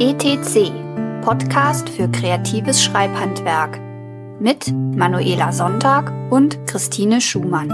ETC 0.00 0.70
Podcast 1.22 1.88
für 1.88 2.08
kreatives 2.08 2.80
Schreibhandwerk 2.80 3.80
mit 4.38 4.72
Manuela 4.72 5.50
Sonntag 5.50 6.12
und 6.30 6.64
Christine 6.68 7.20
Schumann. 7.20 7.68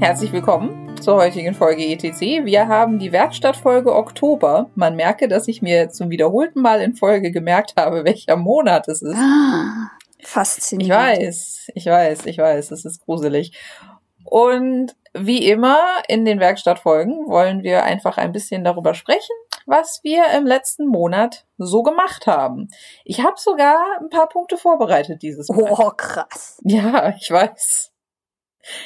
Herzlich 0.00 0.32
willkommen 0.32 0.96
zur 1.02 1.16
heutigen 1.16 1.52
Folge 1.52 1.84
ETC. 1.84 2.46
Wir 2.46 2.66
haben 2.66 2.98
die 2.98 3.12
Werkstattfolge 3.12 3.94
Oktober. 3.94 4.70
Man 4.74 4.96
merke, 4.96 5.28
dass 5.28 5.46
ich 5.46 5.60
mir 5.60 5.90
zum 5.90 6.08
wiederholten 6.08 6.62
Mal 6.62 6.80
in 6.80 6.94
Folge 6.94 7.30
gemerkt 7.30 7.74
habe, 7.76 8.06
welcher 8.06 8.36
Monat 8.36 8.88
es 8.88 9.02
ist. 9.02 9.18
Ah, 9.18 9.90
faszinierend. 10.22 11.18
Ich 11.18 11.26
weiß, 11.26 11.70
ich 11.74 11.84
weiß, 11.84 12.24
ich 12.24 12.38
weiß, 12.38 12.70
es 12.70 12.86
ist 12.86 13.04
gruselig. 13.04 13.52
Und 14.24 14.96
wie 15.18 15.48
immer 15.48 15.78
in 16.08 16.24
den 16.24 16.40
Werkstattfolgen 16.40 17.26
wollen 17.28 17.62
wir 17.62 17.84
einfach 17.84 18.18
ein 18.18 18.32
bisschen 18.32 18.64
darüber 18.64 18.94
sprechen, 18.94 19.34
was 19.66 20.00
wir 20.02 20.24
im 20.36 20.46
letzten 20.46 20.86
Monat 20.86 21.44
so 21.58 21.82
gemacht 21.82 22.26
haben. 22.26 22.68
Ich 23.04 23.20
habe 23.20 23.36
sogar 23.36 23.78
ein 24.00 24.08
paar 24.10 24.28
Punkte 24.28 24.56
vorbereitet 24.56 25.22
dieses 25.22 25.48
Mal. 25.48 25.70
Oh, 25.70 25.90
krass. 25.90 26.60
Ja, 26.62 27.14
ich 27.20 27.30
weiß. 27.30 27.92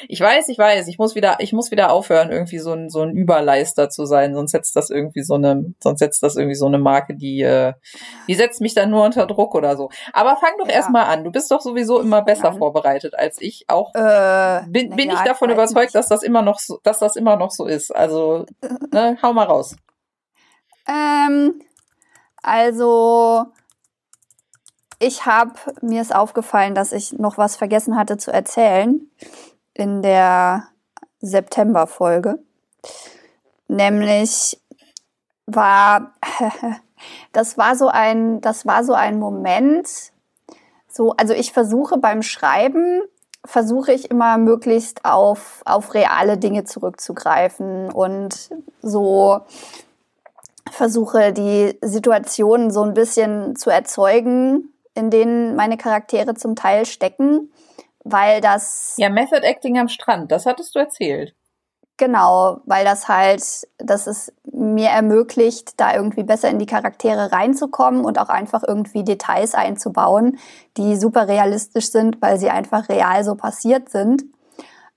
Ich 0.07 0.19
weiß, 0.19 0.49
ich 0.49 0.57
weiß, 0.57 0.87
ich 0.87 0.97
muss 0.97 1.15
wieder, 1.15 1.37
ich 1.39 1.53
muss 1.53 1.71
wieder 1.71 1.91
aufhören, 1.91 2.31
irgendwie 2.31 2.59
so 2.59 2.73
ein, 2.73 2.89
so 2.89 3.01
ein 3.01 3.15
Überleister 3.15 3.89
zu 3.89 4.05
sein, 4.05 4.33
sonst 4.33 4.51
setzt 4.51 4.75
das 4.75 4.89
irgendwie 4.89 5.23
so 5.23 5.35
eine, 5.35 5.73
sonst 5.79 5.99
setzt 5.99 6.23
das 6.23 6.35
irgendwie 6.35 6.55
so 6.55 6.65
eine 6.65 6.77
Marke, 6.77 7.15
die, 7.15 7.41
äh, 7.41 7.73
die 8.27 8.35
setzt 8.35 8.61
mich 8.61 8.73
dann 8.73 8.89
nur 8.89 9.03
unter 9.03 9.25
Druck 9.27 9.55
oder 9.55 9.77
so. 9.77 9.89
Aber 10.13 10.35
fang 10.37 10.51
doch 10.59 10.67
ja. 10.67 10.73
erstmal 10.73 11.05
an. 11.05 11.23
Du 11.23 11.31
bist 11.31 11.51
doch 11.51 11.61
sowieso 11.61 11.99
immer 11.99 12.21
besser 12.21 12.51
ja. 12.51 12.53
vorbereitet 12.53 13.15
als 13.15 13.41
ich. 13.41 13.65
Auch 13.67 13.93
äh, 13.95 14.61
bin, 14.67 14.95
bin 14.95 15.09
ja, 15.09 15.15
ich 15.15 15.21
davon 15.21 15.49
überzeugt, 15.49 15.87
nicht. 15.87 15.95
dass 15.95 16.07
das 16.07 16.23
immer 16.23 16.41
noch 16.41 16.59
so, 16.59 16.79
dass 16.83 16.99
das 16.99 17.15
immer 17.15 17.35
noch 17.35 17.51
so 17.51 17.65
ist. 17.65 17.95
Also, 17.95 18.45
ne, 18.91 19.17
hau 19.21 19.33
mal 19.33 19.45
raus. 19.45 19.75
Ähm, 20.87 21.61
also, 22.41 23.45
ich 24.99 25.25
habe, 25.25 25.53
mir 25.81 26.01
ist 26.01 26.13
aufgefallen, 26.13 26.75
dass 26.75 26.91
ich 26.91 27.13
noch 27.13 27.37
was 27.37 27.55
vergessen 27.55 27.95
hatte 27.95 28.17
zu 28.17 28.31
erzählen 28.31 29.09
in 29.81 30.03
der 30.03 30.67
September-Folge. 31.21 32.37
Nämlich 33.67 34.61
war, 35.47 36.13
das 37.33 37.57
war 37.57 37.75
so 37.75 37.87
ein, 37.87 38.41
das 38.41 38.67
war 38.67 38.83
so 38.83 38.93
ein 38.93 39.17
Moment, 39.17 39.87
so, 40.87 41.15
also 41.17 41.33
ich 41.33 41.51
versuche 41.51 41.97
beim 41.97 42.21
Schreiben, 42.21 43.01
versuche 43.43 43.91
ich 43.91 44.11
immer 44.11 44.37
möglichst 44.37 45.03
auf, 45.03 45.63
auf 45.65 45.95
reale 45.95 46.37
Dinge 46.37 46.63
zurückzugreifen 46.63 47.91
und 47.91 48.51
so 48.83 49.41
versuche 50.69 51.33
die 51.33 51.75
Situationen 51.81 52.69
so 52.69 52.83
ein 52.83 52.93
bisschen 52.93 53.55
zu 53.55 53.71
erzeugen, 53.71 54.71
in 54.93 55.09
denen 55.09 55.55
meine 55.55 55.77
Charaktere 55.77 56.35
zum 56.35 56.55
Teil 56.55 56.85
stecken 56.85 57.51
weil 58.03 58.41
das. 58.41 58.95
Ja, 58.97 59.09
Method 59.09 59.41
Acting 59.45 59.77
am 59.79 59.87
Strand, 59.87 60.31
das 60.31 60.45
hattest 60.45 60.75
du 60.75 60.79
erzählt. 60.79 61.35
Genau, 61.97 62.61
weil 62.65 62.83
das 62.83 63.07
halt, 63.07 63.43
das 63.77 64.07
es 64.07 64.33
mir 64.51 64.89
ermöglicht, 64.89 65.79
da 65.79 65.93
irgendwie 65.93 66.23
besser 66.23 66.49
in 66.49 66.57
die 66.57 66.65
Charaktere 66.65 67.31
reinzukommen 67.31 68.03
und 68.05 68.17
auch 68.17 68.29
einfach 68.29 68.63
irgendwie 68.67 69.03
Details 69.03 69.53
einzubauen, 69.53 70.39
die 70.77 70.95
super 70.95 71.27
realistisch 71.27 71.91
sind, 71.91 72.19
weil 72.19 72.39
sie 72.39 72.49
einfach 72.49 72.89
real 72.89 73.23
so 73.23 73.35
passiert 73.35 73.89
sind. 73.89 74.23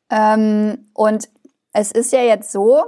Ähm, 0.09 0.89
und 0.95 1.29
es 1.75 1.93
ist 1.93 2.11
ja 2.13 2.23
jetzt 2.23 2.51
so, 2.53 2.83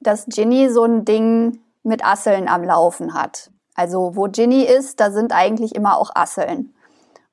dass 0.00 0.24
Ginny 0.26 0.70
so 0.70 0.84
ein 0.84 1.04
Ding 1.04 1.60
mit 1.82 2.02
Asseln 2.02 2.48
am 2.48 2.64
Laufen 2.64 3.12
hat. 3.12 3.50
Also 3.74 4.16
wo 4.16 4.28
Ginny 4.28 4.62
ist, 4.62 4.98
da 4.98 5.10
sind 5.10 5.32
eigentlich 5.32 5.74
immer 5.74 5.98
auch 5.98 6.12
Asseln. 6.14 6.74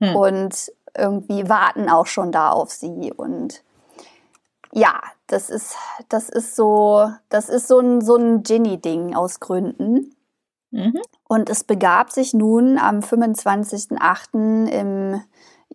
Hm. 0.02 0.16
Und 0.18 0.72
irgendwie 0.98 1.50
warten 1.50 1.90
auch 1.90 2.08
schon 2.08 2.32
da 2.32 2.50
auf 2.50 2.72
sie 2.72 3.12
und 3.16 3.64
ja, 4.76 5.02
das 5.28 5.50
ist, 5.50 5.78
das 6.10 6.28
ist 6.30 6.56
so, 6.56 7.10
das 7.30 7.48
ist 7.48 7.68
so 7.68 7.80
ein, 7.80 8.02
so 8.02 8.18
ein 8.18 8.44
Ginny-Ding 8.44 9.16
aus 9.16 9.40
Gründen. 9.40 10.14
Mhm. 10.72 11.02
Und 11.30 11.50
es 11.50 11.64
begab 11.64 12.12
sich 12.12 12.34
nun 12.34 12.78
am 12.78 13.00
25.08. 13.00 14.68
im 14.68 15.22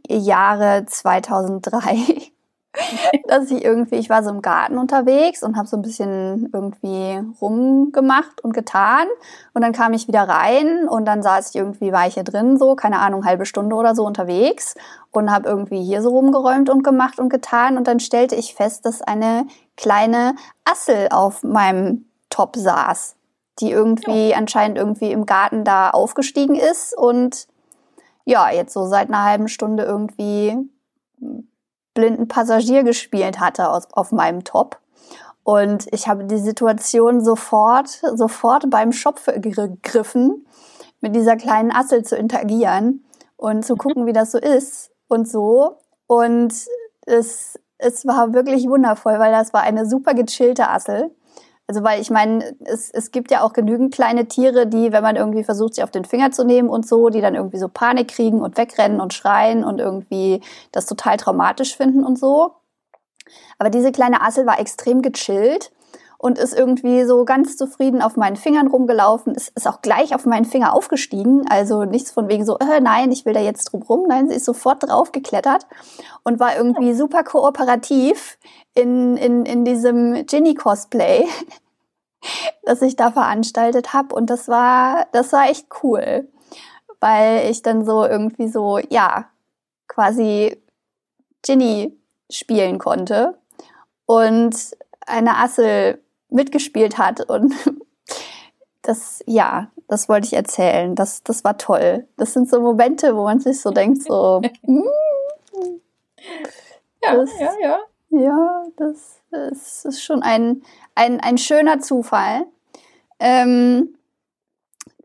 Jahre 0.07 0.85
2003, 0.85 2.31
dass 3.27 3.51
ich 3.51 3.65
irgendwie, 3.65 3.97
ich 3.97 4.09
war 4.11 4.23
so 4.23 4.31
im 4.31 4.43
Garten 4.43 4.79
unterwegs 4.79 5.43
und 5.43 5.57
habe 5.57 5.67
so 5.67 5.77
ein 5.77 5.83
bisschen 5.83 6.51
irgendwie 6.53 7.21
rumgemacht 7.41 8.43
und 8.43 8.53
getan. 8.53 9.07
Und 9.55 9.63
dann 9.63 9.73
kam 9.73 9.93
ich 9.93 10.07
wieder 10.07 10.23
rein 10.23 10.89
und 10.89 11.05
dann 11.05 11.23
saß 11.23 11.51
ich 11.51 11.57
irgendwie, 11.57 11.93
war 11.93 12.07
ich 12.07 12.15
hier 12.15 12.23
drin, 12.23 12.59
so, 12.59 12.77
keine 12.77 13.01
Ahnung, 13.01 13.25
halbe 13.25 13.45
Stunde 13.45 13.75
oder 13.75 13.95
so 13.95 14.05
unterwegs 14.05 14.75
und 15.11 15.31
habe 15.33 15.49
irgendwie 15.49 15.83
hier 15.83 16.01
so 16.03 16.11
rumgeräumt 16.11 16.71
und 16.71 16.85
gemacht 16.85 17.19
und 17.19 17.29
getan. 17.29 17.77
Und 17.77 17.89
dann 17.89 17.99
stellte 17.99 18.37
ich 18.37 18.55
fest, 18.55 18.87
dass 18.87 19.03
eine 19.03 19.47
kleine 19.77 20.35
Assel 20.65 21.09
auf 21.11 21.43
meinem 21.43 22.05
Top 22.29 22.55
saß, 22.55 23.17
die 23.59 23.73
irgendwie 23.73 24.31
ja. 24.31 24.37
anscheinend 24.37 24.79
irgendwie 24.79 25.11
im 25.11 25.27
Garten 25.27 25.65
da 25.65 25.91
aufgestiegen 25.91 26.55
ist 26.55 26.97
und 26.97 27.49
ja, 28.25 28.51
jetzt 28.51 28.73
so 28.73 28.87
seit 28.87 29.09
einer 29.09 29.25
halben 29.25 29.49
Stunde 29.49 29.83
irgendwie 29.83 30.57
blinden 31.95 32.29
Passagier 32.29 32.83
gespielt 32.83 33.41
hatte 33.41 33.71
aus, 33.71 33.89
auf 33.93 34.13
meinem 34.13 34.45
Top. 34.45 34.79
Und 35.43 35.87
ich 35.93 36.07
habe 36.07 36.25
die 36.25 36.39
Situation 36.39 37.25
sofort, 37.25 37.89
sofort 38.15 38.71
beim 38.71 38.93
Schopf 38.93 39.27
gegriffen, 39.27 40.47
mit 41.01 41.17
dieser 41.17 41.37
kleinen 41.37 41.73
Assel 41.73 42.05
zu 42.05 42.17
interagieren 42.17 43.05
und 43.37 43.65
zu 43.65 43.77
gucken, 43.77 44.07
wie 44.07 44.13
das 44.13 44.33
so 44.33 44.39
ist 44.39 44.91
und 45.09 45.29
so. 45.29 45.79
Und 46.07 46.53
es, 47.07 47.59
es 47.79 48.07
war 48.07 48.35
wirklich 48.35 48.69
wundervoll, 48.69 49.19
weil 49.19 49.33
das 49.33 49.53
war 49.53 49.63
eine 49.63 49.87
super 49.87 50.15
gechillte 50.15 50.69
Assel. 50.69 51.11
Also 51.71 51.85
weil 51.85 52.01
ich 52.01 52.11
meine, 52.11 52.57
es, 52.65 52.91
es 52.91 53.13
gibt 53.13 53.31
ja 53.31 53.43
auch 53.43 53.53
genügend 53.53 53.95
kleine 53.95 54.27
Tiere, 54.27 54.67
die, 54.67 54.91
wenn 54.91 55.05
man 55.05 55.15
irgendwie 55.15 55.45
versucht, 55.45 55.77
sie 55.77 55.85
auf 55.85 55.93
den 55.93 56.05
Finger 56.05 56.33
zu 56.33 56.45
nehmen 56.45 56.69
und 56.69 56.85
so, 56.85 57.11
die 57.11 57.21
dann 57.21 57.37
irgendwie 57.37 57.59
so 57.59 57.69
Panik 57.69 58.09
kriegen 58.09 58.41
und 58.41 58.57
wegrennen 58.57 59.01
und 59.01 59.15
schreien 59.15 59.63
und 59.63 59.79
irgendwie 59.79 60.41
das 60.73 60.87
total 60.87 61.17
traumatisch 61.17 61.77
finden 61.77 62.03
und 62.03 62.19
so. 62.19 62.55
Aber 63.61 63.71
diese 63.71 63.93
kleine 63.93 64.21
Assel 64.21 64.47
war 64.47 64.59
extrem 64.59 65.01
gechillt 65.01 65.71
und 66.19 66.39
ist 66.39 66.59
irgendwie 66.59 67.05
so 67.05 67.25
ganz 67.25 67.57
zufrieden 67.57 68.03
auf 68.03 68.17
meinen 68.17 68.35
Fingern 68.35 68.67
rumgelaufen, 68.67 69.37
ist, 69.37 69.53
ist 69.55 69.69
auch 69.69 69.81
gleich 69.81 70.13
auf 70.13 70.27
meinen 70.27 70.47
Finger 70.47 70.75
aufgestiegen, 70.75 71.47
also 71.49 71.85
nichts 71.85 72.11
von 72.11 72.29
wegen 72.29 72.45
so, 72.45 72.59
äh, 72.59 72.81
nein, 72.81 73.13
ich 73.13 73.25
will 73.25 73.33
da 73.33 73.41
jetzt 73.41 73.67
drum 73.67 73.83
rum, 73.83 74.07
nein, 74.09 74.29
sie 74.29 74.35
ist 74.35 74.45
sofort 74.45 74.83
drauf 74.83 75.13
geklettert 75.13 75.69
und 76.25 76.41
war 76.41 76.57
irgendwie 76.57 76.95
super 76.95 77.23
kooperativ 77.23 78.39
in, 78.81 79.17
in, 79.17 79.47
in 79.47 79.65
diesem 79.65 80.27
Ginny-Cosplay, 80.27 81.27
das 82.65 82.83
ich 82.83 82.97
da 82.97 83.11
veranstaltet 83.11 83.93
habe 83.93 84.15
und 84.15 84.29
das 84.29 84.49
war, 84.49 85.07
das 85.13 85.33
war 85.33 85.49
echt 85.49 85.67
cool, 85.83 86.29
weil 87.01 87.51
ich 87.51 87.63
dann 87.63 87.85
so 87.85 88.05
irgendwie 88.05 88.49
so, 88.49 88.79
ja, 88.79 89.27
quasi 89.89 90.61
Ginny 91.43 91.99
spielen 92.31 92.79
konnte 92.79 93.39
und 94.07 94.57
eine 95.07 95.37
Assel 95.37 96.03
mitgespielt 96.29 96.99
hat. 96.99 97.29
Und 97.29 97.55
das, 98.83 99.23
ja, 99.27 99.71
das 99.89 100.09
wollte 100.09 100.27
ich 100.27 100.35
erzählen. 100.35 100.95
Das, 100.95 101.23
das 101.23 101.45
war 101.45 101.59
toll. 101.59 102.07
Das 102.17 102.33
sind 102.33 102.49
so 102.49 102.61
Momente, 102.61 103.17
wo 103.17 103.25
man 103.25 103.41
sich 103.41 103.61
so 103.61 103.71
denkt, 103.71 104.03
so, 104.03 104.41
mm, 104.63 104.83
ja, 107.03 107.17
das, 107.17 107.39
ja, 107.39 107.53
ja. 107.61 107.79
Ja, 108.11 108.65
das, 108.77 109.21
das 109.31 109.85
ist 109.85 110.03
schon 110.03 110.23
ein, 110.23 110.63
ein, 110.95 111.21
ein 111.21 111.39
schöner 111.39 111.81
Zufall. 111.81 112.47
Ähm, 113.21 113.97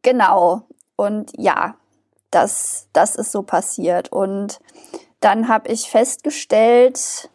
genau. 0.02 0.64
Und 0.96 1.32
ja, 1.38 1.76
das, 2.32 2.88
das 2.94 3.16
ist 3.16 3.32
so 3.32 3.44
passiert. 3.44 4.12
Und 4.12 4.60
dann 5.20 5.48
habe 5.48 5.70
ich 5.70 5.90
festgestellt, 5.90 7.30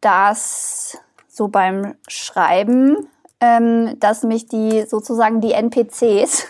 dass 0.00 0.98
so 1.28 1.48
beim 1.48 1.94
Schreiben, 2.08 3.08
ähm, 3.40 3.98
dass 4.00 4.22
mich 4.22 4.46
die 4.46 4.86
sozusagen 4.86 5.40
die 5.40 5.52
NPCs, 5.52 6.46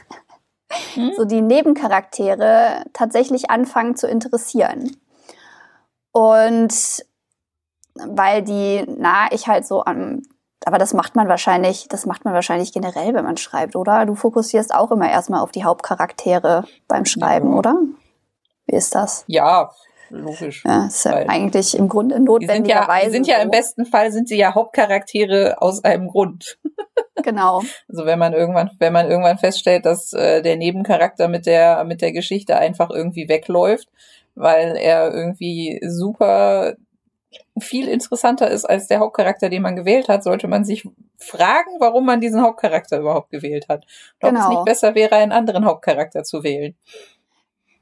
mhm. 0.97 1.13
so 1.17 1.25
die 1.25 1.43
Nebencharaktere 1.43 2.85
tatsächlich 2.93 3.51
anfangen 3.51 3.97
zu 3.97 4.07
interessieren. 4.07 4.97
Und 6.13 7.05
weil 7.95 8.43
die, 8.43 8.85
na, 8.99 9.29
ich 9.31 9.49
halt 9.49 9.67
so 9.67 9.85
am, 9.85 10.23
aber 10.65 10.79
das 10.79 10.95
macht 10.95 11.17
man 11.17 11.29
wahrscheinlich, 11.29 11.89
das 11.89 12.07
macht 12.07 12.25
man 12.25 12.35
wahrscheinlich 12.35 12.73
generell, 12.73 13.15
wenn 13.15 13.25
man 13.25 13.37
schreibt, 13.37 13.77
oder? 13.77 14.07
Du 14.07 14.15
fokussierst 14.15 14.75
auch 14.75 14.91
immer 14.91 15.11
erstmal 15.11 15.41
auf 15.41 15.53
die 15.53 15.65
Hauptcharaktere 15.65 16.65
beim 16.89 17.05
Schreiben, 17.05 17.53
ja. 17.53 17.59
oder? 17.59 17.77
Wie 18.67 18.77
ist 18.77 18.95
das? 18.95 19.25
Ja, 19.27 19.71
logisch. 20.11 20.63
Ja, 20.65 20.87
ist 20.87 21.05
ja 21.05 21.13
eigentlich 21.13 21.77
im 21.77 21.89
Grunde 21.89 22.21
notwendigerweise. 22.21 22.67
Die 22.67 22.67
sind 22.67 22.69
ja, 22.69 23.05
die 23.05 23.11
sind 23.11 23.27
ja 23.27 23.39
im 23.39 23.51
besten 23.51 23.87
Fall 23.87 24.13
sind 24.13 24.29
sie 24.29 24.37
ja 24.37 24.55
Hauptcharaktere 24.55 25.61
aus 25.61 25.85
einem 25.85 26.09
Grund. 26.09 26.59
Genau. 27.23 27.63
Also 27.89 28.05
wenn 28.05 28.19
man 28.19 28.33
irgendwann, 28.33 28.71
wenn 28.81 28.93
man 28.93 29.09
irgendwann 29.09 29.39
feststellt, 29.39 29.87
dass 29.87 30.13
äh, 30.13 30.43
der 30.43 30.57
Nebencharakter 30.57 31.29
mit 31.29 31.47
der 31.47 31.85
mit 31.85 32.03
der 32.03 32.11
Geschichte 32.11 32.57
einfach 32.57 32.91
irgendwie 32.91 33.29
wegläuft, 33.29 33.89
weil 34.35 34.77
er 34.77 35.13
irgendwie 35.15 35.81
super 35.87 36.75
viel 37.59 37.89
interessanter 37.89 38.51
ist 38.51 38.65
als 38.65 38.89
der 38.89 39.01
Hauptcharakter, 39.01 39.49
den 39.49 39.63
man 39.63 39.77
gewählt 39.77 40.09
hat, 40.09 40.25
sollte 40.25 40.49
man 40.49 40.65
sich 40.65 40.89
fragen, 41.19 41.71
warum 41.79 42.07
man 42.07 42.21
diesen 42.21 42.43
Hauptcharakter 42.43 42.99
überhaupt 42.99 43.31
gewählt 43.31 43.69
hat. 43.69 43.85
Und 44.21 44.31
genau. 44.31 44.31
ob 44.31 44.37
es 44.37 44.49
nicht 44.49 44.57
genau. 44.57 44.65
besser 44.65 44.95
wäre, 44.95 45.17
einen 45.17 45.33
anderen 45.33 45.65
Hauptcharakter 45.65 46.25
zu 46.25 46.43
wählen. 46.43 46.75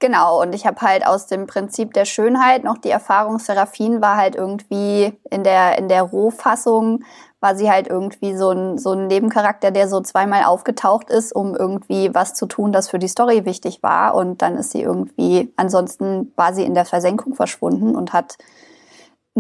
Genau, 0.00 0.40
und 0.40 0.54
ich 0.54 0.66
habe 0.66 0.80
halt 0.80 1.06
aus 1.06 1.26
dem 1.26 1.46
Prinzip 1.46 1.92
der 1.92 2.06
Schönheit 2.06 2.64
noch 2.64 2.78
die 2.78 2.88
Erfahrung, 2.88 3.38
Seraphin 3.38 4.00
war 4.00 4.16
halt 4.16 4.34
irgendwie 4.34 5.12
in 5.30 5.44
der, 5.44 5.76
in 5.76 5.88
der 5.88 6.02
Rohfassung, 6.02 7.04
war 7.40 7.54
sie 7.54 7.70
halt 7.70 7.86
irgendwie 7.86 8.34
so 8.34 8.50
ein, 8.50 8.78
so 8.78 8.92
ein 8.92 9.08
Nebencharakter, 9.08 9.70
der 9.70 9.88
so 9.88 10.00
zweimal 10.00 10.44
aufgetaucht 10.44 11.10
ist, 11.10 11.34
um 11.34 11.54
irgendwie 11.54 12.14
was 12.14 12.32
zu 12.32 12.46
tun, 12.46 12.72
das 12.72 12.88
für 12.88 12.98
die 12.98 13.08
Story 13.08 13.44
wichtig 13.44 13.82
war. 13.82 14.14
Und 14.14 14.40
dann 14.40 14.56
ist 14.56 14.72
sie 14.72 14.80
irgendwie, 14.80 15.52
ansonsten 15.56 16.32
war 16.34 16.54
sie 16.54 16.64
in 16.64 16.74
der 16.74 16.86
Versenkung 16.86 17.34
verschwunden 17.34 17.94
und 17.94 18.14
hat 18.14 18.38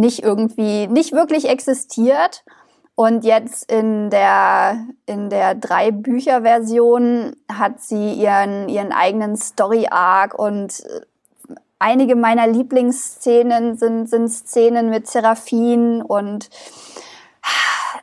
nicht 0.00 0.22
irgendwie, 0.22 0.86
nicht 0.88 1.12
wirklich 1.12 1.48
existiert. 1.48 2.44
Und 2.94 3.24
jetzt 3.24 3.70
in 3.70 4.10
der, 4.10 4.86
in 5.06 5.30
der 5.30 5.54
Drei-Bücher-Version 5.54 7.36
hat 7.50 7.80
sie 7.80 8.12
ihren, 8.12 8.68
ihren 8.68 8.92
eigenen 8.92 9.36
Story-Arc 9.36 10.38
und 10.38 10.80
äh, 10.80 11.00
einige 11.78 12.14
meiner 12.14 12.46
Lieblingsszenen 12.46 13.76
sind, 13.78 14.10
sind 14.10 14.28
Szenen 14.28 14.90
mit 14.90 15.06
Seraphin 15.06 16.02
und 16.02 16.50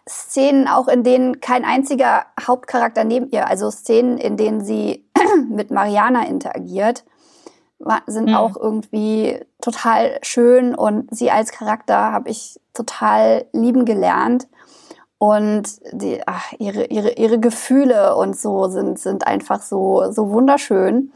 Szenen 0.10 0.68
auch, 0.68 0.88
in 0.88 1.04
denen 1.04 1.42
kein 1.42 1.64
einziger 1.64 2.26
Hauptcharakter 2.40 3.04
neben 3.04 3.30
ihr, 3.30 3.48
also 3.48 3.70
Szenen, 3.70 4.18
in 4.18 4.38
denen 4.38 4.64
sie 4.64 5.06
mit 5.50 5.70
Mariana 5.70 6.26
interagiert 6.26 7.04
sind 8.08 8.30
mhm. 8.30 8.36
auch 8.36 8.56
irgendwie 8.58 9.40
total 9.62 10.20
schön 10.22 10.76
und 10.76 11.16
sie 11.16 11.32
als 11.32 11.52
Charakter 11.52 12.12
habe 12.12 12.30
ich 12.30 12.60
total 12.74 13.46
lieben 13.54 13.86
gelernt. 13.86 14.48
Und 15.20 15.80
die, 15.94 16.22
ach, 16.28 16.54
ihre, 16.60 16.86
ihre, 16.86 17.14
ihre 17.14 17.40
Gefühle 17.40 18.16
und 18.16 18.38
so 18.38 18.68
sind, 18.68 19.00
sind 19.00 19.26
einfach 19.26 19.62
so, 19.62 20.12
so 20.12 20.30
wunderschön. 20.30 21.12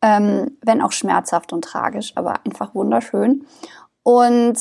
Ähm, 0.00 0.58
wenn 0.62 0.82
auch 0.82 0.92
schmerzhaft 0.92 1.52
und 1.52 1.64
tragisch, 1.64 2.12
aber 2.14 2.34
einfach 2.44 2.74
wunderschön. 2.74 3.46
Und 4.02 4.58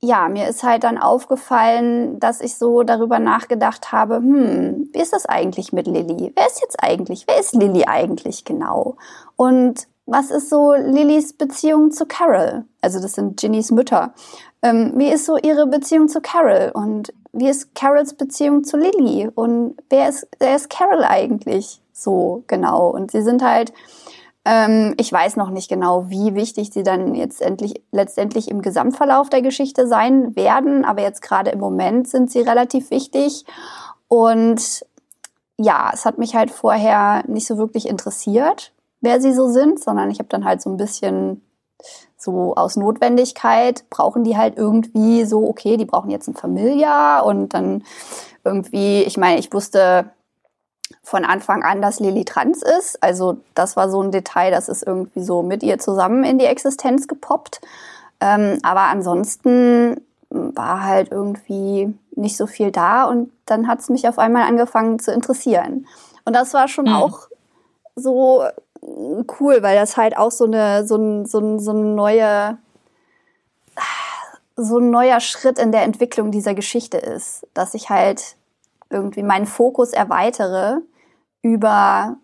ja, 0.00 0.28
mir 0.28 0.48
ist 0.48 0.62
halt 0.62 0.84
dann 0.84 0.98
aufgefallen, 0.98 2.20
dass 2.20 2.42
ich 2.42 2.56
so 2.56 2.82
darüber 2.82 3.18
nachgedacht 3.18 3.92
habe, 3.92 4.16
hm, 4.16 4.90
wie 4.92 5.00
ist 5.00 5.14
das 5.14 5.24
eigentlich 5.24 5.72
mit 5.72 5.86
Lilly? 5.86 6.32
Wer 6.36 6.46
ist 6.46 6.60
jetzt 6.60 6.82
eigentlich? 6.82 7.24
Wer 7.26 7.40
ist 7.40 7.54
Lilly 7.54 7.84
eigentlich 7.86 8.44
genau? 8.44 8.96
Und 9.36 9.86
was 10.06 10.30
ist 10.30 10.50
so 10.50 10.74
Lillys 10.74 11.32
Beziehung 11.32 11.90
zu 11.90 12.06
Carol? 12.06 12.64
Also 12.80 13.00
das 13.00 13.14
sind 13.14 13.40
Ginnys 13.40 13.70
Mütter. 13.70 14.12
Ähm, 14.62 14.92
wie 14.96 15.08
ist 15.08 15.24
so 15.24 15.36
ihre 15.36 15.66
Beziehung 15.66 16.08
zu 16.08 16.20
Carol? 16.20 16.70
Und 16.74 17.12
wie 17.32 17.48
ist 17.48 17.74
Carols 17.74 18.14
Beziehung 18.14 18.64
zu 18.64 18.76
Lily? 18.76 19.28
Und 19.34 19.76
wer 19.88 20.08
ist, 20.08 20.28
wer 20.38 20.56
ist 20.56 20.68
Carol 20.68 21.04
eigentlich 21.04 21.80
so 21.92 22.44
genau? 22.46 22.88
Und 22.90 23.10
sie 23.12 23.22
sind 23.22 23.42
halt, 23.42 23.72
ähm, 24.44 24.94
ich 24.98 25.10
weiß 25.10 25.36
noch 25.36 25.50
nicht 25.50 25.70
genau, 25.70 26.10
wie 26.10 26.34
wichtig 26.34 26.70
sie 26.70 26.82
dann 26.82 27.14
jetzt 27.14 27.40
endlich, 27.40 27.82
letztendlich 27.90 28.50
im 28.50 28.60
Gesamtverlauf 28.60 29.30
der 29.30 29.40
Geschichte 29.40 29.86
sein 29.88 30.36
werden, 30.36 30.84
aber 30.84 31.00
jetzt 31.00 31.22
gerade 31.22 31.50
im 31.50 31.60
Moment 31.60 32.08
sind 32.08 32.30
sie 32.30 32.40
relativ 32.40 32.90
wichtig. 32.90 33.46
Und 34.08 34.84
ja, 35.56 35.90
es 35.94 36.04
hat 36.04 36.18
mich 36.18 36.34
halt 36.34 36.50
vorher 36.50 37.24
nicht 37.26 37.46
so 37.46 37.56
wirklich 37.56 37.88
interessiert 37.88 38.73
wer 39.04 39.20
sie 39.20 39.32
so 39.32 39.48
sind, 39.48 39.82
sondern 39.82 40.10
ich 40.10 40.18
habe 40.18 40.28
dann 40.28 40.44
halt 40.44 40.62
so 40.62 40.70
ein 40.70 40.76
bisschen 40.76 41.42
so 42.16 42.54
aus 42.54 42.76
Notwendigkeit 42.76 43.84
brauchen 43.90 44.24
die 44.24 44.36
halt 44.36 44.56
irgendwie 44.56 45.24
so, 45.24 45.46
okay, 45.46 45.76
die 45.76 45.84
brauchen 45.84 46.10
jetzt 46.10 46.26
ein 46.28 46.34
Familiar 46.34 47.24
und 47.26 47.50
dann 47.54 47.84
irgendwie, 48.44 49.02
ich 49.02 49.16
meine, 49.16 49.38
ich 49.38 49.52
wusste 49.52 50.10
von 51.02 51.24
Anfang 51.24 51.62
an, 51.62 51.82
dass 51.82 52.00
Lilly 52.00 52.24
trans 52.24 52.62
ist. 52.62 53.02
Also 53.02 53.38
das 53.54 53.76
war 53.76 53.90
so 53.90 54.02
ein 54.02 54.10
Detail, 54.10 54.50
das 54.50 54.68
ist 54.68 54.86
irgendwie 54.86 55.22
so 55.22 55.42
mit 55.42 55.62
ihr 55.62 55.78
zusammen 55.78 56.24
in 56.24 56.38
die 56.38 56.46
Existenz 56.46 57.08
gepoppt. 57.08 57.60
Ähm, 58.20 58.58
aber 58.62 58.82
ansonsten 58.82 60.00
war 60.30 60.84
halt 60.84 61.10
irgendwie 61.10 61.94
nicht 62.16 62.36
so 62.36 62.46
viel 62.46 62.70
da 62.70 63.04
und 63.04 63.30
dann 63.46 63.68
hat 63.68 63.80
es 63.80 63.88
mich 63.88 64.08
auf 64.08 64.18
einmal 64.18 64.42
angefangen 64.42 64.98
zu 64.98 65.12
interessieren. 65.12 65.86
Und 66.24 66.34
das 66.34 66.54
war 66.54 66.68
schon 66.68 66.86
mhm. 66.86 66.94
auch 66.94 67.28
so 67.96 68.44
cool, 69.40 69.62
weil 69.62 69.76
das 69.76 69.96
halt 69.96 70.16
auch 70.16 70.30
so 70.30 70.44
eine, 70.44 70.86
so 70.86 70.96
ein, 70.96 71.26
so 71.26 71.38
ein, 71.38 71.58
so 71.58 71.72
ein 71.72 71.94
neue, 71.94 72.58
so 74.56 74.78
ein 74.78 74.90
neuer 74.90 75.20
Schritt 75.20 75.58
in 75.58 75.72
der 75.72 75.82
Entwicklung 75.82 76.30
dieser 76.30 76.54
Geschichte 76.54 76.98
ist, 76.98 77.46
dass 77.54 77.74
ich 77.74 77.90
halt 77.90 78.36
irgendwie 78.90 79.22
meinen 79.22 79.46
Fokus 79.46 79.92
erweitere 79.92 80.78
über 81.42 82.16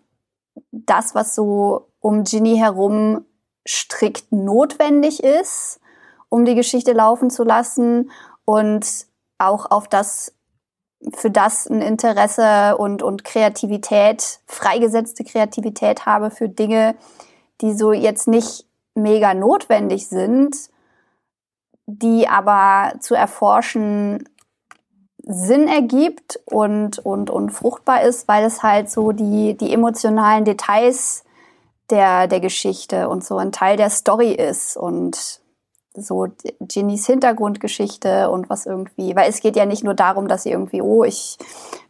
das, 0.71 1.15
was 1.15 1.35
so 1.35 1.87
um 1.99 2.23
Ginny 2.23 2.57
herum 2.57 3.25
strikt 3.67 4.31
notwendig 4.31 5.23
ist, 5.23 5.79
um 6.29 6.45
die 6.45 6.55
Geschichte 6.55 6.93
laufen 6.93 7.29
zu 7.29 7.43
lassen 7.43 8.11
und 8.45 8.87
auch 9.37 9.69
auf 9.69 9.87
das 9.87 10.33
für 11.13 11.31
das 11.31 11.67
ein 11.67 11.81
Interesse 11.81 12.77
und, 12.77 13.01
und 13.01 13.23
Kreativität, 13.23 14.39
freigesetzte 14.45 15.23
Kreativität 15.23 16.05
habe 16.05 16.31
für 16.31 16.47
Dinge, 16.47 16.95
die 17.61 17.73
so 17.73 17.91
jetzt 17.91 18.27
nicht 18.27 18.65
mega 18.95 19.33
notwendig 19.33 20.07
sind, 20.07 20.55
die 21.85 22.27
aber 22.27 22.93
zu 22.99 23.15
erforschen 23.15 24.29
Sinn 25.23 25.67
ergibt 25.67 26.39
und, 26.45 26.99
und, 26.99 27.29
und 27.29 27.51
fruchtbar 27.51 28.01
ist, 28.03 28.27
weil 28.27 28.43
es 28.43 28.63
halt 28.63 28.89
so 28.89 29.11
die, 29.11 29.55
die 29.55 29.73
emotionalen 29.73 30.45
Details 30.45 31.23
der, 31.89 32.27
der 32.27 32.39
Geschichte 32.39 33.07
und 33.09 33.23
so 33.23 33.37
ein 33.37 33.51
Teil 33.51 33.77
der 33.77 33.89
Story 33.89 34.31
ist 34.31 34.77
und 34.77 35.40
so 35.93 36.27
Ginnys 36.61 37.05
Hintergrundgeschichte 37.05 38.29
und 38.29 38.49
was 38.49 38.65
irgendwie, 38.65 39.15
weil 39.15 39.29
es 39.29 39.41
geht 39.41 39.55
ja 39.55 39.65
nicht 39.65 39.83
nur 39.83 39.93
darum, 39.93 40.27
dass 40.27 40.43
sie 40.43 40.51
irgendwie, 40.51 40.81
oh, 40.81 41.03
ich 41.03 41.37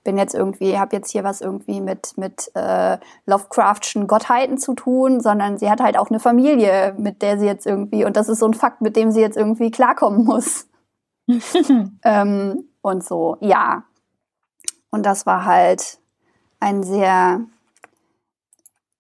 bin 0.04 0.18
jetzt 0.18 0.34
irgendwie, 0.34 0.80
habe 0.80 0.96
jetzt 0.96 1.12
hier 1.12 1.24
was 1.24 1.42
irgendwie 1.42 1.82
mit 1.82 2.18
mit 2.18 2.52
äh, 2.56 2.98
Lovecraftschen 3.26 4.08
Gottheiten 4.08 4.58
zu 4.58 4.74
tun, 4.74 5.22
sondern 5.22 5.58
sie 5.58 5.70
hat 5.70 5.82
halt 5.82 5.98
auch 5.98 6.10
eine 6.10 6.20
Familie, 6.20 6.96
mit 6.98 7.22
der 7.22 7.38
sie 7.38 7.46
jetzt 7.46 7.68
irgendwie 7.68 8.04
und 8.04 8.18
das 8.18 8.28
ist 8.28 8.40
so 8.40 8.48
ein 8.48 8.56
Fakt, 8.56 8.82
mit 8.82 8.96
dem 8.96 9.12
sie 9.12 9.22
jetzt 9.22 9.38
irgendwie 9.38 9.70
klarkommen 9.70 10.26
muss. 10.26 10.68
ähm, 12.04 12.64
und 12.82 13.06
so, 13.06 13.38
ja. 13.40 13.84
Und 14.90 15.06
das 15.06 15.26
war 15.26 15.46
halt 15.46 16.00
ein 16.60 16.84
sehr 16.84 17.42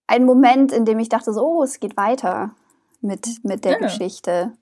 ein 0.05 0.25
Moment, 0.25 0.72
in 0.72 0.86
dem 0.86 1.00
ich 1.00 1.10
dachte 1.10 1.34
so, 1.34 1.41
oh, 1.43 1.63
es 1.63 1.79
geht 1.79 1.98
weiter 1.98 2.51
mit 3.01 3.43
mit 3.43 3.65
der 3.65 3.74
ja. 3.74 3.77
Geschichte. 3.79 4.53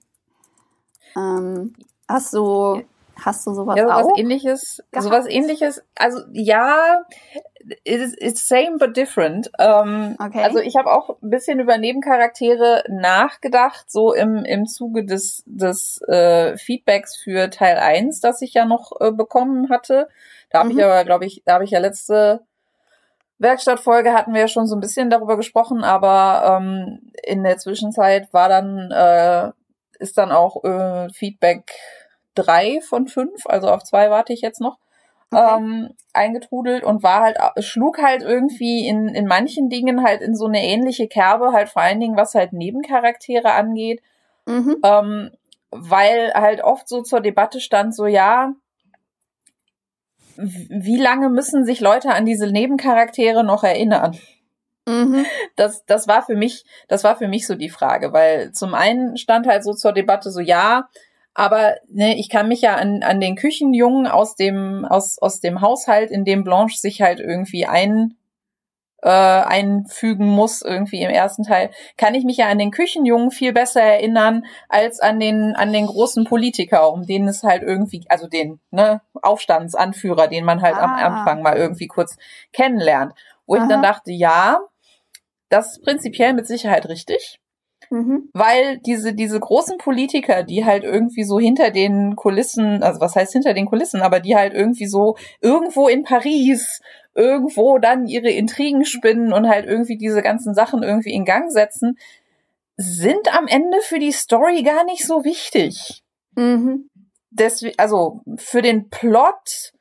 Ähm, 1.15 1.73
hast 2.07 2.33
du, 2.33 2.83
hast 3.23 3.45
du 3.45 3.53
sowas 3.53 3.77
ja, 3.77 3.83
sowas 3.83 4.05
auch? 4.05 4.17
ähnliches, 4.17 4.83
gehabt? 4.91 5.03
sowas 5.03 5.25
ähnliches, 5.27 5.83
also 5.95 6.19
ja, 6.31 7.01
it's, 7.83 8.13
it's 8.17 8.47
same 8.47 8.77
but 8.77 8.95
different. 8.95 9.51
Ähm, 9.59 10.15
okay. 10.19 10.43
Also 10.43 10.59
ich 10.59 10.75
habe 10.75 10.91
auch 10.91 11.21
ein 11.21 11.29
bisschen 11.29 11.59
über 11.59 11.77
Nebencharaktere 11.77 12.83
nachgedacht, 12.89 13.91
so 13.91 14.13
im, 14.13 14.43
im 14.45 14.65
Zuge 14.65 15.05
des, 15.05 15.43
des 15.45 16.01
äh, 16.07 16.57
Feedbacks 16.57 17.17
für 17.17 17.49
Teil 17.49 17.77
1, 17.77 18.21
das 18.21 18.41
ich 18.41 18.53
ja 18.53 18.65
noch 18.65 18.91
äh, 18.99 19.11
bekommen 19.11 19.69
hatte. 19.69 20.07
Da 20.49 20.59
habe 20.59 20.71
mhm. 20.71 20.79
ich 20.79 20.85
aber, 20.85 21.05
glaube 21.05 21.25
ich, 21.25 21.43
da 21.45 21.53
habe 21.53 21.63
ich 21.63 21.71
ja 21.71 21.79
letzte 21.79 22.41
Werkstattfolge 23.39 24.13
hatten 24.13 24.33
wir 24.33 24.41
ja 24.41 24.47
schon 24.49 24.67
so 24.67 24.75
ein 24.75 24.81
bisschen 24.81 25.09
darüber 25.09 25.37
gesprochen, 25.37 25.83
aber 25.83 26.59
ähm, 26.59 26.99
in 27.23 27.43
der 27.43 27.57
Zwischenzeit 27.57 28.33
war 28.33 28.49
dann 28.49 28.91
äh, 28.91 29.51
ist 29.99 30.17
dann 30.17 30.31
auch 30.31 30.63
äh, 30.63 31.09
Feedback 31.13 31.71
drei 32.35 32.79
von 32.81 33.07
fünf, 33.07 33.45
also 33.45 33.69
auf 33.69 33.83
zwei 33.83 34.09
warte 34.09 34.33
ich 34.33 34.41
jetzt 34.41 34.61
noch, 34.61 34.77
okay. 35.31 35.57
ähm, 35.57 35.89
eingetrudelt 36.13 36.83
und 36.83 37.03
war 37.03 37.21
halt, 37.21 37.37
schlug 37.59 38.01
halt 38.01 38.21
irgendwie 38.21 38.87
in, 38.87 39.09
in 39.09 39.27
manchen 39.27 39.69
Dingen 39.69 40.03
halt 40.03 40.21
in 40.21 40.35
so 40.35 40.45
eine 40.45 40.63
ähnliche 40.63 41.07
Kerbe, 41.07 41.51
halt 41.51 41.69
vor 41.69 41.81
allen 41.81 41.99
Dingen, 41.99 42.17
was 42.17 42.35
halt 42.35 42.53
Nebencharaktere 42.53 43.51
angeht. 43.51 44.01
Mhm. 44.45 44.77
Ähm, 44.83 45.31
weil 45.71 46.33
halt 46.33 46.63
oft 46.63 46.87
so 46.87 47.03
zur 47.03 47.21
Debatte 47.21 47.59
stand, 47.61 47.93
so 47.93 48.07
ja, 48.07 48.53
wie 50.35 50.97
lange 50.97 51.29
müssen 51.29 51.65
sich 51.65 51.79
Leute 51.79 52.11
an 52.11 52.25
diese 52.25 52.47
Nebencharaktere 52.47 53.43
noch 53.43 53.63
erinnern? 53.63 54.17
Mhm. 54.89 55.25
Das, 55.55 55.85
das 55.85 56.07
war 56.07 56.23
für 56.23 56.35
mich, 56.35 56.65
das 56.87 57.03
war 57.03 57.15
für 57.15 57.27
mich 57.27 57.45
so 57.45 57.55
die 57.55 57.69
Frage, 57.69 58.11
weil 58.11 58.51
zum 58.51 58.73
einen 58.73 59.17
stand 59.17 59.47
halt 59.47 59.63
so 59.63 59.73
zur 59.73 59.93
Debatte 59.93 60.31
so, 60.31 60.39
ja, 60.39 60.89
Aber 61.33 61.75
ne, 61.87 62.17
ich 62.17 62.29
kann 62.29 62.47
mich 62.49 62.61
ja 62.61 62.75
an, 62.75 63.01
an 63.03 63.21
den 63.21 63.35
Küchenjungen 63.35 64.07
aus 64.07 64.35
dem, 64.35 64.83
aus, 64.83 65.19
aus 65.19 65.39
dem 65.39 65.61
Haushalt, 65.61 66.11
in 66.11 66.25
dem 66.25 66.43
Blanche 66.43 66.77
sich 66.77 67.01
halt 67.01 67.19
irgendwie 67.21 67.65
ein, 67.65 68.17
äh, 69.01 69.09
einfügen 69.09 70.27
muss, 70.27 70.61
irgendwie 70.61 71.01
im 71.01 71.09
ersten 71.09 71.43
Teil, 71.43 71.69
kann 71.95 72.15
ich 72.15 72.25
mich 72.25 72.37
ja 72.37 72.49
an 72.49 72.57
den 72.57 72.71
Küchenjungen 72.71 73.31
viel 73.31 73.53
besser 73.53 73.81
erinnern 73.81 74.43
als 74.67 74.99
an 74.99 75.19
den, 75.21 75.55
an 75.55 75.71
den 75.71 75.85
großen 75.85 76.25
Politiker, 76.25 76.91
um 76.91 77.05
den 77.05 77.27
es 77.27 77.43
halt 77.43 77.63
irgendwie, 77.63 78.03
also 78.09 78.27
den 78.27 78.59
ne, 78.71 78.99
Aufstandsanführer, 79.21 80.27
den 80.27 80.43
man 80.43 80.61
halt 80.61 80.75
ah. 80.75 80.83
am 80.83 80.91
Anfang 80.95 81.41
mal 81.41 81.55
irgendwie 81.55 81.87
kurz 81.87 82.17
kennenlernt. 82.51 83.13
Wo 83.45 83.55
Aha. 83.55 83.63
ich 83.63 83.69
dann 83.69 83.81
dachte, 83.81 84.11
ja, 84.11 84.59
das 85.49 85.73
ist 85.73 85.83
prinzipiell 85.83 86.33
mit 86.33 86.47
Sicherheit 86.47 86.87
richtig. 86.87 87.39
Mhm. 87.89 88.29
Weil 88.33 88.77
diese, 88.79 89.13
diese 89.13 89.39
großen 89.39 89.77
Politiker, 89.77 90.43
die 90.43 90.65
halt 90.65 90.83
irgendwie 90.83 91.23
so 91.23 91.39
hinter 91.39 91.71
den 91.71 92.15
Kulissen, 92.15 92.83
also 92.83 93.01
was 93.01 93.15
heißt 93.15 93.33
hinter 93.33 93.53
den 93.53 93.65
Kulissen, 93.65 94.01
aber 94.01 94.19
die 94.19 94.35
halt 94.35 94.53
irgendwie 94.53 94.85
so 94.85 95.17
irgendwo 95.41 95.87
in 95.87 96.03
Paris 96.03 96.81
irgendwo 97.15 97.79
dann 97.79 98.05
ihre 98.05 98.29
Intrigen 98.29 98.85
spinnen 98.85 99.33
und 99.33 99.49
halt 99.49 99.65
irgendwie 99.65 99.97
diese 99.97 100.21
ganzen 100.21 100.53
Sachen 100.53 100.83
irgendwie 100.83 101.13
in 101.13 101.25
Gang 101.25 101.51
setzen, 101.51 101.97
sind 102.77 103.35
am 103.35 103.47
Ende 103.47 103.79
für 103.81 103.99
die 103.99 104.11
Story 104.11 104.63
gar 104.63 104.85
nicht 104.85 105.05
so 105.05 105.25
wichtig. 105.25 106.03
Mhm. 106.35 106.89
Deswegen, 107.31 107.77
also 107.77 108.21
für 108.37 108.61
den 108.61 108.89
Plot 108.89 109.73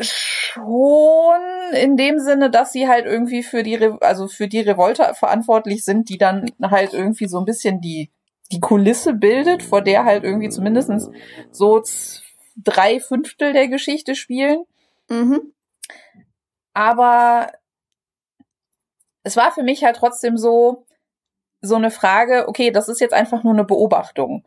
schon 0.00 1.40
in 1.74 1.96
dem 1.96 2.18
Sinne, 2.18 2.50
dass 2.50 2.72
sie 2.72 2.88
halt 2.88 3.06
irgendwie 3.06 3.42
für 3.42 3.62
die, 3.62 3.74
Re 3.74 3.98
also 4.00 4.28
für 4.28 4.48
die 4.48 4.60
Revolte 4.60 5.14
verantwortlich 5.14 5.84
sind, 5.84 6.08
die 6.08 6.18
dann 6.18 6.50
halt 6.62 6.92
irgendwie 6.94 7.26
so 7.26 7.38
ein 7.38 7.44
bisschen 7.44 7.80
die, 7.80 8.10
die 8.50 8.60
Kulisse 8.60 9.14
bildet, 9.14 9.62
vor 9.62 9.82
der 9.82 10.04
halt 10.04 10.24
irgendwie 10.24 10.48
zumindestens 10.48 11.10
so 11.50 11.82
drei 12.56 13.00
Fünftel 13.00 13.52
der 13.52 13.68
Geschichte 13.68 14.14
spielen. 14.14 14.64
Mhm. 15.08 15.52
Aber 16.74 17.52
es 19.22 19.36
war 19.36 19.52
für 19.52 19.62
mich 19.62 19.84
halt 19.84 19.96
trotzdem 19.96 20.36
so, 20.36 20.84
so 21.60 21.76
eine 21.76 21.90
Frage, 21.90 22.48
okay, 22.48 22.70
das 22.70 22.88
ist 22.88 23.00
jetzt 23.00 23.14
einfach 23.14 23.44
nur 23.44 23.52
eine 23.52 23.64
Beobachtung. 23.64 24.44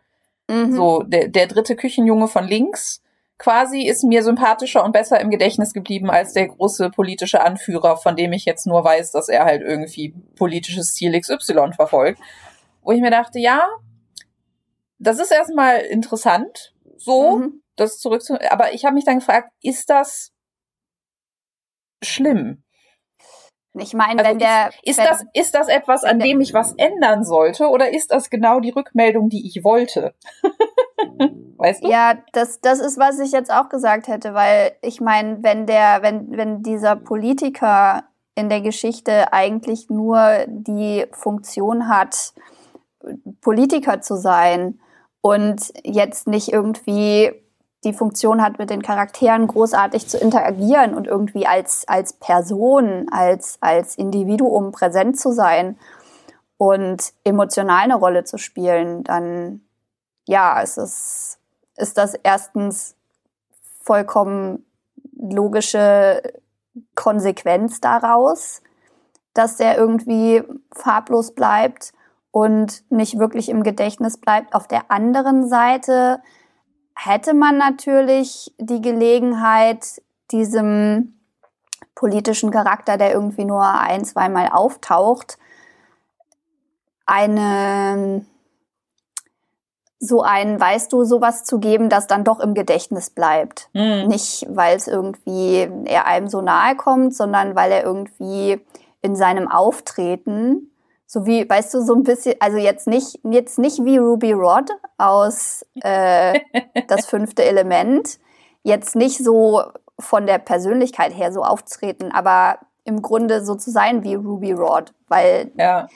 Mhm. 0.50 0.74
So, 0.74 1.04
der, 1.04 1.28
der 1.30 1.48
dritte 1.48 1.76
Küchenjunge 1.76 2.28
von 2.28 2.46
links 2.46 3.02
quasi 3.38 3.84
ist 3.84 4.04
mir 4.04 4.24
sympathischer 4.24 4.84
und 4.84 4.92
besser 4.92 5.20
im 5.20 5.30
Gedächtnis 5.30 5.74
geblieben 5.74 6.10
als 6.10 6.34
der 6.34 6.48
große 6.48 6.90
politische 6.90 7.42
Anführer, 7.42 7.98
von 7.98 8.16
dem 8.16 8.34
ich 8.34 8.46
jetzt 8.46 8.66
nur 8.66 8.84
weiß, 8.84 9.12
dass 9.12 9.30
er 9.30 9.46
halt 9.46 9.62
irgendwie 9.62 10.14
politisches 10.36 10.94
Ziel 10.94 11.20
XY 11.20 11.74
verfolgt. 11.76 12.20
Wo 12.82 12.92
ich 12.92 13.02
mir 13.02 13.12
dachte, 13.12 13.40
ja, 13.40 13.68
das 15.00 15.20
ist 15.20 15.32
erstmal 15.32 15.80
interessant, 15.80 16.74
so, 16.98 17.38
mhm. 17.38 17.62
das 17.76 18.00
zurückzu, 18.00 18.38
aber 18.50 18.74
ich 18.74 18.86
habe 18.86 18.96
mich 18.96 19.06
dann 19.06 19.20
gefragt, 19.20 19.52
ist 19.62 19.90
das 19.90 20.32
schlimm? 22.02 22.64
Ich 23.78 23.94
meine, 23.94 24.20
also 24.20 24.32
wenn 24.32 24.40
der. 24.40 24.70
Ist, 24.84 25.00
wenn, 25.00 25.06
das, 25.06 25.26
ist 25.34 25.54
das 25.54 25.68
etwas, 25.68 26.06
an 26.06 26.20
dem 26.20 26.40
ich 26.40 26.54
was 26.54 26.74
ändern 26.78 27.26
sollte, 27.26 27.68
oder 27.68 27.94
ist 27.94 28.12
das 28.12 28.30
genau 28.30 28.62
die 28.62 28.70
Rückmeldung, 28.70 29.28
die 29.28 29.46
ich 29.46 29.66
wollte? 29.66 30.16
weißt 31.58 31.84
du? 31.84 31.90
Ja, 31.90 32.16
das, 32.34 32.62
das 32.62 32.80
ist, 32.80 32.98
was 32.98 33.20
ich 33.20 33.32
jetzt 33.32 33.52
auch 33.52 33.70
gesagt 33.70 34.08
hätte, 34.08 34.34
weil 34.34 34.74
ich 34.82 35.02
meine, 35.02 35.42
wenn 35.42 35.66
der, 35.66 36.02
wenn, 36.02 36.36
wenn 36.38 36.64
dieser 36.64 36.96
Politiker 36.96 38.04
in 38.36 38.50
der 38.50 38.62
Geschichte 38.62 39.32
eigentlich 39.34 39.90
nur 39.90 40.46
die 40.48 41.06
Funktion 41.12 41.88
hat, 41.88 42.34
Politiker 43.42 44.02
zu 44.02 44.16
sein 44.16 44.80
und 45.22 45.72
jetzt 45.84 46.28
nicht 46.28 46.52
irgendwie 46.52 47.32
die 47.84 47.94
Funktion 47.94 48.42
hat, 48.42 48.58
mit 48.58 48.70
den 48.70 48.82
Charakteren 48.82 49.48
großartig 49.48 50.08
zu 50.08 50.18
interagieren 50.18 50.96
und 50.96 51.08
irgendwie 51.08 51.46
als, 51.46 51.88
als 51.88 52.14
Person, 52.14 53.08
als, 53.12 53.58
als 53.62 53.96
Individuum 53.96 54.72
präsent 54.72 55.20
zu 55.20 55.32
sein 55.32 55.78
und 56.58 57.14
emotional 57.24 57.84
eine 57.84 57.96
Rolle 57.96 58.24
zu 58.24 58.38
spielen, 58.38 59.04
dann 59.04 59.62
ja, 60.26 60.62
es 60.62 60.78
ist, 60.78 61.40
ist 61.78 61.98
das 61.98 62.16
erstens 62.24 62.96
vollkommen 63.82 64.66
logische 65.18 66.22
Konsequenz 66.96 67.80
daraus, 67.80 68.62
dass 69.34 69.58
der 69.58 69.78
irgendwie 69.78 70.44
farblos 70.74 71.34
bleibt 71.34 71.94
und 72.32 72.84
nicht 72.92 73.20
wirklich 73.20 73.50
im 73.50 73.64
Gedächtnis 73.64 74.18
bleibt. 74.18 74.54
Auf 74.54 74.68
der 74.68 74.92
anderen 74.92 75.48
Seite 75.48 76.22
hätte 76.96 77.34
man 77.34 77.58
natürlich 77.58 78.54
die 78.58 78.82
Gelegenheit, 78.82 80.02
diesem 80.32 81.20
politischen 81.94 82.52
Charakter, 82.52 82.98
der 82.98 83.14
irgendwie 83.14 83.46
nur 83.46 83.64
ein, 83.64 84.04
zweimal 84.04 84.50
auftaucht, 84.50 85.38
eine 87.06 88.26
so 90.00 90.22
ein, 90.22 90.60
weißt 90.60 90.92
du, 90.92 91.04
sowas 91.06 91.44
zu 91.44 91.60
geben, 91.60 91.90
das 91.90 92.08
dann 92.08 92.24
doch 92.24 92.40
im 92.40 92.54
Gedächtnis 92.54 93.10
bleibt. 93.10 93.70
Mhm. 93.74 94.08
Nicht, 94.08 94.46
weil 94.50 94.76
es 94.76 94.88
irgendwie 94.88 95.70
er 95.86 96.06
einem 96.06 96.28
so 96.28 96.42
nahe 96.42 96.76
kommt, 96.76 97.16
sondern 97.16 97.56
weil 97.56 97.72
er 97.72 97.84
irgendwie 97.84 98.62
in 99.02 99.16
seinem 99.16 99.48
Auftreten 99.48 100.72
so 101.08 101.26
wie, 101.26 101.48
weißt 101.48 101.74
du, 101.74 101.82
so 101.82 101.94
ein 101.94 102.04
bisschen, 102.04 102.36
also 102.40 102.58
jetzt 102.58 102.88
nicht, 102.88 103.20
jetzt 103.24 103.60
nicht 103.60 103.84
wie 103.86 103.98
Ruby 103.98 104.34
Rod 104.34 104.70
aus 104.98 105.66
äh, 105.82 106.40
das 106.88 107.06
fünfte 107.06 107.44
Element, 107.44 108.20
jetzt 108.64 108.96
nicht 108.96 109.24
so 109.24 109.64
von 110.00 110.26
der 110.26 110.40
Persönlichkeit 110.40 111.16
her 111.16 111.32
so 111.32 111.42
auftreten, 111.42 112.12
aber 112.12 112.58
im 112.84 113.02
Grunde 113.02 113.46
so 113.46 113.56
zu 113.56 113.72
sein 113.72 114.04
wie 114.04 114.16
Ruby 114.16 114.52
Rod, 114.52 114.94
weil 115.08 115.52
ja. 115.58 115.88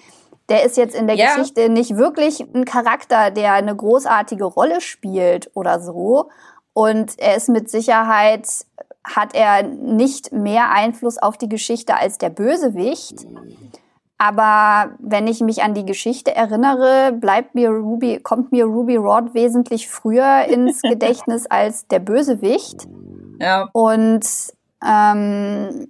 Der 0.49 0.65
ist 0.65 0.77
jetzt 0.77 0.95
in 0.95 1.07
der 1.07 1.15
ja. 1.15 1.35
Geschichte 1.35 1.69
nicht 1.69 1.95
wirklich 1.95 2.41
ein 2.53 2.65
Charakter, 2.65 3.31
der 3.31 3.53
eine 3.53 3.75
großartige 3.75 4.45
Rolle 4.45 4.81
spielt 4.81 5.51
oder 5.53 5.79
so. 5.79 6.29
Und 6.73 7.19
er 7.19 7.35
ist 7.35 7.49
mit 7.49 7.69
Sicherheit, 7.69 8.47
hat 9.03 9.33
er 9.33 9.63
nicht 9.63 10.31
mehr 10.31 10.71
Einfluss 10.71 11.17
auf 11.17 11.37
die 11.37 11.49
Geschichte 11.49 11.95
als 11.95 12.17
der 12.17 12.29
Bösewicht. 12.29 13.25
Aber 14.17 14.91
wenn 14.99 15.27
ich 15.27 15.39
mich 15.39 15.63
an 15.63 15.73
die 15.73 15.85
Geschichte 15.85 16.35
erinnere, 16.35 17.13
bleibt 17.13 17.55
mir 17.55 17.69
Ruby, 17.69 18.19
kommt 18.19 18.51
mir 18.51 18.65
Ruby 18.65 18.97
Rod 18.97 19.33
wesentlich 19.33 19.89
früher 19.89 20.45
ins 20.49 20.81
Gedächtnis 20.81 21.45
als 21.47 21.87
der 21.87 21.99
Bösewicht. 21.99 22.87
Ja. 23.39 23.69
Und 23.71 24.25
ähm, 24.85 25.87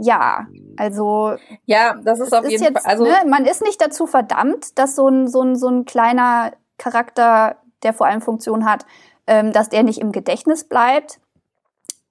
ja, 0.00 0.46
also 0.76 1.34
ja, 1.66 1.96
das 2.02 2.20
ist 2.20 2.34
auf 2.34 2.48
jeden 2.48 2.62
jetzt, 2.62 2.82
Fall. 2.82 2.92
Also 2.92 3.04
ne, 3.04 3.16
man 3.26 3.44
ist 3.44 3.62
nicht 3.62 3.80
dazu 3.80 4.06
verdammt, 4.06 4.78
dass 4.78 4.96
so 4.96 5.08
ein 5.08 5.28
so 5.28 5.42
ein 5.42 5.56
so 5.56 5.68
ein 5.68 5.84
kleiner 5.84 6.52
Charakter, 6.78 7.56
der 7.82 7.92
vor 7.92 8.06
allem 8.06 8.22
Funktion 8.22 8.64
hat, 8.64 8.86
ähm, 9.26 9.52
dass 9.52 9.68
der 9.68 9.82
nicht 9.82 10.00
im 10.00 10.12
Gedächtnis 10.12 10.64
bleibt. 10.64 11.20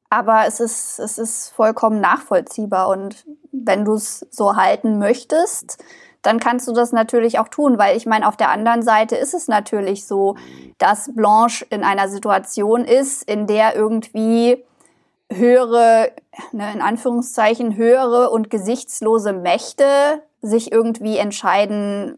Aber 0.10 0.46
es 0.48 0.60
ist, 0.60 1.00
es 1.00 1.17
ist 1.17 1.50
vollkommen 1.50 2.01
nachvollziehbar. 2.01 2.89
Und 2.89 3.25
wenn 3.51 3.86
du 3.86 3.93
es 3.93 4.25
so 4.31 4.55
halten 4.55 4.98
möchtest, 4.98 5.84
dann 6.22 6.39
kannst 6.39 6.67
du 6.67 6.74
das 6.74 6.91
natürlich 6.91 7.39
auch 7.39 7.48
tun, 7.48 7.77
weil 7.77 7.96
ich 7.96 8.05
meine, 8.05 8.27
auf 8.27 8.36
der 8.36 8.50
anderen 8.50 8.81
Seite 8.81 9.15
ist 9.15 9.34
es 9.34 9.48
natürlich 9.48 10.05
so, 10.05 10.36
dass 10.77 11.13
Blanche 11.15 11.65
in 11.69 11.84
einer 11.84 12.10
Situation 12.10 12.84
ist, 12.84 13.24
in 13.24 13.48
der 13.48 13.75
irgendwie 13.75 14.63
höhere, 15.31 16.12
ne, 16.51 16.74
in 16.74 16.81
Anführungszeichen, 16.81 17.75
höhere 17.75 18.29
und 18.29 18.50
gesichtslose 18.50 19.33
Mächte 19.33 19.86
sich 20.41 20.71
irgendwie 20.71 21.17
entscheiden, 21.17 22.17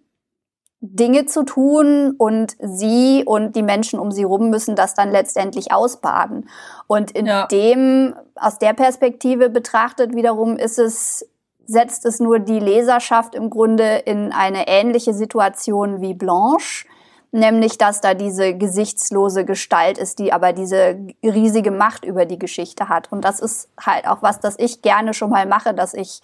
Dinge 0.83 1.27
zu 1.27 1.43
tun 1.43 2.15
und 2.17 2.55
sie 2.59 3.23
und 3.23 3.55
die 3.55 3.61
Menschen 3.61 3.99
um 3.99 4.11
sie 4.11 4.23
rum 4.23 4.49
müssen 4.49 4.75
das 4.75 4.95
dann 4.95 5.11
letztendlich 5.11 5.71
ausbaden. 5.71 6.49
Und 6.87 7.11
in 7.11 7.27
ja. 7.27 7.45
dem, 7.47 8.15
aus 8.35 8.57
der 8.57 8.73
Perspektive 8.73 9.49
betrachtet 9.49 10.15
wiederum 10.15 10.57
ist 10.57 10.79
es, 10.79 11.29
setzt 11.67 12.05
es 12.07 12.19
nur 12.19 12.39
die 12.39 12.59
Leserschaft 12.59 13.35
im 13.35 13.51
Grunde 13.51 13.97
in 14.05 14.31
eine 14.31 14.67
ähnliche 14.67 15.13
Situation 15.13 16.01
wie 16.01 16.15
Blanche, 16.15 16.87
nämlich 17.31 17.77
dass 17.77 18.01
da 18.01 18.13
diese 18.13 18.55
gesichtslose 18.55 19.45
Gestalt 19.45 19.97
ist, 19.97 20.19
die 20.19 20.33
aber 20.33 20.53
diese 20.53 21.00
riesige 21.23 21.71
Macht 21.71 22.05
über 22.05 22.25
die 22.25 22.39
Geschichte 22.39 22.89
hat. 22.89 23.11
Und 23.11 23.23
das 23.23 23.39
ist 23.39 23.69
halt 23.79 24.07
auch 24.07 24.21
was, 24.21 24.39
das 24.39 24.55
ich 24.59 24.81
gerne 24.81 25.13
schon 25.13 25.29
mal 25.29 25.45
mache, 25.45 25.73
dass 25.73 25.93
ich 25.93 26.21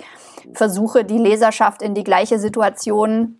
versuche, 0.54 1.06
die 1.06 1.18
Leserschaft 1.18 1.82
in 1.82 1.94
die 1.94 2.04
gleiche 2.04 2.40
Situation 2.40 3.40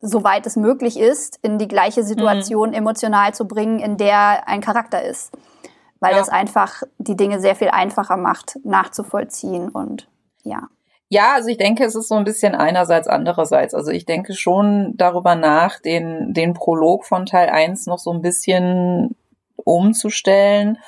soweit 0.00 0.46
es 0.46 0.56
möglich 0.56 0.98
ist, 0.98 1.38
in 1.42 1.58
die 1.58 1.66
gleiche 1.66 2.04
Situation 2.04 2.68
mhm. 2.68 2.76
emotional 2.76 3.34
zu 3.34 3.46
bringen, 3.46 3.80
in 3.80 3.96
der 3.96 4.46
ein 4.46 4.60
Charakter 4.60 5.02
ist. 5.02 5.32
Weil 6.00 6.12
ja. 6.12 6.18
das 6.18 6.28
einfach 6.28 6.82
die 6.98 7.16
Dinge 7.16 7.40
sehr 7.40 7.56
viel 7.56 7.70
einfacher 7.70 8.16
macht, 8.16 8.58
nachzuvollziehen 8.62 9.68
und 9.68 10.08
ja. 10.44 10.68
Ja, 11.10 11.34
also 11.34 11.48
ich 11.48 11.56
denke, 11.56 11.84
es 11.84 11.94
ist 11.94 12.08
so 12.08 12.16
ein 12.16 12.24
bisschen 12.24 12.54
einerseits, 12.54 13.08
andererseits. 13.08 13.72
Also 13.74 13.90
ich 13.90 14.04
denke 14.04 14.34
schon 14.34 14.92
darüber 14.96 15.34
nach, 15.34 15.80
den, 15.80 16.34
den 16.34 16.52
Prolog 16.52 17.06
von 17.06 17.24
Teil 17.24 17.48
1 17.48 17.86
noch 17.86 17.98
so 17.98 18.12
ein 18.12 18.20
bisschen 18.20 19.16
umzustellen, 19.56 20.78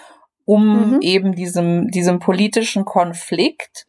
um 0.45 0.95
mhm. 0.95 0.99
eben 1.01 1.35
diesem, 1.35 1.89
diesem 1.89 2.19
politischen 2.19 2.85
Konflikt 2.85 3.87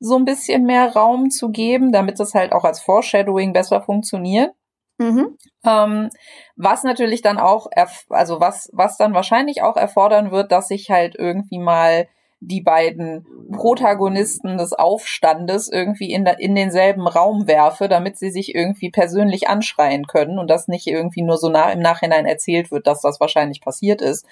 so 0.00 0.16
ein 0.16 0.24
bisschen 0.24 0.64
mehr 0.64 0.92
Raum 0.92 1.30
zu 1.30 1.50
geben, 1.50 1.92
damit 1.92 2.18
das 2.18 2.34
halt 2.34 2.52
auch 2.52 2.64
als 2.64 2.80
Foreshadowing 2.80 3.52
besser 3.52 3.82
funktioniert. 3.82 4.52
Mhm. 4.98 5.36
Ähm, 5.64 6.10
was 6.56 6.82
natürlich 6.84 7.20
dann 7.20 7.38
auch, 7.38 7.66
also 8.08 8.40
was, 8.40 8.70
was 8.72 8.96
dann 8.96 9.14
wahrscheinlich 9.14 9.62
auch 9.62 9.76
erfordern 9.76 10.30
wird, 10.30 10.52
dass 10.52 10.70
ich 10.70 10.90
halt 10.90 11.14
irgendwie 11.18 11.58
mal 11.58 12.06
die 12.46 12.60
beiden 12.60 13.26
Protagonisten 13.52 14.58
des 14.58 14.72
Aufstandes 14.72 15.68
irgendwie 15.68 16.12
in, 16.12 16.26
in 16.26 16.54
denselben 16.54 17.06
Raum 17.06 17.46
werfe, 17.46 17.88
damit 17.88 18.18
sie 18.18 18.30
sich 18.30 18.54
irgendwie 18.54 18.90
persönlich 18.90 19.48
anschreien 19.48 20.06
können 20.06 20.38
und 20.38 20.48
das 20.48 20.68
nicht 20.68 20.86
irgendwie 20.86 21.22
nur 21.22 21.38
so 21.38 21.48
nach, 21.48 21.72
im 21.72 21.80
Nachhinein 21.80 22.26
erzählt 22.26 22.70
wird, 22.70 22.86
dass 22.86 23.00
das 23.00 23.20
wahrscheinlich 23.20 23.60
passiert 23.60 24.02
ist. 24.02 24.26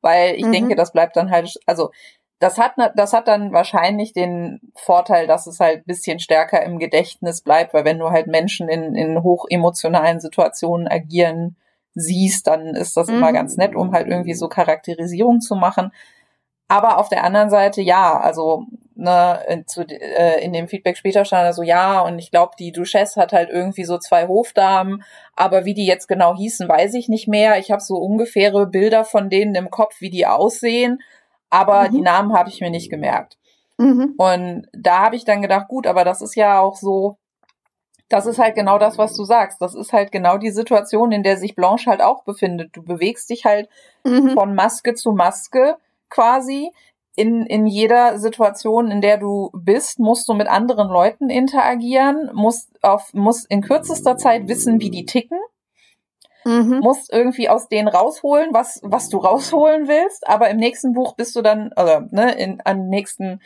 Weil 0.00 0.36
ich 0.36 0.44
mhm. 0.44 0.52
denke, 0.52 0.76
das 0.76 0.92
bleibt 0.92 1.16
dann 1.16 1.30
halt, 1.30 1.58
also 1.66 1.90
das 2.38 2.56
hat, 2.56 2.74
das 2.94 3.12
hat 3.12 3.26
dann 3.26 3.52
wahrscheinlich 3.52 4.12
den 4.12 4.60
Vorteil, 4.76 5.26
dass 5.26 5.46
es 5.46 5.58
halt 5.58 5.86
bisschen 5.86 6.20
stärker 6.20 6.62
im 6.62 6.78
Gedächtnis 6.78 7.40
bleibt, 7.40 7.74
weil 7.74 7.84
wenn 7.84 7.98
du 7.98 8.10
halt 8.10 8.28
Menschen 8.28 8.68
in, 8.68 8.94
in 8.94 9.22
hochemotionalen 9.22 10.20
Situationen 10.20 10.86
agieren 10.86 11.56
siehst, 11.94 12.46
dann 12.46 12.76
ist 12.76 12.96
das 12.96 13.08
mhm. 13.08 13.16
immer 13.16 13.32
ganz 13.32 13.56
nett, 13.56 13.74
um 13.74 13.92
halt 13.92 14.06
irgendwie 14.06 14.34
so 14.34 14.48
Charakterisierung 14.48 15.40
zu 15.40 15.56
machen. 15.56 15.90
Aber 16.68 16.98
auf 16.98 17.08
der 17.08 17.24
anderen 17.24 17.48
Seite, 17.48 17.80
ja, 17.80 18.20
also 18.20 18.66
ne, 18.94 19.40
in, 19.48 19.66
zu, 19.66 19.82
äh, 19.82 20.44
in 20.44 20.52
dem 20.52 20.68
Feedback 20.68 20.98
später 20.98 21.24
stand 21.24 21.44
er 21.44 21.54
so, 21.54 21.62
ja, 21.62 22.00
und 22.00 22.18
ich 22.18 22.30
glaube, 22.30 22.52
die 22.58 22.72
Duchesse 22.72 23.20
hat 23.20 23.32
halt 23.32 23.48
irgendwie 23.48 23.84
so 23.84 23.96
zwei 23.96 24.26
Hofdamen, 24.26 25.02
aber 25.34 25.64
wie 25.64 25.74
die 25.74 25.86
jetzt 25.86 26.08
genau 26.08 26.36
hießen, 26.36 26.68
weiß 26.68 26.94
ich 26.94 27.08
nicht 27.08 27.28
mehr. 27.28 27.58
Ich 27.58 27.70
habe 27.70 27.80
so 27.80 27.96
ungefähre 27.96 28.66
Bilder 28.66 29.04
von 29.04 29.30
denen 29.30 29.54
im 29.54 29.70
Kopf, 29.70 30.00
wie 30.00 30.10
die 30.10 30.26
aussehen, 30.26 31.00
aber 31.48 31.88
mhm. 31.88 31.92
die 31.92 32.00
Namen 32.02 32.32
habe 32.34 32.50
ich 32.50 32.60
mir 32.60 32.70
nicht 32.70 32.90
gemerkt. 32.90 33.38
Mhm. 33.78 34.14
Und 34.18 34.66
da 34.72 35.04
habe 35.04 35.16
ich 35.16 35.24
dann 35.24 35.40
gedacht, 35.40 35.68
gut, 35.68 35.86
aber 35.86 36.04
das 36.04 36.20
ist 36.20 36.34
ja 36.34 36.60
auch 36.60 36.76
so, 36.76 37.16
das 38.08 38.26
ist 38.26 38.38
halt 38.38 38.56
genau 38.56 38.78
das, 38.78 38.98
was 38.98 39.14
du 39.14 39.24
sagst. 39.24 39.62
Das 39.62 39.74
ist 39.74 39.92
halt 39.92 40.12
genau 40.12 40.38
die 40.38 40.50
Situation, 40.50 41.12
in 41.12 41.22
der 41.22 41.36
sich 41.36 41.54
Blanche 41.54 41.90
halt 41.90 42.02
auch 42.02 42.24
befindet. 42.24 42.70
Du 42.76 42.82
bewegst 42.82 43.30
dich 43.30 43.44
halt 43.44 43.68
mhm. 44.04 44.30
von 44.30 44.54
Maske 44.54 44.94
zu 44.94 45.12
Maske 45.12 45.76
quasi. 46.10 46.70
In, 47.14 47.46
in 47.46 47.66
jeder 47.66 48.18
Situation, 48.20 48.92
in 48.92 49.00
der 49.00 49.18
du 49.18 49.50
bist, 49.52 49.98
musst 49.98 50.28
du 50.28 50.34
mit 50.34 50.46
anderen 50.46 50.88
Leuten 50.88 51.30
interagieren, 51.30 52.30
musst 52.32 52.70
auf, 52.84 53.12
musst 53.12 53.50
in 53.50 53.60
kürzester 53.60 54.16
Zeit 54.16 54.46
wissen, 54.46 54.80
wie 54.80 54.90
die 54.90 55.04
ticken, 55.04 55.38
mhm. 56.44 56.78
musst 56.78 57.12
irgendwie 57.12 57.48
aus 57.48 57.68
denen 57.68 57.88
rausholen, 57.88 58.50
was, 58.52 58.80
was 58.84 59.08
du 59.08 59.18
rausholen 59.18 59.88
willst, 59.88 60.28
aber 60.28 60.48
im 60.48 60.58
nächsten 60.58 60.92
Buch 60.92 61.14
bist 61.16 61.34
du 61.34 61.42
dann, 61.42 61.72
also, 61.74 62.06
ne, 62.12 62.32
in, 62.38 62.62
am 62.64 62.86
nächsten, 62.86 63.40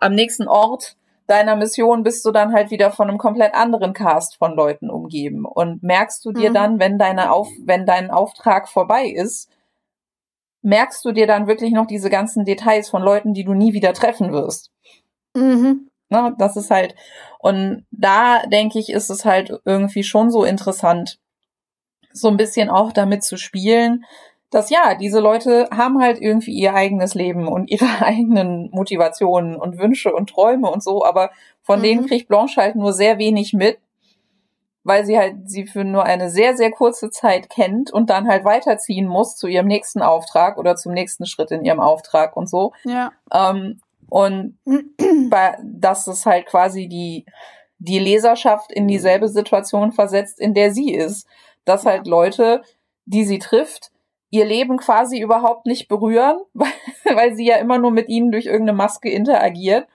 am 0.00 0.14
nächsten 0.14 0.46
Ort 0.46 0.96
deiner 1.26 1.56
Mission 1.56 2.02
bist 2.02 2.24
du 2.24 2.30
dann 2.30 2.52
halt 2.52 2.70
wieder 2.70 2.90
von 2.90 3.08
einem 3.08 3.18
komplett 3.18 3.54
anderen 3.54 3.92
Cast 3.92 4.36
von 4.36 4.54
Leuten 4.54 4.90
umgeben 4.90 5.44
und 5.44 5.82
merkst 5.82 6.24
du 6.24 6.32
dir 6.32 6.50
mhm. 6.50 6.54
dann, 6.54 6.78
wenn 6.78 6.98
deine 6.98 7.32
auf, 7.32 7.48
wenn 7.64 7.86
dein 7.86 8.10
Auftrag 8.10 8.68
vorbei 8.68 9.06
ist, 9.06 9.50
merkst 10.66 11.04
du 11.04 11.12
dir 11.12 11.28
dann 11.28 11.46
wirklich 11.46 11.72
noch 11.72 11.86
diese 11.86 12.10
ganzen 12.10 12.44
Details 12.44 12.90
von 12.90 13.00
Leuten, 13.00 13.34
die 13.34 13.44
du 13.44 13.54
nie 13.54 13.72
wieder 13.72 13.94
treffen 13.94 14.32
wirst. 14.32 14.72
Mhm. 15.34 15.88
Ne, 16.08 16.34
das 16.38 16.56
ist 16.56 16.70
halt, 16.70 16.94
und 17.38 17.86
da 17.90 18.42
denke 18.46 18.78
ich, 18.78 18.90
ist 18.90 19.08
es 19.08 19.24
halt 19.24 19.52
irgendwie 19.64 20.02
schon 20.02 20.30
so 20.30 20.44
interessant, 20.44 21.18
so 22.12 22.28
ein 22.28 22.36
bisschen 22.36 22.68
auch 22.68 22.92
damit 22.92 23.22
zu 23.22 23.36
spielen, 23.36 24.04
dass 24.50 24.70
ja, 24.70 24.94
diese 24.94 25.20
Leute 25.20 25.68
haben 25.72 26.00
halt 26.00 26.20
irgendwie 26.20 26.52
ihr 26.52 26.74
eigenes 26.74 27.14
Leben 27.14 27.46
und 27.46 27.70
ihre 27.70 28.04
eigenen 28.04 28.70
Motivationen 28.72 29.56
und 29.56 29.78
Wünsche 29.78 30.12
und 30.12 30.30
Träume 30.30 30.68
und 30.70 30.82
so, 30.82 31.04
aber 31.04 31.30
von 31.62 31.78
mhm. 31.78 31.84
denen 31.84 32.06
kriegt 32.06 32.28
Blanche 32.28 32.60
halt 32.60 32.74
nur 32.74 32.92
sehr 32.92 33.18
wenig 33.18 33.52
mit 33.52 33.78
weil 34.86 35.04
sie 35.04 35.18
halt 35.18 35.50
sie 35.50 35.66
für 35.66 35.82
nur 35.82 36.04
eine 36.04 36.30
sehr, 36.30 36.56
sehr 36.56 36.70
kurze 36.70 37.10
Zeit 37.10 37.50
kennt 37.50 37.92
und 37.92 38.08
dann 38.08 38.28
halt 38.28 38.44
weiterziehen 38.44 39.08
muss 39.08 39.34
zu 39.34 39.48
ihrem 39.48 39.66
nächsten 39.66 40.00
Auftrag 40.00 40.58
oder 40.58 40.76
zum 40.76 40.92
nächsten 40.92 41.26
Schritt 41.26 41.50
in 41.50 41.64
ihrem 41.64 41.80
Auftrag 41.80 42.36
und 42.36 42.48
so. 42.48 42.72
Ja. 42.84 43.10
Ähm, 43.32 43.80
und 44.08 44.58
bei, 45.28 45.58
dass 45.64 46.06
es 46.06 46.24
halt 46.24 46.46
quasi 46.46 46.86
die, 46.86 47.26
die 47.78 47.98
Leserschaft 47.98 48.70
in 48.70 48.86
dieselbe 48.86 49.28
Situation 49.28 49.90
versetzt, 49.90 50.38
in 50.38 50.54
der 50.54 50.72
sie 50.72 50.94
ist. 50.94 51.26
Dass 51.64 51.84
halt 51.84 52.06
Leute, 52.06 52.62
die 53.06 53.24
sie 53.24 53.40
trifft, 53.40 53.90
ihr 54.30 54.44
Leben 54.44 54.76
quasi 54.76 55.20
überhaupt 55.20 55.66
nicht 55.66 55.88
berühren, 55.88 56.38
weil, 56.54 56.68
weil 57.12 57.34
sie 57.34 57.46
ja 57.46 57.56
immer 57.56 57.78
nur 57.78 57.90
mit 57.90 58.08
ihnen 58.08 58.30
durch 58.30 58.46
irgendeine 58.46 58.76
Maske 58.76 59.10
interagiert. 59.10 59.88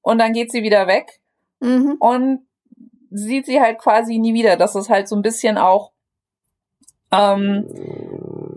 Und 0.00 0.16
dann 0.16 0.32
geht 0.32 0.50
sie 0.50 0.62
wieder 0.62 0.86
weg. 0.86 1.20
Mhm. 1.60 1.96
Und 1.98 2.46
sieht 3.10 3.46
sie 3.46 3.60
halt 3.60 3.78
quasi 3.78 4.18
nie 4.18 4.34
wieder. 4.34 4.56
Das 4.56 4.74
ist 4.74 4.88
halt 4.88 5.08
so 5.08 5.16
ein 5.16 5.22
bisschen 5.22 5.58
auch, 5.58 5.92
ähm, 7.12 7.66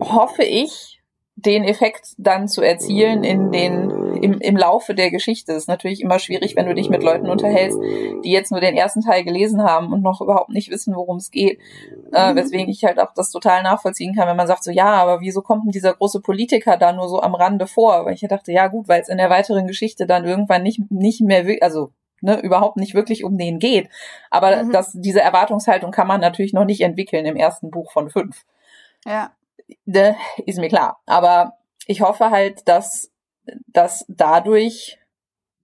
hoffe 0.00 0.44
ich, 0.44 0.94
den 1.36 1.64
Effekt 1.64 2.14
dann 2.16 2.46
zu 2.46 2.62
erzielen 2.62 3.24
in 3.24 3.50
den, 3.50 3.90
im, 4.22 4.40
im 4.40 4.56
Laufe 4.56 4.94
der 4.94 5.10
Geschichte. 5.10 5.52
Das 5.52 5.64
ist 5.64 5.68
natürlich 5.68 6.00
immer 6.00 6.20
schwierig, 6.20 6.54
wenn 6.54 6.66
du 6.66 6.74
dich 6.74 6.88
mit 6.88 7.02
Leuten 7.02 7.28
unterhältst, 7.28 7.78
die 8.24 8.30
jetzt 8.30 8.52
nur 8.52 8.60
den 8.60 8.76
ersten 8.76 9.00
Teil 9.00 9.24
gelesen 9.24 9.62
haben 9.62 9.92
und 9.92 10.02
noch 10.02 10.20
überhaupt 10.20 10.50
nicht 10.50 10.70
wissen, 10.70 10.94
worum 10.94 11.16
es 11.16 11.32
geht. 11.32 11.58
Äh, 12.12 12.32
mhm. 12.32 12.36
weswegen 12.36 12.68
ich 12.68 12.84
halt 12.84 13.00
auch 13.00 13.12
das 13.14 13.30
total 13.30 13.62
nachvollziehen 13.64 14.14
kann, 14.14 14.28
wenn 14.28 14.36
man 14.36 14.46
sagt 14.46 14.62
so, 14.62 14.70
ja, 14.70 14.86
aber 14.86 15.20
wieso 15.20 15.42
kommt 15.42 15.64
denn 15.64 15.72
dieser 15.72 15.94
große 15.94 16.20
Politiker 16.20 16.76
da 16.76 16.92
nur 16.92 17.08
so 17.08 17.20
am 17.20 17.34
Rande 17.34 17.66
vor? 17.66 18.06
Weil 18.06 18.14
ich 18.14 18.20
dachte, 18.20 18.52
ja 18.52 18.68
gut, 18.68 18.86
weil 18.86 19.02
es 19.02 19.08
in 19.08 19.18
der 19.18 19.30
weiteren 19.30 19.66
Geschichte 19.66 20.06
dann 20.06 20.24
irgendwann 20.24 20.62
nicht, 20.62 20.88
nicht 20.90 21.20
mehr, 21.20 21.44
also 21.60 21.90
ne, 22.24 22.40
überhaupt 22.40 22.76
nicht 22.76 22.94
wirklich 22.94 23.22
um 23.22 23.38
den 23.38 23.58
geht. 23.58 23.88
Aber 24.30 24.64
mhm. 24.64 24.72
das, 24.72 24.92
diese 24.94 25.20
Erwartungshaltung 25.20 25.92
kann 25.92 26.08
man 26.08 26.20
natürlich 26.20 26.52
noch 26.52 26.64
nicht 26.64 26.80
entwickeln 26.80 27.26
im 27.26 27.36
ersten 27.36 27.70
Buch 27.70 27.92
von 27.92 28.10
fünf. 28.10 28.44
Ja. 29.04 29.32
Ne, 29.84 30.16
ist 30.46 30.58
mir 30.58 30.68
klar. 30.68 31.00
Aber 31.06 31.58
ich 31.86 32.00
hoffe 32.00 32.30
halt, 32.30 32.66
dass, 32.66 33.12
dass 33.68 34.04
dadurch, 34.08 34.98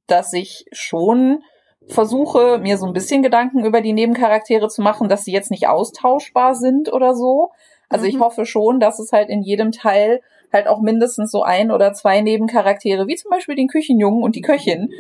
dass 0.07 0.33
ich 0.33 0.67
schon 0.73 1.43
versuche, 1.89 2.59
mir 2.59 2.77
so 2.77 2.87
ein 2.87 2.93
bisschen 2.93 3.23
Gedanken 3.23 3.65
über 3.65 3.81
die 3.81 3.95
Nebencharaktere 3.95 4.69
zu 4.69 4.83
machen, 4.83 5.09
dass 5.09 5.25
sie 5.25 5.33
jetzt 5.33 5.51
nicht 5.51 5.67
austauschbar 5.67 6.55
sind 6.55 6.93
oder 6.93 7.15
so. 7.15 7.51
Also 7.89 8.05
mhm. 8.05 8.11
ich 8.11 8.21
hoffe 8.21 8.45
schon, 8.47 8.81
dass 8.81 8.99
es 8.99 9.13
halt 9.13 9.31
in 9.31 9.43
jedem 9.43 9.73
Teil 9.73 10.21
halt 10.53 10.67
auch 10.67 10.81
mindestens 10.81 11.31
so 11.31 11.43
ein 11.43 11.71
oder 11.71 11.93
zwei 11.93 12.21
Nebencharaktere, 12.21 13.07
wie 13.07 13.17
zum 13.17 13.31
Beispiel 13.31 13.55
den 13.55 13.69
Küchenjungen 13.69 14.23
und 14.23 14.37
die 14.37 14.41
Köchin, 14.41 14.91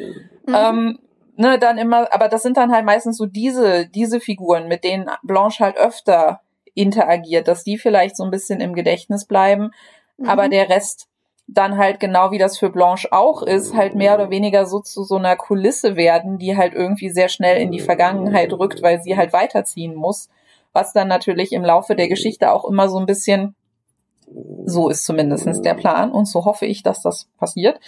mhm. 0.46 0.54
ähm, 0.54 0.98
ne, 1.36 1.58
dann 1.58 1.78
immer, 1.78 2.12
aber 2.12 2.28
das 2.28 2.42
sind 2.42 2.56
dann 2.56 2.72
halt 2.72 2.84
meistens 2.84 3.16
so 3.16 3.26
diese, 3.26 3.86
diese 3.86 4.20
Figuren, 4.20 4.68
mit 4.68 4.84
denen 4.84 5.10
Blanche 5.22 5.64
halt 5.64 5.76
öfter 5.76 6.40
interagiert, 6.74 7.48
dass 7.48 7.64
die 7.64 7.78
vielleicht 7.78 8.16
so 8.16 8.24
ein 8.24 8.30
bisschen 8.30 8.60
im 8.60 8.74
Gedächtnis 8.74 9.24
bleiben, 9.24 9.72
mhm. 10.16 10.28
aber 10.28 10.48
der 10.48 10.68
Rest 10.68 11.08
dann 11.52 11.78
halt 11.78 11.98
genau 11.98 12.30
wie 12.30 12.38
das 12.38 12.58
für 12.58 12.70
Blanche 12.70 13.12
auch 13.12 13.42
ist, 13.42 13.74
halt 13.74 13.94
mehr 13.94 14.14
oder 14.14 14.30
weniger 14.30 14.66
so 14.66 14.80
zu 14.80 15.02
so 15.02 15.16
einer 15.16 15.34
Kulisse 15.36 15.96
werden, 15.96 16.38
die 16.38 16.56
halt 16.56 16.74
irgendwie 16.74 17.10
sehr 17.10 17.28
schnell 17.28 17.60
in 17.60 17.72
die 17.72 17.80
Vergangenheit 17.80 18.52
rückt, 18.52 18.82
weil 18.82 19.02
sie 19.02 19.16
halt 19.16 19.32
weiterziehen 19.32 19.94
muss, 19.94 20.28
was 20.72 20.92
dann 20.92 21.08
natürlich 21.08 21.52
im 21.52 21.64
Laufe 21.64 21.96
der 21.96 22.08
Geschichte 22.08 22.52
auch 22.52 22.64
immer 22.64 22.88
so 22.88 22.98
ein 22.98 23.06
bisschen 23.06 23.56
so 24.64 24.88
ist 24.88 25.04
zumindestens 25.04 25.60
der 25.62 25.74
Plan 25.74 26.12
und 26.12 26.26
so 26.26 26.44
hoffe 26.44 26.66
ich, 26.66 26.82
dass 26.82 27.02
das 27.02 27.28
passiert, 27.38 27.80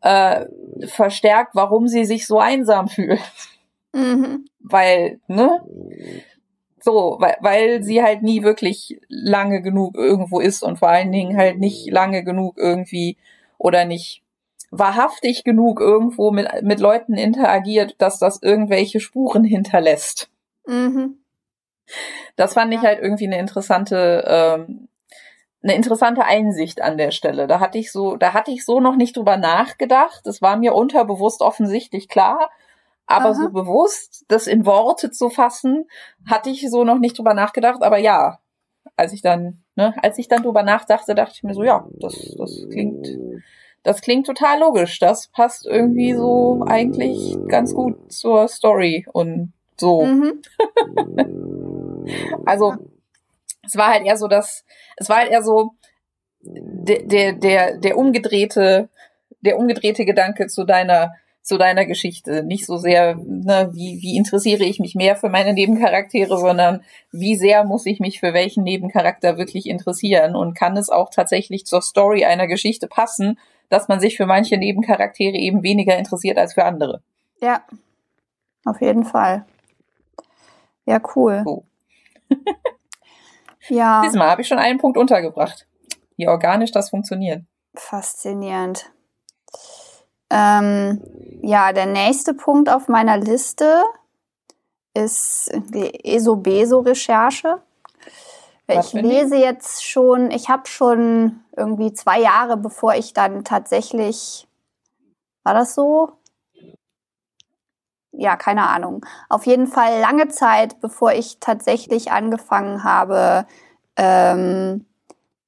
äh, 0.00 0.46
verstärkt, 0.86 1.54
warum 1.54 1.88
sie 1.88 2.04
sich 2.04 2.26
so 2.26 2.38
einsam 2.38 2.88
fühlt. 2.88 3.20
Mhm. 3.92 4.46
Weil, 4.60 5.20
ne? 5.26 5.62
So, 6.80 7.16
weil, 7.18 7.36
weil 7.40 7.82
sie 7.82 8.02
halt 8.02 8.22
nie 8.22 8.42
wirklich 8.42 9.00
lange 9.08 9.62
genug 9.62 9.96
irgendwo 9.96 10.40
ist 10.40 10.62
und 10.62 10.78
vor 10.78 10.88
allen 10.88 11.10
Dingen 11.10 11.36
halt 11.36 11.58
nicht 11.58 11.90
lange 11.90 12.22
genug 12.22 12.58
irgendwie 12.58 13.16
oder 13.58 13.84
nicht 13.84 14.22
wahrhaftig 14.70 15.44
genug 15.44 15.80
irgendwo 15.80 16.30
mit, 16.30 16.48
mit 16.62 16.80
Leuten 16.80 17.14
interagiert, 17.14 17.94
dass 17.98 18.18
das 18.18 18.42
irgendwelche 18.42 19.00
Spuren 19.00 19.44
hinterlässt. 19.44 20.28
Mhm. 20.66 21.18
Das 22.34 22.54
fand 22.54 22.74
ich 22.74 22.80
halt 22.80 23.00
irgendwie 23.00 23.26
eine 23.26 23.38
interessante 23.38 24.24
ähm, 24.26 24.88
eine 25.66 25.74
interessante 25.74 26.24
Einsicht 26.24 26.80
an 26.80 26.96
der 26.96 27.10
Stelle. 27.10 27.48
Da 27.48 27.58
hatte 27.58 27.78
ich 27.78 27.90
so, 27.90 28.16
da 28.16 28.32
hatte 28.32 28.52
ich 28.52 28.64
so 28.64 28.78
noch 28.78 28.94
nicht 28.94 29.16
drüber 29.16 29.36
nachgedacht. 29.36 30.20
Das 30.24 30.40
war 30.40 30.56
mir 30.56 30.74
unterbewusst 30.74 31.42
offensichtlich 31.42 32.08
klar. 32.08 32.50
Aber 33.06 33.26
Aha. 33.26 33.34
so 33.34 33.50
bewusst, 33.50 34.24
das 34.28 34.46
in 34.46 34.64
Worte 34.64 35.10
zu 35.10 35.28
fassen, 35.28 35.86
hatte 36.28 36.50
ich 36.50 36.68
so 36.70 36.84
noch 36.84 36.98
nicht 36.98 37.18
drüber 37.18 37.34
nachgedacht. 37.34 37.82
Aber 37.82 37.98
ja, 37.98 38.38
als 38.96 39.12
ich 39.12 39.22
dann, 39.22 39.64
ne, 39.74 39.94
als 40.02 40.18
ich 40.18 40.28
dann 40.28 40.42
drüber 40.42 40.62
nachdachte, 40.62 41.14
dachte 41.14 41.34
ich 41.34 41.42
mir 41.42 41.54
so, 41.54 41.64
ja, 41.64 41.86
das, 41.94 42.14
das 42.38 42.66
klingt, 42.70 43.08
das 43.82 44.00
klingt 44.00 44.26
total 44.26 44.60
logisch. 44.60 45.00
Das 45.00 45.28
passt 45.28 45.66
irgendwie 45.66 46.14
so 46.14 46.64
eigentlich 46.66 47.36
ganz 47.48 47.74
gut 47.74 48.12
zur 48.12 48.46
Story 48.46 49.06
und 49.12 49.52
so. 49.76 50.04
Mhm. 50.04 50.42
also, 52.46 52.74
es 53.66 53.76
war 53.76 53.92
halt 53.92 54.06
eher 54.06 54.16
so, 54.16 54.28
dass, 54.28 54.64
es 54.96 55.08
war 55.08 55.18
halt 55.18 55.30
eher 55.30 55.42
so, 55.42 55.72
der, 56.40 57.02
der, 57.02 57.32
der, 57.32 57.78
der 57.78 57.98
umgedrehte, 57.98 58.88
der 59.40 59.58
umgedrehte 59.58 60.04
Gedanke 60.04 60.46
zu 60.46 60.64
deiner 60.64 61.12
zu 61.46 61.58
deiner 61.58 61.86
Geschichte. 61.86 62.42
Nicht 62.42 62.66
so 62.66 62.76
sehr, 62.76 63.14
ne, 63.14 63.70
wie, 63.72 64.02
wie 64.02 64.16
interessiere 64.16 64.64
ich 64.64 64.80
mich 64.80 64.96
mehr 64.96 65.14
für 65.14 65.28
meine 65.28 65.52
Nebencharaktere, 65.52 66.36
sondern 66.38 66.82
wie 67.12 67.36
sehr 67.36 67.62
muss 67.62 67.86
ich 67.86 68.00
mich 68.00 68.18
für 68.18 68.34
welchen 68.34 68.64
Nebencharakter 68.64 69.38
wirklich 69.38 69.66
interessieren 69.66 70.34
und 70.34 70.58
kann 70.58 70.76
es 70.76 70.90
auch 70.90 71.08
tatsächlich 71.08 71.64
zur 71.64 71.82
Story 71.82 72.24
einer 72.24 72.48
Geschichte 72.48 72.88
passen, 72.88 73.38
dass 73.68 73.86
man 73.86 74.00
sich 74.00 74.16
für 74.16 74.26
manche 74.26 74.56
Nebencharaktere 74.56 75.36
eben 75.36 75.62
weniger 75.62 75.96
interessiert 75.96 76.36
als 76.36 76.54
für 76.54 76.64
andere. 76.64 77.00
Ja, 77.40 77.62
auf 78.64 78.80
jeden 78.80 79.04
Fall. 79.04 79.44
Ja, 80.84 81.00
cool. 81.14 81.42
So. 81.44 81.64
ja. 83.68 84.02
Diesmal 84.02 84.30
habe 84.30 84.42
ich 84.42 84.48
schon 84.48 84.58
einen 84.58 84.78
Punkt 84.78 84.96
untergebracht. 84.98 85.66
Wie 86.16 86.28
organisch 86.28 86.72
das 86.72 86.90
funktioniert. 86.90 87.42
Faszinierend. 87.74 88.90
Ähm, 90.30 91.02
ja, 91.42 91.72
der 91.72 91.86
nächste 91.86 92.34
Punkt 92.34 92.68
auf 92.68 92.88
meiner 92.88 93.16
Liste 93.16 93.84
ist 94.94 95.52
die 95.68 96.04
ESO-BESO-Recherche. 96.04 97.60
Ich 98.68 98.92
lese 98.94 99.36
jetzt 99.36 99.84
schon, 99.84 100.32
ich 100.32 100.48
habe 100.48 100.66
schon 100.66 101.44
irgendwie 101.56 101.92
zwei 101.92 102.20
Jahre, 102.20 102.56
bevor 102.56 102.94
ich 102.94 103.12
dann 103.12 103.44
tatsächlich, 103.44 104.48
war 105.44 105.54
das 105.54 105.76
so? 105.76 106.12
Ja, 108.18 108.36
keine 108.36 108.68
Ahnung. 108.68 109.04
Auf 109.28 109.46
jeden 109.46 109.66
Fall 109.66 110.00
lange 110.00 110.28
Zeit, 110.28 110.80
bevor 110.80 111.12
ich 111.12 111.38
tatsächlich 111.38 112.10
angefangen 112.10 112.82
habe, 112.82 113.46
ähm, 113.96 114.86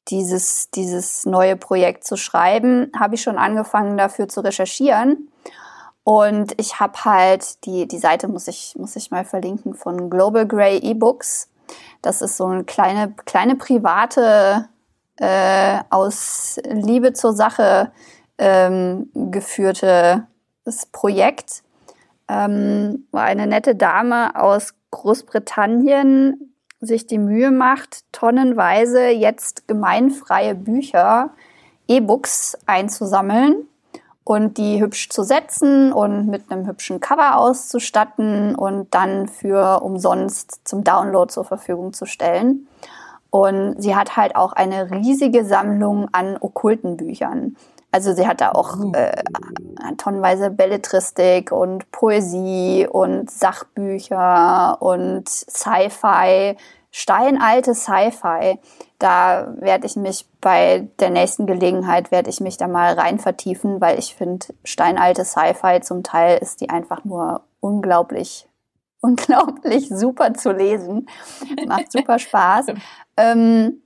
dieses, 0.09 0.71
dieses 0.71 1.25
neue 1.25 1.57
Projekt 1.57 2.05
zu 2.05 2.17
schreiben, 2.17 2.93
habe 2.99 3.15
ich 3.15 3.23
schon 3.23 3.39
angefangen 3.39 3.97
dafür 3.97 4.29
zu 4.29 4.41
recherchieren. 4.41 5.31
Und 6.05 6.59
ich 6.61 6.79
habe 6.79 7.05
halt, 7.05 7.65
die, 7.65 7.89
die 7.89 7.99
Seite 7.99 8.29
muss 8.29 8.49
ich, 8.49 8.75
muss 8.79 8.97
ich 8.97 9.11
mal 9.11 9.25
verlinken, 9.25 9.75
von 9.75 10.11
Global 10.11 10.47
Grey 10.47 10.79
E-Books. 10.79 11.49
Das 12.03 12.23
ist 12.23 12.37
so 12.37 12.47
eine 12.47 12.65
kleine, 12.65 13.15
kleine 13.25 13.57
private, 13.57 14.69
äh, 15.17 15.81
aus 15.91 16.59
Liebe 16.65 17.13
zur 17.13 17.33
Sache 17.33 17.93
ähm, 18.39 19.11
geführte 19.15 20.27
Projekt. 20.93 21.63
Ähm, 22.29 23.07
eine 23.13 23.47
nette 23.47 23.75
Dame 23.75 24.37
aus 24.37 24.75
Großbritannien, 24.91 26.55
sich 26.81 27.07
die 27.07 27.19
Mühe 27.19 27.51
macht, 27.51 28.05
tonnenweise 28.13 29.09
jetzt 29.09 29.67
gemeinfreie 29.67 30.55
Bücher, 30.55 31.31
E-Books 31.89 32.59
einzusammeln 32.67 33.67
und 34.25 34.59
die 34.59 34.81
hübsch 34.81 35.09
zu 35.09 35.23
setzen 35.23 35.93
und 35.93 36.27
mit 36.27 36.51
einem 36.51 36.67
hübschen 36.67 37.01
Cover 37.01 37.39
auszustatten 37.39 38.55
und 38.55 38.95
dann 38.95 39.27
für 39.27 39.83
umsonst 39.83 40.69
zum 40.69 40.85
Download 40.85 41.33
zur 41.33 41.45
Verfügung 41.45 41.95
zu 41.95 42.05
stellen. 42.05 42.69
Und 43.31 43.81
sie 43.81 43.97
hat 43.97 44.17
halt 44.17 44.37
auch 44.37 44.53
eine 44.53 44.91
riesige 44.91 45.45
Sammlung 45.45 46.09
an 46.13 46.37
okkulten 46.41 46.97
Büchern. 46.97 47.57
Also 47.91 48.15
sie 48.15 48.27
hat 48.27 48.41
da 48.41 48.53
auch 48.53 48.77
uh. 48.79 48.93
äh, 48.93 49.23
tonnenweise 49.97 50.51
Belletristik 50.51 51.53
und 51.53 51.91
Poesie 51.91 52.87
und 52.91 53.31
Sachbücher 53.31 54.77
und 54.81 55.29
Sci-Fi, 55.29 56.57
steinalte 56.91 57.75
Sci-Fi. 57.75 58.59
Da 58.99 59.55
werde 59.59 59.87
ich 59.87 59.97
mich 59.97 60.27
bei 60.41 60.89
der 61.01 61.11
nächsten 61.11 61.47
Gelegenheit, 61.47 62.11
werde 62.11 62.31
ich 62.31 62.41
mich 62.41 62.57
da 62.57 62.69
mal 62.69 62.95
rein 62.95 63.19
vertiefen, 63.19 63.81
weil 63.81 63.99
ich 63.99 64.15
finde, 64.15 64.47
steinalte 64.65 65.25
Sci-Fi 65.25 65.81
zum 65.81 66.03
Teil 66.03 66.39
ist 66.39 66.61
die 66.61 66.71
einfach 66.71 67.05
nur 67.05 67.43
unglaublich, 67.61 68.49
unglaublich 69.01 69.89
super 69.89 70.35
zu 70.35 70.53
lesen. 70.53 71.09
Macht 71.67 71.93
super 71.93 72.19
Spaß. 72.19 72.67
ähm, 73.17 73.83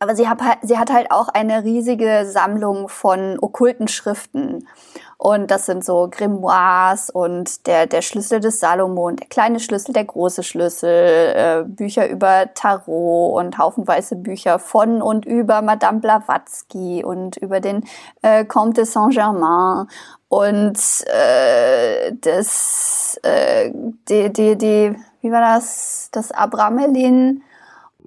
aber 0.00 0.14
sie 0.14 0.28
hat, 0.28 0.42
halt, 0.42 0.58
sie 0.62 0.78
hat 0.78 0.92
halt 0.92 1.10
auch 1.10 1.28
eine 1.28 1.64
riesige 1.64 2.24
Sammlung 2.26 2.88
von 2.88 3.38
okkulten 3.40 3.88
Schriften. 3.88 4.68
Und 5.16 5.50
das 5.50 5.66
sind 5.66 5.84
so 5.84 6.08
Grimoires 6.08 7.10
und 7.10 7.66
der, 7.66 7.88
der 7.88 8.02
Schlüssel 8.02 8.38
des 8.38 8.60
Salomon, 8.60 9.16
der 9.16 9.26
kleine 9.26 9.58
Schlüssel, 9.58 9.92
der 9.92 10.04
große 10.04 10.44
Schlüssel, 10.44 10.88
äh, 10.88 11.64
Bücher 11.66 12.08
über 12.08 12.54
Tarot 12.54 13.36
und 13.36 13.58
haufenweise 13.58 14.14
Bücher 14.14 14.60
von 14.60 15.02
und 15.02 15.26
über 15.26 15.60
Madame 15.60 15.98
Blavatsky 15.98 17.02
und 17.04 17.36
über 17.36 17.58
den 17.58 17.84
äh, 18.22 18.44
Comte 18.44 18.82
de 18.82 18.84
Saint-Germain 18.84 19.88
und 20.28 20.78
äh, 21.06 22.12
das, 22.20 23.18
äh, 23.22 23.72
die, 24.08 24.32
die, 24.32 24.56
die, 24.56 24.96
wie 25.20 25.32
war 25.32 25.40
das, 25.40 26.10
das 26.12 26.30
Abramelin 26.30 27.42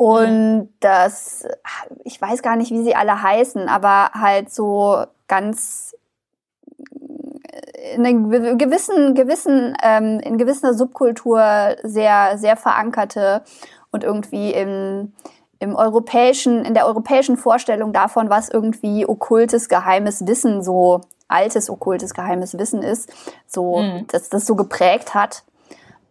und 0.01 0.69
das, 0.79 1.45
ich 2.03 2.19
weiß 2.19 2.41
gar 2.41 2.55
nicht, 2.55 2.71
wie 2.71 2.81
sie 2.81 2.95
alle 2.95 3.21
heißen, 3.21 3.69
aber 3.69 4.09
halt 4.19 4.51
so 4.51 5.05
ganz 5.27 5.95
in 7.93 8.03
einer 8.03 8.55
gewissen, 8.57 9.13
gewissen, 9.13 9.77
ähm, 9.83 10.19
in 10.21 10.39
gewisser 10.39 10.73
Subkultur 10.73 11.75
sehr, 11.83 12.39
sehr 12.39 12.57
verankerte 12.57 13.43
und 13.91 14.03
irgendwie 14.03 14.51
im, 14.51 15.13
im 15.59 15.75
europäischen, 15.75 16.65
in 16.65 16.73
der 16.73 16.87
europäischen 16.87 17.37
Vorstellung 17.37 17.93
davon, 17.93 18.31
was 18.31 18.49
irgendwie 18.49 19.07
okkultes, 19.07 19.69
geheimes 19.69 20.25
Wissen, 20.25 20.63
so 20.63 21.01
altes 21.27 21.69
okkultes, 21.69 22.15
geheimes 22.15 22.57
Wissen 22.57 22.81
ist, 22.81 23.13
so, 23.45 23.77
mhm. 23.77 24.07
dass 24.07 24.29
das 24.29 24.47
so 24.47 24.55
geprägt 24.55 25.13
hat 25.13 25.43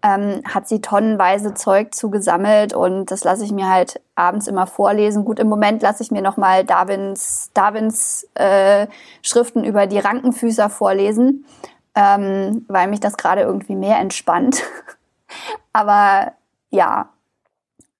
ähm, 0.02 0.42
hat 0.44 0.68
sie 0.68 0.80
tonnenweise 0.80 1.54
Zeug 1.54 1.94
zugesammelt 1.94 2.72
und 2.72 3.10
das 3.10 3.24
lasse 3.24 3.44
ich 3.44 3.52
mir 3.52 3.68
halt 3.68 4.00
abends 4.14 4.46
immer 4.46 4.66
vorlesen. 4.66 5.24
Gut, 5.24 5.38
im 5.38 5.48
Moment 5.48 5.82
lasse 5.82 6.02
ich 6.02 6.10
mir 6.10 6.22
nochmal 6.22 6.64
Darwins, 6.64 7.50
Darwins 7.54 8.28
äh, 8.34 8.86
Schriften 9.22 9.64
über 9.64 9.86
die 9.86 9.98
Rankenfüßer 9.98 10.70
vorlesen, 10.70 11.44
ähm, 11.94 12.64
weil 12.68 12.88
mich 12.88 13.00
das 13.00 13.16
gerade 13.16 13.42
irgendwie 13.42 13.76
mehr 13.76 13.98
entspannt. 13.98 14.62
Aber 15.72 16.32
ja, 16.70 17.10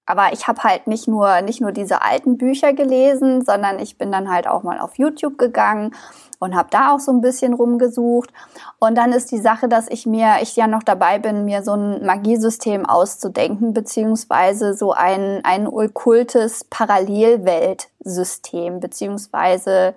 aber 0.05 0.33
ich 0.33 0.47
habe 0.47 0.63
halt 0.63 0.87
nicht 0.87 1.07
nur, 1.07 1.39
nicht 1.41 1.61
nur 1.61 1.71
diese 1.71 2.01
alten 2.01 2.37
Bücher 2.37 2.73
gelesen, 2.73 3.45
sondern 3.45 3.79
ich 3.79 3.97
bin 3.97 4.11
dann 4.11 4.29
halt 4.29 4.45
auch 4.45 4.63
mal 4.63 4.79
auf 4.79 4.97
YouTube 4.97 5.37
gegangen 5.37 5.95
und 6.41 6.53
habe 6.55 6.67
da 6.71 6.91
auch 6.91 6.99
so 6.99 7.11
ein 7.11 7.21
bisschen 7.21 7.53
rumgesucht. 7.53 8.33
Und 8.79 8.97
dann 8.97 9.13
ist 9.13 9.31
die 9.31 9.37
Sache, 9.37 9.69
dass 9.69 9.87
ich 9.89 10.07
mir, 10.07 10.37
ich 10.41 10.55
ja 10.55 10.65
noch 10.65 10.81
dabei 10.81 11.19
bin, 11.19 11.45
mir 11.45 11.61
so 11.63 11.75
ein 11.75 12.03
Magiesystem 12.03 12.87
auszudenken, 12.87 13.75
beziehungsweise 13.75 14.73
so 14.73 14.91
ein, 14.91 15.41
ein 15.43 15.67
okkultes 15.67 16.63
Parallelweltsystem, 16.63 18.79
beziehungsweise 18.79 19.93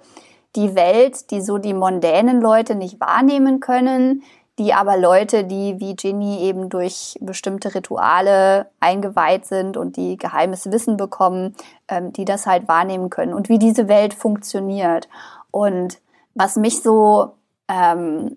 die 0.55 0.75
Welt, 0.75 1.31
die 1.31 1.41
so 1.41 1.57
die 1.57 1.73
mondänen 1.73 2.43
Leute 2.43 2.75
nicht 2.75 3.01
wahrnehmen 3.01 3.61
können, 3.61 4.23
die 4.59 4.75
aber 4.75 4.99
Leute, 4.99 5.45
die 5.45 5.81
wie 5.81 5.97
Ginny 5.97 6.43
eben 6.43 6.69
durch 6.69 7.17
bestimmte 7.23 7.75
Rituale 7.75 8.67
eingeweiht 8.81 9.47
sind 9.47 9.79
und 9.79 9.97
die 9.97 10.19
geheimes 10.19 10.71
Wissen 10.71 10.99
bekommen, 10.99 11.57
ähm, 11.89 12.13
die 12.13 12.27
das 12.27 12.47
halt 12.47 12.69
wahrnehmen 12.69 13.09
können 13.09 13.33
und 13.33 13.49
wie 13.49 13.59
diese 13.59 13.89
Welt 13.89 14.13
funktioniert. 14.13 15.09
Und 15.51 16.01
was 16.35 16.57
mich 16.57 16.83
so 16.83 17.37
ähm, 17.69 18.37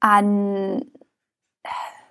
an 0.00 0.84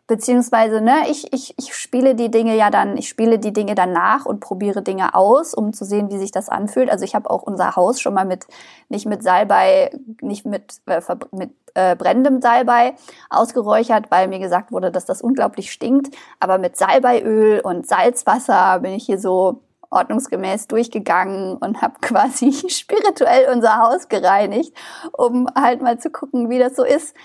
beziehungsweise 0.09 0.81
ne, 0.81 1.03
ich, 1.07 1.31
ich, 1.31 1.53
ich 1.57 1.75
spiele 1.75 2.15
die 2.15 2.31
Dinge 2.31 2.57
ja 2.57 2.71
dann, 2.71 2.97
ich 2.97 3.07
spiele 3.07 3.37
die 3.37 3.53
Dinge 3.53 3.75
dann 3.75 3.93
nach 3.93 4.25
und 4.25 4.39
probiere 4.39 4.81
Dinge 4.81 5.13
aus, 5.13 5.53
um 5.53 5.71
zu 5.71 5.85
sehen, 5.85 6.09
wie 6.09 6.17
sich 6.17 6.31
das 6.31 6.49
anfühlt. 6.49 6.89
Also 6.89 7.05
ich 7.05 7.13
habe 7.13 7.29
auch 7.29 7.43
unser 7.43 7.75
Haus 7.75 8.01
schon 8.01 8.15
mal 8.15 8.25
mit 8.25 8.47
nicht 8.89 9.05
mit 9.05 9.21
Salbei, 9.21 9.91
nicht 10.19 10.47
mit 10.47 10.81
äh, 10.87 10.99
mit 11.31 11.51
äh, 11.75 11.95
brennendem 11.95 12.41
Salbei 12.41 12.95
ausgeräuchert, 13.29 14.09
weil 14.09 14.27
mir 14.27 14.39
gesagt 14.39 14.71
wurde, 14.71 14.91
dass 14.91 15.05
das 15.05 15.21
unglaublich 15.21 15.71
stinkt. 15.71 16.15
Aber 16.39 16.57
mit 16.57 16.75
Salbeiöl 16.75 17.59
und 17.59 17.87
Salzwasser 17.87 18.79
bin 18.79 18.93
ich 18.93 19.05
hier 19.05 19.19
so 19.19 19.61
ordnungsgemäß 19.89 20.67
durchgegangen 20.67 21.57
und 21.57 21.81
habe 21.81 21.95
quasi 22.01 22.69
spirituell 22.69 23.53
unser 23.53 23.77
Haus 23.77 24.07
gereinigt, 24.07 24.73
um 25.13 25.47
halt 25.55 25.81
mal 25.81 25.99
zu 25.99 26.09
gucken, 26.09 26.49
wie 26.49 26.59
das 26.59 26.75
so 26.75 26.83
ist. 26.83 27.15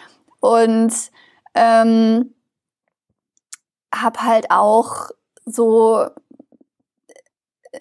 Und 0.40 0.92
ähm, 1.54 2.34
habe 3.94 4.20
halt 4.22 4.50
auch 4.50 5.10
so 5.46 6.06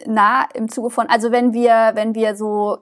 nah 0.06 0.48
im 0.54 0.70
Zuge 0.70 0.90
von, 0.90 1.08
also 1.08 1.32
wenn 1.32 1.54
wir, 1.54 1.92
wenn 1.94 2.16
wir 2.16 2.36
so 2.36 2.80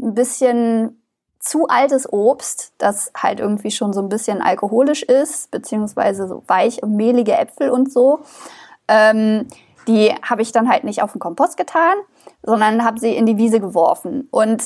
ein 0.00 0.14
bisschen 0.14 1.02
zu 1.40 1.66
altes 1.68 2.12
Obst, 2.12 2.72
das 2.78 3.12
halt 3.16 3.40
irgendwie 3.40 3.70
schon 3.70 3.92
so 3.92 4.00
ein 4.00 4.08
bisschen 4.08 4.42
alkoholisch 4.42 5.02
ist, 5.02 5.50
beziehungsweise 5.50 6.26
so 6.26 6.42
weich 6.46 6.82
und 6.82 6.96
mehlige 6.96 7.36
Äpfel 7.36 7.70
und 7.70 7.92
so. 7.92 8.20
Ähm, 8.88 9.46
die 9.88 10.14
habe 10.22 10.42
ich 10.42 10.52
dann 10.52 10.68
halt 10.68 10.84
nicht 10.84 11.02
auf 11.02 11.12
den 11.12 11.18
Kompost 11.18 11.56
getan, 11.56 11.96
sondern 12.42 12.84
habe 12.84 13.00
sie 13.00 13.16
in 13.16 13.26
die 13.26 13.38
Wiese 13.38 13.58
geworfen. 13.58 14.28
Und 14.30 14.62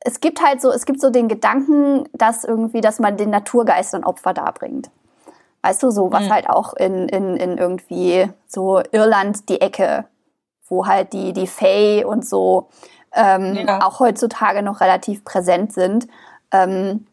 es 0.00 0.20
gibt 0.20 0.40
halt 0.42 0.62
so, 0.62 0.70
es 0.70 0.86
gibt 0.86 1.00
so 1.00 1.10
den 1.10 1.28
Gedanken, 1.28 2.08
dass 2.12 2.44
irgendwie, 2.44 2.80
dass 2.80 3.00
man 3.00 3.16
den 3.16 3.30
Naturgeist 3.30 3.94
ein 3.94 4.04
Opfer 4.04 4.32
darbringt. 4.32 4.90
Weißt 5.62 5.82
du, 5.82 5.90
so 5.90 6.12
was 6.12 6.26
mhm. 6.26 6.32
halt 6.32 6.48
auch 6.48 6.74
in, 6.74 7.08
in, 7.08 7.36
in 7.36 7.58
irgendwie 7.58 8.30
so 8.46 8.80
Irland 8.92 9.48
die 9.48 9.60
Ecke, 9.60 10.04
wo 10.68 10.86
halt 10.86 11.12
die, 11.12 11.32
die 11.32 11.48
Fae 11.48 12.04
und 12.04 12.24
so 12.24 12.68
ähm, 13.12 13.54
ja. 13.66 13.84
auch 13.84 13.98
heutzutage 13.98 14.62
noch 14.62 14.80
relativ 14.80 15.24
präsent 15.24 15.72
sind. 15.72 16.06
Ähm, 16.52 17.06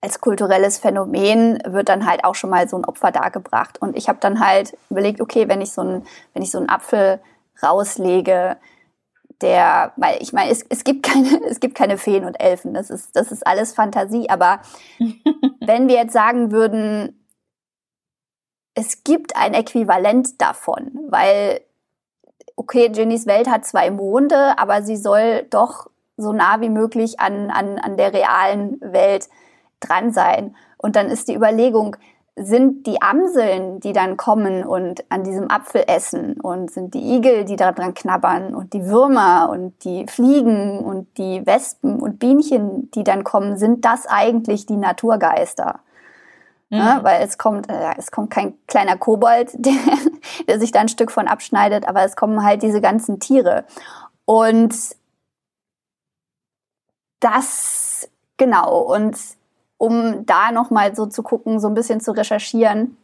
als 0.00 0.20
kulturelles 0.20 0.78
Phänomen 0.78 1.58
wird 1.66 1.88
dann 1.88 2.06
halt 2.06 2.24
auch 2.24 2.34
schon 2.34 2.50
mal 2.50 2.68
so 2.68 2.76
ein 2.76 2.84
Opfer 2.84 3.12
dargebracht. 3.12 3.80
Und 3.80 3.96
ich 3.96 4.08
habe 4.08 4.18
dann 4.20 4.40
halt 4.40 4.76
überlegt, 4.88 5.20
okay, 5.20 5.48
wenn 5.48 5.60
ich 5.60 5.72
so 5.72 5.82
ein, 5.82 6.06
wenn 6.32 6.42
ich 6.42 6.50
so 6.50 6.58
einen 6.58 6.70
Apfel 6.70 7.20
rauslege, 7.62 8.56
der, 9.42 9.92
weil 9.96 10.22
ich 10.22 10.32
meine, 10.32 10.50
es, 10.50 10.64
es 10.68 10.84
gibt 10.84 11.02
keine, 11.02 11.42
es 11.48 11.60
gibt 11.60 11.74
keine 11.74 11.98
Feen 11.98 12.24
und 12.24 12.40
Elfen. 12.40 12.72
Das 12.72 12.90
ist, 12.90 13.14
das 13.14 13.30
ist 13.30 13.46
alles 13.46 13.74
Fantasie. 13.74 14.30
Aber 14.30 14.60
wenn 15.60 15.88
wir 15.88 15.96
jetzt 15.96 16.12
sagen 16.12 16.50
würden, 16.50 17.26
es 18.74 19.04
gibt 19.04 19.36
ein 19.36 19.52
Äquivalent 19.52 20.40
davon, 20.40 20.92
weil, 21.10 21.60
okay, 22.56 22.88
Ginnys 22.88 23.26
Welt 23.26 23.50
hat 23.50 23.66
zwei 23.66 23.90
Monde, 23.90 24.58
aber 24.58 24.82
sie 24.82 24.96
soll 24.96 25.46
doch 25.50 25.90
so 26.16 26.32
nah 26.32 26.60
wie 26.60 26.68
möglich 26.68 27.20
an, 27.20 27.50
an, 27.50 27.78
an 27.78 27.96
der 27.96 28.14
realen 28.14 28.80
Welt 28.80 29.28
dran 29.80 30.12
sein. 30.12 30.54
Und 30.76 30.96
dann 30.96 31.08
ist 31.08 31.28
die 31.28 31.34
Überlegung, 31.34 31.96
sind 32.36 32.86
die 32.86 33.02
Amseln, 33.02 33.80
die 33.80 33.92
dann 33.92 34.16
kommen 34.16 34.64
und 34.64 35.04
an 35.10 35.24
diesem 35.24 35.50
Apfel 35.50 35.84
essen 35.86 36.40
und 36.40 36.70
sind 36.70 36.94
die 36.94 37.16
Igel, 37.16 37.44
die 37.44 37.56
daran 37.56 37.92
knabbern 37.92 38.54
und 38.54 38.72
die 38.72 38.86
Würmer 38.86 39.50
und 39.50 39.84
die 39.84 40.06
Fliegen 40.06 40.78
und 40.78 41.18
die 41.18 41.44
Wespen 41.44 42.00
und 42.00 42.18
Bienchen, 42.18 42.90
die 42.92 43.04
dann 43.04 43.24
kommen, 43.24 43.58
sind 43.58 43.84
das 43.84 44.06
eigentlich 44.06 44.64
die 44.64 44.76
Naturgeister? 44.76 45.80
Mhm. 46.70 46.78
Ja, 46.78 47.00
weil 47.02 47.22
es 47.22 47.36
kommt, 47.36 47.68
äh, 47.68 47.94
es 47.98 48.10
kommt 48.10 48.30
kein 48.30 48.54
kleiner 48.66 48.96
Kobold, 48.96 49.50
der, 49.58 49.74
der 50.48 50.60
sich 50.60 50.72
da 50.72 50.80
ein 50.80 50.88
Stück 50.88 51.10
von 51.10 51.28
abschneidet, 51.28 51.86
aber 51.86 52.04
es 52.04 52.16
kommen 52.16 52.42
halt 52.42 52.62
diese 52.62 52.80
ganzen 52.80 53.20
Tiere. 53.20 53.64
Und 54.24 54.74
das, 57.18 58.08
genau, 58.38 58.80
und 58.80 59.18
um 59.80 60.26
da 60.26 60.52
nochmal 60.52 60.94
so 60.94 61.06
zu 61.06 61.22
gucken, 61.22 61.58
so 61.58 61.66
ein 61.66 61.72
bisschen 61.72 62.00
zu 62.00 62.12
recherchieren, 62.12 62.98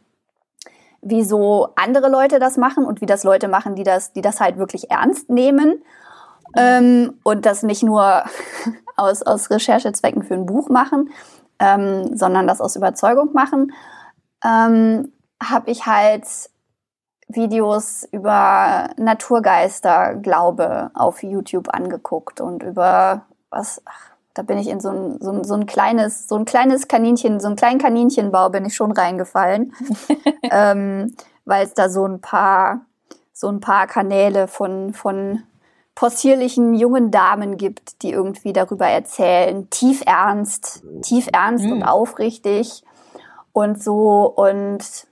wie 1.01 1.23
so 1.23 1.69
andere 1.75 2.07
Leute 2.07 2.37
das 2.37 2.55
machen 2.55 2.85
und 2.85 3.01
wie 3.01 3.07
das 3.07 3.23
Leute 3.23 3.47
machen, 3.47 3.73
die 3.73 3.83
das, 3.83 4.13
die 4.13 4.21
das 4.21 4.39
halt 4.39 4.59
wirklich 4.59 4.91
ernst 4.91 5.27
nehmen. 5.27 5.83
Ähm, 6.55 7.15
und 7.23 7.47
das 7.47 7.63
nicht 7.63 7.81
nur 7.81 8.23
aus, 8.95 9.23
aus 9.23 9.49
Recherchezwecken 9.49 10.21
für 10.21 10.35
ein 10.35 10.45
Buch 10.45 10.69
machen, 10.69 11.09
ähm, 11.57 12.15
sondern 12.15 12.45
das 12.45 12.61
aus 12.61 12.75
Überzeugung 12.75 13.33
machen, 13.33 13.73
ähm, 14.45 15.11
habe 15.41 15.71
ich 15.71 15.87
halt 15.87 16.27
Videos 17.27 18.07
über 18.11 18.91
Naturgeisterglaube 18.97 20.91
auf 20.93 21.23
YouTube 21.23 21.73
angeguckt 21.73 22.39
und 22.39 22.61
über 22.61 23.23
was, 23.49 23.81
ach, 23.85 24.16
da 24.37 24.43
bin 24.43 24.57
ich 24.57 24.67
in 24.67 24.79
so 24.79 24.89
ein, 24.89 25.17
so 25.19 25.31
ein, 25.31 25.43
so 25.43 25.55
ein 25.55 25.65
kleines, 25.65 26.27
so 26.27 26.35
ein 26.35 26.45
kleines 26.45 26.87
Kaninchen, 26.87 27.39
so 27.39 27.47
einen 27.47 27.55
kleinen 27.55 27.79
Kaninchenbau 27.79 28.49
bin 28.49 28.65
ich 28.65 28.75
schon 28.75 28.91
reingefallen, 28.91 29.73
ähm, 30.51 31.15
weil 31.45 31.65
es 31.65 31.73
da 31.73 31.89
so 31.89 32.05
ein 32.05 32.21
paar, 32.21 32.81
so 33.33 33.47
ein 33.47 33.59
paar 33.59 33.87
Kanäle 33.87 34.47
von, 34.47 34.93
von 34.93 35.43
possierlichen 35.95 36.75
jungen 36.75 37.09
Damen 37.09 37.57
gibt, 37.57 38.03
die 38.03 38.11
irgendwie 38.11 38.53
darüber 38.53 38.85
erzählen, 38.85 39.67
tief 39.71 40.03
ernst, 40.05 40.83
tief 41.01 41.27
ernst 41.33 41.65
mhm. 41.65 41.71
und 41.71 41.83
aufrichtig 41.83 42.83
und 43.51 43.81
so. 43.81 44.31
Und 44.35 45.07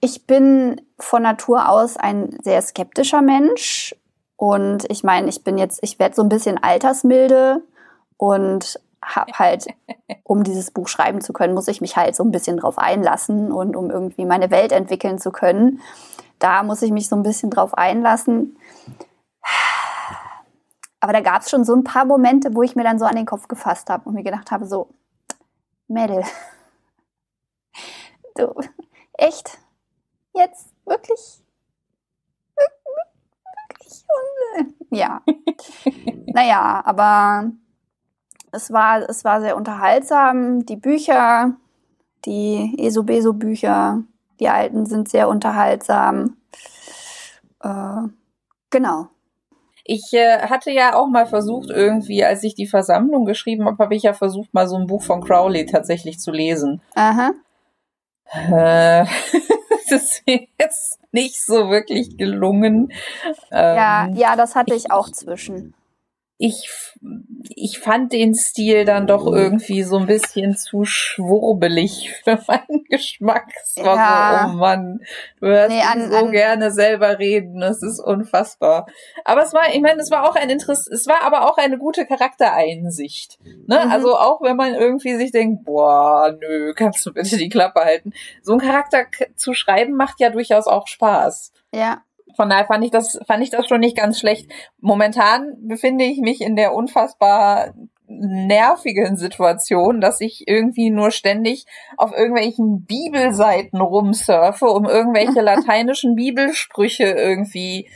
ich 0.00 0.26
bin 0.26 0.82
von 0.98 1.22
Natur 1.22 1.70
aus 1.70 1.96
ein 1.96 2.36
sehr 2.42 2.60
skeptischer 2.60 3.22
Mensch 3.22 3.94
und 4.40 4.90
ich 4.90 5.04
meine, 5.04 5.28
ich 5.28 5.44
bin 5.44 5.58
jetzt, 5.58 5.80
ich 5.82 5.98
werde 5.98 6.14
so 6.14 6.22
ein 6.22 6.30
bisschen 6.30 6.56
altersmilde 6.56 7.62
und 8.16 8.80
habe 9.02 9.32
halt, 9.38 9.66
um 10.22 10.44
dieses 10.44 10.70
Buch 10.70 10.88
schreiben 10.88 11.20
zu 11.20 11.34
können, 11.34 11.52
muss 11.52 11.68
ich 11.68 11.82
mich 11.82 11.98
halt 11.98 12.16
so 12.16 12.24
ein 12.24 12.30
bisschen 12.30 12.56
drauf 12.56 12.78
einlassen 12.78 13.52
und 13.52 13.76
um 13.76 13.90
irgendwie 13.90 14.24
meine 14.24 14.50
Welt 14.50 14.72
entwickeln 14.72 15.18
zu 15.18 15.30
können, 15.30 15.82
da 16.38 16.62
muss 16.62 16.80
ich 16.80 16.90
mich 16.90 17.06
so 17.06 17.16
ein 17.16 17.22
bisschen 17.22 17.50
drauf 17.50 17.74
einlassen. 17.74 18.56
Aber 21.00 21.12
da 21.12 21.20
gab 21.20 21.42
es 21.42 21.50
schon 21.50 21.66
so 21.66 21.74
ein 21.74 21.84
paar 21.84 22.06
Momente, 22.06 22.54
wo 22.54 22.62
ich 22.62 22.74
mir 22.74 22.84
dann 22.84 22.98
so 22.98 23.04
an 23.04 23.16
den 23.16 23.26
Kopf 23.26 23.46
gefasst 23.46 23.90
habe 23.90 24.08
und 24.08 24.14
mir 24.14 24.22
gedacht 24.22 24.50
habe, 24.50 24.64
so, 24.64 24.88
Mädel, 25.86 26.24
du, 28.36 28.54
echt, 29.12 29.58
jetzt, 30.32 30.72
wirklich, 30.86 31.39
ja. 34.90 35.22
naja, 36.26 36.82
aber 36.84 37.50
es 38.52 38.72
war, 38.72 39.08
es 39.08 39.24
war 39.24 39.40
sehr 39.40 39.56
unterhaltsam. 39.56 40.64
Die 40.66 40.76
Bücher, 40.76 41.54
die 42.24 42.74
ESO-BESO-Bücher, 42.78 44.02
die 44.40 44.48
alten 44.48 44.86
sind 44.86 45.08
sehr 45.08 45.28
unterhaltsam. 45.28 46.36
Äh, 47.62 48.08
genau. 48.70 49.08
Ich 49.84 50.12
äh, 50.12 50.40
hatte 50.42 50.70
ja 50.70 50.94
auch 50.94 51.08
mal 51.08 51.26
versucht, 51.26 51.70
irgendwie, 51.70 52.24
als 52.24 52.42
ich 52.44 52.54
die 52.54 52.66
Versammlung 52.66 53.24
geschrieben 53.24 53.66
habe, 53.66 53.82
habe 53.82 53.94
ich 53.94 54.02
ja 54.04 54.12
versucht, 54.12 54.52
mal 54.54 54.68
so 54.68 54.76
ein 54.76 54.86
Buch 54.86 55.02
von 55.02 55.20
Crowley 55.22 55.66
tatsächlich 55.66 56.20
zu 56.20 56.30
lesen. 56.30 56.80
Aha. 56.94 57.32
Äh, 58.32 59.04
ist 59.92 60.22
jetzt 60.26 60.98
nicht 61.12 61.44
so 61.44 61.70
wirklich 61.70 62.16
gelungen. 62.16 62.92
Ja, 63.50 64.04
ähm, 64.06 64.16
ja, 64.16 64.36
das 64.36 64.54
hatte 64.54 64.74
ich 64.74 64.90
auch 64.90 65.10
zwischen 65.10 65.74
ich, 66.42 66.70
ich 67.54 67.80
fand 67.80 68.14
den 68.14 68.34
Stil 68.34 68.86
dann 68.86 69.06
doch 69.06 69.26
irgendwie 69.26 69.82
so 69.82 69.98
ein 69.98 70.06
bisschen 70.06 70.56
zu 70.56 70.86
schwurbelig 70.86 72.14
für 72.24 72.38
meinen 72.48 72.84
Geschmack. 72.88 73.52
Es 73.62 73.76
war 73.76 73.96
ja. 73.96 74.46
so, 74.46 74.54
oh 74.54 74.56
Mann, 74.56 75.00
du 75.38 75.48
hörst 75.48 75.70
nee, 75.70 75.82
an, 75.82 76.10
so 76.10 76.16
an 76.16 76.30
gerne 76.32 76.70
selber 76.70 77.18
reden, 77.18 77.60
das 77.60 77.82
ist 77.82 78.00
unfassbar. 78.00 78.86
Aber 79.26 79.42
es 79.42 79.52
war, 79.52 79.68
ich 79.74 79.82
meine, 79.82 80.00
es 80.00 80.10
war 80.10 80.26
auch 80.26 80.34
ein 80.34 80.48
Interess, 80.48 80.86
es 80.86 81.06
war 81.06 81.22
aber 81.24 81.46
auch 81.46 81.58
eine 81.58 81.76
gute 81.76 82.06
Charaktereinsicht. 82.06 83.38
Ne? 83.66 83.82
Mhm. 83.84 83.92
Also 83.92 84.16
auch 84.16 84.40
wenn 84.40 84.56
man 84.56 84.74
irgendwie 84.74 85.16
sich 85.16 85.32
denkt, 85.32 85.66
boah, 85.66 86.34
nö, 86.40 86.72
kannst 86.72 87.04
du 87.04 87.12
bitte 87.12 87.36
die 87.36 87.50
Klappe 87.50 87.80
halten. 87.80 88.14
So 88.40 88.54
ein 88.54 88.60
Charakter 88.60 89.04
zu 89.36 89.52
schreiben 89.52 89.94
macht 89.94 90.20
ja 90.20 90.30
durchaus 90.30 90.66
auch 90.66 90.86
Spaß. 90.86 91.52
Ja. 91.74 92.02
Von 92.36 92.50
daher 92.50 92.66
fand 92.66 92.84
ich 92.84 92.90
das, 92.90 93.18
fand 93.26 93.42
ich 93.42 93.50
das 93.50 93.66
schon 93.66 93.80
nicht 93.80 93.96
ganz 93.96 94.18
schlecht. 94.18 94.50
Momentan 94.80 95.56
befinde 95.62 96.04
ich 96.04 96.18
mich 96.20 96.40
in 96.40 96.56
der 96.56 96.74
unfassbar 96.74 97.74
nervigen 98.10 99.16
Situation, 99.16 100.00
dass 100.00 100.20
ich 100.20 100.48
irgendwie 100.48 100.90
nur 100.90 101.10
ständig 101.12 101.64
auf 101.96 102.12
irgendwelchen 102.12 102.84
Bibelseiten 102.84 103.80
rumsurfe, 103.80 104.66
um 104.66 104.84
irgendwelche 104.84 105.40
lateinischen 105.42 106.16
Bibelsprüche 106.16 107.04
irgendwie 107.04 107.88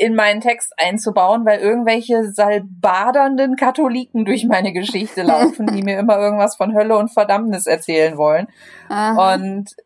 in 0.00 0.14
meinen 0.14 0.40
Text 0.40 0.72
einzubauen, 0.78 1.44
weil 1.44 1.58
irgendwelche 1.58 2.32
salbadernden 2.32 3.56
Katholiken 3.56 4.24
durch 4.24 4.46
meine 4.46 4.72
Geschichte 4.72 5.20
laufen, 5.22 5.66
die 5.66 5.82
mir 5.82 5.98
immer 5.98 6.16
irgendwas 6.16 6.56
von 6.56 6.74
Hölle 6.74 6.96
und 6.96 7.12
Verdammnis 7.12 7.66
erzählen 7.66 8.16
wollen. 8.16 8.46
Aha. 8.88 9.34
Und 9.34 9.76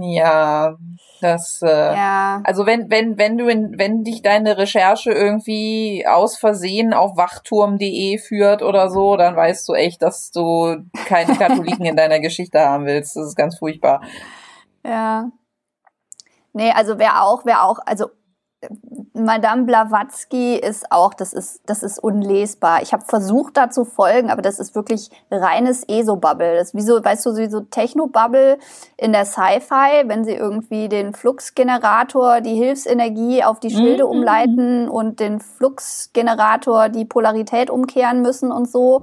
ja, 0.00 0.76
das, 1.20 1.60
äh, 1.60 1.94
ja. 1.94 2.40
also 2.44 2.64
wenn, 2.64 2.90
wenn, 2.90 3.18
wenn 3.18 3.36
du 3.36 3.48
in, 3.48 3.78
wenn 3.78 4.02
dich 4.02 4.22
deine 4.22 4.56
Recherche 4.56 5.12
irgendwie 5.12 6.06
aus 6.08 6.38
Versehen 6.38 6.94
auf 6.94 7.18
wachturm.de 7.18 8.16
führt 8.16 8.62
oder 8.62 8.88
so, 8.88 9.18
dann 9.18 9.36
weißt 9.36 9.68
du 9.68 9.74
echt, 9.74 10.00
dass 10.00 10.30
du 10.30 10.76
keine 11.04 11.36
Katholiken 11.36 11.84
in 11.84 11.96
deiner 11.96 12.20
Geschichte 12.20 12.60
haben 12.60 12.86
willst. 12.86 13.14
Das 13.14 13.26
ist 13.26 13.36
ganz 13.36 13.58
furchtbar. 13.58 14.00
Ja. 14.86 15.28
Nee, 16.54 16.72
also 16.72 16.98
wer 16.98 17.22
auch, 17.22 17.44
wer 17.44 17.62
auch, 17.64 17.78
also 17.84 18.06
Madame 19.14 19.64
Blavatsky 19.64 20.56
ist 20.56 20.92
auch, 20.92 21.14
das 21.14 21.32
ist, 21.32 21.62
das 21.66 21.82
ist 21.82 21.98
unlesbar. 21.98 22.82
Ich 22.82 22.92
habe 22.92 23.04
versucht, 23.04 23.56
da 23.56 23.70
zu 23.70 23.84
folgen, 23.84 24.30
aber 24.30 24.42
das 24.42 24.58
ist 24.58 24.74
wirklich 24.74 25.10
reines 25.30 25.84
ESO-Bubble. 25.88 26.56
Das 26.56 26.68
ist 26.68 26.74
wie 26.74 26.82
so, 26.82 27.02
weißt 27.02 27.26
du, 27.26 27.36
wie 27.36 27.48
so 27.48 27.60
Techno-Bubble 27.60 28.58
in 28.96 29.12
der 29.12 29.24
Sci-Fi, 29.24 30.04
wenn 30.06 30.24
sie 30.24 30.34
irgendwie 30.34 30.88
den 30.88 31.14
Fluxgenerator, 31.14 32.40
die 32.40 32.54
Hilfsenergie 32.54 33.44
auf 33.44 33.60
die 33.60 33.70
Schilde 33.70 34.04
mhm. 34.04 34.10
umleiten 34.10 34.88
und 34.88 35.20
den 35.20 35.40
Fluxgenerator 35.40 36.88
die 36.88 37.04
Polarität 37.04 37.70
umkehren 37.70 38.22
müssen 38.22 38.52
und 38.52 38.70
so. 38.70 39.02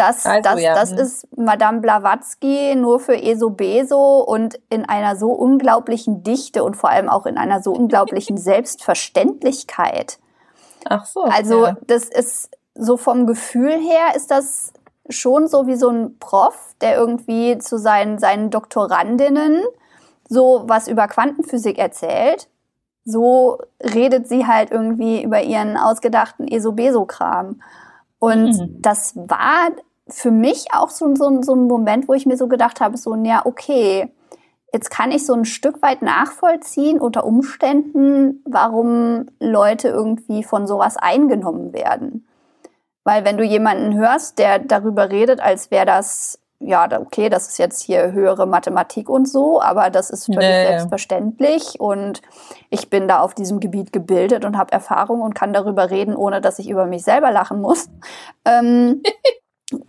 Das, 0.00 0.24
also, 0.24 0.42
das, 0.42 0.62
ja. 0.62 0.74
das 0.74 0.92
ist 0.92 1.28
Madame 1.36 1.80
Blavatsky 1.80 2.74
nur 2.74 3.00
für 3.00 3.20
ESO 3.20 3.50
Beso 3.50 4.20
und 4.20 4.58
in 4.70 4.88
einer 4.88 5.16
so 5.16 5.32
unglaublichen 5.32 6.22
Dichte 6.22 6.64
und 6.64 6.76
vor 6.76 6.90
allem 6.90 7.08
auch 7.08 7.26
in 7.26 7.36
einer 7.36 7.62
so 7.62 7.72
unglaublichen 7.72 8.36
Selbstverständlichkeit. 8.38 10.18
Ach 10.86 11.04
so. 11.04 11.22
Also, 11.22 11.66
ja. 11.66 11.76
das 11.86 12.04
ist 12.04 12.50
so 12.74 12.96
vom 12.96 13.26
Gefühl 13.26 13.72
her 13.72 14.16
ist 14.16 14.30
das 14.30 14.72
schon 15.10 15.48
so 15.48 15.66
wie 15.66 15.76
so 15.76 15.90
ein 15.90 16.18
Prof, 16.18 16.74
der 16.80 16.96
irgendwie 16.96 17.58
zu 17.58 17.78
seinen, 17.78 18.18
seinen 18.18 18.50
Doktorandinnen 18.50 19.62
so 20.30 20.62
was 20.66 20.88
über 20.88 21.08
Quantenphysik 21.08 21.76
erzählt. 21.76 22.48
So 23.04 23.58
redet 23.82 24.28
sie 24.28 24.46
halt 24.46 24.70
irgendwie 24.70 25.22
über 25.22 25.42
ihren 25.42 25.76
ausgedachten 25.76 26.46
ESO-Beso-Kram. 26.46 27.60
Und 28.20 28.52
mhm. 28.52 28.76
das 28.80 29.16
war 29.16 29.70
für 30.10 30.30
mich 30.30 30.66
auch 30.72 30.90
so, 30.90 31.14
so, 31.14 31.42
so 31.42 31.54
ein 31.54 31.66
Moment, 31.66 32.08
wo 32.08 32.14
ich 32.14 32.26
mir 32.26 32.36
so 32.36 32.48
gedacht 32.48 32.80
habe, 32.80 32.96
so, 32.96 33.14
ja, 33.24 33.44
okay, 33.44 34.12
jetzt 34.72 34.90
kann 34.90 35.10
ich 35.10 35.26
so 35.26 35.34
ein 35.34 35.44
Stück 35.44 35.82
weit 35.82 36.02
nachvollziehen 36.02 37.00
unter 37.00 37.24
Umständen, 37.24 38.42
warum 38.46 39.26
Leute 39.40 39.88
irgendwie 39.88 40.44
von 40.44 40.66
sowas 40.66 40.96
eingenommen 40.96 41.72
werden. 41.72 42.26
Weil 43.04 43.24
wenn 43.24 43.38
du 43.38 43.44
jemanden 43.44 43.96
hörst, 43.96 44.38
der 44.38 44.58
darüber 44.58 45.10
redet, 45.10 45.40
als 45.40 45.70
wäre 45.70 45.86
das, 45.86 46.38
ja, 46.60 46.86
okay, 47.00 47.30
das 47.30 47.48
ist 47.48 47.58
jetzt 47.58 47.82
hier 47.82 48.12
höhere 48.12 48.46
Mathematik 48.46 49.08
und 49.08 49.26
so, 49.26 49.60
aber 49.60 49.88
das 49.88 50.10
ist 50.10 50.26
völlig 50.26 50.40
nee. 50.40 50.66
selbstverständlich 50.66 51.80
und 51.80 52.20
ich 52.68 52.90
bin 52.90 53.08
da 53.08 53.20
auf 53.20 53.34
diesem 53.34 53.58
Gebiet 53.58 53.92
gebildet 53.92 54.44
und 54.44 54.58
habe 54.58 54.72
Erfahrung 54.72 55.22
und 55.22 55.34
kann 55.34 55.54
darüber 55.54 55.90
reden, 55.90 56.14
ohne 56.14 56.42
dass 56.42 56.58
ich 56.58 56.68
über 56.68 56.84
mich 56.84 57.02
selber 57.02 57.30
lachen 57.30 57.60
muss. 57.62 57.88
Ähm, 58.44 59.02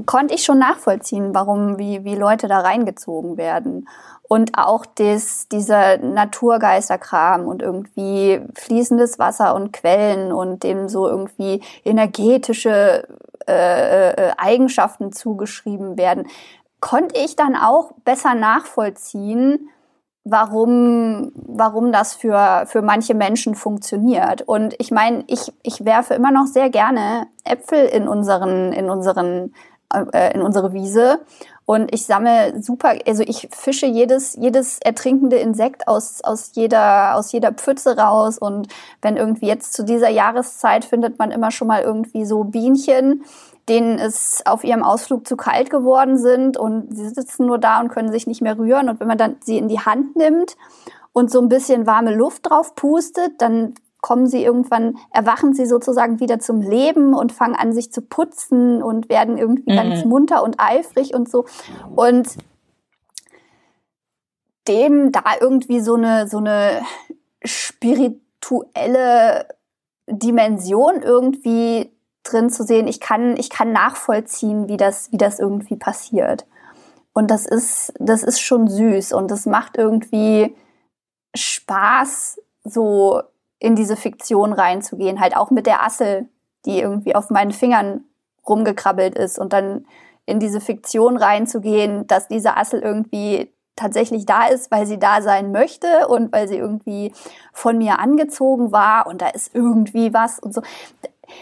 konnte 0.06 0.34
ich 0.34 0.44
schon 0.44 0.60
nachvollziehen, 0.60 1.34
warum, 1.34 1.78
wie, 1.78 2.04
wie 2.04 2.16
Leute 2.16 2.48
da 2.48 2.60
reingezogen 2.60 3.38
werden. 3.38 3.88
Und 4.24 4.58
auch 4.58 4.86
des, 4.86 5.50
dieser 5.50 5.98
Naturgeisterkram 5.98 7.48
und 7.48 7.62
irgendwie 7.62 8.42
fließendes 8.56 9.20
Wasser 9.20 9.54
und 9.56 9.74
Quellen 9.74 10.32
und 10.32 10.64
dem 10.64 10.88
so 10.88 11.08
irgendwie 11.08 11.62
energetische 11.84 13.08
äh, 13.48 14.12
äh, 14.12 14.32
Eigenschaften 14.38 15.12
zugeschrieben 15.12 15.98
werden, 15.98 16.28
konnte 16.80 17.20
ich 17.20 17.36
dann 17.36 17.56
auch 17.56 17.92
besser 18.06 18.34
nachvollziehen, 18.36 19.70
warum, 20.24 21.32
warum 21.36 21.92
das 21.92 22.14
für, 22.14 22.64
für 22.68 22.82
manche 22.82 23.16
Menschen 23.16 23.56
funktioniert. 23.56 24.44
Und 24.44 24.76
ich 24.78 24.92
meine, 24.92 25.24
ich, 25.28 25.52
ich 25.64 25.84
werfe 25.86 26.14
immer 26.14 26.32
noch 26.32 26.46
sehr 26.46 26.70
gerne 26.70 27.28
Äpfel 27.44 27.86
in 27.86 28.08
unseren, 28.08 28.72
in 28.72 28.90
unseren 28.90 29.54
äh, 30.14 30.34
in 30.34 30.42
unsere 30.42 30.74
Wiese 30.74 31.20
und 31.66 31.94
ich 31.94 32.06
sammle 32.06 32.62
super, 32.62 32.96
also 33.08 33.24
ich 33.24 33.48
fische 33.52 33.86
jedes, 33.86 34.36
jedes 34.36 34.80
ertrinkende 34.80 35.38
Insekt 35.38 35.88
aus, 35.88 36.22
aus, 36.22 36.52
jeder, 36.54 37.16
aus 37.16 37.32
jeder 37.32 37.54
Pfütze 37.54 37.98
raus. 37.98 38.38
Und 38.38 38.68
wenn 39.02 39.16
irgendwie 39.16 39.46
jetzt 39.46 39.74
zu 39.74 39.86
dieser 39.86 40.10
Jahreszeit 40.10 40.84
findet 40.84 41.18
man 41.18 41.32
immer 41.32 41.50
schon 41.50 41.70
mal 41.70 41.82
irgendwie 41.82 42.26
so 42.26 42.44
Bienchen, 42.44 43.24
denen 43.70 44.00
es 44.00 44.42
auf 44.46 44.66
ihrem 44.66 44.84
Ausflug 44.84 45.26
zu 45.26 45.38
kalt 45.38 45.70
geworden 45.70 46.18
sind 46.18 46.58
und 46.58 46.94
sie 46.94 47.08
sitzen 47.08 47.46
nur 47.46 47.58
da 47.58 47.80
und 47.80 47.88
können 47.88 48.12
sich 48.12 48.28
nicht 48.28 48.42
mehr 48.42 48.58
rühren. 48.58 48.90
Und 48.90 49.00
wenn 49.00 49.08
man 49.08 49.18
dann 49.18 49.38
sie 49.40 49.58
in 49.58 49.70
die 49.70 49.80
Hand 49.80 50.18
nimmt 50.18 50.58
und 51.14 51.32
so 51.32 51.40
ein 51.40 51.48
bisschen 51.48 51.88
warme 51.88 52.14
Luft 52.14 52.50
drauf 52.50 52.76
pustet, 52.76 53.40
dann 53.40 53.76
kommen 54.02 54.28
sie 54.28 54.44
irgendwann, 54.44 54.98
erwachen 55.12 55.54
sie 55.54 55.66
sozusagen 55.66 56.20
wieder 56.20 56.40
zum 56.40 56.62
Leben 56.62 57.14
und 57.14 57.32
fangen 57.32 57.56
an, 57.56 57.72
sich 57.72 57.92
zu 57.92 58.02
putzen 58.02 58.84
und 58.84 59.10
werden 59.10 59.38
irgendwie 59.38 59.72
mhm. 59.72 59.76
ganz 59.76 60.06
munter 60.06 60.44
und 60.44 60.60
eifrig 60.60 61.14
und 61.14 61.30
so. 61.30 61.46
Und 61.96 62.28
dem 64.68 65.12
da 65.12 65.24
irgendwie 65.40 65.80
so 65.80 65.96
eine, 65.96 66.28
so 66.28 66.38
eine 66.38 66.82
spirituelle 67.44 69.48
Dimension 70.08 71.02
irgendwie 71.02 71.92
drin 72.24 72.50
zu 72.50 72.64
sehen. 72.64 72.88
Ich 72.88 73.00
kann, 73.00 73.36
ich 73.38 73.50
kann 73.50 73.72
nachvollziehen, 73.72 74.68
wie 74.68 74.78
das, 74.78 75.12
wie 75.12 75.18
das 75.18 75.40
irgendwie 75.40 75.76
passiert. 75.76 76.46
Und 77.14 77.30
das 77.30 77.46
ist, 77.46 77.94
das 78.00 78.24
ist 78.24 78.40
schon 78.40 78.68
süß 78.68 79.14
und 79.14 79.32
das 79.32 79.46
macht 79.46 79.78
irgendwie 79.78 80.56
Spaß, 81.36 82.40
so 82.64 83.22
in 83.62 83.76
diese 83.76 83.96
Fiktion 83.96 84.54
reinzugehen, 84.54 85.22
halt 85.22 85.38
auch 85.38 85.52
mit 85.52 85.68
der 85.68 85.84
Assel, 85.84 86.28
die 86.66 86.80
irgendwie 86.80 87.16
auf 87.16 87.30
meinen 87.30 87.52
Fingern 87.52 88.04
rumgekrabbelt 88.48 89.16
ist 89.16 89.38
und 89.38 89.54
dann 89.54 89.86
in 90.26 90.40
diese 90.40 90.60
Fiktion 90.60 91.16
reinzugehen, 91.16 92.08
dass 92.08 92.28
diese 92.28 92.58
Assel 92.58 92.82
irgendwie 92.82 93.54
tatsächlich 93.76 94.26
da 94.26 94.48
ist, 94.48 94.72
weil 94.72 94.88
sie 94.88 94.98
da 94.98 95.22
sein 95.22 95.52
möchte 95.52 96.08
und 96.08 96.34
weil 96.34 96.48
sie 96.48 96.58
irgendwie 96.58 97.14
von 97.54 97.78
mir 97.78 98.00
angezogen 98.00 98.72
war 98.72 99.06
und 99.06 99.22
da 99.22 99.28
ist 99.28 99.54
irgendwie 99.54 100.12
was 100.12 100.40
und 100.40 100.56
so. 100.56 100.64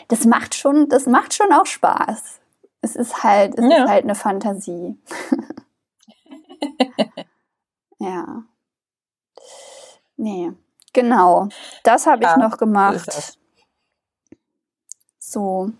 Das 0.10 0.25
macht 0.25 0.55
schon, 0.55 0.89
das 0.89 1.05
macht 1.05 1.34
schon 1.34 1.53
auch 1.53 1.65
Spaß. 1.65 2.41
Es 2.82 2.97
ist 2.97 3.23
halt, 3.23 3.58
es 3.58 3.63
ja. 3.63 3.84
ist 3.86 3.89
halt 3.89 4.03
eine 4.03 4.15
Fantasie. 4.15 4.97
ja. 7.99 8.43
Nee. 10.17 10.51
Genau, 10.93 11.49
das 11.84 12.08
habe 12.08 12.23
ich 12.23 12.36
noch 12.38 12.58
gemacht. 12.58 13.38
So. 15.19 15.71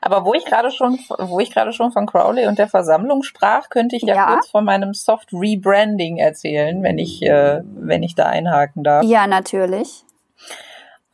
Aber 0.00 0.24
wo 0.24 0.34
ich 0.34 0.44
gerade 0.44 0.70
schon, 0.70 0.98
wo 1.18 1.38
ich 1.38 1.52
gerade 1.52 1.72
schon 1.72 1.92
von 1.92 2.06
Crowley 2.06 2.46
und 2.46 2.58
der 2.58 2.68
Versammlung 2.68 3.22
sprach, 3.22 3.68
könnte 3.68 3.96
ich 3.96 4.02
ja, 4.02 4.14
ja. 4.14 4.26
kurz 4.26 4.48
von 4.48 4.64
meinem 4.64 4.94
Soft 4.94 5.32
Rebranding 5.32 6.16
erzählen, 6.16 6.82
wenn 6.82 6.98
ich, 6.98 7.22
äh, 7.22 7.62
wenn 7.64 8.02
ich 8.02 8.14
da 8.14 8.26
einhaken 8.26 8.82
darf. 8.82 9.04
Ja, 9.04 9.26
natürlich. 9.26 10.04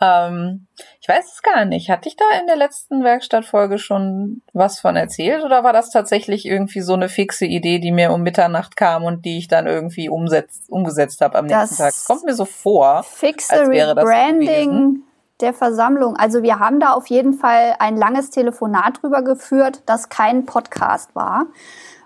Ähm, 0.01 0.67
ich 1.01 1.09
weiß 1.09 1.33
es 1.33 1.43
gar 1.43 1.65
nicht. 1.65 1.89
Hatte 1.89 2.09
ich 2.09 2.17
da 2.17 2.25
in 2.39 2.47
der 2.47 2.57
letzten 2.57 3.03
Werkstattfolge 3.03 3.79
schon 3.79 4.43
was 4.53 4.79
von 4.79 4.97
erzählt 4.97 5.43
oder 5.43 5.65
war 5.65 5.73
das 5.73 5.91
tatsächlich 5.91 6.45
irgendwie 6.45 6.81
so 6.81 6.93
eine 6.93 7.09
fixe 7.09 7.47
Idee, 7.47 7.79
die 7.79 7.93
mir 7.93 8.13
um 8.13 8.23
Mitternacht 8.23 8.77
kam 8.77 9.05
und 9.05 9.25
die 9.25 9.39
ich 9.39 9.49
dann 9.49 9.67
irgendwie 9.67 10.09
umsetzt, 10.09 10.71
umgesetzt 10.71 11.21
habe 11.21 11.39
am 11.39 11.47
nächsten 11.47 11.77
Tag? 11.77 11.95
kommt 12.07 12.25
mir 12.25 12.35
so 12.35 12.45
vor. 12.45 13.05
Fixe 13.05 13.67
Rebranding 13.67 15.03
der 15.41 15.55
Versammlung. 15.55 16.17
Also 16.17 16.43
wir 16.43 16.59
haben 16.59 16.81
da 16.81 16.93
auf 16.93 17.09
jeden 17.09 17.35
Fall 17.35 17.75
ein 17.79 17.97
langes 17.97 18.31
Telefonat 18.31 19.03
drüber 19.03 19.23
geführt, 19.23 19.83
das 19.87 20.09
kein 20.09 20.47
Podcast 20.47 21.15
war. 21.15 21.47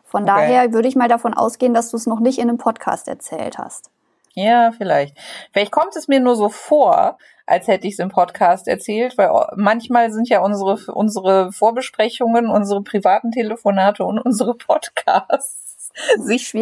Von 0.05 0.24
okay. 0.24 0.33
daher 0.33 0.72
würde 0.72 0.88
ich 0.88 0.96
mal 0.96 1.09
davon 1.09 1.35
ausgehen, 1.35 1.74
dass 1.74 1.90
du 1.90 1.96
es 1.96 2.07
noch 2.07 2.20
nicht 2.20 2.38
in 2.38 2.48
einem 2.48 2.59
Podcast 2.59 3.07
erzählt 3.07 3.59
hast. 3.59 3.90
Ja, 4.34 4.72
vielleicht. 4.72 5.16
Vielleicht 5.52 5.72
kommt 5.72 5.96
es 5.96 6.08
mir 6.08 6.20
nur 6.20 6.36
so 6.36 6.48
vor, 6.48 7.18
als 7.46 7.66
hätte 7.66 7.88
ich 7.88 7.94
es 7.94 7.98
im 7.98 8.10
Podcast 8.10 8.68
erzählt, 8.68 9.18
weil 9.18 9.30
manchmal 9.56 10.12
sind 10.12 10.28
ja 10.28 10.40
unsere, 10.40 10.92
unsere 10.92 11.52
Vorbesprechungen, 11.52 12.48
unsere 12.48 12.82
privaten 12.82 13.32
Telefonate 13.32 14.04
und 14.04 14.20
unsere 14.20 14.54
Podcasts 14.54 15.90
sich 16.18 16.52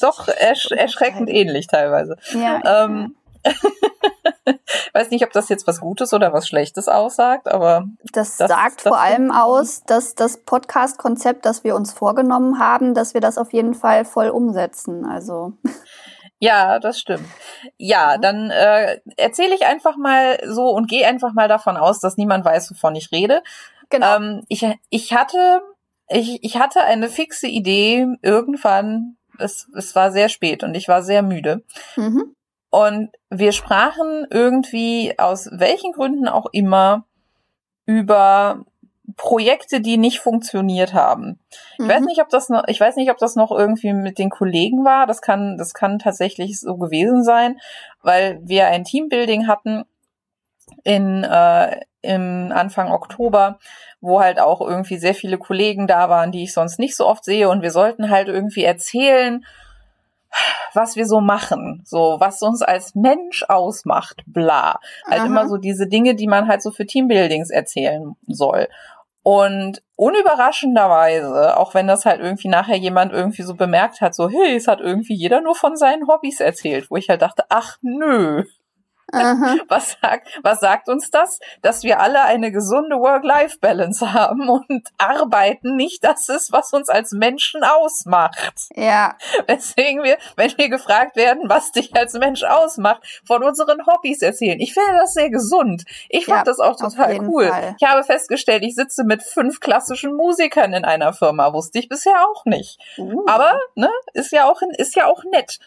doch 0.00 0.28
ersch 0.28 0.70
erschreckend 0.70 1.30
ähnlich 1.30 1.66
teilweise. 1.68 2.16
Ja, 2.32 2.84
ähm, 2.84 3.16
weiß 4.92 5.10
nicht, 5.10 5.24
ob 5.24 5.32
das 5.32 5.48
jetzt 5.48 5.66
was 5.66 5.80
Gutes 5.80 6.12
oder 6.12 6.32
was 6.32 6.46
Schlechtes 6.46 6.88
aussagt, 6.88 7.48
aber. 7.50 7.86
Das, 8.12 8.36
das 8.36 8.50
sagt 8.50 8.84
das 8.84 8.88
vor 8.92 8.98
allem 8.98 9.30
aus, 9.30 9.84
dass 9.84 10.14
das 10.14 10.38
Podcast-Konzept, 10.38 11.46
das 11.46 11.64
wir 11.64 11.74
uns 11.74 11.92
vorgenommen 11.92 12.58
haben, 12.58 12.94
dass 12.94 13.14
wir 13.14 13.20
das 13.20 13.38
auf 13.38 13.52
jeden 13.52 13.74
Fall 13.74 14.04
voll 14.04 14.28
umsetzen. 14.28 15.06
Also. 15.06 15.52
Ja, 16.38 16.78
das 16.78 16.98
stimmt. 16.98 17.26
Ja, 17.78 18.18
dann 18.18 18.50
äh, 18.50 19.00
erzähle 19.16 19.54
ich 19.54 19.64
einfach 19.64 19.96
mal 19.96 20.38
so 20.46 20.68
und 20.68 20.88
gehe 20.88 21.06
einfach 21.06 21.32
mal 21.32 21.48
davon 21.48 21.76
aus, 21.76 22.00
dass 22.00 22.16
niemand 22.16 22.44
weiß, 22.44 22.70
wovon 22.70 22.94
ich 22.94 23.10
rede. 23.10 23.42
Genau. 23.88 24.16
Ähm, 24.16 24.44
ich, 24.48 24.66
ich 24.90 25.14
hatte 25.14 25.62
ich, 26.08 26.42
ich 26.42 26.56
hatte 26.56 26.82
eine 26.82 27.08
fixe 27.08 27.48
Idee 27.48 28.06
irgendwann. 28.22 29.16
Es, 29.38 29.68
es 29.76 29.94
war 29.94 30.12
sehr 30.12 30.28
spät 30.28 30.62
und 30.62 30.74
ich 30.74 30.88
war 30.88 31.02
sehr 31.02 31.22
müde. 31.22 31.62
Mhm. 31.96 32.34
Und 32.70 33.10
wir 33.30 33.52
sprachen 33.52 34.26
irgendwie 34.30 35.18
aus 35.18 35.48
welchen 35.52 35.92
Gründen 35.92 36.28
auch 36.28 36.46
immer 36.52 37.04
über 37.86 38.64
Projekte, 39.16 39.80
die 39.80 39.98
nicht 39.98 40.20
funktioniert 40.20 40.94
haben. 40.94 41.38
Ich 41.74 41.84
mhm. 41.84 41.88
weiß 41.88 42.00
nicht, 42.02 42.20
ob 42.20 42.28
das 42.28 42.48
noch, 42.48 42.64
ich 42.66 42.80
weiß 42.80 42.96
nicht, 42.96 43.10
ob 43.10 43.18
das 43.18 43.36
noch 43.36 43.50
irgendwie 43.50 43.92
mit 43.92 44.18
den 44.18 44.30
Kollegen 44.30 44.84
war. 44.84 45.06
Das 45.06 45.22
kann, 45.22 45.56
das 45.58 45.74
kann 45.74 45.98
tatsächlich 45.98 46.58
so 46.60 46.76
gewesen 46.76 47.22
sein, 47.22 47.58
weil 48.02 48.40
wir 48.42 48.66
ein 48.66 48.84
Teambuilding 48.84 49.46
hatten 49.46 49.84
in 50.82 51.22
äh, 51.24 51.80
im 52.02 52.52
Anfang 52.54 52.92
Oktober, 52.92 53.58
wo 54.00 54.20
halt 54.20 54.40
auch 54.40 54.60
irgendwie 54.60 54.98
sehr 54.98 55.14
viele 55.14 55.38
Kollegen 55.38 55.86
da 55.86 56.08
waren, 56.08 56.32
die 56.32 56.44
ich 56.44 56.52
sonst 56.52 56.78
nicht 56.78 56.96
so 56.96 57.06
oft 57.06 57.24
sehe 57.24 57.48
und 57.48 57.62
wir 57.62 57.70
sollten 57.70 58.10
halt 58.10 58.28
irgendwie 58.28 58.62
erzählen, 58.64 59.44
was 60.74 60.96
wir 60.96 61.06
so 61.06 61.20
machen, 61.20 61.82
so 61.84 62.16
was 62.20 62.42
uns 62.42 62.62
als 62.62 62.94
Mensch 62.94 63.44
ausmacht, 63.48 64.22
bla. 64.26 64.80
Halt 65.06 65.20
Aha. 65.20 65.26
immer 65.26 65.48
so 65.48 65.56
diese 65.56 65.86
Dinge, 65.86 66.14
die 66.14 66.26
man 66.26 66.46
halt 66.46 66.62
so 66.62 66.70
für 66.70 66.86
Teambuildings 66.86 67.50
erzählen 67.50 68.16
soll. 68.26 68.68
Und 69.28 69.82
unüberraschenderweise, 69.96 71.56
auch 71.56 71.74
wenn 71.74 71.88
das 71.88 72.06
halt 72.06 72.20
irgendwie 72.20 72.46
nachher 72.46 72.76
jemand 72.76 73.12
irgendwie 73.12 73.42
so 73.42 73.56
bemerkt 73.56 74.00
hat, 74.00 74.14
so, 74.14 74.28
hey, 74.28 74.54
es 74.54 74.68
hat 74.68 74.80
irgendwie 74.80 75.14
jeder 75.14 75.40
nur 75.40 75.56
von 75.56 75.76
seinen 75.76 76.06
Hobbys 76.06 76.38
erzählt, 76.38 76.92
wo 76.92 76.96
ich 76.96 77.08
halt 77.08 77.22
dachte, 77.22 77.44
ach 77.48 77.76
nö. 77.82 78.44
was 79.68 79.96
sagt, 80.00 80.28
was 80.42 80.60
sagt 80.60 80.88
uns 80.88 81.10
das? 81.10 81.40
Dass 81.62 81.82
wir 81.82 82.00
alle 82.00 82.22
eine 82.22 82.52
gesunde 82.52 82.96
Work-Life-Balance 82.96 84.12
haben 84.12 84.48
und 84.48 84.88
arbeiten 84.98 85.76
nicht 85.76 86.04
das 86.04 86.28
ist, 86.28 86.52
was 86.52 86.72
uns 86.72 86.88
als 86.88 87.12
Menschen 87.12 87.62
ausmacht. 87.64 88.68
Ja, 88.74 89.16
Weswegen 89.46 90.02
wir, 90.02 90.18
wenn 90.36 90.52
wir 90.56 90.68
gefragt 90.68 91.16
werden, 91.16 91.48
was 91.48 91.72
dich 91.72 91.94
als 91.96 92.14
Mensch 92.14 92.42
ausmacht, 92.44 93.02
von 93.24 93.42
unseren 93.42 93.86
Hobbys 93.86 94.22
erzählen. 94.22 94.60
Ich 94.60 94.74
finde 94.74 94.98
das 94.98 95.14
sehr 95.14 95.30
gesund. 95.30 95.84
Ich 96.08 96.26
fand 96.26 96.38
Ja, 96.38 96.44
das 96.44 96.60
auch 96.60 96.76
total 96.76 97.20
cool. 97.22 97.48
Fall. 97.48 97.76
Ich 97.78 97.88
habe 97.88 98.04
festgestellt, 98.04 98.62
ich 98.64 98.74
sitze 98.74 99.04
mit 99.04 99.22
fünf 99.22 99.60
klassischen 99.60 100.14
Musikern 100.14 100.72
in 100.72 100.84
einer 100.84 101.12
Firma. 101.12 101.52
Wusste 101.52 101.78
ich 101.78 101.88
bisher 101.88 102.26
auch 102.28 102.44
nicht. 102.44 102.78
Uh. 102.98 103.24
Aber, 103.26 103.58
ne, 103.74 103.90
ist 104.14 104.32
ja 104.32 104.48
auch, 104.48 104.60
ist 104.76 104.94
ja 104.96 105.06
auch 105.06 105.24
nett. 105.24 105.58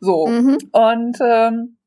So. 0.00 0.26
Mhm. 0.26 0.58
Und 0.72 1.18
ähm, 1.20 1.77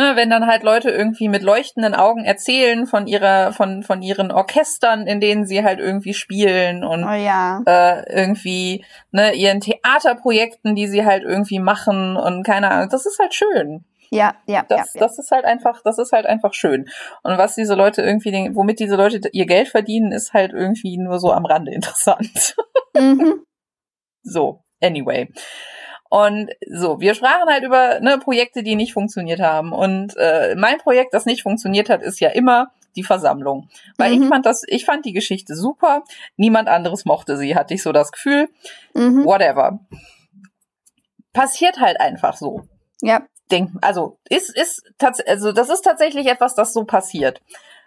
ne, 0.00 0.16
wenn 0.16 0.30
dann 0.30 0.46
halt 0.46 0.62
Leute 0.62 0.90
irgendwie 0.90 1.28
mit 1.28 1.42
leuchtenden 1.42 1.94
Augen 1.94 2.24
erzählen 2.24 2.86
von 2.86 3.06
ihrer, 3.06 3.52
von, 3.52 3.82
von 3.82 4.00
ihren 4.00 4.32
Orchestern, 4.32 5.06
in 5.06 5.20
denen 5.20 5.46
sie 5.46 5.62
halt 5.62 5.78
irgendwie 5.78 6.14
spielen 6.14 6.82
und 6.84 7.04
Oh 7.04 7.12
ja. 7.12 7.62
äh, 7.66 8.22
irgendwie 8.22 8.84
ne, 9.10 9.34
ihren 9.34 9.60
Theaterprojekten, 9.60 10.74
die 10.74 10.86
sie 10.86 11.04
halt 11.04 11.22
irgendwie 11.22 11.58
machen 11.58 12.16
und 12.16 12.44
keine 12.44 12.70
Ahnung, 12.70 12.88
das 12.90 13.04
ist 13.04 13.18
halt 13.18 13.34
schön. 13.34 13.84
Ja, 14.12 14.34
ja, 14.46 14.64
Das, 14.68 14.94
ja. 14.94 15.00
das 15.00 15.18
ist 15.18 15.30
halt 15.30 15.44
einfach, 15.44 15.82
das 15.84 15.98
ist 15.98 16.12
halt 16.12 16.26
einfach 16.26 16.52
schön. 16.52 16.86
Und 17.22 17.38
was 17.38 17.54
diese 17.54 17.74
Leute 17.74 18.02
irgendwie, 18.02 18.50
womit 18.54 18.80
diese 18.80 18.96
Leute 18.96 19.20
ihr 19.32 19.46
Geld 19.46 19.68
verdienen, 19.68 20.10
ist 20.10 20.32
halt 20.32 20.52
irgendwie 20.52 20.98
nur 20.98 21.20
so 21.20 21.30
am 21.32 21.44
Rande 21.44 21.72
interessant. 21.72 22.56
ja. 22.56 22.64
Mhm. 23.00 23.44
So, 24.24 24.64
anyway. 24.82 25.28
Und 26.10 26.50
so, 26.68 27.00
wir 27.00 27.14
sprachen 27.14 27.48
halt 27.48 27.62
über 27.62 28.00
ne, 28.00 28.18
Projekte, 28.18 28.64
die 28.64 28.74
nicht 28.74 28.92
funktioniert 28.92 29.40
haben. 29.40 29.72
Und 29.72 30.16
äh, 30.16 30.56
mein 30.56 30.78
Projekt, 30.78 31.14
das 31.14 31.24
nicht 31.24 31.42
funktioniert 31.42 31.88
hat, 31.88 32.02
ist 32.02 32.18
ja 32.18 32.30
immer 32.30 32.72
die 32.96 33.04
Versammlung. 33.04 33.68
Weil 33.96 34.16
Mhm. 34.16 34.22
ich 34.24 34.28
fand 34.28 34.44
das, 34.44 34.64
ich 34.66 34.84
fand 34.84 35.04
die 35.04 35.12
Geschichte 35.12 35.54
super. 35.54 36.02
Niemand 36.36 36.68
anderes 36.68 37.04
mochte 37.04 37.36
sie, 37.36 37.54
hatte 37.54 37.74
ich 37.74 37.82
so 37.84 37.92
das 37.92 38.10
Gefühl. 38.10 38.48
Mhm. 38.92 39.24
Whatever. 39.24 39.78
Passiert 41.32 41.78
halt 41.78 42.00
einfach 42.00 42.36
so. 42.36 42.62
Ja. 43.02 43.22
Denk, 43.52 43.70
also 43.80 44.18
ist 44.28 44.56
ist 44.56 44.82
also 45.26 45.52
das 45.52 45.70
ist 45.70 45.82
tatsächlich 45.82 46.26
etwas, 46.26 46.54
das 46.54 46.72
so 46.72 46.84
passiert. 46.84 47.40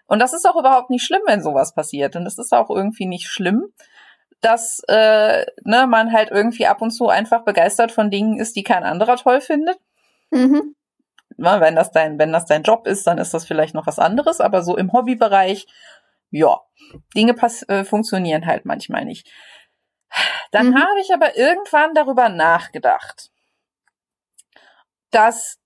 Und 0.07 0.19
das 0.19 0.33
ist 0.33 0.45
auch 0.47 0.57
überhaupt 0.57 0.89
nicht 0.89 1.05
schlimm, 1.05 1.21
wenn 1.25 1.41
sowas 1.41 1.73
passiert. 1.73 2.15
Und 2.15 2.25
es 2.25 2.37
ist 2.37 2.53
auch 2.53 2.69
irgendwie 2.69 3.05
nicht 3.05 3.27
schlimm, 3.27 3.65
dass 4.43 4.81
äh, 4.87 5.45
ne, 5.63 5.87
man 5.87 6.11
halt 6.11 6.29
irgendwie 6.29 6.67
ab 6.67 6.81
und 6.81 6.91
zu 6.91 7.07
einfach 7.07 7.43
begeistert 7.45 7.91
von 7.91 8.11
Dingen 8.11 8.39
ist, 8.39 8.55
die 8.55 8.63
kein 8.63 8.83
anderer 8.83 9.15
toll 9.15 9.41
findet. 9.41 9.77
Mhm. 10.31 10.75
Na, 11.37 11.61
wenn 11.61 11.75
das 11.75 11.91
dein, 11.91 12.19
wenn 12.19 12.31
das 12.31 12.45
dein 12.45 12.63
Job 12.63 12.85
ist, 12.85 13.07
dann 13.07 13.17
ist 13.17 13.33
das 13.33 13.45
vielleicht 13.45 13.73
noch 13.73 13.87
was 13.87 13.99
anderes, 13.99 14.41
aber 14.41 14.61
so 14.61 14.77
im 14.77 14.91
Hobbybereich, 14.91 15.65
ja, 16.29 16.59
Dinge 17.15 17.33
pass 17.33 17.63
äh, 17.69 17.85
funktionieren 17.85 18.45
halt 18.45 18.65
manchmal 18.65 19.05
nicht. 19.05 19.31
Dann 20.51 20.71
Mhm. 20.71 20.75
habe 20.75 20.99
ich 21.01 21.13
aber 21.13 21.37
irgendwann 21.37 21.95
darüber 21.95 22.29
nachgedacht, 22.29 23.31
dass 25.09 25.59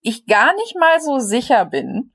ich 0.00 0.26
gar 0.26 0.54
nicht 0.54 0.76
mal 0.76 1.00
so 1.00 1.18
sicher 1.18 1.64
bin, 1.64 2.14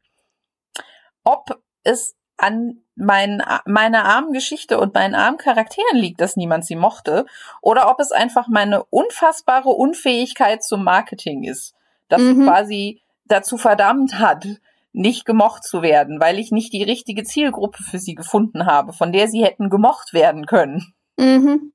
ob 1.23 1.61
es 1.83 2.15
an 2.37 2.81
meinen, 3.01 3.41
meiner 3.65 4.05
armen 4.05 4.31
Geschichte 4.33 4.79
und 4.79 4.93
meinen 4.93 5.15
armen 5.15 5.37
Charakteren 5.37 5.97
liegt, 5.97 6.21
dass 6.21 6.35
niemand 6.35 6.65
sie 6.65 6.75
mochte, 6.75 7.25
oder 7.61 7.89
ob 7.89 7.99
es 7.99 8.11
einfach 8.11 8.47
meine 8.47 8.83
unfassbare 8.85 9.69
Unfähigkeit 9.69 10.63
zum 10.63 10.83
Marketing 10.83 11.43
ist, 11.43 11.73
das 12.07 12.21
Mhm. 12.21 12.35
sie 12.35 12.45
quasi 12.45 13.01
dazu 13.25 13.57
verdammt 13.57 14.19
hat, 14.19 14.45
nicht 14.93 15.25
gemocht 15.25 15.63
zu 15.63 15.81
werden, 15.81 16.19
weil 16.19 16.37
ich 16.37 16.51
nicht 16.51 16.73
die 16.73 16.83
richtige 16.83 17.23
Zielgruppe 17.23 17.81
für 17.83 17.97
sie 17.97 18.13
gefunden 18.15 18.65
habe, 18.65 18.93
von 18.93 19.11
der 19.11 19.27
sie 19.27 19.43
hätten 19.43 19.69
gemocht 19.69 20.13
werden 20.13 20.45
können. 20.45 20.93
Mhm. 21.17 21.71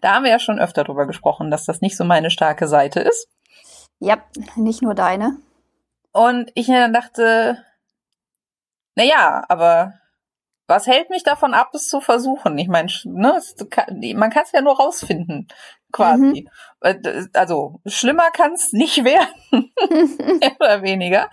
Da 0.00 0.14
haben 0.14 0.24
wir 0.24 0.30
ja 0.30 0.38
schon 0.38 0.58
öfter 0.58 0.84
drüber 0.84 1.06
gesprochen, 1.06 1.50
dass 1.50 1.64
das 1.64 1.80
nicht 1.80 1.96
so 1.96 2.04
meine 2.04 2.30
starke 2.30 2.68
Seite 2.68 3.00
ist. 3.00 3.28
Ja, 3.98 4.18
nicht 4.56 4.82
nur 4.82 4.94
deine. 4.94 5.36
Und 6.12 6.50
ich 6.54 6.66
dann 6.66 6.92
dachte, 6.92 7.58
na 8.96 9.04
ja, 9.04 9.44
aber 9.48 9.94
was 10.70 10.86
hält 10.86 11.10
mich 11.10 11.22
davon 11.24 11.52
ab, 11.54 11.70
es 11.74 11.88
zu 11.88 12.00
versuchen? 12.00 12.56
Ich 12.58 12.68
meine, 12.68 12.90
ne, 13.04 13.42
man 14.14 14.30
kann 14.30 14.44
es 14.44 14.52
ja 14.52 14.62
nur 14.62 14.76
rausfinden, 14.78 15.48
quasi. 15.92 16.48
Äh, 16.80 16.94
d- 16.98 17.26
Also 17.34 17.80
schlimmer 17.86 18.30
kann 18.30 18.52
es 18.54 18.72
nicht 18.72 19.04
werden, 19.04 19.72
mehr 20.40 20.56
oder 20.58 20.82
weniger. 20.82 21.28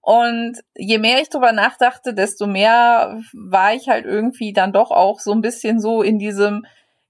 Und 0.00 0.60
je 0.74 0.98
mehr 0.98 1.20
ich 1.20 1.28
drüber 1.28 1.52
nachdachte, 1.52 2.14
desto 2.14 2.46
mehr 2.46 3.20
war 3.34 3.74
ich 3.74 3.88
halt 3.88 4.06
irgendwie 4.06 4.52
dann 4.52 4.72
doch 4.72 4.90
auch 4.90 5.20
so 5.20 5.32
ein 5.32 5.42
bisschen 5.42 5.80
so 5.80 6.02
in 6.02 6.18
diesem, 6.18 6.64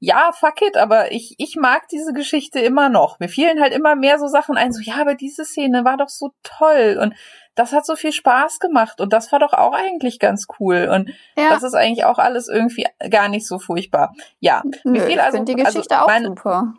ja, 0.07 0.31
fuck 0.33 0.63
it, 0.63 0.77
aber 0.77 1.11
ich, 1.11 1.35
ich 1.39 1.57
mag 1.57 1.89
diese 1.89 2.13
Geschichte 2.13 2.61
immer 2.61 2.89
noch. 2.89 3.19
Mir 3.19 3.29
fielen 3.29 3.61
halt 3.61 3.75
immer 3.75 3.97
mehr 3.97 4.21
so 4.21 4.29
Sachen 4.29 4.57
ein, 4.57 4.73
so, 4.73 4.81
ja, 4.81 5.01
aber 5.01 5.17
diese 5.17 5.45
Szene 5.45 5.85
war 5.85 5.97
doch 5.97 6.09
so 6.09 6.31
toll 6.45 6.97
und 7.03 7.13
das 7.57 7.73
hat 7.73 7.85
so 7.85 7.97
viel 7.97 8.13
Spaß 8.13 8.61
gemacht 8.61 9.01
und 9.01 9.13
das 9.13 9.33
war 9.33 9.41
doch 9.41 9.53
auch 9.53 9.73
eigentlich 9.73 10.21
ganz 10.21 10.47
cool 10.61 10.89
und 10.95 11.11
ja, 11.37 11.51
das 11.51 11.65
ist 11.65 11.75
eigentlich 11.75 12.05
auch 12.05 12.19
alles 12.19 12.47
irgendwie 12.47 12.87
gar 13.11 13.29
nicht 13.29 13.49
so 13.49 13.59
furchtbar. 13.59 14.15
Ja, 14.39 14.63
nö, 14.85 15.01
fiel 15.01 15.15
ich 15.17 15.23
also- 15.23 15.43
die 15.43 15.55
also 15.55 15.65
Geschichte 15.65 16.01
auch 16.01 16.07
meine- 16.07 16.29
super. 16.29 16.75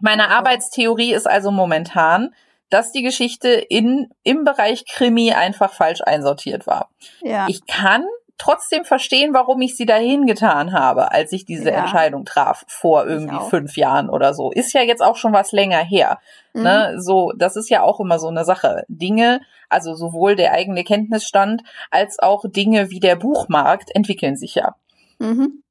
meine 0.00 0.28
Arbeitstheorie 0.30 1.14
ist 1.14 1.28
also 1.28 1.52
momentan, 1.52 2.34
dass 2.68 2.90
die 2.90 3.02
Geschichte 3.02 3.48
in, 3.50 4.08
im 4.24 4.42
Bereich 4.42 4.86
Krimi 4.90 5.32
einfach 5.34 5.72
falsch 5.72 6.00
einsortiert 6.04 6.66
war. 6.66 6.90
Ja. 7.20 7.46
Ich 7.48 7.64
kann 7.66 8.04
trotzdem 8.40 8.84
verstehen, 8.84 9.34
warum 9.34 9.60
ich 9.60 9.76
sie 9.76 9.86
dahin 9.86 10.26
getan 10.26 10.72
habe, 10.72 11.12
als 11.12 11.32
ich 11.32 11.44
diese 11.44 11.70
Ja. 11.70 11.80
Entscheidung 11.80 12.24
traf, 12.24 12.64
vor 12.66 13.06
irgendwie 13.06 13.38
fünf 13.50 13.76
Jahren 13.76 14.08
oder 14.08 14.32
so. 14.32 14.50
Ist 14.50 14.72
ja 14.72 14.82
jetzt 14.82 15.02
auch 15.02 15.16
schon 15.16 15.32
was 15.32 15.52
länger 15.52 15.84
her. 15.84 16.18
Mhm. 16.54 16.62
Ne? 16.62 16.94
So, 16.98 17.32
das 17.36 17.56
ist 17.56 17.68
ja 17.68 17.82
auch 17.82 18.00
immer 18.00 18.18
so 18.18 18.28
eine 18.28 18.44
Sache. 18.44 18.84
Dinge, 18.88 19.42
also 19.68 19.94
sowohl 19.94 20.36
der 20.36 20.52
eigene 20.52 20.84
Kenntnisstand 20.84 21.62
als 21.90 22.18
auch 22.18 22.44
Dinge 22.48 22.90
wie 22.90 23.00
der 23.00 23.16
Buchmarkt 23.16 23.94
entwickeln 23.94 24.36
sich 24.36 24.54
ja. 24.54 24.74
Mhm. 25.18 25.62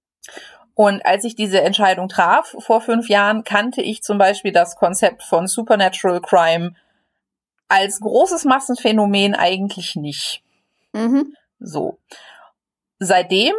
Und 0.76 1.06
als 1.06 1.26
ich 1.26 1.36
diese 1.36 1.62
Entscheidung 1.62 2.08
traf 2.08 2.56
vor 2.60 2.82
fünf 2.82 3.10
Jahren, 3.10 3.44
kannte 3.44 3.82
ich 3.82 4.04
zum 4.04 4.18
Beispiel 4.18 4.52
das 4.54 4.76
Konzept 4.78 5.24
von 5.24 5.48
Supernatural 5.48 6.22
Crime 6.22 6.74
als 7.68 8.00
großes 8.00 8.46
Massenphänomen 8.46 9.36
eigentlich 9.36 9.96
nicht. 9.96 10.44
Mhm. 10.94 11.36
So. 11.60 11.98
Seitdem 13.00 13.54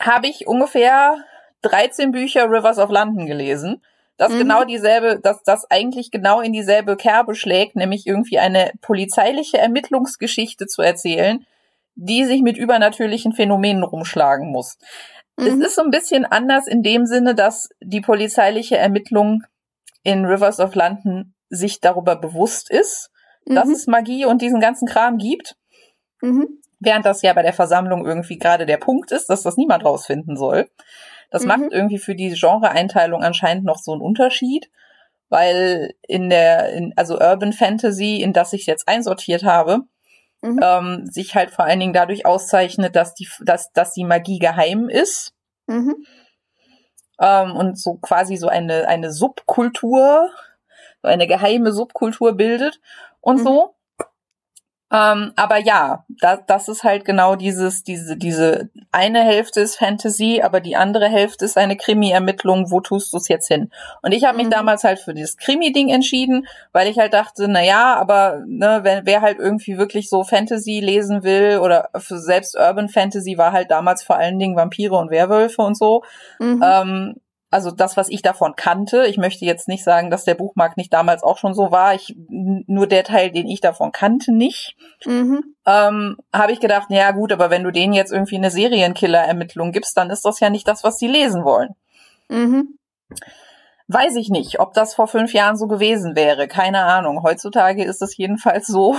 habe 0.00 0.26
ich 0.26 0.46
ungefähr 0.46 1.16
13 1.62 2.10
Bücher 2.10 2.50
Rivers 2.50 2.78
of 2.78 2.90
London 2.90 3.26
gelesen, 3.26 3.82
das 4.16 4.32
Mhm. 4.32 4.38
genau 4.38 4.64
dieselbe, 4.64 5.20
dass 5.20 5.42
das 5.42 5.70
eigentlich 5.70 6.10
genau 6.10 6.40
in 6.40 6.52
dieselbe 6.52 6.96
Kerbe 6.96 7.34
schlägt, 7.34 7.76
nämlich 7.76 8.06
irgendwie 8.06 8.38
eine 8.38 8.72
polizeiliche 8.80 9.58
Ermittlungsgeschichte 9.58 10.66
zu 10.66 10.82
erzählen, 10.82 11.46
die 11.94 12.24
sich 12.24 12.42
mit 12.42 12.56
übernatürlichen 12.56 13.32
Phänomenen 13.32 13.82
rumschlagen 13.82 14.50
muss. 14.50 14.78
Es 15.36 15.54
Mhm. 15.54 15.62
ist 15.62 15.74
so 15.76 15.82
ein 15.82 15.90
bisschen 15.90 16.24
anders 16.24 16.66
in 16.66 16.82
dem 16.82 17.06
Sinne, 17.06 17.34
dass 17.34 17.68
die 17.80 18.00
polizeiliche 18.00 18.76
Ermittlung 18.78 19.44
in 20.02 20.24
Rivers 20.24 20.60
of 20.60 20.74
London 20.74 21.34
sich 21.48 21.80
darüber 21.80 22.16
bewusst 22.16 22.70
ist, 22.70 23.10
dass 23.46 23.66
Mhm. 23.68 23.74
es 23.74 23.86
Magie 23.86 24.24
und 24.24 24.40
diesen 24.42 24.60
ganzen 24.60 24.86
Kram 24.88 25.18
gibt. 25.18 25.56
Mhm. 26.20 26.61
Während 26.84 27.06
das 27.06 27.22
ja 27.22 27.32
bei 27.32 27.42
der 27.42 27.52
Versammlung 27.52 28.04
irgendwie 28.06 28.38
gerade 28.38 28.66
der 28.66 28.76
Punkt 28.76 29.12
ist, 29.12 29.28
dass 29.30 29.42
das 29.42 29.56
niemand 29.56 29.84
rausfinden 29.84 30.36
soll. 30.36 30.68
Das 31.30 31.42
Mhm. 31.42 31.48
macht 31.48 31.62
irgendwie 31.70 31.98
für 31.98 32.14
die 32.14 32.30
Genreeinteilung 32.30 33.22
anscheinend 33.22 33.64
noch 33.64 33.78
so 33.78 33.92
einen 33.92 34.02
Unterschied, 34.02 34.70
weil 35.28 35.94
in 36.06 36.28
der, 36.28 36.72
in, 36.72 36.92
also 36.96 37.18
Urban 37.18 37.52
Fantasy, 37.52 38.16
in 38.20 38.32
das 38.32 38.52
ich 38.52 38.66
jetzt 38.66 38.88
einsortiert 38.88 39.44
habe, 39.44 39.82
Mhm. 40.42 40.58
ähm, 40.60 41.06
sich 41.06 41.36
halt 41.36 41.50
vor 41.50 41.64
allen 41.64 41.78
Dingen 41.78 41.92
dadurch 41.92 42.26
auszeichnet, 42.26 42.96
dass 42.96 43.14
die, 43.14 43.28
dass, 43.44 43.72
dass 43.72 43.92
die 43.92 44.04
Magie 44.04 44.40
geheim 44.40 44.88
ist 44.88 45.32
Mhm. 45.68 45.94
ähm, 47.20 47.52
und 47.56 47.78
so 47.78 47.94
quasi 47.94 48.36
so 48.36 48.48
eine, 48.48 48.88
eine 48.88 49.12
Subkultur, 49.12 50.30
so 51.00 51.08
eine 51.08 51.26
geheime 51.28 51.72
Subkultur 51.72 52.32
bildet 52.32 52.80
und 53.20 53.38
Mhm. 53.38 53.44
so. 53.44 53.74
Ähm, 54.92 55.32
aber 55.36 55.58
ja, 55.58 56.04
da, 56.20 56.36
das 56.36 56.68
ist 56.68 56.84
halt 56.84 57.06
genau 57.06 57.34
dieses, 57.34 57.82
diese, 57.82 58.16
diese 58.18 58.68
eine 58.90 59.22
Hälfte 59.22 59.60
ist 59.60 59.76
Fantasy, 59.76 60.42
aber 60.42 60.60
die 60.60 60.76
andere 60.76 61.08
Hälfte 61.08 61.46
ist 61.46 61.56
eine 61.56 61.76
Krimi-Ermittlung. 61.76 62.70
Wo 62.70 62.80
tust 62.80 63.12
du 63.12 63.16
es 63.16 63.28
jetzt 63.28 63.48
hin? 63.48 63.70
Und 64.02 64.12
ich 64.12 64.24
habe 64.24 64.36
mich 64.36 64.46
mhm. 64.46 64.50
damals 64.50 64.84
halt 64.84 64.98
für 64.98 65.14
dieses 65.14 65.38
Krimi-Ding 65.38 65.88
entschieden, 65.88 66.46
weil 66.72 66.88
ich 66.88 66.98
halt 66.98 67.14
dachte, 67.14 67.48
na 67.48 67.62
ja, 67.62 67.94
aber 67.94 68.42
ne, 68.46 68.80
wenn 68.82 69.06
wer 69.06 69.22
halt 69.22 69.38
irgendwie 69.38 69.78
wirklich 69.78 70.10
so 70.10 70.24
Fantasy 70.24 70.80
lesen 70.80 71.22
will 71.22 71.58
oder 71.62 71.88
für 71.96 72.18
selbst 72.18 72.54
Urban 72.54 72.90
Fantasy 72.90 73.38
war 73.38 73.52
halt 73.52 73.70
damals 73.70 74.02
vor 74.02 74.16
allen 74.16 74.38
Dingen 74.38 74.56
Vampire 74.56 74.96
und 74.96 75.10
Werwölfe 75.10 75.62
und 75.62 75.76
so. 75.76 76.02
Mhm. 76.38 76.62
Ähm, 76.62 77.14
also 77.52 77.70
das, 77.70 77.96
was 77.96 78.08
ich 78.08 78.22
davon 78.22 78.54
kannte. 78.56 79.04
Ich 79.06 79.18
möchte 79.18 79.44
jetzt 79.44 79.68
nicht 79.68 79.84
sagen, 79.84 80.10
dass 80.10 80.24
der 80.24 80.34
Buchmarkt 80.34 80.76
nicht 80.76 80.92
damals 80.92 81.22
auch 81.22 81.36
schon 81.36 81.54
so 81.54 81.70
war. 81.70 81.94
Ich, 81.94 82.16
nur 82.28 82.86
der 82.86 83.04
Teil, 83.04 83.30
den 83.30 83.46
ich 83.46 83.60
davon 83.60 83.92
kannte, 83.92 84.32
nicht. 84.32 84.74
Mhm. 85.04 85.54
Ähm, 85.66 86.16
Habe 86.32 86.52
ich 86.52 86.60
gedacht, 86.60 86.86
ja 86.90 87.10
gut, 87.10 87.30
aber 87.30 87.50
wenn 87.50 87.62
du 87.62 87.70
denen 87.70 87.92
jetzt 87.92 88.12
irgendwie 88.12 88.36
eine 88.36 88.50
Serienkiller-Ermittlung 88.50 89.72
gibst, 89.72 89.96
dann 89.96 90.10
ist 90.10 90.24
das 90.24 90.40
ja 90.40 90.50
nicht 90.50 90.66
das, 90.66 90.82
was 90.82 90.98
sie 90.98 91.08
lesen 91.08 91.44
wollen. 91.44 91.74
Mhm. 92.28 92.78
Weiß 93.88 94.16
ich 94.16 94.30
nicht, 94.30 94.58
ob 94.58 94.72
das 94.72 94.94
vor 94.94 95.06
fünf 95.06 95.34
Jahren 95.34 95.56
so 95.56 95.66
gewesen 95.66 96.16
wäre. 96.16 96.48
Keine 96.48 96.84
Ahnung. 96.84 97.22
Heutzutage 97.22 97.84
ist 97.84 98.00
es 98.00 98.16
jedenfalls 98.16 98.66
so, 98.66 98.96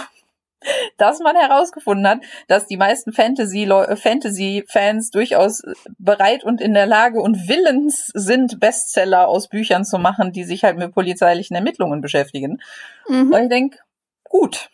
dass 0.97 1.20
man 1.20 1.36
herausgefunden 1.36 2.07
hat, 2.07 2.20
dass 2.47 2.68
die 2.68 2.78
meisten 2.78 3.14
Fantasy-Fans 3.14 3.97
Fantasy 3.99 4.64
durchaus 5.11 5.64
bereit 5.97 6.43
und 6.43 6.61
in 6.61 6.74
der 6.74 6.86
Lage 6.86 7.22
und 7.22 7.47
willens 7.47 8.11
sind, 8.14 8.59
Bestseller 8.59 9.28
aus 9.28 9.47
Büchern 9.47 9.86
zu 9.86 9.97
machen, 9.97 10.32
die 10.32 10.43
sich 10.43 10.64
halt 10.64 10.78
mit 10.78 10.93
polizeilichen 10.93 11.55
Ermittlungen 11.55 12.01
beschäftigen. 12.01 12.61
Mhm. 13.07 13.34
Und 13.34 13.41
ich 13.43 13.49
denke, 13.49 13.80
gut. 14.24 14.70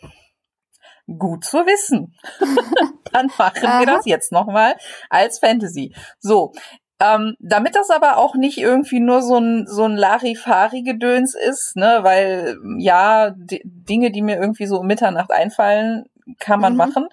Gut 1.18 1.44
zu 1.44 1.58
wissen. 1.66 2.16
Dann 3.12 3.32
machen 3.38 3.64
wir 3.64 3.86
das 3.86 4.06
jetzt 4.06 4.32
nochmal 4.32 4.76
als 5.10 5.40
Fantasy. 5.40 5.94
So, 6.20 6.54
ähm, 7.00 7.36
damit 7.40 7.76
das 7.76 7.90
aber 7.90 8.18
auch 8.18 8.36
nicht 8.36 8.58
irgendwie 8.58 9.00
nur 9.00 9.22
so 9.22 9.38
ein, 9.38 9.66
so 9.68 9.86
ein 9.86 9.96
Larifari-Gedöns 9.96 11.34
ist, 11.34 11.76
ne, 11.76 12.00
weil 12.02 12.58
ja, 12.78 13.32
die 13.32 13.62
Dinge, 13.64 14.12
die 14.12 14.22
mir 14.22 14.38
irgendwie 14.38 14.66
so 14.66 14.80
um 14.80 14.88
Mitternacht 14.88 15.32
einfallen, 15.32 16.06
kann 16.40 16.60
man 16.60 16.74
mhm. 16.74 16.78
machen, 16.78 17.08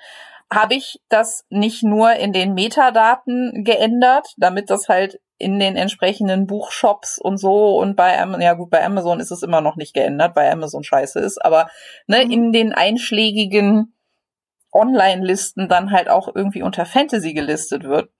habe 0.52 0.74
ich 0.74 1.00
das 1.08 1.44
nicht 1.50 1.82
nur 1.82 2.12
in 2.12 2.32
den 2.32 2.54
Metadaten 2.54 3.64
geändert, 3.64 4.28
damit 4.36 4.70
das 4.70 4.88
halt 4.88 5.20
in 5.38 5.58
den 5.58 5.76
entsprechenden 5.76 6.46
Buchshops 6.46 7.18
und 7.18 7.36
so 7.36 7.78
und 7.78 7.94
bei 7.94 8.18
Amazon, 8.18 8.42
ja 8.42 8.54
gut, 8.54 8.70
bei 8.70 8.84
Amazon 8.84 9.20
ist 9.20 9.30
es 9.30 9.42
immer 9.42 9.60
noch 9.60 9.76
nicht 9.76 9.94
geändert, 9.94 10.34
weil 10.34 10.50
Amazon 10.50 10.82
scheiße 10.82 11.20
ist, 11.20 11.44
aber 11.44 11.68
ne, 12.06 12.24
mhm. 12.24 12.30
in 12.30 12.52
den 12.52 12.72
einschlägigen 12.72 13.92
Online-Listen 14.72 15.68
dann 15.68 15.90
halt 15.90 16.08
auch 16.08 16.34
irgendwie 16.34 16.62
unter 16.62 16.86
Fantasy 16.86 17.34
gelistet 17.34 17.84
wird. 17.84 18.10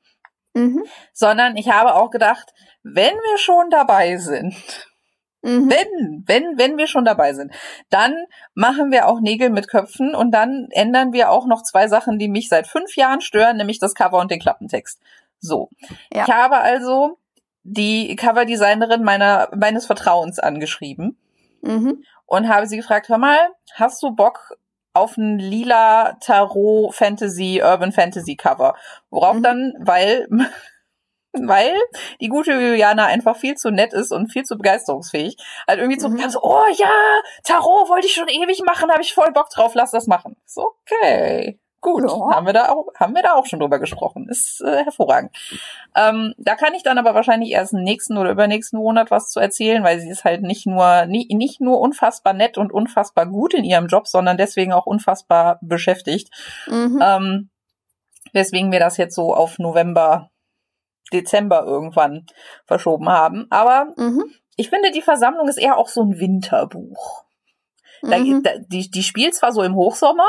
Mhm. 0.57 0.85
Sondern 1.13 1.57
ich 1.57 1.71
habe 1.71 1.95
auch 1.95 2.11
gedacht, 2.11 2.55
wenn 2.83 3.15
wir 3.15 3.39
schon 3.39 3.69
dabei 3.69 4.17
sind, 4.17 4.55
mhm. 5.43 5.71
wenn, 5.71 6.25
wenn, 6.27 6.59
wenn 6.59 6.79
wir 6.79 6.87
schon 6.87 7.05
dabei 7.05 7.35
sind, 7.35 7.53
dann 7.91 8.15
machen 8.55 8.91
wir 8.91 9.07
auch 9.07 9.21
Nägel 9.21 9.51
mit 9.51 9.69
Köpfen 9.69 10.15
und 10.15 10.31
dann 10.31 10.69
ändern 10.71 11.13
wir 11.13 11.31
auch 11.31 11.47
noch 11.47 11.63
zwei 11.63 11.89
Sachen, 11.89 12.19
die 12.19 12.29
mich 12.29 12.49
seit 12.49 12.67
fünf 12.67 12.97
Jahren 12.97 13.21
stören, 13.21 13.59
nämlich 13.59 13.79
das 13.79 13.95
Cover 13.95 14.19
und 14.19 14.31
den 14.31 14.41
Klappentext. 14.41 14.99
So. 15.41 15.69
Ja. 16.11 16.25
Ich 16.27 16.33
habe 16.33 16.57
also 16.57 17.19
die 17.63 18.17
Coverdesignerin 18.17 19.03
meiner, 19.03 19.51
meines 19.55 19.85
Vertrauens 19.85 20.39
angeschrieben 20.39 21.19
mhm. 21.61 22.03
und 22.25 22.49
habe 22.49 22.67
sie 22.67 22.79
gefragt, 22.79 23.11
hör 23.11 23.19
mal, 23.19 23.39
hast 23.75 24.03
du 24.03 24.15
Bock, 24.15 24.57
auf 24.97 25.17
ein 25.17 25.39
lila 25.39 26.17
Tarot 26.21 26.95
Fantasy, 26.95 27.61
Urban 27.63 27.93
Fantasy 27.93 28.37
Cover. 28.37 28.75
Worauf 29.11 29.37
mhm. 29.37 29.43
dann, 29.43 29.75
weil, 29.79 30.27
weil 31.33 31.75
die 32.21 32.29
gute 32.29 32.53
Juliana 32.53 33.07
einfach 33.07 33.37
viel 33.37 33.55
zu 33.55 33.71
nett 33.71 33.93
ist 33.93 34.13
und 34.13 34.33
viel 34.33 34.45
zu 34.45 34.57
begeisterungsfähig, 34.57 35.37
halt 35.69 35.79
irgendwie 35.79 35.99
zu 35.99 36.09
mhm. 36.09 36.31
so, 36.31 36.43
oh 36.43 36.65
ja, 36.77 36.91
Tarot 37.45 37.89
wollte 37.89 38.07
ich 38.07 38.15
schon 38.15 38.29
ewig 38.29 38.63
machen, 38.65 38.91
habe 38.91 39.03
ich 39.03 39.15
voll 39.15 39.33
Bock 39.33 39.51
drauf, 39.51 39.75
lass 39.75 39.91
das 39.91 40.07
machen. 40.07 40.37
So, 40.47 40.73
okay. 40.83 41.61
Gut, 41.81 42.03
ja. 42.03 42.35
haben 42.35 42.47
wir 42.47 42.53
da 42.53 42.69
auch, 42.71 42.87
haben 42.99 43.15
wir 43.15 43.23
da 43.23 43.35
auch 43.35 43.47
schon 43.47 43.61
drüber 43.61 43.79
gesprochen. 43.79 44.29
Ist 44.29 44.61
äh, 44.61 44.85
hervorragend. 44.85 45.31
Ähm, 45.95 46.35
da 46.39 46.55
kann 46.55 46.75
ich 46.75 46.83
dann 46.83 46.99
aber 46.99 47.15
wahrscheinlich 47.15 47.51
erst 47.51 47.75
nächsten 47.75 48.17
oder 48.17 48.31
übernächsten 48.31 48.79
Monat 48.79 49.11
was 49.11 49.31
zu 49.31 49.41
erzählen, 49.41 49.85
weil 49.85 50.01
sie 50.01 50.09
ist 50.09 50.25
halt 50.25 50.43
nicht 50.43 50.67
nur 50.67 51.07
nicht, 51.07 51.31
nicht 51.33 51.61
nur 51.61 51.81
unfassbar 51.81 52.33
nett 52.33 52.59
und 52.59 52.73
unfassbar 52.73 53.27
gut 53.27 53.55
in 53.55 53.65
ihrem 53.65 53.87
Job, 53.87 54.09
sondern 54.09 54.37
deswegen 54.37 54.73
auch 54.73 54.87
unfassbar 54.87 55.59
beschäftigt. 55.61 56.31
Mhm. 56.67 57.01
Ähm, 57.03 57.51
weswegen 58.33 58.73
wir 58.73 58.81
das 58.81 58.97
jetzt 58.97 59.15
so 59.15 59.35
auf 59.35 59.59
November, 59.59 60.31
Dezember 61.13 61.65
irgendwann 61.65 62.27
verschoben 62.65 63.09
haben. 63.09 63.47
Aber 63.51 63.93
mhm. 63.97 64.25
ich 64.57 64.71
finde, 64.71 64.91
die 64.91 65.03
Versammlung 65.03 65.47
ist 65.49 65.59
eher 65.59 65.77
auch 65.77 65.89
so 65.89 66.03
ein 66.03 66.19
Winterbuch. 66.19 67.25
Da, 68.03 68.19
mhm. 68.19 68.43
da, 68.43 68.51
die, 68.59 68.91
die 68.91 69.03
spielt 69.03 69.35
zwar 69.35 69.53
so 69.53 69.63
im 69.63 69.75
Hochsommer, 69.75 70.29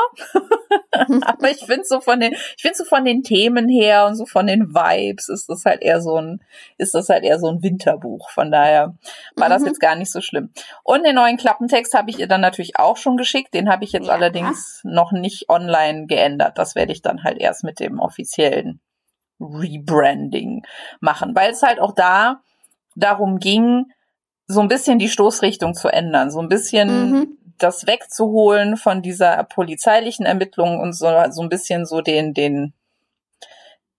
aber 1.22 1.50
ich 1.50 1.64
finde 1.64 1.84
so 1.84 2.00
von 2.00 2.20
den, 2.20 2.32
ich 2.32 2.62
finde 2.62 2.76
so 2.76 2.84
von 2.84 3.04
den 3.04 3.22
Themen 3.22 3.68
her 3.68 4.06
und 4.06 4.16
so 4.16 4.26
von 4.26 4.46
den 4.46 4.74
Vibes 4.74 5.28
ist 5.28 5.48
das 5.48 5.64
halt 5.64 5.82
eher 5.82 6.00
so 6.00 6.16
ein, 6.16 6.40
ist 6.76 6.94
das 6.94 7.08
halt 7.08 7.24
eher 7.24 7.38
so 7.38 7.48
ein 7.48 7.62
Winterbuch. 7.62 8.30
Von 8.30 8.50
daher 8.50 8.94
war 9.36 9.48
mhm. 9.48 9.52
das 9.52 9.64
jetzt 9.64 9.80
gar 9.80 9.96
nicht 9.96 10.10
so 10.10 10.20
schlimm. 10.20 10.50
Und 10.82 11.04
den 11.04 11.14
neuen 11.14 11.36
Klappentext 11.36 11.94
habe 11.94 12.10
ich 12.10 12.18
ihr 12.18 12.28
dann 12.28 12.40
natürlich 12.40 12.78
auch 12.78 12.96
schon 12.96 13.16
geschickt. 13.16 13.54
Den 13.54 13.70
habe 13.70 13.84
ich 13.84 13.92
jetzt 13.92 14.08
ja. 14.08 14.12
allerdings 14.12 14.80
noch 14.84 15.12
nicht 15.12 15.48
online 15.48 16.06
geändert. 16.06 16.58
Das 16.58 16.74
werde 16.74 16.92
ich 16.92 17.02
dann 17.02 17.24
halt 17.24 17.38
erst 17.38 17.64
mit 17.64 17.80
dem 17.80 18.00
offiziellen 18.00 18.80
Rebranding 19.40 20.64
machen, 21.00 21.34
weil 21.34 21.52
es 21.52 21.62
halt 21.62 21.80
auch 21.80 21.94
da 21.94 22.40
darum 22.96 23.38
ging, 23.38 23.86
so 24.48 24.60
ein 24.60 24.68
bisschen 24.68 24.98
die 24.98 25.08
Stoßrichtung 25.08 25.74
zu 25.74 25.88
ändern, 25.88 26.30
so 26.30 26.40
ein 26.40 26.48
bisschen 26.48 27.10
mhm 27.10 27.37
das 27.58 27.86
wegzuholen 27.86 28.76
von 28.76 29.02
dieser 29.02 29.44
polizeilichen 29.44 30.26
Ermittlung 30.26 30.80
und 30.80 30.92
so, 30.92 31.08
so 31.30 31.42
ein 31.42 31.48
bisschen 31.48 31.86
so 31.86 32.00
den, 32.00 32.34
den, 32.34 32.72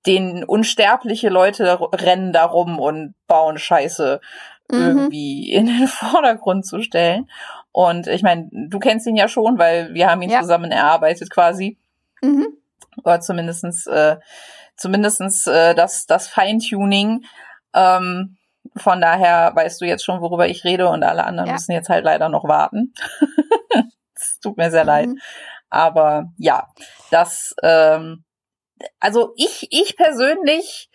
den 0.05 0.43
unsterbliche 0.43 1.29
Leute 1.29 1.79
rennen 1.93 2.33
da 2.33 2.45
rum 2.45 2.79
und 2.79 3.15
bauen 3.27 3.57
Scheiße 3.57 4.21
mhm. 4.71 4.77
irgendwie 4.77 5.51
in 5.51 5.67
den 5.67 5.87
Vordergrund 5.87 6.65
zu 6.65 6.81
stellen. 6.81 7.29
Und 7.71 8.07
ich 8.07 8.23
meine, 8.23 8.49
du 8.51 8.79
kennst 8.79 9.07
ihn 9.07 9.15
ja 9.15 9.27
schon, 9.27 9.57
weil 9.57 9.93
wir 9.93 10.09
haben 10.09 10.21
ihn 10.21 10.31
ja. 10.31 10.41
zusammen 10.41 10.71
erarbeitet 10.71 11.29
quasi. 11.29 11.77
Mhm. 12.21 12.47
Oder 13.03 13.21
zumindestens, 13.21 13.87
äh, 13.87 14.17
zumindestens 14.75 15.47
äh, 15.47 15.75
das, 15.75 16.05
das 16.05 16.27
Feintuning. 16.27 17.23
Ähm, 17.73 18.37
von 18.75 19.01
daher 19.01 19.51
weißt 19.55 19.81
du 19.81 19.85
jetzt 19.85 20.03
schon, 20.03 20.21
worüber 20.21 20.47
ich 20.47 20.63
rede 20.63 20.89
und 20.89 21.03
alle 21.03 21.23
anderen 21.23 21.47
ja. 21.47 21.53
müssen 21.53 21.71
jetzt 21.71 21.89
halt 21.89 22.03
leider 22.05 22.29
noch 22.29 22.45
warten. 22.45 22.93
Es 24.39 24.41
tut 24.41 24.57
mir 24.57 24.71
sehr 24.71 24.83
mhm. 24.83 24.87
leid. 24.87 25.09
Aber 25.69 26.31
ja, 26.37 26.67
das, 27.11 27.53
ähm, 27.61 28.23
also 28.99 29.33
ich, 29.35 29.67
ich 29.69 29.97
persönlich 29.97 30.89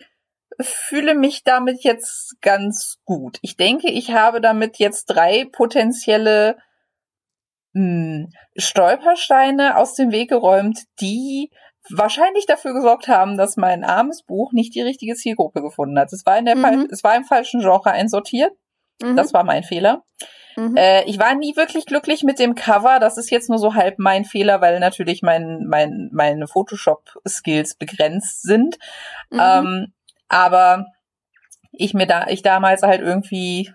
fühle 0.59 1.15
mich 1.15 1.43
damit 1.43 1.83
jetzt 1.83 2.41
ganz 2.41 2.97
gut. 3.05 3.37
Ich 3.41 3.55
denke, 3.55 3.89
ich 3.89 4.11
habe 4.11 4.41
damit 4.41 4.77
jetzt 4.77 5.05
drei 5.05 5.45
potenzielle 5.45 6.57
mh, 7.73 7.81
hm, 7.81 8.29
Stolpersteine 8.57 9.77
aus 9.77 9.95
dem 9.95 10.11
Weg 10.11 10.29
geräumt, 10.29 10.79
die 10.99 11.51
wahrscheinlich 11.89 12.45
dafür 12.47 12.73
gesorgt 12.73 13.07
haben, 13.07 13.37
dass 13.37 13.57
mein 13.57 13.83
armes 13.83 14.23
Buch 14.23 14.53
nicht 14.53 14.73
die 14.73 14.81
richtige 14.81 15.13
Zielgruppe 15.15 15.61
gefunden 15.61 15.99
hat. 15.99 16.11
Es 16.11 16.25
war 16.25 16.37
in 16.37 16.45
der 16.45 16.55
mhm. 16.55 16.87
es 16.89 17.03
war 17.03 17.15
im 17.15 17.25
falschen 17.25 17.59
Genre 17.61 17.91
einsortiert. 17.91 18.53
Mhm. 19.01 19.15
Das 19.15 19.33
war 19.33 19.43
mein 19.43 19.63
Fehler. 19.63 20.03
Mhm. 20.55 20.75
Äh, 20.77 21.03
ich 21.05 21.19
war 21.19 21.35
nie 21.35 21.55
wirklich 21.55 21.85
glücklich 21.85 22.23
mit 22.23 22.39
dem 22.39 22.55
Cover. 22.55 22.99
Das 22.99 23.17
ist 23.17 23.29
jetzt 23.29 23.49
nur 23.49 23.59
so 23.59 23.73
halb 23.73 23.99
mein 23.99 24.25
Fehler, 24.25 24.61
weil 24.61 24.79
natürlich 24.79 25.21
mein, 25.21 25.65
mein, 25.67 26.09
meine 26.13 26.47
Photoshop-Skills 26.47 27.75
begrenzt 27.75 28.43
sind. 28.43 28.77
Mhm. 29.29 29.39
Ähm, 29.41 29.93
aber 30.27 30.85
ich 31.71 31.93
mir 31.93 32.07
da, 32.07 32.27
ich 32.27 32.41
damals 32.41 32.83
halt 32.83 33.01
irgendwie, 33.01 33.71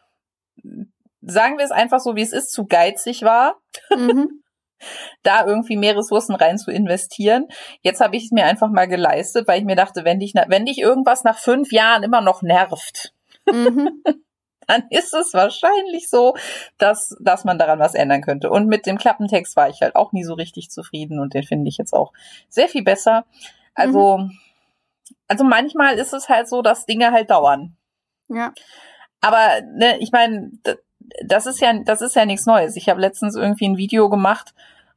sagen 1.21 1.59
wir 1.59 1.65
es 1.65 1.71
einfach 1.71 2.01
so, 2.01 2.17
wie 2.17 2.23
es 2.23 2.33
ist, 2.33 2.51
zu 2.53 2.67
geizig 2.67 3.23
war. 3.23 3.57
Mhm. 3.95 4.43
da 5.23 5.45
irgendwie 5.45 5.77
mehr 5.77 5.97
Ressourcen 5.97 6.35
rein 6.35 6.57
zu 6.57 6.71
investieren. 6.71 7.49
Jetzt 7.83 8.01
habe 8.01 8.17
ich 8.17 8.25
es 8.25 8.31
mir 8.31 8.47
einfach 8.47 8.71
mal 8.71 8.89
geleistet, 8.89 9.47
weil 9.47 9.59
ich 9.59 9.67
mir 9.67 9.77
dachte, 9.77 10.05
wenn 10.05 10.21
dich, 10.21 10.33
wenn 10.35 10.65
dich 10.65 10.79
irgendwas 10.79 11.23
nach 11.23 11.39
fünf 11.39 11.71
Jahren 11.71 12.03
immer 12.03 12.23
noch 12.23 12.41
nervt, 12.41 13.13
mhm. 13.47 14.03
dann 14.71 14.85
ist 14.91 15.13
es 15.13 15.35
wahrscheinlich 15.35 16.09
so, 16.09 16.35
dass, 16.79 17.17
dass 17.21 17.45
man 17.45 17.59
daran 17.59 17.79
was 17.79 17.95
ändern 17.95 18.23
könnte. 18.23 18.51
Und 18.51 18.69
mit 18.69 18.87
dem 18.87 18.99
Klappentext 18.99 19.57
war 19.57 19.69
ich 19.69 19.83
halt 19.83 19.97
auch 19.97 20.13
nie 20.13 20.25
so 20.25 20.35
richtig 20.35 20.71
zufrieden 20.71 21.19
und 21.19 21.35
den 21.35 21.43
finde 21.43 21.69
ich 21.69 21.77
jetzt 21.77 21.93
auch 21.93 22.13
sehr 22.49 22.69
viel 22.69 22.85
besser. 22.85 23.25
Also, 23.75 24.19
mhm. 24.19 24.39
also 25.29 25.45
manchmal 25.45 25.97
ist 25.97 26.13
es 26.13 26.29
halt 26.29 26.49
so, 26.49 26.63
dass 26.63 26.87
Dinge 26.87 27.13
halt 27.13 27.31
dauern. 27.31 27.77
Ja. 28.29 28.53
Aber 29.21 29.61
ne, 29.75 29.99
ich 29.99 30.13
meine, 30.13 30.53
das 31.25 31.47
ist 31.47 31.61
ja, 31.61 31.73
das 31.85 32.01
ist 32.01 32.17
ja 32.17 32.25
nichts 32.25 32.47
Neues. 32.47 32.77
Ich 32.77 32.89
habe 32.89 33.01
letztens 33.01 33.37
irgendwie 33.37 33.69
ein 33.69 33.77
Video 33.77 34.09
gemacht, 34.09 34.55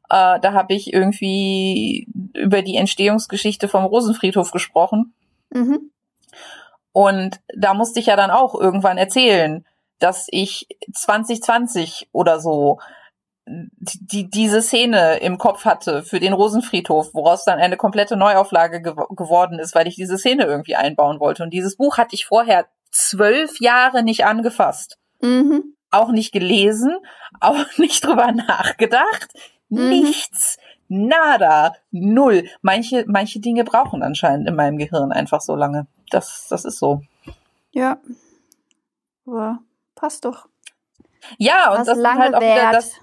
Äh, 0.09 0.39
da 0.41 0.51
habe 0.53 0.73
ich 0.75 0.93
irgendwie 0.93 2.07
über 2.35 2.61
die 2.61 2.75
Entstehungsgeschichte 2.75 3.67
vom 3.67 3.85
Rosenfriedhof 3.85 4.51
gesprochen. 4.51 5.13
Mhm. 5.49 5.91
Und 6.93 7.41
da 7.55 7.73
musste 7.73 7.99
ich 7.99 8.05
ja 8.05 8.15
dann 8.15 8.31
auch 8.31 8.55
irgendwann 8.55 8.97
erzählen, 8.97 9.65
dass 9.99 10.27
ich 10.29 10.67
2020 10.93 12.09
oder 12.11 12.39
so 12.39 12.79
die, 13.45 14.29
diese 14.29 14.61
Szene 14.61 15.17
im 15.17 15.37
Kopf 15.37 15.65
hatte 15.65 16.03
für 16.03 16.19
den 16.19 16.33
Rosenfriedhof, 16.33 17.13
woraus 17.13 17.43
dann 17.43 17.59
eine 17.59 17.75
komplette 17.75 18.15
Neuauflage 18.15 18.81
ge 18.81 18.93
geworden 19.09 19.59
ist, 19.59 19.75
weil 19.75 19.87
ich 19.87 19.95
diese 19.95 20.17
Szene 20.17 20.45
irgendwie 20.45 20.75
einbauen 20.75 21.19
wollte. 21.19 21.43
Und 21.43 21.49
dieses 21.49 21.75
Buch 21.75 21.97
hatte 21.97 22.15
ich 22.15 22.25
vorher 22.25 22.67
zwölf 22.91 23.59
Jahre 23.59 24.03
nicht 24.03 24.25
angefasst. 24.25 24.97
Mhm. 25.21 25.75
Auch 25.91 26.11
nicht 26.11 26.31
gelesen, 26.31 26.95
auch 27.41 27.65
nicht 27.77 28.05
drüber 28.05 28.31
nachgedacht. 28.31 29.33
Mhm. 29.69 29.89
Nichts. 29.89 30.57
Nada. 30.87 31.75
Null. 31.91 32.45
Manche, 32.61 33.03
manche 33.07 33.39
Dinge 33.39 33.63
brauchen 33.63 34.03
anscheinend 34.03 34.47
in 34.47 34.55
meinem 34.55 34.77
Gehirn 34.77 35.11
einfach 35.11 35.41
so 35.41 35.55
lange. 35.55 35.87
Das, 36.09 36.47
das 36.49 36.65
ist 36.65 36.79
so. 36.79 37.01
Ja. 37.71 37.97
Aber 39.25 39.59
passt 39.95 40.25
doch. 40.25 40.47
Ja, 41.37 41.71
und 41.71 41.79
Was 41.79 41.87
das 41.87 41.97
lange 41.97 42.21
halt 42.21 42.35
auch 42.35 42.41
wieder 42.41 42.71
das, 42.71 42.93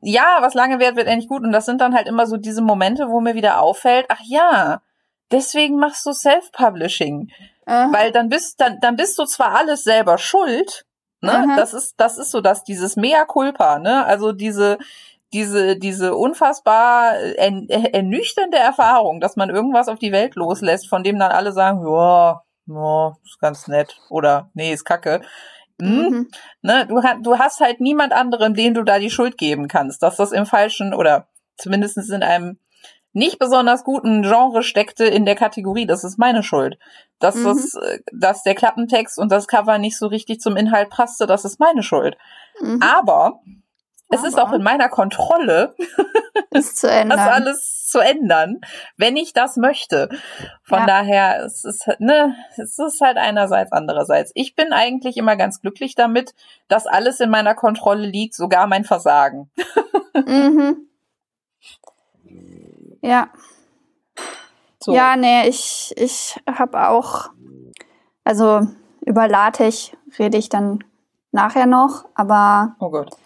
ja, 0.00 0.38
was 0.40 0.54
lange 0.54 0.78
währt, 0.78 0.96
wird 0.96 1.08
endlich 1.08 1.28
gut. 1.28 1.42
Und 1.42 1.52
das 1.52 1.66
sind 1.66 1.80
dann 1.80 1.94
halt 1.94 2.06
immer 2.06 2.26
so 2.26 2.36
diese 2.36 2.62
Momente, 2.62 3.08
wo 3.08 3.20
mir 3.20 3.34
wieder 3.34 3.60
auffällt, 3.60 4.06
ach 4.08 4.20
ja, 4.24 4.82
deswegen 5.30 5.78
machst 5.78 6.06
du 6.06 6.12
Self-Publishing. 6.12 7.30
Aha. 7.66 7.92
Weil 7.92 8.12
dann 8.12 8.28
bist, 8.28 8.60
dann, 8.60 8.78
dann 8.80 8.96
bist 8.96 9.18
du 9.18 9.24
zwar 9.24 9.56
alles 9.56 9.82
selber 9.82 10.18
schuld, 10.18 10.86
ne? 11.20 11.54
Das 11.56 11.74
ist, 11.74 11.94
das 11.96 12.18
ist 12.18 12.30
so 12.30 12.40
dass 12.40 12.62
dieses 12.62 12.94
Mea 12.96 13.24
culpa, 13.24 13.80
ne? 13.80 14.04
Also 14.04 14.32
diese, 14.32 14.78
diese, 15.36 15.76
diese 15.76 16.16
unfassbar 16.16 17.12
ernüchternde 17.12 18.56
Erfahrung, 18.56 19.20
dass 19.20 19.36
man 19.36 19.50
irgendwas 19.50 19.88
auf 19.88 19.98
die 19.98 20.12
Welt 20.12 20.34
loslässt, 20.34 20.88
von 20.88 21.02
dem 21.02 21.18
dann 21.18 21.30
alle 21.30 21.52
sagen, 21.52 21.86
ja, 21.86 22.42
ja, 22.66 23.16
ist 23.22 23.38
ganz 23.38 23.68
nett 23.68 23.98
oder 24.08 24.50
nee, 24.54 24.72
ist 24.72 24.86
kacke. 24.86 25.20
Hm? 25.78 25.88
Mhm. 25.88 26.28
Ne, 26.62 26.86
du, 26.86 27.02
du 27.22 27.38
hast 27.38 27.60
halt 27.60 27.82
niemand 27.82 28.14
anderem, 28.14 28.54
den 28.54 28.72
du 28.72 28.82
da 28.82 28.98
die 28.98 29.10
Schuld 29.10 29.36
geben 29.36 29.68
kannst, 29.68 30.02
dass 30.02 30.16
das 30.16 30.32
im 30.32 30.46
falschen 30.46 30.94
oder 30.94 31.28
zumindest 31.58 31.98
in 32.10 32.22
einem 32.22 32.58
nicht 33.12 33.38
besonders 33.38 33.84
guten 33.84 34.22
Genre 34.22 34.62
steckte 34.62 35.04
in 35.04 35.26
der 35.26 35.34
Kategorie, 35.34 35.86
das 35.86 36.02
ist 36.02 36.18
meine 36.18 36.42
Schuld. 36.42 36.78
Dass, 37.18 37.34
mhm. 37.34 37.44
das, 37.44 37.74
äh, 37.74 37.98
dass 38.12 38.42
der 38.42 38.54
Klappentext 38.54 39.18
und 39.18 39.30
das 39.30 39.48
Cover 39.48 39.76
nicht 39.76 39.98
so 39.98 40.06
richtig 40.06 40.40
zum 40.40 40.56
Inhalt 40.56 40.88
passte, 40.88 41.26
das 41.26 41.44
ist 41.44 41.60
meine 41.60 41.82
Schuld. 41.82 42.16
Mhm. 42.58 42.80
Aber 42.82 43.40
es 44.08 44.22
ist 44.22 44.38
auch 44.38 44.52
in 44.52 44.62
meiner 44.62 44.88
Kontrolle, 44.88 45.74
das, 46.50 46.84
alles 46.84 47.86
zu 47.88 47.98
ändern, 47.98 48.60
wenn 48.96 49.16
ich 49.16 49.32
das 49.32 49.56
möchte. 49.56 50.08
Von 50.62 50.80
ja. 50.80 50.86
daher, 50.86 51.44
es 51.44 51.64
ist, 51.64 51.88
ne, 51.98 52.34
es 52.56 52.78
ist 52.78 53.00
halt 53.00 53.16
einerseits, 53.16 53.72
andererseits. 53.72 54.32
Ich 54.34 54.54
bin 54.54 54.72
eigentlich 54.72 55.16
immer 55.16 55.36
ganz 55.36 55.60
glücklich 55.60 55.94
damit, 55.94 56.34
dass 56.68 56.86
alles 56.86 57.20
in 57.20 57.30
meiner 57.30 57.54
Kontrolle 57.54 58.06
liegt, 58.06 58.34
sogar 58.34 58.66
mein 58.66 58.84
Versagen. 58.84 59.50
mhm. 60.26 60.88
Ja. 63.02 63.28
So. 64.80 64.94
Ja, 64.94 65.16
nee, 65.16 65.48
ich, 65.48 65.92
ich 65.96 66.40
habe 66.46 66.88
auch, 66.88 67.30
also 68.24 68.66
über 69.00 69.26
LaTeX 69.26 69.92
rede 70.18 70.38
ich 70.38 70.48
dann 70.48 70.84
nachher 71.32 71.66
noch, 71.66 72.06
aber 72.14 72.76
oh 72.78 72.90
Gott. 72.90 73.16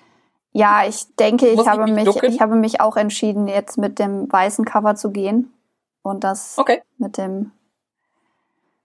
Ja, 0.53 0.84
ich 0.86 1.14
denke, 1.16 1.48
ich 1.48 1.66
habe 1.66 1.90
mich, 1.90 2.22
ich 2.22 2.40
habe 2.40 2.57
mich 2.57 2.80
auch 2.80 2.96
entschieden, 2.96 3.46
jetzt 3.46 3.78
mit 3.78 3.98
dem 3.98 4.30
weißen 4.30 4.64
Cover 4.64 4.96
zu 4.96 5.11
gehen 5.11 5.53
und 6.03 6.24
das 6.24 6.59
okay. 6.59 6.82
mit 6.98 7.18
dem 7.18 7.53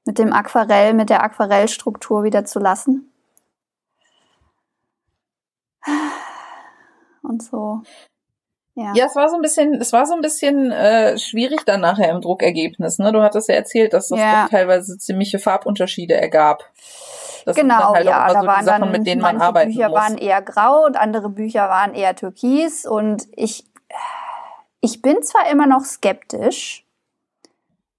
mit 0.05 0.20
dem 0.20 0.32
Aquarell, 0.32 0.93
mit 0.93 1.09
der 1.09 1.24
Aquarellstruktur 1.24 2.24
wieder 2.24 2.45
zu 2.45 2.59
lassen. 2.59 3.11
Und 7.24 7.41
so. 7.41 7.82
Ja. 8.76 8.93
ja, 8.93 9.05
es 9.05 9.16
war 9.16 9.30
so 9.30 9.36
ein 9.36 9.41
bisschen, 9.41 9.76
es 9.76 9.93
war 9.93 10.05
so 10.05 10.13
ein 10.13 10.22
bisschen 10.22 10.72
äh, 10.72 11.18
schwierig 11.18 11.63
dann 11.66 11.80
nachher 11.82 12.11
im 12.11 12.22
Druckergebnis. 12.22 12.99
Ne? 12.99 13.11
Du 13.13 13.22
hattest 13.22 13.47
ja 13.47 13.55
erzählt, 13.55 13.93
dass 13.93 14.09
das 14.09 14.20
ja. 14.20 14.47
teilweise 14.49 14.97
ziemliche 14.97 15.39
Farbunterschiede 15.39 16.13
ergab. 16.13 16.70
Das 17.46 17.56
genau, 17.56 17.93
halt 17.93 18.06
ja, 18.06 18.28
da 18.34 18.41
so 18.41 18.48
waren 18.48 18.66
Sachen, 18.66 18.82
dann 18.82 18.91
mit 18.91 19.08
denen 19.08 19.22
manche 19.22 19.52
man 19.52 19.68
Bücher 19.68 19.89
muss. 19.89 20.00
waren 20.00 20.18
eher 20.18 20.41
grau 20.41 20.84
und 20.86 20.98
andere 20.98 21.30
Bücher 21.30 21.70
waren 21.70 21.93
eher 21.93 22.16
türkis 22.16 22.86
und 22.86 23.28
ich 23.36 23.66
ich 24.82 25.02
bin 25.02 25.24
zwar 25.24 25.50
immer 25.50 25.66
noch 25.68 25.84
skeptisch, 25.84 26.86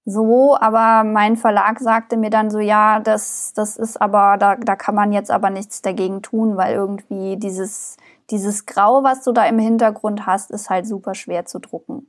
so, 0.09 0.57
aber 0.57 1.03
mein 1.03 1.35
Verlag 1.35 1.81
sagte 1.81 2.15
mir 2.15 2.29
dann 2.29 2.49
so, 2.49 2.59
ja, 2.59 3.01
das, 3.01 3.51
das 3.53 3.75
ist 3.75 4.01
aber, 4.01 4.37
da, 4.39 4.55
da 4.55 4.77
kann 4.77 4.95
man 4.95 5.11
jetzt 5.11 5.29
aber 5.29 5.49
nichts 5.49 5.81
dagegen 5.81 6.21
tun, 6.21 6.55
weil 6.55 6.73
irgendwie 6.73 7.35
dieses, 7.35 7.97
dieses 8.29 8.65
Grau, 8.65 9.03
was 9.03 9.25
du 9.25 9.33
da 9.33 9.43
im 9.43 9.59
Hintergrund 9.59 10.25
hast, 10.25 10.49
ist 10.51 10.69
halt 10.69 10.87
super 10.87 11.13
schwer 11.13 11.43
zu 11.43 11.59
drucken. 11.59 12.07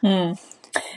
Hm. 0.00 0.36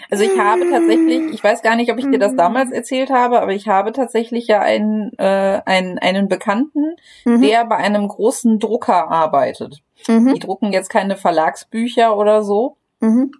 Also 0.09 0.23
ich 0.23 0.37
habe 0.37 0.69
tatsächlich, 0.69 1.33
ich 1.33 1.43
weiß 1.43 1.61
gar 1.61 1.75
nicht, 1.75 1.91
ob 1.91 1.97
ich 1.97 2.05
dir 2.05 2.19
das 2.19 2.33
mhm. 2.33 2.37
damals 2.37 2.71
erzählt 2.71 3.09
habe, 3.09 3.41
aber 3.41 3.53
ich 3.53 3.67
habe 3.67 3.91
tatsächlich 3.91 4.47
ja 4.47 4.59
einen, 4.59 5.13
äh, 5.17 5.61
einen, 5.65 5.99
einen 5.99 6.27
Bekannten, 6.27 6.95
mhm. 7.25 7.41
der 7.41 7.65
bei 7.65 7.77
einem 7.77 8.07
großen 8.07 8.59
Drucker 8.59 9.09
arbeitet. 9.09 9.81
Mhm. 10.07 10.33
Die 10.33 10.39
drucken 10.39 10.73
jetzt 10.73 10.89
keine 10.89 11.15
Verlagsbücher 11.15 12.17
oder 12.17 12.43
so. 12.43 12.77
Mhm. 12.99 13.31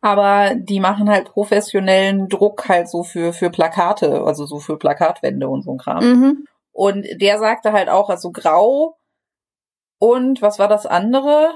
Aber 0.00 0.54
die 0.56 0.80
machen 0.80 1.08
halt 1.08 1.26
professionellen 1.26 2.28
Druck 2.28 2.68
halt 2.68 2.88
so 2.88 3.04
für, 3.04 3.32
für 3.32 3.50
Plakate, 3.50 4.22
also 4.24 4.46
so 4.46 4.58
für 4.58 4.78
Plakatwände 4.78 5.48
und 5.48 5.62
so 5.62 5.72
ein 5.72 5.78
Kram. 5.78 6.04
Mhm. 6.04 6.44
Und 6.72 7.06
der 7.20 7.38
sagte 7.38 7.72
halt 7.72 7.88
auch, 7.88 8.08
also 8.08 8.32
grau 8.32 8.96
und 9.98 10.42
was 10.42 10.58
war 10.58 10.66
das 10.66 10.86
andere? 10.86 11.54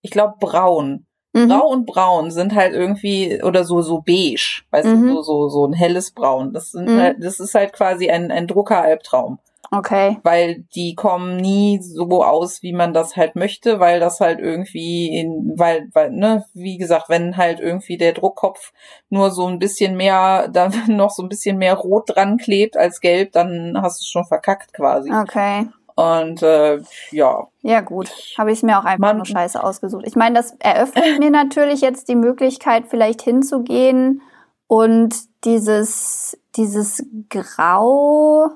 Ich 0.00 0.10
glaube 0.10 0.36
braun. 0.40 1.05
Mhm. 1.36 1.48
Grau 1.48 1.68
und 1.68 1.86
Braun 1.86 2.30
sind 2.30 2.54
halt 2.54 2.72
irgendwie, 2.72 3.42
oder 3.42 3.64
so, 3.64 3.82
so 3.82 4.00
beige, 4.00 4.62
weißt 4.70 4.88
mhm. 4.88 5.06
du, 5.06 5.14
so, 5.16 5.22
so, 5.22 5.48
so 5.48 5.66
ein 5.66 5.74
helles 5.74 6.12
Braun. 6.12 6.52
Das 6.54 6.70
sind 6.70 6.88
mhm. 6.88 7.00
halt, 7.00 7.16
das 7.20 7.40
ist 7.40 7.54
halt 7.54 7.72
quasi 7.72 8.08
ein, 8.08 8.30
ein 8.30 8.46
Druckeralbtraum. 8.46 9.38
Okay. 9.70 10.18
Weil 10.22 10.64
die 10.74 10.94
kommen 10.94 11.36
nie 11.36 11.80
so 11.82 12.24
aus, 12.24 12.62
wie 12.62 12.72
man 12.72 12.94
das 12.94 13.16
halt 13.16 13.36
möchte, 13.36 13.80
weil 13.80 14.00
das 14.00 14.20
halt 14.20 14.38
irgendwie 14.38 15.08
in, 15.18 15.54
weil, 15.56 15.88
weil, 15.92 16.10
ne, 16.12 16.44
wie 16.54 16.78
gesagt, 16.78 17.08
wenn 17.08 17.36
halt 17.36 17.60
irgendwie 17.60 17.98
der 17.98 18.12
Druckkopf 18.12 18.72
nur 19.10 19.30
so 19.30 19.46
ein 19.46 19.58
bisschen 19.58 19.96
mehr, 19.96 20.48
da 20.52 20.70
noch 20.88 21.10
so 21.10 21.22
ein 21.22 21.28
bisschen 21.28 21.58
mehr 21.58 21.74
rot 21.74 22.04
dran 22.14 22.38
klebt 22.38 22.76
als 22.76 23.00
gelb, 23.00 23.32
dann 23.32 23.76
hast 23.82 24.00
du 24.00 24.04
es 24.04 24.08
schon 24.08 24.24
verkackt 24.24 24.72
quasi. 24.72 25.12
Okay. 25.12 25.66
Und 25.96 26.42
äh, 26.42 26.82
ja. 27.10 27.48
Ja 27.62 27.80
gut, 27.80 28.12
habe 28.36 28.52
ich 28.52 28.62
mir 28.62 28.78
auch 28.78 28.84
einfach 28.84 28.98
Man, 28.98 29.16
nur 29.16 29.24
scheiße 29.24 29.62
ausgesucht. 29.62 30.04
Ich 30.06 30.14
meine, 30.14 30.36
das 30.36 30.52
eröffnet 30.58 31.04
mir 31.18 31.30
natürlich 31.30 31.80
jetzt 31.80 32.08
die 32.08 32.16
Möglichkeit, 32.16 32.84
vielleicht 32.88 33.22
hinzugehen 33.22 34.20
und 34.66 35.16
dieses, 35.44 36.38
dieses 36.54 37.02
Grau, 37.30 38.50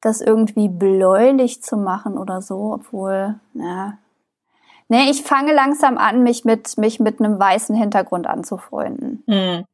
das 0.00 0.20
irgendwie 0.20 0.68
bläulich 0.68 1.62
zu 1.62 1.76
machen 1.76 2.18
oder 2.18 2.42
so, 2.42 2.72
obwohl, 2.74 3.38
ja. 3.54 3.98
Nee, 4.88 5.08
ich 5.08 5.22
fange 5.22 5.54
langsam 5.54 5.98
an, 5.98 6.24
mich 6.24 6.44
mit, 6.44 6.76
mich 6.78 6.98
mit 6.98 7.20
einem 7.20 7.38
weißen 7.38 7.76
Hintergrund 7.76 8.26
anzufreunden. 8.26 9.22
Hm. 9.28 9.64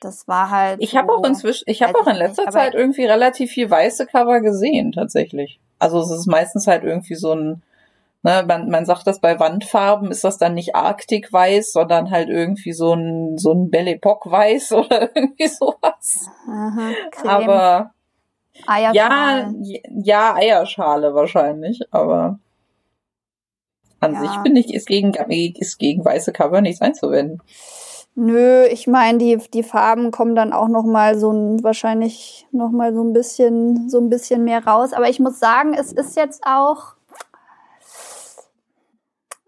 Das 0.00 0.26
war 0.26 0.50
halt. 0.50 0.80
Ich 0.82 0.92
so, 0.92 0.98
habe 0.98 1.12
auch 1.12 1.24
inzwischen, 1.24 1.64
ich 1.66 1.82
habe 1.82 1.98
auch 1.98 2.06
in 2.06 2.16
letzter 2.16 2.44
nicht, 2.44 2.52
Zeit 2.52 2.74
irgendwie 2.74 3.04
relativ 3.04 3.50
viel 3.50 3.70
weiße 3.70 4.06
Cover 4.06 4.40
gesehen, 4.40 4.92
tatsächlich. 4.92 5.60
Also 5.78 6.00
es 6.00 6.10
ist 6.10 6.26
meistens 6.26 6.66
halt 6.66 6.84
irgendwie 6.84 7.14
so 7.14 7.32
ein, 7.34 7.62
ne, 8.22 8.44
man, 8.46 8.70
man 8.70 8.86
sagt 8.86 9.06
das 9.06 9.20
bei 9.20 9.38
Wandfarben, 9.38 10.10
ist 10.10 10.24
das 10.24 10.38
dann 10.38 10.54
nicht 10.54 10.74
Arktikweiß, 10.74 11.72
sondern 11.72 12.10
halt 12.10 12.30
irgendwie 12.30 12.72
so 12.72 12.94
ein, 12.94 13.36
so 13.36 13.52
ein 13.52 13.70
Belle 13.70 13.92
Epoque 13.92 14.30
Weiß 14.30 14.72
oder 14.72 15.14
irgendwie 15.14 15.48
sowas. 15.48 16.30
Aha, 16.48 16.92
aber 17.26 17.92
Eierschale. 18.66 18.94
ja, 18.94 19.52
ja, 20.02 20.34
Eierschale 20.34 21.14
wahrscheinlich, 21.14 21.80
aber 21.90 22.38
an 24.00 24.14
ja. 24.14 24.20
sich 24.20 24.30
finde 24.42 24.60
ich, 24.60 24.72
ist 24.72 24.86
gegen, 24.86 25.12
ist 25.12 25.78
gegen 25.78 26.04
weiße 26.04 26.32
Cover 26.32 26.62
nichts 26.62 26.80
einzuwenden. 26.80 27.42
Nö, 28.16 28.64
ich 28.64 28.86
meine, 28.86 29.18
die, 29.18 29.38
die 29.54 29.62
Farben 29.62 30.10
kommen 30.10 30.34
dann 30.34 30.52
auch 30.52 30.68
noch 30.68 30.84
mal 30.84 31.18
so 31.18 31.30
ein, 31.30 31.62
wahrscheinlich 31.62 32.46
noch 32.50 32.70
mal 32.70 32.92
so 32.92 33.02
ein 33.02 33.12
bisschen, 33.12 33.88
so 33.88 33.98
ein 33.98 34.10
bisschen 34.10 34.44
mehr 34.44 34.66
raus. 34.66 34.92
Aber 34.92 35.08
ich 35.08 35.20
muss 35.20 35.38
sagen, 35.38 35.74
es 35.74 35.92
ist 35.92 36.16
jetzt 36.16 36.42
auch, 36.44 36.94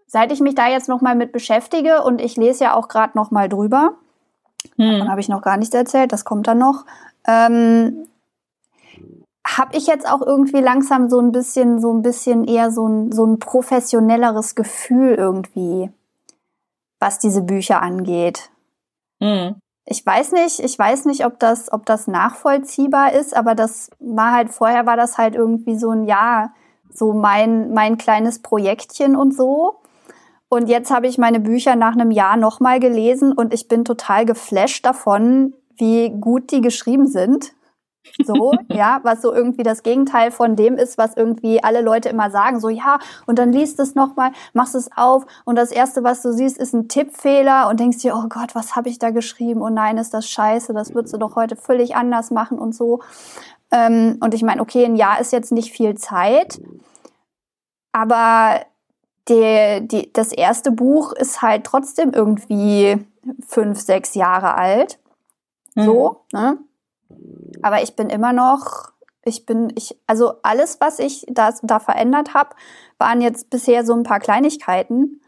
seit 0.07 0.31
ich 0.31 0.39
mich 0.39 0.55
da 0.55 0.67
jetzt 0.67 0.87
noch 0.87 1.01
mal 1.01 1.15
mit 1.15 1.31
beschäftige 1.31 2.03
und 2.03 2.21
ich 2.21 2.37
lese 2.37 2.65
ja 2.65 2.75
auch 2.75 2.87
gerade 2.87 3.17
noch 3.17 3.31
mal 3.31 3.49
drüber, 3.49 3.95
hm. 4.77 4.91
davon 4.91 5.11
habe 5.11 5.21
ich 5.21 5.29
noch 5.29 5.41
gar 5.41 5.57
nichts 5.57 5.75
erzählt, 5.75 6.13
das 6.13 6.23
kommt 6.23 6.47
dann 6.47 6.57
noch, 6.57 6.85
ähm, 7.27 8.07
habe 9.45 9.75
ich 9.75 9.87
jetzt 9.87 10.09
auch 10.09 10.21
irgendwie 10.21 10.61
langsam 10.61 11.09
so 11.09 11.19
ein 11.19 11.33
bisschen, 11.33 11.81
so 11.81 11.91
ein 11.93 12.01
bisschen 12.01 12.45
eher 12.45 12.71
so 12.71 12.87
ein, 12.87 13.11
so 13.11 13.25
ein 13.25 13.39
professionelleres 13.39 14.55
Gefühl 14.55 15.15
irgendwie 15.15 15.89
was 17.03 17.19
diese 17.19 17.41
Bücher 17.41 17.81
angeht. 17.81 18.49
Mhm. 19.23 19.55
Ich 19.85 20.05
weiß 20.05 20.31
nicht, 20.33 20.59
ich 20.59 20.77
weiß 20.77 21.05
nicht, 21.05 21.25
ob 21.25 21.39
das, 21.39 21.71
ob 21.71 21.85
das 21.85 22.07
nachvollziehbar 22.07 23.13
ist, 23.13 23.35
aber 23.35 23.55
das 23.55 23.89
war 23.99 24.31
halt, 24.31 24.49
vorher 24.49 24.85
war 24.85 24.95
das 24.95 25.17
halt 25.17 25.35
irgendwie 25.35 25.77
so 25.77 25.91
ein 25.91 26.05
Jahr, 26.05 26.53
so 26.89 27.13
mein, 27.13 27.73
mein 27.73 27.97
kleines 27.97 28.41
Projektchen 28.41 29.15
und 29.15 29.35
so. 29.35 29.81
Und 30.47 30.69
jetzt 30.69 30.91
habe 30.91 31.07
ich 31.07 31.17
meine 31.17 31.39
Bücher 31.39 31.75
nach 31.75 31.93
einem 31.93 32.11
Jahr 32.11 32.37
nochmal 32.37 32.79
gelesen 32.79 33.33
und 33.33 33.53
ich 33.53 33.67
bin 33.67 33.83
total 33.83 34.25
geflasht 34.25 34.85
davon, 34.85 35.53
wie 35.75 36.11
gut 36.11 36.51
die 36.51 36.61
geschrieben 36.61 37.07
sind. 37.07 37.53
So, 38.23 38.53
ja, 38.69 38.99
was 39.03 39.21
so 39.21 39.33
irgendwie 39.33 39.63
das 39.63 39.81
Gegenteil 39.81 40.31
von 40.31 40.55
dem 40.55 40.75
ist, 40.75 40.97
was 40.97 41.15
irgendwie 41.15 41.63
alle 41.63 41.81
Leute 41.81 42.09
immer 42.09 42.29
sagen. 42.29 42.59
So, 42.59 42.69
ja, 42.69 42.99
und 43.25 43.39
dann 43.39 43.51
liest 43.51 43.79
es 43.79 43.95
nochmal, 43.95 44.31
machst 44.53 44.75
es 44.75 44.89
auf 44.95 45.25
und 45.45 45.55
das 45.55 45.71
Erste, 45.71 46.03
was 46.03 46.21
du 46.21 46.33
siehst, 46.33 46.57
ist 46.57 46.73
ein 46.73 46.87
Tippfehler 46.87 47.69
und 47.69 47.79
denkst 47.79 47.99
dir, 47.99 48.15
oh 48.15 48.27
Gott, 48.27 48.55
was 48.55 48.75
habe 48.75 48.89
ich 48.89 48.99
da 48.99 49.09
geschrieben? 49.09 49.61
Oh 49.61 49.69
nein, 49.69 49.97
ist 49.97 50.13
das 50.13 50.27
scheiße, 50.27 50.73
das 50.73 50.93
würdest 50.93 51.13
du 51.13 51.17
doch 51.17 51.35
heute 51.35 51.55
völlig 51.55 51.95
anders 51.95 52.29
machen 52.29 52.59
und 52.59 52.75
so. 52.75 53.01
Ähm, 53.71 54.17
und 54.19 54.33
ich 54.33 54.43
meine, 54.43 54.61
okay, 54.61 54.85
ein 54.85 54.95
Jahr 54.95 55.19
ist 55.19 55.31
jetzt 55.31 55.51
nicht 55.51 55.71
viel 55.71 55.95
Zeit, 55.95 56.61
aber 57.91 58.61
der, 59.29 59.79
die, 59.79 60.11
das 60.11 60.31
erste 60.31 60.71
Buch 60.71 61.13
ist 61.13 61.41
halt 61.41 61.63
trotzdem 61.63 62.11
irgendwie 62.11 62.97
fünf, 63.47 63.79
sechs 63.79 64.15
Jahre 64.15 64.55
alt. 64.55 64.99
So, 65.75 66.21
mhm. 66.33 66.39
ne? 66.39 66.57
Aber 67.61 67.81
ich 67.81 67.95
bin 67.95 68.09
immer 68.09 68.33
noch, 68.33 68.91
ich 69.25 69.45
bin, 69.45 69.71
ich, 69.75 69.97
also 70.07 70.33
alles, 70.43 70.79
was 70.81 70.99
ich 70.99 71.25
da, 71.29 71.53
da 71.61 71.79
verändert 71.79 72.33
habe, 72.33 72.49
waren 72.97 73.21
jetzt 73.21 73.49
bisher 73.49 73.85
so 73.85 73.93
ein 73.93 74.03
paar 74.03 74.19
Kleinigkeiten. 74.19 75.21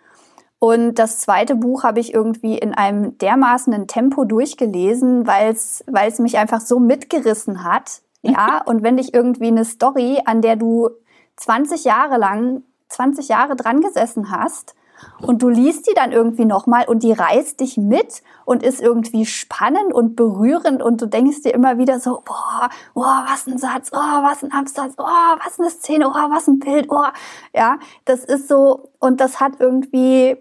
Und 0.59 0.95
das 0.95 1.19
zweite 1.19 1.55
Buch 1.55 1.83
habe 1.83 1.99
ich 1.99 2.13
irgendwie 2.13 2.57
in 2.57 2.73
einem 2.73 3.17
dermaßenen 3.17 3.87
Tempo 3.87 4.25
durchgelesen, 4.25 5.27
weil 5.27 5.51
es 5.53 5.83
weil 5.87 6.09
es 6.09 6.19
mich 6.19 6.37
einfach 6.37 6.61
so 6.61 6.79
mitgerissen 6.79 7.63
hat. 7.63 8.01
Ja, 8.21 8.61
und 8.65 8.83
wenn 8.83 8.97
dich 8.97 9.13
irgendwie 9.13 9.47
eine 9.47 9.65
Story, 9.65 10.21
an 10.25 10.41
der 10.41 10.55
du 10.55 10.89
20 11.37 11.83
Jahre 11.83 12.17
lang, 12.17 12.63
20 12.89 13.27
Jahre 13.27 13.55
dran 13.55 13.81
gesessen 13.81 14.31
hast, 14.31 14.75
und 15.21 15.41
du 15.41 15.49
liest 15.49 15.87
die 15.87 15.93
dann 15.93 16.11
irgendwie 16.11 16.45
nochmal 16.45 16.85
und 16.87 17.03
die 17.03 17.11
reißt 17.11 17.59
dich 17.59 17.77
mit 17.77 18.21
und 18.45 18.63
ist 18.63 18.81
irgendwie 18.81 19.25
spannend 19.25 19.93
und 19.93 20.15
berührend 20.15 20.81
und 20.81 21.01
du 21.01 21.07
denkst 21.07 21.41
dir 21.41 21.53
immer 21.53 21.77
wieder 21.77 21.99
so, 21.99 22.21
boah, 22.25 22.69
boah, 22.93 23.25
was 23.27 23.47
ein 23.47 23.57
Satz, 23.57 23.91
oh, 23.93 23.97
was 23.97 24.43
ein 24.43 24.51
Absatz, 24.51 24.93
oh, 24.97 25.03
was 25.03 25.59
eine 25.59 25.69
Szene, 25.69 26.07
oh, 26.09 26.11
was 26.11 26.47
ein 26.47 26.59
Bild, 26.59 26.87
oh, 26.89 27.03
ja, 27.53 27.77
das 28.05 28.25
ist 28.25 28.47
so 28.47 28.89
und 28.99 29.19
das 29.19 29.39
hat 29.39 29.53
irgendwie, 29.59 30.37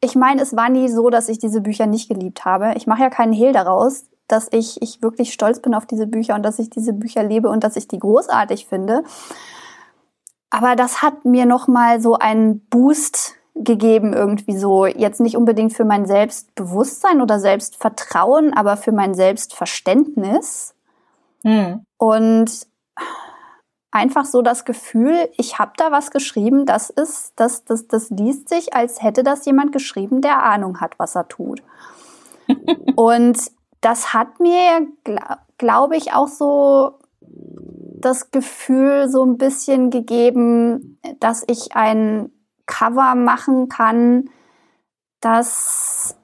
ich 0.00 0.14
meine, 0.14 0.42
es 0.42 0.54
war 0.56 0.68
nie 0.68 0.88
so, 0.88 1.10
dass 1.10 1.28
ich 1.28 1.38
diese 1.38 1.60
Bücher 1.60 1.86
nicht 1.86 2.08
geliebt 2.08 2.44
habe. 2.44 2.72
Ich 2.76 2.86
mache 2.86 3.02
ja 3.02 3.10
keinen 3.10 3.32
Hehl 3.32 3.52
daraus, 3.52 4.04
dass 4.28 4.48
ich, 4.52 4.80
ich 4.82 5.02
wirklich 5.02 5.32
stolz 5.32 5.60
bin 5.60 5.74
auf 5.74 5.86
diese 5.86 6.06
Bücher 6.06 6.34
und 6.34 6.42
dass 6.42 6.58
ich 6.58 6.70
diese 6.70 6.92
Bücher 6.92 7.22
lebe 7.22 7.48
und 7.48 7.64
dass 7.64 7.76
ich 7.76 7.88
die 7.88 7.98
großartig 7.98 8.66
finde. 8.66 9.02
Aber 10.50 10.76
das 10.76 11.02
hat 11.02 11.24
mir 11.24 11.46
nochmal 11.46 12.00
so 12.00 12.14
einen 12.14 12.60
Boost 12.68 13.34
gegeben, 13.54 14.12
irgendwie 14.12 14.56
so, 14.56 14.86
jetzt 14.86 15.20
nicht 15.20 15.36
unbedingt 15.36 15.72
für 15.72 15.84
mein 15.84 16.06
Selbstbewusstsein 16.06 17.20
oder 17.20 17.40
Selbstvertrauen, 17.40 18.54
aber 18.54 18.76
für 18.76 18.92
mein 18.92 19.14
Selbstverständnis. 19.14 20.74
Hm. 21.42 21.84
Und 21.96 22.66
einfach 23.90 24.24
so 24.24 24.42
das 24.42 24.64
Gefühl, 24.64 25.28
ich 25.36 25.58
habe 25.58 25.72
da 25.76 25.90
was 25.90 26.10
geschrieben, 26.10 26.66
das 26.66 26.90
ist, 26.90 27.32
das, 27.36 27.64
das, 27.64 27.88
das 27.88 28.10
liest 28.10 28.48
sich, 28.48 28.74
als 28.74 29.02
hätte 29.02 29.22
das 29.22 29.44
jemand 29.44 29.72
geschrieben, 29.72 30.20
der 30.20 30.42
Ahnung 30.42 30.80
hat, 30.80 30.98
was 30.98 31.14
er 31.14 31.28
tut. 31.28 31.62
Und 32.96 33.38
das 33.80 34.12
hat 34.12 34.40
mir, 34.40 34.86
glaube 35.04 35.38
glaub 35.58 35.92
ich, 35.92 36.12
auch 36.12 36.28
so 36.28 36.97
das 38.00 38.30
Gefühl 38.30 39.08
so 39.08 39.24
ein 39.24 39.38
bisschen 39.38 39.90
gegeben, 39.90 41.00
dass 41.20 41.44
ich 41.46 41.74
ein 41.74 42.30
Cover 42.66 43.14
machen 43.14 43.68
kann, 43.68 44.30
das 45.20 46.16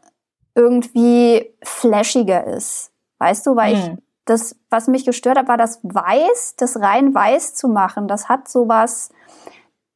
irgendwie 0.54 1.54
flashiger 1.62 2.44
ist. 2.46 2.92
Weißt 3.18 3.46
du, 3.46 3.56
weil 3.56 3.74
hm. 3.74 3.80
ich 3.80 4.04
das, 4.26 4.56
was 4.70 4.88
mich 4.88 5.04
gestört 5.04 5.36
hat, 5.36 5.48
war 5.48 5.56
das 5.56 5.80
Weiß, 5.82 6.54
das 6.56 6.80
rein 6.80 7.14
Weiß 7.14 7.54
zu 7.54 7.68
machen. 7.68 8.08
Das 8.08 8.28
hat 8.28 8.48
sowas, 8.48 9.10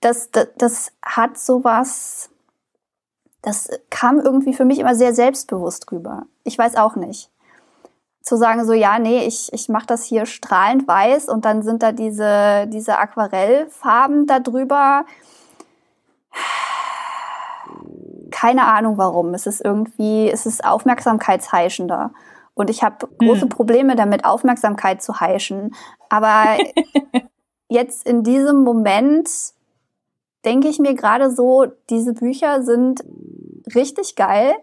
das, 0.00 0.30
das, 0.30 0.48
das 0.58 0.92
hat 1.02 1.38
sowas, 1.38 2.30
das 3.40 3.70
kam 3.90 4.18
irgendwie 4.18 4.52
für 4.52 4.64
mich 4.64 4.78
immer 4.78 4.94
sehr 4.94 5.14
selbstbewusst 5.14 5.90
rüber. 5.92 6.26
Ich 6.44 6.58
weiß 6.58 6.76
auch 6.76 6.96
nicht 6.96 7.30
zu 8.28 8.36
sagen, 8.36 8.66
so 8.66 8.74
ja, 8.74 8.98
nee, 8.98 9.26
ich, 9.26 9.50
ich 9.52 9.70
mache 9.70 9.86
das 9.86 10.04
hier 10.04 10.26
strahlend 10.26 10.86
weiß 10.86 11.28
und 11.28 11.46
dann 11.46 11.62
sind 11.62 11.82
da 11.82 11.92
diese, 11.92 12.66
diese 12.68 12.98
Aquarellfarben 12.98 14.26
da 14.26 14.38
drüber. 14.38 15.06
Keine 18.30 18.66
Ahnung 18.66 18.98
warum. 18.98 19.32
Es 19.32 19.46
ist 19.46 19.64
irgendwie, 19.64 20.30
es 20.30 20.44
ist 20.44 20.62
aufmerksamkeitsheischender. 20.62 22.12
Und 22.52 22.68
ich 22.68 22.82
habe 22.82 23.08
große 23.18 23.42
hm. 23.42 23.48
Probleme 23.48 23.96
damit, 23.96 24.26
Aufmerksamkeit 24.26 25.02
zu 25.02 25.20
heischen. 25.20 25.74
Aber 26.10 26.58
jetzt 27.68 28.06
in 28.06 28.22
diesem 28.22 28.62
Moment 28.62 29.30
denke 30.44 30.68
ich 30.68 30.78
mir 30.78 30.94
gerade 30.94 31.30
so, 31.30 31.66
diese 31.88 32.12
Bücher 32.12 32.62
sind 32.62 33.02
richtig 33.74 34.16
geil 34.16 34.54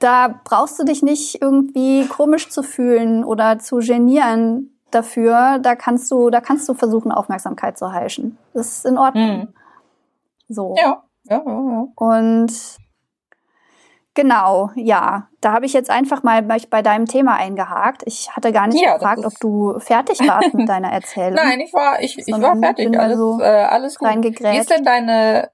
da 0.00 0.40
brauchst 0.44 0.78
du 0.78 0.84
dich 0.84 1.02
nicht 1.02 1.40
irgendwie 1.40 2.06
komisch 2.06 2.48
zu 2.48 2.62
fühlen 2.62 3.22
oder 3.22 3.58
zu 3.58 3.76
genieren 3.76 4.76
dafür. 4.90 5.58
Da 5.60 5.76
kannst 5.76 6.10
du, 6.10 6.30
da 6.30 6.40
kannst 6.40 6.68
du 6.68 6.74
versuchen, 6.74 7.12
Aufmerksamkeit 7.12 7.78
zu 7.78 7.92
heischen. 7.92 8.38
Das 8.54 8.78
ist 8.78 8.86
in 8.86 8.98
Ordnung. 8.98 9.38
Mhm. 9.38 9.48
So. 10.48 10.74
Ja. 10.76 11.04
Ja, 11.24 11.42
ja, 11.46 11.52
ja. 11.52 11.86
Und 11.94 12.52
genau, 14.14 14.70
ja, 14.74 15.28
da 15.40 15.52
habe 15.52 15.66
ich 15.66 15.74
jetzt 15.74 15.90
einfach 15.90 16.22
mal 16.22 16.42
bei 16.42 16.82
deinem 16.82 17.06
Thema 17.06 17.34
eingehakt. 17.34 18.02
Ich 18.06 18.34
hatte 18.34 18.52
gar 18.52 18.66
nicht 18.66 18.82
ja, 18.82 18.94
gefragt, 18.94 19.24
ob 19.24 19.38
du 19.38 19.78
fertig 19.78 20.18
warst 20.26 20.54
mit 20.54 20.68
deiner 20.68 20.90
Erzählung. 20.90 21.34
Nein, 21.34 21.60
ich 21.60 21.72
war, 21.74 22.02
ich, 22.02 22.18
ich 22.18 22.40
war 22.40 22.56
fertig. 22.56 22.98
Alles, 22.98 23.18
so 23.18 23.38
äh, 23.40 23.44
alles 23.44 23.98
gut. 23.98 24.08
Wie 24.08 24.58
ist 24.58 24.70
denn 24.70 24.82
deine 24.82 25.50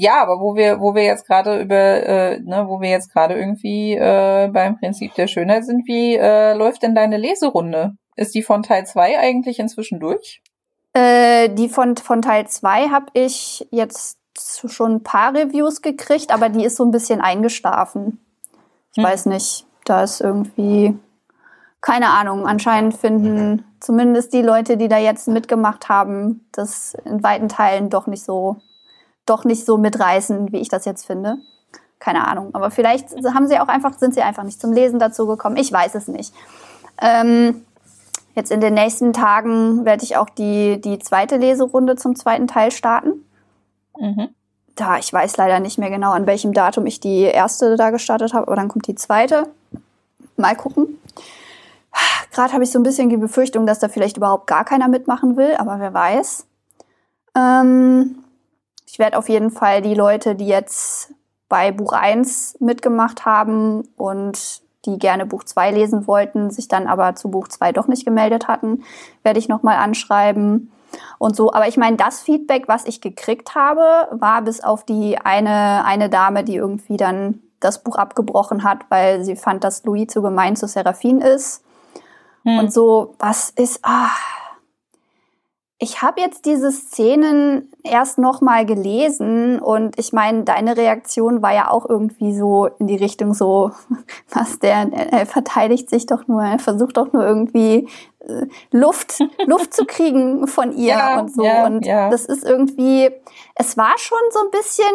ja, 0.00 0.22
aber 0.22 0.40
wo 0.40 0.56
wir, 0.56 0.80
wo 0.80 0.94
wir 0.94 1.04
jetzt 1.04 1.26
gerade 1.26 1.60
über, 1.60 1.74
äh, 1.76 2.40
ne, 2.40 2.64
wo 2.66 2.80
wir 2.80 2.88
jetzt 2.88 3.12
gerade 3.12 3.34
irgendwie 3.34 3.92
äh, 3.92 4.48
beim 4.50 4.78
Prinzip 4.78 5.14
der 5.14 5.26
Schönheit 5.26 5.66
sind, 5.66 5.86
wie 5.86 6.16
äh, 6.16 6.54
läuft 6.54 6.82
denn 6.82 6.94
deine 6.94 7.18
Leserunde? 7.18 7.96
Ist 8.16 8.34
die 8.34 8.42
von 8.42 8.62
Teil 8.62 8.86
2 8.86 9.18
eigentlich 9.18 9.58
inzwischen 9.58 10.00
durch? 10.00 10.40
Äh, 10.94 11.50
die 11.50 11.68
von, 11.68 11.98
von 11.98 12.22
Teil 12.22 12.48
2 12.48 12.88
habe 12.88 13.08
ich 13.12 13.68
jetzt 13.70 14.18
schon 14.38 14.94
ein 14.94 15.02
paar 15.02 15.34
Reviews 15.34 15.82
gekriegt, 15.82 16.32
aber 16.32 16.48
die 16.48 16.64
ist 16.64 16.76
so 16.76 16.84
ein 16.86 16.92
bisschen 16.92 17.20
eingeschlafen. 17.20 18.24
Ich 18.92 19.02
hm. 19.02 19.04
weiß 19.04 19.26
nicht, 19.26 19.66
da 19.84 20.02
ist 20.02 20.22
irgendwie, 20.22 20.98
keine 21.82 22.08
Ahnung, 22.08 22.46
anscheinend 22.46 22.94
finden 22.94 23.66
zumindest 23.80 24.32
die 24.32 24.42
Leute, 24.42 24.78
die 24.78 24.88
da 24.88 24.96
jetzt 24.96 25.28
mitgemacht 25.28 25.90
haben, 25.90 26.46
das 26.52 26.94
in 27.04 27.22
weiten 27.22 27.50
Teilen 27.50 27.90
doch 27.90 28.06
nicht 28.06 28.24
so 28.24 28.56
doch 29.26 29.44
nicht 29.44 29.64
so 29.64 29.78
mitreißen, 29.78 30.52
wie 30.52 30.58
ich 30.58 30.68
das 30.68 30.84
jetzt 30.84 31.06
finde. 31.06 31.38
Keine 31.98 32.26
Ahnung. 32.26 32.54
Aber 32.54 32.70
vielleicht 32.70 33.10
haben 33.34 33.46
sie 33.46 33.58
auch 33.58 33.68
einfach, 33.68 33.98
sind 33.98 34.14
sie 34.14 34.22
einfach 34.22 34.42
nicht 34.42 34.60
zum 34.60 34.72
Lesen 34.72 34.98
dazu 34.98 35.26
gekommen. 35.26 35.56
Ich 35.56 35.70
weiß 35.70 35.94
es 35.94 36.08
nicht. 36.08 36.34
Ähm, 37.00 37.64
jetzt 38.34 38.50
in 38.50 38.60
den 38.60 38.74
nächsten 38.74 39.12
Tagen 39.12 39.84
werde 39.84 40.04
ich 40.04 40.16
auch 40.16 40.30
die, 40.30 40.80
die 40.80 40.98
zweite 40.98 41.36
Leserunde 41.36 41.96
zum 41.96 42.16
zweiten 42.16 42.46
Teil 42.46 42.70
starten. 42.70 43.24
Mhm. 43.98 44.30
Da, 44.76 44.98
ich 44.98 45.12
weiß 45.12 45.36
leider 45.36 45.60
nicht 45.60 45.78
mehr 45.78 45.90
genau, 45.90 46.12
an 46.12 46.26
welchem 46.26 46.52
Datum 46.54 46.86
ich 46.86 47.00
die 47.00 47.22
erste 47.22 47.76
da 47.76 47.90
gestartet 47.90 48.32
habe, 48.32 48.46
aber 48.46 48.56
dann 48.56 48.68
kommt 48.68 48.86
die 48.86 48.94
zweite. 48.94 49.48
Mal 50.36 50.56
gucken. 50.56 50.98
Gerade 52.32 52.52
habe 52.52 52.64
ich 52.64 52.70
so 52.70 52.78
ein 52.78 52.84
bisschen 52.84 53.10
die 53.10 53.16
Befürchtung, 53.16 53.66
dass 53.66 53.80
da 53.80 53.88
vielleicht 53.88 54.16
überhaupt 54.16 54.46
gar 54.46 54.64
keiner 54.64 54.88
mitmachen 54.88 55.36
will, 55.36 55.54
aber 55.58 55.80
wer 55.80 55.92
weiß. 55.92 56.46
Ähm, 57.36 58.24
ich 58.90 58.98
werde 58.98 59.16
auf 59.16 59.28
jeden 59.28 59.50
Fall 59.50 59.82
die 59.82 59.94
Leute, 59.94 60.34
die 60.34 60.48
jetzt 60.48 61.14
bei 61.48 61.70
Buch 61.70 61.92
1 61.92 62.56
mitgemacht 62.58 63.24
haben 63.24 63.88
und 63.96 64.62
die 64.84 64.98
gerne 64.98 65.26
Buch 65.26 65.44
2 65.44 65.70
lesen 65.70 66.06
wollten, 66.06 66.50
sich 66.50 66.66
dann 66.66 66.88
aber 66.88 67.14
zu 67.14 67.30
Buch 67.30 67.46
2 67.46 67.72
doch 67.72 67.86
nicht 67.86 68.04
gemeldet 68.04 68.48
hatten, 68.48 68.82
werde 69.22 69.38
ich 69.38 69.48
nochmal 69.48 69.76
anschreiben 69.76 70.72
und 71.18 71.36
so. 71.36 71.52
Aber 71.52 71.68
ich 71.68 71.76
meine, 71.76 71.96
das 71.96 72.20
Feedback, 72.20 72.66
was 72.66 72.84
ich 72.84 73.00
gekriegt 73.00 73.54
habe, 73.54 74.08
war 74.10 74.42
bis 74.42 74.60
auf 74.60 74.84
die 74.84 75.18
eine, 75.18 75.84
eine 75.84 76.08
Dame, 76.08 76.42
die 76.42 76.56
irgendwie 76.56 76.96
dann 76.96 77.40
das 77.60 77.84
Buch 77.84 77.96
abgebrochen 77.96 78.64
hat, 78.64 78.86
weil 78.88 79.22
sie 79.22 79.36
fand, 79.36 79.62
dass 79.62 79.84
Louis 79.84 80.08
zu 80.08 80.20
gemein 80.20 80.56
zu 80.56 80.66
Seraphin 80.66 81.20
ist. 81.20 81.62
Hm. 82.44 82.58
Und 82.58 82.72
so, 82.72 83.14
was 83.18 83.50
ist, 83.50 83.80
ah, 83.82 84.10
ich 85.78 86.02
habe 86.02 86.20
jetzt 86.20 86.44
diese 86.44 86.72
Szenen 86.72 87.69
erst 87.84 88.18
noch 88.18 88.40
mal 88.40 88.66
gelesen 88.66 89.58
und 89.60 89.98
ich 89.98 90.12
meine, 90.12 90.44
deine 90.44 90.76
Reaktion 90.76 91.42
war 91.42 91.52
ja 91.54 91.70
auch 91.70 91.88
irgendwie 91.88 92.36
so 92.36 92.66
in 92.78 92.86
die 92.86 92.96
Richtung 92.96 93.34
so, 93.34 93.72
was 94.30 94.58
der, 94.58 94.92
er 94.92 95.26
verteidigt 95.26 95.90
sich 95.90 96.06
doch 96.06 96.26
nur, 96.28 96.42
er 96.42 96.58
versucht 96.58 96.96
doch 96.96 97.12
nur 97.12 97.24
irgendwie 97.24 97.88
äh, 98.20 98.46
Luft, 98.70 99.18
Luft 99.46 99.74
zu 99.74 99.84
kriegen 99.84 100.46
von 100.46 100.72
ihr 100.72 100.94
ja, 100.94 101.20
und 101.20 101.34
so. 101.34 101.44
Ja, 101.44 101.66
und 101.66 101.86
ja. 101.86 102.10
das 102.10 102.24
ist 102.24 102.44
irgendwie, 102.44 103.10
es 103.54 103.76
war 103.76 103.96
schon 103.98 104.18
so 104.30 104.40
ein 104.40 104.50
bisschen, 104.50 104.94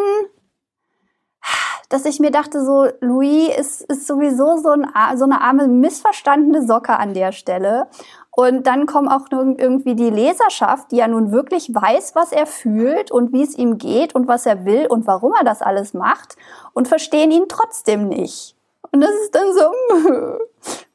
dass 1.88 2.04
ich 2.04 2.18
mir 2.18 2.30
dachte, 2.30 2.64
so, 2.64 2.88
Louis 3.00 3.48
ist, 3.56 3.82
ist 3.82 4.06
sowieso 4.06 4.56
so, 4.56 4.70
ein, 4.70 4.86
so 5.16 5.24
eine 5.24 5.40
arme, 5.40 5.68
missverstandene 5.68 6.66
Socke 6.66 6.98
an 6.98 7.14
der 7.14 7.32
Stelle. 7.32 7.88
Und 8.36 8.66
dann 8.66 8.84
kommen 8.84 9.08
auch 9.08 9.28
irgendwie 9.30 9.94
die 9.94 10.10
Leserschaft, 10.10 10.92
die 10.92 10.96
ja 10.96 11.08
nun 11.08 11.32
wirklich 11.32 11.74
weiß, 11.74 12.14
was 12.14 12.32
er 12.32 12.44
fühlt 12.44 13.10
und 13.10 13.32
wie 13.32 13.42
es 13.42 13.56
ihm 13.56 13.78
geht 13.78 14.14
und 14.14 14.28
was 14.28 14.44
er 14.44 14.66
will 14.66 14.86
und 14.88 15.06
warum 15.06 15.32
er 15.38 15.42
das 15.42 15.62
alles 15.62 15.94
macht 15.94 16.36
und 16.74 16.86
verstehen 16.86 17.30
ihn 17.30 17.46
trotzdem 17.48 18.08
nicht. 18.08 18.54
Und 18.92 19.00
das 19.00 19.10
ist 19.22 19.34
dann 19.34 19.54
so, 19.54 20.38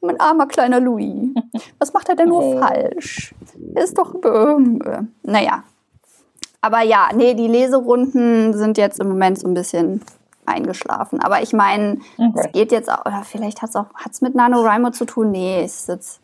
mein 0.02 0.20
armer 0.20 0.46
kleiner 0.46 0.78
Louis. 0.78 1.34
Was 1.80 1.92
macht 1.92 2.08
er 2.10 2.14
denn 2.14 2.28
nur 2.28 2.60
falsch? 2.60 3.34
Er 3.74 3.82
ist 3.82 3.98
doch, 3.98 4.14
äh, 4.22 5.02
naja. 5.24 5.64
Aber 6.60 6.82
ja, 6.82 7.08
nee, 7.12 7.34
die 7.34 7.48
Leserunden 7.48 8.54
sind 8.54 8.78
jetzt 8.78 9.00
im 9.00 9.08
Moment 9.08 9.40
so 9.40 9.48
ein 9.48 9.54
bisschen 9.54 10.00
eingeschlafen. 10.46 11.20
Aber 11.20 11.42
ich 11.42 11.52
meine, 11.52 11.98
okay. 12.18 12.32
es 12.36 12.52
geht 12.52 12.72
jetzt 12.72 12.90
auch, 12.90 13.04
oder 13.04 13.22
vielleicht 13.24 13.62
hat 13.62 13.70
es 13.70 13.76
auch, 13.76 13.86
hat's 13.94 14.20
mit 14.20 14.34
NaNoWriMo 14.34 14.90
zu 14.90 15.04
tun? 15.04 15.30
Nee, 15.30 15.64
es 15.64 15.80
ist 15.80 15.88
jetzt, 15.88 16.20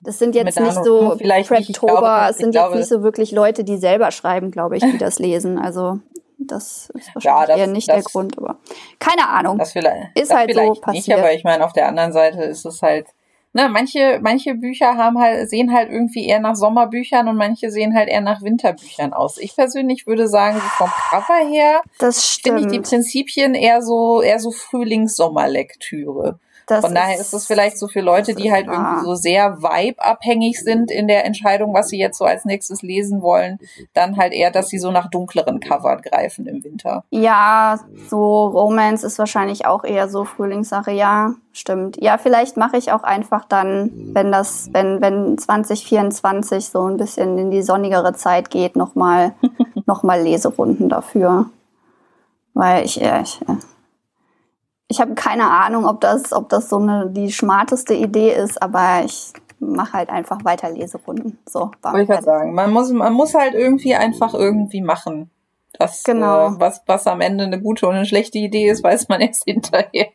das 0.00 0.18
sind 0.18 0.34
jetzt 0.34 0.58
nicht 0.58 0.84
so 0.84 1.16
Preptober, 1.18 2.28
es 2.30 2.38
sind 2.38 2.54
jetzt 2.54 2.74
nicht 2.74 2.88
so 2.88 3.02
wirklich 3.02 3.32
Leute, 3.32 3.64
die 3.64 3.76
selber 3.76 4.10
schreiben, 4.10 4.50
glaube 4.50 4.76
ich, 4.76 4.82
die 4.82 4.98
das 4.98 5.18
lesen. 5.18 5.58
Also 5.58 6.00
das 6.38 6.90
ist 6.94 7.14
wahrscheinlich 7.14 7.24
ja, 7.24 7.46
das, 7.46 7.58
eher 7.58 7.66
nicht 7.66 7.88
das, 7.88 7.96
der 7.96 8.04
Grund, 8.04 8.38
aber 8.38 8.58
keine 8.98 9.28
Ahnung. 9.28 9.58
Das 9.58 9.72
vielleicht, 9.72 10.16
ist 10.16 10.34
halt 10.34 10.54
so 10.54 10.74
passiert. 10.74 11.08
Nicht, 11.08 11.18
aber 11.18 11.32
ich 11.32 11.44
meine, 11.44 11.64
auf 11.64 11.72
der 11.72 11.88
anderen 11.88 12.12
Seite 12.12 12.42
ist 12.42 12.66
es 12.66 12.82
halt, 12.82 13.06
ne, 13.52 13.68
manche, 13.70 14.20
manche 14.22 14.54
Bücher 14.54 14.96
haben 14.96 15.18
halt, 15.18 15.48
sehen 15.48 15.72
halt 15.72 15.90
irgendwie 15.90 16.26
eher 16.26 16.40
nach 16.40 16.56
Sommerbüchern 16.56 17.26
und 17.28 17.36
manche 17.36 17.70
sehen 17.70 17.94
halt 17.94 18.08
eher 18.08 18.20
nach 18.20 18.42
Winterbüchern 18.42 19.12
aus. 19.12 19.38
Ich 19.38 19.56
persönlich 19.56 20.06
würde 20.06 20.28
sagen, 20.28 20.56
so 20.56 20.68
vom 20.84 20.90
Cover 21.10 21.48
her 21.48 21.80
finde 21.98 22.60
ich 22.60 22.66
die 22.66 22.80
Prinzipien 22.80 23.54
eher 23.54 23.80
so, 23.82 24.20
eher 24.20 24.38
so 24.38 24.50
Frühlings-Sommerlektüre. 24.50 26.38
Das 26.66 26.84
Von 26.84 26.96
daher 26.96 27.18
ist 27.20 27.32
es 27.32 27.46
vielleicht 27.46 27.78
so 27.78 27.86
für 27.86 28.00
Leute, 28.00 28.34
die 28.34 28.50
halt 28.50 28.66
irgendwie 28.66 29.04
so 29.04 29.14
sehr 29.14 29.62
vibe-abhängig 29.62 30.60
sind 30.60 30.90
in 30.90 31.06
der 31.06 31.24
Entscheidung, 31.24 31.72
was 31.72 31.88
sie 31.90 31.98
jetzt 31.98 32.18
so 32.18 32.24
als 32.24 32.44
nächstes 32.44 32.82
lesen 32.82 33.22
wollen, 33.22 33.60
dann 33.94 34.16
halt 34.16 34.32
eher, 34.32 34.50
dass 34.50 34.68
sie 34.68 34.80
so 34.80 34.90
nach 34.90 35.08
dunkleren 35.08 35.60
Covern 35.60 36.02
greifen 36.02 36.46
im 36.46 36.64
Winter. 36.64 37.04
Ja, 37.10 37.78
so 38.10 38.48
Romance 38.48 39.06
ist 39.06 39.16
wahrscheinlich 39.20 39.64
auch 39.64 39.84
eher 39.84 40.08
so 40.08 40.24
Frühlingssache, 40.24 40.90
ja, 40.90 41.34
stimmt. 41.52 42.02
Ja, 42.02 42.18
vielleicht 42.18 42.56
mache 42.56 42.76
ich 42.78 42.90
auch 42.90 43.04
einfach 43.04 43.44
dann, 43.44 43.92
wenn 44.12 44.32
das, 44.32 44.68
wenn, 44.72 45.00
wenn 45.00 45.38
2024 45.38 46.66
so 46.66 46.88
ein 46.88 46.96
bisschen 46.96 47.38
in 47.38 47.52
die 47.52 47.62
sonnigere 47.62 48.14
Zeit 48.14 48.50
geht, 48.50 48.74
nochmal 48.74 49.34
noch 49.86 50.02
mal 50.02 50.20
Leserunden 50.20 50.88
dafür. 50.88 51.46
Weil 52.54 52.84
ich, 52.84 52.96
ja, 52.96 53.20
ich 53.20 53.38
ich 54.88 55.00
habe 55.00 55.14
keine 55.14 55.50
Ahnung, 55.50 55.86
ob 55.86 56.00
das, 56.00 56.32
ob 56.32 56.48
das 56.48 56.68
so 56.68 56.76
eine 56.76 57.10
die 57.10 57.32
schmarteste 57.32 57.94
Idee 57.94 58.32
ist, 58.32 58.62
aber 58.62 59.02
ich 59.04 59.32
mache 59.58 59.94
halt 59.94 60.10
einfach 60.10 60.44
weiter 60.44 60.70
Leserunden. 60.70 61.38
So, 61.48 61.70
Wollte 61.82 62.02
ich 62.02 62.08
gerade 62.08 62.22
sagen. 62.22 62.54
Man 62.54 62.72
muss, 62.72 62.90
man 62.90 63.12
muss 63.12 63.34
halt 63.34 63.54
irgendwie 63.54 63.94
einfach 63.94 64.34
irgendwie 64.34 64.82
machen. 64.82 65.30
Das, 65.78 66.04
genau. 66.04 66.48
Äh, 66.48 66.60
was, 66.60 66.82
was 66.86 67.06
am 67.06 67.20
Ende 67.20 67.44
eine 67.44 67.60
gute 67.60 67.86
und 67.86 67.96
eine 67.96 68.06
schlechte 68.06 68.38
Idee 68.38 68.68
ist, 68.68 68.84
weiß 68.84 69.08
man 69.08 69.20
erst 69.22 69.44
hinterher. 69.44 70.08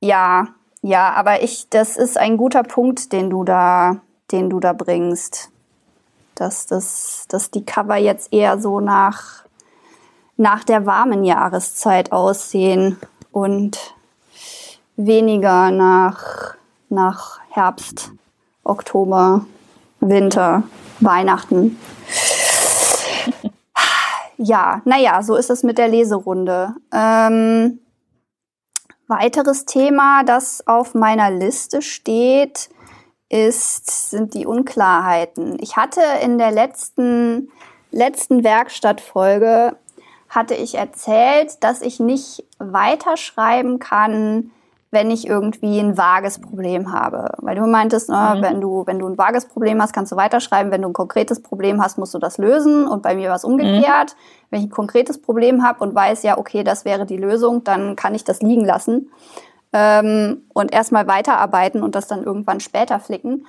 Ja, 0.00 0.48
ja, 0.82 1.12
aber 1.14 1.42
ich, 1.42 1.68
das 1.70 1.96
ist 1.96 2.18
ein 2.18 2.36
guter 2.36 2.62
Punkt, 2.62 3.12
den 3.12 3.30
du 3.30 3.44
da, 3.44 4.00
den 4.30 4.50
du 4.50 4.60
da 4.60 4.72
bringst. 4.72 5.50
Dass, 6.34 6.66
das, 6.66 7.24
dass 7.28 7.50
die 7.50 7.64
Cover 7.64 7.96
jetzt 7.96 8.32
eher 8.32 8.60
so 8.60 8.78
nach, 8.78 9.44
nach 10.36 10.62
der 10.62 10.86
warmen 10.86 11.24
Jahreszeit 11.24 12.12
aussehen 12.12 12.96
und 13.32 13.94
weniger 14.96 15.70
nach, 15.70 16.54
nach 16.88 17.38
Herbst, 17.50 18.12
Oktober, 18.64 19.46
Winter, 20.00 20.62
Weihnachten. 21.00 21.78
Ja, 24.36 24.82
naja, 24.84 25.22
so 25.22 25.34
ist 25.34 25.50
es 25.50 25.64
mit 25.64 25.78
der 25.78 25.88
Leserunde. 25.88 26.74
Ähm, 26.92 27.80
weiteres 29.08 29.64
Thema, 29.64 30.22
das 30.22 30.64
auf 30.66 30.94
meiner 30.94 31.30
Liste 31.30 31.82
steht, 31.82 32.70
ist, 33.28 34.10
sind 34.10 34.34
die 34.34 34.46
Unklarheiten. 34.46 35.58
Ich 35.60 35.76
hatte 35.76 36.00
in 36.22 36.38
der 36.38 36.52
letzten, 36.52 37.50
letzten 37.90 38.44
Werkstattfolge 38.44 39.76
hatte 40.28 40.54
ich 40.54 40.74
erzählt, 40.74 41.62
dass 41.62 41.82
ich 41.82 42.00
nicht 42.00 42.44
weiterschreiben 42.58 43.78
kann, 43.78 44.50
wenn 44.90 45.10
ich 45.10 45.26
irgendwie 45.26 45.78
ein 45.80 45.98
vages 45.98 46.40
Problem 46.40 46.92
habe. 46.92 47.32
Weil 47.38 47.56
du 47.56 47.66
meintest, 47.66 48.08
ne, 48.08 48.34
mhm. 48.36 48.42
wenn, 48.42 48.60
du, 48.60 48.86
wenn 48.86 48.98
du 48.98 49.06
ein 49.06 49.18
vages 49.18 49.46
Problem 49.46 49.82
hast, 49.82 49.92
kannst 49.92 50.12
du 50.12 50.16
weiterschreiben. 50.16 50.72
Wenn 50.72 50.82
du 50.82 50.88
ein 50.88 50.94
konkretes 50.94 51.42
Problem 51.42 51.82
hast, 51.82 51.98
musst 51.98 52.14
du 52.14 52.18
das 52.18 52.38
lösen. 52.38 52.86
Und 52.86 53.02
bei 53.02 53.14
mir 53.14 53.28
war 53.28 53.36
es 53.36 53.44
umgekehrt. 53.44 54.14
Mhm. 54.14 54.46
Wenn 54.50 54.60
ich 54.60 54.66
ein 54.66 54.70
konkretes 54.70 55.20
Problem 55.20 55.62
habe 55.62 55.84
und 55.84 55.94
weiß, 55.94 56.22
ja, 56.22 56.38
okay, 56.38 56.64
das 56.64 56.86
wäre 56.86 57.04
die 57.04 57.18
Lösung, 57.18 57.64
dann 57.64 57.96
kann 57.96 58.14
ich 58.14 58.24
das 58.24 58.40
liegen 58.40 58.64
lassen 58.64 59.10
ähm, 59.72 60.42
und 60.54 60.72
erstmal 60.72 61.06
weiterarbeiten 61.06 61.82
und 61.82 61.94
das 61.94 62.08
dann 62.08 62.22
irgendwann 62.22 62.60
später 62.60 62.98
flicken. 63.00 63.46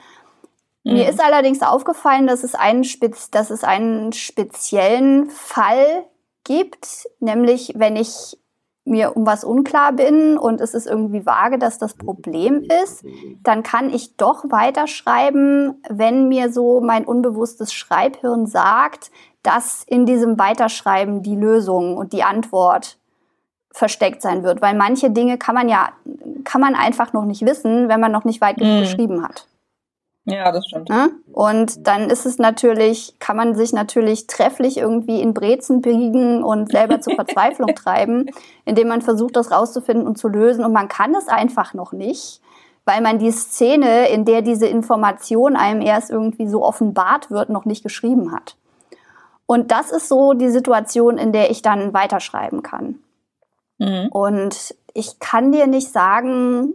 Mhm. 0.84 0.94
Mir 0.94 1.10
ist 1.10 1.22
allerdings 1.24 1.62
aufgefallen, 1.62 2.28
dass 2.28 2.44
es 2.44 2.56
einen, 2.56 2.86
dass 3.32 3.50
es 3.50 3.64
einen 3.64 4.14
speziellen 4.14 5.30
Fall 5.30 6.04
gibt, 6.50 7.08
nämlich 7.20 7.74
wenn 7.76 7.96
ich 7.96 8.38
mir 8.86 9.16
um 9.16 9.26
was 9.26 9.44
unklar 9.44 9.94
bin 9.94 10.36
und 10.38 10.60
es 10.60 10.74
ist 10.74 10.88
irgendwie 10.88 11.26
vage, 11.26 11.60
dass 11.60 11.78
das 11.78 11.94
Problem 11.94 12.66
ist, 12.84 13.06
dann 13.44 13.62
kann 13.62 13.94
ich 13.94 14.18
doch 14.18 14.46
weiterschreiben, 14.50 15.80
wenn 15.88 16.28
mir 16.28 16.52
so 16.52 16.82
mein 16.82 17.06
unbewusstes 17.06 17.72
Schreibhirn 17.72 18.48
sagt, 18.48 19.12
dass 19.44 19.84
in 19.86 20.08
diesem 20.08 20.40
Weiterschreiben 20.40 21.22
die 21.22 21.36
Lösung 21.36 21.98
und 21.98 22.14
die 22.14 22.24
Antwort 22.24 22.98
versteckt 23.72 24.24
sein 24.24 24.44
wird, 24.44 24.64
weil 24.64 24.76
manche 24.76 25.12
Dinge 25.12 25.38
kann 25.38 25.54
man 25.54 25.70
ja 25.70 25.90
kann 26.44 26.60
man 26.60 26.74
einfach 26.74 27.14
noch 27.14 27.26
nicht 27.26 27.46
wissen, 27.46 27.90
wenn 27.90 28.00
man 28.00 28.12
noch 28.12 28.26
nicht 28.26 28.42
weit 28.42 28.58
genug 28.58 28.80
mm. 28.80 28.82
geschrieben 28.82 29.24
hat. 29.24 29.46
Ja, 30.32 30.52
das 30.52 30.66
stimmt. 30.68 30.90
Ne? 30.90 31.12
Und 31.32 31.88
dann 31.88 32.10
ist 32.10 32.26
es 32.26 32.38
natürlich, 32.38 33.16
kann 33.20 33.38
man 33.38 33.56
sich 33.56 33.74
natürlich 33.74 34.28
trefflich 34.28 34.78
irgendwie 34.78 35.22
in 35.22 35.34
Brezen 35.34 35.82
biegen 35.82 36.44
und 36.44 36.72
selber 36.72 37.02
zur 37.02 37.14
Verzweiflung 37.16 37.74
treiben, 37.76 38.30
indem 38.66 38.88
man 38.88 39.02
versucht, 39.02 39.36
das 39.36 39.52
rauszufinden 39.52 40.08
und 40.08 40.18
zu 40.18 40.28
lösen. 40.28 40.64
Und 40.64 40.74
man 40.74 40.88
kann 40.88 41.16
es 41.16 41.28
einfach 41.28 41.74
noch 41.74 41.92
nicht, 41.92 42.42
weil 42.86 43.02
man 43.02 43.20
die 43.20 43.32
Szene, 43.32 44.10
in 44.10 44.26
der 44.26 44.42
diese 44.42 44.68
Information 44.68 45.56
einem 45.56 45.82
erst 45.82 46.10
irgendwie 46.10 46.48
so 46.48 46.64
offenbart 46.64 47.32
wird, 47.32 47.50
noch 47.50 47.66
nicht 47.66 47.84
geschrieben 47.84 48.32
hat. 48.32 48.56
Und 49.46 49.72
das 49.72 49.92
ist 49.92 50.08
so 50.08 50.34
die 50.34 50.50
Situation, 50.50 51.18
in 51.18 51.32
der 51.32 51.50
ich 51.50 51.62
dann 51.62 51.94
weiterschreiben 51.94 52.62
kann. 52.62 53.00
Mhm. 53.80 54.10
Und 54.12 54.76
ich 54.94 55.20
kann 55.20 55.52
dir 55.52 55.66
nicht 55.66 55.92
sagen, 55.92 56.74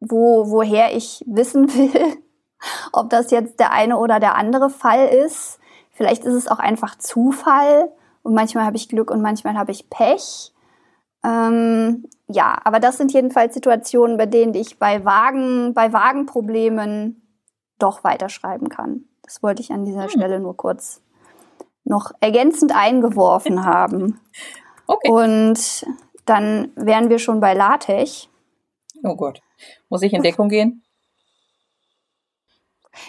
wo, 0.00 0.50
woher 0.50 0.94
ich 0.96 1.24
wissen 1.26 1.68
will, 1.74 2.16
ob 2.92 3.10
das 3.10 3.30
jetzt 3.30 3.60
der 3.60 3.72
eine 3.72 3.98
oder 3.98 4.20
der 4.20 4.36
andere 4.36 4.70
Fall 4.70 5.08
ist. 5.08 5.58
Vielleicht 5.90 6.24
ist 6.24 6.34
es 6.34 6.48
auch 6.48 6.58
einfach 6.58 6.96
Zufall 6.96 7.92
und 8.22 8.34
manchmal 8.34 8.64
habe 8.64 8.76
ich 8.76 8.88
Glück 8.88 9.10
und 9.10 9.22
manchmal 9.22 9.54
habe 9.54 9.72
ich 9.72 9.90
Pech. 9.90 10.52
Ähm, 11.24 12.06
ja, 12.28 12.58
aber 12.64 12.80
das 12.80 12.98
sind 12.98 13.12
jedenfalls 13.12 13.54
Situationen, 13.54 14.16
bei 14.16 14.26
denen 14.26 14.54
ich 14.54 14.78
bei 14.78 15.04
Wagen, 15.04 15.74
bei 15.74 15.92
Wagenproblemen 15.92 17.22
doch 17.78 18.04
weiterschreiben 18.04 18.68
kann. 18.68 19.04
Das 19.22 19.42
wollte 19.42 19.62
ich 19.62 19.72
an 19.72 19.84
dieser 19.84 20.04
hm. 20.04 20.10
Stelle 20.10 20.40
nur 20.40 20.56
kurz 20.56 21.02
noch 21.84 22.12
ergänzend 22.20 22.74
eingeworfen 22.74 23.64
haben. 23.64 24.20
Okay. 24.86 25.10
Und 25.10 25.86
dann 26.24 26.70
wären 26.76 27.08
wir 27.08 27.18
schon 27.18 27.40
bei 27.40 27.54
LaTeX. 27.54 28.28
Oh 29.04 29.16
Gott. 29.16 29.40
Muss 29.88 30.02
ich 30.02 30.12
in 30.12 30.22
Deckung 30.22 30.48
gehen? 30.48 30.81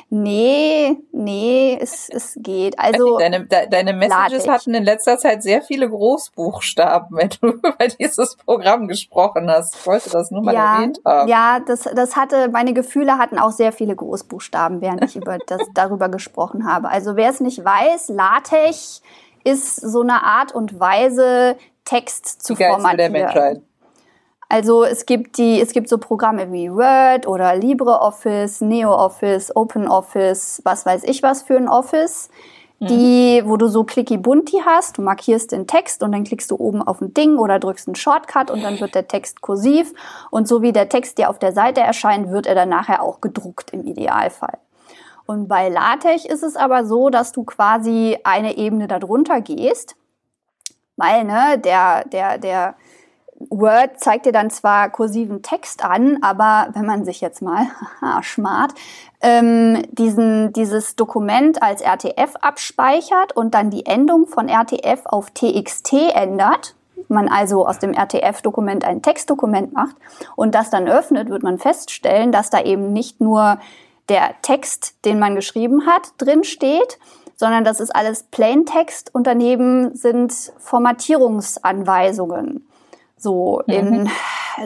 Nee, 0.09 0.97
nee, 1.11 1.77
es, 1.81 2.09
es 2.09 2.38
geht. 2.38 2.79
Also 2.79 3.17
deine, 3.17 3.45
de, 3.45 3.69
deine 3.69 3.93
Messages 3.93 4.47
hatten 4.47 4.73
in 4.73 4.84
letzter 4.84 5.17
Zeit 5.17 5.43
sehr 5.43 5.61
viele 5.61 5.89
Großbuchstaben, 5.89 7.09
wenn 7.17 7.29
du 7.41 7.47
über 7.47 7.75
dieses 7.99 8.36
Programm 8.38 8.88
gesprochen 8.88 9.49
hast. 9.49 9.75
Ich 9.75 9.86
wollte 9.86 10.09
das 10.09 10.31
nur 10.31 10.43
mal 10.43 10.53
ja, 10.53 10.75
erwähnt 10.75 10.99
haben. 11.05 11.27
Ja, 11.27 11.59
das, 11.59 11.84
das 11.95 12.15
hatte, 12.15 12.49
meine 12.49 12.73
Gefühle 12.73 13.17
hatten 13.17 13.38
auch 13.38 13.51
sehr 13.51 13.71
viele 13.71 13.95
Großbuchstaben, 13.95 14.81
während 14.81 15.03
ich 15.03 15.15
über 15.15 15.38
das, 15.47 15.61
darüber 15.73 16.09
gesprochen 16.09 16.65
habe. 16.65 16.89
Also 16.89 17.15
wer 17.15 17.29
es 17.29 17.39
nicht 17.39 17.63
weiß, 17.63 18.09
LaTeX 18.09 19.01
ist 19.43 19.75
so 19.75 20.01
eine 20.01 20.23
Art 20.23 20.53
und 20.53 20.79
Weise, 20.79 21.57
Text 21.86 22.43
zu 22.43 22.53
Die 22.53 22.59
geilste 22.59 22.81
der 22.95 23.09
formatieren. 23.09 23.11
Menschheit. 23.11 23.61
Also 24.54 24.84
es 24.84 25.08
gibt 25.08 25.39
die, 25.39 25.60
es 25.60 25.72
gibt 25.72 25.89
so 25.89 25.97
Programme 25.97 26.51
wie 26.51 26.72
Word 26.72 27.26
oder 27.26 27.56
LibreOffice, 27.56 28.62
NeoOffice, 28.62 29.56
OpenOffice, 29.56 30.62
was 30.64 30.86
weiß 30.86 31.06
ich 31.06 31.24
was 31.24 31.41
für 31.41 31.58
ein 31.58 31.68
Office, 31.68 32.30
die, 32.80 33.41
wo 33.45 33.58
du 33.58 33.68
so 33.68 33.84
clicky 33.84 34.18
bunti 34.18 34.62
hast, 34.64 34.99
du 34.99 35.01
markierst 35.01 35.54
den 35.54 35.66
Text 35.66 36.04
und 36.04 36.12
dann 36.12 36.24
klickst 36.24 36.51
du 36.51 36.58
oben 36.58 36.84
auf 36.84 37.01
ein 37.01 37.16
Ding 37.16 37.39
oder 37.39 37.58
drückst 37.58 37.88
einen 37.88 37.95
Shortcut 37.95 38.51
und 38.51 38.62
dann 38.64 38.80
wird 38.80 38.93
der 38.93 39.08
Text 39.08 39.41
kursiv 39.41 39.91
und 40.30 40.47
so 40.47 40.62
wie 40.62 40.72
der 40.72 40.88
Text 40.88 41.18
dir 41.18 41.32
auf 41.32 41.39
der 41.39 41.54
Seite 41.54 41.82
erscheint, 41.82 42.30
wird 42.30 42.45
er 42.45 42.54
dann 42.54 42.70
nachher 42.70 43.01
auch 43.01 43.22
gedruckt 43.22 43.74
im 43.74 43.84
Idealfall. 43.88 44.60
Und 45.26 45.47
bei 45.47 45.70
LaTeX 45.70 46.26
ist 46.26 46.43
es 46.43 46.58
aber 46.58 46.86
so, 46.86 47.10
dass 47.10 47.32
du 47.32 47.43
quasi 47.43 48.20
eine 48.24 48.56
Ebene 48.56 48.88
darunter 48.88 49.41
gehst, 49.41 49.95
weil 50.95 51.24
ne, 51.24 51.58
der, 51.58 52.06
der, 52.06 52.38
der 52.38 52.76
Word 53.49 53.99
zeigt 53.99 54.25
dir 54.25 54.31
dann 54.31 54.49
zwar 54.49 54.89
kursiven 54.89 55.41
Text 55.41 55.83
an, 55.83 56.19
aber 56.21 56.69
wenn 56.73 56.85
man 56.85 57.05
sich 57.05 57.21
jetzt 57.21 57.41
mal, 57.41 57.67
haha, 58.01 58.21
smart, 58.23 58.73
ähm, 59.21 59.83
diesen, 59.91 60.53
dieses 60.53 60.95
Dokument 60.95 61.63
als 61.63 61.81
RTF 61.81 62.35
abspeichert 62.41 63.35
und 63.35 63.53
dann 63.53 63.69
die 63.69 63.85
Endung 63.85 64.27
von 64.27 64.49
RTF 64.49 65.05
auf 65.05 65.31
TXT 65.31 65.93
ändert, 66.13 66.75
man 67.07 67.29
also 67.29 67.67
aus 67.67 67.79
dem 67.79 67.93
RTF-Dokument 67.93 68.85
ein 68.85 69.01
Textdokument 69.01 69.73
macht 69.73 69.95
und 70.35 70.55
das 70.55 70.69
dann 70.69 70.87
öffnet, 70.87 71.29
wird 71.29 71.43
man 71.43 71.59
feststellen, 71.59 72.31
dass 72.31 72.49
da 72.49 72.61
eben 72.61 72.91
nicht 72.91 73.21
nur 73.21 73.59
der 74.09 74.35
Text, 74.41 74.95
den 75.05 75.19
man 75.19 75.35
geschrieben 75.35 75.85
hat, 75.85 76.13
drin 76.17 76.43
steht, 76.43 76.99
sondern 77.35 77.63
das 77.63 77.79
ist 77.79 77.95
alles 77.95 78.23
Plaintext 78.23 79.13
und 79.13 79.27
daneben 79.27 79.95
sind 79.95 80.33
Formatierungsanweisungen. 80.57 82.67
So 83.24 83.61
in, 83.67 84.09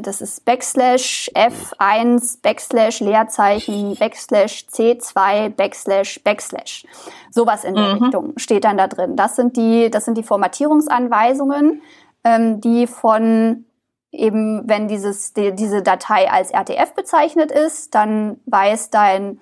das 0.02 0.20
ist 0.20 0.44
Backslash 0.46 1.32
F1, 1.36 2.42
Backslash 2.42 3.00
Leerzeichen, 3.00 3.96
Backslash 3.96 4.66
C2, 4.72 5.50
Backslash, 5.50 6.22
Backslash. 6.24 6.86
Sowas 7.30 7.64
in 7.64 7.76
der 7.76 7.96
Mhm. 7.96 8.04
Richtung 8.04 8.34
steht 8.38 8.64
dann 8.64 8.78
da 8.78 8.88
drin. 8.88 9.16
Das 9.16 9.36
sind 9.36 9.56
die, 9.58 9.92
das 9.92 10.06
sind 10.06 10.18
die 10.18 10.24
Formatierungsanweisungen, 10.24 11.84
ähm, 12.24 12.60
die 12.60 12.88
von 12.88 13.66
eben, 14.12 14.68
wenn 14.68 14.88
dieses, 14.88 15.34
die, 15.34 15.54
diese 15.54 15.84
Datei 15.84 16.32
als 16.32 16.52
RTF 16.52 16.94
bezeichnet 16.96 17.52
ist, 17.52 17.94
dann 17.94 18.40
weiß 18.48 18.90
dein 18.90 19.40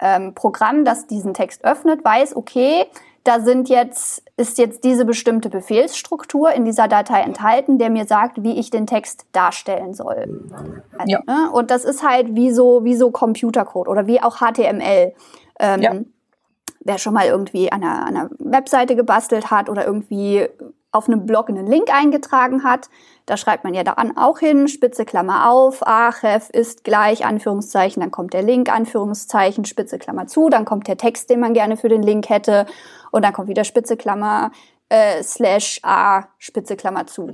ähm, 0.00 0.34
Programm, 0.34 0.84
das 0.84 1.06
diesen 1.06 1.32
Text 1.32 1.64
öffnet, 1.64 2.04
weiß, 2.04 2.36
okay, 2.36 2.86
da 3.24 3.40
sind 3.40 3.68
jetzt, 3.68 4.21
ist 4.36 4.58
jetzt 4.58 4.82
diese 4.84 5.04
bestimmte 5.04 5.50
Befehlsstruktur 5.50 6.52
in 6.52 6.64
dieser 6.64 6.88
Datei 6.88 7.20
enthalten, 7.20 7.78
der 7.78 7.90
mir 7.90 8.06
sagt, 8.06 8.42
wie 8.42 8.58
ich 8.58 8.70
den 8.70 8.86
Text 8.86 9.26
darstellen 9.32 9.92
soll. 9.94 10.48
Also, 10.98 11.12
Ja. 11.12 11.20
ne? 11.26 11.50
Und 11.52 11.70
das 11.70 11.84
ist 11.84 12.02
halt 12.02 12.34
wie 12.34 12.50
so, 12.50 12.82
wie 12.84 12.94
so 12.96 13.10
Computercode 13.10 13.88
oder 13.88 14.06
wie 14.06 14.22
auch 14.22 14.38
HTML. 14.38 15.12
Ähm, 15.60 15.82
Ja. 15.82 15.94
Wer 16.84 16.98
schon 16.98 17.14
mal 17.14 17.26
irgendwie 17.26 17.70
an 17.70 17.84
einer, 17.84 18.06
an 18.06 18.16
einer 18.16 18.30
Webseite 18.40 18.96
gebastelt 18.96 19.52
hat 19.52 19.68
oder 19.68 19.86
irgendwie 19.86 20.48
auf 20.90 21.08
einem 21.08 21.26
Blog 21.26 21.48
einen 21.48 21.66
Link 21.68 21.94
eingetragen 21.94 22.64
hat, 22.64 22.88
da 23.26 23.36
schreibt 23.36 23.64
man 23.64 23.74
ja 23.74 23.84
da 23.84 23.92
an 23.92 24.16
auch 24.16 24.38
hin, 24.38 24.68
Spitze 24.68 25.04
Klammer 25.04 25.50
auf, 25.50 25.86
Archef 25.86 26.50
ist 26.50 26.84
gleich, 26.84 27.24
Anführungszeichen, 27.24 28.00
dann 28.00 28.10
kommt 28.10 28.34
der 28.34 28.42
Link, 28.42 28.72
Anführungszeichen, 28.72 29.64
Spitze 29.64 29.98
Klammer 29.98 30.26
zu, 30.26 30.48
dann 30.48 30.64
kommt 30.64 30.88
der 30.88 30.96
Text, 30.96 31.30
den 31.30 31.40
man 31.40 31.54
gerne 31.54 31.76
für 31.76 31.88
den 31.88 32.02
Link 32.02 32.28
hätte 32.28 32.66
und 33.10 33.24
dann 33.24 33.32
kommt 33.32 33.48
wieder 33.48 33.64
Spitze 33.64 33.96
Klammer, 33.96 34.50
äh, 34.88 35.22
slash 35.22 35.80
A, 35.82 36.24
Spitze 36.38 36.76
Klammer 36.76 37.06
zu. 37.06 37.32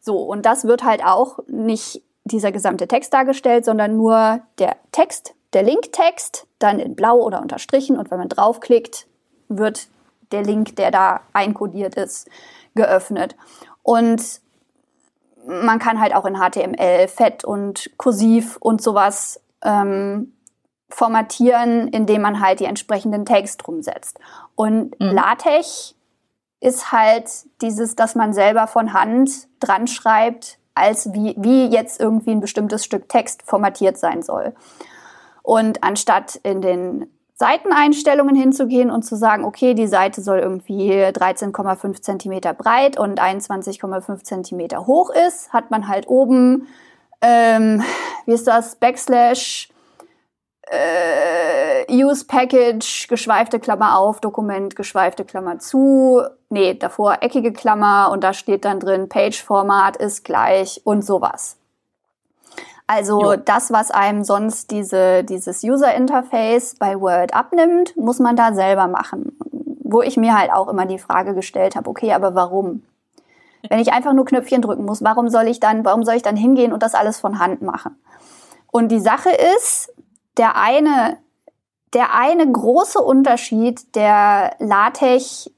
So, 0.00 0.18
und 0.18 0.46
das 0.46 0.64
wird 0.64 0.84
halt 0.84 1.04
auch 1.04 1.40
nicht 1.46 2.02
dieser 2.24 2.52
gesamte 2.52 2.88
Text 2.88 3.12
dargestellt, 3.12 3.64
sondern 3.64 3.96
nur 3.96 4.40
der 4.58 4.76
Text, 4.92 5.34
der 5.52 5.62
Linktext, 5.62 6.46
dann 6.58 6.80
in 6.80 6.96
blau 6.96 7.18
oder 7.20 7.40
unterstrichen 7.40 7.96
und 7.96 8.10
wenn 8.10 8.18
man 8.18 8.28
draufklickt, 8.28 9.06
wird 9.48 9.88
der 10.32 10.42
Link, 10.42 10.76
der 10.76 10.90
da 10.90 11.20
einkodiert 11.32 11.94
ist, 11.94 12.28
geöffnet. 12.74 13.36
Und 13.82 14.40
man 15.46 15.78
kann 15.78 16.00
halt 16.00 16.14
auch 16.14 16.24
in 16.24 16.36
HTML, 16.36 17.08
Fett 17.08 17.44
und 17.44 17.90
Kursiv 17.96 18.56
und 18.60 18.82
sowas 18.82 19.40
ähm, 19.62 20.32
formatieren, 20.88 21.88
indem 21.88 22.22
man 22.22 22.40
halt 22.40 22.60
die 22.60 22.64
entsprechenden 22.64 23.24
Tags 23.24 23.56
drum 23.56 23.82
setzt. 23.82 24.18
Und 24.54 24.98
Mhm. 25.00 25.14
LaTeX 25.14 25.94
ist 26.60 26.92
halt 26.92 27.30
dieses, 27.60 27.96
dass 27.96 28.14
man 28.14 28.32
selber 28.32 28.66
von 28.66 28.92
Hand 28.92 29.48
dran 29.60 29.86
schreibt, 29.86 30.58
als 30.74 31.12
wie, 31.12 31.34
wie 31.38 31.66
jetzt 31.66 32.00
irgendwie 32.00 32.30
ein 32.30 32.40
bestimmtes 32.40 32.84
Stück 32.84 33.08
Text 33.08 33.42
formatiert 33.42 33.98
sein 33.98 34.22
soll. 34.22 34.54
Und 35.42 35.82
anstatt 35.82 36.36
in 36.36 36.60
den 36.60 37.06
Seiteneinstellungen 37.38 38.34
hinzugehen 38.34 38.90
und 38.90 39.02
zu 39.02 39.14
sagen, 39.14 39.44
okay, 39.44 39.74
die 39.74 39.86
Seite 39.86 40.22
soll 40.22 40.38
irgendwie 40.38 40.90
13,5 40.90 42.00
Zentimeter 42.00 42.54
breit 42.54 42.98
und 42.98 43.20
21,5 43.20 44.24
Zentimeter 44.24 44.86
hoch 44.86 45.10
ist, 45.10 45.52
hat 45.52 45.70
man 45.70 45.86
halt 45.86 46.08
oben, 46.08 46.66
ähm, 47.20 47.82
wie 48.24 48.32
ist 48.32 48.46
das, 48.46 48.76
Backslash, 48.76 49.68
äh, 50.62 51.92
Use 51.92 52.24
Package, 52.26 53.06
geschweifte 53.06 53.60
Klammer 53.60 53.98
auf, 53.98 54.20
Dokument, 54.20 54.74
geschweifte 54.74 55.26
Klammer 55.26 55.58
zu, 55.58 56.22
nee, 56.48 56.72
davor 56.72 57.18
eckige 57.20 57.52
Klammer 57.52 58.10
und 58.12 58.24
da 58.24 58.32
steht 58.32 58.64
dann 58.64 58.80
drin, 58.80 59.10
Page-Format 59.10 59.98
ist 59.98 60.24
gleich 60.24 60.80
und 60.84 61.04
sowas. 61.04 61.58
Also 62.86 63.20
Jo. 63.20 63.36
das, 63.36 63.72
was 63.72 63.90
einem 63.90 64.22
sonst 64.22 64.70
diese, 64.70 65.24
dieses 65.24 65.64
User-Interface 65.64 66.76
bei 66.76 67.00
Word 67.00 67.34
abnimmt, 67.34 67.96
muss 67.96 68.20
man 68.20 68.36
da 68.36 68.52
selber 68.52 68.86
machen. 68.86 69.36
Wo 69.82 70.02
ich 70.02 70.16
mir 70.16 70.38
halt 70.38 70.52
auch 70.52 70.68
immer 70.68 70.86
die 70.86 70.98
Frage 70.98 71.34
gestellt 71.34 71.74
habe, 71.74 71.90
okay, 71.90 72.12
aber 72.12 72.34
warum? 72.34 72.82
Wenn 73.68 73.80
ich 73.80 73.92
einfach 73.92 74.12
nur 74.12 74.24
Knöpfchen 74.24 74.62
drücken 74.62 74.84
muss, 74.84 75.02
warum 75.02 75.28
soll 75.28 75.48
ich 75.48 75.58
dann, 75.58 75.84
warum 75.84 76.04
soll 76.04 76.14
ich 76.14 76.22
dann 76.22 76.36
hingehen 76.36 76.72
und 76.72 76.82
das 76.82 76.94
alles 76.94 77.18
von 77.18 77.40
Hand 77.40 77.62
machen? 77.62 77.96
Und 78.70 78.88
die 78.88 79.00
Sache 79.00 79.30
ist, 79.30 79.92
der 80.36 80.56
eine, 80.56 81.16
der 81.92 82.14
eine 82.14 82.50
große 82.50 83.00
Unterschied, 83.00 83.96
der 83.96 84.54
LaTeX 84.58 85.50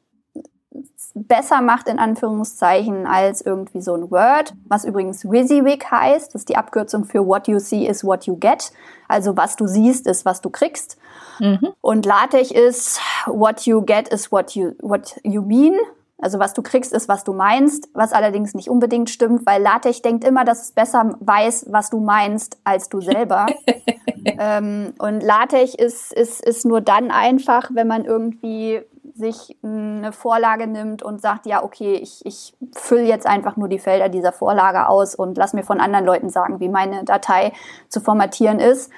besser 1.26 1.60
macht, 1.60 1.88
in 1.88 1.98
Anführungszeichen, 1.98 3.06
als 3.06 3.40
irgendwie 3.40 3.80
so 3.80 3.94
ein 3.94 4.10
Word, 4.10 4.54
was 4.68 4.84
übrigens 4.84 5.24
WYSIWYG 5.24 5.90
heißt. 5.90 6.34
Das 6.34 6.42
ist 6.42 6.48
die 6.48 6.56
Abkürzung 6.56 7.04
für 7.04 7.26
What 7.26 7.48
you 7.48 7.58
see 7.58 7.86
is 7.86 8.04
what 8.04 8.26
you 8.26 8.36
get. 8.36 8.72
Also 9.08 9.36
was 9.36 9.56
du 9.56 9.66
siehst, 9.66 10.06
ist 10.06 10.24
was 10.24 10.40
du 10.40 10.50
kriegst. 10.50 10.98
Mhm. 11.40 11.68
Und 11.80 12.06
LaTeX 12.06 12.50
ist 12.50 13.00
What 13.26 13.62
you 13.62 13.82
get 13.82 14.08
is 14.08 14.30
what 14.30 14.52
you, 14.52 14.72
what 14.80 15.16
you 15.24 15.42
mean. 15.42 15.74
Also 16.20 16.40
was 16.40 16.52
du 16.52 16.62
kriegst, 16.62 16.92
ist 16.92 17.08
was 17.08 17.22
du 17.22 17.32
meinst, 17.32 17.88
was 17.94 18.12
allerdings 18.12 18.52
nicht 18.54 18.68
unbedingt 18.68 19.08
stimmt, 19.08 19.46
weil 19.46 19.62
LaTeX 19.62 20.02
denkt 20.02 20.24
immer, 20.24 20.44
dass 20.44 20.62
es 20.62 20.72
besser 20.72 21.16
weiß, 21.20 21.66
was 21.70 21.90
du 21.90 22.00
meinst, 22.00 22.58
als 22.64 22.88
du 22.88 23.00
selber. 23.00 23.46
ähm, 24.24 24.94
und 24.98 25.22
LaTeX 25.22 25.74
ist, 25.76 26.12
ist, 26.12 26.44
ist 26.44 26.66
nur 26.66 26.80
dann 26.80 27.12
einfach, 27.12 27.70
wenn 27.72 27.86
man 27.86 28.04
irgendwie 28.04 28.82
sich 29.18 29.56
eine 29.62 30.12
Vorlage 30.12 30.66
nimmt 30.66 31.02
und 31.02 31.20
sagt, 31.20 31.46
ja, 31.46 31.62
okay, 31.62 31.94
ich, 31.94 32.24
ich 32.24 32.54
fülle 32.74 33.04
jetzt 33.04 33.26
einfach 33.26 33.56
nur 33.56 33.68
die 33.68 33.78
Felder 33.78 34.08
dieser 34.08 34.32
Vorlage 34.32 34.88
aus 34.88 35.14
und 35.14 35.36
lass 35.36 35.52
mir 35.52 35.64
von 35.64 35.80
anderen 35.80 36.06
Leuten 36.06 36.30
sagen, 36.30 36.60
wie 36.60 36.68
meine 36.68 37.04
Datei 37.04 37.52
zu 37.88 38.00
formatieren 38.00 38.60
ist. 38.60 38.90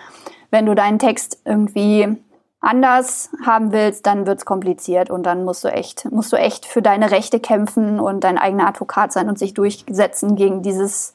Wenn 0.50 0.66
du 0.66 0.74
deinen 0.74 0.98
Text 0.98 1.40
irgendwie 1.44 2.16
anders 2.60 3.30
haben 3.44 3.72
willst, 3.72 4.06
dann 4.06 4.26
wird's 4.26 4.44
kompliziert 4.44 5.10
und 5.10 5.24
dann 5.24 5.44
musst 5.44 5.64
du 5.64 5.68
echt, 5.68 6.10
musst 6.12 6.32
du 6.32 6.36
echt 6.36 6.66
für 6.66 6.82
deine 6.82 7.10
Rechte 7.10 7.40
kämpfen 7.40 7.98
und 7.98 8.22
dein 8.22 8.38
eigener 8.38 8.68
Advokat 8.68 9.12
sein 9.12 9.28
und 9.28 9.38
sich 9.38 9.54
durchsetzen 9.54 10.36
gegen 10.36 10.62
dieses, 10.62 11.14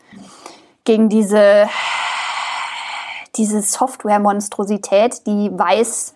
gegen 0.85 1.07
diese, 1.07 1.67
diese 3.35 3.61
Software-Monstrosität, 3.61 5.27
die 5.27 5.51
weiß, 5.53 6.14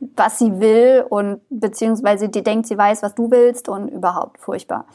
was 0.00 0.38
sie 0.38 0.60
will 0.60 1.04
und 1.08 1.40
beziehungsweise 1.50 2.28
die 2.28 2.42
denkt, 2.42 2.66
sie 2.66 2.78
weiß, 2.78 3.02
was 3.02 3.14
du 3.14 3.30
willst 3.30 3.68
und 3.68 3.88
überhaupt 3.88 4.40
furchtbar. 4.40 4.86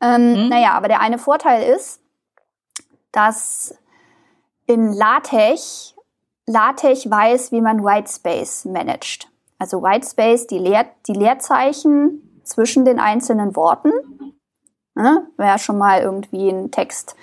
Ähm, 0.00 0.44
Mhm. 0.44 0.48
Naja, 0.48 0.72
aber 0.72 0.88
der 0.88 1.00
eine 1.00 1.18
Vorteil 1.18 1.74
ist, 1.74 2.00
dass 3.12 3.74
in 4.66 4.92
LaTeX 4.92 5.96
LaTeX 6.46 7.10
weiß, 7.10 7.52
wie 7.52 7.60
man 7.60 7.84
Whitespace 7.84 8.66
managt. 8.66 9.28
Also 9.58 9.82
Whitespace, 9.82 10.46
die, 10.46 10.58
Leer, 10.58 10.86
die 11.06 11.12
Leerzeichen 11.12 12.40
zwischen 12.44 12.84
den 12.84 13.00
einzelnen 13.00 13.56
Worten. 13.56 13.90
Ne? 14.94 15.26
Wer 15.36 15.58
schon 15.58 15.78
mal 15.78 16.00
irgendwie 16.00 16.48
einen 16.48 16.70
Text 16.70 17.16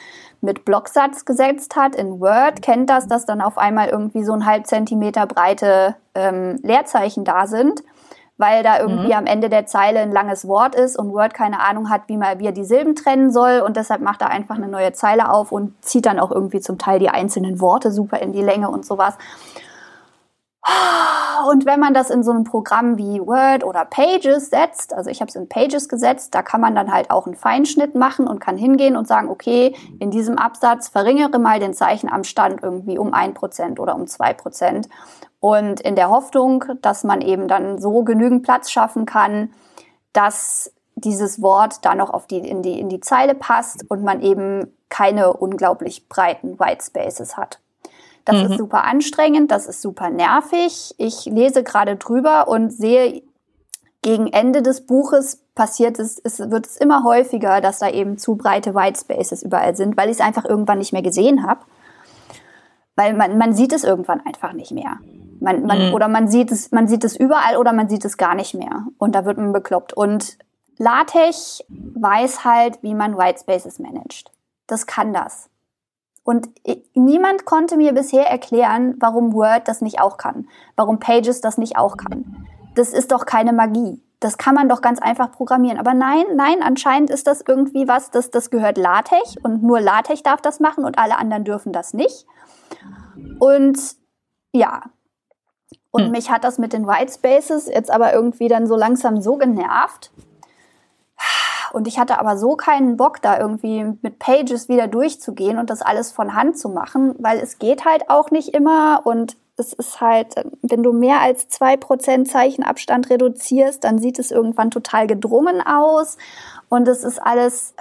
mit 0.44 0.66
Blocksatz 0.66 1.26
gesetzt 1.26 1.76
hat 1.76 1.96
in 1.96 2.20
Word, 2.20 2.62
kennt 2.62 2.90
das, 2.90 3.08
dass 3.08 3.26
dann 3.26 3.42
auf 3.42 3.58
einmal 3.58 3.88
irgendwie 3.88 4.24
so 4.24 4.34
ein 4.34 4.46
halb 4.46 4.68
Zentimeter 4.68 5.26
breite 5.26 5.96
ähm, 6.14 6.60
Leerzeichen 6.62 7.24
da 7.24 7.48
sind, 7.48 7.82
weil 8.38 8.62
da 8.62 8.80
irgendwie 8.80 9.08
mhm. 9.08 9.14
am 9.14 9.26
Ende 9.26 9.50
der 9.50 9.66
Zeile 9.66 10.00
ein 10.00 10.12
langes 10.12 10.48
Wort 10.48 10.76
ist 10.76 11.00
und 11.00 11.14
Word 11.14 11.34
keine 11.34 11.62
Ahnung 11.62 11.90
hat, 11.90 12.04
wie, 12.08 12.18
man, 12.18 12.40
wie 12.40 12.46
er 12.46 12.52
die 12.52 12.66
Silben 12.66 12.96
trennen 12.96 13.32
soll 13.32 13.62
und 13.66 13.78
deshalb 13.78 14.02
macht 14.02 14.22
er 14.22 14.30
einfach 14.30 14.56
eine 14.56 14.68
neue 14.68 14.92
Zeile 14.92 15.32
auf 15.32 15.52
und 15.52 15.74
zieht 15.84 16.06
dann 16.06 16.20
auch 16.20 16.32
irgendwie 16.32 16.60
zum 16.60 16.78
Teil 16.78 17.00
die 17.00 17.10
einzelnen 17.10 17.62
Worte 17.62 17.92
super 17.92 18.20
in 18.20 18.34
die 18.34 18.42
Länge 18.42 18.70
und 18.70 18.86
sowas. 18.86 19.18
Und 21.50 21.66
wenn 21.66 21.80
man 21.80 21.94
das 21.94 22.10
in 22.10 22.24
so 22.24 22.32
einem 22.32 22.46
Programm 22.46 22.98
wie 22.98 23.20
Word 23.20 23.66
oder 23.66 23.84
Pages 23.84 24.50
setzt, 24.50 24.94
also 24.94 25.10
ich 25.10 25.20
habe 25.20 25.30
es 25.30 25.36
in 25.36 25.50
Pages 25.50 25.90
gesetzt, 25.90 26.34
da 26.34 26.42
kann 26.42 26.62
man 26.62 26.74
dann 26.74 26.92
halt 26.92 27.12
auch 27.12 27.26
einen 27.26 27.36
Feinschnitt 27.36 27.96
machen 27.96 28.28
und 28.28 28.40
kann 28.40 28.58
hingehen 28.58 28.96
und 28.96 29.08
sagen, 29.08 29.30
okay, 29.30 29.76
in 30.00 30.10
diesem 30.10 30.38
Absatz 30.38 30.88
verringere 30.88 31.40
mal 31.40 31.60
den 31.60 31.74
Zeichenabstand 31.74 32.64
irgendwie 32.64 32.98
um 32.98 33.14
ein 33.14 33.34
Prozent 33.34 33.80
oder 33.80 33.96
um 33.96 34.08
zwei 34.08 34.34
Prozent. 34.34 34.88
Und 35.42 35.82
in 35.82 35.96
der 35.96 36.10
Hoffnung, 36.10 36.64
dass 36.82 37.04
man 37.04 37.20
eben 37.20 37.50
dann 37.50 37.78
so 37.78 38.04
genügend 38.04 38.44
Platz 38.44 38.72
schaffen 38.72 39.06
kann, 39.06 39.54
dass 40.14 40.72
dieses 40.96 41.42
Wort 41.42 41.84
da 41.84 41.96
noch 41.96 42.12
auf 42.12 42.28
die, 42.28 42.38
in, 42.38 42.62
die, 42.62 42.80
in 42.80 42.88
die 42.88 43.02
Zeile 43.02 43.36
passt 43.36 43.84
und 43.90 44.04
man 44.04 44.22
eben 44.22 44.78
keine 44.88 45.34
unglaublich 45.34 46.08
breiten 46.08 46.60
White 46.60 46.86
Spaces 46.86 47.36
hat. 47.36 47.60
Das 48.26 48.38
mhm. 48.38 48.52
ist 48.52 48.58
super 48.58 48.86
anstrengend, 48.86 49.52
das 49.52 49.68
ist 49.68 49.82
super 49.82 50.10
nervig. 50.10 50.96
Ich 50.98 51.26
lese 51.26 51.64
gerade 51.64 51.96
drüber 51.98 52.48
und 52.48 52.72
sehe, 52.72 53.24
gegen 54.02 54.28
Ende 54.28 54.62
des 54.62 54.86
Buches 54.86 55.44
passiert 55.56 55.98
es, 56.00 56.20
es 56.24 56.40
wird 56.40 56.68
es 56.68 56.78
immer 56.78 57.04
häufiger, 57.04 57.62
dass 57.62 57.80
da 57.80 57.90
eben 57.90 58.18
zu 58.18 58.36
breite 58.36 58.76
White 58.76 59.00
Spaces 59.00 59.44
überall 59.44 59.76
sind, 59.76 59.98
weil 59.98 60.10
ich 60.10 60.18
es 60.18 60.22
einfach 60.22 60.46
irgendwann 60.46 60.78
nicht 60.78 60.94
mehr 60.94 61.02
gesehen 61.02 61.46
habe. 61.46 61.62
Weil 62.96 63.14
man, 63.14 63.38
man 63.38 63.54
sieht 63.54 63.74
es 63.74 63.84
irgendwann 63.84 64.22
einfach 64.26 64.54
nicht 64.54 64.72
mehr. 64.72 64.98
Man, 65.40 65.66
man, 65.66 65.88
mhm. 65.88 65.94
Oder 65.94 66.08
man 66.08 66.28
sieht, 66.28 66.52
es, 66.52 66.72
man 66.72 66.88
sieht 66.88 67.04
es 67.04 67.16
überall 67.16 67.58
oder 67.58 67.74
man 67.74 67.90
sieht 67.90 68.06
es 68.06 68.18
gar 68.18 68.36
nicht 68.36 68.54
mehr. 68.54 68.86
Und 68.98 69.16
da 69.16 69.26
wird 69.26 69.38
man 69.38 69.52
bekloppt. 69.52 69.94
Und 69.94 70.38
LaTeX 70.78 71.64
weiß 71.70 72.46
halt, 72.46 72.82
wie 72.84 72.94
man 72.94 73.18
White 73.18 73.40
Spaces 73.40 73.80
managt. 73.80 74.32
Das 74.68 74.86
kann 74.86 75.12
das. 75.12 75.50
Und 76.24 76.50
niemand 76.94 77.46
konnte 77.46 77.76
mir 77.76 77.94
bisher 77.94 78.30
erklären, 78.30 78.96
warum 79.00 79.34
Word 79.34 79.68
das 79.68 79.82
nicht 79.82 80.00
auch 80.00 80.18
kann, 80.18 80.48
warum 80.76 81.00
Pages 81.00 81.42
das 81.42 81.58
nicht 81.58 81.78
auch 81.78 81.98
kann. 81.98 82.48
Das 82.76 82.94
ist 82.94 83.12
doch 83.12 83.26
keine 83.26 83.52
Magie. 83.52 84.02
Das 84.22 84.38
kann 84.38 84.56
man 84.56 84.70
doch 84.70 84.82
ganz 84.82 85.00
einfach 85.02 85.34
programmieren. 85.34 85.78
Aber 85.78 85.94
nein, 85.94 86.24
nein, 86.36 86.64
anscheinend 86.64 87.10
ist 87.10 87.28
das 87.28 87.44
irgendwie 87.46 87.90
was, 87.90 88.10
das, 88.10 88.32
das 88.32 88.50
gehört 88.50 88.78
LaTeX 88.78 89.36
und 89.44 89.64
nur 89.64 89.82
LaTeX 89.82 90.24
darf 90.24 90.40
das 90.40 90.62
machen 90.62 90.86
und 90.86 90.98
alle 90.98 91.18
anderen 91.18 91.44
dürfen 91.44 91.74
das 91.74 91.94
nicht. 91.94 92.26
Und 93.40 93.78
ja. 94.54 94.84
Und 95.92 96.06
hm. 96.06 96.12
mich 96.12 96.32
hat 96.32 96.46
das 96.46 96.58
mit 96.58 96.72
den 96.72 96.88
White 96.88 97.12
Spaces 97.12 97.68
jetzt 97.68 97.92
aber 97.92 98.14
irgendwie 98.14 98.48
dann 98.48 98.66
so 98.66 98.78
langsam 98.78 99.22
so 99.22 99.36
genervt, 99.36 100.12
und 101.74 101.88
ich 101.88 102.00
hatte 102.00 102.20
aber 102.20 102.38
so 102.38 102.56
keinen 102.56 102.98
Bock, 102.98 103.22
da 103.22 103.40
irgendwie 103.40 103.86
mit 104.02 104.20
Pages 104.20 104.70
wieder 104.70 104.88
durchzugehen 104.88 105.58
und 105.58 105.70
das 105.70 105.82
alles 105.82 106.12
von 106.12 106.36
Hand 106.36 106.58
zu 106.58 106.70
machen, 106.70 107.16
weil 107.20 107.40
es 107.40 107.60
geht 107.60 107.84
halt 107.86 108.10
auch 108.10 108.32
nicht 108.32 108.54
immer 108.54 109.02
und 109.04 109.36
es 109.58 109.74
ist 109.74 110.02
halt, 110.02 110.36
wenn 110.62 110.82
du 110.82 110.94
mehr 110.94 111.22
als 111.22 111.48
zwei 111.48 111.78
Prozent 111.78 112.30
Zeichenabstand 112.30 113.10
reduzierst, 113.10 113.84
dann 113.84 114.00
sieht 114.00 114.18
es 114.18 114.32
irgendwann 114.32 114.72
total 114.72 115.06
gedrungen 115.06 115.62
aus. 115.62 116.18
Und 116.70 116.88
es 116.88 117.04
ist 117.04 117.20
alles, 117.20 117.76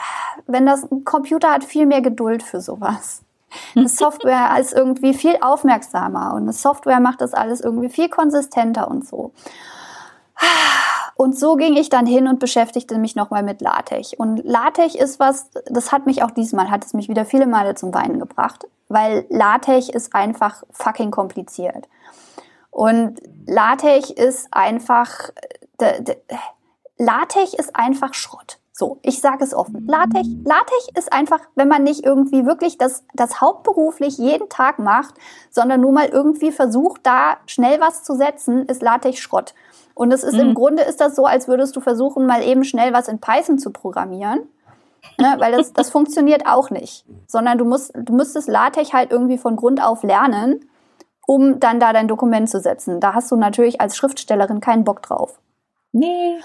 wenn 0.47 0.67
das 0.67 0.91
ein 0.91 1.05
Computer 1.05 1.51
hat 1.51 1.65
viel 1.65 1.87
mehr 1.87 2.03
Geduld 2.03 2.43
für 2.43 2.61
sowas. 2.61 3.23
Eine 3.75 3.89
Software 3.91 4.55
ist 4.61 4.75
irgendwie 4.75 5.15
viel 5.15 5.37
aufmerksamer 5.41 6.35
und 6.35 6.43
eine 6.43 6.53
Software 6.53 7.01
macht 7.01 7.23
das 7.23 7.33
alles 7.33 7.63
irgendwie 7.63 7.89
viel 7.89 8.11
konsistenter 8.11 8.91
und 8.91 9.07
so. 9.07 9.33
Und 11.23 11.39
so 11.39 11.55
ging 11.55 11.77
ich 11.77 11.89
dann 11.89 12.05
hin 12.05 12.27
und 12.27 12.41
beschäftigte 12.41 12.99
mich 12.99 13.15
nochmal 13.15 13.45
mit 13.45 13.61
LaTeX. 13.61 14.13
Und 14.13 14.39
LaTeX 14.39 14.97
ist 14.97 15.21
was, 15.21 15.51
das 15.67 15.93
hat 15.93 16.05
mich 16.05 16.25
auch 16.25 16.33
diesmal, 16.33 16.69
hat 16.69 16.85
es 16.85 16.95
mich 16.95 17.09
wieder 17.09 17.25
viele 17.25 17.47
Male 17.47 17.77
zum 17.77 17.95
Weinen 17.95 18.19
gebracht, 18.19 18.67
weil 18.89 19.25
LaTeX 19.29 19.89
ist 19.89 20.17
einfach 20.17 20.65
fucking 20.73 21.13
kompliziert. 21.13 21.89
Und 22.73 23.21
LaTeX 23.47 24.11
ist 24.11 24.49
einfach, 24.51 25.31
LaTeX 26.99 27.55
ist 27.55 27.77
einfach 27.77 28.15
Schrott. 28.15 28.59
So, 28.73 28.99
ich 29.03 29.21
sage 29.21 29.45
es 29.45 29.55
offen. 29.55 29.87
LaTeX, 29.87 30.27
LaTeX 30.45 30.89
ist 30.99 31.13
einfach, 31.13 31.39
wenn 31.55 31.69
man 31.69 31.85
nicht 31.85 32.05
irgendwie 32.05 32.47
wirklich 32.47 32.79
das, 32.79 33.05
das 33.15 33.41
hauptberuflich 33.41 34.19
jeden 34.19 34.49
Tag 34.49 34.81
macht, 34.81 35.15
sondern 35.51 35.83
nur 35.83 35.93
mal 35.93 36.09
irgendwie 36.09 36.51
versucht, 36.51 37.03
da 37.07 37.37
schnell 37.47 37.81
was 37.81 38.03
zu 38.03 38.17
setzen, 38.17 38.67
ist 38.67 38.83
LaTeX 38.83 39.21
Schrott. 39.21 39.55
Und 39.95 40.13
es 40.13 40.23
ist 40.25 40.35
mhm. 40.35 40.41
im 40.41 40.55
Grunde 40.55 40.83
ist 40.83 41.01
das 41.01 41.15
so, 41.15 41.27
als 41.27 41.49
würdest 41.49 41.77
du 41.77 41.81
versuchen, 41.81 42.27
mal 42.27 42.43
eben 42.43 42.65
schnell 42.65 42.93
was 42.93 43.09
in 43.09 43.19
Python 43.19 43.59
zu 43.59 43.71
programmieren. 43.71 44.49
Ne, 45.19 45.35
weil 45.39 45.53
das, 45.53 45.73
das 45.73 45.91
funktioniert 45.91 46.47
auch 46.47 46.71
nicht. 46.71 47.05
Sondern 47.27 47.59
du 47.59 47.65
musst, 47.65 47.93
du 47.95 48.13
müsstest 48.13 48.49
LaTeX 48.49 48.93
halt 48.93 49.11
irgendwie 49.11 49.37
von 49.37 49.57
Grund 49.57 49.83
auf 49.83 50.03
lernen, 50.05 50.69
um 51.27 51.61
dann 51.61 51.81
da 51.81 51.93
dein 51.93 52.09
Dokument 52.09 52.49
zu 52.49 52.61
setzen. 52.61 53.01
Da 53.01 53.15
hast 53.15 53.31
du 53.31 53.37
natürlich 53.37 53.81
als 53.81 53.97
Schriftstellerin 53.97 54.61
keinen 54.61 54.85
Bock 54.85 55.03
drauf. 55.03 55.41
Nee. 55.93 56.41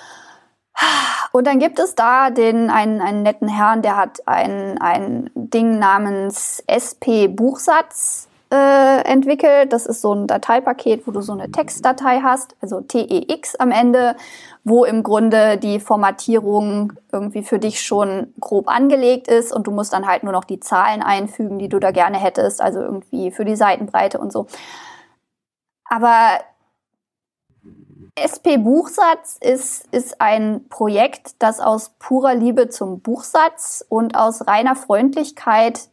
Und 1.31 1.47
dann 1.47 1.59
gibt 1.59 1.79
es 1.79 1.95
da 1.95 2.29
den, 2.29 2.69
einen, 2.69 3.01
einen 3.01 3.23
netten 3.23 3.47
Herrn, 3.47 3.81
der 3.81 3.97
hat 3.97 4.27
ein, 4.27 4.79
ein 4.79 5.29
Ding 5.35 5.79
namens 5.79 6.63
SP 6.65 7.27
Buchsatz 7.27 8.26
äh, 8.51 9.01
entwickelt. 9.01 9.73
Das 9.73 9.85
ist 9.85 10.01
so 10.01 10.13
ein 10.13 10.27
Dateipaket, 10.27 11.07
wo 11.07 11.11
du 11.11 11.21
so 11.21 11.33
eine 11.33 11.51
Textdatei 11.51 12.21
hast, 12.21 12.55
also 12.61 12.81
TEX 12.81 13.55
am 13.55 13.71
Ende, 13.71 14.15
wo 14.63 14.85
im 14.85 15.03
Grunde 15.03 15.57
die 15.57 15.79
Formatierung 15.79 16.93
irgendwie 17.11 17.43
für 17.43 17.59
dich 17.59 17.81
schon 17.81 18.33
grob 18.39 18.67
angelegt 18.67 19.27
ist 19.27 19.53
und 19.53 19.67
du 19.67 19.71
musst 19.71 19.93
dann 19.93 20.07
halt 20.07 20.23
nur 20.23 20.33
noch 20.33 20.43
die 20.43 20.59
Zahlen 20.59 21.01
einfügen, 21.01 21.59
die 21.59 21.69
du 21.69 21.79
da 21.79 21.91
gerne 21.91 22.17
hättest, 22.17 22.61
also 22.61 22.81
irgendwie 22.81 23.31
für 23.31 23.45
die 23.45 23.55
Seitenbreite 23.55 24.19
und 24.19 24.31
so. 24.31 24.47
Aber 25.89 26.39
SP 28.17 28.57
Buchsatz 28.57 29.37
ist, 29.39 29.87
ist 29.91 30.19
ein 30.19 30.67
Projekt, 30.69 31.35
das 31.39 31.59
aus 31.59 31.91
purer 31.99 32.33
Liebe 32.33 32.67
zum 32.67 32.99
Buchsatz 32.99 33.85
und 33.87 34.15
aus 34.15 34.47
reiner 34.47 34.75
Freundlichkeit 34.75 35.89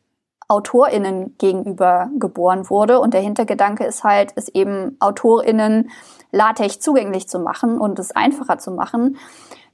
AutorInnen 0.49 1.37
gegenüber 1.39 2.11
geboren 2.19 2.69
wurde. 2.71 2.99
Und 3.01 3.15
der 3.15 3.21
Hintergedanke 3.21 3.85
ist 3.85 4.05
halt, 4.05 4.33
es 4.37 4.49
eben 4.49 4.97
AutorInnen 5.01 5.91
LaTeX 6.33 6.81
zugänglich 6.81 7.29
zu 7.29 7.39
machen 7.39 7.79
und 7.79 7.99
es 7.99 8.13
einfacher 8.13 8.59
zu 8.59 8.71
machen. 8.71 9.19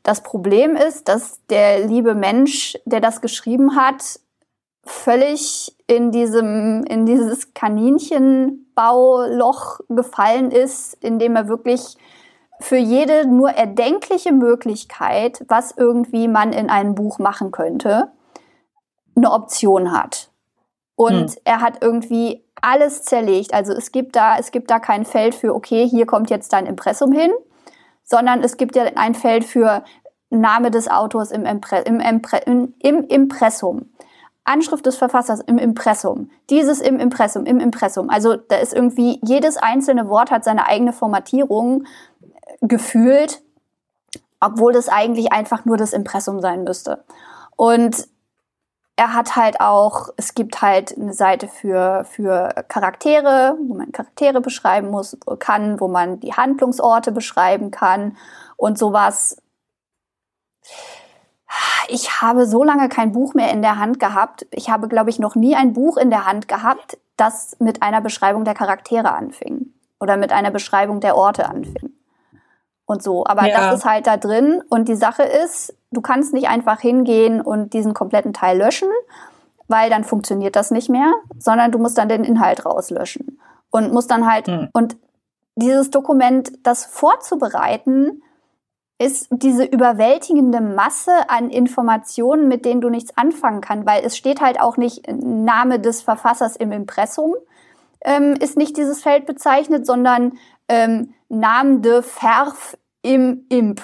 Das 0.03 0.23
Problem 0.23 0.77
ist, 0.77 1.09
dass 1.09 1.45
der 1.49 1.87
liebe 1.87 2.15
Mensch, 2.15 2.79
der 2.85 3.01
das 3.01 3.21
geschrieben 3.21 3.75
hat, 3.77 4.21
völlig 4.85 5.77
in 5.87 6.11
diesem, 6.11 6.85
in 6.85 7.07
dieses 7.07 7.55
Kaninchenbauloch 7.55 9.81
gefallen 9.89 10.51
ist, 10.51 10.95
in 11.03 11.19
dem 11.19 11.37
er 11.37 11.49
wirklich 11.49 11.97
für 12.61 12.77
jede 12.77 13.27
nur 13.27 13.51
erdenkliche 13.51 14.33
Möglichkeit, 14.33 15.45
was 15.49 15.75
irgendwie 15.77 16.29
man 16.29 16.53
in 16.53 16.71
einem 16.71 16.95
Buch 16.95 17.19
machen 17.19 17.51
könnte, 17.51 18.13
eine 19.17 19.33
Option 19.33 19.91
hat. 19.93 20.30
Und 21.01 21.31
hm. 21.31 21.37
er 21.45 21.61
hat 21.63 21.79
irgendwie 21.81 22.45
alles 22.61 23.05
zerlegt. 23.05 23.55
Also 23.55 23.73
es 23.73 23.91
gibt 23.91 24.17
da, 24.17 24.37
es 24.37 24.51
gibt 24.51 24.71
da 24.71 24.79
kein 24.79 25.07
Feld 25.07 25.35
für, 25.35 25.55
okay, 25.55 25.89
hier 25.89 26.05
kommt 26.05 26.29
jetzt 26.29 26.53
dein 26.53 26.67
Impressum 26.67 27.11
hin, 27.11 27.31
sondern 28.05 28.43
es 28.43 28.59
gibt 28.59 28.77
ja 28.77 28.85
ein 28.97 29.15
Feld 29.15 29.45
für 29.45 29.83
Name 30.29 30.71
des 30.71 30.91
Autors 30.91 31.31
im, 31.31 31.47
Impre 31.47 31.79
im, 31.79 32.01
Impre 32.01 32.37
im, 32.45 32.75
im 32.81 33.07
Impressum. 33.07 33.89
Anschrift 34.45 34.85
des 34.85 34.97
Verfassers 34.99 35.41
im 35.41 35.57
Impressum, 35.57 36.29
dieses 36.51 36.83
im 36.83 36.99
Impressum, 36.99 37.47
im 37.47 37.61
Impressum. 37.61 38.11
Also 38.11 38.37
da 38.37 38.57
ist 38.57 38.75
irgendwie, 38.75 39.21
jedes 39.25 39.57
einzelne 39.57 40.11
Wort 40.11 40.31
hat 40.31 40.45
seine 40.45 40.67
eigene 40.67 40.93
Formatierung 40.93 41.85
äh, 42.21 42.67
gefühlt, 42.67 43.41
obwohl 44.39 44.75
das 44.75 44.91
eigentlich 44.91 45.33
einfach 45.33 45.65
nur 45.65 45.79
das 45.79 45.95
Impressum 45.95 46.41
sein 46.43 46.63
müsste. 46.65 47.05
Und 47.57 48.07
er 49.01 49.15
hat 49.15 49.35
halt 49.35 49.63
auch, 49.63 50.11
es 50.19 50.35
gibt 50.35 50.61
halt 50.61 50.95
eine 50.95 51.15
Seite 51.15 51.49
für, 51.49 52.05
für 52.05 52.51
Charaktere, 52.69 53.57
wo 53.67 53.73
man 53.73 53.93
Charaktere 53.93 54.43
beschreiben 54.43 54.91
muss, 54.91 55.17
kann, 55.39 55.81
wo 55.81 55.89
man 55.89 56.21
die 56.21 56.35
Handlungsorte 56.35 57.11
beschreiben 57.11 57.71
kann 57.71 58.19
und 58.59 58.77
sowas. 58.77 59.39
Ich 61.89 62.21
habe 62.21 62.45
so 62.45 62.63
lange 62.63 62.91
kein 62.91 63.13
Buch 63.13 63.33
mehr 63.33 63.51
in 63.51 63.63
der 63.63 63.79
Hand 63.79 64.01
gehabt. 64.01 64.47
Ich 64.51 64.69
habe, 64.69 64.87
glaube 64.87 65.09
ich, 65.09 65.19
noch 65.19 65.35
nie 65.35 65.57
ein 65.57 65.73
Buch 65.73 65.97
in 65.97 66.11
der 66.11 66.27
Hand 66.27 66.47
gehabt, 66.47 66.99
das 67.17 67.57
mit 67.59 67.83
einer 67.83 68.03
Beschreibung 68.03 68.45
der 68.45 68.53
Charaktere 68.53 69.13
anfing 69.13 69.73
oder 69.99 70.19
mit 70.19 70.31
einer 70.31 70.51
Beschreibung 70.51 71.01
der 71.01 71.17
Orte 71.17 71.49
anfing 71.49 71.95
und 72.85 73.03
so. 73.03 73.25
Aber 73.25 73.47
ja. 73.47 73.57
das 73.57 73.79
ist 73.79 73.85
halt 73.87 74.07
da 74.07 74.19
drin. 74.19 74.63
Und 74.69 74.89
die 74.89 74.95
Sache 74.95 75.23
ist, 75.23 75.75
du 75.91 76.01
kannst 76.01 76.33
nicht 76.33 76.49
einfach 76.49 76.81
hingehen 76.81 77.41
und 77.41 77.73
diesen 77.73 77.95
kompletten 77.95 78.33
Teil 78.33 78.59
löschen, 78.59 78.89
weil 79.69 79.91
dann 79.91 80.05
funktioniert 80.05 80.57
das 80.57 80.71
nicht 80.71 80.89
mehr, 80.89 81.13
sondern 81.39 81.73
du 81.73 81.79
musst 81.79 81.99
dann 81.99 82.09
den 82.09 82.25
Inhalt 82.25 82.65
rauslöschen 82.65 83.39
und 83.71 83.93
musst 83.93 84.11
dann 84.11 84.31
halt, 84.31 84.49
hm. 84.49 84.69
und 84.73 84.97
dieses 85.57 85.91
Dokument, 85.91 86.53
das 86.63 86.85
vorzubereiten, 86.87 88.23
ist 88.99 89.29
diese 89.31 89.65
überwältigende 89.65 90.61
Masse 90.61 91.13
an 91.29 91.49
Informationen, 91.49 92.49
mit 92.49 92.67
denen 92.67 92.83
du 92.83 92.91
nichts 92.91 93.17
anfangen 93.17 93.63
kannst, 93.63 93.87
weil 93.87 94.05
es 94.05 94.17
steht 94.17 94.43
halt 94.43 94.61
auch 94.61 94.77
nicht 94.77 95.07
Name 95.11 95.81
des 95.81 96.03
Verfassers 96.03 96.55
im 96.57 96.71
Impressum, 96.71 97.35
ähm, 98.03 98.35
ist 98.39 98.59
nicht 98.59 98.77
dieses 98.77 99.03
Feld 99.03 99.25
bezeichnet, 99.25 99.87
sondern 99.87 100.39
ähm, 100.69 101.15
Name 101.31 101.81
de 101.81 102.03
Verf 102.03 102.77
im 103.03 103.47
Imp. 103.49 103.83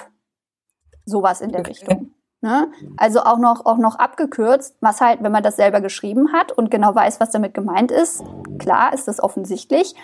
Sowas 1.07 1.41
in 1.41 1.51
der. 1.51 1.65
Richtung. 1.65 2.11
Ne? 2.41 2.67
Also 2.97 3.21
auch 3.21 3.39
noch, 3.39 3.65
auch 3.65 3.77
noch 3.77 3.95
abgekürzt, 3.95 4.75
was 4.79 5.01
halt, 5.01 5.23
wenn 5.23 5.31
man 5.31 5.41
das 5.41 5.55
selber 5.55 5.81
geschrieben 5.81 6.33
hat 6.33 6.51
und 6.51 6.69
genau 6.69 6.93
weiß, 6.93 7.19
was 7.19 7.31
damit 7.31 7.55
gemeint 7.55 7.91
ist, 7.91 8.23
klar 8.59 8.93
ist 8.93 9.07
das 9.07 9.19
offensichtlich. 9.19 9.95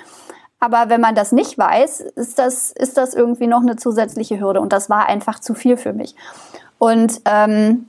Aber 0.59 0.89
wenn 0.89 1.01
man 1.01 1.13
das 1.13 1.31
nicht 1.31 1.57
weiß, 1.57 1.99
ist 1.99 2.39
das, 2.39 2.71
ist 2.71 2.97
das 2.97 3.13
irgendwie 3.13 3.47
noch 3.47 3.61
eine 3.61 3.75
zusätzliche 3.75 4.39
Hürde. 4.39 4.61
Und 4.61 4.73
das 4.73 4.89
war 4.89 5.05
einfach 5.07 5.39
zu 5.39 5.53
viel 5.53 5.77
für 5.77 5.93
mich. 5.93 6.15
Und 6.79 7.21
ähm, 7.25 7.87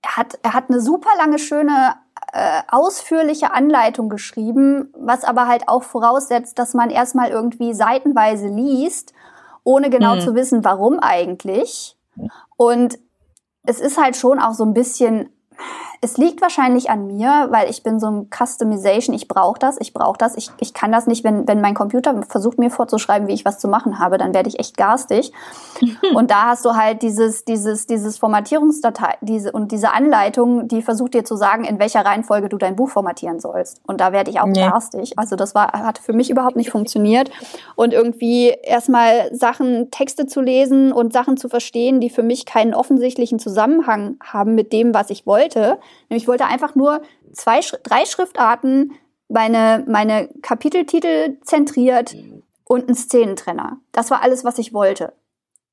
er, 0.00 0.16
hat, 0.16 0.38
er 0.42 0.54
hat 0.54 0.70
eine 0.70 0.80
super 0.80 1.10
lange, 1.18 1.38
schöne, 1.38 1.96
äh, 2.32 2.62
ausführliche 2.68 3.52
Anleitung 3.52 4.08
geschrieben, 4.08 4.94
was 4.96 5.24
aber 5.24 5.46
halt 5.46 5.68
auch 5.68 5.82
voraussetzt, 5.82 6.58
dass 6.58 6.72
man 6.72 6.88
erstmal 6.88 7.30
irgendwie 7.30 7.74
seitenweise 7.74 8.46
liest, 8.46 9.12
ohne 9.64 9.90
genau 9.90 10.14
mhm. 10.14 10.20
zu 10.20 10.34
wissen, 10.34 10.64
warum 10.64 11.00
eigentlich. 11.00 11.96
Und 12.56 12.98
es 13.64 13.80
ist 13.80 13.98
halt 13.98 14.16
schon 14.16 14.38
auch 14.38 14.54
so 14.54 14.64
ein 14.64 14.74
bisschen 14.74 15.30
es 16.04 16.16
liegt 16.16 16.42
wahrscheinlich 16.42 16.90
an 16.90 17.06
mir, 17.06 17.46
weil 17.50 17.70
ich 17.70 17.84
bin 17.84 18.00
so 18.00 18.08
ein 18.08 18.28
Customization, 18.28 19.14
ich 19.14 19.28
brauche 19.28 19.60
das, 19.60 19.76
ich 19.80 19.94
brauche 19.94 20.18
das, 20.18 20.36
ich, 20.36 20.50
ich 20.58 20.74
kann 20.74 20.90
das 20.90 21.06
nicht, 21.06 21.22
wenn, 21.22 21.46
wenn 21.46 21.60
mein 21.60 21.74
Computer 21.74 22.20
versucht 22.28 22.58
mir 22.58 22.70
vorzuschreiben, 22.70 23.28
wie 23.28 23.34
ich 23.34 23.44
was 23.44 23.60
zu 23.60 23.68
machen 23.68 24.00
habe, 24.00 24.18
dann 24.18 24.34
werde 24.34 24.48
ich 24.48 24.58
echt 24.58 24.76
garstig. 24.76 25.32
und 26.14 26.32
da 26.32 26.46
hast 26.46 26.64
du 26.64 26.74
halt 26.74 27.02
dieses, 27.02 27.44
dieses, 27.44 27.86
dieses 27.86 28.18
Formatierungsdatei, 28.18 29.14
diese 29.20 29.52
und 29.52 29.70
diese 29.70 29.92
Anleitung, 29.92 30.66
die 30.66 30.82
versucht 30.82 31.14
dir 31.14 31.24
zu 31.24 31.36
sagen, 31.36 31.62
in 31.62 31.78
welcher 31.78 32.04
Reihenfolge 32.04 32.48
du 32.48 32.58
dein 32.58 32.74
Buch 32.74 32.90
formatieren 32.90 33.38
sollst. 33.38 33.80
Und 33.86 34.00
da 34.00 34.10
werde 34.10 34.32
ich 34.32 34.40
auch 34.40 34.46
nee. 34.46 34.58
garstig. 34.58 35.16
Also 35.20 35.36
das 35.36 35.54
war, 35.54 35.70
hat 35.70 35.98
für 35.98 36.14
mich 36.14 36.30
überhaupt 36.30 36.56
nicht 36.56 36.70
funktioniert. 36.70 37.30
Und 37.76 37.92
irgendwie 37.92 38.48
erstmal 38.48 39.32
Sachen, 39.32 39.92
Texte 39.92 40.26
zu 40.26 40.40
lesen 40.40 40.92
und 40.92 41.12
Sachen 41.12 41.36
zu 41.36 41.48
verstehen, 41.48 42.00
die 42.00 42.10
für 42.10 42.24
mich 42.24 42.44
keinen 42.44 42.74
offensichtlichen 42.74 43.38
Zusammenhang 43.38 44.16
haben 44.20 44.56
mit 44.56 44.72
dem, 44.72 44.94
was 44.94 45.08
ich 45.08 45.26
wollte 45.26 45.78
ich 46.08 46.28
wollte 46.28 46.46
einfach 46.46 46.74
nur 46.74 47.02
zwei, 47.32 47.60
drei 47.82 48.04
Schriftarten, 48.04 48.92
meine, 49.28 49.84
meine 49.88 50.28
Kapiteltitel 50.42 51.38
zentriert 51.42 52.14
und 52.64 52.88
einen 52.88 52.94
Szenentrenner. 52.94 53.78
Das 53.92 54.10
war 54.10 54.22
alles, 54.22 54.44
was 54.44 54.58
ich 54.58 54.72
wollte. 54.72 55.12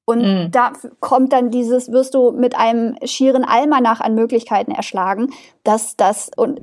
Und 0.05 0.21
mm. 0.21 0.51
da 0.51 0.73
kommt 1.01 1.33
dann 1.33 1.51
dieses, 1.51 1.91
wirst 1.91 2.15
du 2.15 2.31
mit 2.31 2.57
einem 2.57 2.95
schieren 3.03 3.43
Almanach 3.43 4.01
an 4.01 4.15
Möglichkeiten 4.15 4.71
erschlagen, 4.71 5.31
dass 5.63 5.97
das 5.97 6.31
und 6.35 6.61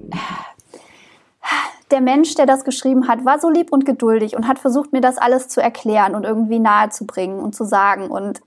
der 1.90 2.00
Mensch, 2.00 2.34
der 2.34 2.46
das 2.46 2.64
geschrieben 2.64 3.08
hat, 3.08 3.24
war 3.24 3.38
so 3.38 3.48
lieb 3.48 3.72
und 3.72 3.84
geduldig 3.84 4.36
und 4.36 4.48
hat 4.48 4.58
versucht, 4.58 4.92
mir 4.92 5.00
das 5.00 5.18
alles 5.18 5.48
zu 5.48 5.62
erklären 5.62 6.14
und 6.14 6.24
irgendwie 6.24 6.58
nahezubringen 6.58 7.38
und 7.38 7.54
zu 7.54 7.64
sagen 7.64 8.10
und 8.10 8.40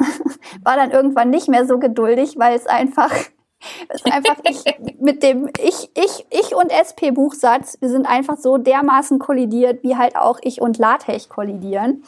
war 0.64 0.76
dann 0.76 0.90
irgendwann 0.90 1.30
nicht 1.30 1.48
mehr 1.48 1.66
so 1.66 1.78
geduldig, 1.78 2.34
weil 2.36 2.56
es 2.56 2.66
einfach 2.66 3.12
das 3.88 4.02
ist 4.02 4.12
einfach 4.12 4.36
ich 4.44 4.64
mit 5.00 5.22
dem 5.22 5.48
ich, 5.60 5.90
ich, 5.94 6.26
ich 6.30 6.54
und 6.54 6.70
SP-Buchsatz, 6.70 7.78
wir 7.80 7.88
sind 7.88 8.06
einfach 8.06 8.36
so 8.36 8.58
dermaßen 8.58 9.18
kollidiert, 9.18 9.82
wie 9.82 9.96
halt 9.96 10.16
auch 10.16 10.38
ich 10.42 10.60
und 10.60 10.78
LaTeX 10.78 11.28
kollidieren. 11.28 12.04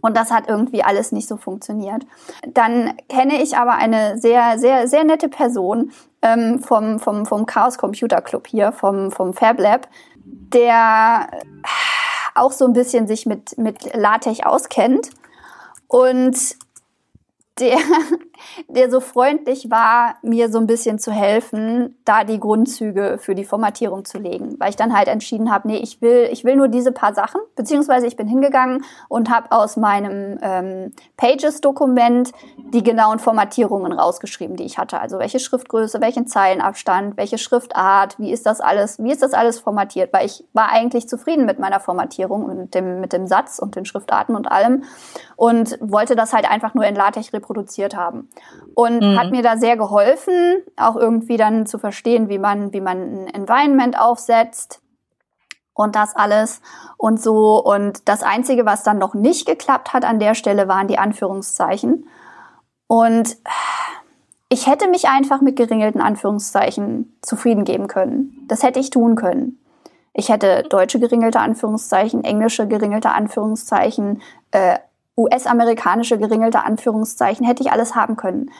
Und 0.00 0.16
das 0.16 0.30
hat 0.30 0.48
irgendwie 0.48 0.82
alles 0.82 1.12
nicht 1.12 1.28
so 1.28 1.36
funktioniert. 1.36 2.06
Dann 2.46 2.94
kenne 3.08 3.42
ich 3.42 3.56
aber 3.56 3.74
eine 3.74 4.18
sehr, 4.18 4.58
sehr, 4.58 4.88
sehr 4.88 5.04
nette 5.04 5.28
Person 5.28 5.92
ähm, 6.22 6.60
vom, 6.60 6.98
vom, 6.98 7.26
vom 7.26 7.46
Chaos 7.46 7.76
Computer 7.76 8.22
Club 8.22 8.46
hier, 8.46 8.72
vom, 8.72 9.10
vom 9.10 9.34
Fab 9.34 9.60
Lab, 9.60 9.88
der 10.24 11.28
auch 12.34 12.52
so 12.52 12.64
ein 12.64 12.72
bisschen 12.72 13.06
sich 13.06 13.26
mit, 13.26 13.58
mit 13.58 13.94
LaTeX 13.94 14.40
auskennt. 14.40 15.10
Und 15.88 16.36
der, 17.60 17.78
der 18.68 18.90
so 18.90 19.00
freundlich 19.00 19.70
war, 19.70 20.16
mir 20.22 20.50
so 20.50 20.58
ein 20.58 20.66
bisschen 20.66 20.98
zu 20.98 21.12
helfen, 21.12 21.98
da 22.04 22.24
die 22.24 22.40
Grundzüge 22.40 23.18
für 23.20 23.34
die 23.34 23.44
Formatierung 23.44 24.04
zu 24.04 24.18
legen. 24.18 24.56
Weil 24.58 24.70
ich 24.70 24.76
dann 24.76 24.96
halt 24.96 25.08
entschieden 25.08 25.52
habe, 25.52 25.68
nee, 25.68 25.76
ich 25.76 26.00
will, 26.00 26.28
ich 26.30 26.44
will 26.44 26.56
nur 26.56 26.68
diese 26.68 26.92
paar 26.92 27.14
Sachen, 27.14 27.40
beziehungsweise 27.56 28.06
ich 28.06 28.16
bin 28.16 28.26
hingegangen 28.26 28.84
und 29.08 29.30
habe 29.30 29.52
aus 29.52 29.76
meinem 29.76 30.38
ähm, 30.42 30.92
Pages-Dokument 31.16 32.32
die 32.72 32.82
genauen 32.82 33.18
Formatierungen 33.18 33.92
rausgeschrieben, 33.92 34.56
die 34.56 34.64
ich 34.64 34.78
hatte. 34.78 35.00
Also 35.00 35.18
welche 35.18 35.38
Schriftgröße, 35.38 36.00
welchen 36.00 36.26
Zeilenabstand, 36.26 37.16
welche 37.16 37.38
Schriftart, 37.38 38.18
wie 38.18 38.30
ist 38.30 38.46
das 38.46 38.60
alles, 38.60 39.02
wie 39.02 39.12
ist 39.12 39.22
das 39.22 39.32
alles 39.32 39.58
formatiert? 39.60 40.12
Weil 40.12 40.26
ich 40.26 40.44
war 40.52 40.70
eigentlich 40.70 41.08
zufrieden 41.08 41.46
mit 41.46 41.58
meiner 41.58 41.80
Formatierung 41.80 42.44
und 42.44 42.58
mit 42.58 42.74
dem, 42.74 43.00
mit 43.00 43.12
dem 43.12 43.26
Satz 43.26 43.58
und 43.58 43.76
den 43.76 43.84
Schriftarten 43.84 44.34
und 44.34 44.50
allem 44.50 44.84
und 45.36 45.78
wollte 45.80 46.16
das 46.16 46.32
halt 46.32 46.50
einfach 46.50 46.74
nur 46.74 46.84
in 46.84 46.94
LaTeX 46.94 47.32
reproduziert 47.50 47.96
haben. 47.96 48.28
Und 48.74 49.00
mhm. 49.00 49.18
hat 49.18 49.30
mir 49.30 49.42
da 49.42 49.56
sehr 49.56 49.76
geholfen, 49.76 50.62
auch 50.76 50.96
irgendwie 50.96 51.36
dann 51.36 51.66
zu 51.66 51.78
verstehen, 51.78 52.28
wie 52.28 52.38
man, 52.38 52.72
wie 52.72 52.80
man 52.80 52.98
ein 52.98 53.34
Environment 53.34 53.98
aufsetzt 53.98 54.80
und 55.74 55.96
das 55.96 56.14
alles 56.16 56.60
und 56.96 57.20
so. 57.20 57.62
Und 57.62 58.08
das 58.08 58.22
Einzige, 58.22 58.64
was 58.64 58.82
dann 58.82 58.98
noch 58.98 59.14
nicht 59.14 59.46
geklappt 59.46 59.92
hat 59.92 60.04
an 60.04 60.18
der 60.18 60.34
Stelle, 60.34 60.68
waren 60.68 60.88
die 60.88 60.98
Anführungszeichen. 60.98 62.06
Und 62.86 63.36
ich 64.48 64.66
hätte 64.66 64.88
mich 64.88 65.08
einfach 65.08 65.40
mit 65.40 65.56
geringelten 65.56 66.00
Anführungszeichen 66.00 67.16
zufrieden 67.22 67.64
geben 67.64 67.86
können. 67.86 68.44
Das 68.48 68.62
hätte 68.62 68.80
ich 68.80 68.90
tun 68.90 69.14
können. 69.14 69.58
Ich 70.12 70.28
hätte 70.28 70.64
deutsche 70.68 70.98
geringelte 70.98 71.38
Anführungszeichen, 71.38 72.24
englische 72.24 72.66
geringelte 72.66 73.12
Anführungszeichen, 73.12 74.22
äh, 74.50 74.78
US-amerikanische 75.20 76.18
geringelte 76.18 76.64
Anführungszeichen, 76.64 77.46
hätte 77.46 77.62
ich 77.62 77.72
alles 77.72 77.94
haben 77.94 78.16
können. 78.16 78.50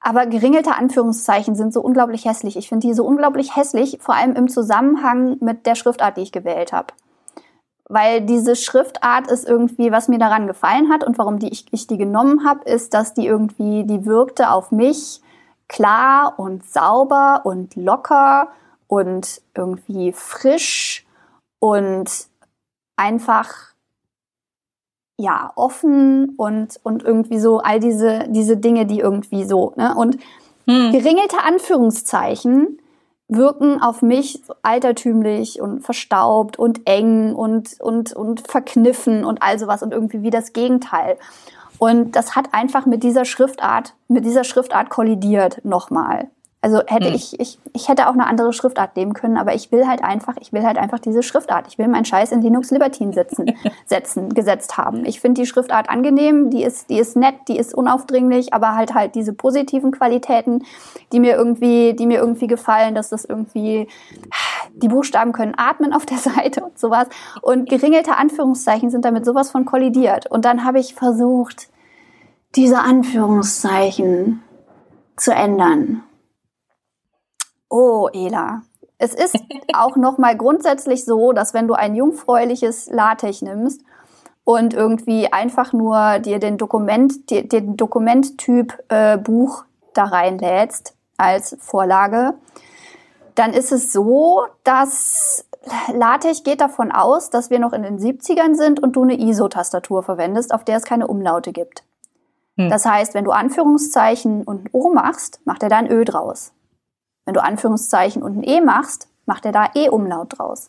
Aber 0.00 0.26
geringelte 0.26 0.74
Anführungszeichen 0.74 1.54
sind 1.54 1.72
so 1.72 1.82
unglaublich 1.82 2.24
hässlich. 2.24 2.56
Ich 2.56 2.68
finde 2.68 2.86
die 2.86 2.94
so 2.94 3.04
unglaublich 3.04 3.54
hässlich, 3.56 3.98
vor 4.00 4.14
allem 4.14 4.34
im 4.34 4.48
Zusammenhang 4.48 5.36
mit 5.40 5.66
der 5.66 5.74
Schriftart, 5.74 6.16
die 6.16 6.22
ich 6.22 6.32
gewählt 6.32 6.72
habe. 6.72 6.94
Weil 7.88 8.22
diese 8.22 8.56
Schriftart 8.56 9.26
ist 9.26 9.46
irgendwie, 9.46 9.92
was 9.92 10.08
mir 10.08 10.18
daran 10.18 10.46
gefallen 10.46 10.90
hat 10.90 11.04
und 11.04 11.18
warum 11.18 11.38
die 11.38 11.50
ich, 11.50 11.66
ich 11.72 11.86
die 11.86 11.98
genommen 11.98 12.46
habe, 12.46 12.64
ist, 12.64 12.94
dass 12.94 13.14
die 13.14 13.26
irgendwie, 13.26 13.84
die 13.84 14.06
wirkte 14.06 14.50
auf 14.50 14.70
mich 14.70 15.20
klar 15.68 16.34
und 16.38 16.64
sauber 16.64 17.42
und 17.44 17.76
locker 17.76 18.48
und 18.86 19.42
irgendwie 19.54 20.12
frisch 20.12 21.06
und 21.58 22.08
einfach 22.96 23.69
ja, 25.20 25.52
offen 25.54 26.34
und, 26.36 26.80
und 26.82 27.02
irgendwie 27.02 27.38
so 27.38 27.58
all 27.58 27.78
diese, 27.78 28.24
diese 28.28 28.56
Dinge, 28.56 28.86
die 28.86 29.00
irgendwie 29.00 29.44
so, 29.44 29.72
ne? 29.76 29.94
Und 29.94 30.18
hm. 30.66 30.92
geringelte 30.92 31.42
Anführungszeichen 31.44 32.78
wirken 33.28 33.80
auf 33.80 34.02
mich 34.02 34.42
altertümlich 34.62 35.60
und 35.60 35.82
verstaubt 35.82 36.58
und 36.58 36.80
eng 36.86 37.34
und, 37.34 37.80
und, 37.80 38.12
und 38.12 38.48
verkniffen 38.48 39.24
und 39.24 39.42
all 39.42 39.58
sowas 39.58 39.82
und 39.82 39.92
irgendwie 39.92 40.22
wie 40.22 40.30
das 40.30 40.52
Gegenteil. 40.52 41.16
Und 41.78 42.16
das 42.16 42.34
hat 42.34 42.52
einfach 42.52 42.86
mit 42.86 43.02
dieser 43.02 43.24
Schriftart, 43.24 43.94
mit 44.08 44.24
dieser 44.24 44.44
Schriftart 44.44 44.90
kollidiert 44.90 45.64
nochmal. 45.64 46.28
Also 46.62 46.82
hätte 46.86 47.08
hm. 47.08 47.14
ich, 47.14 47.40
ich, 47.40 47.58
ich 47.72 47.88
hätte 47.88 48.06
auch 48.06 48.12
eine 48.12 48.26
andere 48.26 48.52
Schriftart 48.52 48.94
nehmen 48.94 49.14
können, 49.14 49.38
aber 49.38 49.54
ich 49.54 49.72
will 49.72 49.86
halt 49.86 50.04
einfach, 50.04 50.34
ich 50.40 50.52
will 50.52 50.62
halt 50.62 50.76
einfach 50.76 50.98
diese 50.98 51.22
Schriftart. 51.22 51.66
Ich 51.68 51.78
will 51.78 51.88
meinen 51.88 52.04
Scheiß 52.04 52.32
in 52.32 52.42
Linux 52.42 52.70
Libertine 52.70 53.14
setzen, 53.14 53.54
setzen, 53.86 54.34
gesetzt 54.34 54.76
haben. 54.76 55.06
Ich 55.06 55.20
finde 55.20 55.40
die 55.40 55.46
Schriftart 55.46 55.88
angenehm, 55.88 56.50
die 56.50 56.62
ist, 56.62 56.90
die 56.90 56.98
ist 56.98 57.16
nett, 57.16 57.36
die 57.48 57.56
ist 57.56 57.74
unaufdringlich, 57.74 58.52
aber 58.52 58.74
halt 58.74 58.94
halt 58.94 59.14
diese 59.14 59.32
positiven 59.32 59.90
Qualitäten, 59.90 60.64
die 61.12 61.20
mir 61.20 61.34
irgendwie, 61.34 61.94
die 61.94 62.06
mir 62.06 62.18
irgendwie 62.18 62.46
gefallen, 62.46 62.94
dass 62.94 63.08
das 63.08 63.24
irgendwie, 63.24 63.88
die 64.74 64.88
Buchstaben 64.88 65.32
können 65.32 65.54
atmen 65.56 65.94
auf 65.94 66.04
der 66.04 66.18
Seite 66.18 66.62
und 66.62 66.78
sowas. 66.78 67.08
Und 67.40 67.70
geringelte 67.70 68.16
Anführungszeichen 68.16 68.90
sind 68.90 69.06
damit 69.06 69.24
sowas 69.24 69.50
von 69.50 69.64
kollidiert. 69.64 70.26
Und 70.26 70.44
dann 70.44 70.64
habe 70.64 70.78
ich 70.78 70.94
versucht, 70.94 71.68
diese 72.54 72.80
Anführungszeichen 72.80 74.42
zu 75.16 75.32
ändern. 75.32 76.02
Oh, 77.70 78.08
Ela. 78.12 78.62
Es 78.98 79.14
ist 79.14 79.38
auch 79.72 79.96
nochmal 79.96 80.36
grundsätzlich 80.36 81.06
so, 81.06 81.32
dass 81.32 81.54
wenn 81.54 81.66
du 81.66 81.74
ein 81.74 81.94
jungfräuliches 81.94 82.90
LaTeX 82.90 83.40
nimmst 83.40 83.80
und 84.44 84.74
irgendwie 84.74 85.32
einfach 85.32 85.72
nur 85.72 86.18
dir 86.18 86.38
den 86.38 86.58
Dokument, 86.58 87.30
dir, 87.30 87.48
den 87.48 87.78
Dokumenttyp 87.78 88.78
äh, 88.88 89.16
Buch 89.16 89.64
da 89.94 90.04
reinlädst 90.04 90.94
als 91.16 91.56
Vorlage, 91.60 92.34
dann 93.36 93.52
ist 93.54 93.72
es 93.72 93.92
so, 93.92 94.42
dass 94.64 95.46
LaTeX 95.92 96.42
geht 96.42 96.60
davon 96.60 96.90
aus, 96.90 97.30
dass 97.30 97.48
wir 97.48 97.58
noch 97.58 97.72
in 97.72 97.82
den 97.82 97.98
70ern 97.98 98.54
sind 98.54 98.82
und 98.82 98.96
du 98.96 99.02
eine 99.02 99.18
ISO-Tastatur 99.18 100.02
verwendest, 100.02 100.52
auf 100.52 100.64
der 100.64 100.76
es 100.76 100.84
keine 100.84 101.06
Umlaute 101.06 101.52
gibt. 101.52 101.84
Hm. 102.56 102.68
Das 102.68 102.84
heißt, 102.84 103.14
wenn 103.14 103.24
du 103.24 103.30
Anführungszeichen 103.30 104.42
und 104.42 104.64
ein 104.64 104.68
O 104.72 104.92
machst, 104.92 105.40
macht 105.44 105.62
er 105.62 105.68
da 105.68 105.78
ein 105.78 105.90
Ö 105.90 106.04
draus. 106.04 106.52
Wenn 107.30 107.34
du 107.34 107.44
Anführungszeichen 107.44 108.24
und 108.24 108.38
ein 108.38 108.42
E 108.42 108.60
machst, 108.60 109.06
macht 109.24 109.46
er 109.46 109.52
da 109.52 109.70
E-Umlaut 109.76 110.36
draus. 110.36 110.68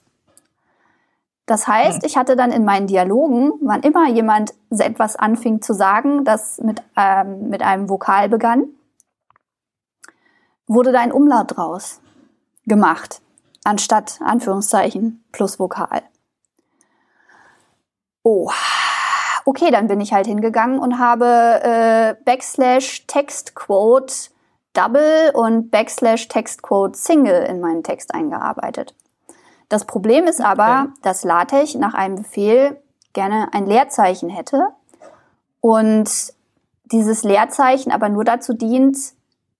Das 1.47 1.67
heißt, 1.67 2.03
hm. 2.03 2.05
ich 2.05 2.17
hatte 2.17 2.35
dann 2.35 2.51
in 2.51 2.65
meinen 2.65 2.85
Dialogen, 2.85 3.53
wann 3.61 3.81
immer 3.81 4.07
jemand 4.09 4.53
etwas 4.69 5.15
anfing 5.15 5.63
zu 5.63 5.73
sagen, 5.73 6.23
das 6.23 6.59
mit, 6.59 6.83
ähm, 6.95 7.49
mit 7.49 7.63
einem 7.63 7.89
Vokal 7.89 8.29
begann, 8.29 8.65
wurde 10.67 10.91
da 10.91 10.99
ein 10.99 11.11
Umlaut 11.11 11.57
draus 11.57 11.99
gemacht, 12.67 13.23
anstatt 13.63 14.19
Anführungszeichen 14.23 15.23
plus 15.31 15.57
Vokal. 15.57 16.03
Oh, 18.21 18.51
okay, 19.45 19.71
dann 19.71 19.87
bin 19.87 19.99
ich 19.99 20.13
halt 20.13 20.27
hingegangen 20.27 20.77
und 20.77 20.99
habe 20.99 21.25
äh, 21.25 22.15
Backslash 22.23 23.07
Textquote 23.07 24.29
Double 24.73 25.31
und 25.33 25.71
Backslash 25.71 26.27
Textquote 26.27 26.97
Single 26.97 27.43
in 27.43 27.59
meinen 27.59 27.83
Text 27.83 28.13
eingearbeitet. 28.13 28.95
Das 29.69 29.85
Problem 29.85 30.25
ist 30.25 30.41
aber, 30.41 30.87
okay. 30.87 30.99
dass 31.01 31.23
LaTeX 31.23 31.75
nach 31.75 31.93
einem 31.93 32.15
Befehl 32.15 32.81
gerne 33.13 33.49
ein 33.53 33.65
Leerzeichen 33.65 34.29
hätte 34.29 34.67
und 35.59 36.33
dieses 36.85 37.23
Leerzeichen 37.23 37.91
aber 37.91 38.09
nur 38.09 38.23
dazu 38.23 38.53
dient, 38.53 38.97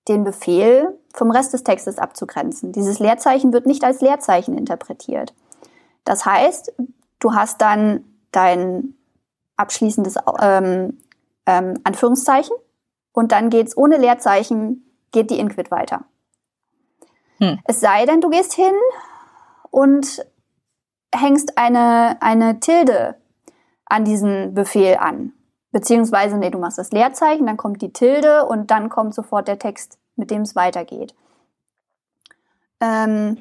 den 0.08 0.24
Befehl 0.24 0.98
vom 1.14 1.32
Rest 1.32 1.54
des 1.54 1.64
Textes 1.64 1.98
abzugrenzen. 1.98 2.72
Dieses 2.72 3.00
Leerzeichen 3.00 3.54
wird 3.54 3.66
nicht 3.66 3.84
als 3.84 4.02
Leerzeichen 4.02 4.58
interpretiert. 4.58 5.34
Das 6.04 6.26
heißt, 6.26 6.74
du 7.20 7.34
hast 7.34 7.62
dann 7.62 8.04
dein 8.32 8.96
abschließendes 9.58 10.16
ähm, 10.42 10.98
ähm, 11.46 11.76
Anführungszeichen 11.84 12.56
und 13.14 13.32
dann 13.32 13.50
geht's 13.50 13.78
ohne 13.78 13.98
Leerzeichen, 13.98 14.91
geht 15.12 15.30
die 15.30 15.40
Inquit 15.40 15.72
weiter. 15.72 16.06
Hm. 17.38 17.60
Es 17.66 17.80
sei 17.80 18.06
denn, 18.06 18.22
du 18.22 18.30
gehst 18.30 18.54
hin 18.54 18.74
und 19.70 20.26
hängst 21.14 21.58
eine, 21.58 22.18
eine 22.22 22.60
Tilde 22.60 23.16
an 23.86 24.06
diesen 24.06 24.54
Befehl 24.54 24.98
an. 24.98 25.34
Beziehungsweise, 25.72 26.38
nee, 26.38 26.50
du 26.50 26.60
machst 26.60 26.78
das 26.78 26.92
Leerzeichen, 26.92 27.46
dann 27.46 27.58
kommt 27.58 27.82
die 27.82 27.94
Tilde 27.94 28.46
und 28.46 28.72
dann 28.72 28.90
kommt 28.90 29.14
sofort 29.14 29.48
der 29.48 29.60
Text, 29.60 30.00
mit 30.16 30.32
dem 30.32 30.42
es 30.42 30.56
weitergeht. 30.56 31.16
Ähm, 32.82 33.38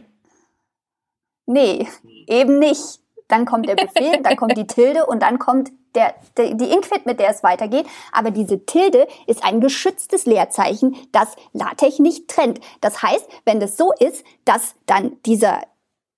nee, 1.47 1.89
eben 2.27 2.59
nicht. 2.59 3.01
Dann 3.29 3.47
kommt 3.47 3.69
der 3.69 3.77
Befehl, 3.77 4.23
dann 4.23 4.37
kommt 4.37 4.57
die 4.57 4.67
Tilde 4.69 5.07
und 5.07 5.23
dann 5.23 5.39
kommt 5.39 5.73
der, 5.95 6.15
der, 6.37 6.55
die 6.55 6.71
Inquit, 6.71 7.07
mit 7.07 7.21
der 7.21 7.31
es 7.31 7.43
weitergeht. 7.43 7.87
Aber 8.13 8.31
diese 8.31 8.65
Tilde 8.65 9.07
ist 9.27 9.45
ein 9.45 9.61
geschütztes 9.61 10.27
Leerzeichen, 10.27 10.97
das 11.13 11.37
LaTeX 11.53 11.99
nicht 11.99 12.29
trennt. 12.29 12.61
Das 12.81 13.03
heißt, 13.03 13.27
wenn 13.45 13.61
das 13.61 13.77
so 13.77 13.93
ist, 13.99 14.25
dass 14.45 14.75
dann 14.87 15.17
dieser, 15.27 15.63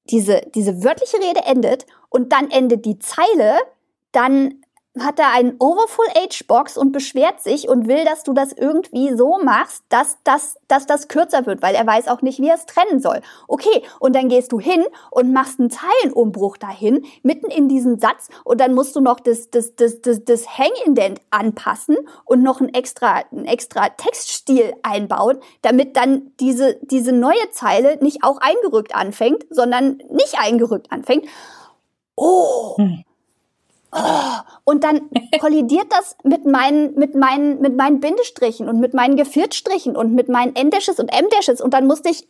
diese, 0.04 0.42
diese 0.54 0.82
wörtliche 0.84 1.18
Rede 1.18 1.44
endet 1.44 1.86
und 2.08 2.32
dann 2.32 2.50
endet 2.50 2.84
die 2.84 2.98
Zeile, 2.98 3.58
dann 4.12 4.61
hat 4.98 5.18
er 5.18 5.32
einen 5.32 5.56
Overfull 5.58 6.06
Age 6.14 6.46
Box 6.46 6.76
und 6.76 6.92
beschwert 6.92 7.40
sich 7.40 7.68
und 7.68 7.88
will, 7.88 8.04
dass 8.04 8.24
du 8.24 8.34
das 8.34 8.52
irgendwie 8.52 9.14
so 9.16 9.38
machst, 9.42 9.84
dass 9.88 10.18
das, 10.22 10.58
dass 10.68 10.86
das 10.86 11.08
kürzer 11.08 11.46
wird, 11.46 11.62
weil 11.62 11.74
er 11.74 11.86
weiß 11.86 12.08
auch 12.08 12.20
nicht, 12.20 12.40
wie 12.40 12.48
er 12.48 12.56
es 12.56 12.66
trennen 12.66 13.00
soll. 13.00 13.22
Okay, 13.48 13.82
und 14.00 14.14
dann 14.14 14.28
gehst 14.28 14.52
du 14.52 14.60
hin 14.60 14.84
und 15.10 15.32
machst 15.32 15.58
einen 15.58 15.70
Zeilenumbruch 15.70 16.58
dahin, 16.58 17.06
mitten 17.22 17.50
in 17.50 17.68
diesen 17.68 17.98
Satz, 17.98 18.28
und 18.44 18.60
dann 18.60 18.74
musst 18.74 18.94
du 18.94 19.00
noch 19.00 19.18
das, 19.18 19.50
das, 19.50 19.74
das, 19.76 20.02
das, 20.02 20.24
das 20.24 20.58
Hang-Indent 20.58 21.20
anpassen 21.30 21.96
und 22.26 22.42
noch 22.42 22.60
ein 22.60 22.72
extra, 22.74 23.22
ein 23.32 23.46
extra 23.46 23.88
Textstil 23.88 24.74
einbauen, 24.82 25.38
damit 25.62 25.96
dann 25.96 26.32
diese, 26.38 26.78
diese 26.82 27.12
neue 27.12 27.50
Zeile 27.52 27.96
nicht 28.02 28.24
auch 28.24 28.38
eingerückt 28.38 28.94
anfängt, 28.94 29.46
sondern 29.48 30.02
nicht 30.10 30.38
eingerückt 30.38 30.92
anfängt. 30.92 31.26
Oh! 32.14 32.76
Hm 32.76 33.04
und 34.64 34.84
dann 34.84 35.10
kollidiert 35.40 35.86
das 35.90 36.16
mit 36.24 36.46
meinen, 36.46 36.94
mit 36.94 37.14
meinen, 37.14 37.60
mit 37.60 37.76
meinen 37.76 38.00
Bindestrichen 38.00 38.68
und 38.68 38.80
mit 38.80 38.94
meinen 38.94 39.16
Geviertstrichen 39.16 39.96
und 39.96 40.14
mit 40.14 40.28
meinen 40.28 40.56
N-Dashes 40.56 40.98
und 40.98 41.08
M-Dashes. 41.08 41.60
Und 41.60 41.74
dann 41.74 41.86
musste 41.86 42.08
ich 42.08 42.26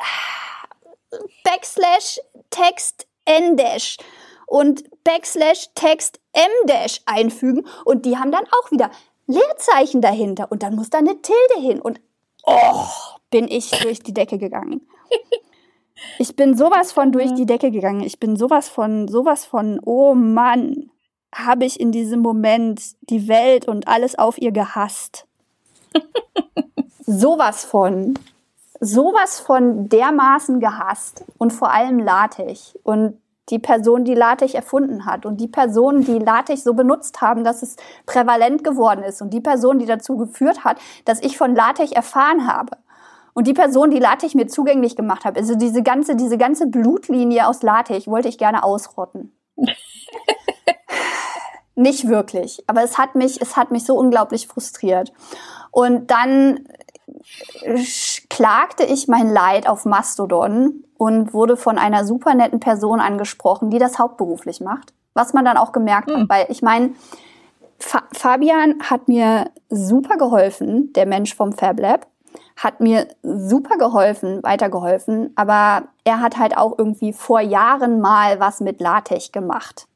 Backslash 1.44 2.20
Text 2.50 3.06
N-Dash 3.24 3.98
und 4.46 4.84
Backslash 5.04 5.68
Text 5.74 6.18
M-Dash 6.32 7.00
einfügen. 7.06 7.64
Und 7.84 8.06
die 8.06 8.16
haben 8.16 8.32
dann 8.32 8.44
auch 8.44 8.70
wieder 8.72 8.90
Leerzeichen 9.26 10.00
dahinter. 10.00 10.50
Und 10.50 10.64
dann 10.64 10.74
muss 10.74 10.90
da 10.90 10.98
eine 10.98 11.22
Tilde 11.22 11.60
hin. 11.60 11.80
Und 11.80 12.00
oh, 12.44 12.86
bin 13.30 13.46
ich 13.46 13.70
durch 13.70 14.02
die 14.02 14.14
Decke 14.14 14.38
gegangen. 14.38 14.86
Ich 16.18 16.34
bin 16.34 16.56
sowas 16.56 16.90
von 16.90 17.12
durch 17.12 17.32
die 17.34 17.46
Decke 17.46 17.70
gegangen. 17.70 18.00
Ich 18.00 18.18
bin 18.18 18.34
sowas 18.34 18.68
von, 18.68 19.06
sowas 19.06 19.44
von, 19.44 19.78
oh 19.84 20.14
Mann 20.14 20.90
habe 21.34 21.64
ich 21.64 21.80
in 21.80 21.92
diesem 21.92 22.20
Moment 22.20 22.82
die 23.02 23.28
Welt 23.28 23.66
und 23.66 23.88
alles 23.88 24.18
auf 24.18 24.38
ihr 24.38 24.52
gehasst. 24.52 25.26
sowas 27.06 27.64
von. 27.64 28.18
Sowas 28.80 29.40
von 29.40 29.88
dermaßen 29.88 30.58
gehasst 30.58 31.24
und 31.38 31.52
vor 31.52 31.72
allem 31.72 32.00
LaTeX 32.00 32.76
und 32.82 33.18
die 33.48 33.58
Person, 33.58 34.04
die 34.04 34.14
LaTeX 34.14 34.54
erfunden 34.54 35.04
hat 35.04 35.26
und 35.26 35.40
die 35.40 35.48
Personen, 35.48 36.04
die 36.04 36.18
LaTeX 36.18 36.64
so 36.64 36.74
benutzt 36.74 37.20
haben, 37.20 37.44
dass 37.44 37.62
es 37.62 37.76
prävalent 38.06 38.64
geworden 38.64 39.02
ist 39.04 39.20
und 39.22 39.30
die 39.30 39.40
Person, 39.40 39.78
die 39.78 39.86
dazu 39.86 40.16
geführt 40.16 40.64
hat, 40.64 40.78
dass 41.04 41.22
ich 41.22 41.38
von 41.38 41.54
LaTeX 41.54 41.92
erfahren 41.92 42.46
habe. 42.46 42.76
Und 43.34 43.46
die 43.46 43.54
Person, 43.54 43.90
die 43.90 43.98
LaTeX 43.98 44.34
mir 44.34 44.46
zugänglich 44.46 44.96
gemacht 44.96 45.24
hat, 45.24 45.36
also 45.36 45.54
diese 45.54 45.82
ganze, 45.82 46.16
diese 46.16 46.36
ganze 46.36 46.66
Blutlinie 46.66 47.46
aus 47.46 47.62
LaTeX 47.62 48.06
wollte 48.06 48.28
ich 48.28 48.38
gerne 48.38 48.62
ausrotten. 48.62 49.32
Nicht 51.74 52.08
wirklich, 52.08 52.62
aber 52.66 52.82
es 52.82 52.98
hat 52.98 53.14
mich, 53.14 53.40
es 53.40 53.56
hat 53.56 53.70
mich 53.70 53.84
so 53.84 53.96
unglaublich 53.96 54.46
frustriert. 54.46 55.12
Und 55.70 56.10
dann 56.10 56.66
klagte 58.28 58.84
ich 58.84 59.08
mein 59.08 59.30
Leid 59.30 59.68
auf 59.68 59.84
Mastodon 59.84 60.84
und 60.98 61.32
wurde 61.32 61.56
von 61.56 61.78
einer 61.78 62.04
super 62.04 62.34
netten 62.34 62.60
Person 62.60 63.00
angesprochen, 63.00 63.70
die 63.70 63.78
das 63.78 63.98
hauptberuflich 63.98 64.60
macht. 64.60 64.92
Was 65.14 65.32
man 65.32 65.44
dann 65.44 65.56
auch 65.56 65.72
gemerkt 65.72 66.08
mhm. 66.08 66.12
hat, 66.12 66.20
hm. 66.20 66.28
weil 66.28 66.46
ich 66.48 66.62
meine, 66.62 66.94
Fa 67.78 68.04
Fabian 68.12 68.76
hat 68.88 69.08
mir 69.08 69.50
super 69.68 70.16
geholfen, 70.16 70.92
der 70.92 71.06
Mensch 71.06 71.34
vom 71.34 71.52
Fab 71.52 71.80
Lab, 71.80 72.06
hat 72.56 72.80
mir 72.80 73.08
super 73.22 73.76
geholfen, 73.76 74.42
weitergeholfen, 74.42 75.32
aber 75.34 75.88
er 76.04 76.20
hat 76.20 76.38
halt 76.38 76.56
auch 76.56 76.78
irgendwie 76.78 77.12
vor 77.12 77.40
Jahren 77.40 78.00
mal 78.00 78.38
was 78.38 78.60
mit 78.60 78.80
LaTeX 78.80 79.32
gemacht. 79.32 79.86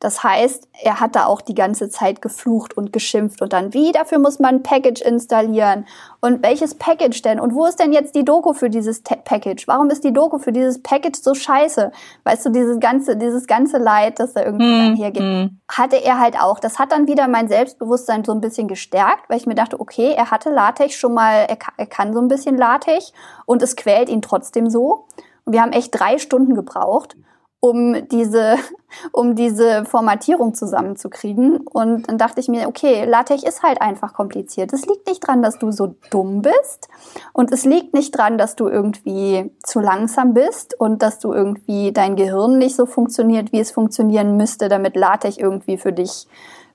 Das 0.00 0.22
heißt, 0.22 0.68
er 0.80 1.00
hat 1.00 1.16
da 1.16 1.26
auch 1.26 1.40
die 1.40 1.56
ganze 1.56 1.90
Zeit 1.90 2.22
geflucht 2.22 2.76
und 2.76 2.92
geschimpft 2.92 3.42
und 3.42 3.52
dann, 3.52 3.74
wie, 3.74 3.90
dafür 3.90 4.20
muss 4.20 4.38
man 4.38 4.56
ein 4.56 4.62
Package 4.62 5.00
installieren 5.00 5.86
und 6.20 6.40
welches 6.44 6.76
Package 6.76 7.20
denn 7.22 7.40
und 7.40 7.52
wo 7.52 7.66
ist 7.66 7.80
denn 7.80 7.92
jetzt 7.92 8.14
die 8.14 8.24
Doku 8.24 8.52
für 8.52 8.70
dieses 8.70 9.02
Te 9.02 9.16
Package? 9.16 9.66
Warum 9.66 9.90
ist 9.90 10.04
die 10.04 10.12
Doku 10.12 10.38
für 10.38 10.52
dieses 10.52 10.80
Package 10.82 11.18
so 11.20 11.34
scheiße? 11.34 11.90
Weißt 12.22 12.46
du, 12.46 12.50
dieses 12.50 12.78
ganze, 12.78 13.16
dieses 13.16 13.48
ganze 13.48 13.78
Leid, 13.78 14.20
das 14.20 14.34
da 14.34 14.44
irgendwie 14.44 14.66
mm, 14.66 14.86
dann 14.86 14.96
hergeht, 14.96 15.22
mm. 15.22 15.58
hatte 15.68 15.96
er 15.96 16.20
halt 16.20 16.40
auch. 16.40 16.60
Das 16.60 16.78
hat 16.78 16.92
dann 16.92 17.08
wieder 17.08 17.26
mein 17.26 17.48
Selbstbewusstsein 17.48 18.24
so 18.24 18.30
ein 18.30 18.40
bisschen 18.40 18.68
gestärkt, 18.68 19.28
weil 19.28 19.38
ich 19.38 19.46
mir 19.46 19.56
dachte, 19.56 19.80
okay, 19.80 20.14
er 20.16 20.30
hatte 20.30 20.50
Latex 20.50 20.94
schon 20.94 21.14
mal, 21.14 21.46
er, 21.48 21.58
er 21.76 21.86
kann 21.86 22.12
so 22.12 22.20
ein 22.20 22.28
bisschen 22.28 22.56
Latex 22.56 23.12
und 23.46 23.62
es 23.62 23.74
quält 23.74 24.08
ihn 24.08 24.22
trotzdem 24.22 24.70
so. 24.70 25.06
Und 25.44 25.54
wir 25.54 25.62
haben 25.62 25.72
echt 25.72 25.98
drei 25.98 26.18
Stunden 26.18 26.54
gebraucht 26.54 27.16
um 27.60 28.08
diese, 28.08 28.56
um 29.12 29.34
diese 29.34 29.84
Formatierung 29.84 30.54
zusammenzukriegen. 30.54 31.58
Und 31.58 32.08
dann 32.08 32.18
dachte 32.18 32.40
ich 32.40 32.48
mir, 32.48 32.68
okay, 32.68 33.04
LaTeX 33.04 33.42
ist 33.42 33.62
halt 33.62 33.80
einfach 33.80 34.14
kompliziert. 34.14 34.72
Es 34.72 34.86
liegt 34.86 35.06
nicht 35.06 35.20
dran, 35.20 35.42
dass 35.42 35.58
du 35.58 35.70
so 35.70 35.94
dumm 36.10 36.42
bist. 36.42 36.88
Und 37.32 37.52
es 37.52 37.64
liegt 37.64 37.94
nicht 37.94 38.16
dran, 38.16 38.38
dass 38.38 38.56
du 38.56 38.68
irgendwie 38.68 39.50
zu 39.62 39.80
langsam 39.80 40.34
bist 40.34 40.78
und 40.78 41.02
dass 41.02 41.18
du 41.18 41.32
irgendwie 41.32 41.92
dein 41.92 42.16
Gehirn 42.16 42.58
nicht 42.58 42.76
so 42.76 42.86
funktioniert, 42.86 43.52
wie 43.52 43.60
es 43.60 43.70
funktionieren 43.70 44.36
müsste, 44.36 44.68
damit 44.68 44.96
LaTeX 44.96 45.36
irgendwie 45.36 45.78
für 45.78 45.92
dich 45.92 46.26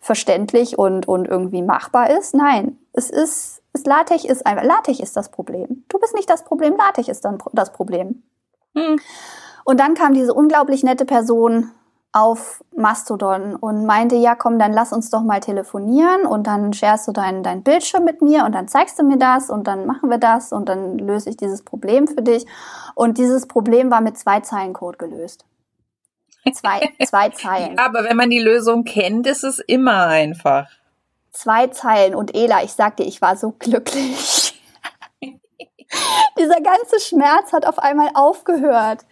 verständlich 0.03 0.77
und, 0.77 1.07
und 1.07 1.29
irgendwie 1.29 1.61
machbar 1.61 2.09
ist. 2.09 2.35
Nein, 2.35 2.77
es 2.91 3.09
ist, 3.09 3.61
es 3.71 3.85
LaTeX 3.85 4.25
ist 4.25 4.45
einfach, 4.45 4.63
LaTeX 4.63 4.99
ist 4.99 5.15
das 5.15 5.31
Problem. 5.31 5.85
Du 5.87 5.97
bist 5.97 6.13
nicht 6.13 6.29
das 6.29 6.43
Problem, 6.43 6.75
LaTeX 6.75 7.07
ist 7.07 7.23
dann 7.23 7.37
das 7.53 7.71
Problem. 7.71 8.23
Hm. 8.75 8.99
Und 9.65 9.79
dann 9.79 9.93
kam 9.93 10.13
diese 10.13 10.33
unglaublich 10.33 10.83
nette 10.83 11.05
Person 11.05 11.71
auf 12.11 12.63
Mastodon 12.75 13.55
und 13.55 13.85
meinte, 13.87 14.15
ja, 14.15 14.35
komm, 14.35 14.59
dann 14.59 14.71
lass 14.71 14.93
uns 14.93 15.09
doch 15.09 15.23
mal 15.23 15.39
telefonieren 15.39 16.27
und 16.27 16.45
dann 16.45 16.71
sharest 16.71 17.07
du 17.07 17.11
deinen 17.11 17.41
dein 17.41 17.63
Bildschirm 17.63 18.03
mit 18.03 18.21
mir 18.21 18.45
und 18.45 18.53
dann 18.53 18.67
zeigst 18.67 18.99
du 18.99 19.03
mir 19.03 19.17
das 19.17 19.49
und 19.49 19.65
dann 19.67 19.87
machen 19.87 20.11
wir 20.11 20.19
das 20.19 20.51
und 20.53 20.69
dann 20.69 20.99
löse 20.99 21.31
ich 21.31 21.37
dieses 21.37 21.63
Problem 21.63 22.07
für 22.07 22.21
dich. 22.21 22.45
Und 22.93 23.17
dieses 23.17 23.47
Problem 23.47 23.89
war 23.89 24.01
mit 24.01 24.15
zwei 24.17 24.41
Zeilen 24.41 24.73
Code 24.73 24.99
gelöst. 24.99 25.45
Zwei, 26.53 26.93
zwei 27.05 27.29
Zeilen. 27.29 27.79
Aber 27.79 28.03
wenn 28.03 28.15
man 28.17 28.29
die 28.29 28.41
Lösung 28.41 28.83
kennt, 28.83 29.25
ist 29.25 29.43
es 29.43 29.57
immer 29.57 30.05
einfach. 30.05 30.67
zwei 31.31 31.67
Zeilen 31.67 32.13
und 32.13 32.35
Ela, 32.35 32.63
ich 32.63 32.73
sag 32.73 32.97
dir, 32.97 33.07
ich 33.07 33.21
war 33.23 33.37
so 33.37 33.55
glücklich. 33.57 34.61
Dieser 36.37 36.61
ganze 36.61 36.99
Schmerz 36.99 37.53
hat 37.53 37.65
auf 37.65 37.79
einmal 37.79 38.09
aufgehört. 38.13 39.05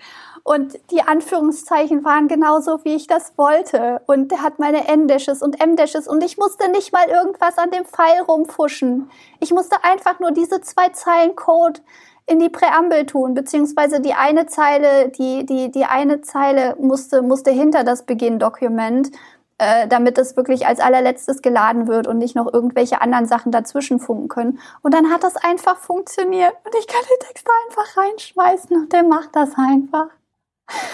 Und 0.43 0.79
die 0.91 1.01
Anführungszeichen 1.01 2.03
waren 2.03 2.27
genauso, 2.27 2.83
wie 2.83 2.95
ich 2.95 3.07
das 3.07 3.37
wollte. 3.37 4.01
Und 4.07 4.31
der 4.31 4.41
hat 4.41 4.59
meine 4.59 4.87
N-Dashes 4.87 5.41
und 5.41 5.61
M-Dashes 5.61 6.07
und 6.07 6.23
ich 6.23 6.37
musste 6.37 6.69
nicht 6.71 6.91
mal 6.91 7.07
irgendwas 7.07 7.57
an 7.57 7.71
dem 7.71 7.85
Pfeil 7.85 8.21
rumfuschen. 8.27 9.09
Ich 9.39 9.51
musste 9.51 9.83
einfach 9.83 10.19
nur 10.19 10.31
diese 10.31 10.61
zwei 10.61 10.89
Zeilen 10.89 11.35
Code 11.35 11.81
in 12.25 12.39
die 12.39 12.49
Präambel 12.49 13.05
tun, 13.05 13.33
beziehungsweise 13.33 13.99
die 13.99 14.13
eine 14.13 14.45
Zeile, 14.47 15.09
die, 15.09 15.45
die, 15.45 15.71
die 15.71 15.85
eine 15.85 16.21
Zeile 16.21 16.75
musste, 16.79 17.21
musste 17.21 17.51
hinter 17.51 17.83
das 17.83 18.05
Beginn-Dokument, 18.05 19.11
äh, 19.57 19.87
damit 19.87 20.17
es 20.17 20.37
wirklich 20.37 20.65
als 20.65 20.79
allerletztes 20.79 21.41
geladen 21.41 21.87
wird 21.87 22.07
und 22.07 22.17
nicht 22.17 22.35
noch 22.35 22.51
irgendwelche 22.51 23.01
anderen 23.01 23.25
Sachen 23.25 23.51
dazwischen 23.51 23.99
funken 23.99 24.27
können. 24.27 24.59
Und 24.81 24.93
dann 24.93 25.11
hat 25.11 25.23
das 25.23 25.35
einfach 25.35 25.77
funktioniert 25.77 26.53
und 26.65 26.73
ich 26.79 26.87
kann 26.87 27.01
den 27.01 27.27
Text 27.27 27.47
einfach 27.67 27.97
reinschmeißen 27.97 28.75
und 28.75 28.93
der 28.93 29.03
macht 29.03 29.35
das 29.35 29.51
einfach. 29.57 30.07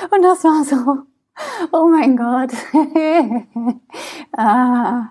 Und 0.10 0.22
das 0.22 0.44
war 0.44 0.64
so, 0.64 1.04
oh 1.72 1.88
mein 1.88 2.18
Gott. 2.18 2.52
ah, 4.38 5.10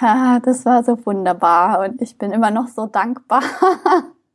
ah, 0.00 0.40
das 0.40 0.64
war 0.64 0.82
so 0.84 1.04
wunderbar 1.04 1.80
und 1.80 2.00
ich 2.00 2.18
bin 2.18 2.32
immer 2.32 2.50
noch 2.50 2.68
so 2.68 2.86
dankbar. 2.86 3.42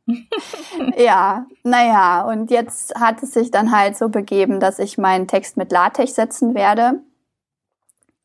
ja, 0.96 1.46
naja, 1.62 2.22
und 2.22 2.50
jetzt 2.50 2.94
hat 2.94 3.22
es 3.22 3.32
sich 3.32 3.50
dann 3.50 3.72
halt 3.72 3.96
so 3.96 4.08
begeben, 4.08 4.60
dass 4.60 4.78
ich 4.78 4.98
meinen 4.98 5.26
Text 5.26 5.56
mit 5.56 5.72
LaTeX 5.72 6.14
setzen 6.14 6.54
werde. 6.54 7.00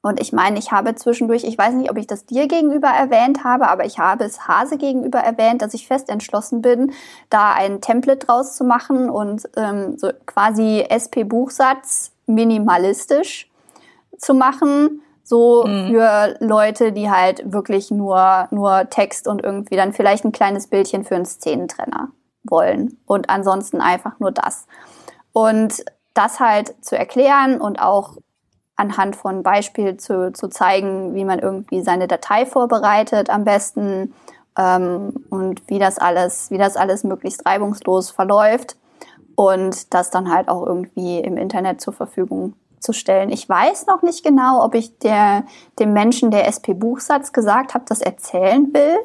Und 0.02 0.20
ich 0.20 0.34
meine, 0.34 0.58
ich 0.58 0.72
habe 0.72 0.96
zwischendurch, 0.96 1.44
ich 1.44 1.58
weiß 1.58 1.76
nicht, 1.76 1.92
ob 1.92 1.98
ich 1.98 2.08
das 2.08 2.26
dir 2.26 2.48
gegenüber 2.48 2.88
erwähnt 2.88 3.44
habe, 3.44 3.68
aber 3.70 3.86
ich 3.86 4.00
habe 4.00 4.24
es 4.24 4.48
Hase 4.48 4.78
gegenüber 4.78 5.20
erwähnt, 5.20 5.62
dass 5.62 5.76
ich 5.76 5.88
fest 5.88 6.10
entschlossen 6.10 6.62
bin, 6.62 6.94
da 7.30 7.54
ein 7.54 7.82
Template 7.82 8.26
draus 8.26 8.56
zu 8.56 8.64
machen 8.64 9.10
und 9.10 9.48
ähm, 9.56 9.98
so 9.98 10.10
quasi 10.26 10.84
SP-Buchsatz 10.90 12.12
minimalistisch 12.26 13.50
zu 14.18 14.34
machen. 14.34 15.02
So 15.24 15.66
mhm. 15.66 15.92
für 15.92 16.36
Leute, 16.40 16.92
die 16.92 17.12
halt 17.12 17.52
wirklich 17.54 17.92
nur, 17.92 18.48
nur 18.50 18.90
Text 18.90 19.28
und 19.28 19.44
irgendwie 19.44 19.76
dann 19.76 19.94
vielleicht 19.94 20.26
ein 20.26 20.32
kleines 20.32 20.68
Bildchen 20.68 21.06
für 21.06 21.16
einen 21.16 21.26
Szenentrenner 21.26 22.10
wollen. 22.44 22.98
Und 23.06 23.30
ansonsten 23.30 23.82
einfach 23.82 24.20
nur 24.20 24.32
das. 24.32 24.66
Und 25.32 25.86
das 26.16 26.40
halt 26.40 26.74
zu 26.84 26.98
erklären 26.98 27.62
und 27.62 27.80
auch 27.80 28.18
anhand 28.76 29.16
von 29.16 29.44
Beispielen 29.44 30.00
zu, 30.00 30.32
zu 30.34 30.48
zeigen, 30.48 31.14
wie 31.14 31.26
man 31.26 31.40
irgendwie 31.40 31.82
seine 31.82 32.08
Datei 32.08 32.46
vorbereitet 32.46 33.30
am 33.30 33.44
besten 33.44 34.14
ähm, 34.58 35.14
und 35.30 35.68
wie 35.70 35.80
das 35.80 35.98
alles, 35.98 36.52
wie 36.52 36.58
das 36.58 36.78
alles 36.78 37.04
möglichst 37.04 37.46
reibungslos 37.46 38.10
verläuft 38.10 38.78
und 39.36 39.94
das 39.94 40.10
dann 40.10 40.34
halt 40.34 40.50
auch 40.50 40.66
irgendwie 40.66 41.20
im 41.20 41.38
Internet 41.38 41.82
zur 41.82 41.94
Verfügung 41.94 42.54
zu 42.80 42.94
stellen. 42.94 43.30
Ich 43.30 43.48
weiß 43.48 43.86
noch 43.86 44.02
nicht 44.02 44.24
genau, 44.24 44.64
ob 44.64 44.74
ich 44.74 44.98
der, 45.00 45.46
dem 45.80 45.94
Menschen, 45.94 46.32
der 46.32 46.48
SP-Buchsatz 46.48 47.32
gesagt 47.32 47.74
habe, 47.74 47.86
das 47.88 48.02
erzählen 48.02 48.74
will. 48.74 48.98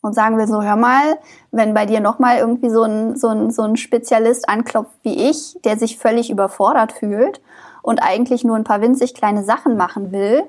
Und 0.00 0.14
sagen 0.14 0.38
will 0.38 0.46
so, 0.46 0.62
hör 0.62 0.76
mal, 0.76 1.18
wenn 1.50 1.74
bei 1.74 1.84
dir 1.84 2.00
nochmal 2.00 2.38
irgendwie 2.38 2.70
so 2.70 2.84
ein, 2.84 3.16
so, 3.16 3.28
ein, 3.28 3.50
so 3.50 3.62
ein 3.62 3.76
Spezialist 3.76 4.48
anklopft 4.48 4.96
wie 5.02 5.28
ich, 5.28 5.58
der 5.64 5.76
sich 5.78 5.98
völlig 5.98 6.30
überfordert 6.30 6.92
fühlt 6.92 7.40
und 7.86 8.00
eigentlich 8.02 8.44
nur 8.44 8.56
ein 8.56 8.64
paar 8.64 8.80
winzig 8.80 9.14
kleine 9.14 9.44
Sachen 9.44 9.76
machen 9.76 10.12
will, 10.12 10.42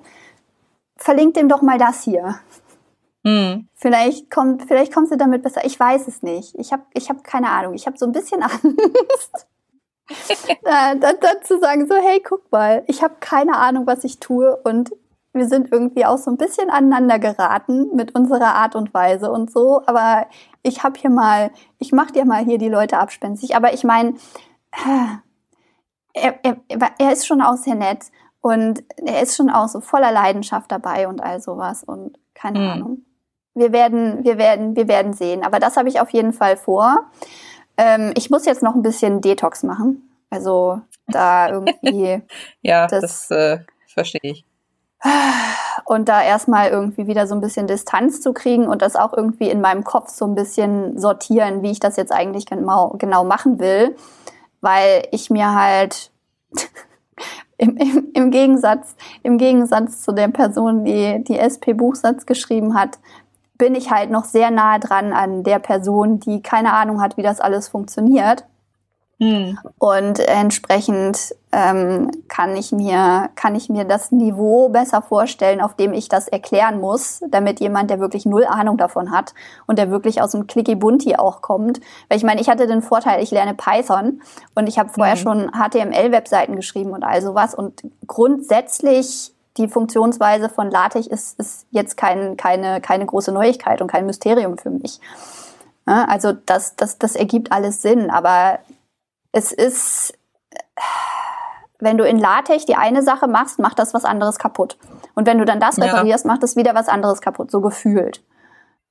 verlink 0.97 1.35
dem 1.35 1.49
doch 1.49 1.61
mal 1.61 1.77
das 1.77 2.03
hier. 2.03 2.35
Hm. 3.25 3.67
Vielleicht 3.73 4.29
kommt, 4.29 4.63
vielleicht 4.63 4.93
kommst 4.93 5.11
du 5.11 5.17
damit 5.17 5.43
besser. 5.43 5.65
Ich 5.65 5.79
weiß 5.79 6.07
es 6.07 6.23
nicht. 6.23 6.55
Ich 6.55 6.71
habe, 6.73 6.83
ich 6.93 7.09
habe 7.09 7.21
keine 7.21 7.49
Ahnung. 7.49 7.73
Ich 7.73 7.85
habe 7.87 7.97
so 7.97 8.05
ein 8.05 8.11
bisschen 8.11 8.43
Angst 8.43 9.47
da, 10.63 10.95
da, 10.95 11.13
dazu 11.13 11.59
sagen 11.59 11.87
so, 11.87 11.95
hey, 11.95 12.21
guck 12.23 12.51
mal, 12.51 12.83
ich 12.87 13.03
habe 13.03 13.15
keine 13.19 13.57
Ahnung, 13.57 13.87
was 13.87 14.03
ich 14.03 14.19
tue 14.19 14.55
und 14.63 14.91
wir 15.33 15.47
sind 15.47 15.71
irgendwie 15.71 16.05
auch 16.05 16.17
so 16.17 16.31
ein 16.31 16.37
bisschen 16.37 16.69
aneinander 16.69 17.19
geraten 17.19 17.95
mit 17.95 18.15
unserer 18.15 18.55
Art 18.55 18.75
und 18.75 18.93
Weise 18.93 19.31
und 19.31 19.51
so, 19.51 19.83
aber 19.85 20.27
ich 20.63 20.83
habe 20.83 20.99
hier 20.99 21.09
mal, 21.09 21.51
ich 21.77 21.91
mach 21.91 22.11
dir 22.11 22.25
mal 22.25 22.43
hier 22.43 22.57
die 22.57 22.69
Leute 22.69 22.97
abspenstig, 22.97 23.55
aber 23.55 23.73
ich 23.73 23.83
meine, 23.83 24.15
er, 26.23 26.39
er, 26.43 26.91
er 26.97 27.11
ist 27.11 27.27
schon 27.27 27.41
auch 27.41 27.57
sehr 27.57 27.75
nett 27.75 28.05
und 28.41 28.83
er 28.97 29.21
ist 29.21 29.35
schon 29.35 29.49
auch 29.49 29.67
so 29.67 29.81
voller 29.81 30.11
Leidenschaft 30.11 30.71
dabei 30.71 31.07
und 31.07 31.21
all 31.21 31.41
sowas 31.41 31.83
und 31.83 32.17
keine 32.33 32.59
mhm. 32.59 32.69
Ahnung. 32.69 32.97
Wir 33.53 33.71
werden, 33.71 34.23
wir 34.23 34.37
werden, 34.37 34.75
wir 34.75 34.87
werden 34.87 35.13
sehen, 35.13 35.43
aber 35.43 35.59
das 35.59 35.77
habe 35.77 35.89
ich 35.89 35.99
auf 35.99 36.11
jeden 36.11 36.31
Fall 36.31 36.57
vor. 36.57 37.05
Ähm, 37.75 38.13
ich 38.15 38.29
muss 38.29 38.45
jetzt 38.45 38.61
noch 38.61 38.75
ein 38.75 38.83
bisschen 38.83 39.21
Detox 39.21 39.63
machen. 39.63 40.09
Also 40.29 40.81
da 41.07 41.49
irgendwie. 41.49 42.21
ja, 42.61 42.87
das, 42.87 43.27
das 43.27 43.31
äh, 43.31 43.59
verstehe 43.87 44.21
ich. 44.23 44.45
Und 45.85 46.09
da 46.09 46.21
erstmal 46.21 46.69
irgendwie 46.69 47.07
wieder 47.07 47.27
so 47.27 47.35
ein 47.35 47.41
bisschen 47.41 47.67
Distanz 47.67 48.19
zu 48.19 48.33
kriegen 48.33 48.67
und 48.67 48.81
das 48.81 48.95
auch 48.95 49.13
irgendwie 49.13 49.49
in 49.49 49.61
meinem 49.61 49.83
Kopf 49.83 50.09
so 50.09 50.25
ein 50.25 50.35
bisschen 50.35 50.99
sortieren, 50.99 51.61
wie 51.61 51.71
ich 51.71 51.79
das 51.79 51.97
jetzt 51.97 52.11
eigentlich 52.11 52.45
genau, 52.45 52.95
genau 52.97 53.23
machen 53.23 53.59
will. 53.59 53.95
Weil 54.61 55.07
ich 55.11 55.29
mir 55.29 55.53
halt 55.53 56.11
im, 57.57 57.77
im, 57.77 58.07
im, 58.13 58.31
Gegensatz, 58.31 58.95
im 59.23 59.37
Gegensatz 59.37 60.01
zu 60.01 60.11
der 60.13 60.27
Person, 60.29 60.85
die 60.85 61.23
die 61.23 61.37
SP-Buchsatz 61.37 62.25
geschrieben 62.25 62.73
hat, 62.73 62.99
bin 63.57 63.75
ich 63.75 63.91
halt 63.91 64.11
noch 64.11 64.25
sehr 64.25 64.51
nahe 64.51 64.79
dran 64.79 65.13
an 65.13 65.43
der 65.43 65.59
Person, 65.59 66.19
die 66.19 66.41
keine 66.41 66.73
Ahnung 66.73 67.01
hat, 67.01 67.17
wie 67.17 67.23
das 67.23 67.39
alles 67.39 67.67
funktioniert. 67.67 68.45
Hm. 69.19 69.57
Und 69.79 70.19
entsprechend 70.19 71.35
ähm, 71.57 72.11
kann 72.27 72.55
ich 72.55 72.71
mir 72.71 73.31
kann 73.35 73.55
ich 73.55 73.67
mir 73.67 73.83
das 73.83 74.11
Niveau 74.11 74.69
besser 74.69 75.01
vorstellen, 75.01 75.59
auf 75.59 75.75
dem 75.75 75.91
ich 75.91 76.07
das 76.07 76.27
erklären 76.27 76.79
muss, 76.79 77.21
damit 77.29 77.59
jemand, 77.59 77.89
der 77.89 77.99
wirklich 77.99 78.27
null 78.27 78.45
Ahnung 78.45 78.77
davon 78.77 79.09
hat 79.09 79.33
und 79.65 79.79
der 79.79 79.89
wirklich 79.89 80.21
aus 80.21 80.33
dem 80.33 80.45
Clicky 80.45 80.75
Bunti 80.75 81.15
auch 81.15 81.41
kommt, 81.41 81.81
weil 82.09 82.17
ich 82.19 82.23
meine, 82.23 82.41
ich 82.41 82.47
hatte 82.47 82.67
den 82.67 82.83
Vorteil, 82.83 83.23
ich 83.23 83.31
lerne 83.31 83.55
Python 83.55 84.21
und 84.53 84.67
ich 84.67 84.77
habe 84.77 84.89
vorher 84.89 85.15
mhm. 85.15 85.19
schon 85.19 85.51
HTML-Webseiten 85.51 86.55
geschrieben 86.55 86.91
und 86.91 87.03
all 87.03 87.23
sowas 87.23 87.55
und 87.55 87.81
grundsätzlich 88.05 89.33
die 89.57 89.67
Funktionsweise 89.67 90.49
von 90.49 90.69
LaTeX 90.69 91.07
ist, 91.07 91.39
ist 91.39 91.65
jetzt 91.71 91.97
kein, 91.97 92.37
keine, 92.37 92.81
keine 92.81 93.07
große 93.07 93.31
Neuigkeit 93.31 93.81
und 93.81 93.91
kein 93.91 94.05
Mysterium 94.05 94.59
für 94.59 94.69
mich. 94.69 94.99
Ja, 95.87 96.05
also 96.05 96.33
das, 96.33 96.75
das, 96.75 96.99
das 96.99 97.15
ergibt 97.15 97.51
alles 97.51 97.81
Sinn, 97.81 98.11
aber 98.11 98.59
es 99.31 99.51
ist, 99.51 100.13
wenn 101.79 101.97
du 101.97 102.07
in 102.07 102.17
LaTeX 102.17 102.65
die 102.65 102.75
eine 102.75 103.03
Sache 103.03 103.27
machst, 103.27 103.59
macht 103.59 103.79
das 103.79 103.93
was 103.93 104.05
anderes 104.05 104.39
kaputt. 104.39 104.77
Und 105.15 105.27
wenn 105.27 105.37
du 105.37 105.45
dann 105.45 105.59
das 105.59 105.79
reparierst, 105.79 106.25
ja. 106.25 106.31
macht 106.31 106.43
das 106.43 106.55
wieder 106.55 106.73
was 106.75 106.87
anderes 106.87 107.21
kaputt, 107.21 107.51
so 107.51 107.61
gefühlt. 107.61 108.23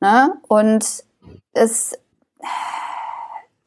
Ne? 0.00 0.34
Und 0.48 1.04
es, 1.52 1.98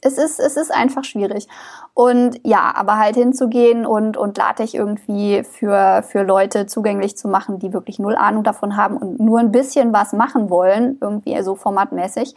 es 0.01 0.17
ist, 0.17 0.39
es 0.39 0.55
ist 0.55 0.73
einfach 0.73 1.03
schwierig. 1.03 1.47
Und 1.93 2.39
ja, 2.45 2.73
aber 2.75 2.97
halt 2.97 3.15
hinzugehen 3.15 3.85
und, 3.85 4.15
und 4.15 4.37
LaTeX 4.37 4.73
irgendwie 4.73 5.43
für, 5.43 6.03
für 6.03 6.23
Leute 6.23 6.65
zugänglich 6.65 7.17
zu 7.17 7.27
machen, 7.27 7.59
die 7.59 7.73
wirklich 7.73 7.99
null 7.99 8.15
Ahnung 8.15 8.43
davon 8.43 8.77
haben 8.77 8.95
und 8.95 9.19
nur 9.19 9.39
ein 9.39 9.51
bisschen 9.51 9.91
was 9.91 10.13
machen 10.13 10.49
wollen, 10.49 10.97
irgendwie 11.01 11.41
so 11.43 11.55
formatmäßig, 11.55 12.35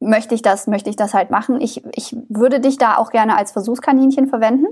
möchte 0.00 0.34
ich 0.34 0.42
das, 0.42 0.66
möchte 0.66 0.88
ich 0.88 0.96
das 0.96 1.12
halt 1.12 1.30
machen. 1.30 1.60
Ich, 1.60 1.84
ich 1.94 2.16
würde 2.28 2.60
dich 2.60 2.78
da 2.78 2.96
auch 2.96 3.10
gerne 3.10 3.36
als 3.36 3.52
Versuchskaninchen 3.52 4.28
verwenden. 4.28 4.66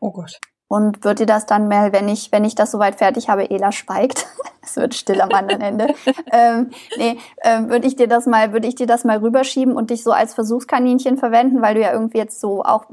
Oh 0.00 0.12
Gott 0.12 0.40
und 0.70 1.02
wird 1.02 1.18
dir 1.18 1.26
das 1.26 1.46
dann 1.46 1.66
mal, 1.66 1.92
wenn 1.92 2.08
ich, 2.08 2.30
wenn 2.30 2.44
ich 2.44 2.54
das 2.54 2.70
soweit 2.70 2.94
fertig 2.94 3.28
habe, 3.28 3.50
Ela 3.50 3.72
schweigt. 3.72 4.28
es 4.62 4.76
wird 4.76 4.94
still 4.94 5.20
am 5.20 5.32
anderen 5.32 5.60
Ende. 5.60 5.94
ähm, 6.32 6.70
nee, 6.96 7.18
ähm, 7.42 7.70
würde 7.70 7.88
ich 7.88 7.96
dir 7.96 8.06
das 8.06 8.26
mal, 8.26 8.52
würde 8.52 8.68
ich 8.68 8.76
dir 8.76 8.86
das 8.86 9.02
mal 9.02 9.18
rüberschieben 9.18 9.74
und 9.74 9.90
dich 9.90 10.04
so 10.04 10.12
als 10.12 10.32
Versuchskaninchen 10.32 11.16
verwenden, 11.16 11.60
weil 11.60 11.74
du 11.74 11.80
ja 11.80 11.92
irgendwie 11.92 12.18
jetzt 12.18 12.38
so 12.38 12.62
auch 12.62 12.84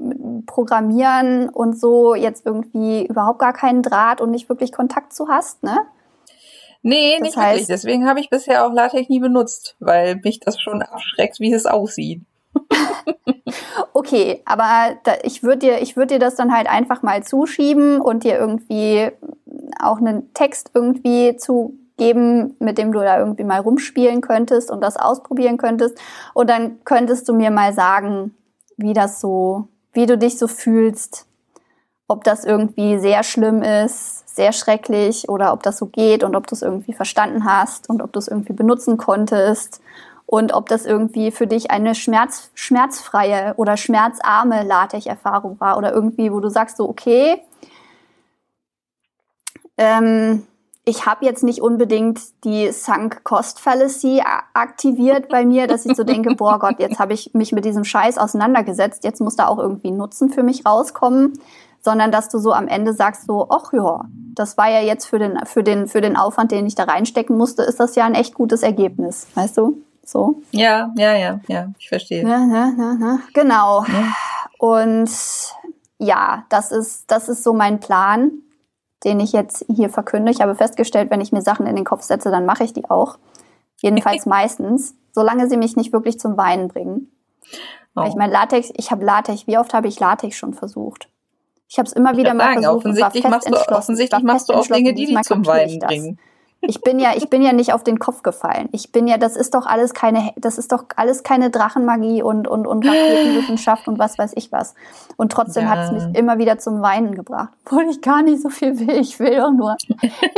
Programmieren 0.48 1.50
und 1.50 1.80
so 1.80 2.16
jetzt 2.16 2.48
irgendwie 2.48 3.06
überhaupt 3.06 3.38
gar 3.38 3.54
keinen 3.54 3.84
Draht 3.84 4.22
und 4.22 4.32
nicht 4.32 4.50
wirklich 4.50 4.72
Kontakt 4.72 5.14
zu 5.14 5.28
hast, 5.28 5.62
ne? 5.62 5.78
Nee, 6.82 7.18
das 7.20 7.28
nicht 7.28 7.38
heißt, 7.38 7.50
wirklich. 7.52 7.68
Deswegen 7.68 8.08
habe 8.08 8.20
ich 8.20 8.32
bisher 8.32 8.66
auch 8.66 8.74
LaTeX 8.74 9.08
nie 9.08 9.20
benutzt, 9.20 9.76
weil 9.80 10.16
mich 10.24 10.40
das 10.40 10.60
schon 10.60 10.82
abschreckt, 10.82 11.40
wie 11.40 11.54
es 11.54 11.68
aussieht. 11.68 12.24
Okay, 13.94 14.42
aber 14.46 14.96
da, 15.04 15.14
ich 15.24 15.44
würde 15.44 15.60
dir, 15.60 15.82
ich 15.82 15.96
dir 15.96 16.20
das 16.20 16.36
dann 16.36 16.54
halt 16.56 16.68
einfach 16.68 17.04
mal 17.04 17.24
zuschieben 17.24 18.02
und 18.02 18.24
dir 18.24 18.38
irgendwie 18.38 19.12
auch 19.80 19.98
einen 19.98 20.34
Text 20.34 20.72
irgendwie 20.74 21.38
zu 21.38 21.78
geben, 21.98 22.56
mit 22.60 22.78
dem 22.78 22.92
du 22.92 23.00
da 23.00 23.20
irgendwie 23.20 23.44
mal 23.44 23.60
rumspielen 23.60 24.22
könntest 24.22 24.70
und 24.70 24.82
das 24.82 24.98
ausprobieren 24.98 25.58
könntest. 25.58 25.98
Und 26.34 26.50
dann 26.50 26.84
könntest 26.84 27.28
du 27.28 27.34
mir 27.34 27.52
mal 27.52 27.74
sagen, 27.74 28.36
wie 28.78 28.94
das 28.94 29.20
so, 29.20 29.68
wie 29.94 30.06
du 30.06 30.18
dich 30.18 30.38
so 30.38 30.48
fühlst 30.48 31.28
ob 32.08 32.24
das 32.24 32.46
irgendwie 32.46 33.00
sehr 33.00 33.24
schlimm 33.24 33.62
ist, 33.62 34.36
sehr 34.36 34.54
schrecklich 34.54 35.28
oder 35.30 35.52
ob 35.52 35.64
das 35.64 35.78
so 35.78 35.88
geht 35.88 36.24
und 36.24 36.36
ob 36.36 36.48
du 36.48 36.56
es 36.56 36.62
irgendwie 36.62 36.94
verstanden 36.94 37.44
hast 37.44 37.90
und 37.90 38.02
ob 38.02 38.14
du 38.14 38.20
es 38.20 38.28
irgendwie 38.28 38.54
benutzen 38.54 38.98
konntest 38.98 39.82
und 40.28 40.54
ob 40.54 40.68
das 40.68 40.86
irgendwie 40.86 41.32
für 41.32 41.48
dich 41.48 41.72
eine 41.72 41.96
schmerz, 41.96 42.52
schmerzfreie 42.54 43.54
oder 43.56 43.78
schmerzarme 43.78 44.64
LaTeX-Erfahrung 44.64 45.60
war 45.60 45.78
oder 45.78 45.94
irgendwie, 45.94 46.32
wo 46.34 46.42
du 46.42 46.50
sagst 46.50 46.78
so, 46.78 46.88
okay, 46.88 47.42
ähm, 49.78 50.46
ich 50.84 51.06
habe 51.06 51.26
jetzt 51.26 51.44
nicht 51.44 51.62
unbedingt 51.62 52.20
die 52.44 52.72
Sunk 52.74 53.24
Cost 53.24 53.62
Fallacy 53.62 54.22
aktiviert 54.54 55.30
bei 55.30 55.46
mir, 55.46 55.66
dass 55.66 55.86
ich 55.86 55.96
so 55.96 56.04
denke, 56.04 56.36
boah 56.36 56.60
Gott, 56.60 56.80
jetzt 56.80 57.00
habe 57.00 57.14
ich 57.14 57.34
mich 57.34 57.54
mit 57.54 57.64
diesem 57.64 57.86
Scheiß 57.86 58.18
auseinandergesetzt, 58.18 59.06
jetzt 59.06 59.22
muss 59.22 59.38
da 59.38 59.48
auch 59.48 59.60
irgendwie 59.60 59.92
Nutzen 59.92 60.30
für 60.30 60.44
mich 60.44 60.66
rauskommen, 60.66 61.40
sondern 61.80 62.12
dass 62.12 62.28
du 62.28 62.38
so 62.38 62.52
am 62.52 62.68
Ende 62.68 62.92
sagst 62.92 63.28
so, 63.28 63.48
ach 63.50 63.72
ja, 63.72 64.04
das 64.36 64.58
war 64.58 64.70
ja 64.70 64.82
jetzt 64.82 65.06
für 65.06 65.20
den 65.20 65.40
für 65.46 65.64
den 65.64 65.88
für 65.88 66.02
den 66.02 66.18
Aufwand, 66.18 66.52
den 66.52 66.66
ich 66.66 66.76
da 66.76 66.84
reinstecken 66.84 67.38
musste, 67.38 67.64
ist 67.64 67.80
das 67.80 67.96
ja 67.96 68.06
ein 68.06 68.14
echt 68.14 68.34
gutes 68.34 68.62
Ergebnis, 68.62 69.28
weißt 69.36 69.58
du? 69.58 69.82
So. 70.08 70.42
Ja, 70.52 70.94
ja, 70.96 71.16
ja, 71.16 71.40
ja, 71.48 71.68
ich 71.78 71.90
verstehe. 71.90 72.24
Ja, 72.24 72.46
ja, 72.46 72.74
ja, 72.78 72.98
ja. 73.00 73.20
Genau. 73.34 73.84
Ja. 73.84 74.14
Und 74.58 75.10
ja, 76.00 76.46
das 76.50 76.72
ist 76.72 77.12
das 77.12 77.28
ist 77.30 77.44
so 77.44 77.54
mein 77.54 77.80
Plan 77.80 78.32
den 79.04 79.20
ich 79.20 79.32
jetzt 79.32 79.66
hier 79.74 79.90
verkünde. 79.90 80.32
Ich 80.32 80.42
habe 80.42 80.56
festgestellt, 80.56 81.12
wenn 81.12 81.22
ich 81.22 81.32
mir 81.32 81.42
Sachen 81.42 81.66
in 81.68 81.76
den 81.76 81.86
Kopf 81.86 82.04
setze, 82.04 82.32
dann 82.32 82.46
mache 82.46 82.64
ich 82.64 82.74
die 82.74 82.90
auch. 82.90 83.18
Jedenfalls 83.82 84.26
meistens, 84.26 84.96
solange 85.12 85.50
sie 85.50 85.58
mich 85.58 85.76
nicht 85.76 85.94
wirklich 85.94 86.20
zum 86.20 86.38
Weinen 86.38 86.68
bringen. 86.68 87.12
Oh. 87.96 88.04
Ich 88.08 88.16
meine, 88.16 88.34
Latex, 88.34 88.72
ich 88.76 88.92
habe 88.92 89.06
Latex, 89.06 89.48
wie 89.48 89.58
oft 89.58 89.74
habe 89.74 89.88
ich 89.88 90.00
Latex 90.00 90.36
schon 90.36 90.54
versucht? 90.54 91.10
Ich 91.70 91.78
habe 91.78 91.88
es 91.88 91.94
immer 91.94 92.16
wieder 92.16 92.34
mal 92.34 92.62
sagen, 92.62 92.64
versucht. 92.64 92.78
Offensichtlich 92.78 93.24
machst 93.24 93.50
du, 93.50 93.76
offensichtlich 93.76 94.24
machst 94.24 94.50
du 94.50 94.54
auch 94.54 94.68
Dinge, 94.68 94.94
die 94.94 95.06
dich 95.06 95.22
zum 95.24 95.46
Weinen 95.46 95.80
bringen. 95.80 96.20
Ich 96.62 96.82
bin 96.82 97.00
ja, 97.00 97.12
ich 97.16 97.30
bin 97.30 97.42
ja 97.44 97.54
nicht 97.54 97.72
auf 97.72 97.84
den 97.84 98.00
Kopf 98.00 98.24
gefallen. 98.24 98.68
Ich 98.72 98.92
bin 98.92 99.08
ja, 99.08 99.18
das 99.18 99.36
ist 99.36 99.54
doch 99.54 99.68
alles 99.68 99.94
keine, 99.94 100.34
das 100.38 100.58
ist 100.58 100.72
doch 100.72 100.86
alles 100.96 101.24
keine 101.24 101.52
Drachenmagie 101.52 102.24
und, 102.24 102.48
und, 102.48 102.66
und 102.66 102.86
Raketenwissenschaft 102.86 103.88
und 103.88 104.00
was 104.00 104.18
weiß 104.18 104.34
ich 104.36 104.52
was. 104.52 104.74
Und 105.18 105.32
trotzdem 105.32 105.64
ja. 105.64 105.70
hat 105.70 105.80
es 105.86 105.92
mich 105.92 106.18
immer 106.18 106.40
wieder 106.40 106.58
zum 106.58 106.82
Weinen 106.82 107.14
gebracht. 107.14 107.50
Obwohl 107.66 107.86
ich 107.90 108.02
gar 108.02 108.24
nicht 108.24 108.42
so 108.42 108.50
viel 108.50 108.80
will. 108.80 108.98
Ich 108.98 109.20
will 109.20 109.38
doch 109.38 109.52
nur, 109.52 109.76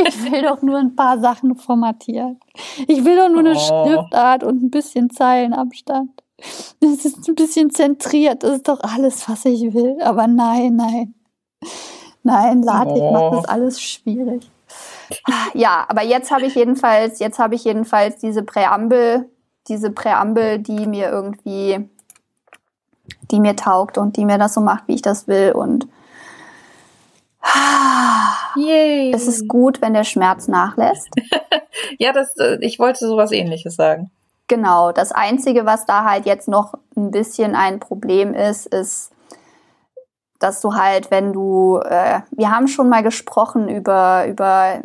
ich 0.06 0.30
will 0.30 0.42
doch 0.42 0.60
nur 0.62 0.78
ein 0.78 0.94
paar 0.94 1.18
Sachen 1.18 1.56
formatieren. 1.56 2.38
Ich 2.86 3.04
will 3.04 3.16
doch 3.16 3.28
nur 3.28 3.40
eine 3.40 3.54
oh. 3.54 3.58
Schriftart 3.58 4.44
und 4.44 4.62
ein 4.62 4.70
bisschen 4.70 5.10
Zeilenabstand. 5.10 6.10
Das 6.80 7.04
ist 7.04 7.28
ein 7.28 7.34
bisschen 7.34 7.70
zentriert. 7.70 8.42
Das 8.42 8.56
ist 8.56 8.68
doch 8.68 8.80
alles, 8.82 9.28
was 9.28 9.44
ich 9.46 9.74
will. 9.74 9.96
Aber 10.02 10.26
nein, 10.26 10.76
nein. 10.76 11.14
Nein, 12.22 12.62
LaTeX 12.62 13.00
oh. 13.00 13.12
macht 13.12 13.34
das 13.34 13.44
alles 13.46 13.80
schwierig. 13.80 14.50
Ja, 15.54 15.84
aber 15.88 16.02
jetzt 16.02 16.30
habe 16.30 16.46
ich 16.46 16.54
jedenfalls, 16.54 17.18
jetzt 17.18 17.38
habe 17.38 17.54
ich 17.54 17.64
jedenfalls 17.64 18.18
diese 18.18 18.42
Präambel, 18.42 19.28
diese 19.68 19.90
Präambel, 19.90 20.58
die 20.58 20.86
mir 20.86 21.10
irgendwie, 21.10 21.88
die 23.30 23.40
mir 23.40 23.56
taugt 23.56 23.98
und 23.98 24.16
die 24.16 24.24
mir 24.24 24.38
das 24.38 24.54
so 24.54 24.60
macht, 24.60 24.84
wie 24.86 24.94
ich 24.94 25.02
das 25.02 25.28
will 25.28 25.52
und 25.52 25.88
Yay. 28.56 29.12
es 29.14 29.26
ist 29.26 29.48
gut, 29.48 29.80
wenn 29.80 29.94
der 29.94 30.04
Schmerz 30.04 30.48
nachlässt. 30.48 31.08
ja, 31.98 32.12
das, 32.12 32.36
äh, 32.36 32.58
ich 32.60 32.78
wollte 32.78 33.06
sowas 33.06 33.32
ähnliches 33.32 33.76
sagen. 33.76 34.10
Genau, 34.48 34.92
das 34.92 35.12
Einzige, 35.12 35.64
was 35.64 35.86
da 35.86 36.04
halt 36.04 36.26
jetzt 36.26 36.48
noch 36.48 36.74
ein 36.96 37.10
bisschen 37.10 37.54
ein 37.54 37.78
Problem 37.78 38.34
ist, 38.34 38.66
ist, 38.66 39.10
dass 40.40 40.60
du 40.60 40.74
halt, 40.74 41.12
wenn 41.12 41.32
du, 41.32 41.78
äh, 41.84 42.20
wir 42.32 42.50
haben 42.50 42.66
schon 42.66 42.88
mal 42.88 43.04
gesprochen 43.04 43.68
über, 43.68 44.26
über 44.26 44.80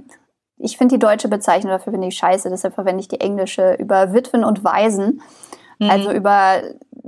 ich 0.58 0.78
finde 0.78 0.96
die 0.96 1.00
deutsche 1.00 1.28
Bezeichnung 1.28 1.72
dafür 1.72 1.92
finde 1.94 2.08
ich 2.08 2.18
scheiße, 2.18 2.50
deshalb 2.50 2.76
verwende 2.76 3.02
ich 3.02 3.08
die 3.08 3.20
englische, 3.20 3.74
über 3.74 4.14
Witwen 4.14 4.44
und 4.44 4.64
Waisen. 4.64 5.22
Mhm. 5.80 5.90
Also 5.90 6.12
über 6.12 6.62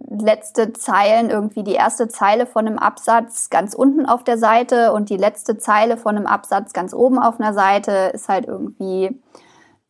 letzte 0.09 0.73
Zeilen, 0.73 1.29
irgendwie 1.29 1.63
die 1.63 1.73
erste 1.73 2.07
Zeile 2.07 2.45
von 2.45 2.67
einem 2.67 2.79
Absatz 2.79 3.49
ganz 3.49 3.73
unten 3.73 4.05
auf 4.05 4.23
der 4.23 4.37
Seite 4.37 4.93
und 4.93 5.09
die 5.09 5.17
letzte 5.17 5.57
Zeile 5.57 5.97
von 5.97 6.15
einem 6.15 6.25
Absatz 6.25 6.73
ganz 6.73 6.93
oben 6.93 7.19
auf 7.19 7.39
einer 7.39 7.53
Seite 7.53 8.11
ist 8.13 8.29
halt 8.29 8.45
irgendwie 8.47 9.21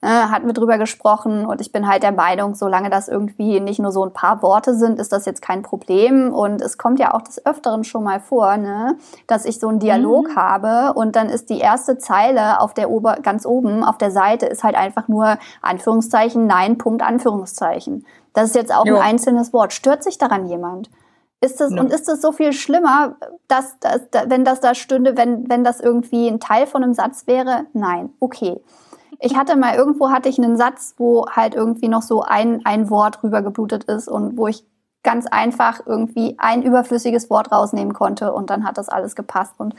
äh, 0.01 0.07
hatten 0.07 0.45
wir 0.45 0.53
drüber 0.53 0.77
gesprochen 0.77 1.45
und 1.45 1.59
ich 1.59 1.71
bin 1.71 1.87
halt 1.87 2.03
der 2.03 2.11
Meinung, 2.11 2.53
solange 2.53 2.91
das 2.91 3.07
irgendwie 3.07 3.59
nicht 3.59 3.79
nur 3.79 3.91
so 3.91 4.05
ein 4.05 4.13
paar 4.13 4.43
Worte 4.43 4.75
sind, 4.75 4.99
ist 4.99 5.11
das 5.11 5.25
jetzt 5.25 5.41
kein 5.41 5.63
Problem. 5.63 6.31
Und 6.31 6.61
es 6.61 6.77
kommt 6.77 6.99
ja 6.99 7.15
auch 7.15 7.21
des 7.21 7.43
Öfteren 7.45 7.83
schon 7.83 8.03
mal 8.03 8.19
vor, 8.19 8.57
ne, 8.57 8.97
dass 9.25 9.45
ich 9.45 9.59
so 9.59 9.67
einen 9.67 9.79
Dialog 9.79 10.29
mhm. 10.29 10.35
habe 10.35 10.93
und 10.93 11.15
dann 11.15 11.29
ist 11.29 11.49
die 11.49 11.59
erste 11.59 11.97
Zeile 11.97 12.59
auf 12.59 12.75
der 12.75 12.91
Ober 12.91 13.17
ganz 13.23 13.45
oben 13.45 13.83
auf 13.83 13.97
der 13.97 14.11
Seite 14.11 14.45
ist 14.45 14.63
halt 14.63 14.75
einfach 14.75 15.07
nur 15.07 15.37
Anführungszeichen, 15.63 16.45
Nein, 16.45 16.77
Punkt, 16.77 17.01
Anführungszeichen. 17.01 18.05
Das 18.33 18.49
ist 18.49 18.55
jetzt 18.55 18.73
auch 18.73 18.85
jo. 18.85 18.97
ein 18.97 19.01
einzelnes 19.01 19.51
Wort. 19.51 19.73
Stört 19.73 20.03
sich 20.03 20.19
daran 20.19 20.45
jemand? 20.45 20.91
Ist 21.41 21.59
das, 21.59 21.71
ja. 21.71 21.79
und 21.79 21.91
ist 21.91 22.07
es 22.07 22.21
so 22.21 22.31
viel 22.31 22.53
schlimmer, 22.53 23.15
dass, 23.47 23.77
dass, 23.79 24.01
wenn 24.27 24.43
das 24.43 24.59
da 24.59 24.75
stünde, 24.75 25.17
wenn, 25.17 25.49
wenn 25.49 25.63
das 25.63 25.79
irgendwie 25.79 26.27
ein 26.27 26.39
Teil 26.39 26.67
von 26.67 26.83
einem 26.83 26.93
Satz 26.93 27.25
wäre? 27.25 27.65
Nein, 27.73 28.11
okay. 28.19 28.59
Ich 29.19 29.35
hatte 29.35 29.55
mal 29.55 29.75
irgendwo 29.75 30.09
hatte 30.11 30.29
ich 30.29 30.37
einen 30.37 30.57
Satz, 30.57 30.95
wo 30.97 31.27
halt 31.29 31.55
irgendwie 31.55 31.87
noch 31.87 32.01
so 32.01 32.21
ein, 32.21 32.65
ein 32.65 32.89
Wort 32.89 33.23
rübergeblutet 33.23 33.85
ist 33.85 34.07
und 34.07 34.37
wo 34.37 34.47
ich 34.47 34.65
ganz 35.03 35.25
einfach 35.25 35.79
irgendwie 35.85 36.35
ein 36.37 36.63
überflüssiges 36.63 37.29
Wort 37.29 37.51
rausnehmen 37.51 37.93
konnte 37.93 38.33
und 38.33 38.49
dann 38.49 38.65
hat 38.65 38.77
das 38.77 38.89
alles 38.89 39.15
gepasst. 39.15 39.53
Und 39.57 39.73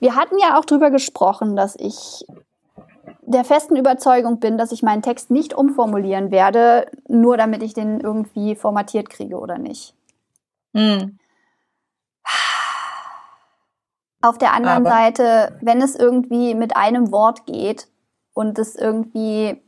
wir 0.00 0.16
hatten 0.16 0.36
ja 0.38 0.58
auch 0.58 0.64
drüber 0.64 0.90
gesprochen, 0.90 1.56
dass 1.56 1.76
ich 1.76 2.26
der 3.22 3.44
festen 3.44 3.76
Überzeugung 3.76 4.40
bin, 4.40 4.58
dass 4.58 4.72
ich 4.72 4.82
meinen 4.82 5.02
Text 5.02 5.30
nicht 5.30 5.54
umformulieren 5.54 6.30
werde, 6.30 6.90
nur 7.06 7.36
damit 7.36 7.62
ich 7.62 7.74
den 7.74 8.00
irgendwie 8.00 8.56
formatiert 8.56 9.08
kriege 9.08 9.38
oder 9.38 9.58
nicht. 9.58 9.94
Hm. 10.74 11.18
Auf 14.22 14.36
der 14.36 14.52
anderen 14.52 14.86
Aber 14.86 14.90
Seite, 14.90 15.58
wenn 15.62 15.80
es 15.80 15.96
irgendwie 15.96 16.54
mit 16.54 16.76
einem 16.76 17.10
Wort 17.10 17.46
geht, 17.46 17.88
und 18.34 18.58
es 18.58 18.76
irgendwie 18.76 19.60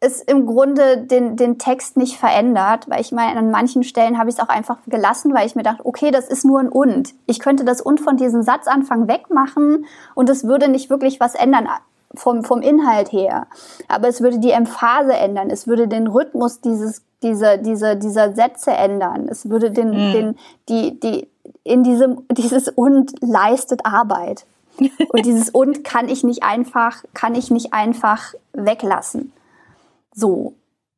es 0.00 0.22
im 0.22 0.46
Grunde 0.46 0.98
den, 0.98 1.36
den 1.36 1.58
Text 1.58 1.96
nicht 1.96 2.16
verändert, 2.16 2.88
weil 2.88 3.00
ich 3.00 3.12
meine, 3.12 3.38
an 3.38 3.50
manchen 3.50 3.82
Stellen 3.82 4.18
habe 4.18 4.30
ich 4.30 4.36
es 4.36 4.40
auch 4.40 4.48
einfach 4.48 4.78
gelassen, 4.86 5.34
weil 5.34 5.46
ich 5.46 5.54
mir 5.54 5.62
dachte, 5.62 5.84
okay, 5.84 6.10
das 6.10 6.28
ist 6.28 6.44
nur 6.44 6.58
ein 6.60 6.68
und. 6.68 7.14
Ich 7.26 7.38
könnte 7.38 7.64
das 7.64 7.80
und 7.80 8.00
von 8.00 8.16
diesem 8.16 8.42
Satzanfang 8.42 9.08
wegmachen 9.08 9.84
und 10.14 10.30
es 10.30 10.44
würde 10.44 10.68
nicht 10.68 10.90
wirklich 10.90 11.20
was 11.20 11.34
ändern 11.34 11.68
vom, 12.14 12.44
vom 12.44 12.62
Inhalt 12.62 13.12
her. 13.12 13.46
Aber 13.88 14.08
es 14.08 14.20
würde 14.20 14.38
die 14.38 14.50
Emphase 14.50 15.12
ändern, 15.12 15.50
es 15.50 15.66
würde 15.66 15.86
den 15.86 16.06
Rhythmus 16.06 16.60
dieses, 16.60 17.02
dieser, 17.22 17.58
dieser, 17.58 17.94
dieser 17.94 18.34
Sätze 18.34 18.72
ändern, 18.72 19.28
es 19.28 19.50
würde 19.50 19.70
den, 19.70 19.90
mhm. 19.90 20.12
den, 20.12 20.38
die, 20.68 21.00
die, 21.00 21.28
in 21.62 21.84
diesem, 21.84 22.26
dieses 22.30 22.68
und 22.68 23.12
leistet 23.20 23.84
Arbeit. 23.84 24.46
Und 25.08 25.26
dieses 25.26 25.50
und 25.50 25.84
kann 25.84 26.08
ich 26.08 26.24
nicht 26.24 26.42
einfach, 26.42 27.04
kann 27.14 27.34
ich 27.34 27.50
nicht 27.50 27.72
einfach 27.72 28.34
weglassen. 28.52 29.32
So. 30.14 30.54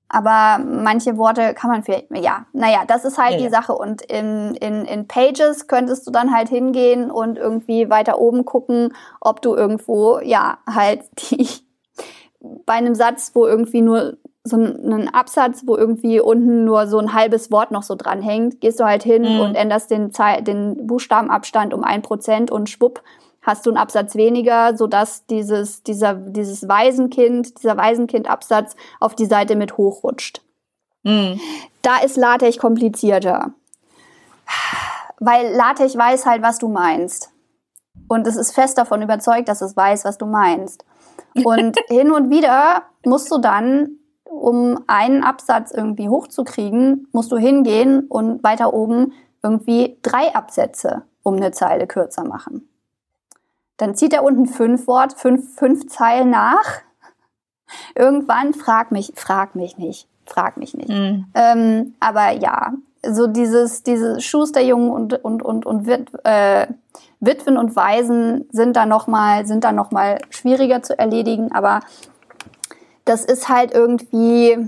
Aber 0.09 0.62
manche 0.62 1.16
Worte 1.16 1.54
kann 1.54 1.70
man 1.70 1.82
vielleicht, 1.82 2.10
ja, 2.14 2.44
naja, 2.52 2.84
das 2.86 3.06
ist 3.06 3.16
halt 3.16 3.32
ja, 3.32 3.38
die 3.38 3.44
ja. 3.44 3.50
Sache. 3.50 3.72
Und 3.72 4.02
in, 4.02 4.54
in, 4.56 4.84
in 4.84 5.09
Pages 5.09 5.68
könntest 5.68 6.06
du 6.06 6.10
dann 6.10 6.34
halt 6.34 6.50
hingehen 6.50 7.10
und 7.10 7.38
irgendwie 7.38 7.88
weiter 7.88 8.18
oben 8.18 8.44
gucken, 8.44 8.92
ob 9.22 9.40
du 9.40 9.54
irgendwo, 9.54 10.20
ja, 10.20 10.59
halt 10.68 11.04
die, 11.30 11.48
bei 12.66 12.74
einem 12.74 12.94
Satz, 12.94 13.30
wo 13.34 13.46
irgendwie 13.46 13.80
nur 13.80 14.18
so 14.44 14.56
einen 14.56 15.09
Absatz, 15.09 15.62
wo 15.66 15.76
irgendwie 15.76 16.20
unten 16.20 16.64
nur 16.64 16.88
so 16.88 16.98
ein 16.98 17.14
halbes 17.14 17.50
Wort 17.52 17.70
noch 17.70 17.84
so 17.84 17.94
dranhängt, 17.94 18.60
gehst 18.60 18.80
du 18.80 18.84
halt 18.84 19.04
hin 19.04 19.22
mhm. 19.22 19.40
und 19.40 19.54
änderst 19.54 19.90
den, 19.90 20.10
den 20.40 20.86
Buchstabenabstand 20.86 21.72
um 21.72 21.84
ein 21.84 22.02
Prozent 22.02 22.50
und 22.50 22.68
schwupp, 22.68 23.02
hast 23.43 23.66
du 23.66 23.70
einen 23.70 23.77
Absatz 23.77 24.14
weniger, 24.14 24.77
sodass 24.77 25.27
dieses, 25.27 25.82
dieser, 25.82 26.14
dieses 26.14 26.69
Waisenkind, 26.69 27.59
dieser 27.59 27.77
Waisenkind-Absatz 27.77 28.77
auf 29.01 29.14
die 29.14 29.27
Seite 29.27 29.56
mit 29.56 29.77
hochrutscht. 29.77 30.43
Mhm. 31.02 31.40
Da 31.82 31.98
ist 31.98 32.16
LaTeX 32.16 32.59
komplizierter. 32.59 33.52
Weil 35.19 35.52
LaTeX 35.52 35.97
weiß 35.97 36.27
halt, 36.27 36.43
was 36.43 36.59
du 36.59 36.69
meinst. 36.69 37.31
Und 38.09 38.27
es 38.27 38.36
ist 38.36 38.52
fest 38.52 38.78
davon 38.78 39.02
überzeugt, 39.02 39.48
dass 39.48 39.60
es 39.60 39.77
weiß, 39.77 40.05
was 40.05 40.19
du 40.19 40.27
meinst. 40.27 40.85
Und 41.44 41.77
hin 41.89 42.12
und 42.12 42.31
wieder 42.31 42.85
musst 43.05 43.31
du 43.31 43.39
dann, 43.39 43.98
um 44.24 44.82
einen 44.86 45.23
Absatz 45.24 45.73
irgendwie 45.73 46.09
hochzukriegen, 46.09 47.09
musst 47.12 47.32
du 47.32 47.36
hingehen 47.36 48.06
und 48.09 48.43
weiter 48.43 48.73
oben 48.73 49.12
irgendwie 49.43 49.98
drei 50.02 50.35
Absätze 50.35 51.02
um 51.23 51.36
eine 51.36 51.52
Zeile 51.52 51.86
kürzer 51.86 52.24
machen. 52.24 52.69
Dann 53.82 53.96
zieht 53.96 54.12
er 54.12 54.22
unten 54.22 54.46
fünf 54.46 54.86
Wort, 54.86 55.14
fünf, 55.14 55.56
fünf 55.56 55.88
Zeilen 55.88 56.30
nach. 56.30 56.82
Irgendwann 57.96 58.54
frag 58.54 58.92
mich, 58.92 59.12
frag 59.16 59.56
mich 59.56 59.76
nicht, 59.76 60.06
frag 60.24 60.56
mich 60.56 60.74
nicht. 60.74 60.88
Mhm. 60.88 61.24
Ähm, 61.34 61.94
aber 61.98 62.30
ja, 62.30 62.74
so 63.04 63.26
dieses, 63.26 63.82
diese 63.82 64.20
Schusterjungen 64.20 64.88
und, 64.92 65.24
und, 65.24 65.42
und, 65.42 65.66
und 65.66 65.86
Wit, 65.88 66.12
äh, 66.22 66.68
Witwen 67.18 67.56
und 67.56 67.74
Waisen 67.74 68.48
sind 68.52 68.76
da 68.76 68.86
nochmal, 68.86 69.46
sind 69.46 69.64
da 69.64 69.72
noch 69.72 69.90
mal 69.90 70.20
schwieriger 70.30 70.84
zu 70.84 70.96
erledigen, 70.96 71.50
aber 71.50 71.80
das 73.04 73.24
ist 73.24 73.48
halt 73.48 73.74
irgendwie 73.74 74.59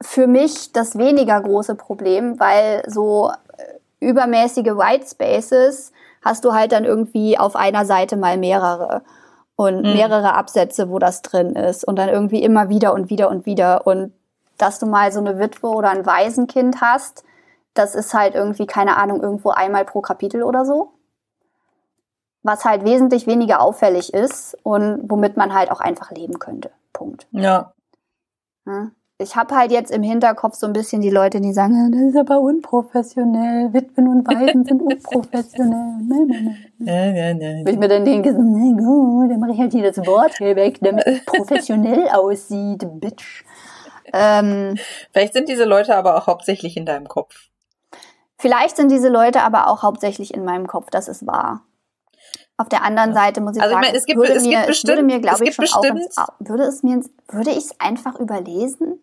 für 0.00 0.26
mich 0.26 0.72
das 0.72 0.96
weniger 0.96 1.38
große 1.38 1.74
Problem, 1.74 2.40
weil 2.40 2.82
so 2.86 3.30
äh, 3.58 3.74
übermäßige 4.00 4.68
White 4.68 5.04
Spaces 5.06 5.92
hast 6.22 6.44
du 6.44 6.52
halt 6.52 6.72
dann 6.72 6.84
irgendwie 6.84 7.38
auf 7.38 7.56
einer 7.56 7.84
Seite 7.84 8.16
mal 8.16 8.36
mehrere 8.38 9.02
und 9.56 9.82
mhm. 9.82 9.92
mehrere 9.92 10.34
Absätze, 10.34 10.88
wo 10.90 10.98
das 10.98 11.22
drin 11.22 11.54
ist 11.54 11.84
und 11.84 11.96
dann 11.96 12.08
irgendwie 12.08 12.42
immer 12.42 12.68
wieder 12.68 12.94
und 12.94 13.10
wieder 13.10 13.28
und 13.28 13.46
wieder 13.46 13.86
und 13.86 14.12
dass 14.58 14.78
du 14.78 14.86
mal 14.86 15.12
so 15.12 15.20
eine 15.20 15.38
Witwe 15.38 15.68
oder 15.68 15.90
ein 15.90 16.06
Waisenkind 16.06 16.80
hast, 16.80 17.24
das 17.74 17.94
ist 17.94 18.14
halt 18.14 18.34
irgendwie, 18.34 18.66
keine 18.66 18.96
Ahnung, 18.96 19.22
irgendwo 19.22 19.50
einmal 19.50 19.84
pro 19.84 20.00
Kapitel 20.00 20.42
oder 20.42 20.64
so. 20.64 20.92
Was 22.42 22.64
halt 22.64 22.84
wesentlich 22.84 23.26
weniger 23.26 23.60
auffällig 23.60 24.12
ist 24.12 24.56
und 24.62 25.10
womit 25.10 25.36
man 25.36 25.54
halt 25.54 25.70
auch 25.70 25.80
einfach 25.80 26.10
leben 26.10 26.38
könnte. 26.38 26.70
Punkt. 26.92 27.26
Ja. 27.32 27.72
ja 28.66 28.90
ich 29.22 29.36
habe 29.36 29.54
halt 29.54 29.72
jetzt 29.72 29.90
im 29.90 30.02
Hinterkopf 30.02 30.56
so 30.56 30.66
ein 30.66 30.72
bisschen 30.72 31.00
die 31.00 31.10
Leute, 31.10 31.40
die 31.40 31.52
sagen, 31.52 31.92
das 31.92 32.00
ist 32.02 32.16
aber 32.16 32.40
unprofessionell, 32.40 33.72
Witwen 33.72 34.08
und 34.08 34.26
Waisen 34.26 34.64
sind 34.64 34.82
unprofessionell. 34.82 35.96
Nee, 36.00 36.24
nee, 36.26 36.56
nee. 36.78 36.90
Ja, 36.90 37.06
ja, 37.06 37.30
ja. 37.30 37.66
ich 37.66 37.78
mir 37.78 37.88
dann 37.88 38.04
denke, 38.04 38.32
na 38.32 38.82
gut, 38.82 39.30
dann 39.30 39.40
mache 39.40 39.52
ich 39.52 39.58
halt 39.58 39.72
hier 39.72 39.90
das 39.90 40.04
Wort 40.06 40.36
hier 40.38 40.56
weg, 40.56 40.78
damit 40.80 41.06
es 41.06 41.24
professionell 41.24 42.08
aussieht, 42.12 42.84
Bitch. 43.00 43.44
Ähm, 44.12 44.76
Vielleicht 45.12 45.32
sind 45.32 45.48
diese 45.48 45.64
Leute 45.64 45.94
aber 45.96 46.16
auch 46.16 46.26
hauptsächlich 46.26 46.76
in 46.76 46.84
deinem 46.84 47.08
Kopf. 47.08 47.48
Vielleicht 48.38 48.76
sind 48.76 48.90
diese 48.90 49.08
Leute 49.08 49.42
aber 49.42 49.68
auch 49.68 49.82
hauptsächlich 49.82 50.34
in 50.34 50.44
meinem 50.44 50.66
Kopf, 50.66 50.90
das 50.90 51.08
ist 51.08 51.26
wahr. 51.26 51.62
Auf 52.56 52.68
der 52.68 52.84
anderen 52.84 53.14
Seite 53.14 53.40
muss 53.40 53.56
ich 53.56 53.62
also, 53.62 53.74
sagen, 53.74 53.84
ich 53.84 53.88
meine, 53.88 53.98
es, 53.98 54.04
gibt, 54.04 54.18
würde, 54.18 54.32
es, 54.34 54.44
mir, 54.44 54.66
bestimmt, 54.66 54.88
würde 54.88 55.02
mir, 55.02 55.20
glaube 55.20 55.44
ich, 55.44 55.54
schon 55.54 55.62
bestimmt, 55.62 56.08
auch, 56.16 56.28
würde 56.38 56.64
es 56.64 56.82
mir, 56.82 57.02
würde 57.28 57.50
ich 57.50 57.58
es 57.58 57.80
einfach 57.80 58.18
überlesen? 58.20 59.00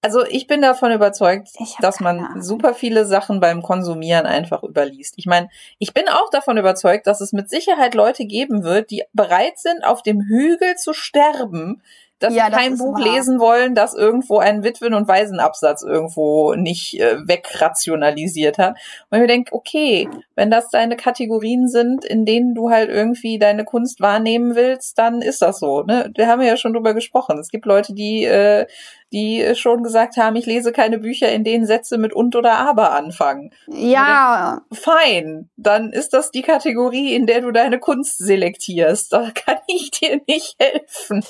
Also 0.00 0.24
ich 0.24 0.46
bin 0.46 0.62
davon 0.62 0.92
überzeugt, 0.92 1.48
dass 1.80 1.98
man 1.98 2.40
super 2.40 2.72
viele 2.72 3.04
Sachen 3.04 3.40
beim 3.40 3.62
Konsumieren 3.62 4.26
einfach 4.26 4.62
überliest. 4.62 5.14
Ich 5.16 5.26
meine, 5.26 5.48
ich 5.78 5.92
bin 5.92 6.08
auch 6.08 6.30
davon 6.30 6.56
überzeugt, 6.56 7.08
dass 7.08 7.20
es 7.20 7.32
mit 7.32 7.50
Sicherheit 7.50 7.94
Leute 7.94 8.24
geben 8.24 8.62
wird, 8.62 8.92
die 8.92 9.02
bereit 9.12 9.58
sind, 9.58 9.84
auf 9.84 10.02
dem 10.02 10.20
Hügel 10.20 10.76
zu 10.76 10.92
sterben, 10.92 11.82
dass 12.18 12.34
ja, 12.34 12.46
sie 12.46 12.52
kein 12.52 12.78
Buch 12.78 12.98
wahr. 12.98 13.12
lesen 13.12 13.38
wollen, 13.38 13.74
das 13.74 13.94
irgendwo 13.94 14.38
einen 14.38 14.64
Witwen- 14.64 14.94
und 14.94 15.08
Waisenabsatz 15.08 15.82
irgendwo 15.82 16.54
nicht 16.54 17.00
äh, 17.00 17.16
wegrationalisiert 17.26 18.58
hat. 18.58 18.76
Und 19.10 19.18
ich 19.18 19.20
mir 19.20 19.26
denke, 19.28 19.54
okay, 19.54 20.08
wenn 20.34 20.50
das 20.50 20.68
deine 20.70 20.96
Kategorien 20.96 21.68
sind, 21.68 22.04
in 22.04 22.24
denen 22.24 22.54
du 22.54 22.70
halt 22.70 22.90
irgendwie 22.90 23.38
deine 23.38 23.64
Kunst 23.64 24.00
wahrnehmen 24.00 24.54
willst, 24.54 24.98
dann 24.98 25.22
ist 25.22 25.42
das 25.42 25.60
so. 25.60 25.82
Ne? 25.82 26.10
Wir 26.16 26.26
haben 26.26 26.42
ja 26.42 26.56
schon 26.56 26.72
drüber 26.72 26.94
gesprochen. 26.94 27.38
Es 27.38 27.50
gibt 27.50 27.66
Leute, 27.66 27.94
die, 27.94 28.24
äh, 28.24 28.66
die 29.12 29.54
schon 29.54 29.82
gesagt 29.82 30.16
haben, 30.16 30.36
ich 30.36 30.46
lese 30.46 30.72
keine 30.72 30.98
Bücher, 30.98 31.30
in 31.30 31.44
denen 31.44 31.66
Sätze 31.66 31.98
mit 31.98 32.12
und 32.12 32.34
oder 32.36 32.58
aber 32.58 32.92
anfangen. 32.92 33.50
Ja. 33.68 34.62
Denke, 34.70 34.82
fein, 34.82 35.50
dann 35.56 35.92
ist 35.92 36.12
das 36.12 36.30
die 36.30 36.42
Kategorie, 36.42 37.14
in 37.14 37.26
der 37.26 37.40
du 37.40 37.52
deine 37.52 37.78
Kunst 37.78 38.18
selektierst. 38.18 39.12
Da 39.12 39.30
kann 39.34 39.58
ich 39.66 39.90
dir 39.90 40.20
nicht 40.26 40.56
helfen. 40.58 41.22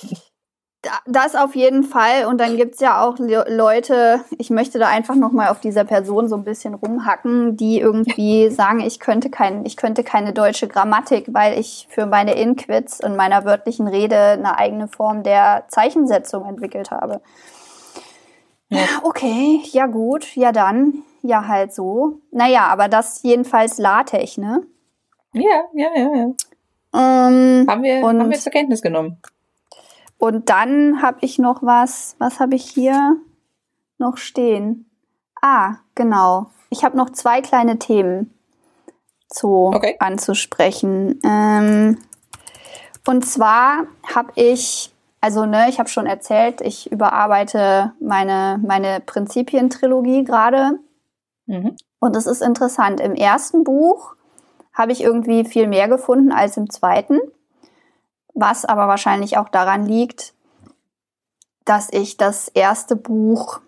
Das 1.06 1.34
auf 1.34 1.56
jeden 1.56 1.82
Fall. 1.82 2.26
Und 2.26 2.40
dann 2.40 2.56
gibt's 2.56 2.80
ja 2.80 3.02
auch 3.02 3.16
Leute, 3.18 4.20
ich 4.38 4.48
möchte 4.50 4.78
da 4.78 4.86
einfach 4.86 5.16
nochmal 5.16 5.48
auf 5.48 5.58
dieser 5.58 5.84
Person 5.84 6.28
so 6.28 6.36
ein 6.36 6.44
bisschen 6.44 6.74
rumhacken, 6.74 7.56
die 7.56 7.80
irgendwie 7.80 8.48
sagen, 8.50 8.80
ich 8.80 9.00
könnte, 9.00 9.28
kein, 9.28 9.66
ich 9.66 9.76
könnte 9.76 10.04
keine 10.04 10.32
deutsche 10.32 10.68
Grammatik, 10.68 11.26
weil 11.32 11.58
ich 11.58 11.88
für 11.90 12.06
meine 12.06 12.34
Inquits 12.34 13.00
in 13.00 13.16
meiner 13.16 13.44
wörtlichen 13.44 13.88
Rede 13.88 14.16
eine 14.16 14.56
eigene 14.56 14.86
Form 14.86 15.24
der 15.24 15.64
Zeichensetzung 15.68 16.44
entwickelt 16.44 16.92
habe. 16.92 17.22
Ja. 18.68 18.84
Okay, 19.02 19.62
ja 19.72 19.86
gut, 19.86 20.36
ja 20.36 20.52
dann, 20.52 21.02
ja 21.22 21.48
halt 21.48 21.74
so. 21.74 22.20
Naja, 22.30 22.66
aber 22.68 22.88
das 22.88 23.22
jedenfalls 23.22 23.78
LaTeX, 23.78 24.36
ne? 24.36 24.62
Ja, 25.32 25.64
ja, 25.74 25.88
ja, 25.94 26.14
ja. 26.14 26.24
Ähm, 26.94 27.66
haben, 27.68 27.82
wir, 27.82 28.02
haben 28.02 28.30
wir 28.30 28.38
zur 28.38 28.52
Kenntnis 28.52 28.80
genommen. 28.80 29.20
Und 30.18 30.50
dann 30.50 31.00
habe 31.00 31.18
ich 31.22 31.38
noch 31.38 31.62
was, 31.62 32.16
was 32.18 32.40
habe 32.40 32.56
ich 32.56 32.68
hier 32.68 33.16
noch 33.98 34.16
stehen? 34.16 34.90
Ah, 35.40 35.76
genau. 35.94 36.50
Ich 36.70 36.84
habe 36.84 36.96
noch 36.96 37.10
zwei 37.10 37.40
kleine 37.40 37.78
Themen 37.78 38.34
zu 39.28 39.66
okay. 39.74 39.96
anzusprechen. 40.00 41.20
Ähm, 41.22 41.98
und 43.06 43.24
zwar 43.24 43.86
habe 44.14 44.32
ich, 44.34 44.92
also 45.20 45.46
ne, 45.46 45.68
ich 45.68 45.78
habe 45.78 45.88
schon 45.88 46.06
erzählt, 46.06 46.60
ich 46.60 46.90
überarbeite 46.90 47.92
meine, 48.00 48.60
meine 48.66 49.00
Prinzipientrilogie 49.00 50.24
gerade. 50.24 50.80
Mhm. 51.46 51.76
Und 52.00 52.16
es 52.16 52.26
ist 52.26 52.42
interessant. 52.42 53.00
Im 53.00 53.14
ersten 53.14 53.64
Buch 53.64 54.14
habe 54.72 54.92
ich 54.92 55.02
irgendwie 55.02 55.44
viel 55.44 55.68
mehr 55.68 55.88
gefunden 55.88 56.32
als 56.32 56.56
im 56.56 56.70
zweiten 56.70 57.18
was 58.40 58.64
aber 58.64 58.88
wahrscheinlich 58.88 59.36
auch 59.36 59.48
daran 59.48 59.84
liegt, 59.84 60.32
dass 61.64 61.92
ich 61.92 62.16
das 62.16 62.48
erste 62.48 62.96
Buch, 62.96 63.60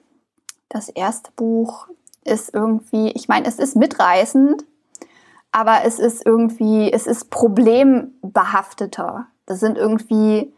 das 0.68 0.88
erste 0.88 1.30
Buch 1.32 1.88
ist 2.24 2.54
irgendwie, 2.54 3.10
ich 3.10 3.28
meine, 3.28 3.46
es 3.46 3.58
ist 3.58 3.76
mitreißend, 3.76 4.64
aber 5.52 5.84
es 5.84 5.98
ist 5.98 6.24
irgendwie, 6.24 6.92
es 6.92 7.06
ist 7.06 7.30
problembehafteter. 7.30 9.26
Das 9.46 9.58
sind 9.58 9.76
irgendwie 9.76 10.52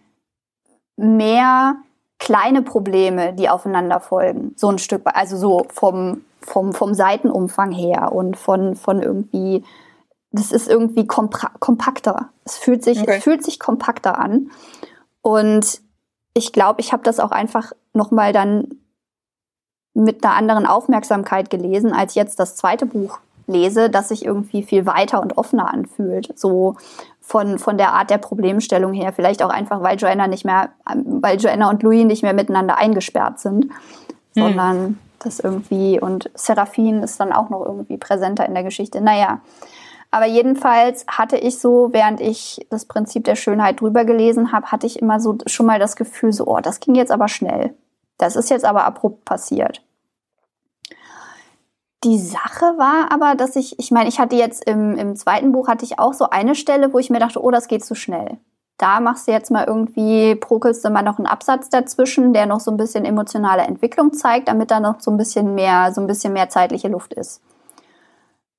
mehr 0.97 1.77
kleine 2.19 2.63
Probleme, 2.63 3.33
die 3.33 3.49
aufeinander 3.49 4.01
folgen. 4.01 4.53
So 4.57 4.69
ein 4.69 4.79
Stück, 4.79 5.03
also 5.05 5.37
so 5.37 5.67
vom, 5.71 6.25
vom, 6.41 6.75
vom 6.75 6.95
Seitenumfang 6.95 7.73
her 7.73 8.13
und 8.13 8.37
von, 8.37 8.77
von 8.77 9.03
irgendwie 9.03 9.65
das 10.33 10.51
ist 10.51 10.69
irgendwie 10.69 11.07
kompakter. 11.07 12.31
Es 12.45 12.57
fühlt 12.57 12.83
sich, 12.83 13.01
okay. 13.01 13.17
es 13.19 13.25
fühlt 13.25 13.45
sich 13.45 13.61
kompakter 13.61 14.19
an. 14.19 14.51
Und 15.21 15.81
ich 16.35 16.53
glaube, 16.53 16.81
ich 16.81 16.93
habe 16.93 17.03
das 17.03 17.21
auch 17.21 17.31
einfach 17.31 17.73
nochmal 17.93 18.33
dann 18.33 18.69
mit 19.95 20.25
einer 20.25 20.35
anderen 20.35 20.67
Aufmerksamkeit 20.67 21.51
gelesen, 21.51 21.93
als 21.93 22.15
jetzt 22.15 22.41
das 22.41 22.57
zweite 22.57 22.87
Buch 22.87 23.19
lese, 23.47 23.91
das 23.91 24.09
sich 24.09 24.25
irgendwie 24.25 24.63
viel 24.63 24.87
weiter 24.87 25.21
und 25.21 25.37
offener 25.37 25.73
anfühlt. 25.73 26.33
So 26.39 26.77
von, 27.21 27.59
von 27.59 27.77
der 27.77 27.93
Art 27.93 28.09
der 28.09 28.19
Problemstellung 28.19 28.95
her. 28.95 29.13
Vielleicht 29.13 29.43
auch 29.43 29.51
einfach, 29.51 29.83
weil 29.83 29.99
Joanna 29.99 30.27
nicht 30.27 30.45
mehr, 30.45 30.71
weil 30.87 31.39
Joanna 31.39 31.69
und 31.69 31.83
Louis 31.83 32.07
nicht 32.07 32.23
mehr 32.23 32.33
miteinander 32.33 32.79
eingesperrt 32.79 33.39
sind, 33.39 33.65
hm. 33.65 33.71
sondern 34.35 34.99
das 35.19 35.41
irgendwie 35.41 36.01
und 36.01 36.31
Seraphine 36.35 37.05
ist 37.05 37.21
dann 37.21 37.33
auch 37.33 37.49
noch 37.49 37.65
irgendwie 37.65 37.97
präsenter 37.97 38.47
in 38.47 38.55
der 38.55 38.65
Geschichte. 38.65 39.01
Naja, 39.01 39.41
aber 40.13 40.27
jedenfalls 40.27 41.07
hatte 41.09 41.39
ich 41.39 41.59
so, 41.59 41.89
während 41.93 42.21
ich 42.21 42.67
das 42.69 42.85
Prinzip 42.85 43.25
der 43.25 43.35
Schönheit 43.35 43.81
drüber 43.81 44.05
gelesen 44.05 44.53
habe, 44.53 44.67
hatte 44.67 44.87
ich 44.87 45.01
immer 45.01 45.19
so 45.19 45.39
schon 45.47 45.65
mal 45.65 45.79
das 45.79 45.97
Gefühl, 45.97 46.35
so, 46.35 46.47
oh, 46.47 46.61
das 46.61 46.81
ging 46.81 46.95
jetzt 46.95 47.11
aber 47.11 47.29
schnell. 47.29 47.75
Das 48.19 48.37
ist 48.37 48.51
jetzt 48.51 48.67
aber 48.67 48.85
abrupt 48.85 49.25
passiert. 49.25 49.83
Die 52.05 52.19
Sache 52.19 52.77
war 52.77 53.11
aber, 53.11 53.37
dass 53.37 53.57
ich, 53.57 53.79
ich 53.79 53.91
meine, 53.91 54.11
ich 54.11 54.19
hatte 54.19 54.37
jetzt 54.37 54.69
im, 54.69 54.99
im 54.99 55.17
zweiten 55.17 55.51
Buch 55.51 55.67
hatte 55.67 55.87
ich 55.87 55.99
auch 55.99 56.13
so 56.13 56.29
eine 56.29 56.55
Stelle, 56.57 56.93
wo 56.93 56.99
ich 56.99 57.09
mir 57.09 57.19
dachte, 57.19 57.43
oh, 57.43 57.51
das 57.51 57.67
geht 57.67 57.83
zu 57.83 57.95
schnell. 57.95 58.37
Da 58.77 59.01
machst 59.01 59.29
du 59.29 59.33
jetzt 59.33 59.51
mal 59.51 59.65
irgendwie, 59.65 60.35
prokelst 60.35 60.85
du 60.85 60.91
mal 60.91 61.03
noch 61.03 61.17
einen 61.17 61.27
Absatz 61.27 61.71
dazwischen, 61.71 62.35
der 62.35 62.45
noch 62.45 62.61
so 62.61 62.71
ein 62.71 62.77
bisschen 62.77 63.07
emotionale 63.07 63.63
Entwicklung 63.63 64.13
zeigt, 64.13 64.49
damit 64.49 64.71
da 64.71 64.79
noch 64.79 65.01
so 65.01 65.11
ein 65.11 65.17
bisschen 65.17 65.55
mehr, 65.55 65.91
so 65.95 66.03
ein 66.03 66.07
bisschen 66.07 66.35
mehr 66.35 66.51
zeitliche 66.51 66.89
Luft 66.89 67.15
ist. 67.15 67.41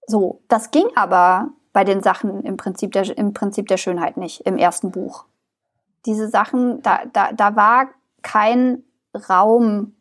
So, 0.07 0.41
das 0.47 0.71
ging 0.71 0.87
aber 0.95 1.49
bei 1.71 1.83
den 1.83 2.01
Sachen 2.03 2.41
im 2.43 2.57
Prinzip 2.57 2.91
der, 2.91 3.17
im 3.17 3.33
Prinzip 3.33 3.67
der 3.67 3.77
Schönheit 3.77 4.17
nicht, 4.17 4.41
im 4.41 4.57
ersten 4.57 4.91
Buch. 4.91 5.25
Diese 6.05 6.29
Sachen, 6.29 6.81
da, 6.81 7.01
da, 7.11 7.31
da 7.31 7.55
war 7.55 7.87
kein 8.21 8.83
Raum, 9.29 9.95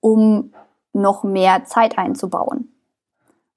um 0.00 0.52
noch 0.92 1.22
mehr 1.22 1.64
Zeit 1.64 1.98
einzubauen 1.98 2.72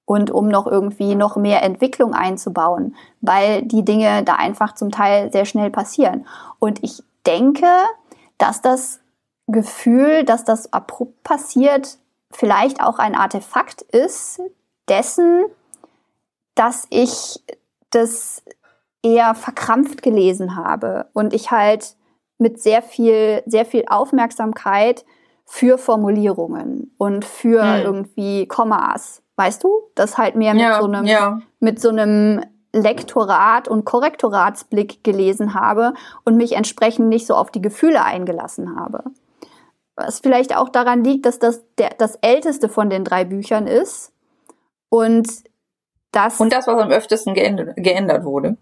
und 0.04 0.30
um 0.30 0.48
noch 0.48 0.66
irgendwie 0.66 1.14
noch 1.14 1.36
mehr 1.36 1.62
Entwicklung 1.62 2.14
einzubauen, 2.14 2.94
weil 3.20 3.62
die 3.62 3.84
Dinge 3.84 4.22
da 4.24 4.34
einfach 4.36 4.74
zum 4.74 4.90
Teil 4.90 5.30
sehr 5.32 5.44
schnell 5.44 5.70
passieren. 5.70 6.26
Und 6.58 6.82
ich 6.82 7.02
denke, 7.26 7.66
dass 8.38 8.62
das 8.62 9.00
Gefühl, 9.48 10.24
dass 10.24 10.44
das 10.44 10.72
abrupt 10.72 11.22
passiert, 11.22 11.98
vielleicht 12.30 12.80
auch 12.82 12.98
ein 12.98 13.14
Artefakt 13.14 13.82
ist 13.82 14.40
dessen, 14.88 15.46
dass 16.56 16.86
ich 16.90 17.40
das 17.90 18.42
eher 19.02 19.36
verkrampft 19.36 20.02
gelesen 20.02 20.56
habe 20.56 21.06
und 21.12 21.32
ich 21.32 21.52
halt 21.52 21.96
mit 22.38 22.60
sehr 22.60 22.82
viel, 22.82 23.42
sehr 23.46 23.64
viel 23.64 23.84
Aufmerksamkeit 23.86 25.04
für 25.44 25.78
Formulierungen 25.78 26.92
und 26.98 27.24
für 27.24 27.62
hm. 27.62 27.84
irgendwie 27.84 28.48
Kommas 28.48 29.22
Weißt 29.36 29.62
du? 29.62 29.82
Das 29.94 30.18
halt 30.18 30.34
mehr 30.34 30.54
mit 30.54 30.62
Ja, 30.62 30.80
so 30.80 30.86
einem, 30.86 31.04
ja. 31.04 31.40
mit 31.60 31.80
so 31.80 31.90
einem 31.90 32.42
Lektorat 32.72 33.68
und 33.68 33.84
Korrektoratsblick 33.84 35.04
gelesen 35.04 35.54
habe 35.54 35.92
und 36.24 36.36
mich 36.36 36.52
entsprechend 36.52 37.08
nicht 37.08 37.26
so 37.26 37.34
auf 37.34 37.50
die 37.50 37.62
Gefühle 37.62 38.02
eingelassen 38.02 38.78
habe. 38.78 39.04
Was 39.94 40.20
vielleicht 40.20 40.56
auch 40.56 40.70
daran 40.70 41.04
liegt, 41.04 41.26
dass 41.26 41.38
das 41.38 41.64
der, 41.78 41.90
das 41.98 42.16
älteste 42.16 42.68
von 42.68 42.90
den 42.90 43.04
drei 43.04 43.24
Büchern 43.24 43.66
ist 43.66 44.12
und 44.88 45.28
das, 46.16 46.40
Und 46.40 46.52
das, 46.52 46.66
was 46.66 46.80
am 46.80 46.90
öftesten 46.90 47.34
geändert, 47.34 48.24
wurde. 48.24 48.56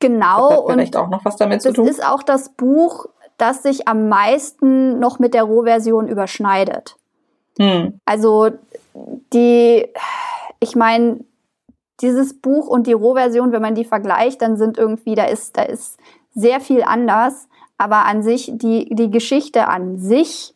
Das 0.00 0.08
genau 0.08 0.50
hat 0.50 0.58
und 0.60 0.72
vielleicht 0.72 0.96
auch 0.96 1.08
noch 1.08 1.24
was 1.24 1.36
damit 1.36 1.62
zu 1.62 1.68
das 1.68 1.76
tun. 1.76 1.86
ist 1.86 2.04
auch 2.04 2.22
das 2.22 2.50
Buch, 2.50 3.06
das 3.36 3.62
sich 3.62 3.86
am 3.86 4.08
meisten 4.08 4.98
noch 4.98 5.18
mit 5.18 5.34
der 5.34 5.44
Rohversion 5.44 6.08
überschneidet. 6.08 6.96
Hm. 7.58 8.00
Also 8.04 8.50
die, 9.32 9.88
ich 10.58 10.74
meine, 10.74 11.20
dieses 12.00 12.40
Buch 12.40 12.66
und 12.66 12.86
die 12.86 12.92
Rohversion, 12.92 13.52
wenn 13.52 13.62
man 13.62 13.74
die 13.74 13.84
vergleicht, 13.84 14.42
dann 14.42 14.56
sind 14.56 14.78
irgendwie, 14.78 15.14
da 15.14 15.24
ist, 15.24 15.56
da 15.56 15.62
ist 15.62 15.98
sehr 16.34 16.60
viel 16.60 16.82
anders. 16.82 17.46
Aber 17.78 18.04
an 18.04 18.22
sich, 18.22 18.50
die, 18.54 18.94
die 18.94 19.10
Geschichte 19.10 19.68
an 19.68 19.98
sich 19.98 20.54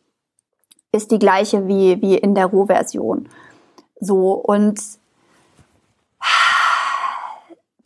ist 0.91 1.11
die 1.11 1.19
gleiche 1.19 1.67
wie, 1.67 2.01
wie 2.01 2.17
in 2.17 2.35
der 2.35 2.47
Rohversion. 2.47 3.29
So, 3.99 4.33
und 4.33 4.79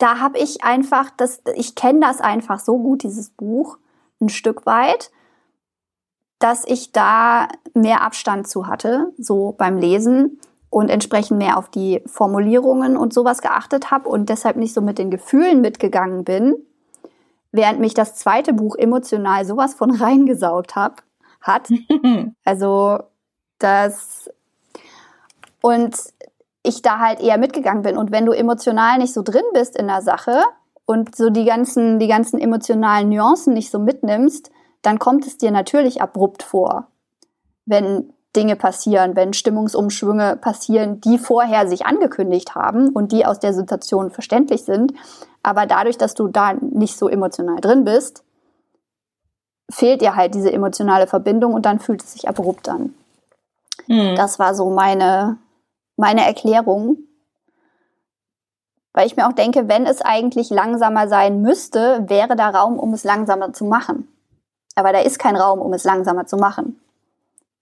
da 0.00 0.18
habe 0.18 0.38
ich 0.38 0.64
einfach, 0.64 1.10
das, 1.16 1.42
ich 1.54 1.74
kenne 1.74 2.00
das 2.00 2.20
einfach 2.20 2.58
so 2.58 2.78
gut, 2.78 3.02
dieses 3.02 3.30
Buch, 3.30 3.78
ein 4.20 4.30
Stück 4.30 4.66
weit, 4.66 5.10
dass 6.38 6.64
ich 6.66 6.92
da 6.92 7.48
mehr 7.74 8.00
Abstand 8.00 8.48
zu 8.48 8.66
hatte, 8.66 9.12
so 9.18 9.54
beim 9.56 9.76
Lesen 9.76 10.40
und 10.70 10.88
entsprechend 10.88 11.36
mehr 11.36 11.58
auf 11.58 11.68
die 11.68 12.02
Formulierungen 12.06 12.96
und 12.96 13.12
sowas 13.12 13.42
geachtet 13.42 13.90
habe 13.90 14.08
und 14.08 14.30
deshalb 14.30 14.56
nicht 14.56 14.72
so 14.72 14.80
mit 14.80 14.98
den 14.98 15.10
Gefühlen 15.10 15.60
mitgegangen 15.60 16.24
bin, 16.24 16.54
während 17.52 17.78
mich 17.78 17.92
das 17.92 18.14
zweite 18.14 18.54
Buch 18.54 18.76
emotional 18.76 19.44
sowas 19.44 19.74
von 19.74 19.90
reingesaugt 19.94 20.76
hab, 20.76 21.02
hat. 21.42 21.68
Also 22.44 23.00
das 23.58 24.30
und 25.60 25.94
ich 26.62 26.82
da 26.82 26.98
halt 26.98 27.20
eher 27.20 27.38
mitgegangen 27.38 27.82
bin. 27.82 27.96
Und 27.96 28.10
wenn 28.12 28.26
du 28.26 28.32
emotional 28.32 28.98
nicht 28.98 29.14
so 29.14 29.22
drin 29.22 29.44
bist 29.52 29.76
in 29.76 29.86
der 29.86 30.02
Sache 30.02 30.42
und 30.84 31.16
so 31.16 31.30
die 31.30 31.44
ganzen, 31.44 31.98
die 31.98 32.08
ganzen 32.08 32.38
emotionalen 32.38 33.08
Nuancen 33.08 33.54
nicht 33.54 33.70
so 33.70 33.78
mitnimmst, 33.78 34.50
dann 34.82 34.98
kommt 34.98 35.26
es 35.26 35.38
dir 35.38 35.50
natürlich 35.50 36.02
abrupt 36.02 36.42
vor, 36.42 36.88
wenn 37.66 38.12
Dinge 38.36 38.56
passieren, 38.56 39.16
wenn 39.16 39.32
Stimmungsumschwünge 39.32 40.36
passieren, 40.36 41.00
die 41.00 41.18
vorher 41.18 41.68
sich 41.68 41.84
angekündigt 41.84 42.54
haben 42.54 42.90
und 42.90 43.12
die 43.12 43.26
aus 43.26 43.40
der 43.40 43.52
Situation 43.52 44.10
verständlich 44.10 44.64
sind. 44.64 44.92
Aber 45.42 45.66
dadurch, 45.66 45.98
dass 45.98 46.14
du 46.14 46.28
da 46.28 46.52
nicht 46.54 46.96
so 46.96 47.08
emotional 47.08 47.60
drin 47.60 47.84
bist, 47.84 48.22
fehlt 49.70 50.00
dir 50.00 50.16
halt 50.16 50.34
diese 50.34 50.52
emotionale 50.52 51.06
Verbindung 51.06 51.54
und 51.54 51.66
dann 51.66 51.80
fühlt 51.80 52.02
es 52.02 52.12
sich 52.12 52.28
abrupt 52.28 52.68
an. 52.68 52.94
Hm. 53.86 54.14
Das 54.16 54.38
war 54.38 54.54
so 54.54 54.70
meine, 54.70 55.38
meine 56.00 56.26
Erklärung. 56.26 56.98
Weil 58.92 59.06
ich 59.06 59.16
mir 59.16 59.28
auch 59.28 59.32
denke, 59.32 59.68
wenn 59.68 59.86
es 59.86 60.02
eigentlich 60.02 60.50
langsamer 60.50 61.06
sein 61.06 61.42
müsste, 61.42 62.04
wäre 62.08 62.34
da 62.34 62.50
Raum, 62.50 62.78
um 62.78 62.92
es 62.92 63.04
langsamer 63.04 63.52
zu 63.52 63.64
machen. 63.64 64.08
Aber 64.74 64.92
da 64.92 65.00
ist 65.00 65.18
kein 65.18 65.36
Raum, 65.36 65.60
um 65.60 65.72
es 65.72 65.84
langsamer 65.84 66.26
zu 66.26 66.36
machen. 66.36 66.80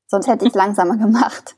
Sonst 0.07 0.27
hätte 0.27 0.47
ich 0.47 0.53
es 0.53 0.57
langsamer 0.63 0.97
gemacht. 0.97 1.57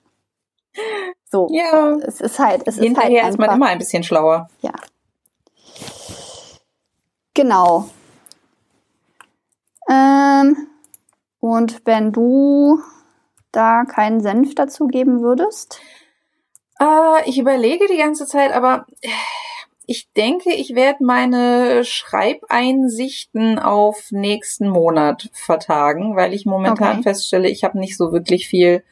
So. 1.30 1.48
ja. 1.52 1.96
Es 2.02 2.20
ist 2.20 2.40
halt, 2.40 2.62
es 2.66 2.78
ist 2.78 2.82
Hinterher 2.82 3.22
halt 3.22 3.34
ist 3.34 3.38
man 3.38 3.50
einfach, 3.50 3.56
immer 3.56 3.66
ein 3.66 3.78
bisschen 3.78 4.02
schlauer. 4.02 4.48
ja. 4.62 4.72
Genau. 7.32 7.88
Ähm, 9.88 10.66
und 11.38 11.86
wenn 11.86 12.12
du 12.12 12.80
da 13.52 13.84
keinen 13.84 14.20
Senf 14.20 14.54
dazu 14.54 14.88
geben 14.88 15.22
würdest? 15.22 15.80
Äh, 16.80 17.28
ich 17.28 17.38
überlege 17.38 17.86
die 17.88 17.98
ganze 17.98 18.26
Zeit, 18.26 18.52
aber 18.52 18.86
ich 19.86 20.10
denke, 20.12 20.52
ich 20.54 20.74
werde 20.74 21.04
meine 21.04 21.84
Schreibeinsichten 21.84 23.58
auf 23.58 24.10
nächsten 24.10 24.68
Monat 24.68 25.28
vertagen, 25.32 26.16
weil 26.16 26.32
ich 26.32 26.46
momentan 26.46 26.92
Okay. 26.98 27.02
feststelle, 27.02 27.48
ich 27.48 27.64
habe 27.64 27.78
nicht 27.78 27.96
so 27.96 28.12
wirklich 28.12 28.48
viel 28.48 28.82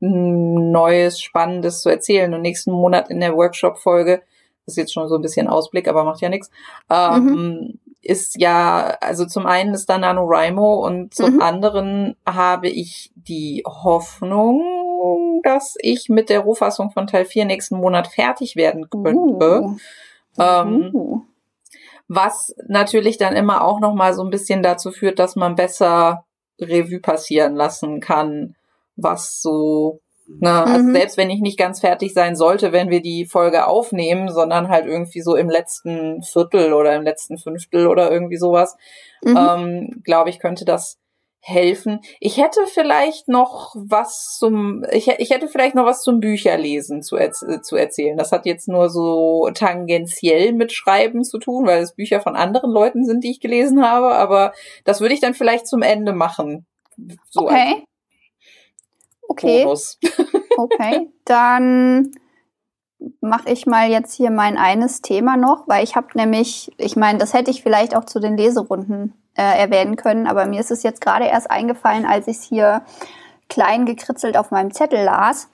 Neues, 0.00 1.20
Spannendes 1.20 1.80
zu 1.80 1.88
erzählen. 1.88 2.34
Und 2.34 2.42
nächsten 2.42 2.72
Monat 2.72 3.10
in 3.10 3.20
der 3.20 3.34
Workshop-Folge, 3.36 4.22
das 4.66 4.74
ist 4.74 4.76
jetzt 4.76 4.92
schon 4.92 5.08
so 5.08 5.14
ein 5.16 5.22
bisschen 5.22 5.46
Ausblick, 5.48 5.88
aber 5.88 6.04
macht 6.04 6.20
ja 6.20 6.28
nichts, 6.28 6.50
ähm, 6.90 7.78
ist 8.02 8.38
ja, 8.38 8.98
also 9.00 9.24
zum 9.24 9.46
einen 9.46 9.72
ist 9.72 9.88
da 9.88 9.96
NaNoWriMo 9.96 10.84
und 10.84 11.14
zum 11.14 11.36
Mhm. 11.36 11.40
anderen 11.40 12.16
habe 12.26 12.68
ich 12.68 13.12
die 13.14 13.62
Hoffnung, 13.66 14.62
dass 15.42 15.74
ich 15.80 16.08
mit 16.08 16.28
der 16.30 16.40
Rohfassung 16.40 16.90
von 16.90 17.06
Teil 17.06 17.24
4 17.24 17.44
nächsten 17.44 17.76
Monat 17.76 18.06
fertig 18.08 18.56
werden 18.56 18.88
könnte. 18.90 19.60
Uh. 19.62 19.76
Ähm, 20.38 20.90
Uh. 20.94 21.20
was 22.08 22.54
natürlich 22.68 23.18
dann 23.18 23.34
immer 23.36 23.62
auch 23.64 23.80
noch 23.80 23.94
mal 23.94 24.14
so 24.14 24.22
ein 24.22 24.30
bisschen 24.30 24.62
dazu 24.62 24.90
führt, 24.90 25.18
dass 25.18 25.36
man 25.36 25.54
besser 25.54 26.24
Revue 26.60 27.00
passieren 27.00 27.54
lassen 27.54 28.00
kann, 28.00 28.54
was 28.96 29.40
so, 29.40 30.00
ne, 30.26 30.64
also 30.64 30.86
Mhm. 30.88 30.92
selbst 30.94 31.16
wenn 31.16 31.30
ich 31.30 31.40
nicht 31.40 31.58
ganz 31.58 31.80
fertig 31.80 32.12
sein 32.14 32.36
sollte, 32.36 32.72
wenn 32.72 32.90
wir 32.90 33.00
die 33.00 33.24
Folge 33.26 33.66
aufnehmen, 33.66 34.28
sondern 34.30 34.68
halt 34.68 34.86
irgendwie 34.86 35.20
so 35.22 35.34
im 35.36 35.48
letzten 35.48 36.22
Viertel 36.22 36.72
oder 36.72 36.94
im 36.94 37.02
letzten 37.02 37.38
Fünftel 37.38 37.86
oder 37.86 38.10
irgendwie 38.10 38.36
sowas, 38.36 38.76
Mhm. 39.22 39.36
ähm, 39.36 40.02
glaube 40.04 40.30
ich, 40.30 40.38
könnte 40.38 40.64
das 40.64 40.98
helfen. 41.44 42.00
Ich 42.20 42.38
hätte 42.38 42.66
vielleicht 42.66 43.28
noch 43.28 43.74
was 43.76 44.36
zum, 44.38 44.82
ich, 44.90 45.08
ich 45.08 45.28
hätte 45.28 45.46
vielleicht 45.46 45.74
noch 45.74 45.84
was 45.84 46.02
zum 46.02 46.18
Bücherlesen 46.20 47.02
zu, 47.02 47.16
äh, 47.16 47.30
zu 47.30 47.76
erzählen. 47.76 48.16
Das 48.16 48.32
hat 48.32 48.46
jetzt 48.46 48.66
nur 48.66 48.88
so 48.88 49.50
tangentiell 49.52 50.54
mit 50.54 50.72
Schreiben 50.72 51.22
zu 51.22 51.38
tun, 51.38 51.66
weil 51.66 51.82
es 51.82 51.94
Bücher 51.94 52.22
von 52.22 52.34
anderen 52.34 52.70
Leuten 52.70 53.04
sind, 53.04 53.24
die 53.24 53.30
ich 53.30 53.40
gelesen 53.40 53.82
habe, 53.86 54.14
aber 54.14 54.52
das 54.84 55.02
würde 55.02 55.12
ich 55.12 55.20
dann 55.20 55.34
vielleicht 55.34 55.66
zum 55.66 55.82
Ende 55.82 56.14
machen. 56.14 56.66
So 57.28 57.42
okay. 57.42 57.84
Okay, 59.28 59.64
Bonus. 59.64 59.98
okay. 60.56 61.10
Dann 61.26 62.12
mache 63.20 63.50
ich 63.50 63.66
mal 63.66 63.90
jetzt 63.90 64.14
hier 64.14 64.30
mein 64.30 64.56
eines 64.56 65.02
Thema 65.02 65.36
noch, 65.36 65.68
weil 65.68 65.84
ich 65.84 65.94
habe 65.94 66.08
nämlich, 66.14 66.72
ich 66.78 66.96
meine, 66.96 67.18
das 67.18 67.34
hätte 67.34 67.50
ich 67.50 67.62
vielleicht 67.62 67.94
auch 67.94 68.04
zu 68.04 68.18
den 68.18 68.38
Leserunden 68.38 69.12
äh, 69.36 69.58
erwähnen 69.58 69.96
können, 69.96 70.26
aber 70.26 70.46
mir 70.46 70.60
ist 70.60 70.70
es 70.70 70.82
jetzt 70.82 71.00
gerade 71.00 71.26
erst 71.26 71.50
eingefallen, 71.50 72.06
als 72.06 72.28
ich 72.28 72.38
es 72.38 72.42
hier 72.44 72.82
klein 73.48 73.86
gekritzelt 73.86 74.36
auf 74.36 74.50
meinem 74.50 74.72
Zettel 74.72 75.02
las. 75.02 75.48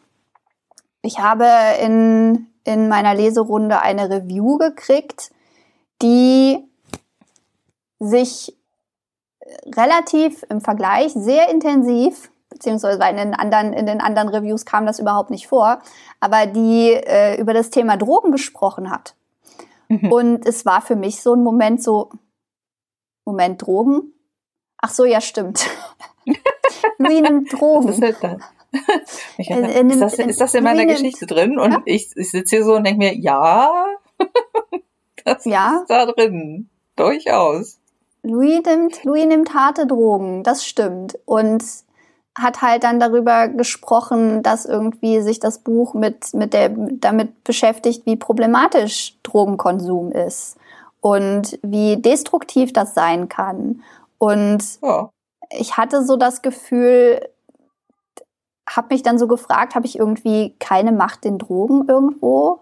Ich 1.02 1.18
habe 1.18 1.46
in, 1.80 2.46
in 2.64 2.88
meiner 2.88 3.14
Leserunde 3.14 3.80
eine 3.80 4.10
Review 4.10 4.58
gekriegt, 4.58 5.30
die 6.02 6.58
sich 7.98 8.56
relativ 9.74 10.44
im 10.48 10.60
Vergleich 10.60 11.12
sehr 11.12 11.48
intensiv, 11.50 12.30
beziehungsweise 12.48 13.00
in 13.08 13.16
den 13.16 13.34
anderen, 13.34 13.72
in 13.72 13.86
den 13.86 14.00
anderen 14.00 14.28
Reviews 14.28 14.64
kam 14.64 14.86
das 14.86 14.98
überhaupt 14.98 15.30
nicht 15.30 15.48
vor, 15.48 15.80
aber 16.18 16.46
die 16.46 16.92
äh, 16.92 17.40
über 17.40 17.54
das 17.54 17.70
Thema 17.70 17.96
Drogen 17.96 18.32
gesprochen 18.32 18.90
hat. 18.90 19.14
Mhm. 19.88 20.12
Und 20.12 20.46
es 20.46 20.66
war 20.66 20.80
für 20.80 20.96
mich 20.96 21.22
so 21.22 21.34
ein 21.34 21.42
Moment 21.42 21.82
so, 21.82 22.10
Moment, 23.30 23.62
Drogen? 23.66 24.12
Ach 24.78 24.90
so, 24.90 25.04
ja, 25.04 25.20
stimmt. 25.20 25.66
Louis 26.98 27.20
nimmt 27.20 27.52
Was 27.52 27.58
Drogen. 27.58 27.88
ist 27.88 28.02
halt 28.02 28.16
das? 28.22 28.32
In- 29.36 29.62
dachte, 29.62 29.72
in 29.78 29.90
ist, 29.90 30.00
das, 30.00 30.14
ist 30.18 30.40
das 30.40 30.54
in 30.54 30.64
meiner 30.64 30.84
Louis 30.84 30.96
Geschichte 31.00 31.26
drin? 31.26 31.58
Und 31.58 31.72
Ja. 31.72 31.82
ich, 31.84 32.10
ich 32.16 32.30
sitze 32.30 32.56
hier 32.56 32.64
so 32.64 32.76
und 32.76 32.84
denke 32.86 32.98
mir, 32.98 33.14
ja, 33.16 33.84
das 35.24 35.44
Ja. 35.44 35.78
ist 35.82 35.90
da 35.90 36.06
drin. 36.06 36.68
Durchaus. 36.96 37.78
Louis 38.22 38.60
nimmt, 38.66 39.02
Louis 39.04 39.26
nimmt 39.26 39.54
harte 39.54 39.86
Drogen, 39.86 40.42
das 40.42 40.64
stimmt. 40.66 41.18
Und 41.24 41.64
hat 42.38 42.62
halt 42.62 42.84
dann 42.84 43.00
darüber 43.00 43.48
gesprochen, 43.48 44.42
dass 44.42 44.64
irgendwie 44.66 45.20
sich 45.20 45.40
das 45.40 45.58
Buch 45.58 45.94
mit, 45.94 46.32
mit 46.34 46.52
der, 46.54 46.68
damit 46.68 47.42
beschäftigt, 47.44 48.06
wie 48.06 48.16
problematisch 48.16 49.16
Drogenkonsum 49.22 50.12
ist 50.12 50.56
und 51.00 51.58
wie 51.62 51.96
destruktiv 51.96 52.72
das 52.72 52.94
sein 52.94 53.28
kann. 53.28 53.82
Und 54.18 54.62
Ja. 54.82 55.10
ich 55.50 55.76
hatte 55.76 56.04
so 56.04 56.16
das 56.16 56.42
Gefühl, 56.42 57.28
habe 58.68 58.88
mich 58.94 59.02
dann 59.02 59.18
so 59.18 59.26
gefragt, 59.26 59.74
habe 59.74 59.86
ich 59.86 59.98
irgendwie 59.98 60.54
keine 60.60 60.92
Macht 60.92 61.24
den 61.24 61.38
Drogen 61.38 61.88
irgendwo 61.88 62.60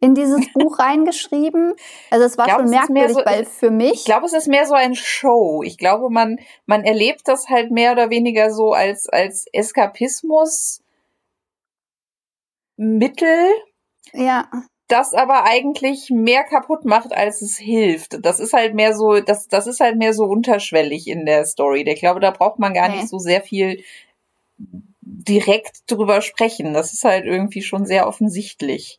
in 0.00 0.14
dieses 0.14 0.40
Buch 0.54 0.78
reingeschrieben? 0.78 1.74
Also 2.10 2.24
es 2.24 2.38
war 2.38 2.46
glaub, 2.46 2.60
schon 2.60 2.70
merkwürdig, 2.70 3.12
so- 3.16 3.22
weil 3.24 3.44
für 3.44 3.70
mich 3.70 3.92
Ich 3.92 4.04
glaube, 4.06 4.24
es 4.26 4.32
ist 4.32 4.48
mehr 4.48 4.66
so 4.66 4.74
ein 4.74 4.94
Show. 4.94 5.62
Ich 5.62 5.76
glaube, 5.76 6.08
man, 6.10 6.38
man 6.66 6.82
erlebt 6.84 7.28
das 7.28 7.48
halt 7.48 7.70
mehr 7.70 7.92
oder 7.92 8.08
weniger 8.10 8.50
so 8.52 8.72
als, 8.72 9.08
als 9.08 9.46
Eskapismus 9.52 10.82
Mittel, 12.76 13.50
Ja. 14.14 14.48
Das 14.90 15.14
aber 15.14 15.44
eigentlich 15.44 16.10
mehr 16.10 16.42
kaputt 16.42 16.84
macht, 16.84 17.12
als 17.12 17.42
es 17.42 17.56
hilft. 17.56 18.24
Das 18.24 18.40
ist 18.40 18.52
halt 18.52 18.74
mehr 18.74 18.94
so, 18.94 19.20
das, 19.20 19.46
das 19.46 19.68
ist 19.68 19.78
halt 19.78 19.96
mehr 19.96 20.12
so 20.12 20.24
unterschwellig 20.24 21.06
in 21.06 21.26
der 21.26 21.44
Story. 21.44 21.82
Ich 21.86 22.00
glaube, 22.00 22.18
da 22.18 22.32
braucht 22.32 22.58
man 22.58 22.74
gar 22.74 22.88
okay. 22.88 22.96
nicht 22.96 23.08
so 23.08 23.18
sehr 23.18 23.40
viel 23.40 23.84
direkt 24.58 25.88
drüber 25.88 26.22
sprechen. 26.22 26.74
Das 26.74 26.92
ist 26.92 27.04
halt 27.04 27.24
irgendwie 27.24 27.62
schon 27.62 27.86
sehr 27.86 28.08
offensichtlich. 28.08 28.98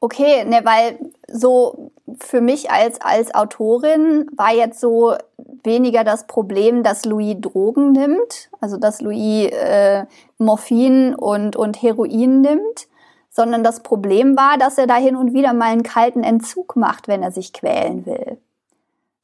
Okay, 0.00 0.44
ne, 0.44 0.60
weil 0.64 0.98
so 1.26 1.90
für 2.20 2.42
mich 2.42 2.70
als, 2.70 3.00
als 3.00 3.34
Autorin 3.34 4.26
war 4.36 4.54
jetzt 4.54 4.78
so 4.78 5.14
weniger 5.62 6.04
das 6.04 6.26
Problem, 6.26 6.82
dass 6.82 7.06
Louis 7.06 7.36
Drogen 7.40 7.92
nimmt, 7.92 8.50
also 8.60 8.76
dass 8.76 9.00
Louis 9.00 9.50
äh, 9.50 10.04
Morphin 10.36 11.14
und, 11.14 11.56
und 11.56 11.80
Heroin 11.80 12.42
nimmt, 12.42 12.88
sondern 13.34 13.64
das 13.64 13.80
Problem 13.80 14.36
war, 14.36 14.58
dass 14.58 14.78
er 14.78 14.86
da 14.86 14.94
hin 14.94 15.16
und 15.16 15.34
wieder 15.34 15.52
mal 15.52 15.72
einen 15.72 15.82
kalten 15.82 16.22
Entzug 16.22 16.76
macht, 16.76 17.08
wenn 17.08 17.22
er 17.22 17.32
sich 17.32 17.52
quälen 17.52 18.06
will. 18.06 18.38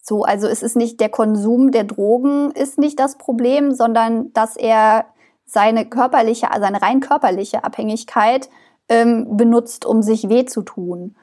So, 0.03 0.25
also 0.25 0.49
es 0.49 0.65
ist 0.65 0.77
nicht 0.77 0.99
der 0.99 1.11
Konsum 1.11 1.71
der 1.71 1.85
Drogen 1.85 2.51
ist 2.51 2.77
nicht 2.77 2.99
das 2.99 3.19
Problem, 3.19 3.73
sondern 3.73 4.33
dass 4.33 4.57
er 4.57 5.05
seine 5.47 5.87
körperliche, 5.87 6.49
seine 6.59 6.83
rein 6.83 6.99
körperliche 6.99 7.63
Abhängigkeit 7.63 8.51
ähm, 8.89 9.37
benutzt, 9.37 9.87
um 9.87 10.03
sich 10.03 10.29
weh 10.29 10.45
zu 10.45 10.63
tun. 10.63 11.15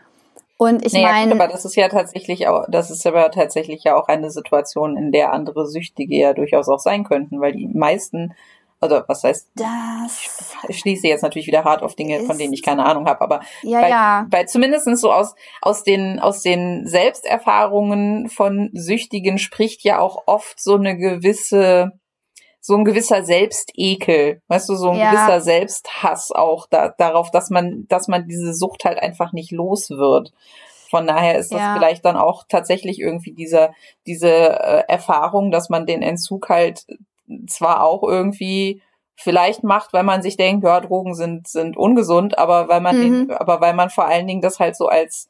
Und 0.57 0.85
ich 0.85 0.93
naja, 0.93 1.09
meine. 1.11 1.34
Aber 1.34 1.47
das 1.51 1.65
ist 1.65 1.76
ja 1.76 1.89
tatsächlich 1.89 2.47
auch, 2.47 2.65
das 2.69 2.89
ist 2.89 3.05
aber 3.05 3.30
tatsächlich 3.31 3.84
ja 3.84 3.95
auch 3.95 4.07
eine 4.07 4.31
Situation, 4.31 4.95
in 4.95 5.11
der 5.11 5.34
andere 5.34 5.68
Süchtige 5.68 6.15
ja 6.15 6.34
durchaus 6.34 6.69
auch 6.69 6.80
sein 6.80 7.03
könnten, 7.03 7.41
weil 7.41 7.51
die 7.51 7.68
meisten, 7.68 8.34
also 8.80 9.02
was 9.08 9.24
heißt, 9.24 9.49
das 9.56 10.54
ich 10.68 10.80
schließe 10.80 11.08
jetzt 11.08 11.24
natürlich 11.24 11.48
wieder 11.48 11.64
hart 11.64 11.82
auf 11.82 11.95
Dinge, 11.95 12.22
von 12.22 12.38
denen 12.38 12.54
ich 12.54 12.62
keine 12.62 12.86
Ahnung 12.86 13.08
habe, 13.08 13.22
aber 13.22 13.41
ja, 13.64 13.82
bei, 13.82 13.90
ja. 13.90 14.28
bei 14.30 14.44
zumindestens 14.44 15.02
so 15.02 15.12
aus, 15.12 15.36
aus 15.62 15.84
den, 15.84 16.20
aus 16.20 16.41
den 16.41 16.86
Selbsterfahrungen 16.86 18.30
von 18.30 18.70
Süchtigen 18.74 19.40
spricht 19.40 19.84
ja 19.84 19.99
auch 19.99 20.24
oft 20.28 20.60
so 20.62 20.76
eine 20.76 20.95
gewisse, 20.98 21.91
so 22.62 22.76
ein 22.76 22.86
gewisser 22.86 23.24
Selbstekel, 23.24 24.41
weißt 24.48 24.70
du, 24.70 24.76
so 24.76 24.91
ein 24.91 24.99
ja. 24.99 25.12
gewisser 25.12 25.41
Selbsthass 25.41 26.32
auch 26.32 26.68
da, 26.70 26.90
darauf, 26.90 27.32
dass 27.32 27.49
man, 27.49 27.86
dass 27.88 28.08
man 28.08 28.28
diese 28.28 28.54
Sucht 28.54 28.86
halt 28.86 28.99
einfach 28.99 29.34
nicht 29.34 29.52
los 29.52 29.90
wird. 29.90 30.34
Von 30.90 31.08
daher 31.08 31.38
ist 31.38 31.52
das 31.52 31.60
ja. 31.60 31.74
vielleicht 31.76 32.06
dann 32.06 32.16
auch 32.16 32.45
tatsächlich 32.48 32.99
irgendwie 32.99 33.34
diese, 33.34 33.72
diese 34.06 34.30
äh, 34.30 34.84
Erfahrung, 34.88 35.52
dass 35.52 35.70
man 35.70 35.86
den 35.86 36.02
Entzug 36.02 36.49
halt 36.49 36.86
zwar 37.48 37.84
auch 37.84 38.04
irgendwie 38.04 38.82
vielleicht 39.16 39.64
macht, 39.64 39.94
weil 39.94 40.04
man 40.04 40.22
sich 40.22 40.38
denkt, 40.38 40.64
ja, 40.64 40.80
Drogen 40.80 41.16
sind, 41.16 41.48
sind 41.48 41.76
ungesund, 41.76 42.38
aber 42.38 42.68
weil 42.68 42.82
man 42.82 42.98
mhm. 42.98 43.02
den, 43.02 43.32
aber 43.32 43.62
weil 43.62 43.74
man 43.74 43.90
vor 43.90 44.06
allen 44.06 44.28
Dingen 44.28 44.41
das 44.41 44.60
halt 44.60 44.76
so 44.76 44.88
als, 44.88 45.30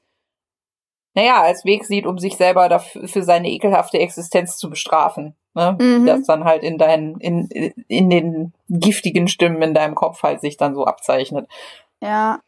naja, 1.13 1.41
als 1.41 1.63
Weg 1.63 1.85
sieht, 1.85 2.05
um 2.05 2.17
sich 2.19 2.35
selber 2.35 2.67
dafür, 2.69 3.07
für 3.07 3.23
seine 3.23 3.49
ekelhafte 3.49 3.99
Existenz 3.99 4.57
zu 4.57 4.69
bestrafen 4.69 5.35
ne? 5.57 5.75
Mhm. 5.79 6.05
Das 6.05 6.23
dann 6.23 6.45
halt 6.45 6.63
in 6.63 6.77
deinen, 6.77 7.19
in, 7.19 7.49
in 7.87 8.09
den 8.09 8.53
giftigen 8.69 9.27
Stimmen 9.27 9.61
in 9.61 9.73
deinem 9.73 9.95
Kopf 9.95 10.23
halt 10.23 10.39
sich 10.39 10.55
dann 10.55 10.75
so 10.75 10.85
abzeichnet. 10.85 11.49
Ja. 12.01 12.39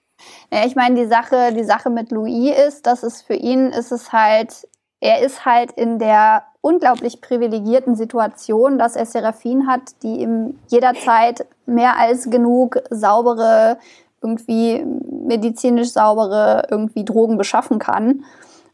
Ja, 0.51 0.65
ich 0.65 0.75
meine, 0.75 0.95
die 0.95 1.07
Sache, 1.07 1.53
die 1.53 1.63
Sache 1.63 1.89
mit 1.89 2.11
Louis 2.11 2.53
ist, 2.67 2.85
dass 2.85 3.03
es 3.03 3.21
für 3.21 3.35
ihn 3.35 3.67
ist 3.67 3.91
es 3.91 4.11
halt, 4.11 4.67
er 5.01 5.21
ist 5.21 5.45
halt 5.45 5.71
in 5.71 5.99
der 5.99 6.43
unglaublich 6.61 7.21
privilegierten 7.21 7.95
Situation, 7.95 8.77
dass 8.77 8.95
er 8.95 9.05
Seraphin 9.05 9.67
hat, 9.67 9.81
die 10.03 10.21
ihm 10.21 10.59
jederzeit 10.67 11.45
mehr 11.65 11.97
als 11.97 12.29
genug 12.29 12.81
saubere, 12.89 13.77
irgendwie 14.21 14.83
medizinisch 14.83 15.91
saubere 15.91 16.67
irgendwie 16.69 17.05
Drogen 17.05 17.37
beschaffen 17.37 17.79
kann 17.79 18.25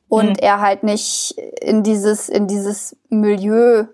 und 0.10 0.30
mhm. 0.30 0.36
er 0.40 0.62
halt 0.62 0.84
nicht 0.84 1.38
in 1.62 1.84
dieses 1.84 2.30
in 2.30 2.48
dieses 2.48 2.98
Milieu 3.10 3.86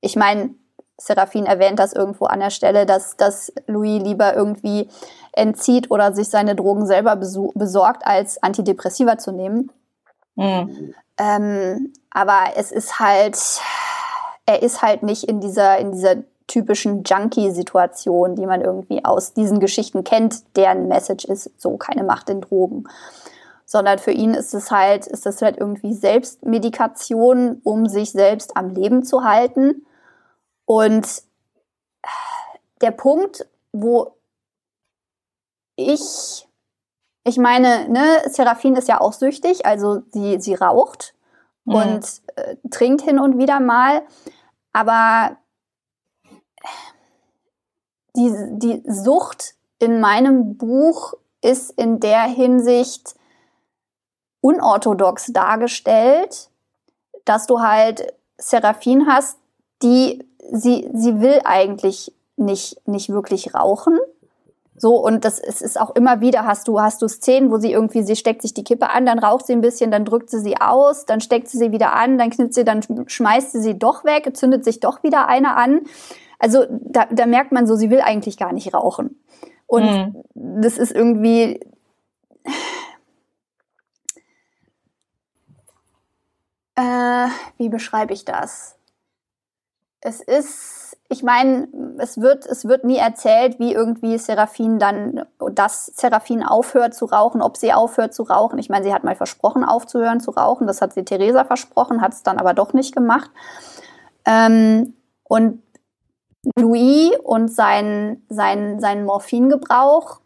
ich 0.00 0.16
meine, 0.16 0.54
Seraphin 0.98 1.46
erwähnt 1.46 1.78
das 1.78 1.92
irgendwo 1.92 2.26
an 2.26 2.40
der 2.40 2.50
Stelle, 2.50 2.84
dass, 2.84 3.16
dass 3.16 3.52
Louis 3.66 4.02
lieber 4.02 4.34
irgendwie 4.34 4.88
entzieht 5.32 5.90
oder 5.90 6.12
sich 6.12 6.28
seine 6.28 6.54
Drogen 6.54 6.86
selber 6.86 7.16
besorgt, 7.16 8.06
als 8.06 8.42
Antidepressiva 8.42 9.16
zu 9.16 9.32
nehmen. 9.32 9.70
Mhm. 10.36 10.94
Ähm, 11.20 11.92
aber 12.08 12.52
es 12.56 12.72
ist 12.72 12.98
halt, 12.98 13.38
er 14.46 14.62
ist 14.62 14.80
halt 14.80 15.02
nicht 15.02 15.24
in 15.24 15.40
dieser, 15.40 15.76
in 15.78 15.92
dieser 15.92 16.16
typischen 16.46 17.02
Junkie-Situation, 17.04 18.36
die 18.36 18.46
man 18.46 18.62
irgendwie 18.62 19.04
aus 19.04 19.34
diesen 19.34 19.60
Geschichten 19.60 20.02
kennt, 20.02 20.56
deren 20.56 20.88
Message 20.88 21.26
ist, 21.26 21.50
so 21.60 21.76
keine 21.76 22.04
Macht 22.04 22.30
in 22.30 22.40
Drogen. 22.40 22.88
Sondern 23.66 23.98
für 23.98 24.12
ihn 24.12 24.32
ist 24.32 24.54
es 24.54 24.70
halt, 24.70 25.06
ist 25.06 25.26
das 25.26 25.42
halt 25.42 25.58
irgendwie 25.58 25.92
Selbstmedikation, 25.92 27.60
um 27.64 27.86
sich 27.86 28.12
selbst 28.12 28.56
am 28.56 28.70
Leben 28.70 29.04
zu 29.04 29.22
halten 29.22 29.86
und 30.64 31.06
der 32.80 32.92
Punkt, 32.92 33.46
wo 33.72 34.14
ich, 35.76 36.48
ich 37.30 37.38
meine, 37.38 37.88
ne, 37.88 38.22
Seraphin 38.28 38.74
ist 38.74 38.88
ja 38.88 39.00
auch 39.00 39.12
süchtig, 39.12 39.64
also 39.64 40.02
sie, 40.10 40.40
sie 40.40 40.54
raucht 40.54 41.14
mhm. 41.64 41.74
und 41.74 42.22
äh, 42.34 42.56
trinkt 42.72 43.02
hin 43.02 43.20
und 43.20 43.38
wieder 43.38 43.60
mal, 43.60 44.02
aber 44.72 45.36
die, 48.16 48.34
die 48.58 48.82
Sucht 48.84 49.54
in 49.78 50.00
meinem 50.00 50.56
Buch 50.56 51.14
ist 51.40 51.70
in 51.70 52.00
der 52.00 52.22
Hinsicht 52.22 53.14
unorthodox 54.40 55.26
dargestellt, 55.32 56.50
dass 57.24 57.46
du 57.46 57.60
halt 57.60 58.12
Seraphin 58.38 59.06
hast, 59.06 59.38
die 59.84 60.28
sie, 60.50 60.90
sie 60.92 61.20
will 61.20 61.40
eigentlich 61.44 62.12
nicht, 62.36 62.84
nicht 62.88 63.10
wirklich 63.10 63.54
rauchen. 63.54 64.00
So, 64.80 64.96
und 64.96 65.26
das 65.26 65.38
ist, 65.38 65.60
ist 65.60 65.78
auch 65.78 65.94
immer 65.94 66.22
wieder, 66.22 66.46
hast 66.46 66.66
du, 66.66 66.80
hast 66.80 67.02
du 67.02 67.08
Szenen, 67.08 67.50
wo 67.50 67.58
sie 67.58 67.70
irgendwie, 67.70 68.02
sie 68.02 68.16
steckt 68.16 68.40
sich 68.40 68.54
die 68.54 68.64
Kippe 68.64 68.88
an, 68.88 69.04
dann 69.04 69.18
raucht 69.18 69.46
sie 69.46 69.52
ein 69.52 69.60
bisschen, 69.60 69.90
dann 69.90 70.06
drückt 70.06 70.30
sie 70.30 70.40
sie 70.40 70.56
aus, 70.58 71.04
dann 71.04 71.20
steckt 71.20 71.48
sie 71.48 71.58
sie 71.58 71.70
wieder 71.70 71.92
an, 71.92 72.16
dann 72.16 72.30
knippt 72.30 72.54
sie, 72.54 72.64
dann 72.64 72.82
schmeißt 73.06 73.52
sie 73.52 73.60
sie 73.60 73.78
doch 73.78 74.04
weg, 74.04 74.34
zündet 74.34 74.64
sich 74.64 74.80
doch 74.80 75.02
wieder 75.02 75.28
eine 75.28 75.54
an. 75.54 75.82
Also 76.38 76.64
da, 76.70 77.04
da 77.10 77.26
merkt 77.26 77.52
man 77.52 77.66
so, 77.66 77.76
sie 77.76 77.90
will 77.90 78.00
eigentlich 78.00 78.38
gar 78.38 78.54
nicht 78.54 78.72
rauchen. 78.72 79.20
Und 79.66 79.84
mhm. 79.84 80.22
das 80.62 80.78
ist 80.78 80.92
irgendwie, 80.92 81.60
äh, 86.76 87.28
wie 87.58 87.68
beschreibe 87.68 88.14
ich 88.14 88.24
das? 88.24 88.80
es 90.00 90.20
ist, 90.20 90.79
ich 91.12 91.24
meine, 91.24 91.66
es 91.98 92.20
wird, 92.20 92.46
es 92.46 92.66
wird 92.66 92.84
nie 92.84 92.96
erzählt, 92.96 93.58
wie 93.58 93.72
irgendwie 93.72 94.16
Seraphin 94.16 94.78
dann, 94.78 95.26
dass 95.54 95.86
Seraphin 95.86 96.44
aufhört 96.44 96.94
zu 96.94 97.04
rauchen, 97.06 97.42
ob 97.42 97.56
sie 97.56 97.72
aufhört 97.72 98.14
zu 98.14 98.22
rauchen. 98.22 98.60
Ich 98.60 98.68
meine, 98.68 98.84
sie 98.84 98.94
hat 98.94 99.02
mal 99.02 99.16
versprochen, 99.16 99.64
aufzuhören 99.64 100.20
zu 100.20 100.30
rauchen. 100.30 100.68
Das 100.68 100.80
hat 100.80 100.92
sie 100.92 101.04
Theresa 101.04 101.44
versprochen, 101.44 102.00
hat 102.00 102.12
es 102.12 102.22
dann 102.22 102.38
aber 102.38 102.54
doch 102.54 102.74
nicht 102.74 102.94
gemacht. 102.94 103.28
Ähm, 104.24 104.94
und 105.24 105.64
Louis 106.56 107.10
und 107.24 107.48
sein, 107.48 108.22
sein, 108.28 108.78
sein 108.78 109.04
Morphingebrauch 109.04 110.20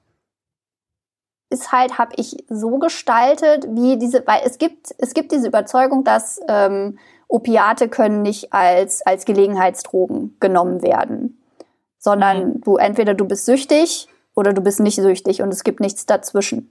ist 1.48 1.72
halt, 1.72 1.96
habe 1.96 2.12
ich 2.16 2.44
so 2.50 2.78
gestaltet, 2.78 3.66
wie 3.70 3.96
diese, 3.96 4.26
weil 4.26 4.42
es 4.44 4.58
gibt, 4.58 4.94
es 4.98 5.14
gibt 5.14 5.32
diese 5.32 5.48
Überzeugung, 5.48 6.04
dass 6.04 6.40
ähm, 6.46 6.98
Opiate 7.28 7.88
können 7.88 8.22
nicht 8.22 8.52
als, 8.52 9.04
als 9.06 9.24
Gelegenheitsdrogen 9.24 10.36
genommen 10.40 10.82
werden, 10.82 11.42
sondern 11.98 12.48
mhm. 12.48 12.60
du 12.60 12.76
entweder 12.76 13.14
du 13.14 13.24
bist 13.24 13.46
süchtig 13.46 14.08
oder 14.34 14.52
du 14.52 14.60
bist 14.60 14.80
nicht 14.80 14.96
süchtig 14.96 15.42
und 15.42 15.52
es 15.52 15.64
gibt 15.64 15.80
nichts 15.80 16.06
dazwischen. 16.06 16.70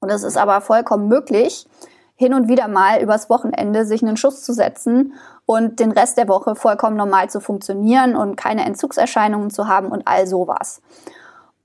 Und 0.00 0.10
es 0.10 0.22
ist 0.22 0.36
aber 0.36 0.60
vollkommen 0.60 1.08
möglich, 1.08 1.66
hin 2.16 2.34
und 2.34 2.48
wieder 2.48 2.68
mal 2.68 3.02
übers 3.02 3.28
Wochenende 3.28 3.86
sich 3.86 4.02
einen 4.02 4.16
Schuss 4.16 4.44
zu 4.44 4.52
setzen 4.52 5.14
und 5.46 5.80
den 5.80 5.90
Rest 5.90 6.16
der 6.16 6.28
Woche 6.28 6.54
vollkommen 6.54 6.96
normal 6.96 7.28
zu 7.28 7.40
funktionieren 7.40 8.14
und 8.14 8.36
keine 8.36 8.64
Entzugserscheinungen 8.64 9.50
zu 9.50 9.66
haben 9.66 9.88
und 9.88 10.06
all 10.06 10.26
sowas. 10.26 10.80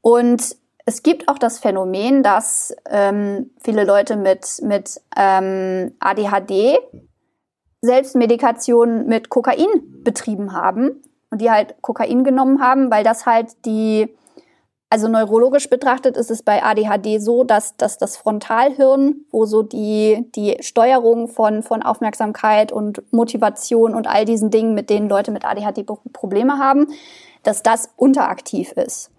Und 0.02 0.56
es 0.86 1.04
gibt 1.04 1.28
auch 1.28 1.38
das 1.38 1.60
Phänomen, 1.60 2.24
dass 2.24 2.76
ähm, 2.90 3.52
viele 3.62 3.84
Leute 3.84 4.16
mit, 4.16 4.60
mit 4.64 5.00
ähm, 5.16 5.96
ADHD 6.00 6.80
Selbstmedikation 7.82 9.08
mit 9.08 9.30
Kokain 9.30 9.68
betrieben 10.04 10.54
haben 10.54 11.02
und 11.32 11.42
die 11.42 11.50
halt 11.50 11.76
Kokain 11.82 12.24
genommen 12.24 12.62
haben, 12.62 12.92
weil 12.92 13.04
das 13.04 13.26
halt 13.26 13.66
die, 13.66 14.16
also 14.90 15.08
neurologisch 15.08 15.70
betrachtet 15.70 16.18
ist 16.18 16.32
es 16.32 16.44
bei 16.44 16.64
ADHD 16.64 17.22
so, 17.22 17.44
dass, 17.44 17.78
dass 17.78 17.98
das 17.98 18.18
Frontalhirn, 18.18 19.26
wo 19.32 19.46
so 19.46 19.62
die, 19.62 20.30
die 20.36 20.58
Steuerung 20.62 21.28
von, 21.28 21.64
von 21.64 21.84
Aufmerksamkeit 21.84 22.72
und 22.72 23.02
Motivation 23.14 23.96
und 23.96 24.08
all 24.08 24.26
diesen 24.26 24.50
Dingen, 24.50 24.74
mit 24.74 24.90
denen 24.90 25.08
Leute 25.08 25.32
mit 25.32 25.46
ADHD 25.46 25.86
Probleme 26.12 26.58
haben, 26.58 26.88
dass 27.44 27.64
das 27.64 27.90
unteraktiv 27.96 28.72
ist. 28.74 29.12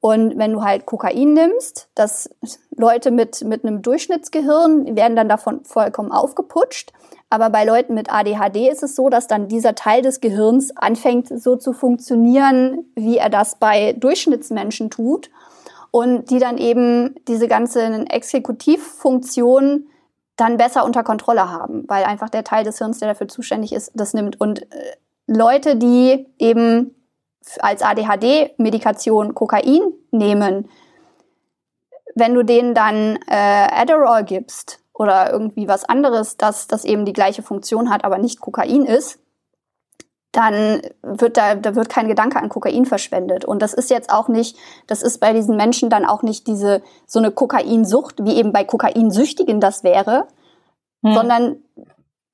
Und 0.00 0.38
wenn 0.38 0.52
du 0.52 0.62
halt 0.62 0.86
Kokain 0.86 1.32
nimmst, 1.32 1.88
dass 1.94 2.30
Leute 2.76 3.10
mit, 3.10 3.42
mit 3.42 3.64
einem 3.64 3.82
Durchschnittsgehirn 3.82 4.96
werden 4.96 5.16
dann 5.16 5.28
davon 5.28 5.64
vollkommen 5.64 6.12
aufgeputscht. 6.12 6.92
Aber 7.30 7.50
bei 7.50 7.64
Leuten 7.64 7.94
mit 7.94 8.10
ADHD 8.10 8.70
ist 8.70 8.82
es 8.82 8.94
so, 8.94 9.10
dass 9.10 9.26
dann 9.26 9.48
dieser 9.48 9.74
Teil 9.74 10.02
des 10.02 10.20
Gehirns 10.20 10.74
anfängt 10.76 11.28
so 11.28 11.56
zu 11.56 11.72
funktionieren, 11.72 12.86
wie 12.94 13.18
er 13.18 13.28
das 13.28 13.56
bei 13.56 13.92
Durchschnittsmenschen 13.92 14.90
tut. 14.90 15.30
Und 15.90 16.30
die 16.30 16.38
dann 16.38 16.58
eben 16.58 17.14
diese 17.28 17.48
ganzen 17.48 18.06
Exekutivfunktionen 18.06 19.88
dann 20.36 20.56
besser 20.58 20.84
unter 20.84 21.02
Kontrolle 21.02 21.50
haben, 21.50 21.84
weil 21.88 22.04
einfach 22.04 22.28
der 22.28 22.44
Teil 22.44 22.62
des 22.62 22.78
Hirns, 22.78 22.98
der 22.98 23.08
dafür 23.08 23.28
zuständig 23.28 23.72
ist, 23.72 23.92
das 23.94 24.12
nimmt. 24.14 24.40
Und 24.40 24.62
äh, 24.62 24.96
Leute, 25.26 25.76
die 25.76 26.26
eben 26.38 26.94
als 27.60 27.82
ADHD-Medikation 27.82 29.34
Kokain 29.34 29.80
nehmen, 30.10 30.68
wenn 32.14 32.34
du 32.34 32.42
denen 32.42 32.74
dann 32.74 33.18
äh, 33.26 33.68
Adderall 33.70 34.24
gibst 34.24 34.80
oder 34.98 35.30
irgendwie 35.30 35.68
was 35.68 35.84
anderes, 35.84 36.36
das, 36.36 36.66
das 36.66 36.84
eben 36.84 37.04
die 37.04 37.12
gleiche 37.12 37.42
Funktion 37.42 37.88
hat, 37.88 38.04
aber 38.04 38.18
nicht 38.18 38.40
Kokain 38.40 38.84
ist, 38.84 39.20
dann 40.32 40.82
wird 41.02 41.36
da, 41.36 41.54
da 41.54 41.74
wird 41.74 41.88
kein 41.88 42.08
Gedanke 42.08 42.38
an 42.38 42.48
Kokain 42.48 42.84
verschwendet. 42.84 43.44
Und 43.44 43.62
das 43.62 43.72
ist 43.72 43.90
jetzt 43.90 44.10
auch 44.10 44.28
nicht, 44.28 44.58
das 44.86 45.02
ist 45.02 45.18
bei 45.18 45.32
diesen 45.32 45.56
Menschen 45.56 45.88
dann 45.88 46.04
auch 46.04 46.22
nicht 46.22 46.46
diese, 46.48 46.82
so 47.06 47.20
eine 47.20 47.30
Kokainsucht, 47.30 48.24
wie 48.24 48.36
eben 48.36 48.52
bei 48.52 48.64
Kokainsüchtigen 48.64 49.60
das 49.60 49.84
wäre, 49.84 50.26
hm. 51.04 51.14
sondern 51.14 51.62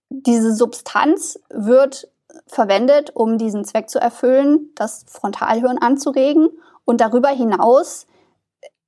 diese 0.08 0.54
Substanz 0.54 1.38
wird 1.50 2.08
verwendet, 2.46 3.12
um 3.14 3.36
diesen 3.38 3.64
Zweck 3.64 3.90
zu 3.90 4.00
erfüllen, 4.00 4.70
das 4.74 5.04
Frontalhirn 5.06 5.78
anzuregen. 5.78 6.48
Und 6.86 7.00
darüber 7.00 7.28
hinaus 7.28 8.06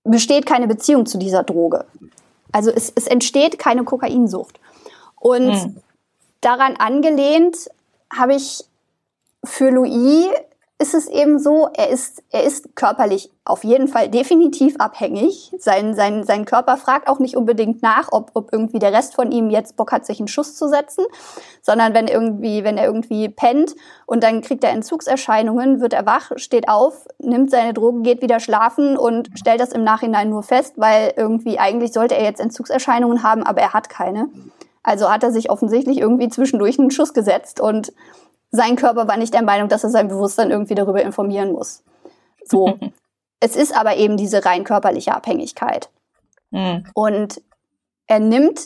besteht 0.03 0.47
keine 0.47 0.67
Beziehung 0.67 1.07
zu 1.07 1.19
dieser 1.19 1.43
Droge. 1.43 1.85
Also 2.57 2.71
es, 2.71 2.91
es 2.95 3.07
entsteht 3.07 3.59
keine 3.59 3.85
Kokainsucht. 3.85 4.59
Und 5.17 5.53
hm. 5.53 5.77
daran 6.41 6.77
angelehnt 6.77 7.69
habe 8.11 8.35
ich 8.35 8.65
für 9.45 9.69
Louis 9.69 10.31
ist 10.79 10.93
es 10.93 11.09
eben 11.09 11.39
so, 11.39 11.71
er 11.73 11.89
ist, 11.89 12.23
er 12.31 12.45
ist 12.45 12.77
körperlich 12.77 13.31
auf 13.47 13.65
jeden 13.65 13.89
Fall 13.89 14.11
definitiv 14.11 14.77
abhängig. 14.79 15.51
Sein, 15.59 15.95
sein, 15.95 16.25
sein 16.25 16.45
Körper 16.45 16.77
fragt 16.77 17.09
auch 17.09 17.19
nicht 17.19 17.35
unbedingt 17.35 17.83
nach, 17.83 18.09
ob, 18.13 18.33
ob 18.35 18.53
irgendwie 18.53 18.79
der 18.79 18.93
Rest 18.93 19.15
von 19.15 19.33
ihm 19.33 19.49
jetzt 19.49 19.77
Bock 19.77 19.91
hat, 19.91 20.05
sich 20.05 20.19
einen 20.19 20.29
Schuss 20.29 20.55
zu 20.55 20.69
setzen, 20.69 21.07
sondern 21.63 21.95
wenn 21.95 22.09
irgendwie, 22.09 22.63
wenn 22.63 22.77
er 22.77 22.85
irgendwie 22.85 23.31
pennt 23.31 23.75
und 24.05 24.23
dann 24.23 24.43
kriegt 24.43 24.65
er 24.65 24.71
Entzugserscheinungen, 24.71 25.81
wird 25.81 25.95
er 25.95 26.05
wach, 26.05 26.33
steht 26.37 26.69
auf, 26.69 27.07
nimmt 27.19 27.51
seine 27.51 27.73
Drogen, 27.73 28.03
geht 28.03 28.21
wieder 28.21 28.39
schlafen 28.39 28.99
und 28.99 29.31
stellt 29.35 29.61
das 29.61 29.73
im 29.73 29.83
Nachhinein 29.83 30.29
nur 30.29 30.43
fest, 30.43 30.75
weil 30.77 31.15
irgendwie 31.17 31.59
eigentlich 31.59 31.95
sollte 31.95 32.17
er 32.17 32.25
jetzt 32.25 32.41
Entzugserscheinungen 32.41 33.23
haben, 33.23 33.45
aber 33.45 33.63
er 33.63 33.73
hat 33.73 33.89
keine. 33.89 34.29
Also 34.83 35.11
hat 35.11 35.25
er 35.25 35.33
sich 35.33 35.51
offensichtlich 35.51 35.99
irgendwie 35.99 36.29
zwischendurch 36.29 36.79
einen 36.79 36.93
Schuss 36.93 37.15
gesetzt 37.15 37.61
und 37.61 37.93
sein 38.57 38.77
Körper 38.77 39.07
war 39.07 39.17
nicht 39.17 39.35
der 39.35 39.43
Meinung, 39.45 39.69
dass 39.69 39.85
er 39.85 39.91
sein 39.91 40.09
Bewusstsein 40.09 40.51
irgendwie 40.51 40.75
darüber 40.75 41.03
informieren 41.03 41.53
muss. 41.53 41.83
So. 42.45 42.79
es 43.41 43.57
ist 43.57 43.77
aber 43.77 43.97
eben 43.97 44.17
diese 44.17 44.45
rein 44.45 44.65
körperliche 44.65 45.15
Abhängigkeit. 45.15 45.91
Mhm. 46.51 46.85
Und 46.95 47.43
er 48.07 48.21
nimmt 48.21 48.61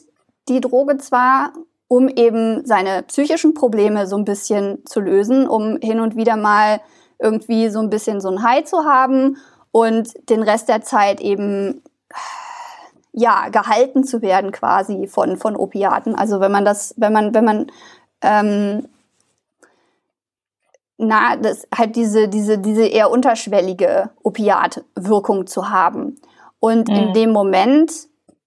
die 0.49 0.61
Droge 0.61 0.99
zwar, 0.99 1.53
um 1.89 2.09
eben 2.09 2.65
seine 2.65 3.03
psychischen 3.05 3.55
Probleme 3.55 4.07
so 4.07 4.17
ein 4.17 4.25
bisschen 4.25 4.85
zu 4.87 5.01
lösen, 5.01 5.49
um 5.49 5.79
hin 5.79 6.01
und 6.01 6.17
wieder 6.17 6.37
mal 6.37 6.81
irgendwie 7.19 7.69
so 7.69 7.81
ein 7.81 7.91
bisschen 7.91 8.21
so 8.21 8.31
ein 8.31 8.43
High 8.43 8.65
zu 8.65 8.85
haben 8.85 9.37
und 9.73 10.13
den 10.31 10.43
Rest 10.43 10.69
der 10.69 10.83
Zeit 10.83 11.21
eben 11.21 11.83
ja 13.13 13.49
gehalten 13.49 14.05
zu 14.05 14.23
werden 14.23 14.53
quasi 14.53 15.07
von 15.07 15.37
von 15.37 15.57
Opiaten. 15.57 16.15
Also 16.15 16.41
wenn 16.41 16.53
man 16.53 16.65
das, 16.65 16.95
wenn 16.97 17.13
man 17.13 17.35
wenn 17.35 17.45
man 17.45 17.67
ähm, 18.23 18.89
na, 21.01 21.37
das 21.37 21.67
halt 21.75 21.97
diese, 21.97 22.29
diese, 22.29 22.59
diese 22.59 22.87
eher 22.87 23.11
unterschwellige 23.11 24.11
Opiatwirkung 24.23 25.47
zu 25.47 25.71
haben. 25.71 26.21
Und 26.61 26.89
mhm. 26.89 26.95
in 26.95 27.13
dem 27.15 27.31
Moment, 27.33 27.91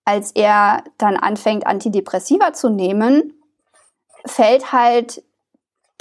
als 0.05 0.31
er 0.31 0.83
dann 0.97 1.17
anfängt, 1.17 1.65
Antidepressiva 1.65 2.53
zu 2.53 2.69
nehmen, 2.69 3.33
fällt 4.25 4.71
halt 4.71 5.23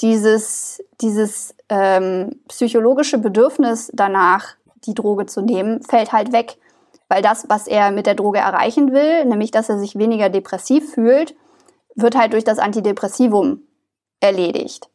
dieses, 0.00 0.82
dieses 1.00 1.54
ähm, 1.68 2.40
psychologische 2.48 3.18
Bedürfnis 3.18 3.90
danach, 3.94 4.54
die 4.84 4.94
Droge 4.94 5.26
zu 5.26 5.40
nehmen, 5.40 5.82
fällt 5.82 6.12
halt 6.12 6.32
weg. 6.32 6.58
Weil 7.08 7.22
das, 7.22 7.46
was 7.48 7.66
er 7.66 7.92
mit 7.92 8.06
der 8.06 8.14
Droge 8.14 8.38
erreichen 8.38 8.92
will, 8.92 9.24
nämlich 9.24 9.50
dass 9.50 9.68
er 9.68 9.78
sich 9.78 9.96
weniger 9.96 10.28
depressiv 10.28 10.92
fühlt, 10.92 11.34
wird 11.94 12.16
halt 12.16 12.32
durch 12.32 12.44
das 12.44 12.58
Antidepressivum 12.58 13.62
erledigt. 14.20 14.91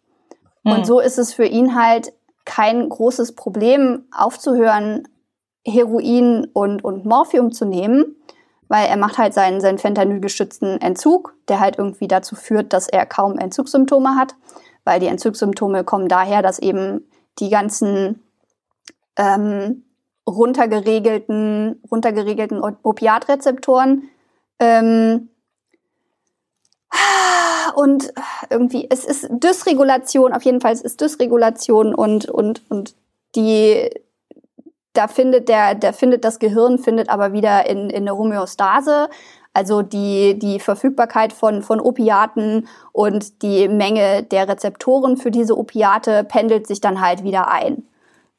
Und 0.68 0.80
hm. 0.80 0.85
so 0.85 0.99
ist 0.99 1.18
es 1.18 1.34
für 1.34 1.45
ihn 1.45 1.76
halt 1.76 2.14
kein 2.45 2.88
großes 2.88 3.35
Problem, 3.35 4.06
aufzuhören, 4.11 5.07
Heroin 5.65 6.48
und, 6.53 6.84
und 6.84 7.06
Morphium 7.06 7.52
zu 7.52 7.65
nehmen, 7.65 8.15
weil 8.69 8.88
er 8.88 8.98
macht 8.98 9.18
halt 9.18 9.34
seinen, 9.34 9.60
seinen 9.60 9.77
Fentanyl-gestützten 9.77 10.80
Entzug, 10.81 11.35
der 11.48 11.60
halt 11.60 11.77
irgendwie 11.77 12.07
dazu 12.07 12.35
führt, 12.35 12.73
dass 12.73 12.88
er 12.88 13.06
kaum 13.06 13.38
Entzugssymptome 13.38 14.15
hat, 14.15 14.35
weil 14.84 14.99
die 14.99 15.07
Entzugssymptome 15.07 15.84
kommen 15.84 16.07
daher, 16.07 16.41
dass 16.41 16.60
eben 16.60 17.06
die 17.39 17.49
ganzen 17.49 18.23
ähm, 19.18 19.84
runtergeregelten, 20.27 21.81
runtergeregelten 21.89 22.61
Opiatrezeptoren 22.61 24.10
ähm, 24.60 25.30
und 27.77 28.11
irgendwie, 28.49 28.87
es 28.89 29.05
ist 29.05 29.27
Dysregulation, 29.29 30.33
auf 30.33 30.41
jeden 30.41 30.61
Fall, 30.61 30.73
es 30.73 30.81
ist 30.81 30.99
Dysregulation 30.99 31.93
und, 31.93 32.27
und, 32.27 32.63
und 32.71 32.95
die, 33.35 33.91
da 34.93 35.07
findet 35.07 35.47
der, 35.47 35.75
der 35.75 35.93
findet 35.93 36.25
das 36.25 36.39
Gehirn, 36.39 36.79
findet 36.79 37.07
aber 37.09 37.33
wieder 37.33 37.69
in, 37.69 37.91
in 37.91 37.97
eine 37.97 38.17
Homöostase. 38.17 39.09
Also 39.53 39.83
die, 39.83 40.39
die 40.39 40.59
Verfügbarkeit 40.59 41.33
von, 41.33 41.61
von 41.61 41.79
Opiaten 41.79 42.67
und 42.93 43.43
die 43.43 43.67
Menge 43.67 44.23
der 44.23 44.47
Rezeptoren 44.47 45.15
für 45.15 45.29
diese 45.29 45.55
Opiate 45.55 46.23
pendelt 46.23 46.65
sich 46.65 46.81
dann 46.81 46.99
halt 46.99 47.23
wieder 47.23 47.47
ein. 47.51 47.83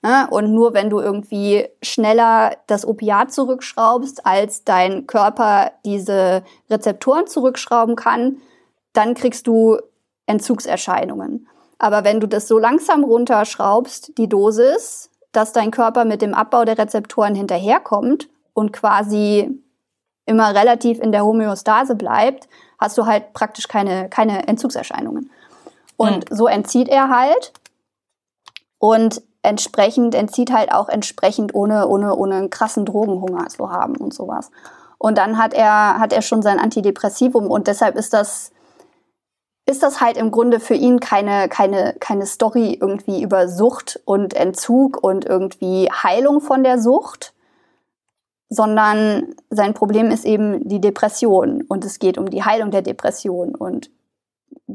Ne? 0.02 0.26
Und 0.30 0.52
nur 0.52 0.74
wenn 0.74 0.90
du 0.90 0.98
irgendwie 0.98 1.68
schneller 1.80 2.56
das 2.66 2.84
Opiat 2.84 3.32
zurückschraubst, 3.32 4.26
als 4.26 4.64
dein 4.64 5.06
Körper 5.06 5.70
diese 5.84 6.42
Rezeptoren 6.68 7.28
zurückschrauben 7.28 7.94
kann, 7.94 8.38
dann 8.98 9.14
kriegst 9.14 9.46
du 9.46 9.78
Entzugserscheinungen. 10.26 11.48
Aber 11.78 12.02
wenn 12.02 12.18
du 12.18 12.26
das 12.26 12.48
so 12.48 12.58
langsam 12.58 13.04
runterschraubst, 13.04 14.18
die 14.18 14.28
Dosis, 14.28 15.10
dass 15.30 15.52
dein 15.52 15.70
Körper 15.70 16.04
mit 16.04 16.20
dem 16.20 16.34
Abbau 16.34 16.64
der 16.64 16.76
Rezeptoren 16.76 17.36
hinterherkommt 17.36 18.28
und 18.54 18.72
quasi 18.72 19.62
immer 20.26 20.54
relativ 20.54 20.98
in 20.98 21.12
der 21.12 21.24
Homöostase 21.24 21.94
bleibt, 21.94 22.48
hast 22.78 22.98
du 22.98 23.06
halt 23.06 23.32
praktisch 23.32 23.68
keine, 23.68 24.08
keine 24.08 24.48
Entzugserscheinungen. 24.48 25.30
Und 25.96 26.30
mhm. 26.30 26.36
so 26.36 26.48
entzieht 26.48 26.88
er 26.88 27.08
halt. 27.08 27.52
Und 28.78 29.22
entsprechend 29.42 30.14
entzieht 30.14 30.52
halt 30.52 30.72
auch 30.72 30.88
entsprechend 30.88 31.54
ohne, 31.54 31.86
ohne, 31.86 32.16
ohne 32.16 32.34
einen 32.34 32.50
krassen 32.50 32.84
Drogenhunger 32.84 33.46
zu 33.48 33.70
haben 33.70 33.96
und 33.96 34.12
sowas. 34.12 34.50
Und 34.98 35.18
dann 35.18 35.38
hat 35.38 35.54
er, 35.54 35.98
hat 36.00 36.12
er 36.12 36.22
schon 36.22 36.42
sein 36.42 36.58
Antidepressivum 36.58 37.48
und 37.48 37.68
deshalb 37.68 37.96
ist 37.96 38.12
das, 38.12 38.50
ist 39.68 39.82
das 39.82 40.00
halt 40.00 40.16
im 40.16 40.30
Grunde 40.30 40.60
für 40.60 40.74
ihn 40.74 40.98
keine, 40.98 41.48
keine, 41.50 41.94
keine 42.00 42.24
Story 42.24 42.78
irgendwie 42.80 43.22
über 43.22 43.48
Sucht 43.48 44.00
und 44.06 44.32
Entzug 44.32 45.02
und 45.02 45.26
irgendwie 45.26 45.90
Heilung 45.90 46.40
von 46.40 46.64
der 46.64 46.80
Sucht, 46.80 47.34
sondern 48.48 49.34
sein 49.50 49.74
Problem 49.74 50.10
ist 50.10 50.24
eben 50.24 50.66
die 50.66 50.80
Depression 50.80 51.62
und 51.68 51.84
es 51.84 51.98
geht 51.98 52.16
um 52.16 52.30
die 52.30 52.44
Heilung 52.44 52.70
der 52.70 52.80
Depression 52.80 53.54
und 53.54 53.90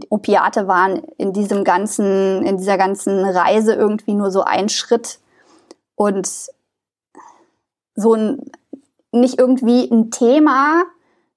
Opiate 0.10 0.68
waren 0.68 1.02
in 1.18 1.34
diesem 1.34 1.64
ganzen, 1.64 2.46
in 2.46 2.58
dieser 2.58 2.78
ganzen 2.78 3.26
Reise 3.26 3.74
irgendwie 3.74 4.14
nur 4.14 4.30
so 4.30 4.44
ein 4.44 4.70
Schritt 4.70 5.18
und 5.96 6.30
so 7.96 8.14
ein, 8.14 8.52
nicht 9.12 9.40
irgendwie 9.40 9.90
ein 9.90 10.12
Thema, 10.12 10.84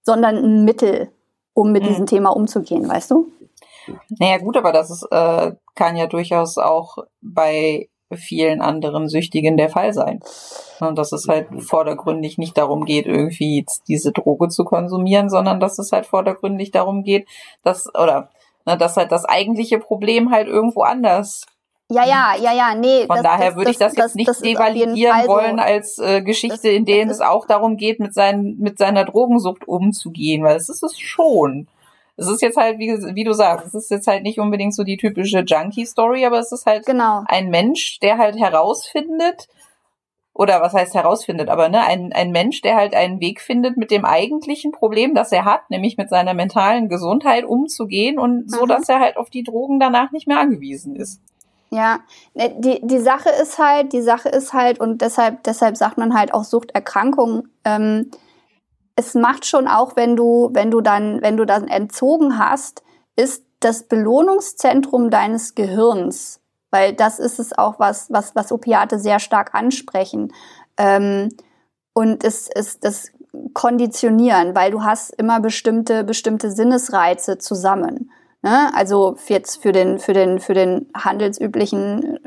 sondern 0.02 0.36
ein 0.36 0.64
Mittel, 0.66 1.08
um 1.54 1.72
mit 1.72 1.84
mhm. 1.84 1.88
diesem 1.88 2.06
Thema 2.06 2.36
umzugehen, 2.36 2.86
weißt 2.86 3.10
du? 3.12 3.32
Naja, 4.18 4.38
gut, 4.38 4.56
aber 4.56 4.72
das 4.72 4.90
ist, 4.90 5.06
äh, 5.10 5.52
kann 5.74 5.96
ja 5.96 6.06
durchaus 6.06 6.58
auch 6.58 6.98
bei 7.20 7.88
vielen 8.14 8.60
anderen 8.60 9.08
Süchtigen 9.08 9.56
der 9.56 9.68
Fall 9.68 9.92
sein. 9.92 10.20
Und 10.80 10.96
dass 10.96 11.12
es 11.12 11.26
halt 11.28 11.48
vordergründig 11.62 12.38
nicht 12.38 12.56
darum 12.56 12.84
geht, 12.84 13.06
irgendwie 13.06 13.64
diese 13.88 14.12
Droge 14.12 14.48
zu 14.48 14.64
konsumieren, 14.64 15.28
sondern 15.28 15.58
dass 15.58 15.78
es 15.78 15.90
halt 15.92 16.06
vordergründig 16.06 16.70
darum 16.70 17.02
geht, 17.02 17.26
dass, 17.62 17.88
oder, 17.94 18.30
ne, 18.64 18.76
dass 18.76 18.96
halt 18.96 19.10
das 19.10 19.24
eigentliche 19.24 19.78
Problem 19.78 20.30
halt 20.30 20.46
irgendwo 20.46 20.82
anders 20.82 21.46
Ja, 21.90 22.04
ja, 22.04 22.34
ja, 22.40 22.52
ja, 22.52 22.74
nee. 22.74 23.06
Von 23.06 23.16
das, 23.16 23.22
daher 23.22 23.48
das, 23.48 23.56
würde 23.56 23.70
ich 23.70 23.78
das, 23.78 23.94
das 23.94 24.14
jetzt 24.14 24.16
nicht 24.16 24.44
devalidieren 24.44 25.26
wollen 25.26 25.56
so. 25.56 25.62
als 25.62 25.98
äh, 25.98 26.22
Geschichte, 26.22 26.68
in 26.68 26.84
denen 26.84 27.10
es 27.10 27.20
auch 27.20 27.46
darum 27.46 27.76
geht, 27.76 27.98
mit, 27.98 28.14
seinen, 28.14 28.58
mit 28.58 28.78
seiner 28.78 29.04
Drogensucht 29.04 29.66
umzugehen, 29.66 30.44
weil 30.44 30.54
das 30.54 30.68
ist 30.68 30.82
es 30.82 30.98
schon. 30.98 31.66
Es 32.16 32.28
ist 32.28 32.42
jetzt 32.42 32.56
halt, 32.56 32.78
wie, 32.78 32.88
wie 33.14 33.24
du 33.24 33.32
sagst, 33.32 33.66
es 33.66 33.74
ist 33.74 33.90
jetzt 33.90 34.06
halt 34.06 34.22
nicht 34.22 34.40
unbedingt 34.40 34.74
so 34.74 34.84
die 34.84 34.96
typische 34.96 35.40
Junkie-Story, 35.40 36.24
aber 36.24 36.38
es 36.38 36.50
ist 36.52 36.66
halt 36.66 36.86
genau. 36.86 37.22
ein 37.26 37.50
Mensch, 37.50 37.98
der 38.00 38.18
halt 38.18 38.36
herausfindet, 38.38 39.48
oder 40.36 40.60
was 40.60 40.74
heißt 40.74 40.94
herausfindet, 40.94 41.48
aber 41.48 41.68
ne, 41.68 41.82
ein, 41.84 42.12
ein 42.12 42.30
Mensch, 42.30 42.60
der 42.60 42.76
halt 42.76 42.94
einen 42.94 43.20
Weg 43.20 43.40
findet, 43.40 43.76
mit 43.78 43.90
dem 43.90 44.04
eigentlichen 44.04 44.70
Problem, 44.70 45.14
das 45.14 45.32
er 45.32 45.46
hat, 45.46 45.70
nämlich 45.70 45.96
mit 45.96 46.10
seiner 46.10 46.34
mentalen 46.34 46.88
Gesundheit 46.88 47.44
umzugehen 47.44 48.18
und 48.18 48.50
so, 48.50 48.64
mhm. 48.64 48.68
dass 48.68 48.88
er 48.88 49.00
halt 49.00 49.16
auf 49.16 49.30
die 49.30 49.42
Drogen 49.42 49.80
danach 49.80 50.12
nicht 50.12 50.26
mehr 50.26 50.38
angewiesen 50.38 50.94
ist. 50.94 51.22
Ja, 51.70 52.00
ne, 52.34 52.54
die, 52.58 52.80
die 52.82 52.98
Sache 52.98 53.30
ist 53.30 53.58
halt, 53.58 53.92
die 53.92 54.02
Sache 54.02 54.28
ist 54.28 54.52
halt, 54.52 54.78
und 54.78 55.00
deshalb, 55.00 55.42
deshalb 55.44 55.76
sagt 55.76 55.96
man 55.96 56.14
halt 56.14 56.34
auch 56.34 56.44
Suchterkrankung, 56.44 57.48
ähm, 57.64 58.10
es 58.96 59.14
macht 59.14 59.44
schon 59.46 59.68
auch, 59.68 59.94
wenn 59.94 60.16
du, 60.16 60.50
wenn 60.52 60.70
du 60.70 60.80
dann, 60.80 61.22
wenn 61.22 61.36
du 61.36 61.44
dann 61.44 61.68
entzogen 61.68 62.38
hast, 62.38 62.82
ist 63.14 63.44
das 63.60 63.84
Belohnungszentrum 63.84 65.10
deines 65.10 65.54
Gehirns, 65.54 66.40
weil 66.70 66.94
das 66.94 67.18
ist 67.18 67.38
es 67.38 67.56
auch, 67.56 67.78
was, 67.78 68.10
was, 68.10 68.34
was 68.34 68.52
Opiate 68.52 68.98
sehr 68.98 69.18
stark 69.18 69.54
ansprechen. 69.54 70.32
Ähm, 70.78 71.28
und 71.92 72.24
es 72.24 72.48
ist 72.48 72.84
das 72.84 73.10
Konditionieren, 73.52 74.54
weil 74.54 74.70
du 74.70 74.82
hast 74.82 75.10
immer 75.10 75.40
bestimmte, 75.40 76.04
bestimmte 76.04 76.50
Sinnesreize 76.50 77.36
zusammen. 77.38 78.10
Ne? 78.42 78.70
Also 78.74 79.16
jetzt 79.28 79.62
für 79.62 79.72
den, 79.72 79.98
für 79.98 80.14
den, 80.14 80.40
für 80.40 80.54
den 80.54 80.90
handelsüblichen, 80.94 82.18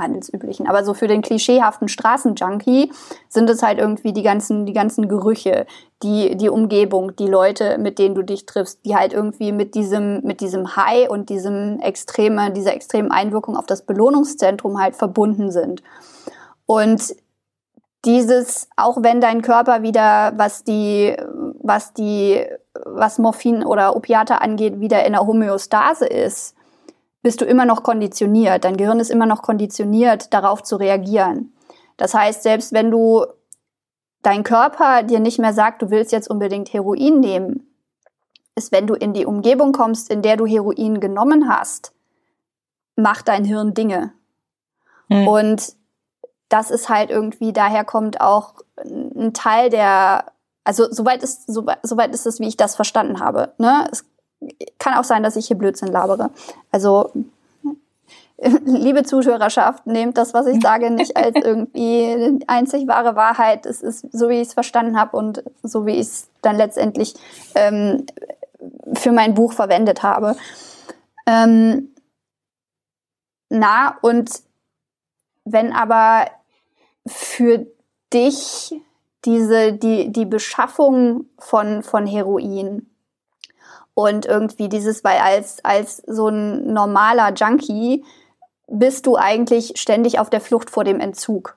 handelsüblichen, 0.00 0.66
aber 0.66 0.84
so 0.84 0.94
für 0.94 1.06
den 1.06 1.22
klischeehaften 1.22 1.86
Straßenjunkie 1.86 2.92
sind 3.28 3.48
es 3.48 3.62
halt 3.62 3.78
irgendwie 3.78 4.12
die 4.12 4.22
ganzen, 4.22 4.66
die 4.66 4.72
ganzen 4.72 5.08
Gerüche, 5.08 5.66
die, 6.02 6.36
die 6.36 6.48
Umgebung, 6.48 7.14
die 7.14 7.28
Leute, 7.28 7.78
mit 7.78 7.98
denen 7.98 8.14
du 8.14 8.22
dich 8.22 8.46
triffst, 8.46 8.84
die 8.84 8.96
halt 8.96 9.12
irgendwie 9.12 9.52
mit 9.52 9.74
diesem, 9.74 10.22
mit 10.22 10.40
diesem 10.40 10.74
High 10.74 11.08
und 11.08 11.28
diesem 11.28 11.78
extreme, 11.80 12.50
dieser 12.50 12.74
extremen 12.74 13.12
Einwirkung 13.12 13.56
auf 13.56 13.66
das 13.66 13.86
Belohnungszentrum 13.86 14.80
halt 14.80 14.96
verbunden 14.96 15.52
sind. 15.52 15.82
Und 16.66 17.14
dieses, 18.04 18.68
auch 18.76 19.02
wenn 19.02 19.20
dein 19.20 19.42
Körper 19.42 19.82
wieder, 19.82 20.32
was 20.36 20.64
die, 20.64 21.14
was 21.62 21.92
die, 21.92 22.44
was 22.84 23.18
Morphin 23.18 23.64
oder 23.64 23.94
Opiate 23.94 24.40
angeht, 24.40 24.80
wieder 24.80 25.04
in 25.04 25.12
der 25.12 25.26
Homöostase 25.26 26.06
ist, 26.06 26.54
bist 27.22 27.40
du 27.40 27.44
immer 27.44 27.64
noch 27.64 27.82
konditioniert. 27.82 28.64
Dein 28.64 28.76
Gehirn 28.76 29.00
ist 29.00 29.10
immer 29.10 29.26
noch 29.26 29.42
konditioniert, 29.42 30.32
darauf 30.32 30.62
zu 30.62 30.76
reagieren. 30.76 31.52
Das 31.96 32.14
heißt, 32.14 32.42
selbst 32.42 32.72
wenn 32.72 32.90
du 32.90 33.26
dein 34.22 34.42
Körper 34.42 35.02
dir 35.02 35.20
nicht 35.20 35.38
mehr 35.38 35.52
sagt, 35.52 35.82
du 35.82 35.90
willst 35.90 36.12
jetzt 36.12 36.30
unbedingt 36.30 36.72
Heroin 36.72 37.20
nehmen, 37.20 37.66
ist, 38.54 38.72
wenn 38.72 38.86
du 38.86 38.94
in 38.94 39.12
die 39.12 39.26
Umgebung 39.26 39.72
kommst, 39.72 40.10
in 40.10 40.22
der 40.22 40.36
du 40.36 40.46
Heroin 40.46 41.00
genommen 41.00 41.48
hast, 41.48 41.92
macht 42.96 43.28
dein 43.28 43.44
Hirn 43.44 43.74
Dinge. 43.74 44.12
Mhm. 45.08 45.28
Und 45.28 45.72
das 46.48 46.70
ist 46.70 46.88
halt 46.88 47.10
irgendwie, 47.10 47.52
daher 47.52 47.84
kommt 47.84 48.20
auch 48.20 48.54
ein 48.84 49.32
Teil 49.32 49.70
der, 49.70 50.32
also 50.64 50.90
soweit 50.90 51.22
ist, 51.22 51.46
soweit, 51.46 51.78
soweit 51.82 52.12
ist 52.12 52.26
es, 52.26 52.40
wie 52.40 52.48
ich 52.48 52.56
das 52.56 52.76
verstanden 52.76 53.20
habe. 53.20 53.54
Ne? 53.58 53.88
Es 53.90 54.04
kann 54.78 54.94
auch 54.94 55.04
sein, 55.04 55.22
dass 55.22 55.36
ich 55.36 55.46
hier 55.46 55.58
Blödsinn 55.58 55.88
labere. 55.88 56.30
Also, 56.70 57.10
liebe 58.64 59.02
Zuhörerschaft, 59.04 59.86
nehmt 59.86 60.16
das, 60.16 60.34
was 60.34 60.46
ich 60.46 60.60
sage, 60.62 60.90
nicht 60.90 61.16
als 61.16 61.36
irgendwie 61.36 62.42
einzig 62.46 62.88
wahre 62.88 63.16
Wahrheit. 63.16 63.66
Es 63.66 63.82
ist 63.82 64.06
so, 64.12 64.28
wie 64.28 64.40
ich 64.40 64.48
es 64.48 64.54
verstanden 64.54 64.98
habe 64.98 65.16
und 65.16 65.42
so, 65.62 65.86
wie 65.86 65.94
ich 65.94 66.06
es 66.06 66.28
dann 66.42 66.56
letztendlich 66.56 67.14
ähm, 67.54 68.06
für 68.94 69.12
mein 69.12 69.34
Buch 69.34 69.52
verwendet 69.52 70.02
habe. 70.02 70.36
Ähm, 71.26 71.94
na, 73.48 73.98
und 74.02 74.30
wenn 75.44 75.72
aber 75.72 76.30
für 77.06 77.66
dich 78.12 78.74
diese, 79.24 79.72
die, 79.72 80.12
die 80.12 80.24
Beschaffung 80.24 81.26
von, 81.38 81.82
von 81.82 82.06
Heroin 82.06 82.89
und 84.02 84.26
irgendwie 84.26 84.68
dieses, 84.68 85.04
weil 85.04 85.18
als, 85.18 85.64
als 85.64 86.02
so 86.06 86.28
ein 86.28 86.72
normaler 86.72 87.32
Junkie 87.34 88.04
bist 88.68 89.06
du 89.06 89.16
eigentlich 89.16 89.74
ständig 89.76 90.18
auf 90.18 90.30
der 90.30 90.40
Flucht 90.40 90.70
vor 90.70 90.84
dem 90.84 91.00
Entzug. 91.00 91.56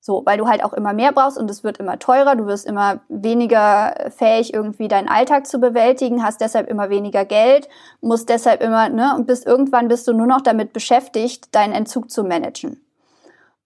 So, 0.00 0.22
weil 0.26 0.36
du 0.36 0.46
halt 0.46 0.62
auch 0.62 0.74
immer 0.74 0.92
mehr 0.92 1.12
brauchst 1.12 1.38
und 1.38 1.50
es 1.50 1.64
wird 1.64 1.78
immer 1.78 1.98
teurer, 1.98 2.36
du 2.36 2.44
wirst 2.44 2.66
immer 2.66 3.00
weniger 3.08 4.10
fähig, 4.14 4.52
irgendwie 4.52 4.86
deinen 4.86 5.08
Alltag 5.08 5.46
zu 5.46 5.58
bewältigen, 5.58 6.22
hast 6.22 6.42
deshalb 6.42 6.68
immer 6.68 6.90
weniger 6.90 7.24
Geld, 7.24 7.70
musst 8.02 8.28
deshalb 8.28 8.62
immer, 8.62 8.90
ne, 8.90 9.14
und 9.16 9.26
bist 9.26 9.46
irgendwann 9.46 9.88
bist 9.88 10.06
du 10.06 10.12
nur 10.12 10.26
noch 10.26 10.42
damit 10.42 10.74
beschäftigt, 10.74 11.54
deinen 11.54 11.72
Entzug 11.72 12.10
zu 12.10 12.22
managen. 12.22 12.84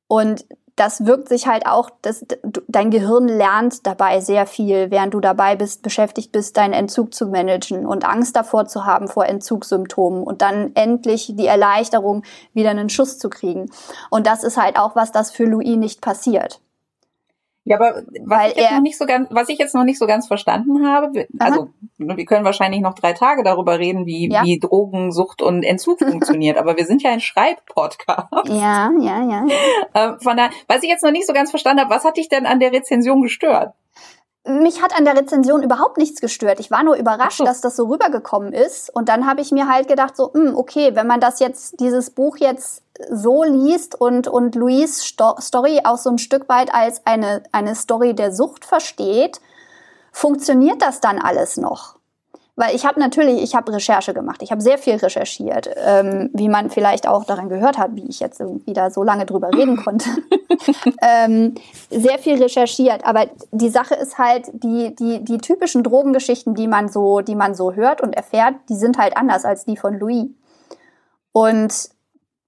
Und 0.06 0.46
das 0.78 1.06
wirkt 1.06 1.28
sich 1.28 1.46
halt 1.46 1.66
auch, 1.66 1.90
das, 2.02 2.24
dein 2.68 2.90
Gehirn 2.90 3.28
lernt 3.28 3.86
dabei 3.86 4.20
sehr 4.20 4.46
viel, 4.46 4.90
während 4.90 5.14
du 5.14 5.20
dabei 5.20 5.56
bist, 5.56 5.82
beschäftigt 5.82 6.32
bist, 6.32 6.56
deinen 6.56 6.72
Entzug 6.72 7.14
zu 7.14 7.26
managen 7.26 7.86
und 7.86 8.04
Angst 8.04 8.36
davor 8.36 8.66
zu 8.66 8.84
haben 8.84 9.08
vor 9.08 9.26
Entzugssymptomen 9.26 10.22
und 10.22 10.42
dann 10.42 10.72
endlich 10.74 11.32
die 11.36 11.46
Erleichterung, 11.46 12.22
wieder 12.52 12.70
einen 12.70 12.88
Schuss 12.88 13.18
zu 13.18 13.28
kriegen. 13.28 13.70
Und 14.10 14.26
das 14.26 14.44
ist 14.44 14.56
halt 14.56 14.78
auch 14.78 14.94
was, 14.94 15.12
das 15.12 15.30
für 15.30 15.44
Louis 15.44 15.76
nicht 15.76 16.00
passiert. 16.00 16.60
Ja, 17.68 17.76
aber 17.76 18.02
was 18.24 18.52
ich, 18.52 18.56
jetzt 18.56 18.72
noch 18.72 18.80
nicht 18.80 18.96
so 18.96 19.04
ganz, 19.04 19.28
was 19.30 19.48
ich 19.50 19.58
jetzt 19.58 19.74
noch 19.74 19.84
nicht 19.84 19.98
so 19.98 20.06
ganz 20.06 20.26
verstanden 20.26 20.86
habe, 20.86 21.28
also 21.38 21.60
Aha. 21.60 21.68
wir 21.98 22.24
können 22.24 22.46
wahrscheinlich 22.46 22.80
noch 22.80 22.94
drei 22.94 23.12
Tage 23.12 23.42
darüber 23.42 23.78
reden, 23.78 24.06
wie, 24.06 24.30
ja. 24.30 24.42
wie 24.42 24.58
Drogensucht 24.58 25.42
und 25.42 25.62
Entzug 25.64 25.98
funktioniert, 26.10 26.56
aber 26.56 26.78
wir 26.78 26.86
sind 26.86 27.02
ja 27.02 27.10
ein 27.10 27.20
Schreibpodcast. 27.20 28.48
Ja, 28.48 28.90
ja, 28.98 29.22
ja. 29.28 29.46
Ähm, 29.94 30.18
von 30.18 30.38
daher, 30.38 30.50
was 30.66 30.82
ich 30.82 30.88
jetzt 30.88 31.04
noch 31.04 31.10
nicht 31.10 31.26
so 31.26 31.34
ganz 31.34 31.50
verstanden 31.50 31.82
habe, 31.82 31.94
was 31.94 32.04
hat 32.06 32.16
dich 32.16 32.30
denn 32.30 32.46
an 32.46 32.58
der 32.58 32.72
Rezension 32.72 33.20
gestört? 33.20 33.74
Mich 34.48 34.82
hat 34.82 34.96
an 34.96 35.04
der 35.04 35.16
Rezension 35.16 35.62
überhaupt 35.62 35.98
nichts 35.98 36.20
gestört. 36.20 36.60
Ich 36.60 36.70
war 36.70 36.82
nur 36.82 36.96
überrascht, 36.96 37.38
so. 37.38 37.44
dass 37.44 37.60
das 37.60 37.76
so 37.76 37.86
rübergekommen 37.86 38.52
ist. 38.52 38.94
Und 38.94 39.08
dann 39.08 39.26
habe 39.26 39.40
ich 39.40 39.52
mir 39.52 39.68
halt 39.68 39.88
gedacht, 39.88 40.16
so, 40.16 40.30
mh, 40.32 40.50
hm, 40.50 40.56
okay, 40.56 40.94
wenn 40.94 41.06
man 41.06 41.20
das 41.20 41.40
jetzt, 41.40 41.80
dieses 41.80 42.10
Buch 42.10 42.36
jetzt 42.38 42.82
so 43.10 43.44
liest 43.44 43.94
und, 43.94 44.26
und 44.26 44.54
Louise 44.54 45.04
Sto 45.04 45.36
Story 45.40 45.80
auch 45.84 45.98
so 45.98 46.10
ein 46.10 46.18
Stück 46.18 46.48
weit 46.48 46.74
als 46.74 47.06
eine, 47.06 47.42
eine 47.52 47.74
Story 47.74 48.14
der 48.14 48.32
Sucht 48.32 48.64
versteht, 48.64 49.40
funktioniert 50.12 50.82
das 50.82 51.00
dann 51.00 51.18
alles 51.18 51.56
noch? 51.56 51.97
Weil 52.58 52.74
ich 52.74 52.84
habe 52.84 52.98
natürlich, 52.98 53.40
ich 53.40 53.54
habe 53.54 53.72
Recherche 53.72 54.12
gemacht, 54.12 54.42
ich 54.42 54.50
habe 54.50 54.60
sehr 54.60 54.78
viel 54.78 54.96
recherchiert, 54.96 55.70
ähm, 55.76 56.28
wie 56.32 56.48
man 56.48 56.70
vielleicht 56.70 57.06
auch 57.06 57.22
daran 57.22 57.48
gehört 57.48 57.78
hat, 57.78 57.94
wie 57.94 58.08
ich 58.08 58.18
jetzt 58.18 58.40
irgendwie 58.40 58.72
da 58.72 58.90
so 58.90 59.04
lange 59.04 59.26
drüber 59.26 59.52
reden 59.54 59.76
konnte. 59.84 60.08
ähm, 61.00 61.54
sehr 61.88 62.18
viel 62.18 62.42
recherchiert, 62.42 63.06
aber 63.06 63.28
die 63.52 63.68
Sache 63.68 63.94
ist 63.94 64.18
halt, 64.18 64.48
die, 64.52 64.92
die, 64.96 65.24
die 65.24 65.38
typischen 65.38 65.84
Drogengeschichten, 65.84 66.56
die 66.56 66.66
man 66.66 66.88
so, 66.88 67.20
die 67.20 67.36
man 67.36 67.54
so 67.54 67.74
hört 67.74 68.00
und 68.00 68.16
erfährt, 68.16 68.56
die 68.68 68.74
sind 68.74 68.98
halt 68.98 69.16
anders 69.16 69.44
als 69.44 69.64
die 69.64 69.76
von 69.76 69.96
Louis. 69.96 70.26
Und 71.30 71.72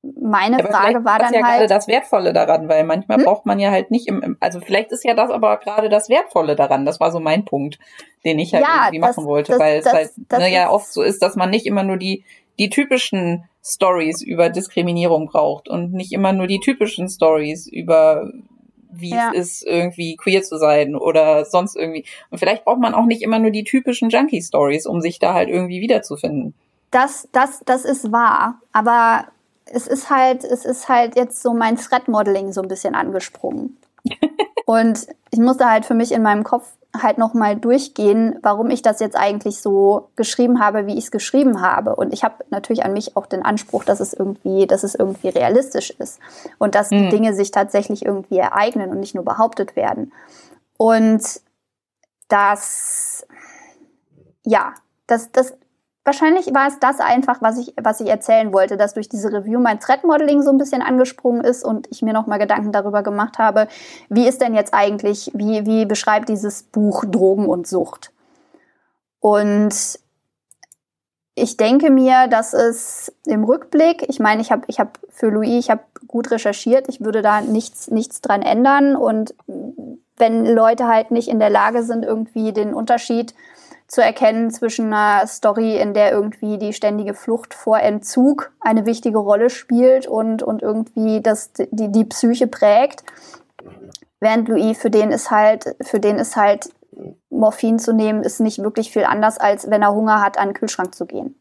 meine 0.03 0.59
ja, 0.59 0.67
Frage 0.67 1.05
war 1.05 1.19
dann 1.19 1.35
ja 1.35 1.43
halt. 1.43 1.59
gerade 1.59 1.67
das 1.67 1.87
Wertvolle 1.87 2.33
daran, 2.33 2.69
weil 2.69 2.85
manchmal 2.85 3.19
hm? 3.19 3.25
braucht 3.25 3.45
man 3.45 3.59
ja 3.59 3.71
halt 3.71 3.91
nicht 3.91 4.09
im, 4.09 4.37
also 4.41 4.61
vielleicht 4.61 4.93
ist 4.93 5.05
ja 5.05 5.15
das 5.15 5.31
aber 5.31 5.59
gerade 5.59 5.89
das 5.89 6.09
Wertvolle 6.09 6.57
daran. 6.57 6.87
Das 6.87 7.01
war 7.01 7.13
so 7.13 7.21
mein 7.21 7.45
Punkt, 7.45 7.79
den 8.25 8.39
ich 8.39 8.55
halt 8.55 8.65
ja, 8.65 8.87
irgendwie 8.87 9.01
das, 9.01 9.17
machen 9.17 9.29
wollte, 9.29 9.53
das, 9.53 9.61
weil 9.61 9.83
das, 9.83 9.93
es 9.93 9.93
halt 9.93 10.41
ne, 10.41 10.53
ja 10.53 10.71
oft 10.71 10.91
so 10.91 11.03
ist, 11.03 11.23
dass 11.23 11.37
man 11.37 11.51
nicht 11.51 11.67
immer 11.67 11.83
nur 11.83 11.99
die, 11.99 12.25
die 12.59 12.71
typischen 12.71 13.45
Stories 13.63 14.23
über 14.23 14.49
Diskriminierung 14.49 15.27
braucht 15.27 15.69
und 15.69 15.93
nicht 15.93 16.13
immer 16.13 16.33
nur 16.33 16.47
die 16.47 16.61
typischen 16.61 17.09
Stories 17.09 17.67
über 17.67 18.31
wie 18.93 19.11
ja. 19.11 19.31
es 19.35 19.61
ist, 19.61 19.67
irgendwie 19.67 20.17
queer 20.17 20.43
zu 20.43 20.57
sein 20.57 20.97
oder 20.97 21.45
sonst 21.45 21.77
irgendwie. 21.77 22.05
Und 22.31 22.39
vielleicht 22.39 22.65
braucht 22.65 22.81
man 22.81 22.95
auch 22.95 23.07
nicht 23.07 23.23
immer 23.23 23.39
nur 23.39 23.51
die 23.51 23.63
typischen 23.63 24.11
Junkie-Stories, 24.11 24.87
um 24.87 25.01
sich 25.01 25.19
da 25.19 25.35
halt 25.35 25.49
irgendwie 25.49 25.81
wiederzufinden. 25.81 26.55
Das, 26.91 27.29
das, 27.31 27.61
das 27.67 27.85
ist 27.85 28.11
wahr. 28.11 28.61
Aber 28.73 29.27
es 29.71 29.87
ist 29.87 30.11
halt, 30.11 30.45
es 30.45 30.65
ist 30.65 30.89
halt 30.89 31.17
jetzt 31.17 31.43
so 31.43 31.55
mein 31.55 31.77
Thread-Modeling 31.77 32.53
so 32.53 32.63
ein 32.63 32.69
bisschen 32.69 32.95
angesprungen. 32.95 33.79
und 34.67 35.07
ich 35.31 35.39
musste 35.39 35.71
halt 35.71 35.85
für 35.85 35.95
mich 35.95 36.13
in 36.13 36.23
meinem 36.23 36.45
Kopf 36.45 36.67
halt 37.01 37.19
nochmal 37.19 37.57
durchgehen, 37.57 38.39
warum 38.43 38.71
ich 38.71 38.83
das 38.83 38.99
jetzt 38.99 39.17
eigentlich 39.17 39.61
so 39.61 40.09
geschrieben 40.17 40.61
habe, 40.61 40.87
wie 40.87 40.95
ich 40.99 41.05
es 41.05 41.11
geschrieben 41.13 41.61
habe. 41.61 41.95
Und 41.95 42.13
ich 42.13 42.25
habe 42.25 42.45
natürlich 42.51 42.85
an 42.85 42.93
mich 42.93 43.17
auch 43.17 43.27
den 43.27 43.43
Anspruch, 43.45 43.85
dass 43.85 44.01
es 44.01 44.13
irgendwie, 44.13 44.67
dass 44.67 44.83
es 44.83 44.97
irgendwie 44.97 45.29
realistisch 45.29 45.91
ist 45.91 46.19
und 46.59 46.75
dass 46.75 46.91
mhm. 46.91 47.03
die 47.03 47.09
Dinge 47.11 47.35
sich 47.35 47.53
tatsächlich 47.53 48.05
irgendwie 48.05 48.39
ereignen 48.39 48.91
und 48.91 48.99
nicht 48.99 49.15
nur 49.15 49.25
behauptet 49.25 49.77
werden. 49.77 50.13
Und 50.77 51.23
das, 52.29 53.27
ja, 54.45 54.75
das, 55.07 55.31
das, 55.31 55.55
wahrscheinlich 56.05 56.47
war 56.55 56.69
es 56.69 56.79
das 56.79 57.01
einfach, 57.01 57.43
was 57.43 57.59
ich, 57.59 57.75
was 57.81 58.01
ich 58.01 58.09
erzählen 58.09 58.53
wollte, 58.53 58.77
dass 58.77 58.95
durch 58.95 59.09
diese 59.09 59.33
Review 59.33 59.61
mein 59.61 59.81
Thread-Modeling 59.81 60.43
so 60.43 60.51
ein 60.51 60.59
bisschen 60.59 60.83
angesprungen 60.83 61.45
ist 61.45 61.65
und 61.65 61.89
ich 61.91 62.03
mir 62.03 62.13
nochmal 62.13 62.39
Gedanken 62.39 62.73
darüber 62.73 63.03
gemacht 63.03 63.39
habe, 63.39 63.69
wie 64.09 64.27
ist 64.27 64.41
denn 64.41 64.55
jetzt 64.55 64.73
eigentlich, 64.75 65.31
wie, 65.35 65.67
wie 65.67 65.87
beschreibt 65.87 66.29
dieses 66.29 66.63
Buch 66.63 67.05
Drogen 67.05 67.47
und 67.47 67.67
Sucht? 67.67 68.13
Und 69.21 69.75
ich 71.35 71.57
denke 71.57 71.91
mir, 71.91 72.27
dass 72.29 72.55
es 72.55 73.13
im 73.27 73.45
Rückblick, 73.45 74.09
ich 74.09 74.19
meine, 74.19 74.43
ich 74.43 74.51
habe 74.51 74.63
ich 74.67 74.81
hab 74.81 74.99
für 75.11 75.29
Louis, 75.29 75.65
ich 75.65 75.71
habe 75.71 75.83
gut 76.07 76.31
recherchiert, 76.31 76.89
ich 76.89 77.03
würde 77.03 77.23
da 77.23 77.41
nichts, 77.41 77.91
nichts 77.91 78.21
dran 78.21 78.43
ändern 78.43 78.97
und 78.97 79.35
wenn 80.17 80.45
Leute 80.45 80.87
halt 80.87 81.11
nicht 81.11 81.29
in 81.29 81.39
der 81.41 81.51
Lage 81.51 81.83
sind, 81.83 82.05
irgendwie 82.05 82.53
den 82.53 82.75
Unterschied 82.75 83.35
zu 83.91 84.03
erkennen 84.03 84.53
zwischen 84.53 84.93
einer 84.93 85.27
Story, 85.27 85.77
in 85.77 85.95
der 85.95 86.13
irgendwie 86.13 86.59
die 86.59 86.73
ständige 86.73 87.13
Flucht 87.13 87.55
vor 87.55 87.81
Entzug 87.81 88.53
eine 88.61 88.87
wichtige 88.87 89.19
Rolle 89.19 89.51
spielt 89.51 90.07
und, 90.07 90.45
und 90.45 90.63
irgendwie 90.63 91.21
das, 91.21 91.51
die, 91.73 91.91
die 91.91 92.05
Psyche 92.05 92.47
prägt. 92.47 93.03
Während 94.21 94.49
Louis, 94.49 94.79
für 94.79 94.91
den 94.91 95.11
ist 95.11 95.33
halt, 95.33 95.75
für 95.83 95.99
den 95.99 96.21
ist 96.21 96.37
halt 96.37 96.71
Morphin 97.31 97.81
zu 97.81 97.93
nehmen, 97.93 98.23
ist 98.23 98.39
nicht 98.39 98.63
wirklich 98.63 98.93
viel 98.93 99.05
anders, 99.05 99.39
als 99.39 99.69
wenn 99.69 99.83
er 99.83 99.93
Hunger 99.93 100.23
hat, 100.23 100.39
an 100.39 100.51
den 100.51 100.55
Kühlschrank 100.55 100.95
zu 100.95 101.05
gehen. 101.05 101.35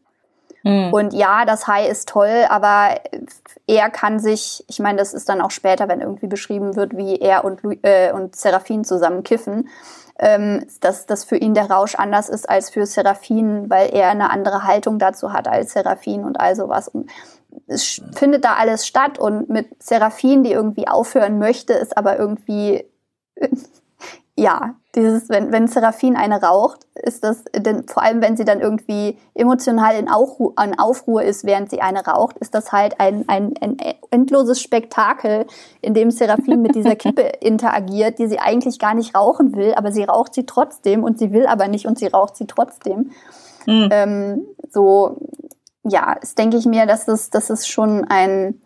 Mhm. 0.64 0.92
Und 0.92 1.12
ja, 1.12 1.44
das 1.44 1.68
High 1.68 1.88
ist 1.88 2.08
toll, 2.08 2.46
aber 2.48 2.96
er 3.68 3.90
kann 3.90 4.18
sich, 4.18 4.64
ich 4.66 4.80
meine, 4.80 4.98
das 4.98 5.14
ist 5.14 5.28
dann 5.28 5.40
auch 5.40 5.52
später, 5.52 5.86
wenn 5.86 6.00
irgendwie 6.00 6.26
beschrieben 6.26 6.74
wird, 6.74 6.96
wie 6.96 7.16
er 7.20 7.44
und, 7.44 7.60
äh, 7.82 8.10
und 8.10 8.34
Seraphin 8.34 8.82
zusammen 8.82 9.22
kiffen 9.22 9.68
ähm, 10.20 10.66
dass 10.80 11.06
das 11.06 11.24
für 11.24 11.36
ihn 11.36 11.54
der 11.54 11.70
Rausch 11.70 11.94
anders 11.94 12.28
ist 12.28 12.48
als 12.48 12.68
für 12.68 12.84
Seraphin, 12.84 13.70
weil 13.70 13.88
er 13.94 14.10
eine 14.10 14.30
andere 14.30 14.64
Haltung 14.64 14.98
dazu 14.98 15.32
hat 15.32 15.48
als 15.48 15.72
Seraphin 15.72 16.24
und 16.24 16.38
all 16.38 16.54
sowas. 16.54 16.88
Und 16.88 17.10
es 17.66 18.02
findet 18.14 18.44
da 18.44 18.54
alles 18.54 18.86
statt 18.86 19.18
und 19.18 19.48
mit 19.48 19.82
Seraphin, 19.82 20.44
die 20.44 20.52
irgendwie 20.52 20.86
aufhören 20.86 21.38
möchte, 21.38 21.72
ist 21.72 21.96
aber 21.96 22.18
irgendwie 22.18 22.84
ja, 24.36 24.74
dieses, 24.94 25.28
wenn, 25.28 25.52
wenn 25.52 25.68
Seraphin 25.68 26.16
eine 26.16 26.42
raucht, 26.42 26.86
ist 26.94 27.22
das, 27.22 27.44
denn 27.54 27.86
vor 27.86 28.02
allem 28.02 28.22
wenn 28.22 28.36
sie 28.36 28.44
dann 28.44 28.60
irgendwie 28.60 29.18
emotional 29.34 29.94
in, 29.96 30.08
Aufruhr, 30.08 30.54
in 30.62 30.78
Aufruhr 30.78 31.22
ist, 31.22 31.44
während 31.44 31.70
sie 31.70 31.80
eine 31.80 32.04
raucht, 32.04 32.38
ist 32.38 32.54
das 32.54 32.72
halt 32.72 32.98
ein, 32.98 33.24
ein, 33.28 33.54
ein 33.60 33.76
endloses 34.10 34.60
Spektakel, 34.60 35.46
in 35.80 35.94
dem 35.94 36.10
Seraphin 36.10 36.62
mit 36.62 36.74
dieser 36.74 36.96
Kippe 36.96 37.22
interagiert, 37.40 38.18
die 38.18 38.28
sie 38.28 38.38
eigentlich 38.38 38.78
gar 38.78 38.94
nicht 38.94 39.14
rauchen 39.14 39.54
will, 39.54 39.74
aber 39.74 39.92
sie 39.92 40.04
raucht 40.04 40.34
sie 40.34 40.46
trotzdem 40.46 41.04
und 41.04 41.18
sie 41.18 41.32
will 41.32 41.46
aber 41.46 41.68
nicht 41.68 41.86
und 41.86 41.98
sie 41.98 42.06
raucht 42.06 42.36
sie 42.36 42.46
trotzdem. 42.46 43.12
Mhm. 43.66 43.88
Ähm, 43.92 44.46
so, 44.70 45.18
ja, 45.84 46.16
das 46.20 46.34
denke 46.34 46.56
ich 46.56 46.66
mir, 46.66 46.86
dass 46.86 47.08
es, 47.08 47.30
dass 47.30 47.50
es 47.50 47.68
schon 47.68 48.04
ein 48.08 48.60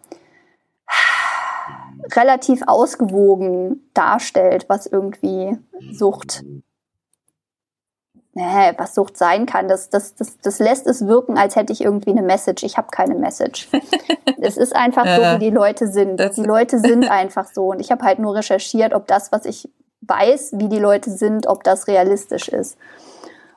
relativ 2.12 2.62
ausgewogen 2.66 3.90
darstellt, 3.94 4.66
was 4.68 4.86
irgendwie 4.86 5.58
Sucht, 5.92 6.44
nee, 8.34 8.72
was 8.76 8.94
Sucht 8.94 9.16
sein 9.16 9.46
kann. 9.46 9.68
Das, 9.68 9.90
das, 9.90 10.14
das, 10.14 10.38
das 10.38 10.58
lässt 10.58 10.86
es 10.86 11.06
wirken, 11.06 11.38
als 11.38 11.56
hätte 11.56 11.72
ich 11.72 11.80
irgendwie 11.80 12.10
eine 12.10 12.22
Message. 12.22 12.62
Ich 12.62 12.76
habe 12.76 12.88
keine 12.90 13.14
Message. 13.14 13.68
es 14.40 14.56
ist 14.56 14.74
einfach 14.74 15.04
so, 15.04 15.22
wie 15.22 15.38
die 15.38 15.50
Leute 15.50 15.88
sind. 15.88 16.20
Die 16.36 16.42
Leute 16.42 16.78
sind 16.78 17.10
einfach 17.10 17.46
so. 17.52 17.68
Und 17.68 17.80
ich 17.80 17.90
habe 17.90 18.04
halt 18.04 18.18
nur 18.18 18.34
recherchiert, 18.34 18.92
ob 18.92 19.06
das, 19.06 19.32
was 19.32 19.44
ich 19.46 19.68
weiß, 20.02 20.54
wie 20.56 20.68
die 20.68 20.78
Leute 20.78 21.10
sind, 21.10 21.46
ob 21.46 21.64
das 21.64 21.86
realistisch 21.86 22.48
ist. 22.48 22.76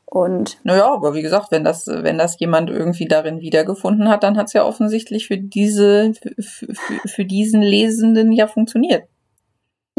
Und 0.09 0.57
naja, 0.63 0.91
aber 0.91 1.13
wie 1.13 1.21
gesagt, 1.21 1.51
wenn 1.51 1.65
das, 1.65 1.85
wenn 1.85 2.17
das 2.17 2.39
jemand 2.39 2.69
irgendwie 2.69 3.07
darin 3.07 3.41
wiedergefunden 3.41 4.07
hat, 4.07 4.23
dann 4.23 4.37
hat 4.37 4.47
es 4.47 4.53
ja 4.53 4.63
offensichtlich 4.63 5.27
für 5.27 5.37
diese, 5.37 6.13
für, 6.39 6.67
für 7.05 7.25
diesen 7.25 7.61
Lesenden 7.61 8.31
ja 8.31 8.47
funktioniert. 8.47 9.03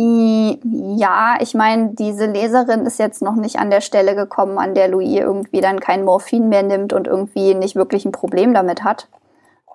Ja, 0.00 1.38
ich 1.40 1.54
meine, 1.54 1.94
diese 1.94 2.26
Leserin 2.26 2.86
ist 2.86 2.98
jetzt 2.98 3.20
noch 3.20 3.34
nicht 3.34 3.58
an 3.58 3.68
der 3.68 3.80
Stelle 3.80 4.14
gekommen, 4.14 4.56
an 4.56 4.74
der 4.74 4.88
Louis 4.88 5.18
irgendwie 5.18 5.60
dann 5.60 5.80
kein 5.80 6.04
Morphin 6.04 6.48
mehr 6.48 6.62
nimmt 6.62 6.92
und 6.92 7.06
irgendwie 7.08 7.54
nicht 7.54 7.74
wirklich 7.74 8.04
ein 8.04 8.12
Problem 8.12 8.54
damit 8.54 8.84
hat. 8.84 9.08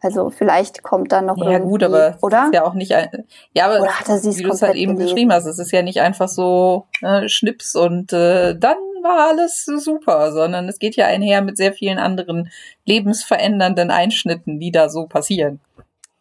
Also 0.04 0.30
vielleicht 0.30 0.84
kommt 0.84 1.14
dann 1.14 1.28
noch 1.28 1.38
ja, 1.38 1.60
gut, 1.60 1.82
aber 1.82 2.18
oder? 2.22 2.46
ist 2.46 2.54
ja 2.54 2.66
auch 2.66 2.74
nicht 2.74 2.94
ein, 2.94 3.26
ja, 3.54 3.68
aber 3.68 3.80
oder 3.80 4.00
hat 4.00 4.10
er 4.10 4.22
wie 4.22 4.44
du 4.44 4.50
es 4.50 4.62
halt 4.62 4.76
eben 4.76 4.96
gelesen? 4.96 5.16
beschrieben 5.16 5.32
hast, 5.32 5.46
es 5.46 5.60
ist 5.60 5.72
ja 5.72 5.82
nicht 5.82 6.02
einfach 6.02 6.28
so 6.28 6.88
äh, 7.02 7.30
Schnips 7.30 7.74
und 7.74 8.12
äh, 8.12 8.54
dann 8.54 8.76
war 9.02 9.30
alles 9.30 9.64
super, 9.66 10.34
sondern 10.34 10.68
es 10.68 10.78
geht 10.78 10.98
ja 10.98 11.06
einher 11.08 11.42
mit 11.42 11.56
sehr 11.56 11.72
vielen 11.72 12.00
anderen 12.00 12.52
lebensverändernden 12.86 13.92
Einschnitten, 13.92 14.60
die 14.60 14.72
da 14.72 14.90
so 14.90 15.08
passieren. 15.08 15.62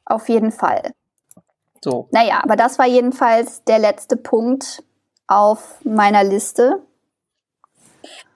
Auf 0.05 0.29
jeden 0.29 0.53
Fall. 0.53 0.93
So. 1.83 2.09
Naja, 2.13 2.41
aber 2.43 2.55
das 2.55 2.79
war 2.79 2.87
jedenfalls 2.87 3.65
der 3.65 3.81
letzte 3.81 4.17
Punkt 4.17 4.85
auf 5.27 5.81
meiner 5.85 6.23
Liste. 6.23 6.83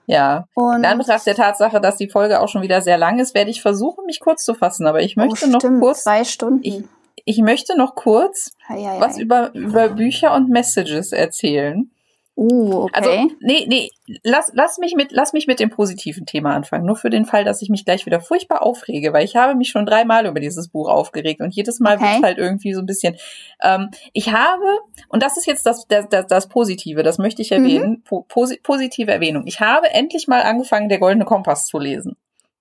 Ja. 0.07 0.47
Und 0.55 0.77
in 0.77 0.85
Anbetracht 0.85 1.27
der 1.27 1.35
Tatsache, 1.35 1.79
dass 1.79 1.97
die 1.97 2.09
Folge 2.09 2.39
auch 2.39 2.47
schon 2.47 2.61
wieder 2.61 2.81
sehr 2.81 2.97
lang 2.97 3.19
ist, 3.19 3.35
werde 3.35 3.51
ich 3.51 3.61
versuchen, 3.61 4.05
mich 4.05 4.19
kurz 4.19 4.43
zu 4.43 4.55
fassen. 4.55 4.87
Aber 4.87 5.01
ich 5.01 5.15
möchte 5.17 5.45
oh, 5.45 5.49
noch 5.49 5.79
kurz. 5.79 6.03
Zwei 6.03 6.23
Stunden. 6.23 6.61
Ich, 6.63 6.83
ich 7.25 7.39
möchte 7.39 7.77
noch 7.77 7.93
kurz 7.93 8.53
ei, 8.69 8.75
ei, 8.75 8.97
ei. 8.97 8.99
was 9.01 9.19
über, 9.19 9.53
über 9.53 9.89
Bücher 9.89 10.33
und 10.33 10.49
Messages 10.49 11.11
erzählen. 11.11 11.91
Uh, 12.39 12.83
okay. 12.83 12.91
Also, 12.93 13.09
nee, 13.39 13.65
nee, 13.67 13.89
lass, 14.23 14.51
lass, 14.53 14.77
mich 14.77 14.93
mit, 14.93 15.11
lass 15.11 15.33
mich 15.33 15.47
mit 15.47 15.59
dem 15.59 15.71
positiven 15.71 16.27
Thema 16.27 16.53
anfangen. 16.53 16.85
Nur 16.85 16.95
für 16.95 17.09
den 17.09 17.25
Fall, 17.25 17.43
dass 17.43 17.63
ich 17.63 17.69
mich 17.69 17.83
gleich 17.83 18.05
wieder 18.05 18.21
furchtbar 18.21 18.61
aufrege, 18.61 19.11
weil 19.11 19.25
ich 19.25 19.35
habe 19.35 19.55
mich 19.55 19.69
schon 19.69 19.87
dreimal 19.87 20.27
über 20.27 20.39
dieses 20.39 20.67
Buch 20.67 20.87
aufgeregt 20.87 21.41
und 21.41 21.55
jedes 21.55 21.79
Mal 21.79 21.97
okay. 21.97 22.13
wird 22.13 22.23
halt 22.23 22.37
irgendwie 22.37 22.75
so 22.75 22.81
ein 22.81 22.85
bisschen. 22.85 23.15
Ähm, 23.63 23.89
ich 24.13 24.31
habe, 24.31 24.65
und 25.09 25.23
das 25.23 25.37
ist 25.37 25.47
jetzt 25.47 25.65
das, 25.65 25.87
das, 25.87 26.09
das, 26.09 26.27
das 26.27 26.47
Positive, 26.47 27.01
das 27.01 27.17
möchte 27.17 27.41
ich 27.41 27.51
erwähnen, 27.51 27.89
mhm. 27.89 28.03
po, 28.03 28.27
positive 28.61 29.11
Erwähnung. 29.11 29.47
Ich 29.47 29.59
habe 29.59 29.89
endlich 29.89 30.27
mal 30.27 30.43
angefangen, 30.43 30.89
der 30.89 30.99
Goldene 30.99 31.25
Kompass 31.25 31.65
zu 31.65 31.79
lesen. 31.79 32.17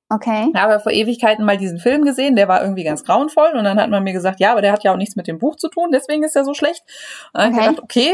Okay. 0.08 0.46
Ich 0.54 0.58
habe 0.58 0.80
vor 0.80 0.92
Ewigkeiten 0.92 1.44
mal 1.44 1.58
diesen 1.58 1.80
Film 1.80 2.06
gesehen, 2.06 2.34
der 2.34 2.48
war 2.48 2.62
irgendwie 2.62 2.84
ganz 2.84 3.04
grauenvoll 3.04 3.50
und 3.54 3.64
dann 3.64 3.78
hat 3.78 3.90
man 3.90 4.04
mir 4.04 4.14
gesagt, 4.14 4.40
ja, 4.40 4.52
aber 4.52 4.62
der 4.62 4.72
hat 4.72 4.84
ja 4.84 4.92
auch 4.92 4.96
nichts 4.96 5.16
mit 5.16 5.26
dem 5.26 5.38
Buch 5.38 5.56
zu 5.56 5.68
tun, 5.68 5.90
deswegen 5.92 6.22
ist 6.22 6.34
er 6.34 6.44
so 6.44 6.54
schlecht. 6.54 6.82
Und 7.34 7.42
dann 7.42 7.52
okay. 7.52 7.60
habe 7.60 7.72
ich 7.72 7.76
gedacht, 7.76 7.84
okay, 7.84 8.12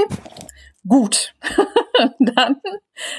gut, 0.87 1.35
dann 2.19 2.57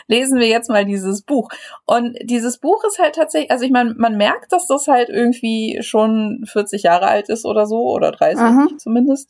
lesen 0.08 0.40
wir 0.40 0.48
jetzt 0.48 0.70
mal 0.70 0.86
dieses 0.86 1.22
Buch. 1.22 1.50
Und 1.86 2.18
dieses 2.24 2.58
Buch 2.58 2.84
ist 2.86 3.00
halt 3.00 3.16
tatsächlich, 3.16 3.52
also 3.52 3.66
ich 3.66 3.72
meine, 3.72 3.94
man 3.96 4.18
merkt, 4.18 4.52
dass 4.52 4.68
das 4.68 4.88
halt 4.88 5.10
irgendwie 5.10 5.80
schon 5.82 6.44
40 6.46 6.84
Jahre 6.84 7.08
alt 7.08 7.30
ist 7.30 7.46
oder 7.46 7.66
so, 7.66 7.82
oder 7.90 8.12
30 8.12 8.40
Aha. 8.40 8.68
zumindest. 8.78 9.30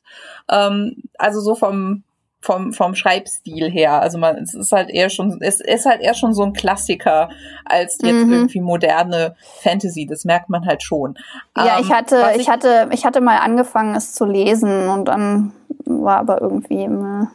Ähm, 0.50 1.04
also 1.18 1.42
so 1.42 1.56
vom, 1.56 2.04
vom, 2.42 2.74
vom 2.74 2.96
Schreibstil 2.96 3.70
her. 3.72 4.02
Also 4.02 4.18
man, 4.18 4.38
es 4.38 4.54
ist 4.54 4.72
halt 4.72 4.90
eher 4.90 5.10
schon, 5.10 5.38
es 5.42 5.62
ist 5.62 5.86
halt 5.86 6.02
eher 6.02 6.14
schon 6.14 6.34
so 6.34 6.44
ein 6.44 6.54
Klassiker 6.54 7.30
als 7.66 7.98
jetzt 8.02 8.26
mhm. 8.26 8.34
irgendwie 8.34 8.62
moderne 8.62 9.36
Fantasy. 9.62 10.06
Das 10.06 10.26
merkt 10.26 10.50
man 10.50 10.66
halt 10.66 10.84
schon. 10.84 11.16
Ja, 11.56 11.78
ähm, 11.78 11.84
ich 11.84 11.92
hatte, 11.92 12.32
ich, 12.36 12.42
ich 12.42 12.50
hatte, 12.50 12.90
ich 12.92 13.06
hatte 13.06 13.22
mal 13.22 13.38
angefangen, 13.38 13.96
es 13.96 14.14
zu 14.14 14.26
lesen 14.26 14.90
und 14.90 15.06
dann 15.06 15.54
war 15.86 16.18
aber 16.18 16.42
irgendwie 16.42 16.84
immer 16.84 17.32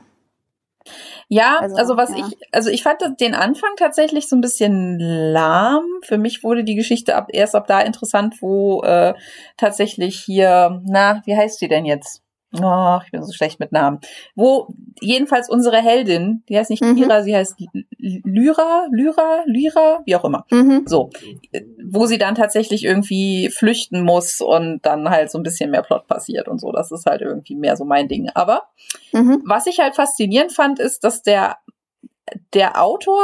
ja, 1.29 1.59
also, 1.61 1.77
also 1.77 1.97
was 1.97 2.11
ja. 2.11 2.27
ich, 2.27 2.39
also 2.53 2.71
ich 2.71 2.83
fand 2.83 3.03
den 3.21 3.35
Anfang 3.35 3.71
tatsächlich 3.77 4.29
so 4.29 4.37
ein 4.37 4.41
bisschen 4.41 4.99
lahm. 4.99 5.85
Für 6.03 6.19
mich 6.19 6.43
wurde 6.43 6.65
die 6.65 6.75
Geschichte 6.75 7.17
ab, 7.17 7.29
erst 7.33 7.55
ab 7.55 7.67
da 7.67 7.81
interessant, 7.81 8.37
wo 8.41 8.83
äh, 8.83 9.15
tatsächlich 9.57 10.21
hier, 10.21 10.83
na, 10.87 11.23
wie 11.25 11.37
heißt 11.37 11.59
sie 11.59 11.69
denn 11.69 11.85
jetzt? 11.85 12.23
Oh, 12.53 12.99
ich 13.05 13.11
bin 13.11 13.23
so 13.23 13.33
schlecht 13.33 13.61
mit 13.61 13.73
Namen. 13.73 14.01
Wo 14.35 14.69
jedenfalls 15.01 15.51
unsere 15.51 15.83
Heldin, 15.83 16.43
die 16.49 16.57
heißt 16.57 16.71
nicht 16.71 16.83
mhm. 16.83 16.97
Kira, 16.97 17.23
sie 17.23 17.37
heißt 17.37 17.57
Lyra, 17.99 18.87
Lyra, 18.91 19.43
Lyra, 19.45 20.01
wie 20.07 20.17
auch 20.17 20.25
immer. 20.25 20.47
Mhm. 20.51 20.85
So, 20.87 21.11
wo 21.85 22.07
sie 22.07 22.17
dann 22.17 22.35
tatsächlich 22.35 22.85
irgendwie 22.85 23.51
flüchten 23.51 24.03
muss 24.03 24.41
und 24.41 24.81
dann 24.87 25.11
halt 25.11 25.31
so 25.31 25.39
ein 25.39 25.43
bisschen 25.43 25.71
mehr 25.71 25.83
Plot 25.83 26.07
passiert 26.07 26.49
und 26.49 26.59
so. 26.59 26.73
Das 26.73 26.91
ist 26.91 27.05
halt 27.05 27.21
irgendwie 27.21 27.55
mehr 27.55 27.77
so 27.77 27.85
mein 27.85 28.09
Ding. 28.09 28.31
Aber 28.35 28.69
mhm. 29.13 29.43
was 29.45 29.67
ich 29.67 29.79
halt 29.79 29.95
faszinierend 29.95 30.53
fand, 30.53 30.79
ist, 30.79 31.05
dass 31.05 31.23
der 31.23 31.59
der 32.55 32.83
Autor 32.83 33.23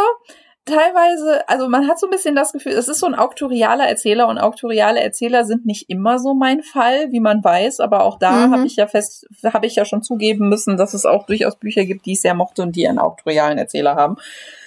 teilweise, 0.65 1.49
also 1.49 1.69
man 1.69 1.89
hat 1.89 1.99
so 1.99 2.07
ein 2.07 2.11
bisschen 2.11 2.35
das 2.35 2.53
Gefühl, 2.53 2.73
es 2.73 2.89
ist 2.89 3.01
so 3.01 3.07
ein 3.07 3.15
auktorialer 3.15 3.87
Erzähler 3.87 4.29
und 4.29 4.39
auktoriale 4.39 5.01
Erzähler 5.01 5.45
sind 5.45 5.67
nicht 5.67 5.91
immer 5.91 6.19
so 6.19 6.35
mein 6.35 6.63
Fall, 6.63 7.11
wie 7.13 7.21
man 7.21 7.45
weiß, 7.45 7.81
aber 7.81 8.05
auch 8.05 8.19
da 8.19 8.47
mhm. 8.47 8.53
habe 8.53 8.67
ich 8.67 8.77
ja 8.77 8.87
fest, 8.87 9.27
habe 9.45 9.67
ich 9.67 9.77
ja 9.77 9.85
schon 9.85 10.03
zugeben 10.03 10.49
müssen, 10.49 10.77
dass 10.77 10.95
es 10.95 11.07
auch 11.07 11.27
durchaus 11.27 11.57
Bücher 11.57 11.85
gibt, 11.85 12.07
die 12.07 12.13
ich 12.13 12.21
sehr 12.21 12.35
mochte 12.35 12.63
und 12.63 12.77
die 12.77 12.89
einen 12.89 12.99
auktorialen 12.99 13.59
Erzähler 13.59 13.97
haben. 13.97 14.17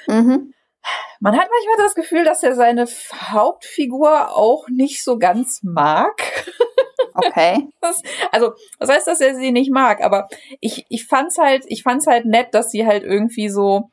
Mhm. 0.08 0.54
Man 1.20 1.36
hat 1.36 1.48
manchmal 1.50 1.86
das 1.86 1.96
Gefühl, 1.96 2.24
dass 2.24 2.44
er 2.44 2.56
seine 2.56 2.86
Hauptfigur 3.32 4.36
auch 4.36 4.68
nicht 4.70 5.04
so 5.04 5.18
ganz 5.18 5.62
mag. 5.64 6.22
Okay. 7.14 7.68
Das, 7.82 8.02
also, 8.32 8.54
das 8.80 8.90
heißt, 8.90 9.08
dass 9.08 9.22
er 9.22 9.36
sie 9.36 9.52
nicht 9.52 9.72
mag, 9.72 10.04
aber 10.04 10.28
ich, 10.60 10.86
ich 10.90 11.08
fand's 11.08 11.38
halt, 11.38 11.64
ich 11.68 11.84
fand's 11.84 12.06
halt 12.06 12.26
nett, 12.26 12.54
dass 12.54 12.70
sie 12.70 12.86
halt 12.86 13.04
irgendwie 13.04 13.50
so, 13.50 13.92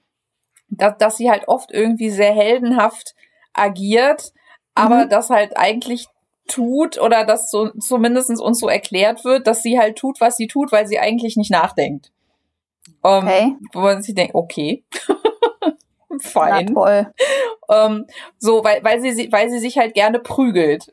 dass, 0.77 0.99
dass 0.99 1.17
sie 1.17 1.31
halt 1.31 1.49
oft 1.49 1.73
irgendwie 1.73 2.11
sehr 2.11 2.33
heldenhaft 2.33 3.15
agiert, 3.53 4.33
aber 4.75 5.05
mhm. 5.05 5.09
das 5.09 5.31
halt 5.31 5.57
eigentlich 5.57 6.07
tut 6.47 7.01
oder 7.01 7.25
das 7.25 7.51
so 7.51 7.71
zumindest 7.81 8.31
uns 8.41 8.61
so 8.61 8.69
erklärt 8.69 9.25
wird, 9.25 9.47
dass 9.47 9.63
sie 9.63 9.79
halt 9.79 9.97
tut, 9.97 10.21
was 10.21 10.37
sie 10.37 10.47
tut, 10.47 10.73
weil 10.73 10.87
sie 10.87 10.99
eigentlich 10.99 11.37
nicht 11.37 11.51
nachdenkt. 11.51 12.11
Um, 13.03 13.11
ähm, 13.11 13.25
okay. 13.27 13.57
Wo 13.73 13.81
man 13.81 14.03
sich 14.03 14.15
denkt, 14.15 14.35
okay. 14.35 14.85
Fein. 16.21 16.75
Toll. 16.75 17.13
Um, 17.67 17.77
ähm, 17.77 18.07
so, 18.39 18.63
weil, 18.63 18.85
weil, 18.85 19.01
sie, 19.01 19.33
weil 19.33 19.51
sie 19.51 19.59
sich 19.59 19.79
halt 19.79 19.95
gerne 19.95 20.19
prügelt 20.19 20.93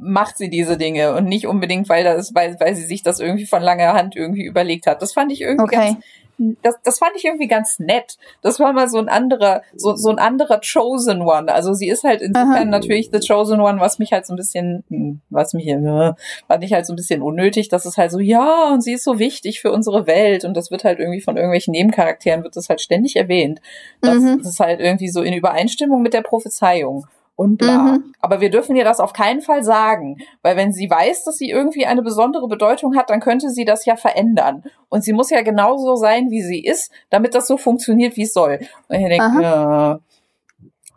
macht 0.00 0.36
sie 0.36 0.50
diese 0.50 0.76
Dinge 0.76 1.14
und 1.14 1.24
nicht 1.26 1.46
unbedingt, 1.46 1.88
weil 1.88 2.04
das, 2.04 2.34
weil, 2.34 2.58
weil 2.60 2.74
sie 2.74 2.84
sich 2.84 3.02
das 3.02 3.20
irgendwie 3.20 3.46
von 3.46 3.62
langer 3.62 3.92
Hand 3.92 4.16
irgendwie 4.16 4.44
überlegt 4.44 4.86
hat. 4.86 5.02
Das 5.02 5.12
fand 5.12 5.32
ich 5.32 5.40
irgendwie 5.40 5.64
okay. 5.64 5.92
ganz, 5.92 6.04
das, 6.38 6.76
das 6.82 6.98
fand 6.98 7.12
ich 7.16 7.24
irgendwie 7.24 7.48
ganz 7.48 7.78
nett. 7.78 8.16
Das 8.42 8.60
war 8.60 8.72
mal 8.72 8.88
so 8.88 8.98
ein 8.98 9.08
anderer, 9.08 9.62
so, 9.74 9.96
so 9.96 10.10
ein 10.10 10.18
anderer 10.18 10.60
Chosen 10.60 11.22
One. 11.22 11.52
Also 11.52 11.72
sie 11.72 11.88
ist 11.88 12.04
halt 12.04 12.20
insofern 12.20 12.52
Aha. 12.52 12.64
natürlich 12.64 13.10
the 13.12 13.20
Chosen 13.26 13.60
One, 13.60 13.80
was 13.80 13.98
mich 13.98 14.12
halt 14.12 14.26
so 14.26 14.34
ein 14.34 14.36
bisschen, 14.36 14.84
hm, 14.88 15.20
was 15.30 15.54
mich, 15.54 15.66
äh, 15.66 16.12
fand 16.46 16.64
ich 16.64 16.72
halt 16.72 16.86
so 16.86 16.92
ein 16.92 16.96
bisschen 16.96 17.22
unnötig, 17.22 17.68
dass 17.68 17.86
es 17.86 17.96
halt 17.96 18.10
so, 18.10 18.18
ja, 18.18 18.72
und 18.72 18.82
sie 18.82 18.94
ist 18.94 19.04
so 19.04 19.18
wichtig 19.18 19.60
für 19.60 19.72
unsere 19.72 20.06
Welt 20.06 20.44
und 20.44 20.56
das 20.56 20.70
wird 20.70 20.84
halt 20.84 20.98
irgendwie 20.98 21.20
von 21.20 21.36
irgendwelchen 21.36 21.72
Nebencharakteren 21.72 22.42
wird 22.42 22.56
das 22.56 22.68
halt 22.68 22.80
ständig 22.80 23.16
erwähnt. 23.16 23.60
Das, 24.00 24.16
mhm. 24.16 24.38
das 24.38 24.48
ist 24.48 24.60
halt 24.60 24.80
irgendwie 24.80 25.08
so 25.08 25.22
in 25.22 25.32
Übereinstimmung 25.32 26.02
mit 26.02 26.12
der 26.12 26.22
Prophezeiung 26.22 27.06
und 27.36 27.58
bla. 27.58 27.78
Mhm. 27.78 28.14
Aber 28.20 28.40
wir 28.40 28.50
dürfen 28.50 28.74
ihr 28.76 28.84
das 28.84 28.98
auf 28.98 29.12
keinen 29.12 29.42
Fall 29.42 29.62
sagen, 29.62 30.16
weil 30.42 30.56
wenn 30.56 30.72
sie 30.72 30.90
weiß, 30.90 31.24
dass 31.24 31.36
sie 31.36 31.50
irgendwie 31.50 31.86
eine 31.86 32.02
besondere 32.02 32.48
Bedeutung 32.48 32.96
hat, 32.96 33.10
dann 33.10 33.20
könnte 33.20 33.50
sie 33.50 33.64
das 33.64 33.84
ja 33.84 33.96
verändern. 33.96 34.64
Und 34.88 35.04
sie 35.04 35.12
muss 35.12 35.30
ja 35.30 35.42
genauso 35.42 35.96
sein, 35.96 36.30
wie 36.30 36.42
sie 36.42 36.64
ist, 36.64 36.90
damit 37.10 37.34
das 37.34 37.46
so 37.46 37.58
funktioniert, 37.58 38.16
wie 38.16 38.22
es 38.22 38.32
soll. 38.32 38.58
Und 38.88 38.96
ich 38.96 39.08
denke, 39.08 39.42
äh, 39.42 39.98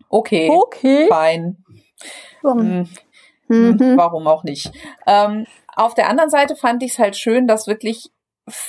okay, 0.10 0.50
okay, 0.50 1.08
fein. 1.08 1.58
Hm, 2.42 2.88
hm, 3.48 3.72
mhm. 3.72 3.98
Warum 3.98 4.26
auch 4.28 4.44
nicht? 4.44 4.72
Ähm, 5.06 5.46
auf 5.76 5.94
der 5.94 6.10
anderen 6.10 6.30
Seite 6.30 6.56
fand 6.56 6.82
ich 6.84 6.94
es 6.94 7.00
halt 7.00 7.18
schön, 7.18 7.48
dass 7.48 7.68
wirklich 7.68 8.12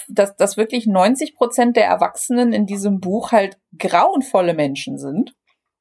dass, 0.08 0.36
dass 0.36 0.58
wirklich 0.58 0.86
90 0.86 1.36
Prozent 1.36 1.74
der 1.74 1.86
Erwachsenen 1.86 2.52
in 2.52 2.66
diesem 2.66 3.00
Buch 3.00 3.32
halt 3.32 3.58
grauenvolle 3.78 4.52
Menschen 4.52 4.98
sind. 4.98 5.34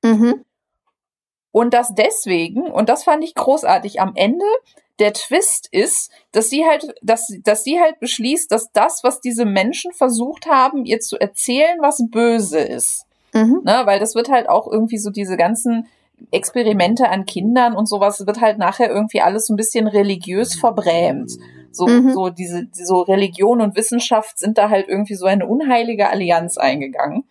Mhm. 0.03 0.45
Und 1.51 1.73
das 1.73 1.93
deswegen, 1.95 2.63
und 2.63 2.89
das 2.89 3.03
fand 3.03 3.23
ich 3.23 3.35
großartig, 3.35 3.99
am 3.99 4.11
Ende 4.15 4.45
der 4.99 5.13
Twist 5.13 5.67
ist, 5.71 6.11
dass 6.31 6.49
sie 6.49 6.65
halt, 6.65 6.93
dass, 7.01 7.33
dass 7.43 7.63
sie 7.63 7.79
halt 7.79 7.99
beschließt, 7.99 8.51
dass 8.51 8.71
das, 8.71 9.03
was 9.03 9.21
diese 9.21 9.45
Menschen 9.45 9.93
versucht 9.93 10.45
haben, 10.47 10.85
ihr 10.85 10.99
zu 10.99 11.17
erzählen, 11.17 11.77
was 11.79 12.03
böse 12.09 12.59
ist. 12.59 13.05
Mhm. 13.33 13.61
Ne, 13.63 13.81
weil 13.85 13.99
das 13.99 14.15
wird 14.15 14.29
halt 14.29 14.49
auch 14.49 14.67
irgendwie 14.67 14.97
so 14.97 15.09
diese 15.09 15.37
ganzen 15.37 15.87
Experimente 16.31 17.09
an 17.09 17.25
Kindern 17.25 17.75
und 17.75 17.87
sowas 17.87 18.25
wird 18.25 18.41
halt 18.41 18.57
nachher 18.57 18.89
irgendwie 18.89 19.21
alles 19.21 19.47
so 19.47 19.53
ein 19.53 19.57
bisschen 19.57 19.87
religiös 19.87 20.55
verbrämt. 20.55 21.31
So, 21.71 21.87
mhm. 21.87 22.13
so 22.13 22.29
diese, 22.29 22.67
so 22.73 23.01
Religion 23.01 23.61
und 23.61 23.75
Wissenschaft 23.75 24.39
sind 24.39 24.57
da 24.57 24.69
halt 24.69 24.89
irgendwie 24.89 25.15
so 25.15 25.25
eine 25.25 25.45
unheilige 25.45 26.09
Allianz 26.09 26.57
eingegangen. 26.57 27.23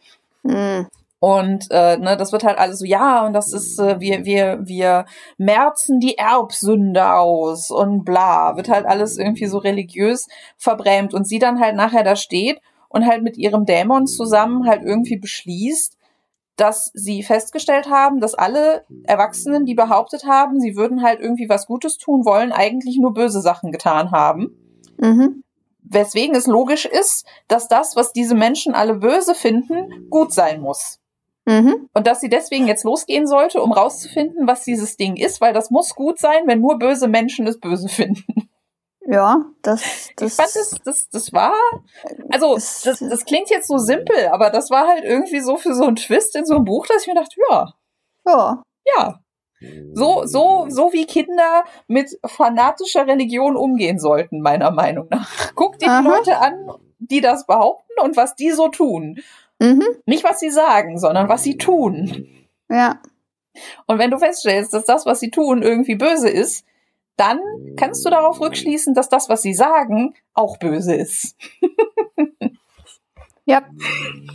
Mhm. 0.43 0.87
Und 1.21 1.67
äh, 1.71 1.97
ne, 1.97 2.17
das 2.17 2.33
wird 2.33 2.45
halt 2.45 2.59
alles 2.59 2.79
so, 2.79 2.85
ja, 2.85 3.27
und 3.27 3.33
das 3.33 3.53
ist, 3.53 3.79
äh, 3.81 3.99
wir, 3.99 4.25
wir, 4.25 4.61
wir 4.63 5.05
merzen 5.37 5.99
die 5.99 6.17
Erbsünde 6.17 7.13
aus 7.13 7.71
und 7.71 8.05
bla, 8.05 8.57
wird 8.57 8.69
halt 8.69 8.87
alles 8.87 9.19
irgendwie 9.19 9.47
so 9.47 9.59
religiös 9.59 10.29
verbrämt. 10.57 11.15
Und 11.15 11.27
sie 11.27 11.41
dann 11.41 11.59
halt 11.59 11.75
nachher 11.75 12.05
da 12.05 12.15
steht 12.15 12.61
und 12.89 13.05
halt 13.05 13.23
mit 13.23 13.37
ihrem 13.37 13.67
Dämon 13.67 14.07
zusammen 14.07 14.69
halt 14.69 14.83
irgendwie 14.85 15.19
beschließt, 15.19 15.97
dass 16.57 16.91
sie 16.95 17.23
festgestellt 17.23 17.89
haben, 17.89 18.21
dass 18.21 18.35
alle 18.35 18.85
Erwachsenen, 19.05 19.65
die 19.65 19.75
behauptet 19.75 20.25
haben, 20.25 20.61
sie 20.61 20.77
würden 20.77 21.03
halt 21.03 21.21
irgendwie 21.21 21.49
was 21.49 21.67
Gutes 21.67 21.99
tun 21.99 22.25
wollen, 22.25 22.53
eigentlich 22.53 22.99
nur 22.99 23.15
böse 23.15 23.41
Sachen 23.41 23.71
getan 23.73 24.11
haben. 24.11 24.57
Mhm. 24.99 25.45
Weswegen 25.83 26.35
es 26.35 26.47
logisch 26.47 26.85
ist, 26.85 27.27
dass 27.47 27.69
das, 27.69 27.97
was 27.97 28.13
diese 28.13 28.35
Menschen 28.35 28.75
alle 28.75 28.95
böse 28.95 29.35
finden, 29.35 30.09
gut 30.11 30.33
sein 30.33 30.61
muss. 30.61 31.01
Mhm. 31.49 31.89
Und 31.95 32.07
dass 32.07 32.21
sie 32.21 32.29
deswegen 32.29 32.67
jetzt 32.67 32.85
losgehen 32.85 33.27
sollte, 33.27 33.63
um 33.63 33.73
rauszufinden, 33.73 34.47
was 34.47 34.65
dieses 34.65 34.99
Ding 34.99 35.17
ist, 35.17 35.41
weil 35.41 35.55
das 35.55 35.71
muss 35.71 35.95
gut 35.95 36.19
sein, 36.19 36.43
wenn 36.45 36.61
nur 36.61 36.79
böse 36.79 37.09
Menschen 37.09 37.47
es 37.47 37.59
böse 37.59 37.89
finden. 37.89 38.51
Ja, 39.07 39.47
das, 39.63 40.11
das. 40.17 40.33
Ich 40.33 40.37
fand 40.37 40.55
das, 40.55 40.75
das, 40.85 41.09
das 41.09 41.33
war, 41.33 41.55
also, 42.31 42.55
das, 42.57 42.83
das 42.83 43.25
klingt 43.25 43.49
jetzt 43.49 43.67
so 43.67 43.79
simpel, 43.79 44.29
aber 44.31 44.51
das 44.51 44.71
war 44.71 44.87
halt 44.87 45.05
irgendwie 45.05 45.41
so 45.41 45.57
für 45.57 45.75
so 45.75 45.85
einen 45.85 45.97
Twist 45.97 46.37
in 46.37 46.45
so 46.45 46.57
einem 46.57 46.67
Buch, 46.67 46.87
dass 46.87 47.03
ich 47.03 47.09
mir 47.09 47.15
dachte, 47.15 47.41
ja. 47.49 47.73
Ja. 48.27 48.63
Ja. 48.99 49.21
So, 49.95 50.27
so, 50.27 50.67
so 50.69 50.93
wie 50.93 51.07
Kinder 51.07 51.65
mit 51.87 52.19
fanatischer 52.27 53.07
Religion 53.07 53.57
umgehen 53.57 53.99
sollten, 53.99 54.43
meiner 54.43 54.71
Meinung 54.71 55.09
nach. 55.09 55.55
Guck 55.55 55.79
die 55.79 55.87
Leute 55.87 56.39
an, 56.39 56.69
die 56.99 57.23
das 57.23 57.47
behaupten 57.47 57.93
und 58.03 58.19
was 58.19 58.37
die 58.37 58.51
so 58.51 58.69
tun. 58.69 59.19
Mhm. 59.59 59.85
Nicht, 60.07 60.25
was 60.25 60.41
sie 60.41 60.51
sagen, 60.51 60.99
sondern 60.99 61.29
was 61.29 61.43
sie 61.43 61.59
tun. 61.59 62.29
Ja. 62.69 63.01
Und 63.87 63.99
wenn 63.99 64.11
du 64.11 64.19
feststellst, 64.19 64.73
dass 64.73 64.85
das, 64.85 65.07
was 65.07 65.21
sie 65.21 65.31
tun, 65.31 65.63
irgendwie 65.63 65.97
böse 65.97 66.29
ist, 66.29 66.65
dann 67.17 67.41
kannst 67.77 68.05
du 68.07 68.11
darauf 68.11 68.41
rückschließen, 68.41 68.95
dass 68.95 69.09
das, 69.09 69.29
was 69.29 69.43
sie 69.43 69.55
sagen, 69.55 70.15
auch 70.35 70.59
böse 70.59 70.95
ist. 70.95 71.37
ja. 73.45 73.63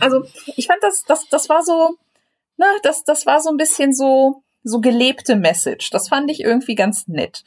Also, 0.00 0.24
ich 0.56 0.66
fand 0.66 0.82
das, 0.82 1.02
das, 1.04 1.26
das 1.30 1.48
war 1.48 1.62
so, 1.62 1.96
na, 2.58 2.66
das, 2.82 3.04
das 3.04 3.24
war 3.24 3.40
so 3.40 3.48
ein 3.50 3.56
bisschen 3.56 3.94
so, 3.94 4.42
so 4.62 4.80
gelebte 4.80 5.36
Message. 5.36 5.90
Das 5.90 6.08
fand 6.08 6.30
ich 6.30 6.40
irgendwie 6.40 6.74
ganz 6.74 7.08
nett. 7.08 7.44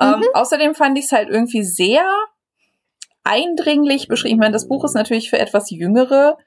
Ähm, 0.00 0.08
mhm. 0.08 0.14
Ähm, 0.14 0.28
außerdem 0.34 0.74
fand 0.74 0.98
ich 0.98 1.04
es 1.04 1.12
halt 1.12 1.28
irgendwie 1.28 1.62
sehr 1.62 2.04
eindringlich 3.22 4.08
beschrieben. 4.08 4.34
Ich 4.34 4.40
meine, 4.40 4.52
das 4.52 4.66
Buch 4.66 4.84
ist 4.84 4.94
natürlich 4.94 5.30
für 5.30 5.38
etwas 5.38 5.70
jüngere 5.70 6.38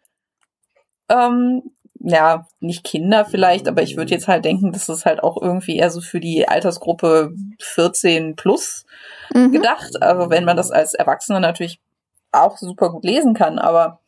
ähm, 1.10 1.64
ja, 2.00 2.48
nicht 2.60 2.84
Kinder 2.84 3.26
vielleicht, 3.26 3.68
aber 3.68 3.82
ich 3.82 3.98
würde 3.98 4.12
jetzt 4.12 4.28
halt 4.28 4.46
denken, 4.46 4.72
dass 4.72 4.90
es 4.90 5.06
halt 5.06 5.24
auch 5.24 5.42
irgendwie 5.42 5.78
eher 5.78 5.90
so 5.90 6.02
für 6.02 6.20
die 6.20 6.48
Altersgruppe 6.48 7.34
14 7.60 8.36
plus 8.36 8.86
mhm. 9.34 9.52
gedacht. 9.52 10.02
Also 10.02 10.30
wenn 10.30 10.46
man 10.46 10.58
das 10.58 10.72
als 10.72 10.94
Erwachsener 10.94 11.40
natürlich 11.40 11.82
auch 12.32 12.58
super 12.58 12.92
gut 12.92 13.06
lesen 13.06 13.34
kann, 13.34 13.58
aber 13.58 14.02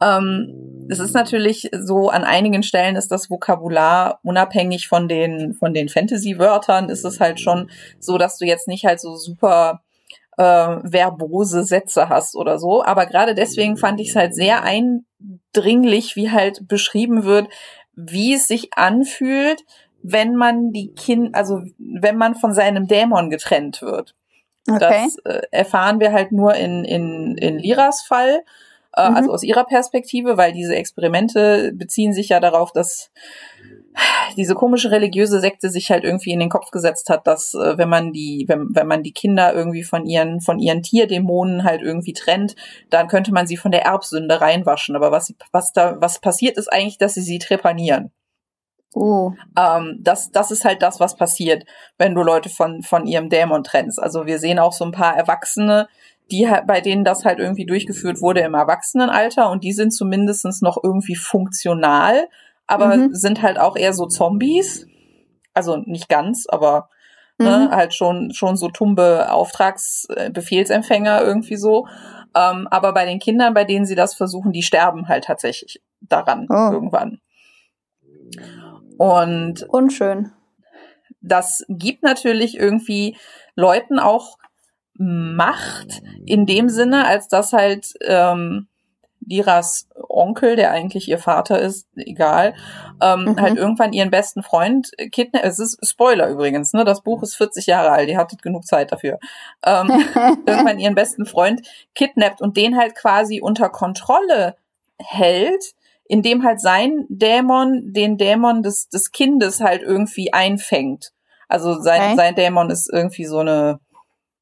ähm, 0.00 0.86
es 0.90 0.98
ist 0.98 1.14
natürlich 1.14 1.70
so, 1.72 2.10
an 2.10 2.24
einigen 2.24 2.62
Stellen 2.62 2.96
ist 2.96 3.10
das 3.10 3.30
Vokabular 3.30 4.20
unabhängig 4.22 4.88
von 4.88 5.08
den, 5.08 5.54
von 5.54 5.72
den 5.72 5.88
Fantasy-Wörtern, 5.88 6.90
ist 6.90 7.04
es 7.04 7.18
halt 7.18 7.40
schon 7.40 7.70
so, 7.98 8.18
dass 8.18 8.36
du 8.36 8.44
jetzt 8.44 8.68
nicht 8.68 8.84
halt 8.84 9.00
so 9.00 9.16
super 9.16 9.82
äh, 10.36 10.42
verbose 10.42 11.64
Sätze 11.64 12.08
hast 12.08 12.36
oder 12.36 12.58
so. 12.58 12.84
Aber 12.84 13.06
gerade 13.06 13.34
deswegen 13.34 13.76
fand 13.76 14.00
ich 14.00 14.10
es 14.10 14.16
halt 14.16 14.34
sehr 14.34 14.62
eindringlich, 14.62 16.16
wie 16.16 16.30
halt 16.30 16.68
beschrieben 16.68 17.24
wird, 17.24 17.48
wie 17.94 18.34
es 18.34 18.46
sich 18.46 18.74
anfühlt, 18.74 19.64
wenn 20.02 20.36
man 20.36 20.72
die 20.72 20.94
Kind, 20.94 21.34
also 21.34 21.62
wenn 21.78 22.16
man 22.16 22.34
von 22.34 22.52
seinem 22.52 22.86
Dämon 22.86 23.30
getrennt 23.30 23.82
wird. 23.82 24.14
Okay. 24.68 24.78
Das 24.78 25.18
äh, 25.24 25.42
erfahren 25.50 26.00
wir 26.00 26.12
halt 26.12 26.32
nur 26.32 26.54
in, 26.54 26.84
in, 26.84 27.36
in 27.38 27.58
Liras 27.58 28.02
Fall, 28.02 28.42
äh, 28.94 29.08
mhm. 29.08 29.16
also 29.16 29.32
aus 29.32 29.42
ihrer 29.42 29.64
Perspektive, 29.64 30.36
weil 30.36 30.52
diese 30.52 30.74
Experimente 30.74 31.72
beziehen 31.74 32.12
sich 32.12 32.30
ja 32.30 32.40
darauf, 32.40 32.72
dass 32.72 33.10
diese 34.36 34.54
komische 34.54 34.90
religiöse 34.90 35.40
Sekte 35.40 35.70
sich 35.70 35.90
halt 35.90 36.04
irgendwie 36.04 36.32
in 36.32 36.40
den 36.40 36.48
Kopf 36.48 36.70
gesetzt 36.70 37.08
hat, 37.08 37.26
dass 37.26 37.54
äh, 37.54 37.78
wenn 37.78 37.88
man 37.88 38.12
die, 38.12 38.44
wenn, 38.48 38.68
wenn 38.74 38.86
man 38.86 39.02
die 39.02 39.12
Kinder 39.12 39.54
irgendwie 39.54 39.82
von 39.82 40.06
ihren, 40.06 40.40
von 40.40 40.58
ihren 40.58 40.82
Tierdämonen 40.82 41.64
halt 41.64 41.82
irgendwie 41.82 42.12
trennt, 42.12 42.54
dann 42.90 43.08
könnte 43.08 43.32
man 43.32 43.46
sie 43.46 43.56
von 43.56 43.72
der 43.72 43.84
Erbsünde 43.84 44.40
reinwaschen. 44.40 44.96
Aber 44.96 45.10
was, 45.10 45.34
was 45.52 45.72
da, 45.72 45.96
was 46.00 46.20
passiert 46.20 46.56
ist 46.58 46.72
eigentlich, 46.72 46.98
dass 46.98 47.14
sie 47.14 47.22
sie 47.22 47.38
trepanieren. 47.38 48.12
Oh. 48.94 49.32
Ähm, 49.58 49.98
das, 50.00 50.30
das 50.30 50.50
ist 50.50 50.64
halt 50.64 50.80
das, 50.80 51.00
was 51.00 51.16
passiert, 51.16 51.64
wenn 51.98 52.14
du 52.14 52.22
Leute 52.22 52.48
von, 52.48 52.82
von 52.82 53.06
ihrem 53.06 53.28
Dämon 53.28 53.62
trennst. 53.62 54.02
Also 54.02 54.26
wir 54.26 54.38
sehen 54.38 54.58
auch 54.58 54.72
so 54.72 54.84
ein 54.84 54.92
paar 54.92 55.16
Erwachsene, 55.16 55.88
die 56.30 56.48
bei 56.66 56.80
denen 56.80 57.04
das 57.04 57.24
halt 57.24 57.38
irgendwie 57.38 57.66
durchgeführt 57.66 58.20
wurde 58.20 58.40
im 58.40 58.54
Erwachsenenalter 58.54 59.50
und 59.50 59.62
die 59.62 59.72
sind 59.72 59.92
zumindestens 59.92 60.60
noch 60.60 60.78
irgendwie 60.82 61.14
funktional, 61.14 62.26
aber 62.66 62.96
mhm. 62.96 63.14
sind 63.14 63.42
halt 63.42 63.58
auch 63.58 63.76
eher 63.76 63.92
so 63.92 64.06
Zombies. 64.06 64.86
Also 65.54 65.76
nicht 65.76 66.08
ganz, 66.08 66.46
aber 66.48 66.90
ne, 67.38 67.68
mhm. 67.68 67.74
halt 67.74 67.94
schon, 67.94 68.32
schon 68.32 68.56
so 68.56 68.68
tumbe 68.68 69.30
Auftragsbefehlsempfänger 69.30 71.22
irgendwie 71.22 71.56
so. 71.56 71.86
Ähm, 72.34 72.68
aber 72.70 72.92
bei 72.92 73.06
den 73.06 73.18
Kindern, 73.18 73.54
bei 73.54 73.64
denen 73.64 73.86
sie 73.86 73.94
das 73.94 74.14
versuchen, 74.14 74.52
die 74.52 74.62
sterben 74.62 75.08
halt 75.08 75.24
tatsächlich 75.24 75.82
daran 76.00 76.46
oh. 76.50 76.72
irgendwann. 76.72 77.20
Und 78.98 79.62
unschön. 79.62 80.32
Das 81.20 81.64
gibt 81.68 82.02
natürlich 82.02 82.56
irgendwie 82.56 83.16
Leuten 83.54 83.98
auch 83.98 84.36
Macht 84.98 86.00
in 86.24 86.46
dem 86.46 86.70
Sinne, 86.70 87.06
als 87.06 87.28
dass 87.28 87.52
halt 87.52 87.92
ähm, 88.06 88.68
Liras 89.26 89.88
Onkel, 90.08 90.56
der 90.56 90.70
eigentlich 90.70 91.08
ihr 91.08 91.18
Vater 91.18 91.60
ist, 91.60 91.88
egal, 91.96 92.54
ähm, 93.02 93.24
mhm. 93.24 93.40
halt 93.40 93.56
irgendwann 93.56 93.92
ihren 93.92 94.10
besten 94.10 94.42
Freund 94.42 94.90
kidnappt. 95.10 95.44
Es 95.44 95.58
ist 95.58 95.78
Spoiler 95.86 96.28
übrigens, 96.28 96.72
ne? 96.72 96.84
Das 96.84 97.02
Buch 97.02 97.22
ist 97.22 97.34
40 97.34 97.66
Jahre 97.66 97.90
alt, 97.90 98.08
die 98.08 98.16
hattet 98.16 98.42
genug 98.42 98.66
Zeit 98.66 98.92
dafür. 98.92 99.18
Ähm, 99.64 99.88
irgendwann 100.46 100.78
ihren 100.78 100.94
besten 100.94 101.26
Freund 101.26 101.62
kidnappt 101.94 102.40
und 102.40 102.56
den 102.56 102.76
halt 102.76 102.94
quasi 102.94 103.40
unter 103.40 103.68
Kontrolle 103.68 104.56
hält, 104.98 105.74
indem 106.04 106.44
halt 106.44 106.60
sein 106.60 107.04
Dämon 107.08 107.92
den 107.92 108.16
Dämon 108.16 108.62
des, 108.62 108.88
des 108.88 109.10
Kindes 109.10 109.60
halt 109.60 109.82
irgendwie 109.82 110.32
einfängt. 110.32 111.12
Also 111.48 111.80
sein, 111.80 112.00
okay. 112.00 112.16
sein 112.16 112.34
Dämon 112.34 112.70
ist 112.70 112.88
irgendwie 112.92 113.24
so 113.24 113.38
eine 113.38 113.80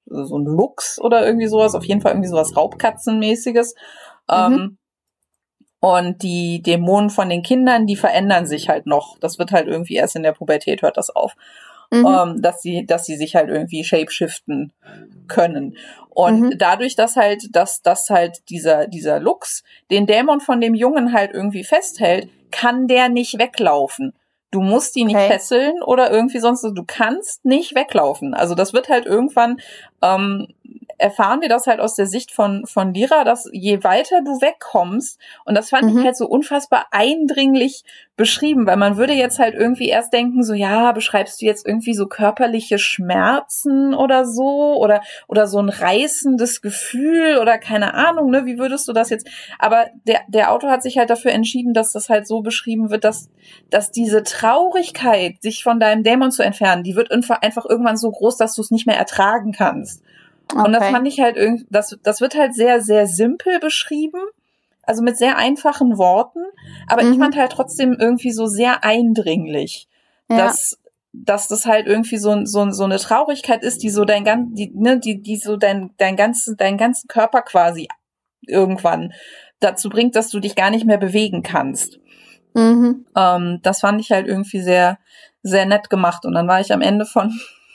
so 0.07 0.39
ein 0.39 0.45
Luchs 0.45 1.01
oder 1.01 1.27
irgendwie 1.27 1.47
sowas, 1.47 1.75
auf 1.75 1.85
jeden 1.85 2.01
Fall 2.01 2.13
irgendwie 2.13 2.29
sowas 2.29 2.57
Raubkatzenmäßiges. 2.57 3.75
Mhm. 4.29 4.55
Ähm, 4.55 4.79
und 5.81 6.23
die 6.23 6.63
Dämonen 6.63 7.11
von 7.11 7.29
den 7.29 7.43
Kindern, 7.43 7.87
die 7.87 7.97
verändern 7.97 8.47
sich 8.47 8.71
halt 8.71 8.87
noch. 8.87 9.19
Das 9.19 9.39
wird 9.39 9.53
halt 9.53 9.67
irgendwie 9.67 9.97
erst 9.97 10.17
in 10.17 10.23
der 10.23 10.33
Pubertät 10.33 10.81
hört 10.81 10.97
das 10.97 11.11
auf. 11.11 11.35
Mhm. 11.91 12.07
Ähm, 12.07 12.43
dass 12.43 12.63
sie, 12.63 12.87
dass 12.87 13.05
sie 13.05 13.17
sich 13.17 13.37
halt 13.37 13.51
irgendwie 13.51 13.85
shapeshiften 13.85 14.73
können. 15.29 15.77
Und 16.09 16.41
mhm. 16.41 16.55
dadurch, 16.57 16.97
dass 16.97 17.17
halt, 17.17 17.55
dass, 17.55 17.83
dass 17.83 18.09
halt 18.09 18.49
dieser, 18.49 18.87
dieser 18.87 19.21
Lux 19.21 19.63
den 19.91 20.07
Dämon 20.07 20.41
von 20.41 20.61
dem 20.61 20.75
Jungen 20.75 21.13
halt 21.13 21.33
irgendwie 21.35 21.65
festhält, 21.65 22.31
kann 22.51 22.89
der 22.89 23.11
nicht 23.11 23.39
weglaufen. 23.39 24.15
Du 24.51 24.61
musst 24.63 24.95
die 24.95 25.05
nicht 25.05 25.17
okay. 25.17 25.29
fesseln 25.29 25.83
oder 25.83 26.11
irgendwie 26.11 26.39
sonst. 26.39 26.63
Du 26.63 26.85
kannst 26.87 27.45
nicht 27.45 27.75
weglaufen. 27.75 28.33
Also 28.33 28.55
das 28.55 28.73
wird 28.73 28.89
halt 28.89 29.05
irgendwann 29.05 29.59
ähm, 30.01 30.47
erfahren 31.05 31.43
wir 31.43 31.51
das 31.51 31.67
halt 31.67 31.81
aus 31.81 31.97
der 31.97 32.07
Sicht 32.07 32.33
von, 32.33 32.65
von 32.65 32.95
Lira, 32.95 33.25
dass 33.25 33.47
je 33.53 33.85
weiter 33.85 34.23
du 34.25 34.41
wegkommst, 34.41 35.21
und 35.45 35.55
das 35.55 35.69
fand 35.69 35.93
mhm. 35.93 35.99
ich 35.99 36.05
halt 36.05 36.17
so 36.17 36.27
unfassbar 36.27 36.87
eindringlich 36.93 37.85
beschrieben, 38.17 38.67
weil 38.67 38.79
man 38.79 38.97
würde 38.97 39.13
jetzt 39.13 39.39
halt 39.39 39.55
irgendwie 39.55 39.89
erst 39.89 40.15
denken, 40.15 40.43
so, 40.43 40.55
ja, 40.55 40.93
beschreibst 40.93 41.43
du 41.43 41.45
jetzt 41.45 41.67
irgendwie 41.67 41.93
so 41.93 42.07
körperliche 42.07 42.79
Schmerzen 42.79 43.93
oder 43.93 44.25
so, 44.25 44.77
oder, 44.79 45.03
oder 45.29 45.47
so 45.47 45.59
ein 45.59 45.69
reißendes 45.69 46.63
Gefühl 46.63 47.37
oder 47.37 47.59
keine 47.59 47.93
Ahnung, 47.93 48.31
ne, 48.31 48.47
wie 48.47 48.59
würdest 48.59 48.89
du 48.89 48.95
das 48.95 49.11
jetzt, 49.11 49.29
aber 49.59 49.89
der, 50.07 50.21
der 50.29 50.53
Autor 50.53 50.71
hat 50.71 50.83
sich 50.83 50.97
halt 50.97 51.11
dafür 51.11 51.33
entschieden, 51.33 51.75
dass 51.75 51.93
das 51.93 52.09
halt 52.09 52.27
so 52.27 52.41
beschrieben 52.41 52.89
wird, 52.89 53.05
dass, 53.05 53.29
dass 53.69 53.91
diese 53.91 54.23
Traurigkeit, 54.23 55.43
sich 55.43 55.63
von 55.63 55.81
deinem 55.81 56.03
Dämon 56.03 56.31
zu 56.31 56.43
entfernen, 56.43 56.83
die 56.83 56.97
wird 56.97 57.11
einfach 57.11 57.67
irgendwann 57.69 57.99
so 57.99 58.11
groß, 58.11 58.39
dass 58.39 58.55
du 58.55 58.63
es 58.63 58.71
nicht 58.71 58.87
mehr 58.87 58.97
ertragen 58.97 59.53
kannst. 59.53 60.03
Okay. 60.53 60.67
Und 60.67 60.73
das 60.73 60.89
fand 60.89 61.07
ich 61.09 61.21
halt 61.21 61.37
irgendwie, 61.37 61.67
das, 61.71 61.99
das 62.03 62.21
wird 62.21 62.35
halt 62.35 62.55
sehr, 62.55 62.81
sehr 62.81 63.07
simpel 63.07 63.59
beschrieben. 63.61 64.21
Also 64.87 65.03
mit 65.03 65.17
sehr 65.17 65.39
einfachen 65.39 65.97
Worten. 65.97 66.41
Aber 66.89 67.03
mhm. 67.03 67.13
ich 67.13 67.19
fand 67.19 67.37
halt 67.37 67.53
trotzdem 67.53 67.97
irgendwie 67.99 68.33
so 68.33 68.47
sehr 68.47 68.85
eindringlich, 68.85 69.89
ja. 70.29 70.37
dass, 70.37 70.79
dass 71.13 71.49
das 71.49 71.65
halt 71.65 71.87
irgendwie 71.87 72.19
so, 72.19 72.45
so, 72.45 72.71
so 72.71 72.85
eine 72.85 72.99
Traurigkeit 72.99 73.63
ist, 73.63 73.83
die 73.83 73.91
so 73.91 74.05
dein 74.05 74.25
ganz, 74.25 74.55
die, 74.55 74.71
ne, 74.75 74.99
die, 74.99 75.23
die 75.23 75.37
so 75.37 75.57
dein, 75.57 75.91
dein 75.97 76.17
ganzen, 76.17 76.57
deinen 76.57 76.77
ganzen 76.77 77.09
Körper 77.09 77.41
quasi 77.43 77.89
irgendwann 78.47 79.15
dazu 79.61 79.89
bringt, 79.89 80.17
dass 80.17 80.29
du 80.29 80.41
dich 80.41 80.55
gar 80.55 80.71
nicht 80.71 80.85
mehr 80.85 80.99
bewegen 80.99 81.43
kannst. 81.43 81.99
Mhm. 82.53 83.07
Ähm, 83.17 83.61
das 83.63 83.81
fand 83.81 84.01
ich 84.01 84.11
halt 84.13 84.27
irgendwie 84.27 84.61
sehr, 84.61 84.99
sehr 85.43 85.67
nett 85.67 85.91
gemacht. 85.91 86.25
Und 86.27 86.35
dann 86.35 86.49
war 86.49 86.61
ich 86.61 86.73
am 86.73 86.83
Ende 86.83 87.07
von, 87.07 87.33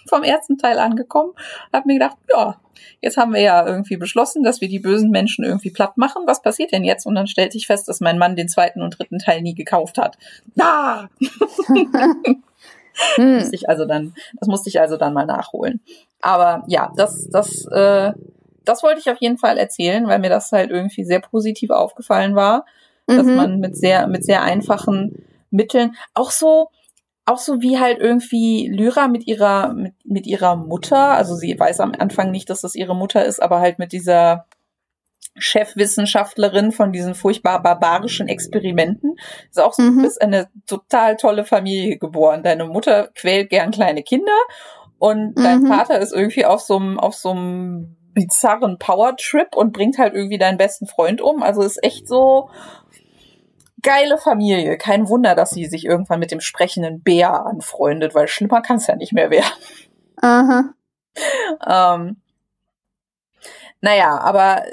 vom 0.10 0.24
ersten 0.24 0.58
Teil 0.58 0.80
angekommen, 0.80 1.34
habe 1.72 1.88
mir 1.88 1.94
gedacht, 1.94 2.18
ja, 2.30 2.60
jetzt 3.02 3.18
haben 3.18 3.34
wir 3.34 3.42
ja 3.42 3.66
irgendwie 3.66 3.98
beschlossen, 3.98 4.44
dass 4.44 4.62
wir 4.62 4.68
die 4.68 4.80
bösen 4.80 5.12
Menschen 5.12 5.46
irgendwie 5.46 5.72
platt 5.72 5.98
machen. 5.98 6.24
Was 6.26 6.42
passiert 6.42 6.72
denn 6.72 6.84
jetzt? 6.84 7.06
Und 7.06 7.16
dann 7.16 7.28
stellt 7.28 7.54
sich 7.54 7.68
fest, 7.68 7.88
dass 7.88 8.00
mein 8.02 8.18
Mann 8.18 8.36
den 8.36 8.50
zweiten 8.50 8.82
und 8.82 8.98
dritten 8.98 9.20
Teil 9.20 9.42
nie 9.42 9.56
gekauft 9.56 9.98
hat. 9.98 10.18
Ah! 10.60 11.08
hm. 13.16 13.50
ich 13.52 13.70
also 13.70 13.86
dann, 13.86 14.14
das 14.40 14.48
musste 14.48 14.70
ich 14.70 14.80
also 14.80 14.98
dann 14.98 15.14
mal 15.14 15.26
nachholen. 15.26 15.82
Aber 16.22 16.64
ja, 16.68 16.92
das, 16.96 17.30
das, 17.30 17.66
äh, 17.68 18.12
das 18.66 18.84
wollte 18.84 19.00
ich 19.00 19.10
auf 19.10 19.20
jeden 19.20 19.38
Fall 19.38 19.58
erzählen, 19.58 20.08
weil 20.08 20.20
mir 20.20 20.30
das 20.30 20.52
halt 20.52 20.70
irgendwie 20.70 21.06
sehr 21.06 21.22
positiv 21.22 21.70
aufgefallen 21.70 22.36
war, 22.36 22.66
mhm. 23.08 23.18
dass 23.18 23.26
man 23.26 23.60
mit 23.60 23.78
sehr, 23.78 24.08
mit 24.08 24.26
sehr 24.26 24.44
einfachen 24.44 25.26
Mitteln 25.52 25.96
auch 26.14 26.32
so, 26.32 26.70
auch 27.30 27.38
so 27.38 27.62
wie 27.62 27.80
halt 27.80 28.00
irgendwie 28.00 28.68
Lyra 28.68 29.08
mit 29.08 29.28
ihrer, 29.28 29.74
mit, 29.74 29.94
mit 30.04 30.28
ihrer 30.28 30.56
Mutter, 30.56 31.12
also 31.12 31.36
sie 31.36 31.58
weiß 31.58 31.80
am 31.80 31.94
Anfang 31.98 32.32
nicht, 32.32 32.50
dass 32.50 32.62
das 32.62 32.76
ihre 32.76 32.96
Mutter 32.96 33.24
ist, 33.24 33.42
aber 33.42 33.60
halt 33.60 33.80
mit 33.80 33.92
dieser 33.92 34.46
Chefwissenschaftlerin 35.38 36.72
von 36.72 36.92
diesen 36.92 37.16
furchtbar 37.16 37.62
barbarischen 37.62 38.28
Experimenten. 38.28 39.16
Ist 39.50 39.60
auch 39.60 39.74
so, 39.74 39.84
mhm. 39.84 39.98
du 39.98 40.02
bist 40.04 40.22
eine 40.22 40.50
total 40.66 41.16
tolle 41.16 41.46
Familie 41.46 41.98
geboren. 41.98 42.44
Deine 42.44 42.66
Mutter 42.66 43.10
quält 43.16 43.50
gern 43.50 43.72
kleine 43.72 44.04
Kinder 44.04 44.38
und 44.98 45.38
mhm. 45.38 45.44
dein 45.44 45.66
Vater 45.66 46.00
ist 46.00 46.14
irgendwie 46.14 46.46
auf 46.46 46.62
so 46.62 46.78
einem, 46.78 47.00
auf 47.00 47.16
so 47.16 47.30
einem 47.30 47.96
bizarren 48.14 48.80
Power-Trip 48.80 49.56
und 49.56 49.72
bringt 49.72 49.98
halt 49.98 50.14
irgendwie 50.14 50.38
deinen 50.38 50.58
besten 50.58 50.88
Freund 50.88 51.22
um. 51.22 51.42
Also 51.42 51.62
ist 51.62 51.82
echt 51.84 52.08
so, 52.08 52.50
geile 53.82 54.18
Familie. 54.18 54.78
Kein 54.78 55.08
Wunder, 55.08 55.36
dass 55.36 55.52
sie 55.52 55.66
sich 55.66 55.86
irgendwann 55.86 56.20
mit 56.20 56.32
dem 56.32 56.42
sprechenden 56.42 57.02
Bär 57.02 57.46
anfreundet, 57.46 58.16
weil 58.16 58.28
schlimmer 58.28 58.62
kann 58.62 58.78
es 58.78 58.88
ja 58.88 58.96
nicht 58.96 59.14
mehr 59.14 59.30
werden. 59.30 59.52
Aha. 60.18 60.74
ähm, 61.68 62.22
naja, 63.82 64.20
aber 64.20 64.64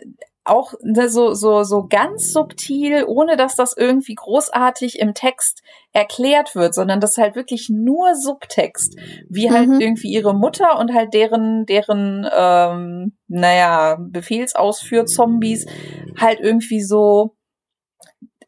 auch 0.46 0.74
ne, 0.82 1.08
so, 1.08 1.34
so, 1.34 1.64
so 1.64 1.86
ganz 1.88 2.32
subtil, 2.32 3.04
ohne 3.06 3.36
dass 3.36 3.56
das 3.56 3.76
irgendwie 3.76 4.14
großartig 4.14 4.98
im 4.98 5.14
Text 5.14 5.62
erklärt 5.92 6.54
wird, 6.54 6.74
sondern 6.74 7.00
das 7.00 7.12
ist 7.12 7.18
halt 7.18 7.36
wirklich 7.36 7.68
nur 7.68 8.14
Subtext, 8.14 8.96
wie 9.28 9.50
halt 9.50 9.68
mhm. 9.68 9.80
irgendwie 9.80 10.08
ihre 10.08 10.34
Mutter 10.34 10.78
und 10.78 10.94
halt 10.94 11.14
deren, 11.14 11.66
deren, 11.66 12.28
ähm, 12.32 13.16
naja, 13.28 13.96
Befehlsausführ-Zombies 13.98 15.66
halt 16.18 16.40
irgendwie 16.40 16.82
so 16.82 17.35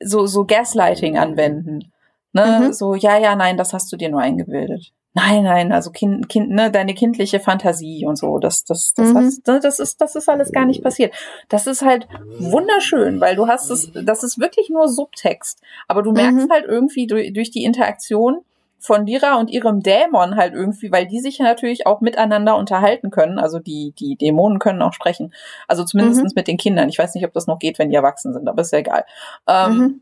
so, 0.00 0.26
so 0.26 0.44
Gaslighting 0.44 1.18
anwenden. 1.18 1.92
Ne? 2.32 2.60
Mhm. 2.60 2.72
So, 2.72 2.94
ja, 2.94 3.18
ja, 3.18 3.34
nein, 3.36 3.56
das 3.56 3.72
hast 3.72 3.92
du 3.92 3.96
dir 3.96 4.10
nur 4.10 4.20
eingebildet. 4.20 4.92
Nein, 5.14 5.42
nein, 5.42 5.72
also 5.72 5.90
Kind, 5.90 6.28
Kind, 6.28 6.50
ne, 6.50 6.70
deine 6.70 6.94
kindliche 6.94 7.40
Fantasie 7.40 8.04
und 8.06 8.16
so, 8.16 8.38
das, 8.38 8.64
das, 8.64 8.94
das, 8.94 9.08
mhm. 9.08 9.16
hast, 9.16 9.46
ne, 9.48 9.58
das 9.60 9.80
ist, 9.80 10.00
das 10.00 10.14
ist 10.14 10.28
alles 10.28 10.52
gar 10.52 10.64
nicht 10.64 10.82
passiert. 10.82 11.12
Das 11.48 11.66
ist 11.66 11.82
halt 11.82 12.06
wunderschön, 12.38 13.20
weil 13.20 13.34
du 13.34 13.48
hast 13.48 13.70
es, 13.70 13.90
das 13.92 14.22
ist 14.22 14.38
wirklich 14.38 14.68
nur 14.68 14.86
Subtext, 14.86 15.60
aber 15.88 16.02
du 16.02 16.12
merkst 16.12 16.46
mhm. 16.46 16.52
halt 16.52 16.66
irgendwie 16.66 17.06
durch, 17.08 17.32
durch 17.32 17.50
die 17.50 17.64
Interaktion, 17.64 18.42
von 18.78 19.06
Lira 19.06 19.38
und 19.38 19.50
ihrem 19.50 19.80
Dämon 19.82 20.36
halt 20.36 20.54
irgendwie, 20.54 20.92
weil 20.92 21.06
die 21.06 21.20
sich 21.20 21.38
ja 21.38 21.44
natürlich 21.44 21.86
auch 21.86 22.00
miteinander 22.00 22.56
unterhalten 22.56 23.10
können. 23.10 23.38
Also 23.38 23.58
die, 23.58 23.92
die 23.98 24.16
Dämonen 24.16 24.58
können 24.58 24.82
auch 24.82 24.92
sprechen. 24.92 25.34
Also 25.66 25.84
zumindest 25.84 26.22
mhm. 26.22 26.30
mit 26.34 26.48
den 26.48 26.56
Kindern. 26.56 26.88
Ich 26.88 26.98
weiß 26.98 27.14
nicht, 27.14 27.24
ob 27.24 27.32
das 27.32 27.46
noch 27.46 27.58
geht, 27.58 27.78
wenn 27.78 27.90
die 27.90 27.96
erwachsen 27.96 28.32
sind, 28.32 28.48
aber 28.48 28.62
ist 28.62 28.72
ja 28.72 28.78
egal. 28.78 29.04
Ähm, 29.48 29.76
mhm. 29.76 30.00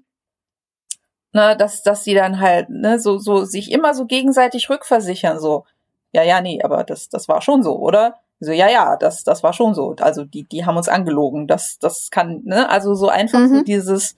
ne, 1.32 1.56
dass, 1.56 1.82
dass 1.82 2.04
sie 2.04 2.14
dann 2.14 2.40
halt, 2.40 2.68
ne, 2.68 2.98
so, 2.98 3.18
so 3.18 3.44
sich 3.44 3.72
immer 3.72 3.94
so 3.94 4.04
gegenseitig 4.04 4.68
rückversichern, 4.68 5.40
so, 5.40 5.64
ja, 6.12 6.22
ja, 6.22 6.40
nee, 6.40 6.62
aber 6.62 6.84
das, 6.84 7.08
das 7.08 7.28
war 7.28 7.40
schon 7.40 7.62
so, 7.62 7.76
oder? 7.78 8.16
So, 8.38 8.52
ja, 8.52 8.68
ja, 8.68 8.96
das, 8.96 9.24
das 9.24 9.42
war 9.42 9.54
schon 9.54 9.74
so. 9.74 9.96
Also 9.98 10.24
die, 10.24 10.44
die 10.44 10.66
haben 10.66 10.76
uns 10.76 10.90
angelogen. 10.90 11.46
Das, 11.46 11.78
das 11.78 12.10
kann, 12.10 12.42
ne, 12.44 12.68
also 12.68 12.94
so 12.94 13.08
einfach 13.08 13.38
mhm. 13.38 13.48
so 13.48 13.62
dieses, 13.62 14.14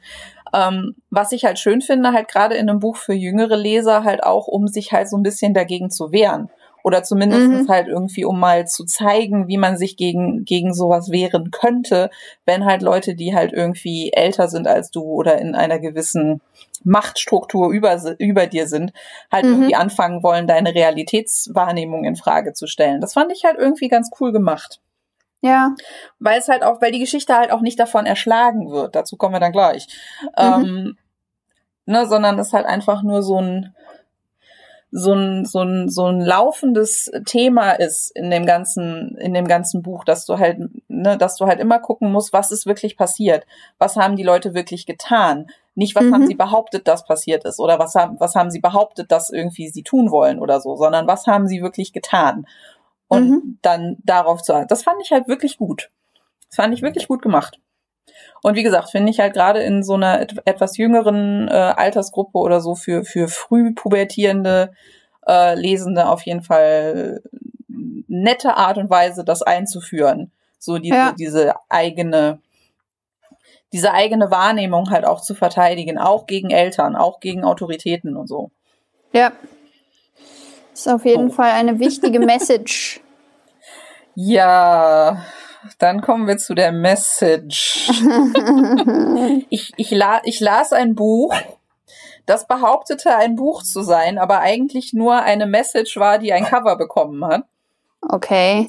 ähm, 0.54 0.94
was 1.10 1.32
ich 1.32 1.44
halt 1.44 1.58
schön 1.58 1.80
finde, 1.80 2.12
halt 2.12 2.28
gerade 2.28 2.54
in 2.54 2.68
einem 2.68 2.80
Buch 2.80 2.96
für 2.96 3.14
jüngere 3.14 3.56
Leser, 3.56 4.04
halt 4.04 4.22
auch, 4.22 4.46
um 4.46 4.68
sich 4.68 4.92
halt 4.92 5.08
so 5.08 5.16
ein 5.16 5.22
bisschen 5.22 5.54
dagegen 5.54 5.90
zu 5.90 6.12
wehren. 6.12 6.50
Oder 6.84 7.02
zumindest 7.02 7.48
mhm. 7.48 7.68
halt 7.68 7.88
irgendwie, 7.88 8.24
um 8.24 8.38
mal 8.38 8.66
zu 8.66 8.84
zeigen, 8.84 9.48
wie 9.48 9.58
man 9.58 9.76
sich 9.76 9.96
gegen, 9.96 10.44
gegen 10.44 10.72
sowas 10.72 11.10
wehren 11.10 11.50
könnte, 11.50 12.08
wenn 12.46 12.64
halt 12.64 12.82
Leute, 12.82 13.14
die 13.14 13.34
halt 13.34 13.52
irgendwie 13.52 14.12
älter 14.12 14.48
sind 14.48 14.66
als 14.66 14.90
du 14.90 15.02
oder 15.02 15.38
in 15.38 15.54
einer 15.54 15.80
gewissen 15.80 16.40
Machtstruktur 16.84 17.70
über, 17.70 18.00
über 18.18 18.46
dir 18.46 18.68
sind, 18.68 18.92
halt 19.30 19.44
mhm. 19.44 19.52
irgendwie 19.52 19.74
anfangen 19.74 20.22
wollen, 20.22 20.46
deine 20.46 20.74
Realitätswahrnehmung 20.74 22.04
in 22.04 22.16
Frage 22.16 22.52
zu 22.52 22.66
stellen. 22.66 23.00
Das 23.00 23.14
fand 23.14 23.32
ich 23.32 23.44
halt 23.44 23.56
irgendwie 23.58 23.88
ganz 23.88 24.10
cool 24.20 24.32
gemacht. 24.32 24.80
Ja. 25.40 25.74
Weil 26.18 26.38
es 26.38 26.48
halt 26.48 26.62
auch, 26.62 26.80
weil 26.80 26.92
die 26.92 26.98
Geschichte 26.98 27.34
halt 27.34 27.52
auch 27.52 27.60
nicht 27.60 27.78
davon 27.78 28.06
erschlagen 28.06 28.70
wird. 28.70 28.94
Dazu 28.94 29.16
kommen 29.16 29.34
wir 29.34 29.40
dann 29.40 29.52
gleich. 29.52 29.86
Mhm. 30.22 30.36
Ähm, 30.36 30.98
ne, 31.86 32.06
sondern 32.06 32.38
es 32.38 32.52
halt 32.52 32.66
einfach 32.66 33.02
nur 33.02 33.22
so 33.22 33.40
ein, 33.40 33.74
so 34.90 35.12
ein, 35.12 35.44
so 35.44 35.62
ein, 35.62 35.88
so 35.88 36.06
ein 36.06 36.20
laufendes 36.20 37.10
Thema 37.26 37.72
ist 37.72 38.10
in 38.16 38.30
dem 38.30 38.46
ganzen, 38.46 39.16
in 39.18 39.34
dem 39.34 39.46
ganzen 39.46 39.82
Buch, 39.82 40.04
dass 40.04 40.24
du 40.24 40.38
halt, 40.38 40.58
ne, 40.88 41.18
dass 41.18 41.36
du 41.36 41.46
halt 41.46 41.60
immer 41.60 41.78
gucken 41.78 42.10
musst, 42.10 42.32
was 42.32 42.50
ist 42.50 42.66
wirklich 42.66 42.96
passiert? 42.96 43.46
Was 43.78 43.96
haben 43.96 44.16
die 44.16 44.22
Leute 44.22 44.54
wirklich 44.54 44.86
getan? 44.86 45.46
Nicht, 45.74 45.94
was 45.94 46.04
mhm. 46.04 46.14
haben 46.14 46.26
sie 46.26 46.34
behauptet, 46.34 46.88
dass 46.88 47.04
passiert 47.04 47.44
ist 47.44 47.60
oder 47.60 47.78
was 47.78 47.94
haben, 47.94 48.18
was 48.18 48.34
haben 48.34 48.50
sie 48.50 48.60
behauptet, 48.60 49.12
dass 49.12 49.30
irgendwie 49.30 49.68
sie 49.68 49.82
tun 49.82 50.10
wollen 50.10 50.40
oder 50.40 50.60
so, 50.60 50.74
sondern 50.74 51.06
was 51.06 51.26
haben 51.26 51.46
sie 51.46 51.62
wirklich 51.62 51.92
getan? 51.92 52.46
Und 53.08 53.30
mhm. 53.30 53.58
dann 53.62 53.96
darauf 54.04 54.42
zu. 54.42 54.64
Das 54.68 54.82
fand 54.82 55.00
ich 55.02 55.10
halt 55.10 55.28
wirklich 55.28 55.58
gut. 55.58 55.90
Das 56.48 56.56
fand 56.56 56.74
ich 56.74 56.82
wirklich 56.82 57.08
gut 57.08 57.22
gemacht. 57.22 57.58
Und 58.42 58.54
wie 58.54 58.62
gesagt, 58.62 58.90
finde 58.90 59.10
ich 59.10 59.20
halt 59.20 59.34
gerade 59.34 59.60
in 59.60 59.82
so 59.82 59.94
einer 59.94 60.20
et 60.20 60.34
etwas 60.44 60.76
jüngeren 60.76 61.48
äh, 61.48 61.52
Altersgruppe 61.52 62.38
oder 62.38 62.60
so 62.60 62.74
für, 62.74 63.04
für 63.04 63.28
früh 63.28 63.74
pubertierende 63.74 64.72
äh, 65.26 65.54
Lesende 65.54 66.08
auf 66.08 66.22
jeden 66.22 66.42
Fall 66.42 67.22
nette 68.08 68.56
Art 68.56 68.78
und 68.78 68.90
Weise, 68.90 69.24
das 69.24 69.42
einzuführen. 69.42 70.32
So 70.58 70.78
diese, 70.78 70.94
ja. 70.94 71.14
diese 71.16 71.54
eigene, 71.68 72.40
diese 73.72 73.92
eigene 73.92 74.30
Wahrnehmung 74.30 74.90
halt 74.90 75.04
auch 75.04 75.20
zu 75.20 75.34
verteidigen, 75.34 75.98
auch 75.98 76.26
gegen 76.26 76.50
Eltern, 76.50 76.96
auch 76.96 77.20
gegen 77.20 77.44
Autoritäten 77.44 78.16
und 78.16 78.26
so. 78.26 78.50
Ja. 79.12 79.32
Ist 80.78 80.88
auf 80.88 81.04
jeden 81.04 81.30
oh. 81.30 81.32
Fall 81.32 81.50
eine 81.50 81.80
wichtige 81.80 82.20
Message. 82.24 83.00
Ja, 84.14 85.24
dann 85.80 86.02
kommen 86.02 86.28
wir 86.28 86.38
zu 86.38 86.54
der 86.54 86.70
Message. 86.70 87.90
ich, 89.50 89.72
ich, 89.76 89.90
la 89.90 90.20
ich 90.22 90.38
las 90.38 90.72
ein 90.72 90.94
Buch, 90.94 91.34
das 92.26 92.46
behauptete, 92.46 93.16
ein 93.16 93.34
Buch 93.34 93.64
zu 93.64 93.82
sein, 93.82 94.18
aber 94.18 94.38
eigentlich 94.38 94.92
nur 94.92 95.20
eine 95.20 95.46
Message 95.46 95.96
war, 95.96 96.18
die 96.18 96.32
ein 96.32 96.44
Cover 96.44 96.76
bekommen 96.76 97.24
hat. 97.24 97.42
Okay. 98.08 98.68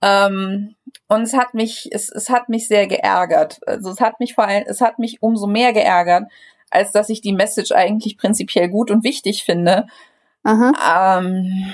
Ähm, 0.00 0.74
und 1.08 1.22
es 1.22 1.34
hat 1.34 1.52
mich, 1.52 1.90
es, 1.92 2.08
es 2.08 2.30
hat 2.30 2.48
mich 2.48 2.66
sehr 2.66 2.86
geärgert. 2.86 3.60
Also 3.66 3.90
es 3.90 4.00
hat 4.00 4.20
mich 4.20 4.34
vor 4.34 4.44
allem, 4.44 4.64
es 4.66 4.80
hat 4.80 4.98
mich 4.98 5.22
umso 5.22 5.46
mehr 5.46 5.74
geärgert, 5.74 6.24
als 6.70 6.92
dass 6.92 7.10
ich 7.10 7.20
die 7.20 7.34
Message 7.34 7.72
eigentlich 7.72 8.16
prinzipiell 8.16 8.70
gut 8.70 8.90
und 8.90 9.04
wichtig 9.04 9.44
finde. 9.44 9.86
Aha. 10.44 11.18
Ähm, 11.18 11.72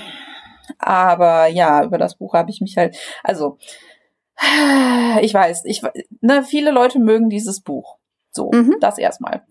aber 0.79 1.47
ja, 1.47 1.83
über 1.83 1.97
das 1.97 2.15
Buch 2.15 2.33
habe 2.33 2.49
ich 2.49 2.61
mich 2.61 2.77
halt, 2.77 2.97
also 3.23 3.57
ich 5.21 5.33
weiß, 5.33 5.63
ich, 5.65 5.81
ne, 6.21 6.43
viele 6.43 6.71
Leute 6.71 6.99
mögen 6.99 7.29
dieses 7.29 7.61
Buch. 7.61 7.97
So, 8.31 8.49
mhm. 8.51 8.77
das 8.79 8.97
erstmal. 8.97 9.43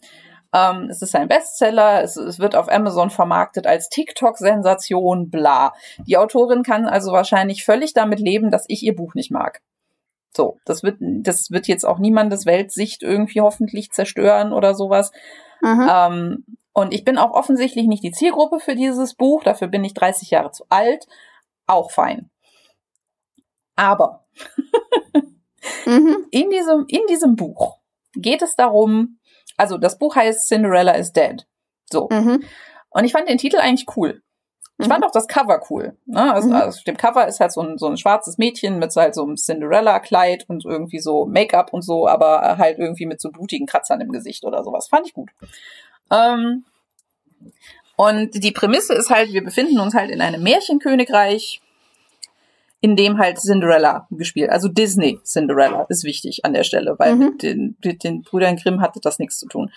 Ähm, 0.52 0.88
es 0.90 1.00
ist 1.00 1.14
ein 1.14 1.28
Bestseller, 1.28 2.02
es, 2.02 2.16
es, 2.16 2.40
wird 2.40 2.56
auf 2.56 2.70
Amazon 2.70 3.10
vermarktet 3.10 3.66
als 3.66 3.88
TikTok-Sensation, 3.88 5.30
bla. 5.30 5.72
Die 6.06 6.16
Autorin 6.16 6.64
kann 6.64 6.86
also 6.86 7.12
wahrscheinlich 7.12 7.64
völlig 7.64 7.92
damit 7.92 8.18
leben, 8.18 8.50
dass 8.50 8.64
ich 8.66 8.82
ihr 8.82 8.96
Buch 8.96 9.14
nicht 9.14 9.30
mag. 9.30 9.60
So, 10.34 10.58
das 10.64 10.82
wird, 10.82 10.96
das 11.00 11.50
wird 11.50 11.68
jetzt 11.68 11.84
auch 11.84 11.98
niemandes 11.98 12.46
Weltsicht 12.46 13.02
irgendwie 13.02 13.40
hoffentlich 13.40 13.90
zerstören 13.92 14.52
oder 14.52 14.74
sowas. 14.74 15.12
Mhm. 15.60 15.88
Ähm, 15.88 16.44
und 16.72 16.94
ich 16.94 17.04
bin 17.04 17.18
auch 17.18 17.32
offensichtlich 17.32 17.86
nicht 17.86 18.04
die 18.04 18.12
Zielgruppe 18.12 18.60
für 18.60 18.74
dieses 18.74 19.14
Buch, 19.14 19.42
dafür 19.42 19.68
bin 19.68 19.84
ich 19.84 19.94
30 19.94 20.30
Jahre 20.30 20.52
zu 20.52 20.64
alt. 20.68 21.06
Auch 21.66 21.90
fein. 21.90 22.30
Aber 23.76 24.24
mhm. 25.86 26.26
in, 26.30 26.50
diesem, 26.50 26.84
in 26.88 27.00
diesem 27.08 27.36
Buch 27.36 27.78
geht 28.14 28.42
es 28.42 28.56
darum, 28.56 29.18
also 29.56 29.78
das 29.78 29.98
Buch 29.98 30.16
heißt 30.16 30.48
Cinderella 30.48 30.92
is 30.92 31.12
Dead. 31.12 31.46
So. 31.90 32.08
Mhm. 32.10 32.44
Und 32.90 33.04
ich 33.04 33.12
fand 33.12 33.28
den 33.28 33.38
Titel 33.38 33.58
eigentlich 33.58 33.86
cool. 33.96 34.22
Ich 34.78 34.86
mhm. 34.86 34.92
fand 34.92 35.04
auch 35.04 35.10
das 35.10 35.28
Cover 35.28 35.60
cool. 35.70 35.96
Ne? 36.06 36.32
Also, 36.32 36.48
mhm. 36.48 36.54
also 36.54 36.78
auf 36.78 36.84
dem 36.84 36.96
Cover 36.96 37.26
ist 37.26 37.40
halt 37.40 37.52
so 37.52 37.60
ein, 37.60 37.78
so 37.78 37.86
ein 37.86 37.96
schwarzes 37.96 38.38
Mädchen 38.38 38.78
mit 38.78 38.92
so 38.92 39.00
halt 39.00 39.14
so 39.14 39.22
einem 39.22 39.36
Cinderella-Kleid 39.36 40.46
und 40.48 40.64
irgendwie 40.64 41.00
so 41.00 41.26
Make-up 41.26 41.72
und 41.72 41.82
so, 41.82 42.08
aber 42.08 42.58
halt 42.58 42.78
irgendwie 42.78 43.06
mit 43.06 43.20
so 43.20 43.30
blutigen 43.30 43.66
Kratzern 43.66 44.00
im 44.00 44.10
Gesicht 44.10 44.44
oder 44.44 44.64
sowas. 44.64 44.88
Fand 44.88 45.06
ich 45.06 45.14
gut. 45.14 45.30
Ähm, 46.10 46.64
und 47.96 48.42
die 48.42 48.52
Prämisse 48.52 48.94
ist 48.94 49.10
halt, 49.10 49.32
wir 49.32 49.44
befinden 49.44 49.78
uns 49.78 49.94
halt 49.94 50.10
in 50.10 50.20
einem 50.20 50.42
Märchenkönigreich, 50.42 51.60
in 52.80 52.96
dem 52.96 53.18
halt 53.18 53.38
Cinderella 53.38 54.06
gespielt. 54.10 54.50
Also 54.50 54.68
Disney 54.68 55.20
Cinderella 55.22 55.84
ist 55.90 56.04
wichtig 56.04 56.44
an 56.44 56.54
der 56.54 56.64
Stelle, 56.64 56.98
weil 56.98 57.14
mhm. 57.14 57.24
mit, 57.24 57.42
den, 57.42 57.76
mit 57.84 58.04
den 58.04 58.22
Brüdern 58.22 58.56
Grimm 58.56 58.80
hatte 58.80 59.00
das 59.02 59.18
nichts 59.18 59.38
zu 59.38 59.46
tun. 59.46 59.70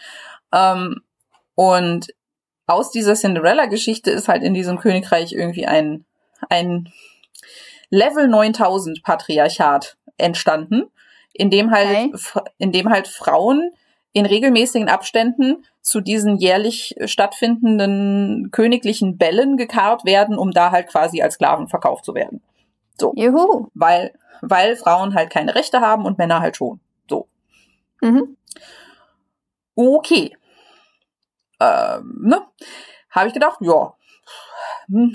Ähm, 0.53 1.01
und 1.55 2.07
aus 2.65 2.91
dieser 2.91 3.15
Cinderella-Geschichte 3.15 4.09
ist 4.09 4.29
halt 4.29 4.43
in 4.43 4.53
diesem 4.53 4.79
Königreich 4.79 5.33
irgendwie 5.33 5.65
ein, 5.65 6.05
ein 6.49 6.89
Level 7.89 8.27
9000 8.27 9.03
Patriarchat 9.03 9.97
entstanden, 10.17 10.83
in 11.33 11.49
dem 11.49 11.71
halt, 11.71 12.13
okay. 12.13 12.41
in 12.57 12.71
dem 12.71 12.89
halt 12.89 13.07
Frauen 13.07 13.71
in 14.13 14.25
regelmäßigen 14.25 14.89
Abständen 14.89 15.65
zu 15.81 15.99
diesen 15.99 16.37
jährlich 16.37 16.95
stattfindenden 17.05 18.49
königlichen 18.51 19.17
Bällen 19.17 19.57
gekarrt 19.57 20.05
werden, 20.05 20.37
um 20.37 20.51
da 20.51 20.71
halt 20.71 20.87
quasi 20.87 21.21
als 21.21 21.35
Sklaven 21.35 21.67
verkauft 21.67 22.05
zu 22.05 22.13
werden. 22.13 22.41
So. 22.99 23.13
Juhu. 23.15 23.67
Weil, 23.73 24.13
weil 24.41 24.75
Frauen 24.75 25.15
halt 25.15 25.31
keine 25.31 25.55
Rechte 25.55 25.81
haben 25.81 26.05
und 26.05 26.19
Männer 26.19 26.39
halt 26.39 26.55
schon. 26.55 26.79
So. 27.09 27.27
Mhm. 28.01 28.37
Okay. 29.75 30.37
Ähm, 31.59 32.19
ne? 32.21 32.41
Habe 33.09 33.27
ich 33.27 33.33
gedacht, 33.33 33.57
ja. 33.61 33.93
Hm. 34.89 35.13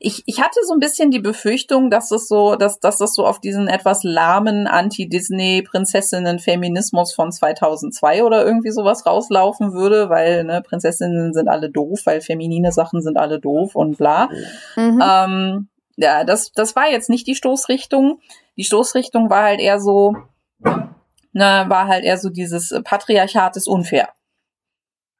Ich, 0.00 0.22
ich 0.26 0.40
hatte 0.40 0.58
so 0.66 0.72
ein 0.74 0.80
bisschen 0.80 1.10
die 1.10 1.20
Befürchtung, 1.20 1.90
dass 1.90 2.08
das 2.08 2.28
so, 2.28 2.56
dass, 2.56 2.80
dass 2.80 2.96
das 2.98 3.14
so 3.14 3.26
auf 3.26 3.40
diesen 3.40 3.68
etwas 3.68 4.02
lahmen 4.02 4.66
Anti-Disney-Prinzessinnen-Feminismus 4.66 7.14
von 7.14 7.30
2002 7.30 8.24
oder 8.24 8.44
irgendwie 8.44 8.70
sowas 8.70 9.06
rauslaufen 9.06 9.72
würde, 9.72 10.08
weil 10.08 10.44
ne, 10.44 10.62
Prinzessinnen 10.62 11.34
sind 11.34 11.48
alle 11.48 11.70
doof, 11.70 12.00
weil 12.04 12.20
feminine 12.20 12.72
Sachen 12.72 13.02
sind 13.02 13.18
alle 13.18 13.40
doof 13.40 13.74
und 13.74 13.98
bla. 13.98 14.28
Mhm. 14.76 15.02
Ähm, 15.02 15.68
ja, 15.96 16.24
das, 16.24 16.52
das 16.52 16.74
war 16.74 16.90
jetzt 16.90 17.10
nicht 17.10 17.26
die 17.26 17.34
Stoßrichtung. 17.34 18.20
Die 18.56 18.64
Stoßrichtung 18.64 19.28
war 19.30 19.44
halt 19.44 19.60
eher 19.60 19.80
so, 19.80 20.16
ne, 20.62 21.64
war 21.68 21.86
halt 21.86 22.04
eher 22.04 22.18
so 22.18 22.30
dieses 22.30 22.74
Patriarchat 22.84 23.56
ist 23.56 23.68
unfair. 23.68 24.08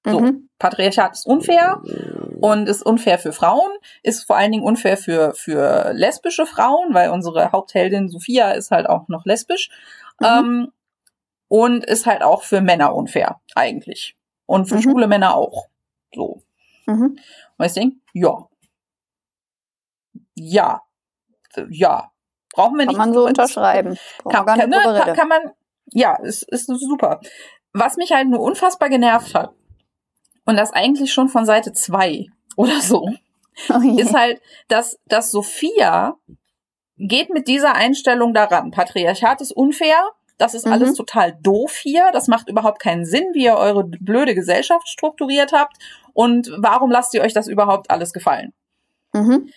So, 0.05 0.21
mhm. 0.21 0.49
Patriarchat 0.59 1.13
ist 1.13 1.27
unfair 1.27 1.81
und 2.43 2.69
ist 2.69 2.83
unfair 2.85 3.19
für 3.19 3.33
Frauen, 3.33 3.71
ist 4.03 4.25
vor 4.25 4.37
allen 4.37 4.53
Dingen 4.53 4.65
unfair 4.65 4.97
für, 4.97 5.33
für 5.35 5.93
lesbische 5.93 6.45
Frauen, 6.45 6.93
weil 6.93 7.11
unsere 7.11 7.53
Hauptheldin 7.53 8.09
Sophia 8.09 8.53
ist 8.53 8.71
halt 8.71 8.89
auch 8.89 9.09
noch 9.09 9.25
lesbisch. 9.25 9.71
Mhm. 10.21 10.27
Ähm, 10.27 10.73
und 11.49 11.85
ist 11.85 12.07
halt 12.07 12.23
auch 12.23 12.45
für 12.45 12.63
Männer 12.63 12.95
unfair, 12.95 13.41
eigentlich. 13.55 14.17
Und 14.47 14.67
für 14.67 14.77
mhm. 14.77 14.83
schwule 14.83 15.07
Männer 15.07 15.37
auch. 15.37 15.69
So. 16.15 16.43
Mhm. 16.87 17.19
Und 17.59 17.67
ich 17.67 17.73
denke, 17.75 17.97
ja, 18.15 18.49
ja, 20.35 20.83
ja. 21.71 22.11
Brauchen 22.55 22.79
wir 22.79 22.87
nicht. 22.87 22.97
Kann 22.97 23.09
man 23.09 23.15
so 23.15 23.27
unterschreiben. 23.27 23.99
Kann, 24.29 24.47
kann, 24.47 24.71
ne, 24.71 24.81
kann, 24.83 25.15
kann, 25.15 25.29
man, 25.29 25.53
ja, 25.93 26.17
ist, 26.17 26.43
ist 26.45 26.67
super. 26.67 27.21
Was 27.73 27.97
mich 27.97 28.13
halt 28.13 28.29
nur 28.29 28.41
unfassbar 28.41 28.89
genervt 28.89 29.35
hat, 29.35 29.55
und 30.45 30.57
das 30.57 30.73
eigentlich 30.73 31.13
schon 31.13 31.29
von 31.29 31.45
Seite 31.45 31.73
zwei 31.73 32.27
oder 32.57 32.81
so, 32.81 33.09
oh 33.69 33.99
ist 33.99 34.15
halt, 34.15 34.41
dass, 34.69 34.99
dass 35.07 35.31
Sophia 35.31 36.17
geht 36.97 37.31
mit 37.31 37.49
dieser 37.49 37.75
Einstellung 37.75 38.35
daran. 38.35 38.71
Patriarchat 38.71 39.41
ist 39.41 39.53
unfair, 39.53 39.99
das 40.39 40.55
ist 40.55 40.67
mhm. 40.67 40.73
alles 40.73 40.95
total 40.95 41.37
doof 41.43 41.77
hier, 41.77 42.11
das 42.13 42.29
macht 42.29 42.49
überhaupt 42.49 42.81
keinen 42.81 43.05
Sinn, 43.05 43.27
wie 43.33 43.45
ihr 43.45 43.57
eure 43.57 43.85
blöde 43.85 44.35
Gesellschaft 44.35 44.89
strukturiert 44.89 45.53
habt 45.53 45.77
und 46.13 46.51
warum 46.59 46.91
lasst 46.91 47.15
ihr 47.15 47.23
euch 47.23 47.33
das 47.33 47.49
überhaupt 47.49 47.91
alles 47.91 48.13
gefallen? 48.13 48.53
Mhm. 49.13 49.51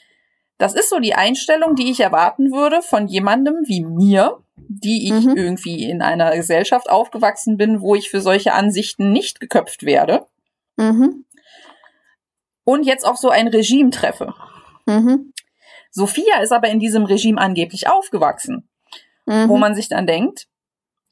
Das 0.57 0.73
ist 0.73 0.89
so 0.89 0.99
die 0.99 1.15
Einstellung, 1.15 1.75
die 1.75 1.91
ich 1.91 1.99
erwarten 1.99 2.51
würde 2.51 2.81
von 2.81 3.07
jemandem 3.07 3.55
wie 3.65 3.83
mir, 3.83 4.39
die 4.55 5.07
ich 5.07 5.25
mhm. 5.25 5.35
irgendwie 5.35 5.83
in 5.83 6.01
einer 6.01 6.33
Gesellschaft 6.35 6.89
aufgewachsen 6.89 7.57
bin, 7.57 7.81
wo 7.81 7.95
ich 7.95 8.09
für 8.09 8.21
solche 8.21 8.53
Ansichten 8.53 9.11
nicht 9.11 9.39
geköpft 9.41 9.83
werde. 9.83 10.25
Mhm. 10.77 11.25
Und 12.63 12.83
jetzt 12.83 13.05
auch 13.05 13.17
so 13.17 13.29
ein 13.29 13.47
Regime 13.47 13.91
treffe. 13.91 14.33
Mhm. 14.85 15.33
Sophia 15.91 16.41
ist 16.41 16.51
aber 16.51 16.67
in 16.69 16.79
diesem 16.79 17.05
Regime 17.05 17.39
angeblich 17.39 17.87
aufgewachsen, 17.87 18.69
mhm. 19.25 19.47
wo 19.49 19.57
man 19.57 19.75
sich 19.75 19.87
dann 19.87 20.07
denkt, 20.07 20.47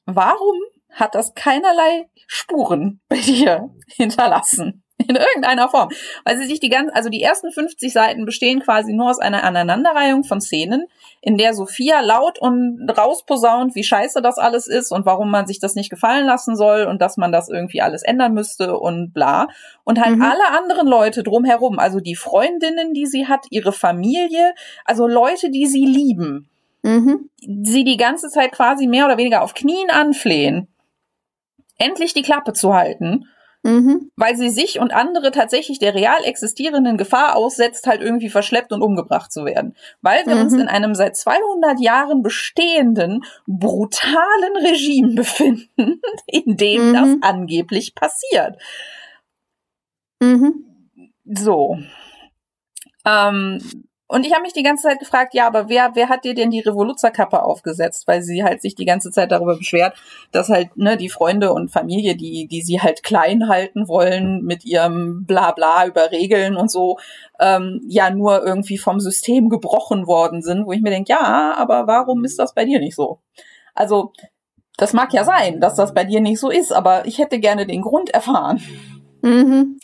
warum 0.05 0.57
hat 0.91 1.15
das 1.15 1.33
keinerlei 1.33 2.09
Spuren 2.27 3.01
bei 3.07 3.17
dir 3.17 3.69
hinterlassen? 3.87 4.82
in 5.07 5.15
irgendeiner 5.15 5.69
Form. 5.69 5.89
Weil 6.25 6.37
sie 6.37 6.45
sich 6.45 6.59
die 6.59 6.69
ganzen, 6.69 6.93
also 6.93 7.09
die 7.09 7.21
ersten 7.21 7.51
50 7.51 7.91
Seiten 7.91 8.25
bestehen 8.25 8.61
quasi 8.61 8.93
nur 8.93 9.09
aus 9.09 9.19
einer 9.19 9.43
Aneinanderreihung 9.43 10.23
von 10.23 10.41
Szenen, 10.41 10.85
in 11.21 11.37
der 11.37 11.53
Sophia 11.53 12.01
laut 12.01 12.39
und 12.39 12.89
rausposaunt, 12.89 13.75
wie 13.75 13.83
scheiße 13.83 14.21
das 14.21 14.37
alles 14.37 14.67
ist 14.67 14.91
und 14.91 15.05
warum 15.05 15.31
man 15.31 15.47
sich 15.47 15.59
das 15.59 15.75
nicht 15.75 15.89
gefallen 15.89 16.25
lassen 16.25 16.55
soll 16.55 16.83
und 16.83 17.01
dass 17.01 17.17
man 17.17 17.31
das 17.31 17.49
irgendwie 17.49 17.81
alles 17.81 18.03
ändern 18.03 18.33
müsste 18.33 18.77
und 18.77 19.13
bla. 19.13 19.47
Und 19.83 20.03
halt 20.03 20.17
mhm. 20.17 20.21
alle 20.21 20.57
anderen 20.57 20.87
Leute 20.87 21.23
drumherum, 21.23 21.79
also 21.79 21.99
die 21.99 22.15
Freundinnen, 22.15 22.93
die 22.93 23.05
sie 23.05 23.27
hat, 23.27 23.45
ihre 23.49 23.71
Familie, 23.71 24.53
also 24.85 25.07
Leute, 25.07 25.49
die 25.49 25.65
sie 25.65 25.85
lieben, 25.85 26.49
mhm. 26.81 27.29
sie 27.39 27.83
die 27.83 27.97
ganze 27.97 28.29
Zeit 28.29 28.51
quasi 28.51 28.87
mehr 28.87 29.05
oder 29.05 29.17
weniger 29.17 29.41
auf 29.41 29.53
Knien 29.53 29.89
anflehen, 29.89 30.67
endlich 31.77 32.13
die 32.13 32.21
Klappe 32.21 32.53
zu 32.53 32.73
halten 32.73 33.25
mhm. 33.63 34.11
weil 34.15 34.35
sie 34.35 34.49
sich 34.49 34.79
und 34.79 34.93
andere 34.93 35.31
tatsächlich 35.31 35.79
der 35.79 35.95
real 35.95 36.23
existierenden 36.23 36.97
Gefahr 36.97 37.35
aussetzt, 37.35 37.87
halt 37.87 38.01
irgendwie 38.01 38.29
verschleppt 38.29 38.71
und 38.71 38.81
umgebracht 38.81 39.31
zu 39.31 39.45
werden. 39.45 39.75
Weil 40.01 40.25
wir 40.25 40.35
mhm. 40.35 40.41
uns 40.41 40.53
in 40.53 40.67
einem 40.67 40.95
seit 40.95 41.15
200 41.15 41.79
Jahren 41.79 42.21
bestehenden, 42.21 43.23
brutalen 43.47 44.57
Regime 44.61 45.13
befinden, 45.15 46.01
in 46.27 46.57
dem 46.57 46.89
mhm. 46.89 46.93
das 46.93 47.09
angeblich 47.21 47.95
passiert. 47.95 48.57
Mhm. 50.21 50.65
So. 51.25 51.77
Ähm, 53.05 53.59
und 54.07 54.25
ich 54.25 54.33
habe 54.33 54.43
mich 54.43 54.53
die 54.53 54.63
ganze 54.63 54.83
Zeit 54.83 54.99
gefragt, 54.99 55.33
ja, 55.33 55.47
aber 55.47 55.69
wer, 55.69 55.91
wer 55.93 56.09
hat 56.09 56.25
dir 56.25 56.33
denn 56.33 56.51
die 56.51 56.59
Revoluzerkappe 56.59 57.41
aufgesetzt? 57.41 58.07
Weil 58.07 58.21
sie 58.21 58.43
halt 58.43 58.61
sich 58.61 58.75
die 58.75 58.85
ganze 58.85 59.11
Zeit 59.11 59.31
darüber 59.31 59.57
beschwert, 59.57 59.95
dass 60.31 60.49
halt 60.49 60.75
ne, 60.75 60.97
die 60.97 61.09
Freunde 61.09 61.53
und 61.53 61.71
Familie, 61.71 62.15
die, 62.15 62.47
die 62.47 62.61
sie 62.61 62.81
halt 62.81 63.01
klein 63.03 63.47
halten 63.47 63.87
wollen 63.87 64.43
mit 64.43 64.65
ihrem 64.65 65.25
Blabla 65.25 65.87
über 65.87 66.11
Regeln 66.11 66.57
und 66.57 66.69
so, 66.69 66.99
ähm, 67.39 67.81
ja 67.87 68.09
nur 68.09 68.45
irgendwie 68.45 68.77
vom 68.77 68.99
System 68.99 69.49
gebrochen 69.49 70.05
worden 70.05 70.41
sind, 70.41 70.65
wo 70.65 70.73
ich 70.73 70.81
mir 70.81 70.91
denke, 70.91 71.11
ja, 71.11 71.55
aber 71.57 71.87
warum 71.87 72.25
ist 72.25 72.37
das 72.39 72.53
bei 72.53 72.65
dir 72.65 72.79
nicht 72.79 72.95
so? 72.95 73.19
Also, 73.73 74.11
das 74.77 74.93
mag 74.93 75.13
ja 75.13 75.23
sein, 75.23 75.59
dass 75.61 75.75
das 75.75 75.93
bei 75.93 76.03
dir 76.03 76.19
nicht 76.19 76.39
so 76.39 76.49
ist, 76.49 76.71
aber 76.71 77.05
ich 77.05 77.19
hätte 77.19 77.39
gerne 77.39 77.65
den 77.65 77.81
Grund 77.81 78.09
erfahren. 78.09 78.61
Mhm. 79.21 79.79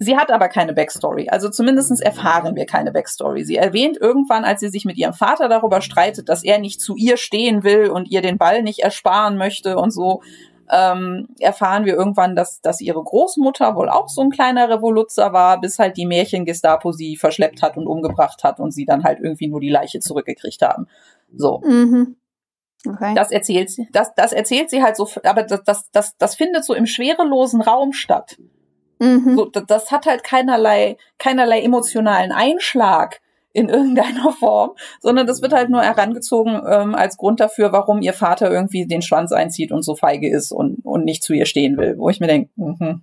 Sie 0.00 0.16
hat 0.16 0.30
aber 0.30 0.48
keine 0.48 0.74
Backstory. 0.74 1.28
Also 1.28 1.48
zumindest 1.48 2.00
erfahren 2.00 2.54
wir 2.54 2.66
keine 2.66 2.92
Backstory. 2.92 3.44
Sie 3.44 3.56
erwähnt 3.56 3.98
irgendwann, 4.00 4.44
als 4.44 4.60
sie 4.60 4.68
sich 4.68 4.84
mit 4.84 4.96
ihrem 4.96 5.12
Vater 5.12 5.48
darüber 5.48 5.80
streitet, 5.80 6.28
dass 6.28 6.44
er 6.44 6.58
nicht 6.58 6.80
zu 6.80 6.94
ihr 6.94 7.16
stehen 7.16 7.64
will 7.64 7.90
und 7.90 8.08
ihr 8.08 8.22
den 8.22 8.38
Ball 8.38 8.62
nicht 8.62 8.78
ersparen 8.78 9.36
möchte 9.36 9.76
und 9.76 9.90
so, 9.90 10.22
ähm, 10.70 11.28
erfahren 11.40 11.84
wir 11.84 11.94
irgendwann, 11.94 12.36
dass, 12.36 12.60
dass 12.60 12.80
ihre 12.80 13.02
Großmutter 13.02 13.74
wohl 13.74 13.88
auch 13.88 14.08
so 14.08 14.20
ein 14.20 14.30
kleiner 14.30 14.68
Revoluzer 14.68 15.32
war, 15.32 15.60
bis 15.60 15.78
halt 15.78 15.96
die 15.96 16.06
Märchen-Gestapo 16.06 16.92
sie 16.92 17.16
verschleppt 17.16 17.62
hat 17.62 17.76
und 17.76 17.86
umgebracht 17.86 18.44
hat 18.44 18.60
und 18.60 18.72
sie 18.72 18.84
dann 18.84 19.02
halt 19.02 19.18
irgendwie 19.20 19.48
nur 19.48 19.60
die 19.60 19.70
Leiche 19.70 20.00
zurückgekriegt 20.00 20.62
haben. 20.62 20.86
So. 21.34 21.60
Mhm. 21.64 22.16
Okay. 22.86 23.14
Das 23.14 23.32
erzählt 23.32 23.70
sie, 23.70 23.88
das, 23.92 24.14
das 24.14 24.32
erzählt 24.32 24.70
sie 24.70 24.82
halt 24.82 24.96
so, 24.96 25.08
aber 25.24 25.42
das, 25.42 25.64
das, 25.64 25.90
das, 25.90 26.16
das 26.16 26.36
findet 26.36 26.64
so 26.64 26.74
im 26.74 26.86
schwerelosen 26.86 27.60
Raum 27.60 27.92
statt. 27.92 28.36
Mhm. 28.98 29.36
So, 29.36 29.44
das 29.46 29.90
hat 29.90 30.06
halt 30.06 30.24
keinerlei, 30.24 30.96
keinerlei 31.18 31.60
emotionalen 31.62 32.32
Einschlag 32.32 33.20
in 33.52 33.68
irgendeiner 33.68 34.32
Form, 34.32 34.72
sondern 35.00 35.26
das 35.26 35.42
wird 35.42 35.52
halt 35.52 35.70
nur 35.70 35.82
herangezogen 35.82 36.60
ähm, 36.68 36.94
als 36.94 37.16
Grund 37.16 37.40
dafür, 37.40 37.72
warum 37.72 38.00
ihr 38.00 38.12
Vater 38.12 38.50
irgendwie 38.50 38.86
den 38.86 39.02
Schwanz 39.02 39.32
einzieht 39.32 39.72
und 39.72 39.82
so 39.82 39.94
feige 39.94 40.30
ist 40.30 40.52
und, 40.52 40.84
und 40.84 41.04
nicht 41.04 41.22
zu 41.22 41.32
ihr 41.32 41.46
stehen 41.46 41.76
will. 41.76 41.96
Wo 41.98 42.08
ich 42.08 42.20
mir 42.20 42.26
denke, 42.26 42.50
mh. 42.56 43.00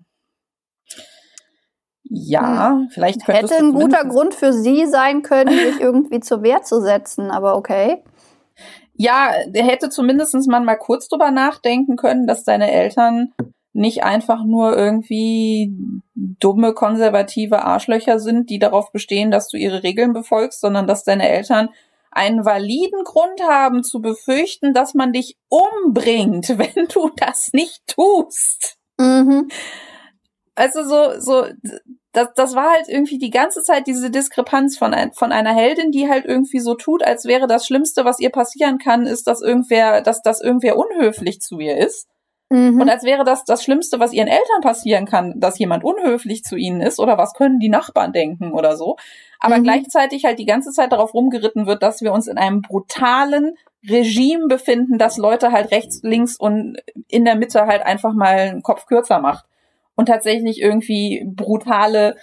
ja, 2.03 2.71
hm. 2.71 2.89
vielleicht 2.89 3.25
könnte 3.25 3.41
hätte 3.41 3.57
ein 3.57 3.73
guter 3.73 4.05
Grund 4.05 4.33
für 4.33 4.53
sie 4.53 4.85
sein 4.85 5.21
können, 5.21 5.57
sich 5.57 5.79
irgendwie 5.79 6.19
zur 6.19 6.43
Wehr 6.43 6.63
zu 6.63 6.81
setzen, 6.81 7.31
aber 7.31 7.55
okay. 7.55 8.03
Ja, 8.97 9.33
der 9.47 9.65
hätte 9.65 9.89
zumindestens 9.89 10.47
man 10.47 10.63
mal 10.63 10.77
kurz 10.77 11.09
drüber 11.09 11.29
nachdenken 11.29 11.97
können, 11.97 12.27
dass 12.27 12.45
deine 12.45 12.71
Eltern 12.71 13.33
nicht 13.75 14.03
einfach 14.03 14.43
nur 14.45 14.75
irgendwie 14.75 15.69
dumme, 16.15 16.73
konservative 16.73 17.63
Arschlöcher 17.63 18.19
sind, 18.19 18.49
die 18.49 18.57
darauf 18.57 18.91
bestehen, 18.93 19.31
dass 19.31 19.49
du 19.49 19.57
ihre 19.57 19.83
Regeln 19.83 20.13
befolgst, 20.13 20.61
sondern 20.61 20.87
dass 20.87 21.03
deine 21.03 21.27
Eltern 21.27 21.69
einen 22.09 22.45
validen 22.45 23.03
Grund 23.03 23.41
haben 23.45 23.83
zu 23.83 24.01
befürchten, 24.01 24.73
dass 24.73 24.93
man 24.93 25.11
dich 25.11 25.37
umbringt, 25.49 26.49
wenn 26.57 26.87
du 26.87 27.11
das 27.17 27.49
nicht 27.51 27.85
tust. 27.87 28.77
Mhm. 28.97 29.49
Also 30.55 30.83
so, 30.85 31.19
so, 31.19 31.45
das, 32.13 32.29
das 32.33 32.55
war 32.55 32.71
halt 32.71 32.87
irgendwie 32.87 33.17
die 33.17 33.29
ganze 33.29 33.61
Zeit 33.61 33.87
diese 33.87 34.09
Diskrepanz 34.09 34.77
von, 34.77 34.93
ein, 34.93 35.11
von 35.11 35.33
einer 35.33 35.53
Heldin, 35.53 35.91
die 35.91 36.07
halt 36.07 36.23
irgendwie 36.23 36.61
so 36.61 36.75
tut, 36.75 37.03
als 37.03 37.25
wäre 37.25 37.45
das 37.45 37.67
Schlimmste, 37.67 38.05
was 38.05 38.21
ihr 38.21 38.29
passieren 38.29 38.77
kann, 38.77 39.05
ist, 39.05 39.27
dass 39.27 39.41
irgendwer, 39.41 39.99
dass 40.01 40.21
das 40.21 40.39
irgendwer 40.39 40.77
unhöflich 40.77 41.41
zu 41.41 41.59
ihr 41.59 41.77
ist. 41.77 42.07
Mhm. 42.49 42.79
Und 42.79 42.89
als 42.89 43.03
wäre 43.03 43.23
das 43.23 43.43
das 43.43 43.63
Schlimmste, 43.63 43.99
was 43.99 44.13
ihren 44.13 44.27
Eltern 44.27 44.61
passieren 44.61 45.05
kann, 45.05 45.39
dass 45.39 45.57
jemand 45.57 45.83
unhöflich 45.83 46.43
zu 46.43 46.55
ihnen 46.55 46.81
ist 46.81 46.99
oder 46.99 47.17
was 47.17 47.33
können 47.33 47.59
die 47.59 47.69
Nachbarn 47.69 48.13
denken 48.13 48.53
oder 48.53 48.77
so. 48.77 48.97
Aber 49.39 49.57
mhm. 49.57 49.63
gleichzeitig 49.63 50.25
halt 50.25 50.37
die 50.37 50.45
ganze 50.45 50.71
Zeit 50.71 50.91
darauf 50.91 51.13
rumgeritten 51.13 51.65
wird, 51.65 51.81
dass 51.81 52.01
wir 52.01 52.13
uns 52.13 52.27
in 52.27 52.37
einem 52.37 52.61
brutalen 52.61 53.55
Regime 53.87 54.47
befinden, 54.47 54.97
das 54.97 55.17
Leute 55.17 55.51
halt 55.51 55.71
rechts, 55.71 56.01
links 56.03 56.37
und 56.37 56.77
in 57.07 57.25
der 57.25 57.35
Mitte 57.35 57.65
halt 57.65 57.83
einfach 57.83 58.13
mal 58.13 58.37
einen 58.37 58.63
Kopf 58.63 58.85
kürzer 58.85 59.19
macht. 59.19 59.45
Und 59.95 60.07
tatsächlich 60.07 60.61
irgendwie 60.61 61.25
brutale 61.25 62.17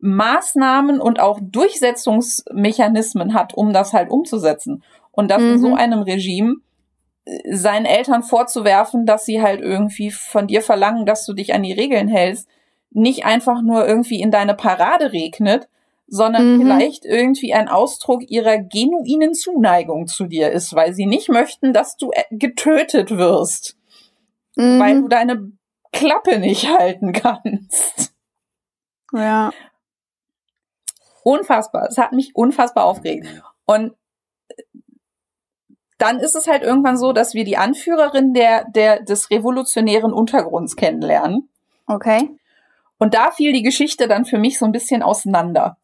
Maßnahmen 0.00 1.00
und 1.00 1.18
auch 1.18 1.40
Durchsetzungsmechanismen 1.42 3.32
hat, 3.32 3.54
um 3.54 3.72
das 3.72 3.94
halt 3.94 4.10
umzusetzen. 4.10 4.84
Und 5.10 5.30
das 5.30 5.40
mhm. 5.40 5.52
in 5.52 5.58
so 5.58 5.68
mhm. 5.68 5.74
einem 5.74 6.02
Regime 6.02 6.56
seinen 7.50 7.86
Eltern 7.86 8.22
vorzuwerfen, 8.22 9.06
dass 9.06 9.24
sie 9.24 9.40
halt 9.40 9.60
irgendwie 9.60 10.10
von 10.10 10.46
dir 10.46 10.62
verlangen, 10.62 11.06
dass 11.06 11.24
du 11.24 11.32
dich 11.32 11.54
an 11.54 11.62
die 11.62 11.72
Regeln 11.72 12.08
hältst, 12.08 12.48
nicht 12.90 13.24
einfach 13.24 13.62
nur 13.62 13.86
irgendwie 13.86 14.20
in 14.20 14.30
deine 14.30 14.54
Parade 14.54 15.12
regnet, 15.12 15.68
sondern 16.06 16.56
mhm. 16.56 16.60
vielleicht 16.60 17.04
irgendwie 17.04 17.54
ein 17.54 17.68
Ausdruck 17.68 18.22
ihrer 18.28 18.58
genuinen 18.58 19.34
Zuneigung 19.34 20.06
zu 20.06 20.26
dir 20.26 20.52
ist, 20.52 20.74
weil 20.74 20.92
sie 20.92 21.06
nicht 21.06 21.28
möchten, 21.28 21.72
dass 21.72 21.96
du 21.96 22.10
äh, 22.12 22.24
getötet 22.30 23.16
wirst, 23.16 23.76
mhm. 24.56 24.78
weil 24.78 25.00
du 25.00 25.08
deine 25.08 25.50
Klappe 25.92 26.38
nicht 26.38 26.68
halten 26.78 27.12
kannst. 27.12 28.12
Ja. 29.12 29.52
Unfassbar. 31.22 31.88
Es 31.88 31.96
hat 31.96 32.12
mich 32.12 32.32
unfassbar 32.34 32.84
aufgeregt. 32.84 33.26
Und 33.64 33.94
dann 36.04 36.20
ist 36.20 36.36
es 36.36 36.46
halt 36.46 36.62
irgendwann 36.62 36.98
so, 36.98 37.14
dass 37.14 37.32
wir 37.32 37.44
die 37.44 37.56
Anführerin 37.56 38.34
der, 38.34 38.66
der, 38.68 39.02
des 39.02 39.30
revolutionären 39.30 40.12
Untergrunds 40.12 40.76
kennenlernen. 40.76 41.48
Okay. 41.86 42.28
Und 42.98 43.14
da 43.14 43.30
fiel 43.30 43.54
die 43.54 43.62
Geschichte 43.62 44.06
dann 44.06 44.26
für 44.26 44.36
mich 44.36 44.58
so 44.58 44.66
ein 44.66 44.72
bisschen 44.72 45.02
auseinander. 45.02 45.78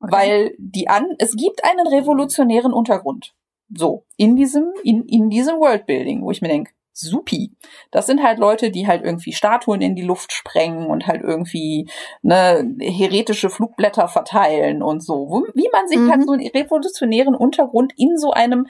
Okay. 0.00 0.12
Weil 0.12 0.54
die 0.56 0.88
an, 0.88 1.06
es 1.18 1.36
gibt 1.36 1.64
einen 1.64 1.86
revolutionären 1.86 2.72
Untergrund. 2.72 3.34
So, 3.76 4.06
in 4.16 4.36
diesem, 4.36 4.72
in, 4.84 5.04
in 5.04 5.28
diesem 5.28 5.58
Worldbuilding, 5.58 6.22
wo 6.22 6.30
ich 6.30 6.40
mir 6.40 6.48
denke, 6.48 6.70
supi. 6.94 7.52
Das 7.90 8.06
sind 8.06 8.22
halt 8.22 8.38
Leute, 8.38 8.70
die 8.70 8.86
halt 8.86 9.04
irgendwie 9.04 9.32
Statuen 9.32 9.80
in 9.80 9.94
die 9.94 10.02
Luft 10.02 10.32
sprengen 10.32 10.86
und 10.86 11.06
halt 11.06 11.22
irgendwie 11.22 11.88
ne, 12.22 12.74
heretische 12.80 13.50
Flugblätter 13.50 14.08
verteilen 14.08 14.82
und 14.82 15.02
so. 15.02 15.44
Wie 15.54 15.68
man 15.72 15.86
sich 15.88 15.98
halt 15.98 16.06
mhm. 16.06 16.12
halt 16.12 16.24
so 16.24 16.32
einen 16.32 16.46
revolutionären 16.48 17.34
Untergrund 17.34 17.92
in 17.96 18.16
so 18.16 18.32
einem 18.32 18.66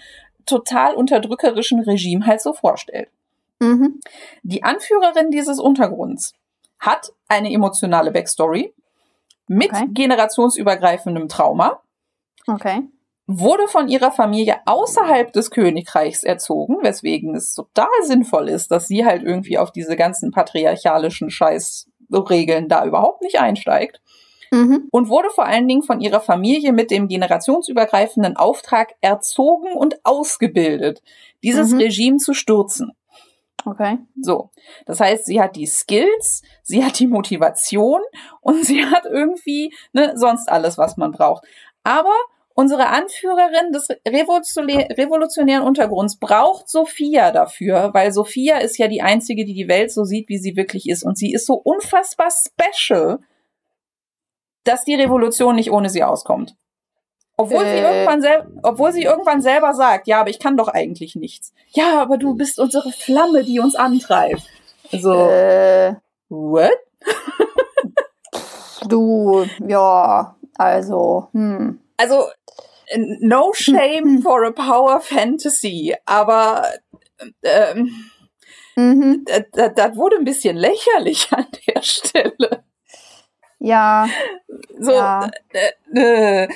total 0.49 0.95
unterdrückerischen 0.95 1.81
Regime 1.81 2.27
halt 2.27 2.41
so 2.41 2.53
vorstellt. 2.53 3.09
Mhm. 3.61 4.01
Die 4.43 4.63
Anführerin 4.63 5.31
dieses 5.31 5.59
Untergrunds 5.59 6.35
hat 6.79 7.13
eine 7.29 7.53
emotionale 7.53 8.13
Backstory 8.13 8.73
mit 9.49 9.73
okay. 9.73 9.87
generationsübergreifendem 9.91 11.29
Trauma. 11.29 11.81
Okay. 12.47 12.83
Wurde 13.27 13.69
von 13.69 13.89
ihrer 13.89 14.11
Familie 14.11 14.61
außerhalb 14.65 15.33
des 15.33 15.51
Königreichs 15.51 16.23
erzogen, 16.23 16.79
weswegen 16.83 17.35
es 17.35 17.55
total 17.55 17.89
sinnvoll 18.05 18.49
ist, 18.49 18.71
dass 18.71 18.89
sie 18.89 19.05
halt 19.05 19.23
irgendwie 19.23 19.59
auf 19.59 19.71
diese 19.71 19.97
ganzen 19.97 20.31
patriarchalischen 20.31 21.29
Scheißregeln 21.29 22.69
da 22.69 22.87
überhaupt 22.87 23.23
nicht 23.23 23.39
einsteigt 23.39 24.01
mhm. 24.51 24.89
und 24.91 25.09
wurde 25.09 25.31
vor 25.31 25.47
allen 25.47 25.69
Dingen 25.69 25.83
von 25.83 26.01
ihrer 26.01 26.21
Familie 26.21 26.73
mit 26.73 26.91
dem 26.91 27.09
generationsübergreifenden 27.09 28.37
Auftrag 28.37 28.95
erzogen 29.01 29.73
und 29.73 30.05
ausgebildet, 30.05 31.03
dieses 31.43 31.73
mhm. 31.73 31.79
Regime 31.79 32.17
zu 32.19 32.35
stürzen. 32.35 32.93
Okay. 33.65 33.99
So. 34.21 34.51
Das 34.87 35.01
heißt, 35.01 35.27
sie 35.27 35.41
hat 35.41 35.57
die 35.57 35.67
Skills, 35.67 36.43
sie 36.63 36.85
hat 36.85 36.99
die 36.99 37.07
Motivation 37.07 38.01
und 38.41 38.65
sie 38.65 38.87
hat 38.87 39.05
irgendwie 39.05 39.75
ne, 39.93 40.13
sonst 40.17 40.49
alles, 40.49 40.79
was 40.79 40.97
man 40.97 41.13
braucht. 41.13 41.45
Aber 41.83 42.15
unsere 42.55 42.89
Anführerin 42.89 43.73
des 43.73 43.89
revolutionären 44.07 45.65
Untergrunds 45.65 46.19
braucht 46.19 46.69
Sophia 46.69 47.31
dafür, 47.31 47.91
weil 47.95 48.13
Sophia 48.13 48.59
ist 48.59 48.79
ja 48.79 48.89
die 48.89 49.03
einzige, 49.03 49.45
die 49.45 49.55
die 49.55 49.69
Welt 49.69 49.93
so 49.93 50.05
sieht, 50.05 50.29
wie 50.29 50.39
sie 50.39 50.57
wirklich 50.57 50.89
ist. 50.89 51.05
Und 51.05 51.17
sie 51.17 51.33
ist 51.33 51.47
so 51.47 51.55
unfassbar 51.55 52.31
special, 52.31 53.21
dass 54.69 54.85
die 54.85 54.95
Revolution 54.95 55.57
nicht 55.57 55.71
ohne 55.73 55.89
sie 55.89 56.05
auskommt. 56.05 56.55
Obwohl, 57.37 57.65
äh. 57.65 57.71
sie 57.71 57.83
irgendwann 57.83 58.21
sel 58.21 58.47
obwohl 58.63 58.93
sie 58.93 59.05
irgendwann 59.05 59.41
selber 59.41 59.73
sagt, 59.73 60.09
ja, 60.09 60.21
aber 60.21 60.31
ich 60.31 60.41
kann 60.41 60.57
doch 60.57 60.69
eigentlich 60.69 61.15
nichts. 61.15 61.55
Ja, 61.71 62.03
aber 62.03 62.19
du 62.19 62.35
bist 62.35 62.59
unsere 62.59 62.91
Flamme, 62.91 63.45
die 63.45 63.61
uns 63.61 63.77
antreibt. 63.77 64.43
So. 64.91 65.29
Äh. 65.29 65.95
What? 66.29 66.79
du, 68.89 69.47
ja, 69.67 70.37
also, 70.57 71.29
hm. 71.33 71.81
Also, 71.97 72.27
no 73.21 73.53
shame 73.55 74.21
for 74.23 74.45
a 74.45 74.51
power 74.51 75.01
fantasy, 75.01 75.95
aber 76.05 76.67
ähm, 77.43 77.91
mhm. 78.77 79.25
das, 79.53 79.73
das 79.75 79.97
wurde 79.97 80.17
ein 80.17 80.25
bisschen 80.25 80.57
lächerlich 80.57 81.33
an 81.33 81.47
der 81.67 81.83
Stelle. 81.83 82.65
Ja. 83.59 84.09
So, 84.79 84.93
ja. 84.93 85.31
Äh, 85.53 86.45
äh, 86.45 86.49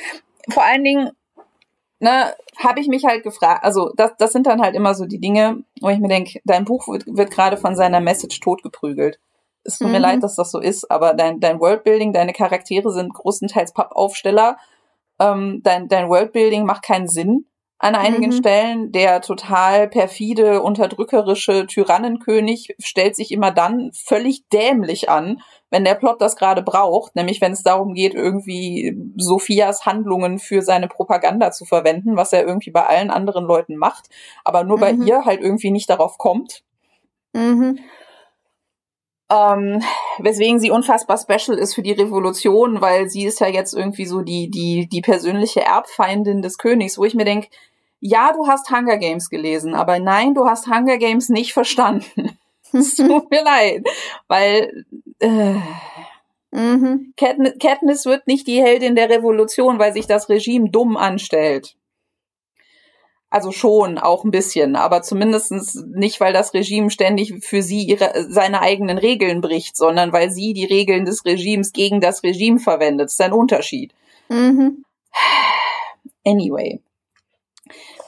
vor 0.51 0.65
allen 0.65 0.85
Dingen, 0.85 1.11
ne, 2.01 2.35
habe 2.57 2.81
ich 2.81 2.89
mich 2.89 3.05
halt 3.05 3.23
gefragt, 3.23 3.65
also 3.65 3.93
das, 3.97 4.13
das 4.19 4.33
sind 4.33 4.47
dann 4.47 4.63
halt 4.63 4.75
immer 4.75 4.95
so 4.95 5.07
die 5.07 5.21
Dinge, 5.21 5.65
wo 5.81 5.89
ich 5.89 5.99
mir 5.99 6.09
denke, 6.09 6.41
dein 6.45 6.65
Buch 6.65 6.89
wird, 6.89 7.05
wird 7.07 7.31
gerade 7.31 7.57
von 7.57 7.77
seiner 7.77 8.01
Message 8.01 8.41
totgeprügelt. 8.41 9.19
Es 9.65 9.79
tut 9.79 9.89
mhm. 9.89 9.95
mir 9.95 10.01
leid, 10.01 10.23
dass 10.23 10.37
das 10.37 10.51
so 10.51 10.59
ist, 10.59 10.91
aber 10.91 11.15
dein, 11.15 11.41
dein 11.41 11.61
Worldbuilding, 11.61 12.13
deine 12.13 12.33
Charaktere 12.33 12.91
sind 12.93 13.15
größtenteils 13.15 13.73
Pappaufsteller. 13.73 14.57
Ähm, 15.21 15.61
dein, 15.63 15.89
dein 15.89 16.09
Worldbuilding 16.09 16.65
macht 16.65 16.83
keinen 16.83 17.09
Sinn 17.09 17.47
an 17.83 17.97
einigen 17.97 18.31
mhm. 18.31 18.33
Stellen. 18.33 18.93
Der 18.93 19.21
total 19.21 19.89
perfide, 19.89 20.63
unterdrückerische 20.63 21.67
Tyrannenkönig 21.67 22.77
stellt 22.79 23.17
sich 23.17 23.33
immer 23.33 23.51
dann 23.51 23.91
völlig 23.93 24.49
dämlich 24.51 25.11
an, 25.11 25.43
wenn 25.71 25.85
der 25.85 25.97
Plot 25.97 26.21
das 26.21 26.37
gerade 26.37 26.63
braucht, 26.63 27.17
nämlich 27.17 27.41
wenn 27.41 27.53
es 27.53 27.65
darum 27.65 27.95
geht, 27.95 28.15
irgendwie 28.15 28.97
Sophias 29.17 29.85
Handlungen 29.85 30.39
für 30.39 30.63
seine 30.63 30.87
Propaganda 30.87 31.51
zu 31.51 31.65
verwenden, 31.65 32.17
was 32.17 32.33
er 32.33 32.47
irgendwie 32.47 32.71
bei 32.71 32.87
allen 32.87 33.11
anderen 33.11 33.45
Leuten 33.45 33.77
macht, 33.77 34.09
aber 34.45 34.63
nur 34.63 34.77
mhm. 34.77 34.81
bei 34.81 34.93
ihr 34.93 35.25
halt 35.25 35.41
irgendwie 35.41 35.73
nicht 35.73 35.91
darauf 35.91 36.19
kommt. 36.19 36.63
Mhm. 37.33 37.81
Ähm, 39.29 39.83
weswegen 40.19 40.61
sie 40.61 40.71
unfassbar 40.71 41.19
special 41.19 41.59
ist 41.59 41.75
für 41.75 41.83
die 41.83 41.93
Revolution, 41.93 42.81
weil 42.81 43.09
sie 43.09 43.25
ist 43.25 43.41
ja 43.41 43.49
jetzt 43.49 43.75
irgendwie 43.75 44.05
so 44.05 44.21
die, 44.21 44.51
die, 44.51 44.89
die 44.89 45.01
persönliche 45.01 45.63
Erbfeindin 45.63 46.43
des 46.43 46.59
Königs, 46.59 46.97
wo 46.99 47.05
ich 47.05 47.15
mir 47.15 47.25
denke, 47.25 47.49
ja, 48.05 48.33
du 48.33 48.49
hast 48.49 48.69
Hunger 48.71 48.99
Games 48.99 49.31
gelesen, 49.31 49.75
aber 49.75 50.01
nein, 50.01 50.35
du 50.35 50.45
hast 50.45 50.67
Hunger 50.67 50.99
Games 50.99 51.29
nicht 51.29 51.53
verstanden. 51.53 52.37
es 52.73 52.97
tut 52.97 53.31
mir 53.31 53.45
leid, 53.45 53.87
weil 54.27 54.85
äh, 55.21 55.55
mhm. 56.51 57.15
Katniss, 57.17 57.55
Katniss 57.61 58.05
wird 58.05 58.27
nicht 58.27 58.49
die 58.49 58.61
Heldin 58.61 58.97
der 58.97 59.09
Revolution, 59.09 59.79
weil 59.79 59.93
sich 59.93 60.09
das 60.09 60.29
Regime 60.29 60.69
dumm 60.69 60.97
anstellt. 60.97 61.77
Also 63.31 63.53
schon, 63.53 63.99
auch 63.99 64.25
ein 64.25 64.33
bisschen, 64.33 64.75
aber 64.75 65.03
zumindestens 65.03 65.87
nicht, 65.95 66.21
weil 66.21 66.33
das 66.33 66.53
Regime 66.55 66.91
ständig 66.91 67.33
für 67.45 67.63
sie 67.63 67.85
ihre, 67.85 68.27
seine 68.29 68.63
eigenen 68.63 68.99
Regeln 68.99 69.41
bricht, 69.41 69.77
sondern 69.77 70.13
weil 70.13 70.31
sie 70.31 70.55
die 70.55 70.67
Regeln 70.67 71.05
des 71.05 71.25
Regimes 71.25 71.73
gegen 71.73 72.01
das 72.01 72.25
Regime 72.25 72.59
verwendet. 72.59 73.07
Das 73.07 73.13
ist 73.13 73.21
ein 73.21 73.33
Unterschied. 73.33 73.95
Mhm. 74.29 74.85
Anyway. 76.25 76.81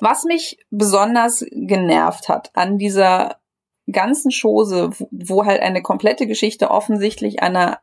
Was 0.01 0.25
mich 0.25 0.59
besonders 0.71 1.45
genervt 1.51 2.29
hat 2.29 2.51
an 2.55 2.79
dieser 2.79 3.37
ganzen 3.91 4.31
Chose, 4.31 4.91
wo 5.11 5.45
halt 5.45 5.61
eine 5.61 5.83
komplette 5.83 6.27
Geschichte 6.27 6.71
offensichtlich 6.71 7.43
einer, 7.43 7.81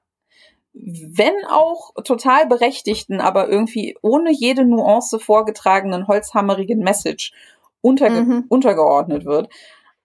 wenn 0.73 1.33
auch 1.49 1.91
total 2.03 2.47
berechtigten, 2.47 3.21
aber 3.21 3.49
irgendwie 3.49 3.97
ohne 4.01 4.31
jede 4.31 4.65
Nuance 4.65 5.19
vorgetragenen 5.19 6.07
holzhammerigen 6.07 6.79
Message 6.79 7.33
unterge 7.81 8.21
mhm. 8.21 8.45
untergeordnet 8.49 9.25
wird, 9.25 9.49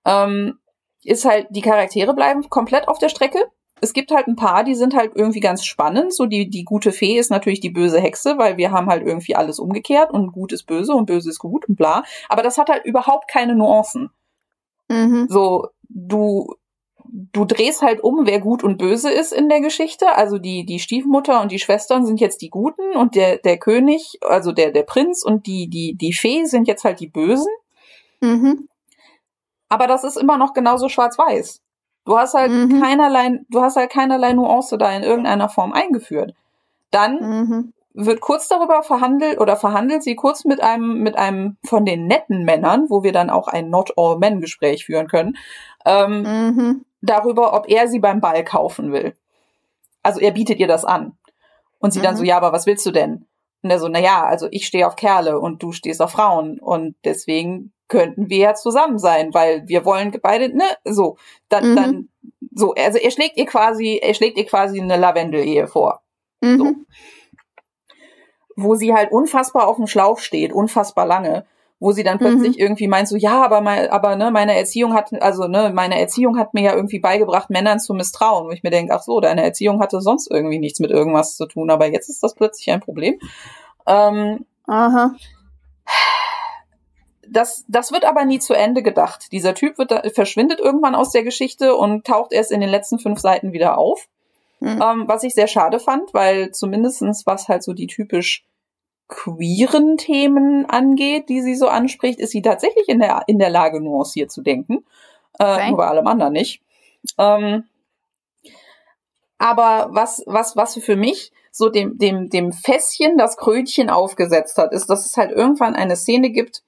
ähm, 0.04 0.58
ist 1.04 1.24
halt, 1.24 1.46
die 1.50 1.60
Charaktere 1.60 2.14
bleiben 2.14 2.48
komplett 2.48 2.88
auf 2.88 2.98
der 2.98 3.08
Strecke. 3.08 3.50
Es 3.80 3.92
gibt 3.92 4.10
halt 4.10 4.26
ein 4.26 4.36
paar, 4.36 4.64
die 4.64 4.74
sind 4.74 4.94
halt 4.94 5.12
irgendwie 5.14 5.40
ganz 5.40 5.64
spannend. 5.64 6.14
So 6.14 6.26
die, 6.26 6.48
die 6.48 6.64
gute 6.64 6.92
Fee 6.92 7.18
ist 7.18 7.30
natürlich 7.30 7.60
die 7.60 7.70
böse 7.70 8.00
Hexe, 8.00 8.38
weil 8.38 8.56
wir 8.56 8.70
haben 8.70 8.86
halt 8.86 9.06
irgendwie 9.06 9.36
alles 9.36 9.58
umgekehrt 9.58 10.10
und 10.10 10.32
gut 10.32 10.52
ist 10.52 10.64
böse 10.64 10.94
und 10.94 11.06
böse 11.06 11.30
ist 11.30 11.38
gut 11.38 11.68
und 11.68 11.76
bla. 11.76 12.02
Aber 12.28 12.42
das 12.42 12.56
hat 12.58 12.70
halt 12.70 12.84
überhaupt 12.84 13.28
keine 13.28 13.54
Nuancen. 13.54 14.10
Mhm. 14.88 15.26
So, 15.28 15.68
du, 15.88 16.54
du 17.08 17.44
drehst 17.44 17.82
halt 17.82 18.02
um, 18.02 18.26
wer 18.26 18.40
gut 18.40 18.64
und 18.64 18.78
böse 18.78 19.10
ist 19.10 19.32
in 19.32 19.48
der 19.48 19.60
Geschichte. 19.60 20.16
Also 20.16 20.38
die, 20.38 20.64
die 20.64 20.78
Stiefmutter 20.78 21.42
und 21.42 21.52
die 21.52 21.58
Schwestern 21.58 22.06
sind 22.06 22.20
jetzt 22.20 22.40
die 22.42 22.50
Guten 22.50 22.96
und 22.96 23.14
der, 23.14 23.38
der 23.38 23.58
König, 23.58 24.18
also 24.22 24.52
der, 24.52 24.70
der 24.72 24.84
Prinz 24.84 25.22
und 25.22 25.46
die, 25.46 25.68
die, 25.68 25.94
die 25.94 26.12
Fee 26.12 26.44
sind 26.44 26.66
jetzt 26.68 26.84
halt 26.84 27.00
die 27.00 27.08
Bösen. 27.08 27.52
Mhm. 28.20 28.68
Aber 29.68 29.86
das 29.86 30.04
ist 30.04 30.16
immer 30.16 30.38
noch 30.38 30.52
genauso 30.52 30.88
schwarz-weiß. 30.88 31.60
Du 32.06 32.16
hast 32.16 32.34
halt 32.34 32.52
mhm. 32.52 32.80
keinerlei, 32.80 33.40
du 33.50 33.60
hast 33.60 33.76
halt 33.76 33.90
keinerlei 33.90 34.32
Nuance 34.32 34.78
da 34.78 34.90
in 34.92 35.02
irgendeiner 35.02 35.48
Form 35.48 35.72
eingeführt. 35.72 36.34
Dann 36.92 37.18
mhm. 37.18 37.72
wird 37.94 38.20
kurz 38.20 38.46
darüber 38.46 38.84
verhandelt 38.84 39.40
oder 39.40 39.56
verhandelt 39.56 40.04
sie 40.04 40.14
kurz 40.14 40.44
mit 40.44 40.62
einem, 40.62 41.02
mit 41.02 41.18
einem 41.18 41.56
von 41.64 41.84
den 41.84 42.06
netten 42.06 42.44
Männern, 42.44 42.86
wo 42.88 43.02
wir 43.02 43.12
dann 43.12 43.28
auch 43.28 43.48
ein 43.48 43.70
Not 43.70 43.92
All 43.96 44.18
Men 44.18 44.40
Gespräch 44.40 44.86
führen 44.86 45.08
können, 45.08 45.36
ähm, 45.84 46.22
mhm. 46.22 46.84
darüber, 47.02 47.54
ob 47.54 47.68
er 47.68 47.88
sie 47.88 47.98
beim 47.98 48.20
Ball 48.20 48.44
kaufen 48.44 48.92
will. 48.92 49.16
Also 50.04 50.20
er 50.20 50.30
bietet 50.30 50.60
ihr 50.60 50.68
das 50.68 50.84
an. 50.84 51.18
Und 51.80 51.92
sie 51.92 52.00
dann 52.00 52.16
so, 52.16 52.22
mhm. 52.22 52.28
ja, 52.28 52.36
aber 52.36 52.52
was 52.52 52.66
willst 52.66 52.86
du 52.86 52.92
denn? 52.92 53.26
Und 53.62 53.70
er 53.70 53.80
so, 53.80 53.88
na 53.88 53.98
ja, 53.98 54.24
also 54.24 54.46
ich 54.52 54.64
stehe 54.64 54.86
auf 54.86 54.94
Kerle 54.94 55.40
und 55.40 55.60
du 55.60 55.72
stehst 55.72 56.00
auf 56.00 56.12
Frauen 56.12 56.60
und 56.60 56.94
deswegen 57.04 57.72
könnten 57.88 58.28
wir 58.28 58.38
ja 58.38 58.54
zusammen 58.54 58.98
sein, 58.98 59.32
weil 59.32 59.66
wir 59.68 59.84
wollen 59.84 60.12
beide, 60.22 60.54
ne, 60.56 60.64
so, 60.84 61.16
dann, 61.48 61.70
mhm. 61.70 61.76
dann, 61.76 62.08
so, 62.54 62.74
also 62.74 62.98
er 62.98 63.10
schlägt 63.10 63.36
ihr 63.36 63.46
quasi, 63.46 64.00
er 64.02 64.14
schlägt 64.14 64.38
ihr 64.38 64.46
quasi 64.46 64.80
eine 64.80 64.96
Lavendel-Ehe 64.96 65.66
vor. 65.66 66.02
Mhm. 66.40 66.58
So. 66.58 66.72
Wo 68.56 68.74
sie 68.74 68.94
halt 68.94 69.12
unfassbar 69.12 69.68
auf 69.68 69.76
dem 69.76 69.86
Schlauch 69.86 70.18
steht, 70.18 70.52
unfassbar 70.52 71.06
lange, 71.06 71.44
wo 71.78 71.92
sie 71.92 72.02
dann 72.02 72.18
plötzlich 72.18 72.56
mhm. 72.56 72.62
irgendwie 72.62 72.88
meint 72.88 73.06
so, 73.06 73.16
ja, 73.16 73.44
aber 73.44 73.60
mein, 73.60 73.88
aber 73.90 74.16
ne, 74.16 74.30
meine 74.30 74.56
Erziehung 74.56 74.94
hat, 74.94 75.12
also 75.22 75.46
ne, 75.46 75.70
meine 75.74 76.00
Erziehung 76.00 76.38
hat 76.38 76.54
mir 76.54 76.62
ja 76.62 76.74
irgendwie 76.74 76.98
beigebracht, 76.98 77.50
Männern 77.50 77.78
zu 77.78 77.94
misstrauen, 77.94 78.46
wo 78.46 78.50
ich 78.50 78.62
mir 78.62 78.70
denke, 78.70 78.94
ach 78.94 79.02
so, 79.02 79.20
deine 79.20 79.44
Erziehung 79.44 79.80
hatte 79.80 80.00
sonst 80.00 80.30
irgendwie 80.30 80.58
nichts 80.58 80.80
mit 80.80 80.90
irgendwas 80.90 81.36
zu 81.36 81.46
tun, 81.46 81.70
aber 81.70 81.86
jetzt 81.86 82.08
ist 82.08 82.22
das 82.22 82.34
plötzlich 82.34 82.70
ein 82.70 82.80
Problem. 82.80 83.18
Ähm, 83.86 84.46
Aha 84.66 85.14
das, 87.30 87.64
das 87.68 87.92
wird 87.92 88.04
aber 88.04 88.24
nie 88.24 88.38
zu 88.38 88.54
Ende 88.54 88.82
gedacht. 88.82 89.32
Dieser 89.32 89.54
Typ 89.54 89.78
wird 89.78 89.90
da, 89.90 90.02
verschwindet 90.14 90.60
irgendwann 90.60 90.94
aus 90.94 91.10
der 91.10 91.22
Geschichte 91.22 91.76
und 91.76 92.06
taucht 92.06 92.32
erst 92.32 92.52
in 92.52 92.60
den 92.60 92.70
letzten 92.70 92.98
fünf 92.98 93.20
Seiten 93.20 93.52
wieder 93.52 93.78
auf. 93.78 94.08
Mhm. 94.60 94.82
Ähm, 94.82 95.04
was 95.06 95.22
ich 95.22 95.34
sehr 95.34 95.48
schade 95.48 95.78
fand, 95.78 96.14
weil 96.14 96.50
zumindestens 96.52 97.26
was 97.26 97.48
halt 97.48 97.62
so 97.62 97.72
die 97.72 97.86
typisch 97.86 98.44
queeren 99.08 99.96
Themen 99.98 100.66
angeht, 100.66 101.28
die 101.28 101.40
sie 101.40 101.54
so 101.54 101.68
anspricht, 101.68 102.18
ist 102.18 102.32
sie 102.32 102.42
tatsächlich 102.42 102.88
in 102.88 102.98
der, 102.98 103.22
in 103.26 103.38
der 103.38 103.50
Lage, 103.50 103.80
nuanciert 103.80 104.30
zu 104.30 104.42
denken. 104.42 104.84
Äh. 105.38 105.68
Nur 105.68 105.78
bei 105.78 105.86
allem 105.86 106.06
anderen 106.06 106.32
nicht. 106.32 106.62
Ähm, 107.18 107.64
aber 109.38 109.88
was, 109.90 110.22
was, 110.26 110.56
was 110.56 110.74
für 110.74 110.96
mich 110.96 111.32
so 111.50 111.68
dem, 111.68 111.98
dem, 111.98 112.28
dem 112.30 112.52
Fässchen 112.52 113.16
das 113.16 113.36
Krönchen 113.36 113.90
aufgesetzt 113.90 114.58
hat, 114.58 114.72
ist, 114.72 114.88
dass 114.88 115.06
es 115.06 115.16
halt 115.16 115.30
irgendwann 115.30 115.74
eine 115.74 115.96
Szene 115.96 116.30
gibt, 116.30 116.62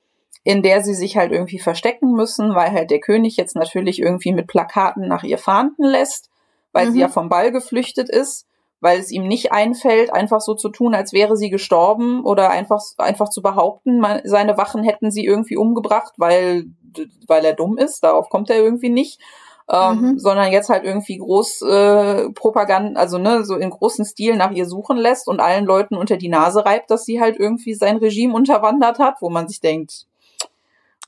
in 0.48 0.62
der 0.62 0.82
sie 0.82 0.94
sich 0.94 1.18
halt 1.18 1.30
irgendwie 1.30 1.58
verstecken 1.58 2.14
müssen, 2.14 2.54
weil 2.54 2.72
halt 2.72 2.90
der 2.90 3.00
König 3.00 3.36
jetzt 3.36 3.54
natürlich 3.54 4.00
irgendwie 4.00 4.32
mit 4.32 4.46
Plakaten 4.46 5.06
nach 5.06 5.22
ihr 5.22 5.36
fahnden 5.36 5.84
lässt, 5.84 6.30
weil 6.72 6.86
mhm. 6.86 6.92
sie 6.92 7.00
ja 7.00 7.08
vom 7.08 7.28
Ball 7.28 7.52
geflüchtet 7.52 8.08
ist, 8.08 8.46
weil 8.80 8.98
es 8.98 9.10
ihm 9.10 9.28
nicht 9.28 9.52
einfällt, 9.52 10.10
einfach 10.10 10.40
so 10.40 10.54
zu 10.54 10.70
tun, 10.70 10.94
als 10.94 11.12
wäre 11.12 11.36
sie 11.36 11.50
gestorben 11.50 12.24
oder 12.24 12.48
einfach, 12.48 12.80
einfach 12.96 13.28
zu 13.28 13.42
behaupten, 13.42 14.00
man, 14.00 14.22
seine 14.24 14.56
Wachen 14.56 14.82
hätten 14.84 15.10
sie 15.10 15.26
irgendwie 15.26 15.58
umgebracht, 15.58 16.14
weil, 16.16 16.64
weil 17.26 17.44
er 17.44 17.52
dumm 17.52 17.76
ist, 17.76 18.02
darauf 18.02 18.30
kommt 18.30 18.48
er 18.48 18.56
irgendwie 18.56 18.88
nicht. 18.88 19.20
Ähm, 19.70 20.00
mhm. 20.00 20.18
sondern 20.18 20.50
jetzt 20.50 20.70
halt 20.70 20.84
irgendwie 20.84 21.18
groß 21.18 21.60
äh, 21.60 22.30
Propaganda, 22.30 22.98
also 22.98 23.18
ne, 23.18 23.44
so 23.44 23.54
in 23.54 23.68
großen 23.68 24.06
Stil 24.06 24.34
nach 24.36 24.50
ihr 24.50 24.64
suchen 24.64 24.96
lässt 24.96 25.28
und 25.28 25.40
allen 25.40 25.66
Leuten 25.66 25.94
unter 25.94 26.16
die 26.16 26.30
Nase 26.30 26.64
reibt, 26.64 26.90
dass 26.90 27.04
sie 27.04 27.20
halt 27.20 27.38
irgendwie 27.38 27.74
sein 27.74 27.98
Regime 27.98 28.32
unterwandert 28.32 28.98
hat, 28.98 29.16
wo 29.20 29.28
man 29.28 29.46
sich 29.46 29.60
denkt, 29.60 30.06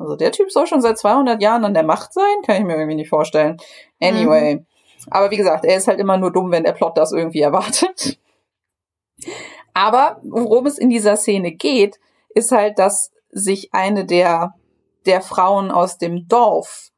also 0.00 0.16
der 0.16 0.32
Typ 0.32 0.50
soll 0.50 0.66
schon 0.66 0.80
seit 0.80 0.98
200 0.98 1.42
Jahren 1.42 1.64
an 1.64 1.74
der 1.74 1.82
Macht 1.82 2.12
sein, 2.14 2.42
kann 2.44 2.56
ich 2.56 2.64
mir 2.64 2.74
irgendwie 2.74 2.96
nicht 2.96 3.10
vorstellen. 3.10 3.58
Anyway. 4.00 4.56
Mhm. 4.56 4.66
Aber 5.10 5.30
wie 5.30 5.36
gesagt, 5.36 5.64
er 5.64 5.76
ist 5.76 5.88
halt 5.88 6.00
immer 6.00 6.16
nur 6.16 6.32
dumm, 6.32 6.50
wenn 6.50 6.64
der 6.64 6.72
Plot 6.72 6.96
das 6.96 7.12
irgendwie 7.12 7.40
erwartet. 7.40 8.18
Aber 9.74 10.20
worum 10.22 10.66
es 10.66 10.78
in 10.78 10.90
dieser 10.90 11.16
Szene 11.16 11.52
geht, 11.52 12.00
ist 12.34 12.50
halt, 12.50 12.78
dass 12.78 13.12
sich 13.30 13.72
eine 13.72 14.04
der, 14.04 14.54
der 15.06 15.20
Frauen 15.20 15.70
aus 15.70 15.98
dem 15.98 16.26
Dorf 16.28 16.89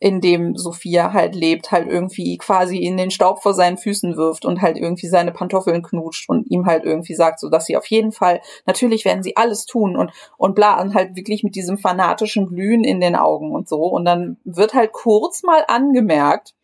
in 0.00 0.20
dem 0.20 0.56
Sophia 0.56 1.12
halt 1.12 1.34
lebt, 1.34 1.72
halt 1.72 1.88
irgendwie 1.88 2.38
quasi 2.38 2.78
in 2.78 2.96
den 2.96 3.10
Staub 3.10 3.42
vor 3.42 3.52
seinen 3.54 3.78
Füßen 3.78 4.16
wirft 4.16 4.44
und 4.44 4.62
halt 4.62 4.76
irgendwie 4.76 5.08
seine 5.08 5.32
Pantoffeln 5.32 5.82
knutscht 5.82 6.28
und 6.28 6.48
ihm 6.50 6.66
halt 6.66 6.84
irgendwie 6.84 7.14
sagt, 7.14 7.40
so 7.40 7.48
dass 7.48 7.66
sie 7.66 7.76
auf 7.76 7.86
jeden 7.86 8.12
Fall, 8.12 8.40
natürlich 8.64 9.04
werden 9.04 9.24
sie 9.24 9.36
alles 9.36 9.66
tun 9.66 9.96
und, 9.96 10.12
und 10.36 10.54
bla, 10.54 10.80
und 10.80 10.94
halt 10.94 11.16
wirklich 11.16 11.42
mit 11.42 11.56
diesem 11.56 11.78
fanatischen 11.78 12.46
Glühen 12.46 12.84
in 12.84 13.00
den 13.00 13.16
Augen 13.16 13.52
und 13.52 13.68
so. 13.68 13.82
Und 13.82 14.04
dann 14.04 14.36
wird 14.44 14.74
halt 14.74 14.92
kurz 14.92 15.42
mal 15.42 15.64
angemerkt, 15.66 16.54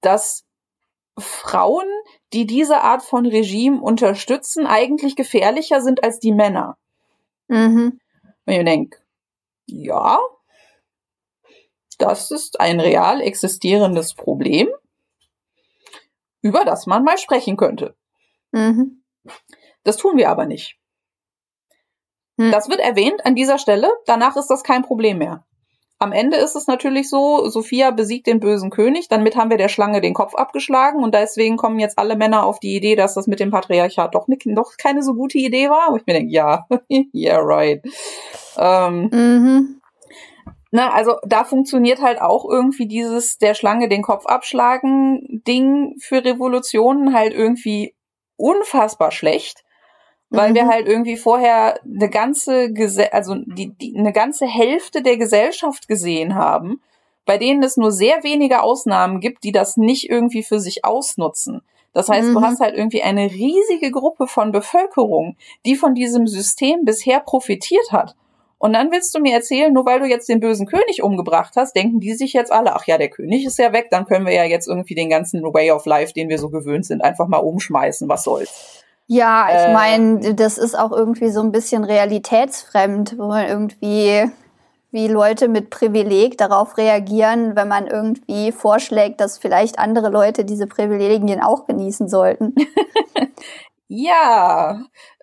dass 0.00 0.44
Frauen, 1.16 1.86
die 2.32 2.46
diese 2.46 2.80
Art 2.80 3.02
von 3.02 3.26
Regime 3.26 3.80
unterstützen, 3.80 4.66
eigentlich 4.66 5.14
gefährlicher 5.14 5.80
sind 5.80 6.02
als 6.02 6.18
die 6.18 6.32
Männer. 6.32 6.76
Mhm. 7.46 8.00
Und 8.46 8.52
ich 8.52 8.64
denke, 8.64 8.98
ja, 9.66 10.18
das 11.98 12.30
ist 12.30 12.60
ein 12.60 12.80
real 12.80 13.20
existierendes 13.20 14.14
Problem, 14.14 14.68
über 16.40 16.64
das 16.64 16.86
man 16.86 17.04
mal 17.04 17.18
sprechen 17.18 17.56
könnte. 17.56 17.96
Mhm. 18.52 19.02
Das 19.84 19.96
tun 19.96 20.16
wir 20.16 20.30
aber 20.30 20.46
nicht. 20.46 20.78
Hm. 22.38 22.52
Das 22.52 22.68
wird 22.68 22.80
erwähnt 22.80 23.26
an 23.26 23.34
dieser 23.34 23.58
Stelle, 23.58 23.90
danach 24.06 24.36
ist 24.36 24.48
das 24.48 24.62
kein 24.62 24.82
Problem 24.82 25.18
mehr. 25.18 25.44
Am 26.00 26.12
Ende 26.12 26.36
ist 26.36 26.54
es 26.54 26.68
natürlich 26.68 27.10
so, 27.10 27.48
Sophia 27.48 27.90
besiegt 27.90 28.28
den 28.28 28.38
bösen 28.38 28.70
König, 28.70 29.08
damit 29.08 29.34
haben 29.34 29.50
wir 29.50 29.56
der 29.56 29.68
Schlange 29.68 30.00
den 30.00 30.14
Kopf 30.14 30.36
abgeschlagen 30.36 31.02
und 31.02 31.12
deswegen 31.12 31.56
kommen 31.56 31.80
jetzt 31.80 31.98
alle 31.98 32.14
Männer 32.14 32.46
auf 32.46 32.60
die 32.60 32.76
Idee, 32.76 32.94
dass 32.94 33.14
das 33.14 33.26
mit 33.26 33.40
dem 33.40 33.50
Patriarchat 33.50 34.14
doch, 34.14 34.28
nicht, 34.28 34.46
doch 34.46 34.76
keine 34.76 35.02
so 35.02 35.14
gute 35.14 35.38
Idee 35.38 35.68
war. 35.68 35.90
Wo 35.90 35.96
ich 35.96 36.06
mir 36.06 36.12
denke, 36.12 36.32
ja, 36.32 36.68
yeah, 37.12 37.40
right. 37.40 37.82
Ähm, 38.56 39.08
mhm. 39.10 39.80
Na, 40.70 40.90
also 40.92 41.16
da 41.26 41.44
funktioniert 41.44 42.02
halt 42.02 42.20
auch 42.20 42.44
irgendwie 42.48 42.86
dieses 42.86 43.38
der 43.38 43.54
Schlange 43.54 43.88
den 43.88 44.02
Kopf 44.02 44.26
abschlagen 44.26 45.42
Ding 45.46 45.94
für 45.98 46.24
Revolutionen 46.24 47.14
halt 47.14 47.32
irgendwie 47.32 47.94
unfassbar 48.36 49.10
schlecht 49.10 49.64
weil 50.30 50.50
mhm. 50.50 50.54
wir 50.54 50.66
halt 50.68 50.86
irgendwie 50.86 51.16
vorher 51.16 51.80
eine 51.84 52.10
ganze, 52.10 52.72
Gese 52.72 53.12
also 53.12 53.34
die, 53.46 53.74
die, 53.74 53.96
eine 53.96 54.12
ganze 54.12 54.46
Hälfte 54.46 55.02
der 55.02 55.16
Gesellschaft 55.16 55.88
gesehen 55.88 56.34
haben, 56.34 56.80
bei 57.24 57.38
denen 57.38 57.62
es 57.62 57.76
nur 57.76 57.92
sehr 57.92 58.22
wenige 58.24 58.62
Ausnahmen 58.62 59.20
gibt, 59.20 59.44
die 59.44 59.52
das 59.52 59.76
nicht 59.76 60.08
irgendwie 60.08 60.42
für 60.42 60.60
sich 60.60 60.84
ausnutzen. 60.84 61.62
Das 61.92 62.08
heißt, 62.08 62.28
mhm. 62.28 62.34
du 62.34 62.40
hast 62.42 62.60
halt 62.60 62.76
irgendwie 62.76 63.02
eine 63.02 63.30
riesige 63.30 63.90
Gruppe 63.90 64.26
von 64.26 64.52
Bevölkerung, 64.52 65.36
die 65.64 65.76
von 65.76 65.94
diesem 65.94 66.26
System 66.26 66.84
bisher 66.84 67.20
profitiert 67.20 67.92
hat. 67.92 68.14
Und 68.58 68.72
dann 68.72 68.90
willst 68.90 69.14
du 69.14 69.20
mir 69.20 69.34
erzählen, 69.34 69.72
nur 69.72 69.86
weil 69.86 70.00
du 70.00 70.06
jetzt 70.06 70.28
den 70.28 70.40
bösen 70.40 70.66
König 70.66 71.02
umgebracht 71.02 71.54
hast, 71.56 71.76
denken 71.76 72.00
die 72.00 72.14
sich 72.14 72.32
jetzt 72.32 72.52
alle, 72.52 72.74
ach 72.74 72.86
ja, 72.86 72.98
der 72.98 73.08
König 73.08 73.44
ist 73.44 73.58
ja 73.58 73.72
weg, 73.72 73.86
dann 73.90 74.04
können 74.04 74.26
wir 74.26 74.34
ja 74.34 74.44
jetzt 74.44 74.66
irgendwie 74.66 74.96
den 74.96 75.08
ganzen 75.08 75.42
Way 75.42 75.70
of 75.70 75.86
Life, 75.86 76.12
den 76.12 76.28
wir 76.28 76.38
so 76.38 76.50
gewöhnt 76.50 76.84
sind, 76.84 77.02
einfach 77.02 77.28
mal 77.28 77.38
umschmeißen, 77.38 78.08
was 78.08 78.24
soll's. 78.24 78.84
Ja, 79.06 79.48
ich 79.48 79.68
äh, 79.68 79.72
meine, 79.72 80.34
das 80.34 80.58
ist 80.58 80.78
auch 80.78 80.92
irgendwie 80.92 81.30
so 81.30 81.40
ein 81.40 81.52
bisschen 81.52 81.84
realitätsfremd, 81.84 83.16
wo 83.16 83.28
man 83.28 83.48
irgendwie 83.48 84.30
wie 84.90 85.08
Leute 85.08 85.48
mit 85.48 85.70
Privileg 85.70 86.38
darauf 86.38 86.78
reagieren, 86.78 87.56
wenn 87.56 87.68
man 87.68 87.86
irgendwie 87.86 88.52
vorschlägt, 88.52 89.20
dass 89.20 89.38
vielleicht 89.38 89.78
andere 89.78 90.08
Leute 90.08 90.44
diese 90.44 90.66
Privilegien 90.66 91.42
auch 91.42 91.66
genießen 91.66 92.08
sollten. 92.08 92.54
ja, 93.88 94.80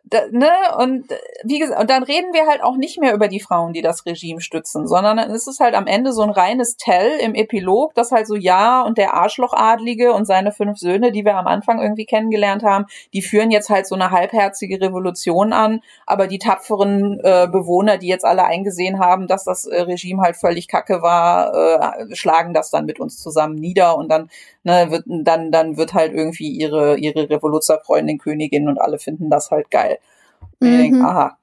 da, 0.08 0.22
ne, 0.32 0.52
und 0.78 1.06
wie 1.44 1.58
gesagt, 1.58 1.82
und 1.82 1.90
dann 1.90 2.04
reden 2.04 2.32
wir 2.34 2.46
halt 2.46 2.62
auch 2.62 2.78
nicht 2.78 3.00
mehr 3.00 3.14
über 3.14 3.28
die 3.28 3.40
Frauen, 3.40 3.74
die 3.74 3.82
das 3.82 4.06
Regime 4.06 4.40
stützen, 4.40 4.88
sondern 4.88 5.18
dann 5.18 5.32
ist 5.32 5.48
es 5.48 5.60
halt 5.60 5.74
am 5.74 5.88
Ende 5.88 6.12
so 6.14 6.22
ein 6.22 6.30
reines 6.30 6.78
Tell 6.78 7.20
im 7.20 7.34
Epilog, 7.34 7.96
das 7.96 8.12
halt 8.12 8.28
so 8.28 8.36
ja 8.36 8.84
und 8.84 9.00
der 9.00 9.16
Arschlochadlige 9.16 10.14
und 10.14 10.26
seine 10.26 10.52
fünf 10.52 10.78
Söhne, 10.78 11.12
die 11.12 11.26
wir 11.26 11.36
am 11.38 11.48
Anfang 11.48 11.82
irgendwie 11.82 12.06
kennengelernt 12.06 12.64
haben, 12.64 12.86
die 13.14 13.24
führen 13.24 13.50
jetzt 13.50 13.70
halt 13.70 13.88
so 13.88 13.96
eine 13.96 14.12
halbherzige 14.12 14.80
Revolution 14.80 15.54
an, 15.54 15.82
aber 16.06 16.28
die 16.28 16.40
tapferen 16.40 17.20
äh, 17.24 17.48
Bewohner, 17.52 17.98
die 17.98 18.08
jetzt 18.08 18.26
alle 18.26 18.46
eingesehen 18.46 19.00
haben, 19.00 19.26
dass 19.28 19.44
das 19.44 19.66
äh, 19.66 19.82
Regime 19.82 20.22
halt 20.22 20.38
völlig 20.38 20.68
kacke 20.68 21.02
war, 21.02 21.54
äh, 22.10 22.16
schlagen 22.16 22.54
das 22.54 22.70
dann 22.70 22.86
mit 22.86 23.00
uns 23.00 23.18
zusammen 23.18 23.56
nieder 23.56 23.98
und 23.98 24.10
dann 24.10 24.30
ne, 24.64 24.92
wird 24.92 25.04
dann 25.08 25.52
dann 25.52 25.78
wird 25.78 25.94
halt 25.94 26.14
irgendwie 26.14 26.50
ihre 26.50 26.98
ihre 26.98 27.30
Revoluzerfreundin 27.30 28.20
Königin 28.20 28.68
und 28.68 28.80
alle 28.80 29.00
finden 29.00 29.30
das 29.30 29.50
halt 29.50 29.72
geil. 29.72 29.95
Mhm. 30.70 30.78
denke, 30.78 31.08
aha. 31.08 31.38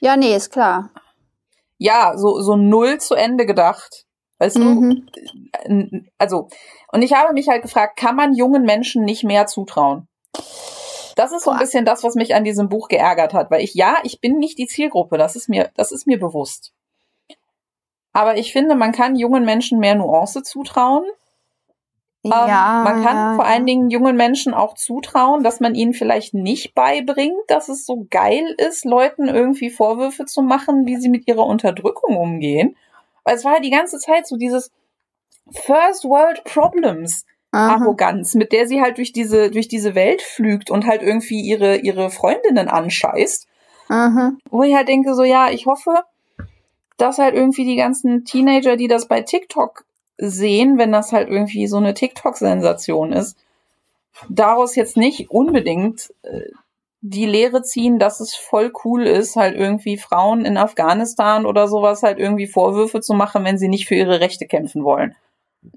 Ja, 0.00 0.16
nee, 0.16 0.34
ist 0.34 0.50
klar. 0.50 0.90
Ja, 1.78 2.16
so, 2.16 2.40
so 2.40 2.56
null 2.56 2.98
zu 2.98 3.14
Ende 3.14 3.46
gedacht. 3.46 4.06
Weißt 4.38 4.58
mhm. 4.58 5.06
du? 5.68 6.02
Also, 6.18 6.48
und 6.92 7.02
ich 7.02 7.14
habe 7.14 7.32
mich 7.32 7.48
halt 7.48 7.62
gefragt, 7.62 7.98
kann 7.98 8.16
man 8.16 8.34
jungen 8.34 8.64
Menschen 8.64 9.04
nicht 9.04 9.24
mehr 9.24 9.46
zutrauen? 9.46 10.08
Das 11.16 11.32
ist 11.32 11.44
so 11.44 11.50
ein 11.50 11.58
bisschen 11.58 11.86
das, 11.86 12.04
was 12.04 12.14
mich 12.14 12.34
an 12.34 12.44
diesem 12.44 12.68
Buch 12.68 12.88
geärgert 12.88 13.32
hat, 13.32 13.50
weil 13.50 13.62
ich, 13.62 13.74
ja, 13.74 13.96
ich 14.02 14.20
bin 14.20 14.38
nicht 14.38 14.58
die 14.58 14.66
Zielgruppe, 14.66 15.16
das 15.16 15.34
ist 15.34 15.48
mir, 15.48 15.70
das 15.74 15.90
ist 15.90 16.06
mir 16.06 16.18
bewusst. 16.18 16.72
Aber 18.12 18.36
ich 18.36 18.52
finde, 18.52 18.74
man 18.74 18.92
kann 18.92 19.16
jungen 19.16 19.44
Menschen 19.44 19.78
mehr 19.78 19.94
Nuance 19.94 20.42
zutrauen 20.42 21.04
ähm, 22.26 22.48
ja, 22.48 22.82
man 22.84 23.02
kann 23.02 23.16
ja, 23.16 23.34
vor 23.34 23.44
allen 23.44 23.66
Dingen 23.66 23.90
jungen 23.90 24.16
Menschen 24.16 24.54
auch 24.54 24.74
zutrauen, 24.74 25.42
dass 25.42 25.60
man 25.60 25.74
ihnen 25.74 25.92
vielleicht 25.92 26.34
nicht 26.34 26.74
beibringt, 26.74 27.38
dass 27.48 27.68
es 27.68 27.86
so 27.86 28.06
geil 28.10 28.54
ist, 28.58 28.84
Leuten 28.84 29.28
irgendwie 29.28 29.70
Vorwürfe 29.70 30.24
zu 30.26 30.42
machen, 30.42 30.86
wie 30.86 30.96
sie 30.96 31.08
mit 31.08 31.26
ihrer 31.26 31.46
Unterdrückung 31.46 32.16
umgehen. 32.16 32.76
Weil 33.24 33.36
es 33.36 33.44
war 33.44 33.54
ja 33.54 33.60
die 33.60 33.70
ganze 33.70 33.98
Zeit 33.98 34.26
so 34.26 34.36
dieses 34.36 34.70
First 35.50 36.04
World 36.04 36.44
Problems. 36.44 37.24
Arroganz, 37.52 38.34
mit 38.34 38.52
der 38.52 38.66
sie 38.66 38.82
halt 38.82 38.98
durch 38.98 39.12
diese, 39.12 39.50
durch 39.50 39.66
diese 39.66 39.94
Welt 39.94 40.20
flügt 40.20 40.70
und 40.70 40.86
halt 40.86 41.02
irgendwie 41.02 41.40
ihre, 41.40 41.76
ihre 41.76 42.10
Freundinnen 42.10 42.68
anscheißt. 42.68 43.46
Aha. 43.88 44.32
Wo 44.50 44.62
ich 44.62 44.74
halt 44.74 44.88
denke, 44.88 45.14
so, 45.14 45.24
ja, 45.24 45.50
ich 45.50 45.64
hoffe, 45.64 46.02
dass 46.98 47.16
halt 47.16 47.34
irgendwie 47.34 47.64
die 47.64 47.76
ganzen 47.76 48.24
Teenager, 48.24 48.76
die 48.76 48.88
das 48.88 49.08
bei 49.08 49.22
TikTok 49.22 49.85
sehen, 50.18 50.78
wenn 50.78 50.92
das 50.92 51.12
halt 51.12 51.28
irgendwie 51.28 51.66
so 51.66 51.76
eine 51.76 51.94
TikTok-Sensation 51.94 53.12
ist, 53.12 53.36
daraus 54.28 54.76
jetzt 54.76 54.96
nicht 54.96 55.30
unbedingt 55.30 56.12
äh, 56.22 56.50
die 57.02 57.26
Lehre 57.26 57.62
ziehen, 57.62 57.98
dass 57.98 58.20
es 58.20 58.34
voll 58.34 58.72
cool 58.84 59.06
ist, 59.06 59.36
halt 59.36 59.54
irgendwie 59.54 59.96
Frauen 59.96 60.44
in 60.44 60.56
Afghanistan 60.56 61.46
oder 61.46 61.68
sowas 61.68 62.02
halt 62.02 62.18
irgendwie 62.18 62.46
Vorwürfe 62.46 63.00
zu 63.00 63.14
machen, 63.14 63.44
wenn 63.44 63.58
sie 63.58 63.68
nicht 63.68 63.86
für 63.86 63.94
ihre 63.94 64.20
Rechte 64.20 64.46
kämpfen 64.46 64.82
wollen. 64.82 65.14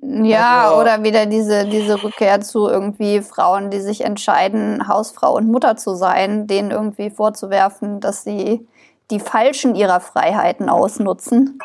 Ja, 0.02 0.70
also, 0.70 0.82
oder 0.82 1.04
wieder 1.04 1.26
diese, 1.26 1.66
diese 1.66 2.04
Rückkehr 2.04 2.42
zu 2.42 2.68
irgendwie 2.68 3.22
Frauen, 3.22 3.70
die 3.70 3.80
sich 3.80 4.02
entscheiden, 4.02 4.88
Hausfrau 4.88 5.36
und 5.36 5.48
Mutter 5.48 5.78
zu 5.78 5.96
sein, 5.96 6.48
denen 6.48 6.72
irgendwie 6.72 7.10
vorzuwerfen, 7.10 8.00
dass 8.00 8.24
sie 8.24 8.68
die 9.12 9.20
Falschen 9.20 9.76
ihrer 9.76 10.00
Freiheiten 10.00 10.70
ausnutzen. 10.70 11.60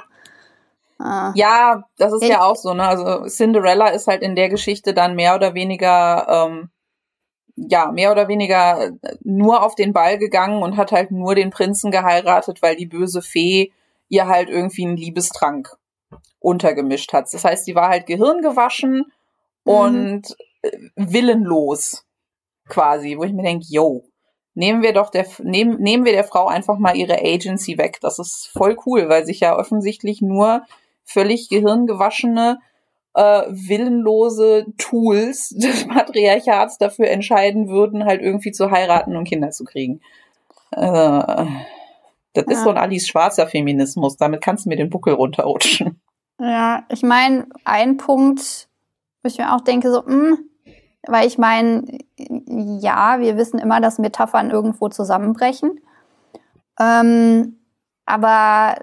Ah. 0.98 1.32
Ja, 1.34 1.84
das 1.98 2.12
ist 2.12 2.22
ich 2.22 2.28
ja 2.28 2.42
auch 2.42 2.56
so, 2.56 2.72
ne? 2.74 2.84
Also 2.84 3.26
Cinderella 3.26 3.88
ist 3.88 4.06
halt 4.06 4.22
in 4.22 4.36
der 4.36 4.48
Geschichte 4.48 4.94
dann 4.94 5.14
mehr 5.14 5.34
oder 5.34 5.54
weniger, 5.54 6.26
ähm, 6.28 6.70
ja, 7.56 7.90
mehr 7.90 8.12
oder 8.12 8.28
weniger 8.28 8.92
nur 9.22 9.62
auf 9.62 9.74
den 9.74 9.92
Ball 9.92 10.18
gegangen 10.18 10.62
und 10.62 10.76
hat 10.76 10.92
halt 10.92 11.10
nur 11.10 11.34
den 11.34 11.50
Prinzen 11.50 11.90
geheiratet, 11.90 12.62
weil 12.62 12.76
die 12.76 12.86
böse 12.86 13.22
Fee 13.22 13.72
ihr 14.08 14.26
halt 14.26 14.48
irgendwie 14.48 14.86
einen 14.86 14.96
Liebestrank 14.96 15.76
untergemischt 16.38 17.12
hat. 17.12 17.32
Das 17.32 17.44
heißt, 17.44 17.64
sie 17.64 17.74
war 17.74 17.88
halt 17.88 18.06
gehirngewaschen 18.06 18.96
mhm. 18.96 19.72
und 19.72 20.36
äh, 20.62 20.78
willenlos 20.96 22.04
quasi, 22.68 23.16
wo 23.18 23.24
ich 23.24 23.32
mir 23.32 23.42
denke, 23.42 23.66
yo, 23.68 24.04
nehmen 24.54 24.82
wir 24.82 24.92
doch 24.92 25.10
der, 25.10 25.26
nehmen, 25.42 25.80
nehmen 25.80 26.04
wir 26.04 26.12
der 26.12 26.24
Frau 26.24 26.46
einfach 26.46 26.78
mal 26.78 26.96
ihre 26.96 27.18
Agency 27.18 27.78
weg. 27.78 27.98
Das 28.00 28.18
ist 28.18 28.50
voll 28.52 28.76
cool, 28.86 29.08
weil 29.08 29.26
sich 29.26 29.40
ja 29.40 29.58
offensichtlich 29.58 30.22
nur 30.22 30.64
völlig 31.04 31.48
gehirngewaschene, 31.48 32.58
äh, 33.14 33.42
willenlose 33.48 34.66
Tools 34.78 35.48
des 35.56 35.86
Patriarchats 35.88 36.78
dafür 36.78 37.08
entscheiden 37.08 37.68
würden, 37.68 38.04
halt 38.04 38.22
irgendwie 38.22 38.52
zu 38.52 38.70
heiraten 38.70 39.16
und 39.16 39.24
Kinder 39.24 39.50
zu 39.50 39.64
kriegen. 39.64 40.00
Äh, 40.72 41.46
das 42.34 42.46
ja. 42.46 42.52
ist 42.52 42.64
so 42.64 42.70
ein 42.70 42.78
Alice 42.78 43.06
Schwarzer 43.06 43.46
Feminismus. 43.46 44.16
Damit 44.16 44.40
kannst 44.40 44.64
du 44.64 44.68
mir 44.68 44.76
den 44.76 44.90
Buckel 44.90 45.14
runterrutschen. 45.14 46.00
Ja, 46.40 46.84
ich 46.88 47.02
meine, 47.02 47.46
ein 47.64 47.96
Punkt, 47.96 48.68
wo 49.22 49.28
ich 49.28 49.38
mir 49.38 49.54
auch 49.54 49.60
denke, 49.60 49.90
so, 49.92 50.02
mh, 50.02 50.06
hm, 50.06 50.50
weil 51.06 51.26
ich 51.26 51.38
meine, 51.38 51.84
ja, 52.18 53.20
wir 53.20 53.36
wissen 53.36 53.58
immer, 53.58 53.80
dass 53.80 53.98
Metaphern 53.98 54.50
irgendwo 54.50 54.88
zusammenbrechen. 54.88 55.80
Ähm, 56.80 57.60
aber 58.06 58.76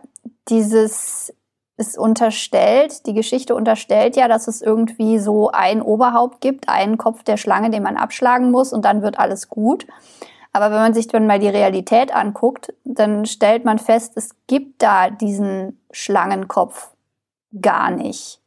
dieses 0.48 1.34
es 1.82 1.98
unterstellt, 1.98 3.06
die 3.06 3.14
Geschichte 3.14 3.56
unterstellt 3.56 4.16
ja, 4.16 4.28
dass 4.28 4.48
es 4.48 4.62
irgendwie 4.62 5.20
so 5.20 5.52
ein 5.52 5.82
Oberhaupt 5.82 6.40
gibt, 6.40 6.70
einen 6.70 6.98
Kopf 6.98 7.24
der 7.24 7.38
Schlange, 7.38 7.70
den 7.70 7.84
man 7.84 7.98
abschlagen 7.98 8.52
muss 8.52 8.72
und 8.72 8.86
dann 8.86 9.02
wird 9.02 9.20
alles 9.20 9.50
gut. 9.50 9.86
Aber 10.54 10.72
wenn 10.72 10.80
man 10.80 10.94
sich 10.94 11.08
dann 11.08 11.28
mal 11.28 11.40
die 11.40 11.50
Realität 11.50 12.14
anguckt, 12.14 12.74
dann 12.84 13.26
stellt 13.26 13.66
man 13.66 13.80
fest, 13.80 14.14
es 14.16 14.32
gibt 14.48 14.82
da 14.82 15.10
diesen 15.10 15.80
Schlangenkopf 15.92 16.92
gar 17.62 17.92
nicht. 17.92 18.40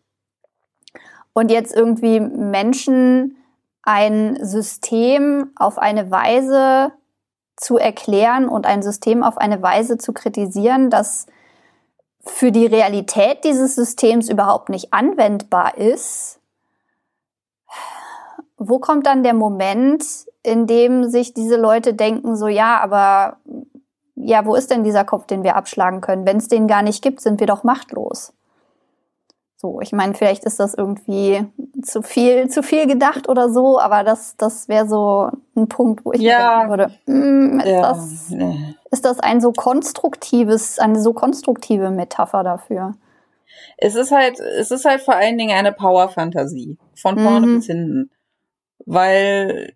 Und 1.32 1.50
jetzt 1.50 1.74
irgendwie 1.74 2.20
Menschen 2.20 3.36
ein 3.82 4.38
System 4.44 5.50
auf 5.56 5.78
eine 5.78 6.10
Weise 6.10 6.92
zu 7.56 7.76
erklären 7.76 8.48
und 8.48 8.66
ein 8.66 8.82
System 8.82 9.22
auf 9.22 9.38
eine 9.38 9.62
Weise 9.62 9.98
zu 9.98 10.12
kritisieren, 10.12 10.90
dass 10.90 11.26
für 12.26 12.52
die 12.52 12.66
Realität 12.66 13.44
dieses 13.44 13.74
Systems 13.74 14.28
überhaupt 14.28 14.68
nicht 14.68 14.92
anwendbar 14.92 15.76
ist, 15.76 16.40
wo 18.56 18.78
kommt 18.78 19.06
dann 19.06 19.22
der 19.22 19.34
Moment, 19.34 20.04
in 20.42 20.66
dem 20.66 21.08
sich 21.10 21.34
diese 21.34 21.56
Leute 21.56 21.94
denken, 21.94 22.36
so 22.36 22.48
ja, 22.48 22.80
aber 22.80 23.38
ja, 24.14 24.46
wo 24.46 24.54
ist 24.54 24.70
denn 24.70 24.84
dieser 24.84 25.04
Kopf, 25.04 25.26
den 25.26 25.42
wir 25.42 25.56
abschlagen 25.56 26.00
können? 26.00 26.26
Wenn 26.26 26.36
es 26.36 26.48
den 26.48 26.68
gar 26.68 26.82
nicht 26.82 27.02
gibt, 27.02 27.20
sind 27.20 27.40
wir 27.40 27.46
doch 27.46 27.64
machtlos. 27.64 28.32
So, 29.64 29.80
ich 29.80 29.92
meine, 29.92 30.12
vielleicht 30.12 30.44
ist 30.44 30.60
das 30.60 30.74
irgendwie 30.74 31.46
zu 31.82 32.02
viel, 32.02 32.50
zu 32.50 32.62
viel 32.62 32.86
gedacht 32.86 33.30
oder 33.30 33.48
so, 33.48 33.80
aber 33.80 34.04
das, 34.04 34.36
das 34.36 34.68
wäre 34.68 34.86
so 34.86 35.30
ein 35.56 35.68
Punkt, 35.68 36.04
wo 36.04 36.12
ich 36.12 36.20
ja. 36.20 36.58
denken 36.58 36.68
würde, 36.68 36.92
mm, 37.06 37.60
ist, 37.60 37.66
ja. 37.66 37.80
das, 37.80 38.30
ist 38.90 39.04
das 39.06 39.20
ein 39.20 39.40
so 39.40 39.52
konstruktives, 39.52 40.78
eine 40.78 41.00
so 41.00 41.14
konstruktive 41.14 41.88
Metapher 41.88 42.42
dafür? 42.42 42.92
Es 43.78 43.94
ist 43.94 44.10
halt, 44.10 44.38
es 44.38 44.70
ist 44.70 44.84
halt 44.84 45.00
vor 45.00 45.14
allen 45.14 45.38
Dingen 45.38 45.56
eine 45.56 45.72
Power-Fantasie. 45.72 46.76
Von 46.94 47.18
vorne 47.18 47.46
mhm. 47.46 47.56
bis 47.56 47.66
hinten. 47.66 48.10
Weil, 48.84 49.72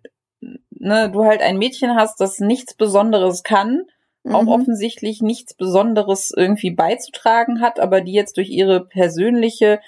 ne, 0.69 1.09
du 1.09 1.25
halt 1.25 1.41
ein 1.41 1.57
Mädchen 1.57 1.95
hast, 1.95 2.21
das 2.21 2.37
nichts 2.37 2.75
Besonderes 2.75 3.41
kann, 3.41 3.87
mhm. 4.23 4.35
auch 4.35 4.47
offensichtlich 4.47 5.21
nichts 5.21 5.53
Besonderes 5.53 6.31
irgendwie 6.35 6.71
beizutragen 6.71 7.61
hat, 7.61 7.79
aber 7.79 8.01
die 8.01 8.13
jetzt 8.13 8.37
durch 8.37 8.49
ihre 8.49 8.85
persönliche 8.85 9.79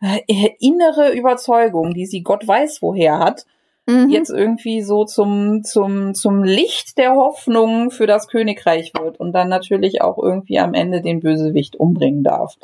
äh, 0.00 0.50
innere 0.60 1.12
Überzeugung, 1.12 1.94
die 1.94 2.06
sie 2.06 2.22
Gott 2.22 2.46
weiß 2.46 2.82
woher 2.82 3.18
hat, 3.18 3.46
mhm. 3.86 4.10
jetzt 4.10 4.30
irgendwie 4.30 4.82
so 4.82 5.04
zum, 5.04 5.62
zum, 5.64 6.14
zum 6.14 6.42
Licht 6.42 6.98
der 6.98 7.14
Hoffnung 7.14 7.90
für 7.90 8.06
das 8.06 8.28
Königreich 8.28 8.92
wird 8.98 9.18
und 9.18 9.32
dann 9.32 9.48
natürlich 9.48 10.02
auch 10.02 10.18
irgendwie 10.18 10.58
am 10.58 10.74
Ende 10.74 11.00
den 11.00 11.20
Bösewicht 11.20 11.76
umbringen 11.76 12.22
darf. 12.22 12.56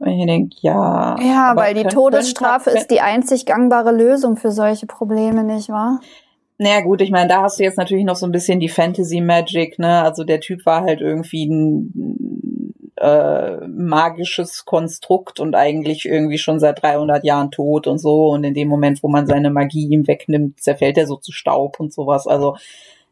Und 0.00 0.08
ich 0.08 0.26
denke, 0.26 0.56
ja. 0.60 1.16
Ja, 1.20 1.52
weil 1.54 1.74
die 1.74 1.84
Todesstrafe 1.84 2.70
ist 2.70 2.90
die 2.90 3.00
einzig 3.00 3.46
gangbare 3.46 3.92
Lösung 3.92 4.36
für 4.36 4.50
solche 4.50 4.86
Probleme, 4.86 5.44
nicht 5.44 5.68
wahr? 5.68 6.00
Naja 6.58 6.80
gut, 6.80 7.02
ich 7.02 7.10
meine, 7.10 7.28
da 7.28 7.42
hast 7.42 7.58
du 7.58 7.64
jetzt 7.64 7.76
natürlich 7.76 8.04
noch 8.04 8.16
so 8.16 8.26
ein 8.26 8.32
bisschen 8.32 8.60
die 8.60 8.68
Fantasy 8.68 9.20
Magic, 9.20 9.78
ne? 9.78 10.02
Also 10.02 10.24
der 10.24 10.40
Typ 10.40 10.64
war 10.64 10.82
halt 10.82 11.00
irgendwie 11.00 11.46
ein 11.46 12.72
äh, 12.96 13.66
magisches 13.68 14.64
Konstrukt 14.64 15.38
und 15.38 15.54
eigentlich 15.54 16.06
irgendwie 16.06 16.38
schon 16.38 16.58
seit 16.58 16.82
300 16.82 17.24
Jahren 17.24 17.50
tot 17.50 17.86
und 17.86 17.98
so. 17.98 18.28
Und 18.28 18.44
in 18.44 18.54
dem 18.54 18.68
Moment, 18.68 19.02
wo 19.02 19.08
man 19.08 19.26
seine 19.26 19.50
Magie 19.50 19.86
ihm 19.86 20.06
wegnimmt, 20.06 20.60
zerfällt 20.60 20.96
er 20.96 21.06
so 21.06 21.16
zu 21.16 21.32
Staub 21.32 21.78
und 21.78 21.92
sowas. 21.92 22.26
Also 22.26 22.56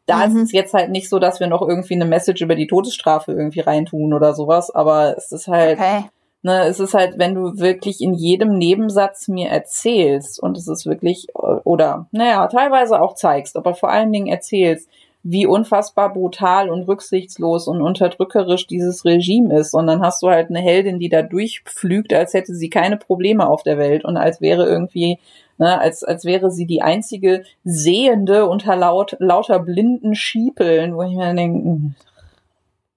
da 0.05 0.27
mhm. 0.27 0.37
ist 0.37 0.43
es 0.43 0.51
jetzt 0.51 0.73
halt 0.73 0.89
nicht 0.91 1.09
so, 1.09 1.19
dass 1.19 1.39
wir 1.39 1.47
noch 1.47 1.61
irgendwie 1.61 1.95
eine 1.95 2.05
Message 2.05 2.41
über 2.41 2.55
die 2.55 2.67
Todesstrafe 2.67 3.31
irgendwie 3.31 3.61
reintun 3.61 4.13
oder 4.13 4.33
sowas, 4.33 4.69
aber 4.69 5.15
es 5.17 5.31
ist 5.31 5.47
halt, 5.47 5.79
okay. 5.79 6.05
Ne, 6.45 6.67
es 6.67 6.79
ist 6.79 6.93
halt, 6.93 7.17
wenn 7.17 7.33
du 7.33 7.57
wirklich 7.57 8.01
in 8.01 8.13
jedem 8.13 8.59
Nebensatz 8.59 9.27
mir 9.27 9.49
erzählst 9.49 10.39
und 10.39 10.59
es 10.59 10.67
ist 10.67 10.85
wirklich, 10.85 11.25
oder 11.33 12.05
naja, 12.11 12.45
teilweise 12.45 13.01
auch 13.01 13.15
zeigst, 13.15 13.57
aber 13.57 13.73
vor 13.73 13.89
allen 13.89 14.11
Dingen 14.11 14.27
erzählst, 14.27 14.87
wie 15.23 15.47
unfassbar 15.47 16.13
brutal 16.13 16.69
und 16.69 16.87
rücksichtslos 16.87 17.67
und 17.67 17.81
unterdrückerisch 17.81 18.67
dieses 18.67 19.05
Regime 19.05 19.57
ist. 19.57 19.73
Und 19.73 19.87
dann 19.87 20.03
hast 20.03 20.21
du 20.21 20.29
halt 20.29 20.51
eine 20.51 20.59
Heldin, 20.59 20.99
die 20.99 21.09
da 21.09 21.23
durchpflügt, 21.23 22.13
als 22.13 22.35
hätte 22.35 22.53
sie 22.53 22.69
keine 22.69 22.97
Probleme 22.97 23.49
auf 23.49 23.63
der 23.63 23.79
Welt 23.79 24.05
und 24.05 24.15
als 24.15 24.39
wäre 24.39 24.67
irgendwie, 24.67 25.17
ne, 25.57 25.81
als, 25.81 26.03
als 26.03 26.25
wäre 26.25 26.51
sie 26.51 26.67
die 26.67 26.83
einzige 26.83 27.43
Sehende 27.63 28.47
unter 28.47 28.75
laut, 28.75 29.17
lauter 29.17 29.57
blinden 29.57 30.13
Schiepeln, 30.13 30.95
wo 30.95 31.01
ich 31.01 31.15
mir 31.15 31.33
denke, 31.33 31.57
hm, 31.57 31.95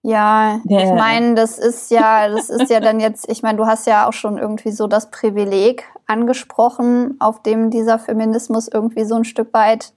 ja, 0.09 0.61
yeah. 0.71 0.85
ich 0.85 0.93
meine, 0.93 1.35
das 1.35 1.59
ist 1.59 1.91
ja, 1.91 2.29
das 2.29 2.49
ist 2.49 2.71
ja 2.71 2.81
dann 2.81 2.99
jetzt, 2.99 3.31
ich 3.31 3.43
meine, 3.43 3.59
du 3.59 3.67
hast 3.67 3.87
ja 3.87 4.09
auch 4.09 4.13
schon 4.13 4.39
irgendwie 4.39 4.71
so 4.71 4.87
das 4.87 5.11
Privileg 5.11 5.85
angesprochen, 6.07 7.17
auf 7.21 7.43
dem 7.43 7.71
dieser 7.71 7.99
Feminismus 7.99 8.69
irgendwie 8.69 9.05
so 9.05 9.17
ein 9.17 9.25
Stück 9.25 9.53
weit 9.53 9.93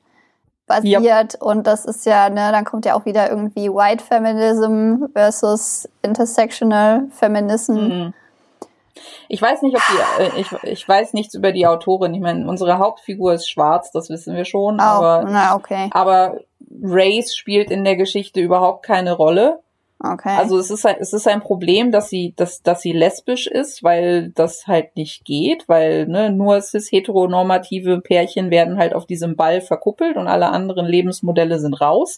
basiert. 0.68 1.36
Yep. 1.36 1.42
Und 1.42 1.66
das 1.66 1.86
ist 1.86 2.06
ja, 2.06 2.30
ne, 2.30 2.52
dann 2.52 2.66
kommt 2.66 2.86
ja 2.86 2.96
auch 2.96 3.06
wieder 3.06 3.30
irgendwie 3.30 3.70
White 3.70 4.04
Feminism 4.04 5.06
versus 5.14 5.88
Intersectional 6.02 7.08
Feminism. 7.12 7.74
Mhm. 7.74 8.14
Ich 9.30 9.42
weiß 9.42 9.62
nicht, 9.62 9.78
ob 9.78 9.82
die, 9.90 10.24
äh, 10.24 10.42
ich, 10.42 10.52
ich 10.64 10.88
weiß 10.88 11.14
nichts 11.14 11.34
über 11.36 11.54
die 11.54 11.66
Autorin. 11.66 12.14
Ich 12.14 12.20
meine, 12.20 12.48
unsere 12.48 12.80
Hauptfigur 12.80 13.34
ist 13.34 13.50
schwarz, 13.50 13.92
das 13.92 14.10
wissen 14.10 14.36
wir 14.36 14.44
schon. 14.44 14.76
Oh, 14.80 14.84
aber, 14.84 15.26
na, 15.30 15.56
okay. 15.56 15.90
aber 15.92 16.42
Race 16.84 17.34
spielt 17.34 17.72
in 17.72 17.86
der 17.86 17.96
Geschichte 17.96 18.42
überhaupt 18.42 18.86
keine 18.86 19.14
Rolle. 19.14 19.62
Okay. 20.04 20.36
Also 20.36 20.58
es 20.58 20.72
ist, 20.72 20.84
es 20.84 21.14
ist 21.14 21.28
ein 21.28 21.42
Problem, 21.42 21.92
dass 21.92 22.10
sie, 22.10 22.34
dass, 22.36 22.64
dass 22.64 22.82
sie 22.82 22.92
lesbisch 22.92 23.46
ist, 23.46 23.84
weil 23.84 24.32
das 24.32 24.66
halt 24.66 24.96
nicht 24.96 25.26
geht, 25.26 25.70
weil 25.70 26.08
ne, 26.08 26.32
nur 26.32 26.60
cis-heteronormative 26.60 28.02
Pärchen 28.02 28.50
werden 28.50 28.78
halt 28.78 28.96
auf 28.96 29.06
diesem 29.06 29.36
Ball 29.36 29.62
verkuppelt 29.62 30.18
und 30.18 30.28
alle 30.28 30.50
anderen 30.50 30.88
Lebensmodelle 30.88 31.60
sind 31.60 31.80
raus. 31.82 32.18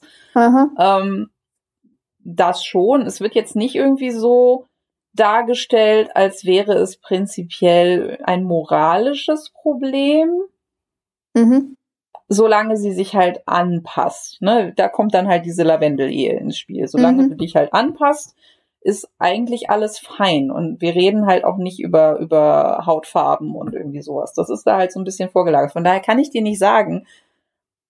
Ähm, 0.79 1.29
das 2.19 2.63
schon. 2.63 3.01
Es 3.01 3.19
wird 3.19 3.35
jetzt 3.35 3.57
nicht 3.57 3.75
irgendwie 3.75 4.11
so 4.11 4.65
dargestellt, 5.13 6.15
als 6.15 6.45
wäre 6.45 6.75
es 6.75 6.97
prinzipiell 6.97 8.17
ein 8.23 8.45
moralisches 8.45 9.51
Problem. 9.53 10.29
Mhm 11.33 11.75
solange 12.33 12.77
sie 12.77 12.91
sich 12.91 13.15
halt 13.15 13.47
anpasst. 13.47 14.41
Ne? 14.41 14.73
Da 14.75 14.87
kommt 14.87 15.13
dann 15.13 15.27
halt 15.27 15.45
diese 15.45 15.63
Lavendel-Ehe 15.63 16.37
ins 16.37 16.57
Spiel. 16.57 16.87
Solange 16.87 17.23
mhm. 17.23 17.29
du 17.29 17.35
dich 17.35 17.55
halt 17.55 17.73
anpasst, 17.73 18.35
ist 18.81 19.09
eigentlich 19.17 19.69
alles 19.69 19.99
fein. 19.99 20.51
Und 20.51 20.81
wir 20.81 20.93
reden 20.95 21.25
halt 21.25 21.45
auch 21.45 21.57
nicht 21.57 21.79
über, 21.79 22.19
über 22.19 22.83
Hautfarben 22.85 23.55
und 23.55 23.73
irgendwie 23.73 24.01
sowas. 24.01 24.33
Das 24.33 24.49
ist 24.49 24.63
da 24.63 24.77
halt 24.77 24.91
so 24.91 24.99
ein 24.99 25.05
bisschen 25.05 25.29
vorgelagert. 25.29 25.71
Von 25.71 25.83
daher 25.83 26.01
kann 26.01 26.19
ich 26.19 26.29
dir 26.29 26.41
nicht 26.41 26.59
sagen, 26.59 27.07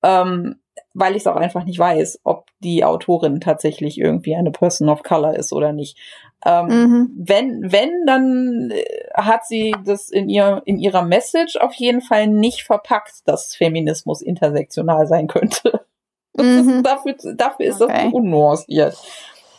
ähm, 0.03 0.57
weil 0.93 1.15
ich 1.15 1.23
es 1.23 1.27
auch 1.27 1.35
einfach 1.35 1.65
nicht 1.65 1.79
weiß, 1.79 2.21
ob 2.23 2.45
die 2.59 2.83
Autorin 2.83 3.39
tatsächlich 3.39 3.99
irgendwie 3.99 4.35
eine 4.35 4.51
Person 4.51 4.89
of 4.89 5.03
Color 5.03 5.35
ist 5.35 5.51
oder 5.51 5.73
nicht. 5.73 5.97
Ähm, 6.45 6.65
mhm. 6.67 7.11
Wenn, 7.15 7.71
wenn, 7.71 8.05
dann 8.05 8.71
äh, 8.71 8.83
hat 9.13 9.45
sie 9.45 9.73
das 9.85 10.09
in, 10.09 10.29
ihr, 10.29 10.61
in 10.65 10.77
ihrer 10.77 11.03
Message 11.03 11.55
auf 11.57 11.73
jeden 11.73 12.01
Fall 12.01 12.27
nicht 12.27 12.63
verpackt, 12.63 13.21
dass 13.25 13.55
Feminismus 13.55 14.21
intersektional 14.21 15.07
sein 15.07 15.27
könnte. 15.27 15.85
Mhm. 16.35 16.79
Ist, 16.79 16.83
dafür, 16.87 17.15
dafür 17.35 17.65
ist 17.67 17.79
okay. 17.79 18.05
das 18.05 18.13
unnuanciert. 18.13 18.97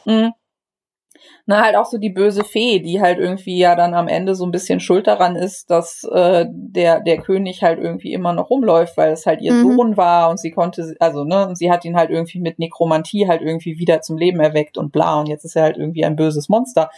Mhm 0.06 0.32
na, 1.46 1.62
halt 1.62 1.76
auch 1.76 1.84
so 1.84 1.98
die 1.98 2.10
böse 2.10 2.42
Fee, 2.42 2.80
die 2.80 3.02
halt 3.02 3.18
irgendwie 3.18 3.58
ja 3.58 3.76
dann 3.76 3.92
am 3.92 4.08
Ende 4.08 4.34
so 4.34 4.46
ein 4.46 4.50
bisschen 4.50 4.80
schuld 4.80 5.06
daran 5.06 5.36
ist, 5.36 5.70
dass 5.70 6.02
äh, 6.04 6.46
der, 6.48 7.00
der 7.00 7.18
König 7.18 7.62
halt 7.62 7.78
irgendwie 7.78 8.14
immer 8.14 8.32
noch 8.32 8.48
rumläuft, 8.48 8.96
weil 8.96 9.12
es 9.12 9.26
halt 9.26 9.42
ihr 9.42 9.52
mhm. 9.52 9.76
Sohn 9.76 9.96
war 9.98 10.30
und 10.30 10.40
sie 10.40 10.52
konnte, 10.52 10.96
also, 11.00 11.24
ne, 11.24 11.46
und 11.48 11.58
sie 11.58 11.70
hat 11.70 11.84
ihn 11.84 11.96
halt 11.96 12.10
irgendwie 12.10 12.40
mit 12.40 12.58
Nekromantie 12.58 13.28
halt 13.28 13.42
irgendwie 13.42 13.78
wieder 13.78 14.00
zum 14.00 14.16
Leben 14.16 14.40
erweckt 14.40 14.78
und 14.78 14.90
bla, 14.90 15.20
und 15.20 15.28
jetzt 15.28 15.44
ist 15.44 15.56
er 15.56 15.64
halt 15.64 15.76
irgendwie 15.76 16.04
ein 16.04 16.16
böses 16.16 16.48
Monster. 16.48 16.90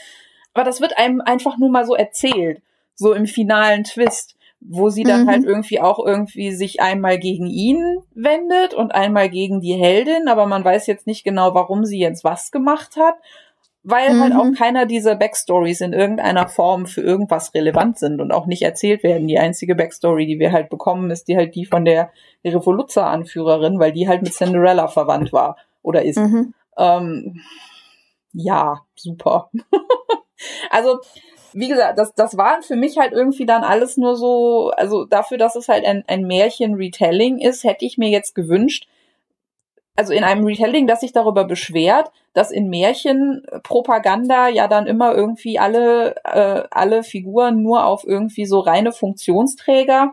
Aber 0.55 0.65
das 0.65 0.81
wird 0.81 0.97
einem 0.97 1.21
einfach 1.21 1.59
nur 1.59 1.71
mal 1.71 1.85
so 1.85 1.97
erzählt, 1.97 2.63
so 2.95 3.13
im 3.15 3.27
finalen 3.27 3.83
Twist 3.83 4.37
wo 4.69 4.89
sie 4.89 5.05
dann 5.05 5.25
mhm. 5.25 5.29
halt 5.29 5.45
irgendwie 5.45 5.81
auch 5.81 6.05
irgendwie 6.05 6.51
sich 6.51 6.81
einmal 6.81 7.19
gegen 7.19 7.47
ihn 7.47 7.99
wendet 8.15 8.75
und 8.75 8.95
einmal 8.95 9.29
gegen 9.29 9.61
die 9.61 9.75
Heldin, 9.75 10.29
aber 10.29 10.47
man 10.47 10.65
weiß 10.65 10.87
jetzt 10.87 11.07
nicht 11.07 11.25
genau, 11.25 11.55
warum 11.55 11.85
sie 11.85 11.99
jetzt 11.99 12.25
was 12.25 12.51
gemacht 12.51 12.97
hat 12.97 13.17
weil 13.89 14.15
mhm. 14.15 14.21
halt 14.21 14.35
auch 14.35 14.45
mhm. 14.45 14.55
keiner 14.55 14.85
dieser 14.85 15.15
Backstories 15.15 15.81
in 15.81 15.93
irgendeiner 15.93 16.49
Form 16.49 16.87
für 16.87 17.03
irgendwas 17.03 17.55
relevant 17.55 18.01
sind 18.01 18.21
und 18.21 18.33
auch 18.33 18.47
nicht 18.47 18.63
erzählt 18.63 19.05
werden. 19.05 19.29
Die 19.29 19.39
einzige 19.39 19.77
Backstory, 19.77 20.27
die 20.27 20.41
wir 20.41 20.51
halt 20.51 20.71
bekommen, 20.71 21.13
ist 21.13 21.29
die 21.29 21.37
halt 21.37 21.55
die 21.55 21.67
von 21.67 21.85
der 21.85 22.11
Revoluzzer-Anführerin, 22.45 23.79
weil 23.79 23.93
die 23.93 24.09
halt 24.09 24.23
mit 24.23 24.35
Cinderella 24.35 24.89
verwandt 24.89 25.33
war 25.33 25.57
oder 25.83 26.03
ist. 26.03 26.19
Mhm. 26.19 26.53
Ähm, 26.77 27.41
ja, 28.33 28.81
super. 28.97 29.51
also, 30.71 30.99
wie 31.53 31.69
gesagt, 31.69 31.97
das, 31.97 32.13
das 32.13 32.37
waren 32.37 32.63
für 32.63 32.77
mich 32.77 32.99
halt 32.99 33.13
irgendwie 33.13 33.47
dann 33.47 33.63
alles 33.63 33.97
nur 33.97 34.17
so, 34.17 34.73
also 34.77 35.05
dafür, 35.05 35.39
dass 35.39 35.55
es 35.55 35.69
halt 35.69 35.85
ein, 35.85 36.03
ein 36.09 36.27
Märchen-Retelling 36.27 37.39
ist, 37.39 37.63
hätte 37.63 37.85
ich 37.85 37.99
mir 37.99 38.09
jetzt 38.09 38.35
gewünscht, 38.35 38.89
also 39.97 40.13
in 40.13 40.25
einem 40.25 40.45
Retelling, 40.45 40.87
das 40.87 41.01
sich 41.01 41.13
darüber 41.13 41.45
beschwert, 41.45 42.11
dass 42.35 42.51
in 42.51 42.69
Märchen 42.69 43.47
Propaganda 43.63 44.49
ja 44.49 44.69
dann 44.69 44.87
immer 44.87 45.15
irgendwie 45.15 45.59
alle, 45.59 46.15
äh, 46.25 46.65
alle 46.71 47.03
Figuren 47.03 47.63
nur 47.63 47.87
auf 47.87 48.05
irgendwie 48.07 48.47
so 48.47 48.61
reine 48.61 48.93
Funktionsträger 48.93 50.13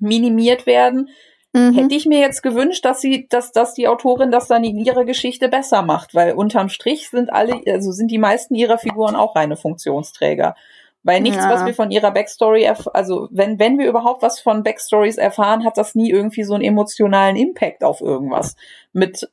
minimiert 0.00 0.66
werden. 0.66 1.10
Mhm. 1.52 1.74
Hätte 1.74 1.94
ich 1.94 2.06
mir 2.06 2.20
jetzt 2.20 2.42
gewünscht, 2.42 2.84
dass 2.84 3.00
sie, 3.00 3.28
dass, 3.28 3.52
dass 3.52 3.74
die 3.74 3.86
Autorin 3.88 4.30
das 4.30 4.48
dann 4.48 4.64
in 4.64 4.78
ihrer 4.78 5.04
Geschichte 5.04 5.48
besser 5.48 5.82
macht, 5.82 6.14
weil 6.14 6.32
unterm 6.32 6.68
Strich 6.68 7.10
sind 7.10 7.32
alle, 7.32 7.60
also 7.66 7.92
sind 7.92 8.10
die 8.10 8.18
meisten 8.18 8.54
ihrer 8.54 8.78
Figuren 8.78 9.14
auch 9.14 9.36
reine 9.36 9.56
Funktionsträger. 9.56 10.56
Weil 11.04 11.20
nichts, 11.20 11.44
ja. 11.44 11.50
was 11.50 11.66
wir 11.66 11.74
von 11.74 11.90
ihrer 11.90 12.10
Backstory, 12.10 12.66
also 12.66 13.28
wenn, 13.30 13.58
wenn 13.58 13.78
wir 13.78 13.86
überhaupt 13.88 14.22
was 14.22 14.40
von 14.40 14.62
Backstories 14.62 15.18
erfahren, 15.18 15.64
hat 15.64 15.76
das 15.76 15.94
nie 15.94 16.10
irgendwie 16.10 16.44
so 16.44 16.54
einen 16.54 16.64
emotionalen 16.64 17.36
Impact 17.36 17.84
auf 17.84 18.00
irgendwas. 18.00 18.56
Mit 18.92 19.30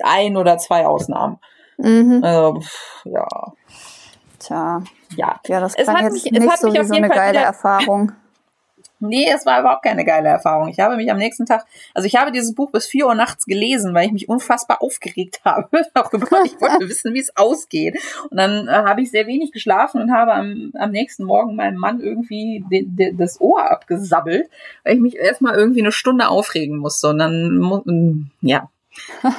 ein 0.00 0.36
oder 0.36 0.58
zwei 0.58 0.86
Ausnahmen. 0.86 1.38
Mhm. 1.76 2.22
Also, 2.22 2.60
ja. 3.04 3.26
Tja. 4.38 4.82
Ja. 5.16 5.40
Ja, 5.46 5.60
das 5.60 5.74
klang 5.74 6.04
jetzt 6.04 6.12
mich, 6.12 6.24
nicht 6.24 6.58
so 6.58 6.72
wie 6.72 6.84
so 6.84 6.94
eine 6.94 7.08
geile 7.08 7.38
wieder, 7.38 7.46
Erfahrung. 7.46 8.12
Nee, 8.98 9.30
es 9.30 9.44
war 9.44 9.60
überhaupt 9.60 9.84
keine 9.84 10.04
geile 10.06 10.28
Erfahrung. 10.28 10.68
Ich 10.68 10.80
habe 10.80 10.96
mich 10.96 11.10
am 11.10 11.18
nächsten 11.18 11.44
Tag, 11.44 11.66
also 11.92 12.06
ich 12.06 12.16
habe 12.16 12.32
dieses 12.32 12.54
Buch 12.54 12.70
bis 12.70 12.86
vier 12.86 13.06
Uhr 13.06 13.14
nachts 13.14 13.44
gelesen, 13.44 13.92
weil 13.92 14.06
ich 14.06 14.12
mich 14.12 14.28
unfassbar 14.28 14.80
aufgeregt 14.80 15.40
habe. 15.44 15.68
ich 15.72 16.60
wollte 16.60 16.88
wissen, 16.88 17.12
wie 17.12 17.20
es 17.20 17.36
ausgeht. 17.36 17.98
Und 18.30 18.38
dann 18.38 18.68
äh, 18.68 18.72
habe 18.72 19.02
ich 19.02 19.10
sehr 19.10 19.26
wenig 19.26 19.52
geschlafen 19.52 20.00
und 20.00 20.12
habe 20.12 20.32
am, 20.32 20.72
am 20.78 20.90
nächsten 20.90 21.24
Morgen 21.24 21.56
meinem 21.56 21.78
Mann 21.78 22.00
irgendwie 22.00 22.64
de, 22.70 22.84
de, 22.86 23.12
das 23.14 23.40
Ohr 23.40 23.70
abgesabbelt, 23.70 24.48
weil 24.84 24.94
ich 24.94 25.00
mich 25.00 25.16
erstmal 25.16 25.54
irgendwie 25.54 25.80
eine 25.80 25.92
Stunde 25.92 26.28
aufregen 26.28 26.78
musste. 26.78 27.08
Und 27.08 27.18
dann, 27.18 28.30
ja. 28.40 28.70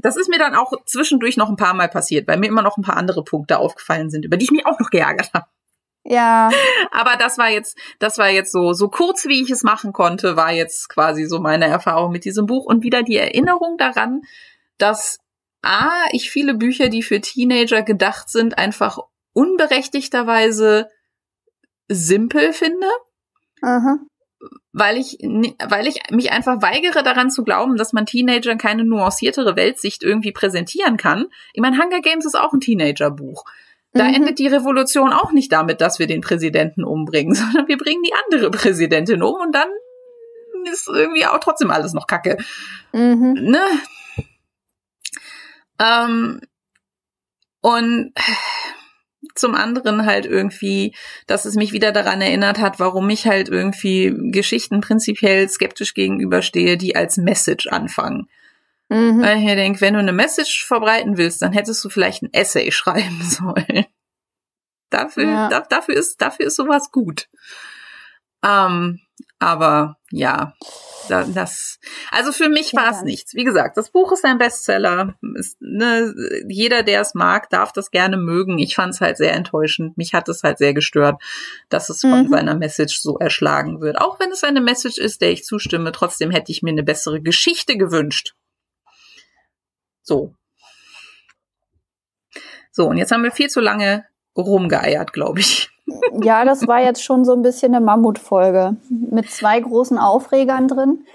Das 0.00 0.16
ist 0.16 0.30
mir 0.30 0.38
dann 0.38 0.54
auch 0.54 0.72
zwischendurch 0.86 1.36
noch 1.36 1.50
ein 1.50 1.56
paar 1.56 1.74
Mal 1.74 1.88
passiert, 1.88 2.26
weil 2.26 2.38
mir 2.38 2.46
immer 2.46 2.62
noch 2.62 2.78
ein 2.78 2.82
paar 2.82 2.96
andere 2.96 3.22
Punkte 3.22 3.58
aufgefallen 3.58 4.08
sind, 4.08 4.24
über 4.24 4.38
die 4.38 4.44
ich 4.44 4.50
mich 4.50 4.64
auch 4.64 4.80
noch 4.80 4.88
geärgert 4.88 5.32
habe. 5.34 5.44
Ja. 6.04 6.50
Aber 6.90 7.16
das 7.16 7.38
war 7.38 7.50
jetzt, 7.50 7.78
das 7.98 8.18
war 8.18 8.28
jetzt 8.28 8.52
so, 8.52 8.72
so 8.72 8.88
kurz 8.88 9.26
wie 9.26 9.42
ich 9.42 9.50
es 9.50 9.62
machen 9.62 9.92
konnte, 9.92 10.36
war 10.36 10.52
jetzt 10.52 10.88
quasi 10.88 11.26
so 11.26 11.38
meine 11.38 11.66
Erfahrung 11.66 12.12
mit 12.12 12.24
diesem 12.24 12.46
Buch 12.46 12.64
und 12.64 12.82
wieder 12.82 13.02
die 13.02 13.16
Erinnerung 13.16 13.76
daran, 13.78 14.22
dass 14.78 15.18
A, 15.62 15.90
ich 16.10 16.30
viele 16.30 16.54
Bücher, 16.54 16.88
die 16.88 17.04
für 17.04 17.20
Teenager 17.20 17.82
gedacht 17.82 18.28
sind, 18.28 18.58
einfach 18.58 18.98
unberechtigterweise 19.32 20.88
simpel 21.88 22.52
finde. 22.52 22.88
Aha. 23.62 23.98
Weil 24.72 24.96
ich, 24.96 25.18
weil 25.20 25.86
ich 25.86 26.00
mich 26.10 26.32
einfach 26.32 26.62
weigere 26.62 27.04
daran 27.04 27.30
zu 27.30 27.44
glauben, 27.44 27.76
dass 27.76 27.92
man 27.92 28.06
Teenagern 28.06 28.58
keine 28.58 28.84
nuanciertere 28.84 29.54
Weltsicht 29.54 30.02
irgendwie 30.02 30.32
präsentieren 30.32 30.96
kann. 30.96 31.26
Ich 31.52 31.60
meine, 31.60 31.80
Hunger 31.80 32.00
Games 32.00 32.26
ist 32.26 32.34
auch 32.34 32.52
ein 32.52 32.60
Teenagerbuch. 32.60 33.44
Da 33.92 34.04
mhm. 34.04 34.14
endet 34.14 34.38
die 34.38 34.46
Revolution 34.46 35.12
auch 35.12 35.32
nicht 35.32 35.52
damit, 35.52 35.80
dass 35.80 35.98
wir 35.98 36.06
den 36.06 36.20
Präsidenten 36.20 36.84
umbringen, 36.84 37.34
sondern 37.34 37.68
wir 37.68 37.76
bringen 37.76 38.02
die 38.02 38.14
andere 38.24 38.50
Präsidentin 38.50 39.22
um 39.22 39.40
und 39.40 39.54
dann 39.54 39.68
ist 40.72 40.88
irgendwie 40.88 41.26
auch 41.26 41.38
trotzdem 41.40 41.70
alles 41.70 41.92
noch 41.92 42.06
Kacke. 42.06 42.36
Mhm. 42.92 43.34
Ne? 43.34 43.64
Ähm, 45.80 46.40
und 47.60 48.12
zum 49.34 49.54
anderen 49.54 50.04
halt 50.06 50.26
irgendwie, 50.26 50.94
dass 51.26 51.44
es 51.44 51.54
mich 51.54 51.72
wieder 51.72 51.92
daran 51.92 52.20
erinnert 52.20 52.58
hat, 52.58 52.80
warum 52.80 53.08
ich 53.10 53.26
halt 53.26 53.48
irgendwie 53.48 54.14
Geschichten 54.30 54.80
prinzipiell 54.80 55.48
skeptisch 55.48 55.94
gegenüberstehe, 55.94 56.76
die 56.76 56.96
als 56.96 57.16
Message 57.16 57.68
anfangen. 57.68 58.28
Mhm. 58.92 59.22
Weil 59.22 59.38
ich 59.38 59.44
mir 59.44 59.56
denke, 59.56 59.80
wenn 59.80 59.94
du 59.94 60.00
eine 60.00 60.12
Message 60.12 60.66
verbreiten 60.66 61.16
willst, 61.16 61.40
dann 61.40 61.52
hättest 61.52 61.82
du 61.84 61.88
vielleicht 61.88 62.22
ein 62.22 62.32
Essay 62.32 62.70
schreiben 62.72 63.22
sollen. 63.22 63.86
Dafür, 64.90 65.24
ja. 65.24 65.48
da, 65.48 65.60
dafür 65.60 65.96
ist, 65.96 66.20
dafür 66.20 66.46
ist 66.46 66.56
sowas 66.56 66.90
gut. 66.90 67.28
Ähm, 68.44 69.00
aber 69.38 69.96
ja, 70.10 70.52
das, 71.08 71.78
also 72.10 72.32
für 72.32 72.48
mich 72.48 72.74
war 72.74 72.90
es 72.90 73.02
nichts. 73.02 73.34
Wie 73.34 73.44
gesagt, 73.44 73.76
das 73.76 73.90
Buch 73.90 74.12
ist 74.12 74.24
ein 74.24 74.38
Bestseller. 74.38 75.14
Ist, 75.34 75.56
ne, 75.60 76.14
jeder, 76.48 76.82
der 76.82 77.00
es 77.00 77.14
mag, 77.14 77.48
darf 77.48 77.72
das 77.72 77.90
gerne 77.90 78.18
mögen. 78.18 78.58
Ich 78.58 78.74
fand 78.74 78.94
es 78.94 79.00
halt 79.00 79.16
sehr 79.16 79.32
enttäuschend. 79.32 79.96
Mich 79.96 80.12
hat 80.12 80.28
es 80.28 80.42
halt 80.42 80.58
sehr 80.58 80.74
gestört, 80.74 81.20
dass 81.70 81.88
es 81.88 82.02
von 82.02 82.26
mhm. 82.26 82.28
seiner 82.28 82.54
Message 82.54 83.00
so 83.00 83.18
erschlagen 83.18 83.80
wird. 83.80 83.98
Auch 83.98 84.20
wenn 84.20 84.30
es 84.30 84.44
eine 84.44 84.60
Message 84.60 84.98
ist, 84.98 85.22
der 85.22 85.32
ich 85.32 85.44
zustimme, 85.44 85.92
trotzdem 85.92 86.30
hätte 86.30 86.52
ich 86.52 86.62
mir 86.62 86.70
eine 86.70 86.84
bessere 86.84 87.22
Geschichte 87.22 87.76
gewünscht. 87.76 88.34
So. 90.02 90.34
So, 92.70 92.88
und 92.88 92.96
jetzt 92.96 93.12
haben 93.12 93.22
wir 93.22 93.30
viel 93.30 93.48
zu 93.48 93.60
lange 93.60 94.06
rumgeeiert, 94.36 95.12
glaube 95.12 95.40
ich. 95.40 95.68
Ja, 96.22 96.44
das 96.44 96.66
war 96.68 96.80
jetzt 96.80 97.02
schon 97.02 97.24
so 97.24 97.32
ein 97.32 97.42
bisschen 97.42 97.74
eine 97.74 97.84
Mammutfolge 97.84 98.76
mit 98.88 99.30
zwei 99.30 99.58
großen 99.58 99.98
Aufregern 99.98 100.68
drin. 100.68 101.06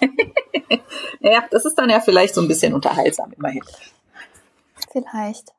ja, 1.20 1.44
das 1.50 1.64
ist 1.64 1.76
dann 1.76 1.90
ja 1.90 2.00
vielleicht 2.00 2.34
so 2.34 2.40
ein 2.40 2.48
bisschen 2.48 2.74
unterhaltsam 2.74 3.32
immerhin. 3.36 3.62
Vielleicht. 4.90 5.52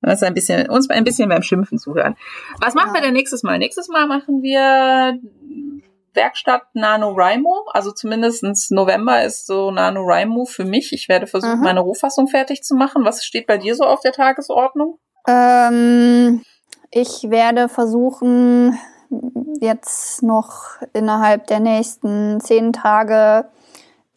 uns 0.00 0.22
ein 0.22 0.34
bisschen, 0.34 0.68
uns 0.70 0.88
ein 0.88 1.04
bisschen 1.04 1.28
beim 1.28 1.42
Schimpfen 1.42 1.78
zuhören. 1.78 2.16
Was 2.60 2.74
machen 2.74 2.88
ja. 2.88 2.94
wir 2.94 3.00
denn 3.02 3.14
nächstes 3.14 3.42
Mal? 3.42 3.58
Nächstes 3.58 3.88
Mal 3.88 4.06
machen 4.06 4.42
wir 4.42 5.18
Werkstatt 6.18 6.62
NaNoWriMo. 6.74 7.68
Also 7.72 7.92
zumindestens 7.92 8.70
November 8.70 9.22
ist 9.22 9.46
so 9.46 9.70
NaNoWriMo 9.70 10.44
für 10.44 10.64
mich. 10.64 10.92
Ich 10.92 11.08
werde 11.08 11.26
versuchen, 11.26 11.58
mhm. 11.58 11.64
meine 11.64 11.80
Rohfassung 11.80 12.26
fertig 12.28 12.62
zu 12.62 12.74
machen. 12.74 13.04
Was 13.04 13.24
steht 13.24 13.46
bei 13.46 13.56
dir 13.56 13.74
so 13.74 13.84
auf 13.84 14.00
der 14.00 14.12
Tagesordnung? 14.12 14.98
Ähm, 15.26 16.42
ich 16.90 17.30
werde 17.30 17.68
versuchen, 17.68 18.78
jetzt 19.60 20.22
noch 20.22 20.64
innerhalb 20.92 21.46
der 21.46 21.60
nächsten 21.60 22.40
zehn 22.40 22.72
Tage 22.72 23.48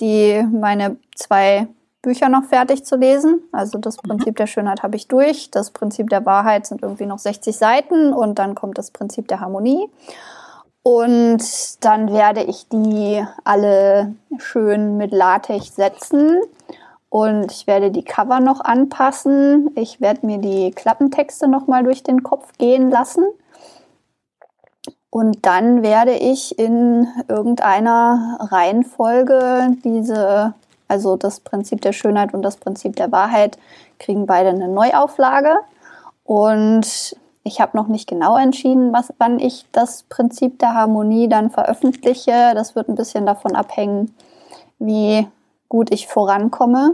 die 0.01 0.43
meine 0.51 0.97
zwei 1.15 1.67
Bücher 2.01 2.27
noch 2.27 2.43
fertig 2.45 2.83
zu 2.83 2.97
lesen. 2.97 3.43
Also 3.51 3.77
das 3.77 3.97
mhm. 3.97 4.09
Prinzip 4.09 4.35
der 4.35 4.47
Schönheit 4.47 4.83
habe 4.83 4.95
ich 4.95 5.07
durch. 5.07 5.51
Das 5.51 5.71
Prinzip 5.71 6.09
der 6.09 6.25
Wahrheit 6.25 6.65
sind 6.65 6.81
irgendwie 6.81 7.05
noch 7.05 7.19
60 7.19 7.55
Seiten 7.55 8.11
und 8.11 8.39
dann 8.39 8.55
kommt 8.55 8.77
das 8.77 8.91
Prinzip 8.91 9.27
der 9.27 9.39
Harmonie. 9.39 9.88
Und 10.83 11.43
dann 11.85 12.11
werde 12.11 12.41
ich 12.43 12.67
die 12.69 13.23
alle 13.43 14.15
schön 14.39 14.97
mit 14.97 15.11
Latex 15.11 15.75
setzen. 15.75 16.41
Und 17.09 17.51
ich 17.51 17.67
werde 17.67 17.91
die 17.91 18.03
Cover 18.03 18.39
noch 18.39 18.61
anpassen. 18.61 19.71
Ich 19.75 20.01
werde 20.01 20.25
mir 20.25 20.39
die 20.39 20.71
Klappentexte 20.71 21.47
noch 21.47 21.67
mal 21.67 21.83
durch 21.83 22.03
den 22.03 22.23
Kopf 22.23 22.57
gehen 22.57 22.89
lassen. 22.89 23.25
Und 25.09 25.45
dann 25.45 25.83
werde 25.83 26.13
ich 26.13 26.57
in 26.57 27.05
irgendeiner 27.27 28.37
Reihenfolge 28.39 29.75
diese, 29.83 30.53
also 30.87 31.17
das 31.17 31.41
Prinzip 31.41 31.81
der 31.81 31.91
Schönheit 31.91 32.33
und 32.33 32.43
das 32.43 32.55
Prinzip 32.55 32.95
der 32.95 33.11
Wahrheit, 33.11 33.59
kriegen 33.99 34.25
beide 34.25 34.49
eine 34.49 34.69
Neuauflage. 34.69 35.57
Und 36.23 37.17
ich 37.43 37.59
habe 37.59 37.75
noch 37.75 37.87
nicht 37.87 38.07
genau 38.07 38.37
entschieden, 38.37 38.93
was, 38.93 39.13
wann 39.17 39.39
ich 39.39 39.65
das 39.71 40.03
Prinzip 40.03 40.59
der 40.59 40.73
Harmonie 40.75 41.27
dann 41.27 41.49
veröffentliche. 41.49 42.53
Das 42.53 42.75
wird 42.75 42.87
ein 42.87 42.95
bisschen 42.95 43.25
davon 43.25 43.55
abhängen, 43.55 44.13
wie 44.79 45.27
gut 45.67 45.91
ich 45.91 46.07
vorankomme. 46.07 46.93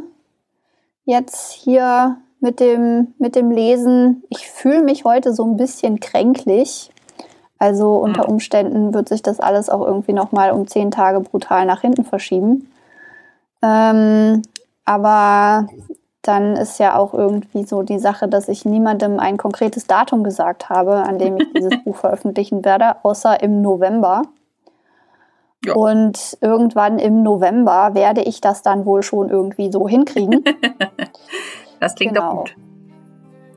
Jetzt 1.05 1.51
hier 1.51 2.17
mit 2.39 2.59
dem, 2.59 3.13
mit 3.17 3.35
dem 3.35 3.51
Lesen. 3.51 4.23
Ich 4.29 4.49
fühle 4.49 4.83
mich 4.83 5.03
heute 5.03 5.33
so 5.33 5.43
ein 5.43 5.57
bisschen 5.57 5.99
kränklich. 5.99 6.91
Also 7.59 7.95
unter 7.95 8.23
hm. 8.23 8.33
Umständen 8.33 8.93
wird 8.93 9.09
sich 9.09 9.23
das 9.23 9.39
alles 9.39 9.69
auch 9.69 9.81
irgendwie 9.85 10.13
nochmal 10.13 10.51
um 10.51 10.67
zehn 10.67 10.91
Tage 10.91 11.19
brutal 11.19 11.65
nach 11.65 11.81
hinten 11.81 12.05
verschieben. 12.05 12.71
Ähm, 13.63 14.43
aber 14.85 15.67
dann 16.21 16.55
ist 16.55 16.79
ja 16.79 16.97
auch 16.97 17.13
irgendwie 17.13 17.63
so 17.63 17.83
die 17.83 17.99
Sache, 17.99 18.27
dass 18.27 18.47
ich 18.49 18.65
niemandem 18.65 19.19
ein 19.19 19.37
konkretes 19.37 19.87
Datum 19.87 20.23
gesagt 20.23 20.69
habe, 20.69 20.95
an 20.95 21.19
dem 21.19 21.37
ich 21.37 21.53
dieses 21.53 21.71
Buch 21.85 21.95
veröffentlichen 21.95 22.65
werde, 22.65 23.03
außer 23.03 23.41
im 23.41 23.61
November. 23.61 24.23
Ja. 25.65 25.73
Und 25.73 26.37
irgendwann 26.41 26.99
im 26.99 27.23
November 27.23 27.91
werde 27.93 28.21
ich 28.21 28.41
das 28.41 28.61
dann 28.61 28.85
wohl 28.85 29.03
schon 29.03 29.29
irgendwie 29.29 29.71
so 29.71 29.87
hinkriegen. 29.87 30.43
das 31.79 31.95
klingt 31.95 32.13
genau. 32.13 32.29
doch 32.29 32.37
gut. 32.39 32.55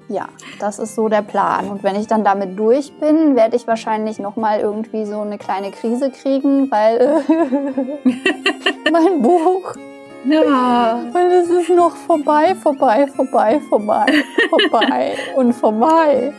Ja, 0.08 0.28
das 0.58 0.80
ist 0.80 0.96
so 0.96 1.08
der 1.08 1.22
Plan. 1.22 1.68
Und 1.68 1.84
wenn 1.84 1.94
ich 1.94 2.08
dann 2.08 2.24
damit 2.24 2.58
durch 2.58 2.92
bin, 2.98 3.36
werde 3.36 3.54
ich 3.54 3.68
wahrscheinlich 3.68 4.18
nochmal 4.18 4.58
irgendwie 4.58 5.04
so 5.04 5.20
eine 5.20 5.38
kleine 5.38 5.70
Krise 5.70 6.10
kriegen, 6.10 6.68
weil 6.68 7.22
mein 8.92 9.22
Buch 9.22 9.76
ja. 10.24 11.00
Weil 11.12 11.32
es 11.32 11.48
ist 11.48 11.70
noch 11.70 11.96
vorbei, 11.96 12.54
vorbei, 12.54 13.06
vorbei, 13.06 13.60
vorbei, 13.68 14.06
vorbei 14.50 15.16
und 15.36 15.52
vorbei. 15.52 16.32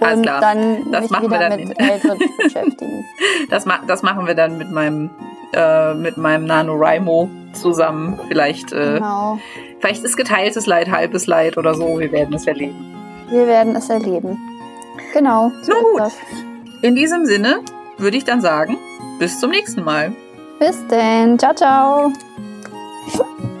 Und 0.00 0.22
klar. 0.22 0.40
dann 0.40 0.90
das 0.90 1.10
mich 1.10 1.22
wieder 1.22 1.56
mit 1.56 1.80
Älteren 1.80 2.18
beschäftigen. 2.42 3.04
Das, 3.48 3.64
ma 3.64 3.80
das 3.86 4.02
machen 4.02 4.26
wir 4.26 4.34
dann 4.34 4.58
mit 4.58 4.70
meinem, 4.70 5.10
äh, 5.52 5.94
mit 5.94 6.16
meinem 6.16 6.46
NaNoWriMo 6.46 7.28
zusammen. 7.52 8.18
Vielleicht, 8.28 8.72
äh, 8.72 8.94
genau. 8.94 9.38
vielleicht 9.78 10.04
ist 10.04 10.16
geteiltes 10.16 10.66
Leid 10.66 10.90
halbes 10.90 11.26
Leid 11.26 11.56
oder 11.58 11.74
so. 11.74 12.00
Wir 12.00 12.10
werden 12.10 12.34
es 12.34 12.46
erleben. 12.46 12.94
Wir 13.30 13.46
werden 13.46 13.76
es 13.76 13.88
erleben. 13.88 14.36
Genau. 15.12 15.52
So 15.62 15.72
Nun 15.72 15.82
gut. 15.92 16.00
Das. 16.00 16.16
In 16.82 16.94
diesem 16.96 17.24
Sinne 17.24 17.60
würde 17.96 18.16
ich 18.16 18.24
dann 18.24 18.40
sagen, 18.40 18.76
bis 19.18 19.38
zum 19.38 19.50
nächsten 19.50 19.84
Mal. 19.84 20.12
Bis 20.58 20.86
denn. 20.88 21.38
Ciao, 21.38 21.54
ciao. 21.54 22.12
嗯 23.06 23.53